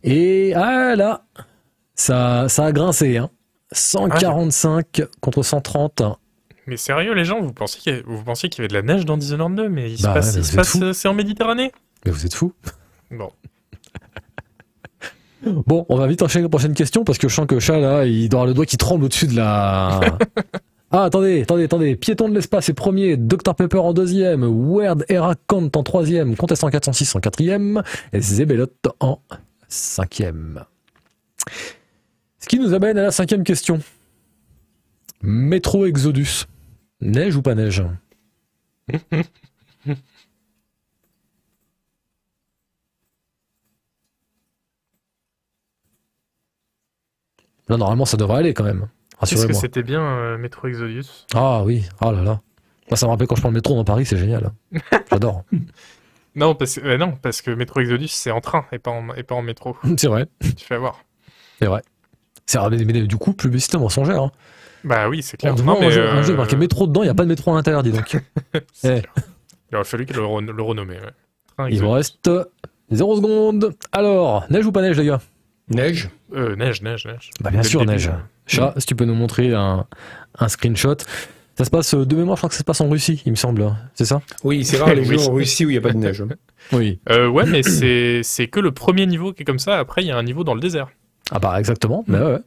Et 0.04 0.54
ah 0.56 0.96
là, 0.96 1.26
ça, 1.96 2.48
ça 2.50 2.66
a 2.66 2.72
grincé. 2.72 3.18
Hein. 3.18 3.30
145 3.72 5.04
contre 5.20 5.44
130. 5.44 6.02
Mais 6.68 6.78
sérieux, 6.78 7.14
les 7.14 7.26
gens, 7.26 7.42
vous 7.42 7.54
pensiez 7.54 7.80
qu'il 7.82 7.92
y, 7.92 7.96
avait- 7.96 8.04
vous 8.06 8.24
pensiez 8.24 8.50
qu'il 8.50 8.60
y 8.60 8.62
avait 8.62 8.68
de 8.70 8.74
la 8.74 8.82
neige 8.82 9.06
dans 9.06 9.18
Dishonored 9.18 9.56
2, 9.56 9.70
mais 9.70 9.92
il 9.92 9.98
se 9.98 10.04
Bah 10.04 10.14
passe, 10.16 10.28
ouais, 10.28 10.32
mais 10.34 10.38
il 10.38 10.42
vous 10.42 10.46
se 10.48 10.52
êtes 10.52 10.58
passe 10.58 10.72
fous. 10.72 10.84
euh, 10.84 10.94
c'est 10.94 11.08
en 11.08 11.14
Méditerranée? 11.14 11.72
Mais 12.06 12.12
vous 12.12 12.26
êtes 12.26 12.34
fous. 12.34 12.54
Bon. 13.12 13.32
Bon, 15.45 15.85
on 15.89 15.97
va 15.97 16.07
vite 16.07 16.22
enchaîner 16.22 16.43
la 16.43 16.49
prochaine 16.49 16.73
question 16.73 17.03
parce 17.03 17.18
que 17.18 17.27
je 17.27 17.35
sens 17.35 17.45
que 17.45 17.59
chat 17.59 17.80
là, 17.80 18.05
il 18.05 18.27
doit 18.30 18.39
avoir 18.39 18.47
le 18.47 18.53
doigt 18.53 18.65
qui 18.65 18.77
tremble 18.77 19.05
au-dessus 19.05 19.27
de 19.27 19.35
la. 19.35 19.99
Ah, 20.89 21.03
attendez, 21.03 21.41
attendez, 21.41 21.65
attendez. 21.65 21.95
Piéton 21.97 22.30
de 22.30 22.34
l'espace 22.34 22.69
est 22.69 22.73
premier, 22.73 23.18
Dr 23.18 23.55
Pepper 23.55 23.80
en 23.80 23.91
deuxième, 23.91 24.45
Weird 24.45 25.03
Era 25.09 25.35
Kant 25.45 25.69
en 25.76 25.84
troisième, 25.84 26.38
Contestant 26.38 26.69
406 26.69 27.14
en 27.14 27.19
quatrième, 27.19 27.84
et 28.14 28.22
Zebelot 28.22 28.68
en 29.01 29.19
cinquième. 29.68 30.64
Ce 32.39 32.47
qui 32.47 32.57
nous 32.57 32.73
amène 32.73 32.97
à 32.97 33.03
la 33.03 33.11
cinquième 33.11 33.43
question. 33.43 33.81
Métro 35.22 35.85
Exodus. 35.85 36.45
Neige 37.01 37.35
ou 37.35 37.41
pas 37.41 37.53
neige? 37.53 37.84
Là, 47.69 47.77
normalement, 47.77 48.06
ça 48.06 48.18
devrait 48.18 48.39
aller 48.39 48.53
quand 48.53 48.64
même. 48.64 48.88
Qu'est-ce 49.19 49.31
que 49.31 49.35
Rassurez-moi. 49.38 49.61
c'était 49.61 49.84
bien 49.84 50.02
euh, 50.02 50.38
Metro 50.38 50.68
Exodus 50.68 51.06
Ah 51.34 51.64
oui, 51.64 51.84
oh 52.02 52.11
là 52.11 52.22
là. 52.22 52.41
Moi, 52.89 52.95
ça 52.98 53.06
me 53.07 53.11
rappelle 53.11 53.27
quand 53.27 53.35
je 53.35 53.41
prends 53.41 53.49
le 53.49 53.56
métro 53.56 53.76
dans 53.76 53.84
Paris, 53.84 54.06
c'est 54.06 54.18
génial. 54.18 54.52
J'adore. 55.11 55.44
non 56.35 56.56
parce, 56.56 56.76
que- 56.76 56.85
euh, 56.85 56.98
non, 56.98 57.14
parce 57.22 57.41
que 57.41 57.52
Metro 57.52 57.80
Exodus, 57.81 58.07
c'est 58.10 58.31
en 58.31 58.41
train 58.41 58.65
et 58.72 58.80
pas 58.80 58.91
en, 58.91 59.14
et 59.15 59.23
pas 59.23 59.35
en 59.35 59.41
métro. 59.41 59.76
c'est 59.98 60.07
vrai, 60.07 60.27
tu 60.41 60.65
fais 60.65 60.76
avoir. 60.76 61.03
c'est 61.60 61.65
vrai. 61.68 61.81
C'est 62.45 62.60
mais, 62.69 62.77
mais 62.85 63.02
du 63.07 63.18
coup, 63.18 63.34
publicité 63.34 63.77
mensongère. 63.77 64.22
Hein. 64.22 64.31
Bah 64.85 65.10
oui, 65.10 65.22
c'est 65.22 65.35
clair. 65.35 65.53
Non, 65.56 65.77
mais, 65.81 65.88
un, 65.88 65.89
jeu, 65.89 66.07
un 66.10 66.18
euh, 66.18 66.23
jeu 66.23 66.35
marqué 66.35 66.56
métro 66.56 66.88
dedans, 66.88 67.02
il 67.02 67.07
n'y 67.07 67.10
a 67.11 67.15
pas 67.15 67.23
de 67.23 67.27
métro 67.30 67.52
à 67.52 67.56
l'intérieur, 67.56 67.84
dis 67.84 67.91
donc. 67.91 68.18
Eh. 68.84 69.02
Il 69.69 69.76
aurait 69.76 69.84
fallu 69.84 70.06
le, 70.06 70.52
le 70.53 70.64
renommer. 70.64 70.95
ouais. 71.60 71.72
Il 71.72 71.81
vous 71.81 71.89
reste 71.91 72.30
0 72.91 73.15
secondes. 73.18 73.73
Alors, 73.91 74.45
neige 74.49 74.65
ou 74.65 74.72
pas 74.72 74.81
neige, 74.81 74.95
les 74.98 75.06
gars? 75.07 75.19
Neige 75.69 76.10
Euh, 76.34 76.56
neige, 76.56 76.81
neige, 76.81 77.06
neige. 77.06 77.31
Bah, 77.41 77.52
bien 77.52 77.64
sûr, 77.64 77.84
neige. 77.85 78.10
Chat, 78.45 78.73
si 78.77 78.85
tu 78.85 78.95
peux 78.95 79.06
nous 79.06 79.15
montrer 79.15 79.53
un, 79.53 79.85
un 80.39 80.48
screenshot. 80.48 80.95
Ça 81.57 81.65
se 81.65 81.69
passe 81.72 81.94
euh, 81.95 82.06
de 82.06 82.15
mémoire, 82.15 82.38
je 82.38 82.41
crois 82.41 82.49
que 82.49 82.56
ça 82.56 82.60
se 82.60 82.64
passe 82.64 82.81
en 82.81 82.89
Russie, 82.89 83.22
il 83.26 83.31
me 83.31 83.35
semble. 83.35 83.76
C'est 83.95 84.06
ça? 84.06 84.22
Oui, 84.44 84.64
c'est 84.64 84.77
rare 84.77 84.94
les 84.94 85.02
Oui. 85.10 85.18
jeux 85.18 85.27
en 85.27 85.34
Russie 85.34 85.65
où 85.65 85.69
il 85.69 85.73
n'y 85.73 85.77
a 85.77 85.81
pas 85.81 85.91
de 85.91 85.98
neige. 85.98 86.22
hein. 86.22 86.27
Oui. 86.73 86.99
Euh, 87.10 87.27
ouais, 87.30 87.45
mais 87.45 87.64
c'est 87.64 88.22
c'est 88.23 88.48
que 88.48 88.60
le 88.60 88.72
premier 88.72 89.06
niveau 89.06 89.31
qui 89.34 89.41
est 89.44 89.45
comme 89.45 89.57
ça. 89.57 89.80
Après, 89.80 90.03
il 90.03 90.07
y 90.07 90.11
a 90.11 90.18
un 90.18 90.23
niveau 90.23 90.44
dans 90.44 90.53
le 90.53 90.60
désert. 90.60 90.89
Ah 91.31 91.39
bah 91.39 91.57
exactement, 91.60 92.03
mais 92.07 92.19
ouais, 92.19 92.26
ouais. 92.34 92.39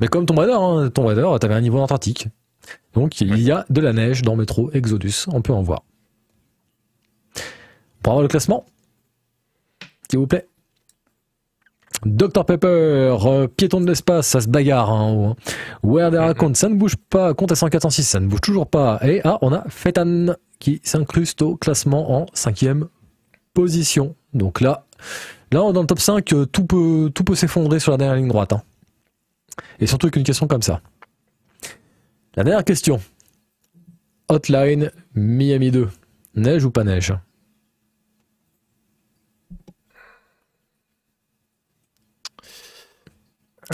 Mais 0.00 0.06
comme 0.08 0.24
Tomb 0.24 0.38
Raider, 0.38 0.54
hein, 0.56 0.88
Tomb 0.90 1.06
Raider, 1.06 1.26
t'avais 1.40 1.54
un 1.54 1.60
niveau 1.60 1.78
en 1.78 1.82
Antarctique. 1.82 2.28
Donc 2.94 3.20
il 3.20 3.38
y 3.40 3.50
a 3.50 3.66
de 3.70 3.80
la 3.80 3.92
neige 3.92 4.22
dans 4.22 4.36
Métro 4.36 4.70
Exodus, 4.72 5.26
on 5.28 5.42
peut 5.42 5.52
en 5.52 5.62
voir. 5.62 5.82
Pour 8.02 8.12
avoir 8.12 8.22
le 8.22 8.28
classement, 8.28 8.64
s'il 10.08 10.18
vous 10.20 10.26
plaît. 10.28 10.46
Dr 12.04 12.44
Pepper, 12.44 12.66
euh, 12.68 13.46
piéton 13.48 13.80
de 13.80 13.86
l'espace, 13.86 14.26
ça 14.26 14.40
se 14.40 14.48
bagarre 14.48 14.90
hein, 14.90 15.00
en 15.00 15.14
haut. 15.14 15.26
hein. 15.30 15.36
Where 15.82 16.10
they 16.10 16.18
raconte, 16.18 16.56
ça 16.56 16.68
ne 16.68 16.74
bouge 16.74 16.96
pas. 16.96 17.32
Compte 17.34 17.52
à 17.52 17.56
146, 17.56 18.02
ça 18.04 18.20
ne 18.20 18.26
bouge 18.26 18.40
toujours 18.40 18.66
pas. 18.68 18.98
Et 19.02 19.20
ah, 19.24 19.38
on 19.42 19.52
a 19.52 19.64
Fetan 19.68 20.34
qui 20.58 20.80
s'incruste 20.84 21.42
au 21.42 21.56
classement 21.56 22.20
en 22.20 22.26
cinquième 22.34 22.88
position. 23.54 24.14
Donc 24.32 24.60
là, 24.60 24.84
là 25.52 25.72
dans 25.72 25.80
le 25.80 25.86
top 25.86 26.00
5, 26.00 26.32
euh, 26.32 26.46
tout 26.46 26.64
peut, 26.66 27.10
tout 27.14 27.24
peut 27.24 27.34
s'effondrer 27.34 27.80
sur 27.80 27.92
la 27.92 27.98
dernière 27.98 28.16
ligne 28.16 28.28
droite. 28.28 28.52
hein. 28.52 28.62
Et 29.80 29.86
surtout 29.86 30.06
avec 30.06 30.16
une 30.16 30.24
question 30.24 30.46
comme 30.46 30.62
ça. 30.62 30.80
La 32.36 32.44
dernière 32.44 32.64
question. 32.64 33.00
Hotline 34.28 34.90
Miami 35.14 35.70
2. 35.70 35.88
Neige 36.34 36.64
ou 36.64 36.70
pas 36.70 36.82
neige? 36.84 37.14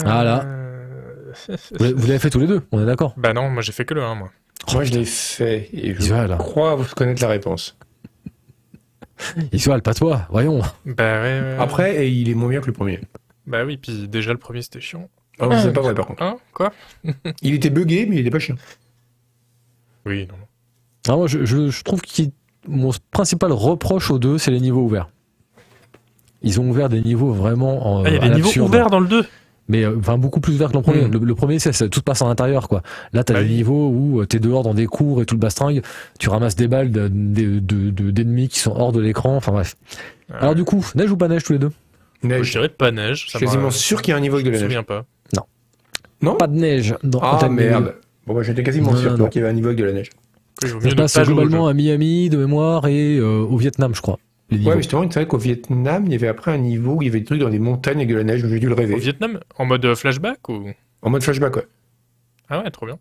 Ah 0.04 0.24
là. 0.24 0.42
Euh, 0.44 1.32
Vous 1.48 1.84
l'avez- 1.84 1.92
vous 1.94 2.18
fait 2.18 2.30
tous 2.30 2.40
les 2.40 2.46
deux, 2.46 2.62
on 2.72 2.80
est 2.82 2.86
d'accord 2.86 3.14
Bah 3.16 3.32
non, 3.32 3.50
moi 3.50 3.62
j'ai 3.62 3.72
fait 3.72 3.84
que 3.84 3.94
le 3.94 4.02
1, 4.02 4.14
moi. 4.14 4.30
Moi, 4.72 4.84
je 4.84 4.92
l'ai 4.92 5.04
fait 5.04 5.68
et 5.72 5.92
je 5.94 5.98
Visual. 5.98 6.36
crois 6.38 6.78
connaître 6.96 7.22
la 7.22 7.28
réponse. 7.28 7.76
Visual, 9.52 9.82
pas 9.82 9.94
toi, 9.94 10.26
voyons. 10.30 10.60
Bah 10.86 11.22
ouais, 11.22 11.40
ouais. 11.40 11.56
Après, 11.58 12.04
et 12.04 12.08
il 12.08 12.28
est 12.28 12.34
moins 12.34 12.48
bien 12.50 12.60
que 12.60 12.66
le 12.66 12.72
premier. 12.72 13.00
Bah 13.46 13.64
oui, 13.64 13.76
puis 13.76 14.06
déjà 14.08 14.32
le 14.32 14.38
premier 14.38 14.62
c'était 14.62 14.80
chiant. 14.80 15.08
Ah, 15.38 15.48
c'est 15.62 15.72
pas 15.72 15.80
vrai 15.80 15.94
par 15.94 16.06
contre. 16.06 16.22
Hein 16.22 16.36
Quoi? 16.52 16.70
Il 17.42 17.54
était 17.54 17.70
buggé, 17.70 18.04
mais 18.06 18.16
il 18.16 18.20
était 18.20 18.30
pas 18.30 18.38
chiant. 18.38 18.56
Oui, 20.04 20.26
non. 20.28 20.34
Ah, 21.08 21.16
moi, 21.16 21.26
je, 21.28 21.46
je, 21.46 21.70
je 21.70 21.82
trouve 21.82 22.02
que 22.02 22.22
mon 22.68 22.90
principal 23.10 23.50
reproche 23.52 24.10
aux 24.10 24.18
deux, 24.18 24.36
c'est 24.36 24.50
les 24.50 24.60
niveaux 24.60 24.82
ouverts. 24.82 25.08
Ils 26.42 26.60
ont 26.60 26.68
ouvert 26.68 26.90
des 26.90 27.00
niveaux 27.00 27.32
vraiment 27.32 27.86
en, 28.00 28.04
Ah, 28.04 28.08
il 28.10 28.14
y 28.14 28.18
a 28.18 28.22
à 28.22 28.28
des 28.28 28.34
niveaux 28.34 28.48
l'absurde. 28.48 28.68
ouverts 28.68 28.90
dans 28.90 29.00
le 29.00 29.08
2. 29.08 29.26
Mais 29.70 29.84
euh, 29.84 29.96
enfin 29.98 30.18
beaucoup 30.18 30.40
plus 30.40 30.54
ouverts 30.54 30.68
que 30.70 30.76
le 30.76 30.82
premier. 30.82 31.06
Mm. 31.06 31.12
Le, 31.12 31.18
le 31.20 31.34
premier, 31.34 31.58
c'est, 31.58 31.72
c'est- 31.72 31.88
tout 31.88 32.00
se 32.00 32.04
passe 32.04 32.20
en 32.20 32.28
intérieur, 32.28 32.68
quoi. 32.68 32.82
Là, 33.14 33.24
t'as 33.24 33.34
Bah 33.34 33.42
des 33.42 33.48
oui. 33.48 33.54
niveaux 33.54 33.88
où 33.88 34.20
euh, 34.20 34.26
t'es 34.26 34.38
dehors 34.40 34.62
dans 34.62 34.74
des 34.74 34.86
cours 34.86 35.22
et 35.22 35.24
tout 35.26 35.34
le 35.36 35.40
bastringue, 35.40 35.80
tu 36.18 36.28
ramasses 36.28 36.56
des 36.56 36.68
balles 36.68 36.90
de, 36.90 37.08
de- 37.08 37.58
de- 37.60 37.90
de- 37.90 38.10
d'ennemis 38.10 38.48
qui 38.48 38.58
sont 38.58 38.72
hors 38.76 38.92
de 38.92 39.00
l'écran, 39.00 39.36
enfin 39.36 39.52
bref. 39.52 39.76
Alors 40.30 40.54
du 40.54 40.64
coup, 40.64 40.84
neige 40.94 41.10
ou 41.10 41.16
pas 41.16 41.28
neige 41.28 41.44
tous 41.44 41.52
les 41.54 41.58
deux? 41.58 41.70
Neige. 42.22 42.46
je 42.46 42.52
dirais 42.52 42.68
pas 42.68 42.90
neige. 42.90 43.24
Je 43.26 43.30
Ça 43.32 43.38
suis 43.38 43.46
quasiment 43.46 43.70
sûr 43.70 44.02
qu'il 44.02 44.12
y 44.12 44.14
a 44.14 44.18
un 44.18 44.20
niveau 44.20 44.36
avec 44.36 44.46
de 44.46 44.50
Je 44.52 44.56
la 44.56 44.62
me 44.64 44.68
neige. 44.68 44.78
souviens 44.78 44.82
pas. 44.82 45.06
Non 46.22 46.34
Pas 46.36 46.48
de 46.48 46.54
neige 46.56 46.94
dans 47.02 47.20
Ah 47.22 47.48
merde. 47.48 47.94
Bon, 48.26 48.34
bah, 48.34 48.42
j'étais 48.42 48.62
quasiment 48.62 48.92
Non, 48.92 48.98
sûr 48.98 49.12
non, 49.12 49.18
non. 49.18 49.28
qu'il 49.28 49.40
y 49.40 49.42
avait 49.42 49.50
un 49.50 49.54
niveau 49.54 49.68
avec 49.68 49.78
de 49.78 49.84
la 49.84 49.92
neige. 49.92 50.10
Ça 50.60 50.68
se 50.68 50.94
passe 50.94 51.26
globalement 51.26 51.66
à 51.68 51.72
Miami 51.72 52.28
de 52.28 52.36
mémoire 52.36 52.86
et 52.88 53.16
euh, 53.16 53.38
au 53.40 53.56
Vietnam, 53.56 53.94
je 53.94 54.02
crois. 54.02 54.18
Les 54.50 54.58
niveaux. 54.58 54.70
Ouais, 54.70 54.76
mais 54.76 54.82
justement, 54.82 55.02
c'est 55.10 55.20
vrai 55.20 55.26
qu'au 55.26 55.38
Vietnam, 55.38 56.04
il 56.06 56.12
y 56.12 56.14
avait 56.14 56.28
après 56.28 56.50
un 56.52 56.58
niveau 56.58 56.94
où 56.96 57.02
il 57.02 57.06
y 57.06 57.08
avait 57.08 57.20
des 57.20 57.24
trucs 57.26 57.40
dans 57.40 57.50
des 57.50 57.58
montagnes 57.58 57.98
avec 57.98 58.08
de 58.08 58.16
la 58.16 58.24
neige, 58.24 58.44
j'ai 58.46 58.58
dû 58.58 58.66
le 58.66 58.72
Au 58.72 58.76
rêver. 58.76 58.96
Vietnam 58.96 59.40
En 59.58 59.64
mode 59.64 59.84
euh, 59.84 59.94
flashback 59.94 60.48
ou... 60.48 60.70
En 61.02 61.10
mode 61.10 61.22
flashback, 61.22 61.56
ouais. 61.56 61.66
Ah 62.48 62.62
ouais, 62.62 62.70
trop 62.70 62.86
bien. 62.86 62.98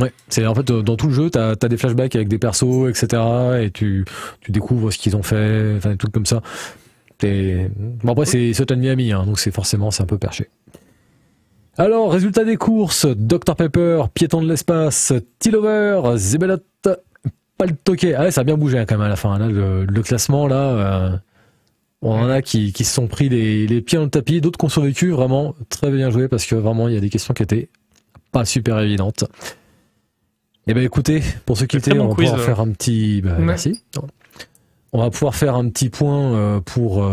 Ouais, 0.00 0.10
c'est 0.28 0.44
en 0.46 0.54
fait 0.54 0.64
dans 0.66 0.96
tout 0.96 1.06
le 1.08 1.12
jeu, 1.12 1.30
t'as 1.30 1.50
as 1.50 1.68
des 1.68 1.76
flashbacks 1.76 2.16
avec 2.16 2.26
des 2.26 2.38
persos, 2.38 2.88
etc. 2.88 3.22
Et 3.62 3.70
tu, 3.70 4.04
tu 4.40 4.50
découvres 4.50 4.92
ce 4.92 4.98
qu'ils 4.98 5.14
ont 5.16 5.22
fait, 5.22 5.74
enfin 5.76 5.90
des 5.90 5.96
trucs 5.96 6.12
comme 6.12 6.26
ça. 6.26 6.42
T'es- 7.18 7.70
Bon 8.02 8.12
après 8.12 8.24
c'est 8.24 8.52
Sutton 8.52 8.76
Miami, 8.78 9.12
hein, 9.12 9.24
donc 9.26 9.38
c'est 9.38 9.52
forcément 9.54 9.90
c'est 9.92 10.02
un 10.02 10.06
peu 10.06 10.18
perché. 10.18 10.48
Alors 11.76 12.10
résultat 12.12 12.44
des 12.44 12.56
courses 12.56 13.06
Dr 13.06 13.54
Pepper, 13.54 14.02
Piéton 14.12 14.42
de 14.42 14.48
l'espace, 14.48 15.12
Tillover, 15.38 16.16
Zebelot, 16.16 16.56
Paltoquet. 17.66 18.14
Ah 18.14 18.22
ouais, 18.22 18.30
ça 18.30 18.42
a 18.42 18.44
bien 18.44 18.56
bougé 18.56 18.78
hein, 18.78 18.84
quand 18.86 18.96
même 18.96 19.06
à 19.06 19.08
la 19.08 19.16
fin. 19.16 19.38
Là, 19.38 19.46
le, 19.48 19.84
le 19.84 20.02
classement 20.02 20.46
là, 20.46 20.56
euh, 20.56 21.16
on 22.00 22.12
en 22.12 22.28
a 22.28 22.42
qui, 22.42 22.72
qui 22.72 22.84
se 22.84 22.92
sont 22.94 23.06
pris 23.06 23.28
les, 23.28 23.66
les 23.66 23.80
pieds 23.80 23.98
dans 23.98 24.04
le 24.04 24.10
tapis, 24.10 24.40
d'autres 24.40 24.58
qui 24.58 24.64
ont 24.64 24.68
survécu. 24.68 25.10
Vraiment 25.10 25.54
très 25.68 25.90
bien 25.90 26.10
joué 26.10 26.28
parce 26.28 26.44
que 26.46 26.54
vraiment 26.54 26.88
il 26.88 26.94
y 26.94 26.96
a 26.96 27.00
des 27.00 27.10
questions 27.10 27.34
qui 27.34 27.42
étaient 27.42 27.68
pas 28.32 28.44
super 28.44 28.78
évidentes. 28.80 29.24
Eh 30.66 30.74
ben 30.74 30.82
écoutez, 30.84 31.22
pour 31.44 31.56
ceux 31.56 31.66
qui 31.66 31.78
Très 31.78 31.90
étaient, 31.90 31.98
bon 31.98 32.06
on 32.06 32.08
va 32.10 32.14
quiz, 32.14 32.28
pouvoir 32.30 32.40
euh. 32.42 32.46
faire 32.46 32.60
un 32.60 32.70
petit. 32.70 33.20
bah, 33.22 33.32
Ouais. 33.36 33.44
Merci. 33.44 33.82
On 34.92 34.98
va 35.00 35.10
pouvoir 35.10 35.34
faire 35.34 35.54
un 35.56 35.68
petit 35.70 35.88
point 35.88 36.34
euh, 36.34 36.60
pour 36.60 37.04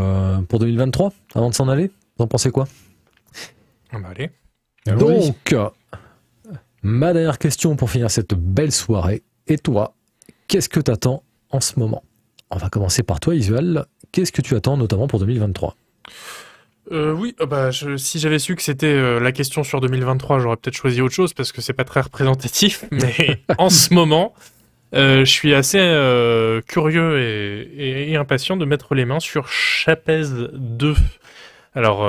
pour 0.47 0.59
2023 0.59 1.13
avant 1.35 1.49
de 1.49 1.55
s'en 1.55 1.67
aller. 1.69 1.91
Vous 2.17 2.25
en 2.25 2.27
pensez 2.27 2.51
quoi? 2.51 2.67
Ah 3.91 3.97
bah 3.99 4.09
allez. 4.15 4.29
Allons-y. 4.87 5.31
Donc, 5.31 5.55
ma 6.83 7.13
dernière 7.13 7.37
question 7.39 7.75
pour 7.75 7.89
finir 7.89 8.09
cette 8.11 8.33
belle 8.33 8.71
soirée. 8.71 9.23
Et 9.47 9.57
toi, 9.57 9.95
qu'est-ce 10.49 10.67
que 10.67 10.81
tu 10.81 10.91
attends 10.91 11.23
en 11.51 11.61
ce 11.61 11.79
moment? 11.79 12.03
On 12.51 12.57
va 12.57 12.69
commencer 12.69 13.03
par 13.03 13.21
toi, 13.21 13.33
Isuel. 13.35 13.85
Qu'est-ce 14.11 14.31
que 14.33 14.41
tu 14.41 14.55
attends 14.55 14.75
notamment 14.75 15.07
pour 15.07 15.19
2023 15.19 15.75
Euh, 16.91 17.13
oui, 17.13 17.35
euh, 17.39 17.45
bah, 17.45 17.69
je- 17.71 17.97
si 17.97 18.17
j'avais 18.19 18.39
su 18.39 18.55
que 18.55 18.63
c'était 18.63 18.87
euh, 18.87 19.19
la 19.19 19.31
question 19.31 19.63
sur 19.63 19.79
2023, 19.79 20.39
j'aurais 20.39 20.57
peut-être 20.57 20.75
choisi 20.75 21.01
autre 21.01 21.13
chose 21.13 21.33
parce 21.33 21.51
que 21.51 21.61
c'est 21.61 21.73
pas 21.73 21.83
très 21.83 22.01
représentatif. 22.01 22.85
Mais 22.91 23.41
en 23.59 23.69
ce 23.69 23.93
moment, 23.93 24.33
euh, 24.95 25.19
je 25.23 25.31
suis 25.31 25.53
assez 25.53 25.77
curieux 26.67 27.19
et, 27.19 27.61
et- 27.77 28.11
et 28.11 28.15
impatient 28.15 28.57
de 28.57 28.65
mettre 28.65 28.95
les 28.95 29.05
mains 29.05 29.19
sur 29.19 29.47
Chapez 29.47 30.23
2. 30.53 30.95
Alors, 31.75 31.99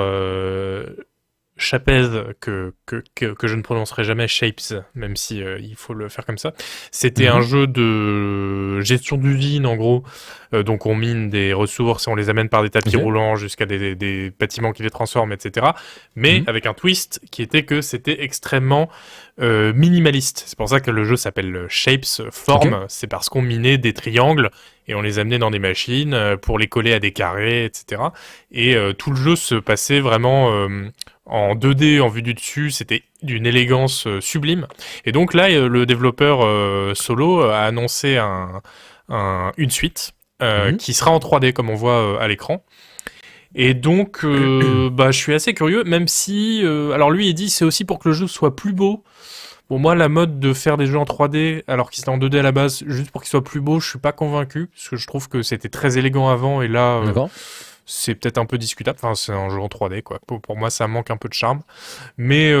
Chapez, 1.61 2.09
que, 2.41 2.73
que, 2.85 3.03
que, 3.15 3.33
que 3.33 3.47
je 3.47 3.55
ne 3.55 3.61
prononcerai 3.61 4.03
jamais 4.03 4.27
Shapes, 4.27 4.73
même 4.95 5.15
si 5.15 5.41
euh, 5.43 5.59
il 5.59 5.75
faut 5.75 5.93
le 5.93 6.09
faire 6.09 6.25
comme 6.25 6.37
ça. 6.37 6.53
C'était 6.91 7.29
Mhm. 7.29 7.35
un 7.37 7.41
jeu 7.41 7.67
de 7.67 8.81
gestion 8.81 9.17
d'usine, 9.17 9.65
en 9.65 9.75
gros. 9.77 10.03
Euh, 10.53 10.63
donc, 10.63 10.85
on 10.85 10.95
mine 10.95 11.29
des 11.29 11.53
ressources 11.53 12.07
et 12.07 12.11
on 12.11 12.15
les 12.15 12.29
amène 12.29 12.49
par 12.49 12.63
des 12.63 12.69
tapis 12.69 12.95
roulants 13.03 13.35
jusqu'à 13.35 13.65
des, 13.65 13.77
des- 13.79 13.95
des 13.95 14.31
bâtiments 14.37 14.71
qui 14.73 14.83
les 14.83 14.89
transforment, 14.89 15.31
etc. 15.33 15.67
Mais 16.15 16.39
Mhm. 16.41 16.45
avec 16.47 16.65
un 16.65 16.73
twist 16.73 17.21
qui 17.31 17.41
était 17.41 17.63
que 17.63 17.81
c'était 17.81 18.23
extrêmement 18.23 18.89
euh, 19.41 19.71
minimaliste. 19.73 20.43
C'est 20.45 20.57
pour 20.57 20.69
ça 20.69 20.81
que 20.81 20.91
le 20.91 21.03
jeu 21.05 21.15
s'appelle 21.15 21.55
euh, 21.55 21.65
Shapes, 21.69 22.05
forme. 22.31 22.85
C'est 22.89 23.07
parce 23.07 23.29
qu'on 23.29 23.41
minait 23.41 23.77
des 23.77 23.93
triangles 23.93 24.51
et 24.87 24.93
on 24.93 25.01
les 25.01 25.19
amenait 25.19 25.39
dans 25.39 25.51
des 25.51 25.57
machines 25.59 26.15
pour 26.41 26.59
les 26.59 26.67
coller 26.67 26.93
à 26.93 26.99
des 26.99 27.11
carrés, 27.11 27.63
etc. 27.65 28.01
Et 28.51 28.75
euh, 28.75 28.93
tout 28.93 29.09
le 29.11 29.15
jeu 29.15 29.35
se 29.35 29.55
passait 29.55 29.99
vraiment 30.01 30.51
euh, 30.51 30.89
en 31.25 31.55
2D, 31.55 32.01
en 32.01 32.07
vue 32.09 32.21
du 32.21 32.33
dessus. 32.33 32.71
C'était 32.71 33.03
d'une 33.23 33.45
élégance 33.47 34.05
euh, 34.05 34.19
sublime. 34.21 34.67
Et 35.05 35.11
donc 35.13 35.33
là, 35.33 35.47
le 35.49 35.85
développeur 35.85 36.95
solo 36.95 37.41
a 37.41 37.59
annoncé 37.61 38.17
un, 38.17 38.61
un- 39.09 39.51
une 39.57 39.69
suite 39.71 40.11
euh, 40.41 40.71
Mhm. 40.71 40.77
qui 40.77 40.93
sera 40.93 41.11
en 41.11 41.19
3D, 41.19 41.53
comme 41.53 41.69
on 41.69 41.75
voit 41.75 41.99
euh, 42.15 42.19
à 42.19 42.27
l'écran. 42.27 42.63
Et 43.55 43.73
donc, 43.73 44.23
euh, 44.23 44.89
bah, 44.91 45.11
je 45.11 45.17
suis 45.17 45.33
assez 45.33 45.53
curieux, 45.53 45.83
même 45.83 46.07
si, 46.07 46.61
alors 46.93 47.11
lui, 47.11 47.27
il 47.29 47.33
dit, 47.33 47.49
c'est 47.49 47.65
aussi 47.65 47.85
pour 47.85 47.99
que 47.99 48.09
le 48.09 48.13
jeu 48.15 48.27
soit 48.27 48.55
plus 48.55 48.73
beau. 48.73 49.03
Bon, 49.69 49.79
moi, 49.79 49.95
la 49.95 50.09
mode 50.09 50.39
de 50.39 50.53
faire 50.53 50.75
des 50.75 50.85
jeux 50.85 50.97
en 50.97 51.05
3D, 51.05 51.63
alors 51.67 51.89
qu'ils 51.91 52.01
étaient 52.03 52.09
en 52.09 52.17
2D 52.17 52.39
à 52.39 52.41
la 52.41 52.51
base, 52.51 52.83
juste 52.87 53.09
pour 53.11 53.21
qu'ils 53.21 53.29
soient 53.29 53.43
plus 53.43 53.61
beaux, 53.61 53.79
je 53.79 53.89
suis 53.89 53.99
pas 53.99 54.11
convaincu, 54.11 54.67
parce 54.67 54.89
que 54.89 54.95
je 54.97 55.07
trouve 55.07 55.29
que 55.29 55.41
c'était 55.43 55.69
très 55.69 55.97
élégant 55.97 56.27
avant, 56.29 56.61
et 56.61 56.67
là, 56.67 56.99
c'est 57.85 58.15
peut-être 58.15 58.37
un 58.37 58.45
peu 58.45 58.57
discutable. 58.57 58.97
Enfin, 59.01 59.15
c'est 59.15 59.31
un 59.31 59.49
jeu 59.49 59.59
en 59.59 59.67
3D, 59.67 60.01
quoi. 60.01 60.19
Pour, 60.27 60.41
pour 60.41 60.57
moi, 60.57 60.69
ça 60.69 60.87
manque 60.87 61.09
un 61.09 61.17
peu 61.17 61.29
de 61.29 61.33
charme. 61.33 61.61
Mais 62.17 62.53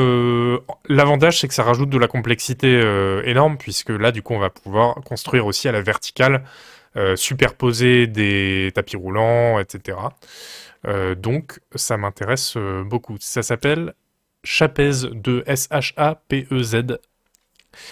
l'avantage, 0.89 1.39
c'est 1.39 1.47
que 1.47 1.53
ça 1.53 1.63
rajoute 1.63 1.89
de 1.89 1.97
la 1.97 2.07
complexité 2.07 2.81
énorme, 3.25 3.57
puisque 3.57 3.89
là, 3.89 4.11
du 4.11 4.21
coup, 4.21 4.33
on 4.33 4.39
va 4.39 4.49
pouvoir 4.49 4.95
construire 5.05 5.45
aussi 5.45 5.67
à 5.67 5.71
la 5.73 5.81
verticale, 5.81 6.43
euh, 6.97 7.15
superposer 7.15 8.07
des 8.07 8.71
tapis 8.75 8.95
roulants, 8.97 9.59
etc. 9.59 9.97
Euh, 10.87 11.15
donc, 11.15 11.59
ça 11.75 11.97
m'intéresse 11.97 12.55
euh, 12.57 12.83
beaucoup. 12.83 13.15
Ça 13.19 13.43
s'appelle 13.43 13.93
Chapez 14.43 14.91
de 15.13 15.43
S-H-A-P-E-Z. 15.45 16.97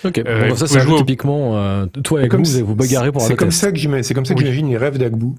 Ok. 0.03 0.17
Euh, 0.17 0.49
Bon, 0.49 0.55
ça, 0.55 0.67
c'est 0.67 0.85
typiquement. 0.97 1.57
euh, 1.57 1.85
toi 2.03 2.23
et 2.23 2.27
Comme 2.27 2.43
vous, 2.43 2.49
vous 2.49 2.55
allez 2.55 2.63
vous 2.63 2.75
bagarrer 2.75 3.11
pour 3.11 3.21
C'est 3.21 3.27
avoir 3.27 3.37
comme 3.39 3.51
ça 3.51 3.71
que 3.71 3.77
j'imagine, 3.77 4.03
c'est 4.03 4.13
comme 4.13 4.25
ça 4.25 4.33
que 4.33 4.39
Oui. 4.39 4.45
j'imagine 4.45 4.69
les 4.69 4.77
rêves 4.77 4.97
d'Agbou. 4.97 5.35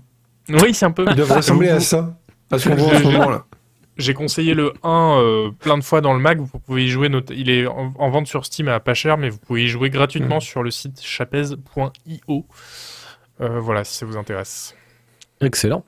Oui, 0.48 0.72
c'est 0.72 0.86
un 0.86 0.92
peu. 0.92 1.04
Ils 1.08 1.14
doivent 1.16 1.32
ressembler 1.32 1.68
à 1.68 1.80
ça, 1.80 2.16
à 2.50 2.58
ce 2.58 2.68
qu'on 2.68 2.74
voit 2.76 2.94
en 2.94 2.98
ce 2.98 3.04
moment 3.04 3.28
là. 3.30 3.44
J'ai 3.98 4.14
conseillé 4.14 4.54
le 4.54 4.72
1 4.82 5.18
euh, 5.18 5.50
plein 5.50 5.76
de 5.76 5.84
fois 5.84 6.00
dans 6.00 6.14
le 6.14 6.20
mag. 6.20 6.40
Vous 6.40 6.58
pouvez 6.58 6.84
y 6.84 6.88
jouer. 6.88 7.10
Il 7.30 7.50
est 7.50 7.66
en, 7.66 7.92
en 7.98 8.10
vente 8.10 8.26
sur 8.28 8.46
Steam 8.46 8.68
à 8.68 8.80
pas 8.80 8.94
cher, 8.94 9.18
mais 9.18 9.28
vous 9.28 9.36
pouvez 9.38 9.64
y 9.64 9.68
jouer 9.68 9.90
gratuitement 9.90 10.38
Mm. 10.38 10.40
sur 10.40 10.62
le 10.62 10.70
site 10.70 11.00
chapez.io. 11.02 12.46
Euh, 13.40 13.60
voilà, 13.60 13.84
si 13.84 13.96
ça 13.96 14.06
vous 14.06 14.16
intéresse. 14.16 14.74
Excellent. 15.40 15.84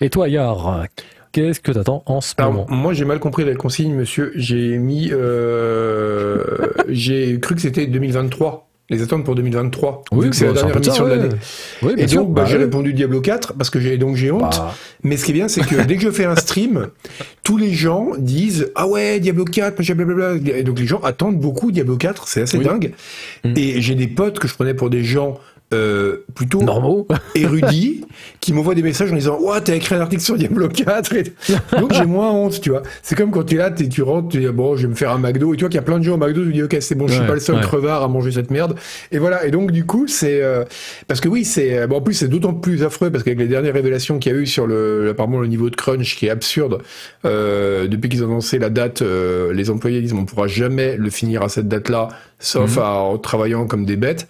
Et 0.00 0.08
toi, 0.08 0.28
Yar, 0.28 0.86
qu'est-ce 1.32 1.60
que 1.60 1.72
tu 1.72 1.78
attends 1.78 2.02
en 2.06 2.20
ce 2.22 2.34
moment 2.40 2.66
moi 2.70 2.94
j'ai 2.94 3.04
mal 3.04 3.18
compris 3.20 3.44
la 3.44 3.54
consigne, 3.54 3.94
monsieur. 3.94 4.32
J'ai 4.34 4.78
mis. 4.78 5.10
euh, 5.12 6.42
j'ai 6.88 7.38
cru 7.40 7.54
que 7.54 7.60
c'était 7.60 7.86
2023. 7.86 8.66
Les 8.88 9.02
attentes 9.02 9.24
pour 9.24 9.36
2023. 9.36 10.02
Oui, 10.10 10.24
vu 10.24 10.30
que 10.30 10.36
c'est 10.36 10.46
la 10.46 10.52
bah, 10.52 10.62
dernière 10.62 10.76
émission 10.78 11.04
de 11.04 11.10
ouais. 11.10 11.16
l'année. 11.18 11.34
Oui, 11.82 11.92
Et 11.96 12.08
sûr. 12.08 12.22
donc, 12.24 12.34
bah, 12.34 12.42
Bah, 12.42 12.48
j'ai 12.48 12.56
oui. 12.56 12.64
répondu 12.64 12.92
Diablo 12.92 13.20
4 13.20 13.52
parce 13.54 13.70
que 13.70 13.78
j'ai 13.78 13.98
donc 13.98 14.16
j'ai 14.16 14.32
honte. 14.32 14.40
Bah, 14.40 14.74
Mais 15.04 15.16
ce 15.16 15.24
qui 15.26 15.30
est 15.30 15.34
bien, 15.34 15.46
c'est 15.46 15.60
que 15.64 15.80
dès 15.84 15.94
que 15.94 16.02
je 16.02 16.10
fais 16.10 16.24
un 16.24 16.34
stream, 16.34 16.88
tous 17.44 17.56
les 17.56 17.72
gens 17.72 18.08
disent 18.18 18.72
ah 18.74 18.88
ouais 18.88 19.20
Diablo 19.20 19.44
4, 19.44 19.78
machin, 19.78 19.94
blablabla. 19.94 20.56
Et 20.56 20.64
donc 20.64 20.80
les 20.80 20.86
gens 20.88 20.98
attendent 21.02 21.38
beaucoup 21.38 21.70
Diablo 21.70 21.96
4, 21.98 22.26
c'est 22.26 22.42
assez 22.42 22.58
Oui. 22.58 22.64
dingue. 22.64 22.92
Mm. 23.44 23.52
Et 23.56 23.80
j'ai 23.80 23.94
des 23.94 24.08
potes 24.08 24.40
que 24.40 24.48
je 24.48 24.54
prenais 24.54 24.74
pour 24.74 24.90
des 24.90 25.04
gens 25.04 25.38
euh, 25.72 26.24
plutôt 26.34 26.62
normaux. 26.62 27.06
érudits 27.34 28.04
qui 28.40 28.52
m'envoient 28.52 28.74
des 28.74 28.82
messages 28.82 29.12
en 29.12 29.14
disant 29.14 29.38
ouais 29.40 29.60
t'as 29.62 29.74
écrit 29.76 29.94
un 29.94 30.00
article 30.00 30.22
sur 30.22 30.36
Diablo 30.36 30.68
4 30.68 31.14
et 31.14 31.22
donc 31.78 31.92
j'ai 31.92 32.06
moins 32.06 32.30
honte 32.32 32.60
tu 32.60 32.70
vois 32.70 32.82
c'est 33.02 33.14
comme 33.14 33.30
quand 33.30 33.44
tu 33.44 33.54
es 33.54 33.58
là 33.58 33.70
t'es- 33.70 33.88
tu 33.88 34.02
rentres 34.02 34.28
tu 34.30 34.38
dis 34.40 34.46
bon 34.48 34.76
je 34.76 34.82
vais 34.82 34.88
me 34.88 34.94
faire 34.94 35.12
un 35.12 35.18
McDo 35.18 35.52
et 35.54 35.56
tu 35.56 35.62
vois 35.62 35.68
qu'il 35.68 35.76
y 35.76 35.78
a 35.78 35.82
plein 35.82 35.98
de 35.98 36.04
gens 36.04 36.14
au 36.14 36.16
McDo 36.16 36.44
tu 36.44 36.52
dis 36.52 36.62
ok 36.62 36.76
c'est 36.80 36.94
bon 36.94 37.06
je 37.06 37.12
suis 37.12 37.20
Ouais, 37.22 37.26
pas 37.28 37.34
le 37.34 37.40
seul 37.40 37.56
ouais. 37.56 37.62
crevard 37.62 38.02
à 38.02 38.08
manger 38.08 38.32
cette 38.32 38.50
merde 38.50 38.74
et 39.12 39.18
voilà 39.18 39.44
et 39.46 39.50
donc 39.50 39.70
du 39.70 39.84
coup 39.86 40.06
c'est 40.08 40.42
euh, 40.42 40.64
parce 41.06 41.20
que 41.20 41.28
oui 41.28 41.44
c'est 41.44 41.86
bon 41.86 41.96
en 41.96 42.00
plus 42.00 42.14
c'est 42.14 42.28
d'autant 42.28 42.52
plus 42.54 42.82
affreux 42.82 43.10
parce 43.10 43.22
qu'avec 43.22 43.38
les 43.38 43.46
dernières 43.48 43.74
révélations 43.74 44.18
qu'il 44.18 44.32
y 44.32 44.34
a 44.34 44.38
eu 44.38 44.46
sur 44.46 44.66
le 44.66 45.08
apparemment 45.10 45.40
le 45.40 45.46
niveau 45.46 45.70
de 45.70 45.76
crunch 45.76 46.16
qui 46.16 46.26
est 46.26 46.30
absurde 46.30 46.78
euh, 47.24 47.86
depuis 47.86 48.08
qu'ils 48.08 48.22
ont 48.24 48.28
annoncé 48.28 48.58
la 48.58 48.70
date 48.70 49.02
euh, 49.02 49.52
les 49.52 49.70
employés 49.70 50.00
disent 50.00 50.14
on 50.14 50.24
pourra 50.24 50.46
jamais 50.46 50.96
le 50.96 51.10
finir 51.10 51.42
à 51.42 51.48
cette 51.48 51.68
date 51.68 51.88
là 51.88 52.08
sauf 52.38 52.76
Mhm. 52.76 52.82
à- 52.82 52.94
en 53.00 53.18
travaillant 53.18 53.66
comme 53.66 53.84
des 53.84 53.96
bêtes 53.96 54.26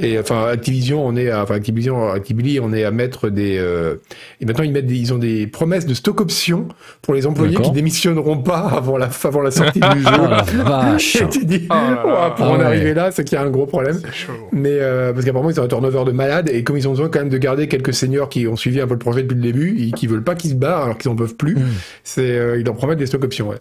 Et 0.00 0.18
enfin, 0.18 0.46
Activision, 0.46 1.04
on 1.04 1.16
est 1.16 1.28
à, 1.30 1.42
enfin, 1.42 1.54
Activision, 1.56 2.08
Activision, 2.10 2.64
on 2.66 2.72
est 2.72 2.84
à 2.84 2.90
mettre 2.92 3.28
des, 3.30 3.58
euh, 3.58 3.96
et 4.40 4.46
maintenant 4.46 4.62
ils 4.64 4.70
mettent 4.72 4.86
des, 4.86 4.94
ils 4.96 5.12
ont 5.12 5.18
des 5.18 5.46
promesses 5.46 5.86
de 5.86 5.94
stock 5.94 6.20
options 6.20 6.68
pour 7.02 7.14
les 7.14 7.26
employés 7.26 7.56
qui 7.56 7.70
démissionneront 7.72 8.38
pas 8.38 8.58
avant 8.76 8.96
la, 8.96 9.08
avant 9.24 9.40
la 9.40 9.50
sortie 9.50 9.80
du 9.80 10.02
jeu. 10.02 10.62
Vache. 10.64 11.16
Et 11.16 11.28
tu 11.28 11.44
dis, 11.44 11.66
Oh 11.68 11.74
là 11.74 11.90
là. 11.90 12.06
ouah, 12.06 12.34
pour 12.36 12.46
Ah 12.46 12.50
en 12.50 12.58
ouais. 12.58 12.64
arriver 12.64 12.94
là, 12.94 13.10
c'est 13.10 13.24
qu'il 13.24 13.36
y 13.36 13.40
a 13.40 13.44
un 13.44 13.50
gros 13.50 13.66
problème. 13.66 13.98
C'est 14.04 14.12
chaud. 14.14 14.32
Mais 14.52 14.70
euh, 14.80 15.12
parce 15.12 15.24
qu'apparemment 15.24 15.50
ils 15.50 15.60
ont 15.60 15.64
un 15.64 15.68
turnover 15.68 16.04
de 16.04 16.12
malade 16.12 16.48
et 16.52 16.62
comme 16.62 16.76
ils 16.76 16.86
ont 16.86 16.92
besoin 16.92 17.08
quand 17.08 17.18
même 17.18 17.28
de 17.28 17.38
garder 17.38 17.66
quelques 17.68 17.92
seniors 17.94 18.28
qui 18.28 18.46
ont 18.46 18.56
suivi 18.56 18.80
un 18.80 18.86
peu 18.86 18.92
le 18.94 18.98
projet 19.00 19.22
depuis 19.22 19.34
le 19.36 19.42
début 19.42 19.76
et 19.82 19.90
qui 19.90 20.06
veulent 20.06 20.22
pas 20.24 20.34
qu'ils 20.36 20.50
se 20.50 20.56
barrent 20.56 20.84
alors 20.84 20.98
qu'ils 20.98 21.10
en 21.10 21.16
peuvent 21.16 21.34
plus, 21.34 21.56
Mm. 21.56 21.62
c'est 22.04 22.38
euh, 22.38 22.58
ils 22.58 22.64
leur 22.64 22.74
promettent 22.76 22.98
des 22.98 23.06
stock 23.06 23.24
options. 23.24 23.48
Ouais. 23.48 23.56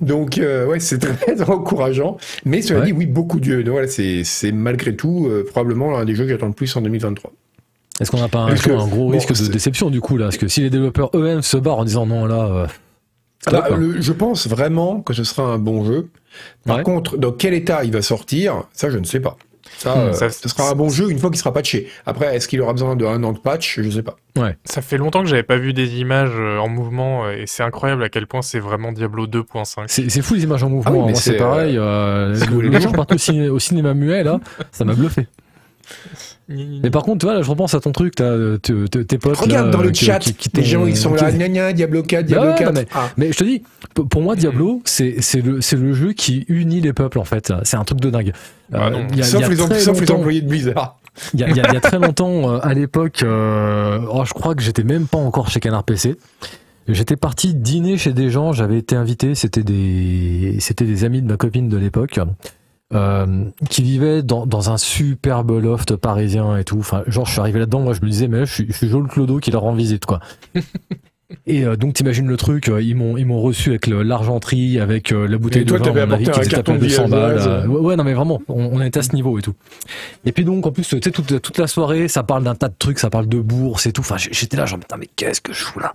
Donc 0.00 0.38
euh, 0.38 0.66
ouais, 0.66 0.80
c'est 0.80 0.98
très 1.20 1.42
encourageant. 1.42 2.16
Mais 2.44 2.62
cela 2.62 2.80
Ouais. 2.80 2.86
dit, 2.86 2.92
oui, 2.92 3.06
beaucoup 3.06 3.38
de 3.40 3.62
donc 3.62 3.72
voilà, 3.72 3.88
c'est 3.88 4.22
c'est 4.24 4.50
malgré 4.52 4.96
tout 4.96 5.26
euh, 5.28 5.44
probablement 5.82 5.98
l'un 5.98 6.04
des 6.04 6.14
jeux 6.14 6.24
que 6.24 6.30
j'attends 6.30 6.46
le 6.46 6.52
plus 6.52 6.74
en 6.76 6.80
2023. 6.82 7.32
Est-ce 8.00 8.10
qu'on 8.10 8.18
n'a 8.20 8.28
pas 8.28 8.40
un, 8.40 8.48
Parce 8.48 8.62
que- 8.62 8.70
un 8.70 8.86
gros 8.88 9.06
bon, 9.06 9.08
risque 9.10 9.32
de 9.38 9.46
déception 9.52 9.90
du 9.90 10.00
coup 10.00 10.16
là? 10.16 10.26
Parce 10.26 10.38
que 10.38 10.48
si 10.48 10.60
les 10.62 10.70
développeurs 10.70 11.10
eux-mêmes 11.14 11.42
se 11.42 11.56
barrent 11.56 11.78
en 11.78 11.84
disant 11.84 12.06
non 12.06 12.26
là, 12.26 12.44
euh, 12.46 12.66
stop, 13.40 13.62
Ah 13.64 13.70
bah, 13.70 13.76
le- 13.76 14.00
je 14.00 14.12
pense 14.12 14.46
vraiment 14.48 15.00
que 15.00 15.12
ce 15.12 15.24
sera 15.24 15.44
un 15.44 15.58
bon 15.58 15.84
jeu. 15.84 16.08
Par 16.64 16.78
Ouais. 16.78 16.82
contre, 16.82 17.18
dans 17.18 17.32
quel 17.32 17.52
état 17.54 17.84
il 17.84 17.92
va 17.92 18.00
sortir, 18.02 18.64
ça 18.72 18.88
je 18.90 18.98
ne 18.98 19.04
sais 19.04 19.20
pas. 19.20 19.36
Ça, 19.78 19.94
Hmm, 19.94 19.98
euh, 20.08 20.12
ça- 20.12 20.28
ce 20.30 20.48
sera 20.48 20.70
un 20.70 20.74
bon 20.74 20.88
jeu 20.90 21.10
une 21.10 21.18
fois 21.18 21.30
qu'il 21.30 21.38
sera 21.38 21.52
patché. 21.52 21.88
Après, 22.04 22.34
est-ce 22.36 22.46
qu'il 22.48 22.60
aura 22.60 22.72
besoin 22.72 22.94
d'un 22.96 23.22
an 23.24 23.32
de 23.32 23.38
patch? 23.38 23.80
Je 23.80 23.88
sais 23.90 24.02
pas. 24.02 24.16
Ça 24.64 24.82
fait 24.82 24.96
longtemps 24.98 25.22
que 25.22 25.28
j'avais 25.28 25.42
pas 25.44 25.56
vu 25.56 25.72
des 25.72 25.96
images 26.00 26.32
euh, 26.34 26.58
en 26.58 26.68
mouvement 26.68 27.30
et 27.30 27.44
c'est 27.46 27.62
incroyable 27.62 28.02
à 28.02 28.08
quel 28.08 28.26
point 28.26 28.42
c'est 28.42 28.58
vraiment 28.58 28.92
Diablo 28.92 29.26
2.5. 29.26 29.84
c'est 29.88 30.22
fou 30.22 30.34
les 30.34 30.42
images 30.44 30.62
en 30.64 30.68
mouvement. 30.70 30.90
Ah 30.90 30.94
oui, 30.96 31.02
mais 31.06 31.12
Moi, 31.12 31.20
c'est 31.20 31.36
pareil. 31.36 31.76
euh, 31.78 32.34
le 32.50 32.60
le 32.68 32.80
jour 32.80 32.90
je 32.90 32.96
partais 32.96 33.14
au, 33.14 33.18
ciné- 33.18 33.48
au 33.50 33.58
cinéma 33.58 33.94
muet 33.94 34.24
là, 34.24 34.40
ça 34.72 34.84
m'a 34.84 34.94
bluffé. 34.94 35.26
Mais 36.48 36.90
par 36.90 37.02
contre, 37.02 37.18
tu 37.18 37.26
vois, 37.26 37.34
là, 37.34 37.42
je 37.42 37.48
repense 37.50 37.74
à 37.74 37.80
ton 37.80 37.92
truc, 37.92 38.14
t'as, 38.16 38.24
euh, 38.24 38.58
te- 38.58 38.86
te- 38.86 38.98
tes 38.98 39.18
potes. 39.18 39.36
Regarde 39.36 39.66
là, 39.66 39.72
dans 39.72 39.80
le 39.82 39.90
qui- 39.90 40.04
chat, 40.04 40.18
qui- 40.18 40.34
qui 40.34 40.50
les 40.54 40.64
gens 40.64 40.86
ils 40.86 40.96
sont 40.96 41.14
là, 41.14 41.30
gna 41.30 41.48
gna, 41.48 41.72
Diablo 41.72 42.02
4, 42.02 42.26
Diablo 42.26 42.50
Ouais, 42.50 42.54
4. 42.58 42.72
mais- 42.74 42.86
Ah. 42.94 43.08
Mais 43.16 43.32
je 43.32 43.38
te 43.38 43.44
dis, 43.44 43.62
pour 43.94 44.20
moi, 44.22 44.36
Diablo, 44.36 44.82
c'est 44.84 45.16
c'est 45.20 45.40
le, 45.40 45.60
c'est 45.60 45.76
le 45.76 45.92
jeu 45.94 46.12
qui 46.12 46.44
unit 46.48 46.80
les 46.80 46.92
peuples, 46.92 47.18
en 47.18 47.24
fait. 47.24 47.52
C'est 47.64 47.76
un 47.76 47.84
truc 47.84 48.00
de 48.00 48.10
dingue. 48.10 48.32
Bah 48.70 48.90
il 49.10 49.18
y 49.18 49.22
a- 49.22 49.24
y 49.24 49.28
sauf, 49.28 49.42
a 49.44 49.48
les, 49.48 49.60
em- 49.60 49.68
très 49.68 49.80
sauf 49.80 49.94
les 49.94 50.00
longtemps- 50.06 50.18
employés 50.18 50.40
de 50.40 50.48
Blizzard. 50.48 50.98
Il 51.34 51.40
y 51.40 51.44
a, 51.44 51.48
y 51.50 51.76
y 51.76 51.80
très 51.80 51.98
longtemps, 51.98 52.54
euh, 52.54 52.58
à 52.62 52.72
l'époque, 52.74 53.22
euh, 53.22 53.98
oh, 54.10 54.24
je 54.24 54.32
crois 54.32 54.54
que 54.54 54.62
j'étais 54.62 54.82
même 54.84 55.06
pas 55.06 55.18
encore 55.18 55.50
chez 55.50 55.60
Canard 55.60 55.84
PC. 55.84 56.16
J'étais 56.88 57.16
parti 57.16 57.54
dîner 57.54 57.96
chez 57.96 58.12
des 58.12 58.28
gens, 58.30 58.52
j'avais 58.52 58.78
été 58.78 58.96
invité, 58.96 59.34
c'était 59.34 59.62
des, 59.62 60.56
c'était 60.58 60.84
des 60.86 61.04
amis 61.04 61.22
de 61.22 61.28
ma 61.28 61.36
copine 61.36 61.68
de 61.68 61.76
l'époque, 61.76 62.18
euh, 62.94 63.44
qui 63.68 63.82
vivaient 63.82 64.22
dans, 64.22 64.46
dans 64.46 64.70
un 64.70 64.76
superbe 64.76 65.50
loft 65.62 65.96
parisien 65.96 66.56
et 66.56 66.64
tout. 66.64 66.78
Enfin, 66.78 67.02
genre, 67.06 67.26
je 67.26 67.32
suis 67.32 67.40
arrivé 67.40 67.58
là-dedans, 67.58 67.80
moi, 67.80 67.94
je 67.94 68.00
me 68.02 68.08
disais, 68.08 68.28
mais 68.28 68.38
là, 68.38 68.44
je 68.44 68.52
suis, 68.52 68.66
je 68.68 68.72
suis 68.72 68.88
Joel 68.88 69.06
Clodo 69.06 69.38
qui 69.38 69.50
leur 69.50 69.62
rend 69.62 69.74
visite, 69.74 70.06
quoi. 70.06 70.20
Et 71.46 71.64
euh, 71.64 71.76
donc 71.76 71.94
t'imagines 71.94 72.26
le 72.28 72.36
truc, 72.36 72.68
euh, 72.68 72.82
ils 72.82 72.94
m'ont 72.94 73.16
ils 73.16 73.26
m'ont 73.26 73.40
reçu 73.40 73.70
avec 73.70 73.86
l'argenterie, 73.86 74.78
avec 74.78 75.12
euh, 75.12 75.26
la 75.26 75.38
bouteille 75.38 75.62
Et 75.62 75.66
toi, 75.66 75.78
de 75.78 75.90
vin, 75.90 76.02
à 76.02 76.06
mon 76.06 76.14
avis, 76.14 76.24
qui 76.24 76.40
était 76.40 76.62
de 76.62 76.78
200 76.78 77.08
balles. 77.08 77.68
Ouais, 77.68 77.78
ouais, 77.78 77.96
non 77.96 78.04
mais 78.04 78.14
vraiment, 78.14 78.42
on, 78.48 78.78
on 78.78 78.82
était 78.82 78.98
à 79.00 79.02
ce 79.02 79.14
niveau 79.14 79.38
et 79.38 79.42
tout. 79.42 79.54
Et 80.24 80.32
puis 80.32 80.44
donc 80.44 80.66
en 80.66 80.72
plus, 80.72 80.86
tu 80.86 81.00
sais, 81.02 81.10
toute, 81.10 81.40
toute 81.40 81.58
la 81.58 81.66
soirée, 81.66 82.08
ça 82.08 82.22
parle 82.22 82.44
d'un 82.44 82.54
tas 82.54 82.68
de 82.68 82.74
trucs, 82.78 82.98
ça 82.98 83.10
parle 83.10 83.26
de 83.26 83.40
bourse 83.40 83.86
et 83.86 83.92
tout. 83.92 84.02
Enfin, 84.02 84.16
j'étais 84.18 84.56
là, 84.56 84.66
genre 84.66 84.78
putain, 84.78 84.96
mais 84.98 85.08
qu'est-ce 85.16 85.40
que 85.40 85.52
je 85.52 85.62
fous 85.62 85.80
là? 85.80 85.94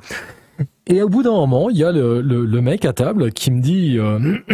Et 0.90 1.02
au 1.02 1.10
bout 1.10 1.22
d'un 1.22 1.32
moment, 1.32 1.70
il 1.70 1.78
y 1.78 1.84
a 1.84 1.92
le, 1.92 2.22
le, 2.22 2.46
le 2.46 2.62
mec 2.62 2.86
à 2.86 2.94
table 2.94 3.32
qui 3.34 3.52
me 3.52 3.62
dit, 3.62 3.98
euh, 4.00 4.20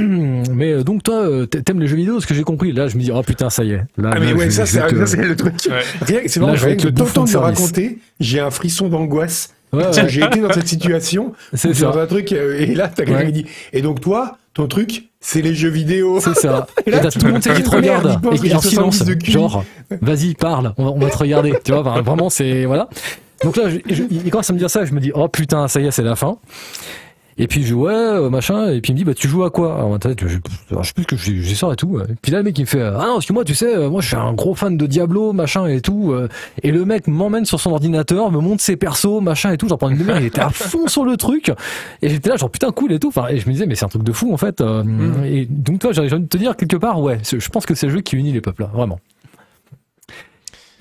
mais 0.52 0.74
euh, 0.74 0.84
donc 0.84 1.04
toi, 1.04 1.16
euh, 1.28 1.46
t'aimes 1.46 1.80
les 1.80 1.88
jeux 1.88 1.96
vidéo, 1.96 2.20
ce 2.20 2.26
que 2.28 2.34
j'ai 2.34 2.44
compris. 2.44 2.72
Là, 2.72 2.88
je 2.88 2.98
me 2.98 3.02
dis, 3.04 3.12
oh 3.14 3.22
putain, 3.22 3.50
ça 3.50 3.64
y 3.64 3.72
est. 3.72 3.84
Là, 3.98 4.12
Ah, 4.14 4.20
mais 4.20 4.28
là, 4.32 4.34
ouais, 4.34 4.46
je- 4.46 4.50
ça, 4.52 4.66
c'est 4.66 4.86
te- 4.88 4.96
ça, 4.96 5.06
c'est 5.06 5.18
le 5.24 5.36
truc. 5.36 5.54
Ouais. 5.70 5.80
Rien, 6.02 6.20
c'est 6.26 6.40
vraiment, 6.40 6.56
rien 6.58 6.76
que 6.76 6.88
le 6.88 6.96
service. 7.28 7.36
raconter, 7.36 8.00
j'ai 8.20 8.40
un 8.40 8.50
frisson 8.50 8.90
d'angoisse. 8.90 9.54
Ouais, 9.72 9.84
Parce 9.84 9.98
que 9.98 10.04
ouais, 10.04 10.10
J'ai 10.10 10.24
été 10.24 10.40
dans 10.40 10.52
cette 10.54 10.68
situation. 10.68 11.34
c'est 11.54 11.74
ça. 11.74 11.86
Dans 11.92 11.98
un 12.00 12.06
truc, 12.08 12.32
euh, 12.32 12.60
et 12.60 12.74
là, 12.76 12.88
t'as 12.94 13.06
quelqu'un 13.06 13.20
Ouais. 13.22 13.26
qui 13.28 13.44
dit, 13.44 13.46
et 13.72 13.82
donc 13.82 14.02
toi, 14.02 14.38
ton 14.54 14.68
truc, 14.68 15.10
c'est 15.20 15.42
les 15.42 15.56
jeux 15.56 15.70
vidéo. 15.70 16.20
C'est 16.20 16.36
ça. 16.36 16.68
Et 16.86 16.90
Et 16.90 16.92
là, 16.92 17.00
t'as 17.00 17.12
tout 17.12 17.26
le 17.26 17.32
monde 17.34 17.42
qui 17.42 17.64
te 17.64 17.70
regarde 17.70 18.20
et 18.34 18.38
qui 18.40 18.48
est 18.48 18.54
en 18.54 18.62
silence. 18.62 18.98
70 18.98 19.06
de 19.06 19.14
QI. 19.16 19.32
Genre, 19.32 19.64
vas-y, 20.02 20.34
parle, 20.36 20.74
on 20.78 20.86
va, 20.86 20.92
on 20.92 21.00
va 21.00 21.10
te 21.10 21.18
regarder. 21.18 21.54
Tu 21.64 21.72
vois, 21.72 21.82
vraiment, 22.02 22.30
c'est 22.30 22.66
voilà. 22.66 22.88
Donc 23.44 23.58
là, 23.58 23.64
je, 23.70 23.78
je- 23.94 24.04
il 24.10 24.30
commence 24.32 24.50
à 24.50 24.54
me 24.54 24.60
dire 24.60 24.70
ça, 24.70 24.86
je 24.86 24.94
me 24.94 25.00
dis, 25.00 25.12
oh 25.14 25.28
putain, 25.28 25.68
ça 25.68 25.80
y 25.82 25.86
est, 25.88 25.92
c'est 25.92 26.04
la 26.04 26.16
fin. 26.16 26.38
Et 27.38 27.48
puis 27.48 27.62
je 27.62 27.68
dis 27.68 27.74
ouais 27.74 27.92
euh, 27.94 28.30
machin. 28.30 28.70
Et 28.72 28.80
puis 28.82 28.92
il 28.92 28.94
me 28.94 28.98
dit 29.00 29.04
bah 29.06 29.14
tu 29.16 29.28
joues 29.28 29.44
à 29.44 29.50
quoi? 29.50 29.76
Alors, 29.76 29.88
en 29.92 29.98
tête, 30.00 30.20
je, 30.22 30.28
je 30.28 30.84
sais 30.84 30.94
plus 30.94 31.04
ce 31.04 31.08
que 31.08 31.16
j'ai 31.18 31.42
j'ai 31.42 31.56
sort 31.56 31.74
et 31.74 31.76
tout 31.76 32.00
et 32.00 32.14
puis 32.22 32.32
là 32.32 32.38
le 32.40 32.44
mec 32.44 32.58
il 32.60 32.62
me 32.62 32.68
fait 32.68 32.82
ah 32.82 32.92
non 33.08 33.14
parce 33.16 33.26
que 33.26 33.34
moi 33.34 33.44
tu 33.44 33.56
sais 33.56 33.76
euh, 33.76 33.90
moi 33.90 34.02
je 34.02 34.08
suis 34.08 34.16
un 34.16 34.34
gros 34.34 34.54
fan 34.56 34.78
de 34.78 34.86
Diablo 34.86 35.34
machin 35.34 35.66
et 35.68 35.82
tout 35.82 36.12
euh, 36.12 36.28
et 36.62 36.72
le 36.72 36.86
mec 36.86 37.08
m'emmène 37.08 37.46
sur 37.46 37.60
son 37.60 37.72
ordinateur 37.72 38.32
me 38.32 38.40
montre 38.40 38.62
ses 38.62 38.76
persos 38.78 39.22
machin 39.22 39.52
et 39.52 39.58
tout. 39.58 39.68
Genre 39.68 39.78
pendant 39.78 39.94
une 39.94 40.00
demi-heure. 40.00 40.20
Il 40.20 40.26
était 40.26 40.42
à 40.42 40.50
fond 40.52 40.88
sur 40.88 41.06
le 41.06 41.18
truc. 41.18 41.52
Et 42.02 42.10
j'étais 42.10 42.30
là 42.30 42.36
genre 42.36 42.52
putain 42.52 42.72
cool 42.72 42.92
et 42.92 43.00
tout. 43.00 43.08
Enfin 43.08 43.28
et 43.30 43.38
je 43.40 43.48
me 43.48 43.54
disais 43.54 43.66
mais 43.66 43.76
c'est 43.76 43.86
un 43.86 43.90
truc 43.90 44.04
de 44.04 44.12
fou 44.12 44.32
en 44.34 44.38
fait 44.38 44.62
euh, 44.62 44.84
et 45.24 45.46
donc 45.46 45.80
toi 45.80 45.92
j'ai 45.92 46.02
envie 46.02 46.10
de 46.24 46.28
te 46.28 46.38
dire 46.38 46.56
quelque 46.56 46.78
part 46.78 47.02
ouais 47.02 47.20
je 47.24 47.50
pense 47.50 47.66
que 47.66 47.74
c'est 47.76 47.88
le 47.88 47.94
jeu 47.94 48.02
qui 48.02 48.16
unit 48.16 48.32
les 48.32 48.42
peuples 48.42 48.62
là 48.64 48.70
vraiment. 48.74 49.00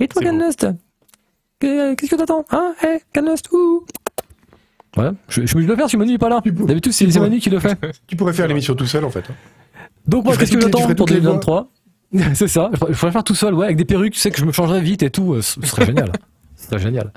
Et 0.00 0.08
toi 0.08 0.20
Que- 1.60 1.94
qu'est-ce 1.94 2.10
que 2.10 2.16
t'attends 2.16 2.44
hein? 2.50 2.74
Hey 2.82 2.98
Canest 3.12 3.48
ouh 3.52 3.84
voilà 4.94 5.14
je, 5.28 5.42
je, 5.42 5.46
je 5.46 5.56
le 5.66 5.76
faire 5.76 5.88
si 5.88 5.96
Manu 5.96 6.12
est 6.14 6.18
pas 6.18 6.28
là. 6.28 6.40
D'habitude 6.44 6.92
c'est 6.92 7.06
Manu 7.18 7.38
qui 7.38 7.50
le 7.50 7.58
fait. 7.60 7.78
Tu 8.06 8.16
pourrais 8.16 8.32
faire 8.32 8.46
l'émission 8.48 8.74
tout 8.74 8.86
seul, 8.86 9.04
en 9.04 9.10
fait. 9.10 9.24
hein. 9.30 9.34
donc 10.06 10.24
moi 10.24 10.36
qu'est-ce 10.36 10.52
que 10.52 10.60
j'attends 10.60 10.80
pour 10.86 10.94
toutes 10.94 11.10
les 11.10 11.20
2023 11.20 11.68
c'est 12.34 12.48
ça. 12.48 12.68
Je 12.72 12.78
pourrais- 12.78 12.92
je 12.92 12.98
pourrais 12.98 13.12
faire 13.12 13.24
tout 13.24 13.34
seul 13.34 13.54
ouais 13.54 13.64
avec 13.64 13.76
des 13.78 13.84
perruques 13.86 14.12
tu 14.12 14.20
sais 14.20 14.30
que 14.30 14.38
je 14.38 14.44
me 14.44 14.52
changerais 14.52 14.80
vite 14.82 15.02
et 15.02 15.10
tout 15.10 15.32
euh, 15.34 15.42
ce 15.42 15.60
serait 15.62 15.86
génial. 15.86 16.12
Ce 16.56 16.66
serait 16.68 16.78
génial. 16.78 17.10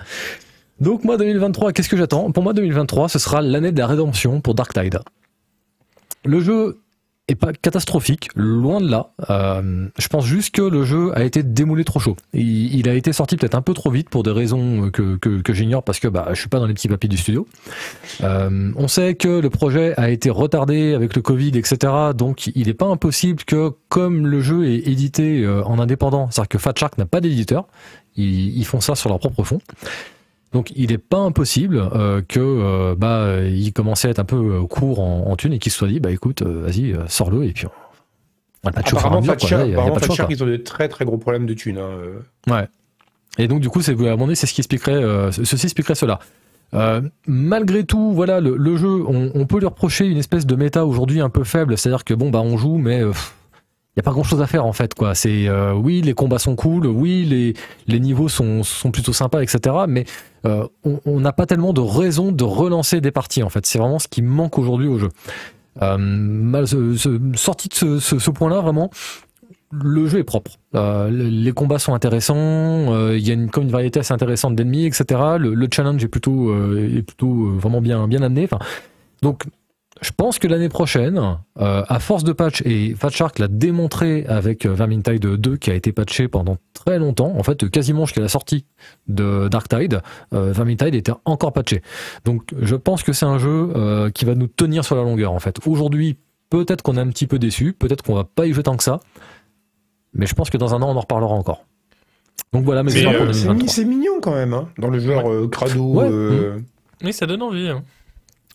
Donc 0.79 1.03
moi 1.03 1.17
2023 1.17 1.71
qu'est-ce 1.73 1.89
que 1.89 1.97
j'attends? 1.97 2.31
Pour 2.31 2.43
moi 2.43 2.53
2023 2.53 3.09
ce 3.09 3.19
sera 3.19 3.41
l'année 3.41 3.71
de 3.71 3.77
la 3.79 3.87
rédemption 3.87 4.41
pour 4.41 4.55
Dark 4.55 4.73
Tide 4.73 4.99
le 6.25 6.39
jeu 6.41 6.79
est 7.27 7.35
pas 7.35 7.53
catastrophique, 7.53 8.29
loin 8.35 8.79
de 8.79 8.89
là. 8.89 9.09
Euh, 9.29 9.87
je 9.97 10.07
pense 10.07 10.25
juste 10.25 10.53
que 10.53 10.61
le 10.61 10.83
jeu 10.83 11.11
a 11.17 11.23
été 11.23 11.41
démoulé 11.41 11.83
trop 11.83 11.99
chaud. 11.99 12.15
Il, 12.33 12.87
a 12.87 12.93
été 12.93 13.13
sorti 13.13 13.35
peut-être 13.35 13.55
un 13.55 13.63
peu 13.63 13.73
trop 13.73 13.89
vite 13.89 14.09
pour 14.09 14.21
des 14.21 14.31
raisons 14.31 14.91
que, 14.91 15.17
que, 15.17 15.41
que 15.41 15.53
j'ignore 15.53 15.83
parce 15.83 15.99
que 15.99 16.07
bah, 16.07 16.27
je 16.33 16.39
suis 16.39 16.49
pas 16.49 16.59
dans 16.59 16.67
les 16.67 16.75
petits 16.75 16.87
papiers 16.87 17.09
du 17.09 17.17
studio. 17.17 17.47
Euh, 18.21 18.71
on 18.75 18.87
sait 18.87 19.15
que 19.15 19.39
le 19.39 19.49
projet 19.49 19.95
a 19.97 20.09
été 20.09 20.29
retardé 20.29 20.93
avec 20.93 21.15
le 21.15 21.21
Covid, 21.21 21.57
etc. 21.57 21.93
Donc 22.15 22.47
il 22.47 22.67
n'est 22.67 22.73
pas 22.75 22.85
impossible 22.85 23.43
que, 23.43 23.71
comme 23.89 24.27
le 24.27 24.41
jeu 24.41 24.67
est 24.67 24.87
édité 24.87 25.41
euh, 25.41 25.63
en 25.63 25.79
indépendant, 25.79 26.29
c'est-à-dire 26.29 26.49
que 26.49 26.57
Fat 26.59 26.73
Shark 26.77 26.97
n'a 26.99 27.07
pas 27.07 27.21
d'éditeur, 27.21 27.65
ils, 28.15 28.55
ils 28.55 28.65
font 28.65 28.81
ça 28.81 28.93
sur 28.93 29.09
leur 29.09 29.19
propre 29.19 29.43
fond. 29.43 29.59
Donc 30.55 30.71
il 30.73 30.89
n'est 30.91 30.97
pas 30.97 31.17
impossible 31.17 31.77
euh, 31.93 32.21
que 32.25 32.39
euh, 32.39 32.95
bah 32.97 33.41
il 33.41 33.73
commençait 33.73 34.07
à 34.07 34.11
être 34.11 34.19
un 34.19 34.23
peu 34.23 34.37
euh, 34.37 34.61
court 34.65 35.01
en, 35.01 35.25
en 35.29 35.35
thunes 35.35 35.51
et 35.51 35.59
qu'il 35.59 35.69
se 35.69 35.77
soit 35.77 35.89
dit 35.89 35.99
bah 35.99 36.11
écoute 36.11 36.43
euh, 36.43 36.61
vas-y 36.65 36.95
sors-le 37.09 37.43
et 37.43 37.51
puis 37.51 37.65
on, 37.65 37.71
on 38.63 38.71
pas 38.71 38.81
chauffer 38.81 38.95
Apparemment, 39.05 39.21
mur, 39.21 39.35
quoi. 39.35 39.49
Là, 39.49 39.57
apparemment, 39.73 39.95
pas 39.95 39.99
de 40.07 40.31
ils 40.31 40.43
ont 40.43 40.47
de 40.47 40.55
très 40.55 40.87
très 40.87 41.03
gros 41.03 41.17
problèmes 41.17 41.45
de 41.45 41.53
thunes. 41.53 41.77
hein. 41.77 41.89
Ouais. 42.49 42.69
Et 43.37 43.49
donc 43.49 43.59
du 43.59 43.67
coup, 43.67 43.81
c'est 43.81 43.95
donné, 43.95 44.33
c'est 44.35 44.47
ce 44.47 44.53
qui 44.53 44.61
expliquerait, 44.61 45.03
ceci 45.33 45.65
expliquerait 45.65 45.95
cela. 45.95 46.19
Euh, 46.73 47.01
malgré 47.27 47.83
tout, 47.83 48.13
voilà, 48.13 48.39
le, 48.39 48.55
le 48.55 48.77
jeu, 48.77 49.03
on, 49.05 49.31
on 49.35 49.45
peut 49.45 49.59
lui 49.59 49.65
reprocher 49.67 50.05
une 50.05 50.17
espèce 50.17 50.45
de 50.45 50.55
méta 50.55 50.85
aujourd'hui 50.85 51.19
un 51.19 51.29
peu 51.29 51.43
faible, 51.43 51.77
c'est-à-dire 51.77 52.05
que 52.05 52.13
bon, 52.13 52.29
bah 52.29 52.39
on 52.41 52.55
joue, 52.55 52.77
mais 52.77 53.01
il 53.95 53.99
y 53.99 54.01
a 54.01 54.03
pas 54.03 54.11
grand-chose 54.11 54.41
à 54.41 54.47
faire 54.47 54.65
en 54.65 54.73
fait, 54.73 54.93
quoi. 54.93 55.15
C'est 55.15 55.47
euh, 55.47 55.73
oui, 55.73 56.01
les 56.01 56.13
combats 56.13 56.39
sont 56.39 56.55
cool, 56.55 56.85
oui, 56.87 57.23
les 57.25 57.53
les 57.87 57.99
niveaux 57.99 58.27
sont 58.27 58.61
sont 58.63 58.91
plutôt 58.91 59.13
sympas, 59.13 59.41
etc. 59.41 59.75
Mais 59.87 60.03
euh, 60.45 60.67
on 61.05 61.19
n'a 61.21 61.31
pas 61.31 61.45
tellement 61.45 61.71
de 61.73 61.81
raison 61.81 62.31
de 62.31 62.43
relancer 62.43 62.99
des 63.01 63.11
parties 63.11 63.41
en 63.43 63.49
fait. 63.49 63.65
C'est 63.65 63.79
vraiment 63.79 63.99
ce 63.99 64.07
qui 64.07 64.21
manque 64.21 64.57
aujourd'hui 64.59 64.87
au 64.87 64.97
jeu. 64.99 65.09
Euh, 65.81 66.95
sorti 67.35 67.69
de 67.69 67.73
ce, 67.73 67.99
ce, 67.99 68.19
ce 68.19 68.31
point-là, 68.31 68.61
vraiment, 68.61 68.89
le 69.71 70.07
jeu 70.07 70.19
est 70.19 70.23
propre. 70.23 70.51
Euh, 70.75 71.09
le- 71.09 71.27
les 71.29 71.51
combats 71.51 71.79
sont 71.79 71.93
intéressants. 71.93 72.35
euh, 72.37 73.17
Il 73.17 73.27
y 73.27 73.31
a 73.31 73.33
une, 73.33 73.49
comme 73.49 73.63
une 73.63 73.71
variété 73.71 73.99
assez 73.99 74.13
intéressante 74.13 74.55
d'ennemis, 74.55 74.85
etc. 74.85 75.21
Le, 75.39 75.53
le 75.53 75.67
challenge 75.73 76.03
est 76.03 76.07
plutôt, 76.07 76.49
euh, 76.49 76.97
est 76.97 77.01
plutôt 77.01 77.47
euh, 77.47 77.57
vraiment 77.57 77.81
bien, 77.81 78.07
bien 78.07 78.21
amené. 78.21 78.43
Enfin, 78.45 78.59
donc, 79.21 79.43
je 80.01 80.11
pense 80.15 80.39
que 80.39 80.47
l'année 80.47 80.67
prochaine, 80.69 81.17
euh, 81.59 81.83
à 81.87 81.99
force 81.99 82.23
de 82.25 82.33
patch, 82.33 82.61
et 82.65 82.93
Fat 82.95 83.09
Shark 83.09 83.39
l'a 83.39 83.47
démontré 83.47 84.25
avec 84.27 84.65
euh, 84.65 84.73
Vermintide 84.73 85.21
2 85.25 85.55
qui 85.57 85.71
a 85.71 85.73
été 85.73 85.91
patché 85.93 86.27
pendant 86.27 86.57
très 86.73 86.99
longtemps, 86.99 87.33
en 87.37 87.43
fait 87.43 87.69
quasiment 87.69 88.05
jusqu'à 88.05 88.21
la 88.21 88.27
sortie 88.27 88.65
de 89.07 89.47
Dark 89.47 89.69
Tide, 89.69 90.01
euh, 90.33 90.51
Vermintide 90.51 90.95
était 90.95 91.13
encore 91.23 91.53
patché. 91.53 91.81
Donc 92.25 92.53
je 92.59 92.75
pense 92.75 93.03
que 93.03 93.13
c'est 93.13 93.25
un 93.25 93.37
jeu 93.37 93.71
euh, 93.75 94.09
qui 94.11 94.25
va 94.25 94.35
nous 94.35 94.47
tenir 94.47 94.83
sur 94.83 94.95
la 94.97 95.03
longueur 95.03 95.31
en 95.31 95.39
fait. 95.39 95.57
Aujourd'hui, 95.65 96.17
peut-être 96.49 96.81
qu'on 96.81 96.97
est 96.97 97.01
un 97.01 97.07
petit 97.09 97.25
peu 97.27 97.39
déçu, 97.39 97.71
peut-être 97.73 98.03
qu'on 98.03 98.15
va 98.15 98.25
pas 98.25 98.45
y 98.47 98.53
jouer 98.53 98.63
tant 98.63 98.75
que 98.75 98.83
ça, 98.83 98.99
mais 100.13 100.25
je 100.25 100.35
pense 100.35 100.49
que 100.49 100.57
dans 100.57 100.75
un 100.75 100.81
an 100.81 100.89
on 100.89 100.97
en 100.97 101.01
reparlera 101.01 101.33
encore. 101.33 101.65
Donc 102.53 102.65
voilà 102.65 102.83
mes 102.83 102.89
Mais, 102.91 102.95
visions 102.97 103.11
pour 103.13 103.33
C'est 103.33 103.47
2023. 103.47 103.53
mi- 103.63 103.69
c'est 103.69 103.85
mignon 103.85 104.19
quand 104.21 104.33
même, 104.35 104.53
hein, 104.53 104.67
dans 104.77 104.89
le 104.89 104.99
genre 104.99 105.29
euh, 105.31 105.47
crado. 105.47 105.93
Ouais. 105.93 106.07
euh, 106.09 106.59
Oui, 107.03 107.13
ça 107.13 107.25
donne 107.25 107.41
envie. 107.41 107.69
hein. 107.69 107.81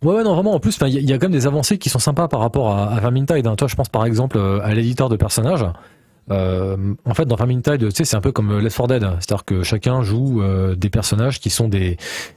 Ouais, 0.02 0.14
ouais, 0.16 0.22
non, 0.24 0.34
vraiment. 0.34 0.54
En 0.54 0.60
plus, 0.60 0.78
il 0.82 0.88
y, 0.88 0.96
a- 0.96 1.00
il 1.00 1.08
y 1.10 1.12
a 1.12 1.18
quand 1.18 1.26
même 1.26 1.32
des 1.38 1.46
avancées 1.46 1.76
qui 1.78 1.88
sont 1.90 1.98
sympas 1.98 2.26
par 2.28 2.40
rapport 2.40 2.70
à, 2.70 2.86
à 2.90 3.00
Vermintide. 3.00 3.46
hein. 3.46 3.56
Toi, 3.56 3.68
je 3.68 3.76
pense 3.76 3.88
par 3.88 4.04
exemple 4.06 4.38
euh, 4.38 4.60
à 4.62 4.72
l'éditeur 4.74 5.08
de 5.08 5.16
personnages. 5.16 5.64
Euh, 6.30 6.76
en 7.04 7.14
fait, 7.14 7.24
dans 7.24 7.34
Vermintide, 7.34 7.88
tu 7.88 7.90
sais, 7.90 8.04
c'est 8.04 8.16
un 8.16 8.20
peu 8.20 8.30
comme 8.30 8.60
Left 8.60 8.76
4 8.76 8.86
Dead, 8.88 9.02
c'est-à-dire 9.18 9.44
que 9.44 9.62
chacun 9.64 10.02
joue 10.02 10.42
euh, 10.42 10.76
des 10.76 10.88
personnages 10.88 11.40
qui 11.40 11.50
sont 11.50 11.66
des 11.68 11.96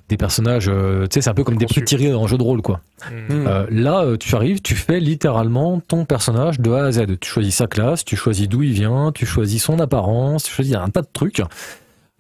des 0.10 0.18
personnages, 0.18 0.66
euh, 0.68 1.04
tu 1.04 1.10
sais, 1.16 1.22
c'est 1.22 1.30
un 1.30 1.36
peu 1.36 1.44
comme 1.44 1.58
des 1.58 1.68
petits 1.68 1.84
tirés 1.84 2.12
en 2.14 2.26
jeu 2.26 2.38
de 2.40 2.44
rôle, 2.44 2.64
quoi. 2.64 2.80
Mm. 3.12 3.46
Euh, 3.48 3.68
là, 3.70 4.06
tu 4.20 4.34
arrives, 4.36 4.62
tu 4.64 4.74
fais 4.74 5.00
littéralement 5.00 5.80
ton 5.80 6.06
personnage 6.06 6.60
de 6.60 6.72
A 6.72 6.86
à 6.86 6.92
Z. 6.92 7.20
Tu 7.20 7.30
choisis 7.30 7.56
sa 7.56 7.68
classe, 7.68 8.04
tu 8.04 8.16
choisis 8.16 8.50
d'où 8.50 8.64
il 8.64 8.72
vient, 8.74 9.12
tu 9.14 9.28
choisis 9.28 9.62
son 9.64 9.80
apparence, 9.80 10.44
tu 10.46 10.52
choisis 10.52 10.74
un 10.76 10.90
tas 10.90 11.02
de 11.02 11.08
trucs. 11.14 11.42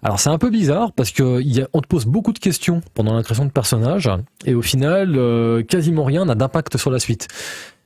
Alors 0.04 0.20
c'est 0.20 0.30
un 0.30 0.38
peu 0.38 0.50
bizarre 0.50 0.92
parce 0.92 1.12
que 1.12 1.42
on 1.74 1.82
te 1.82 1.88
pose 1.88 2.06
beaucoup 2.06 2.34
de 2.34 2.40
questions 2.40 2.82
pendant 2.94 3.14
la 3.16 3.24
de 3.46 3.52
personnage 3.52 4.10
et 4.46 4.54
au 4.54 4.62
final, 4.62 5.14
euh, 5.16 5.64
quasiment 5.64 6.04
rien 6.04 6.26
n'a 6.26 6.36
d'impact 6.36 6.78
sur 6.78 6.92
la 6.92 7.00
suite. 7.00 7.28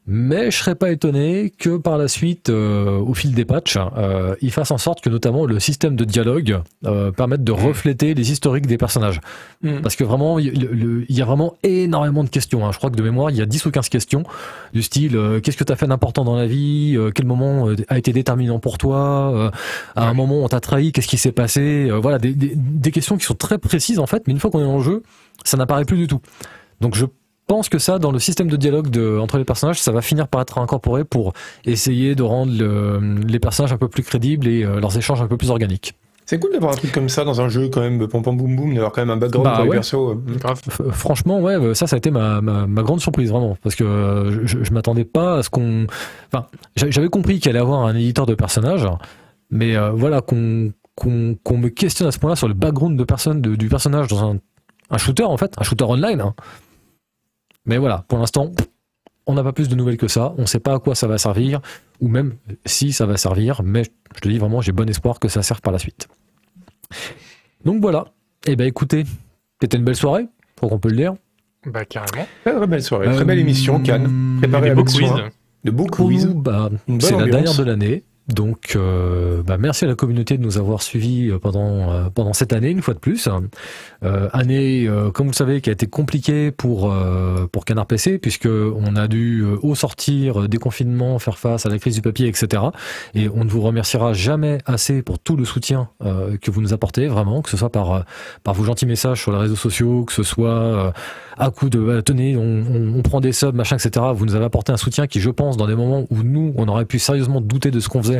Mais 0.10 0.52
je 0.52 0.58
serais 0.58 0.76
pas 0.76 0.90
étonné 0.92 1.52
que 1.60 1.76
par 1.76 1.98
la 1.98 2.08
suite, 2.08 2.50
euh, 2.50 2.98
au 2.98 3.14
fil 3.14 3.34
des 3.36 3.44
patchs, 3.44 3.78
euh, 3.98 4.36
ils 4.42 4.52
fassent 4.54 4.72
en 4.72 4.78
sorte 4.78 5.02
que 5.02 5.10
notamment 5.10 5.46
le 5.46 5.60
système 5.60 5.98
de 5.98 6.06
dialogue 6.06 6.62
euh, 6.86 7.12
permette 7.12 7.44
de 7.44 7.52
refléter 7.52 8.14
les 8.14 8.32
historiques 8.32 8.68
des 8.68 8.78
personnages. 8.78 9.20
Mm. 9.64 9.82
Parce 9.82 9.98
que 9.98 10.06
vraiment, 10.06 10.40
il 10.40 11.06
y 11.10 11.22
a 11.22 11.26
vraiment 11.26 11.56
énormément 11.64 12.24
de 12.24 12.30
questions. 12.30 12.66
hein. 12.66 12.72
Je 12.72 12.78
crois 12.78 12.90
que 12.90 12.96
de 12.96 13.04
mémoire, 13.04 13.32
il 13.32 13.38
y 13.38 13.42
a 13.42 13.46
10 13.46 13.66
ou 13.66 13.72
15 13.72 13.90
questions 13.90 14.24
du 14.74 14.82
style 14.82 15.18
euh, 15.18 15.42
qu'est-ce 15.42 15.58
que 15.58 15.66
tu 15.66 15.74
as 15.74 15.76
fait 15.76 15.88
d'important 15.88 16.24
dans 16.24 16.38
la 16.38 16.48
vie 16.48 16.96
Euh, 16.98 17.12
Quel 17.14 17.26
moment 17.26 17.68
euh, 17.68 17.76
a 17.90 17.98
été 17.98 18.14
déterminant 18.14 18.60
pour 18.60 18.78
toi 18.78 19.32
Euh, 19.36 19.52
À 19.98 20.08
un 20.08 20.14
moment, 20.14 20.44
on 20.44 20.48
t'a 20.48 20.62
trahi 20.62 20.94
Qu'est-ce 20.94 21.08
qui 21.10 21.18
s'est 21.18 21.34
passé 21.34 21.90
Euh, 21.90 22.00
Voilà, 22.00 22.18
des, 22.18 22.32
des- 22.34 22.54
des 22.56 22.92
questions 22.92 23.18
qui 23.18 23.26
sont 23.26 23.34
très 23.36 23.58
précises 23.58 24.00
en 24.00 24.08
fait, 24.08 24.24
mais 24.26 24.32
une 24.34 24.40
fois 24.40 24.52
qu'on 24.52 24.60
est 24.62 24.78
le 24.78 24.82
jeu, 24.84 25.04
ça 25.44 25.58
n'apparaît 25.58 25.84
plus 25.84 25.98
du 25.98 26.08
tout. 26.08 26.22
Donc 26.80 26.96
je 26.96 27.06
pense 27.48 27.70
que 27.70 27.80
ça, 27.80 27.98
dans 28.00 28.12
le 28.12 28.20
système 28.20 28.48
de 28.50 28.58
dialogue 28.58 28.90
de, 28.90 29.18
entre 29.18 29.38
les 29.38 29.46
personnages, 29.46 29.80
ça 29.82 29.92
va 29.92 30.02
finir 30.02 30.28
par 30.28 30.42
être 30.42 30.58
incorporé 30.58 31.04
pour 31.06 31.34
essayer 31.66 32.14
de 32.16 32.24
rendre 32.24 32.52
le- 32.58 33.16
les 33.26 33.40
personnages 33.40 33.72
un 33.74 33.78
peu 33.78 33.88
plus 33.88 34.04
crédibles 34.04 34.48
et 34.48 34.64
euh, 34.64 34.80
leurs 34.80 34.98
échanges 34.98 35.22
un 35.22 35.28
peu 35.28 35.38
plus 35.38 35.50
organiques. 35.50 35.94
C'est 36.26 36.40
cool 36.40 36.52
d'avoir 36.52 36.74
un 36.74 36.76
truc 36.76 36.92
comme 36.92 37.08
ça 37.08 37.24
dans 37.24 37.40
un 37.40 37.48
jeu 37.48 37.70
quand 37.70 37.80
même, 37.80 38.06
pom 38.06 38.22
pom 38.22 38.36
boum 38.36 38.54
boum, 38.54 38.74
d'avoir 38.74 38.92
quand 38.92 39.00
même 39.00 39.12
un 39.12 39.16
background 39.16 39.46
Bah 39.46 39.56
pour 39.56 39.64
les 39.64 39.70
ouais. 39.70 39.76
persos. 39.78 39.94
euh. 39.94 40.16
F- 40.44 40.92
Franchement, 40.92 41.40
ouais, 41.40 41.54
euh, 41.56 41.74
ça, 41.74 41.88
ça 41.88 41.96
a 41.96 41.98
été 41.98 42.12
ma, 42.12 42.42
ma, 42.42 42.68
ma 42.68 42.82
grande 42.84 43.00
surprise, 43.00 43.32
vraiment. 43.32 43.58
Parce 43.64 43.76
que 43.76 43.86
euh, 43.86 44.46
je, 44.46 44.62
je 44.62 44.74
m'attendais 44.74 45.06
pas 45.06 45.38
à 45.38 45.44
ce 45.44 45.50
qu'on. 45.50 45.88
Enfin, 46.34 46.48
j'a- 46.76 46.90
j'avais 46.92 47.08
compris 47.08 47.40
qu'il 47.40 47.50
allait 47.52 47.60
avoir 47.60 47.86
un 47.86 47.96
éditeur 47.96 48.26
de 48.26 48.36
personnages, 48.36 48.86
mais 49.52 49.78
euh, 49.78 49.92
voilà, 49.92 50.20
qu'on 50.20 50.36
me 51.06 51.68
questionne 51.70 52.10
à 52.10 52.12
ce 52.12 52.20
point-là 52.20 52.36
sur 52.36 52.50
le 52.50 52.54
background 52.56 53.00
de 53.00 53.04
personne, 53.06 53.42
de- 53.42 53.56
du 53.56 53.70
personnage 53.70 54.08
dans 54.10 54.26
un, 54.32 54.38
un 54.90 54.98
shooter, 54.98 55.24
en 55.24 55.38
fait, 55.38 55.54
un 55.58 55.64
shooter 55.64 55.86
online. 55.86 56.20
hein. 56.20 56.34
Mais 57.68 57.78
voilà, 57.78 58.04
pour 58.08 58.18
l'instant, 58.18 58.52
on 59.28 59.34
n'a 59.34 59.44
pas 59.44 59.52
plus 59.52 59.68
de 59.68 59.76
nouvelles 59.76 59.98
que 59.98 60.08
ça. 60.08 60.34
On 60.38 60.46
sait 60.46 60.60
pas 60.60 60.74
à 60.74 60.80
quoi 60.80 60.96
ça 60.96 61.06
va 61.06 61.18
servir, 61.18 61.60
ou 62.00 62.08
même 62.08 62.36
si 62.66 62.94
ça 62.94 63.06
va 63.06 63.18
servir, 63.18 63.62
mais 63.64 63.84
je 64.16 64.22
te 64.22 64.30
dis 64.30 64.38
vraiment, 64.40 64.62
j'ai 64.62 64.72
bon 64.72 64.90
espoir 64.90 65.20
que 65.20 65.28
ça 65.28 65.44
serve 65.44 65.62
par 65.62 65.74
la 65.74 65.80
suite. 65.80 66.08
Donc 67.66 67.82
voilà. 67.82 68.06
Eh 68.48 68.56
ben 68.56 68.66
écoutez, 68.66 69.04
c'était 69.62 69.78
une 69.78 69.84
belle 69.84 69.96
soirée, 69.98 70.24
je 70.24 70.56
crois 70.56 70.70
qu'on 70.70 70.80
peut 70.80 70.90
le 70.90 70.96
dire. 70.96 71.16
Bah, 71.66 71.84
carrément. 71.84 72.26
Très, 72.46 72.68
belle 72.68 72.82
soirée, 72.84 73.08
très 73.08 73.22
Euh, 73.22 73.26
belle 73.26 73.40
émission, 73.40 73.82
Cannes. 73.82 74.38
Préparée 74.40 74.70
avec 74.70 74.90
soin. 74.90 75.30
De 75.66 75.72
beaux 75.72 75.88
quiz. 75.88 76.28
Bah, 76.28 76.70
c'est 77.00 77.18
la 77.18 77.26
dernière 77.26 77.56
de 77.56 77.64
l'année. 77.64 78.04
Donc, 78.28 78.74
euh, 78.76 79.42
bah, 79.42 79.58
merci 79.58 79.86
à 79.86 79.88
la 79.88 79.96
communauté 79.96 80.38
de 80.38 80.44
nous 80.44 80.58
avoir 80.58 80.82
suivis 80.82 81.30
euh, 81.30 81.40
pendant 81.40 81.92
euh, 81.92 82.10
pendant 82.10 82.34
cette 82.34 82.52
année 82.52 82.70
une 82.70 82.82
fois 82.82 82.94
de 82.94 83.00
plus. 83.00 83.30
Euh, 84.04 84.28
année, 84.34 84.86
euh, 84.86 85.12
comme 85.12 85.28
vous 85.28 85.32
le 85.32 85.36
savez, 85.36 85.62
qui 85.62 85.70
a 85.70 85.74
été 85.74 85.88
compliquée 85.88 86.52
pour 86.52 86.92
euh, 86.92 87.48
pour 87.50 87.64
Canard 87.64 87.86
PC 87.86 88.18
puisque 88.18 88.48
on 88.48 88.96
a 88.98 89.08
dû 89.08 89.46
au 89.62 89.76
sortir 89.76 90.50
des 90.50 90.58
confinements 90.58 91.20
faire 91.20 91.38
face 91.38 91.66
à 91.66 91.70
la 91.70 91.80
crise 91.80 91.96
du 91.96 92.02
papier, 92.02 92.28
etc. 92.28 92.64
Et 93.14 93.30
on 93.30 93.46
ne 93.46 93.50
vous 93.50 93.62
remerciera 93.62 94.12
jamais 94.12 94.58
assez 94.66 95.02
pour 95.02 95.20
tout 95.20 95.38
le 95.38 95.46
soutien 95.46 95.90
que 96.02 96.52
vous 96.52 96.62
nous 96.62 96.74
apportez, 96.74 97.08
vraiment, 97.08 97.42
que 97.42 97.50
ce 97.50 97.58
soit 97.58 97.72
par 97.72 98.04
par 98.44 98.54
vos 98.54 98.64
gentils 98.64 98.86
messages 98.86 99.22
sur 99.22 99.32
les 99.32 99.38
réseaux 99.38 99.56
sociaux, 99.56 100.04
que 100.04 100.14
ce 100.14 100.24
soit 100.24 100.94
à 101.38 101.52
coup 101.52 101.70
de 101.70 101.80
bah, 101.80 102.02
tenez, 102.02 102.36
on, 102.36 102.42
on, 102.42 102.98
on 102.98 103.02
prend 103.02 103.22
des 103.22 103.32
subs, 103.32 103.54
machin, 103.54 103.78
etc. 103.78 104.06
Vous 104.14 104.26
nous 104.26 104.36
avez 104.36 104.46
apporté 104.46 104.72
un 104.72 104.78
soutien 104.78 105.08
qui, 105.08 105.20
je 105.20 105.30
pense, 105.30 105.58
dans 105.58 105.68
des 105.68 105.76
moments 105.76 106.06
où 106.10 106.24
nous, 106.24 106.54
on 106.58 106.68
aurait 106.68 106.86
pu 106.86 107.00
sérieusement 107.00 107.42
douter 107.42 107.72
de 107.72 107.80
ce 107.80 107.90
qu'on 107.90 108.02
faisait, 108.02 108.17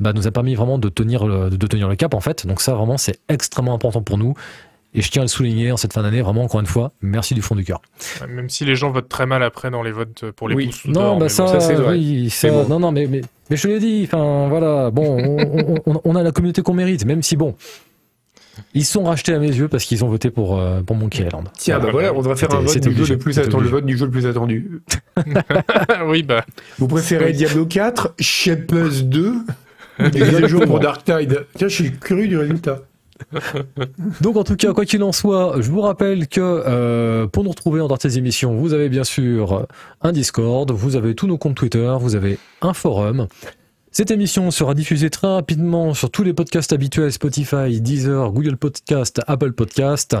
bah, 0.00 0.12
nous 0.12 0.26
a 0.26 0.30
permis 0.30 0.54
vraiment 0.54 0.78
de 0.78 0.88
tenir 0.88 1.26
le, 1.26 1.50
de 1.50 1.66
tenir 1.66 1.88
le 1.88 1.96
cap, 1.96 2.14
en 2.14 2.20
fait. 2.20 2.46
Donc 2.46 2.60
ça, 2.60 2.74
vraiment, 2.74 2.96
c'est 2.98 3.18
extrêmement 3.28 3.74
important 3.74 4.02
pour 4.02 4.18
nous. 4.18 4.34
Et 4.96 5.02
je 5.02 5.10
tiens 5.10 5.22
à 5.22 5.24
le 5.24 5.28
souligner 5.28 5.72
en 5.72 5.76
cette 5.76 5.92
fin 5.92 6.02
d'année, 6.02 6.22
vraiment, 6.22 6.44
encore 6.44 6.60
une 6.60 6.66
fois, 6.66 6.92
merci 7.02 7.34
du 7.34 7.42
fond 7.42 7.56
du 7.56 7.64
cœur. 7.64 7.82
Même 8.28 8.48
si 8.48 8.64
les 8.64 8.76
gens 8.76 8.92
votent 8.92 9.08
très 9.08 9.26
mal 9.26 9.42
après 9.42 9.68
dans 9.70 9.82
les 9.82 9.90
votes 9.90 10.30
pour 10.36 10.48
les 10.48 10.54
Oui. 10.54 10.66
pouces 10.66 10.84
Non, 10.86 11.16
bah 11.18 11.28
ça, 11.28 11.46
bon. 11.46 11.52
ça, 11.52 11.58
c'est 11.60 11.74
vrai. 11.74 11.94
oui, 11.96 12.32
bon. 12.44 12.68
non, 12.68 12.78
non, 12.78 12.92
mais, 12.92 13.08
mais, 13.08 13.20
mais 13.50 13.56
je 13.56 13.66
l'ai 13.66 13.80
dit, 13.80 14.02
enfin, 14.06 14.46
voilà, 14.48 14.92
bon, 14.92 15.18
on, 15.20 15.74
on- 15.86 15.94
on- 15.94 16.00
on 16.04 16.14
a 16.14 16.22
la 16.22 16.30
communauté 16.30 16.62
qu'on 16.62 16.74
mérite, 16.74 17.04
même 17.06 17.22
si, 17.24 17.34
bon, 17.36 17.56
ils 18.74 18.84
sont 18.84 19.04
rachetés 19.04 19.34
à 19.34 19.38
mes 19.38 19.48
yeux 19.48 19.68
parce 19.68 19.84
qu'ils 19.84 20.04
ont 20.04 20.08
voté 20.08 20.30
pour, 20.30 20.58
euh, 20.58 20.80
pour 20.80 20.96
Monkey 20.96 21.24
Island. 21.24 21.48
Tiens, 21.56 21.78
bah 21.78 21.88
voilà, 21.92 22.12
on 22.14 22.18
devrait 22.18 22.36
faire 22.36 22.54
un 22.54 22.60
vote 22.60 22.78
du 22.78 23.04
jeu 23.04 23.14
le 23.14 23.18
plus 23.18 23.38
attendu. 23.38 23.64
Le 23.64 23.70
vote 23.70 23.86
du 23.86 23.96
jeu 23.96 24.06
le 24.06 24.10
plus 24.10 24.26
attendu. 24.28 24.82
oui, 26.06 26.22
bah. 26.22 26.44
Vous 26.78 26.88
préférez 26.88 27.26
Oui. 27.26 27.32
Diablo 27.34 27.66
4, 27.66 28.14
Shepers 28.18 29.02
2 29.02 29.32
ou 30.00 30.08
des 30.08 30.20
mises 30.20 30.34
à 30.34 30.46
jour 30.46 30.64
pour 30.64 30.80
Dark 30.80 31.04
Tide? 31.04 31.46
Tiens, 31.56 31.68
je 31.68 31.74
suis 31.74 31.92
curieux 31.92 32.28
du 32.28 32.36
résultat. 32.38 32.80
Donc 34.20 34.36
en 34.36 34.44
tout 34.44 34.56
cas, 34.56 34.72
quoi 34.72 34.84
qu'il 34.84 35.02
en 35.02 35.12
soit, 35.12 35.54
je 35.60 35.70
vous 35.70 35.80
rappelle 35.80 36.26
que 36.26 36.40
euh, 36.40 37.26
pour 37.28 37.44
nous 37.44 37.50
retrouver 37.50 37.80
en 37.80 37.86
dehors 37.86 37.96
de 37.98 38.02
ces 38.02 38.18
émissions, 38.18 38.56
vous 38.56 38.72
avez 38.72 38.88
bien 38.88 39.04
sûr 39.04 39.66
un 40.02 40.12
Discord, 40.12 40.70
vous 40.72 40.96
avez 40.96 41.14
tous 41.14 41.26
nos 41.28 41.38
comptes 41.38 41.54
Twitter, 41.54 41.94
vous 42.00 42.16
avez 42.16 42.38
un 42.60 42.74
forum. 42.74 43.28
Cette 43.96 44.10
émission 44.10 44.50
sera 44.50 44.74
diffusée 44.74 45.08
très 45.08 45.28
rapidement 45.28 45.94
sur 45.94 46.10
tous 46.10 46.24
les 46.24 46.34
podcasts 46.34 46.72
habituels 46.72 47.12
Spotify, 47.12 47.80
Deezer, 47.80 48.32
Google 48.32 48.56
Podcast, 48.56 49.20
Apple 49.28 49.52
Podcast. 49.52 50.16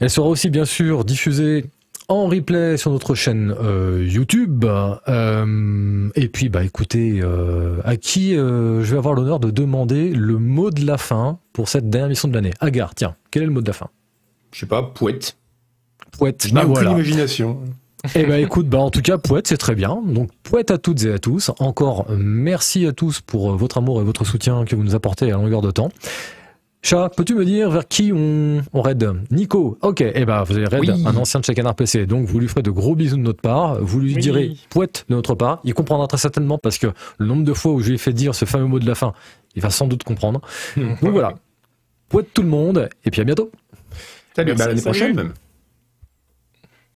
Elle 0.00 0.10
sera 0.10 0.26
aussi 0.26 0.50
bien 0.50 0.64
sûr 0.64 1.04
diffusée 1.04 1.66
en 2.08 2.26
replay 2.26 2.76
sur 2.76 2.90
notre 2.90 3.14
chaîne 3.14 3.54
euh, 3.62 4.04
YouTube. 4.04 4.64
Euh, 4.64 6.10
et 6.16 6.26
puis, 6.26 6.48
bah 6.48 6.64
écoutez, 6.64 7.20
euh, 7.22 7.76
à 7.84 7.96
qui 7.96 8.34
je 8.34 8.82
vais 8.82 8.98
avoir 8.98 9.14
l'honneur 9.14 9.38
de 9.38 9.52
demander 9.52 10.10
le 10.10 10.38
mot 10.38 10.72
de 10.72 10.84
la 10.84 10.98
fin 10.98 11.38
pour 11.52 11.68
cette 11.68 11.88
dernière 11.88 12.06
émission 12.06 12.26
de 12.26 12.34
l'année 12.34 12.52
Agar, 12.58 12.96
tiens, 12.96 13.14
quel 13.30 13.44
est 13.44 13.46
le 13.46 13.52
mot 13.52 13.60
de 13.60 13.68
la 13.68 13.74
fin? 13.74 13.90
Je 14.50 14.58
sais 14.58 14.66
pas, 14.66 14.82
Pouette. 14.82 15.36
Pouette. 16.18 16.48
Je 16.48 16.52
Bah 16.52 16.64
voilà. 16.64 16.90
imagination. 16.90 17.60
Eh 18.14 18.24
ben 18.24 18.36
écoute, 18.40 18.68
bah 18.68 18.78
en 18.78 18.90
tout 18.90 19.00
cas, 19.02 19.18
Pouette, 19.18 19.46
c'est 19.48 19.56
très 19.56 19.74
bien. 19.74 20.00
Donc 20.06 20.30
Pouette 20.42 20.70
à 20.70 20.78
toutes 20.78 21.04
et 21.04 21.12
à 21.12 21.18
tous. 21.18 21.50
Encore 21.58 22.06
merci 22.10 22.86
à 22.86 22.92
tous 22.92 23.20
pour 23.20 23.52
euh, 23.52 23.56
votre 23.56 23.78
amour 23.78 24.00
et 24.00 24.04
votre 24.04 24.24
soutien 24.24 24.64
que 24.64 24.76
vous 24.76 24.84
nous 24.84 24.94
apportez 24.94 25.30
à 25.32 25.36
longueur 25.36 25.62
de 25.62 25.70
temps. 25.70 25.88
Chat, 26.82 27.08
peux-tu 27.16 27.34
me 27.34 27.46
dire 27.46 27.70
vers 27.70 27.88
qui 27.88 28.12
on, 28.14 28.60
on 28.74 28.82
raid 28.82 29.10
Nico, 29.30 29.78
ok, 29.80 30.02
eh 30.02 30.24
ben 30.26 30.42
vous 30.42 30.54
avez 30.58 30.66
raid 30.66 30.80
Oui. 30.82 31.02
un 31.06 31.16
ancien 31.16 31.40
de 31.40 31.44
chez 31.46 31.54
Canard 31.54 31.74
PC, 31.76 32.04
donc 32.04 32.26
vous 32.26 32.38
lui 32.38 32.46
ferez 32.46 32.60
de 32.60 32.70
gros 32.70 32.94
bisous 32.94 33.16
de 33.16 33.22
notre 33.22 33.40
part, 33.40 33.80
vous 33.80 34.00
lui 34.00 34.14
Oui. 34.14 34.20
direz 34.20 34.56
Pouette 34.68 35.06
de 35.08 35.14
notre 35.14 35.34
part, 35.34 35.60
il 35.64 35.72
comprendra 35.72 36.06
très 36.08 36.18
certainement 36.18 36.58
parce 36.58 36.76
que 36.76 36.88
le 37.16 37.24
nombre 37.24 37.42
de 37.44 37.54
fois 37.54 37.72
où 37.72 37.80
je 37.80 37.88
lui 37.88 37.94
ai 37.94 37.98
fait 37.98 38.12
dire 38.12 38.34
ce 38.34 38.44
fameux 38.44 38.66
mot 38.66 38.78
de 38.78 38.86
la 38.86 38.94
fin, 38.94 39.14
il 39.56 39.62
va 39.62 39.70
sans 39.70 39.86
doute 39.86 40.04
comprendre. 40.04 40.42
Donc 40.76 40.98
voilà, 41.12 41.32
Pouette 42.10 42.34
tout 42.34 42.42
le 42.42 42.48
monde, 42.48 42.90
et 43.06 43.10
puis 43.10 43.22
à 43.22 43.24
bientôt 43.24 43.50
Salut, 44.36 44.52
bah, 44.54 44.64
à 44.64 44.68
l'année 44.68 44.82
prochaine 44.82 45.16
même. 45.16 45.32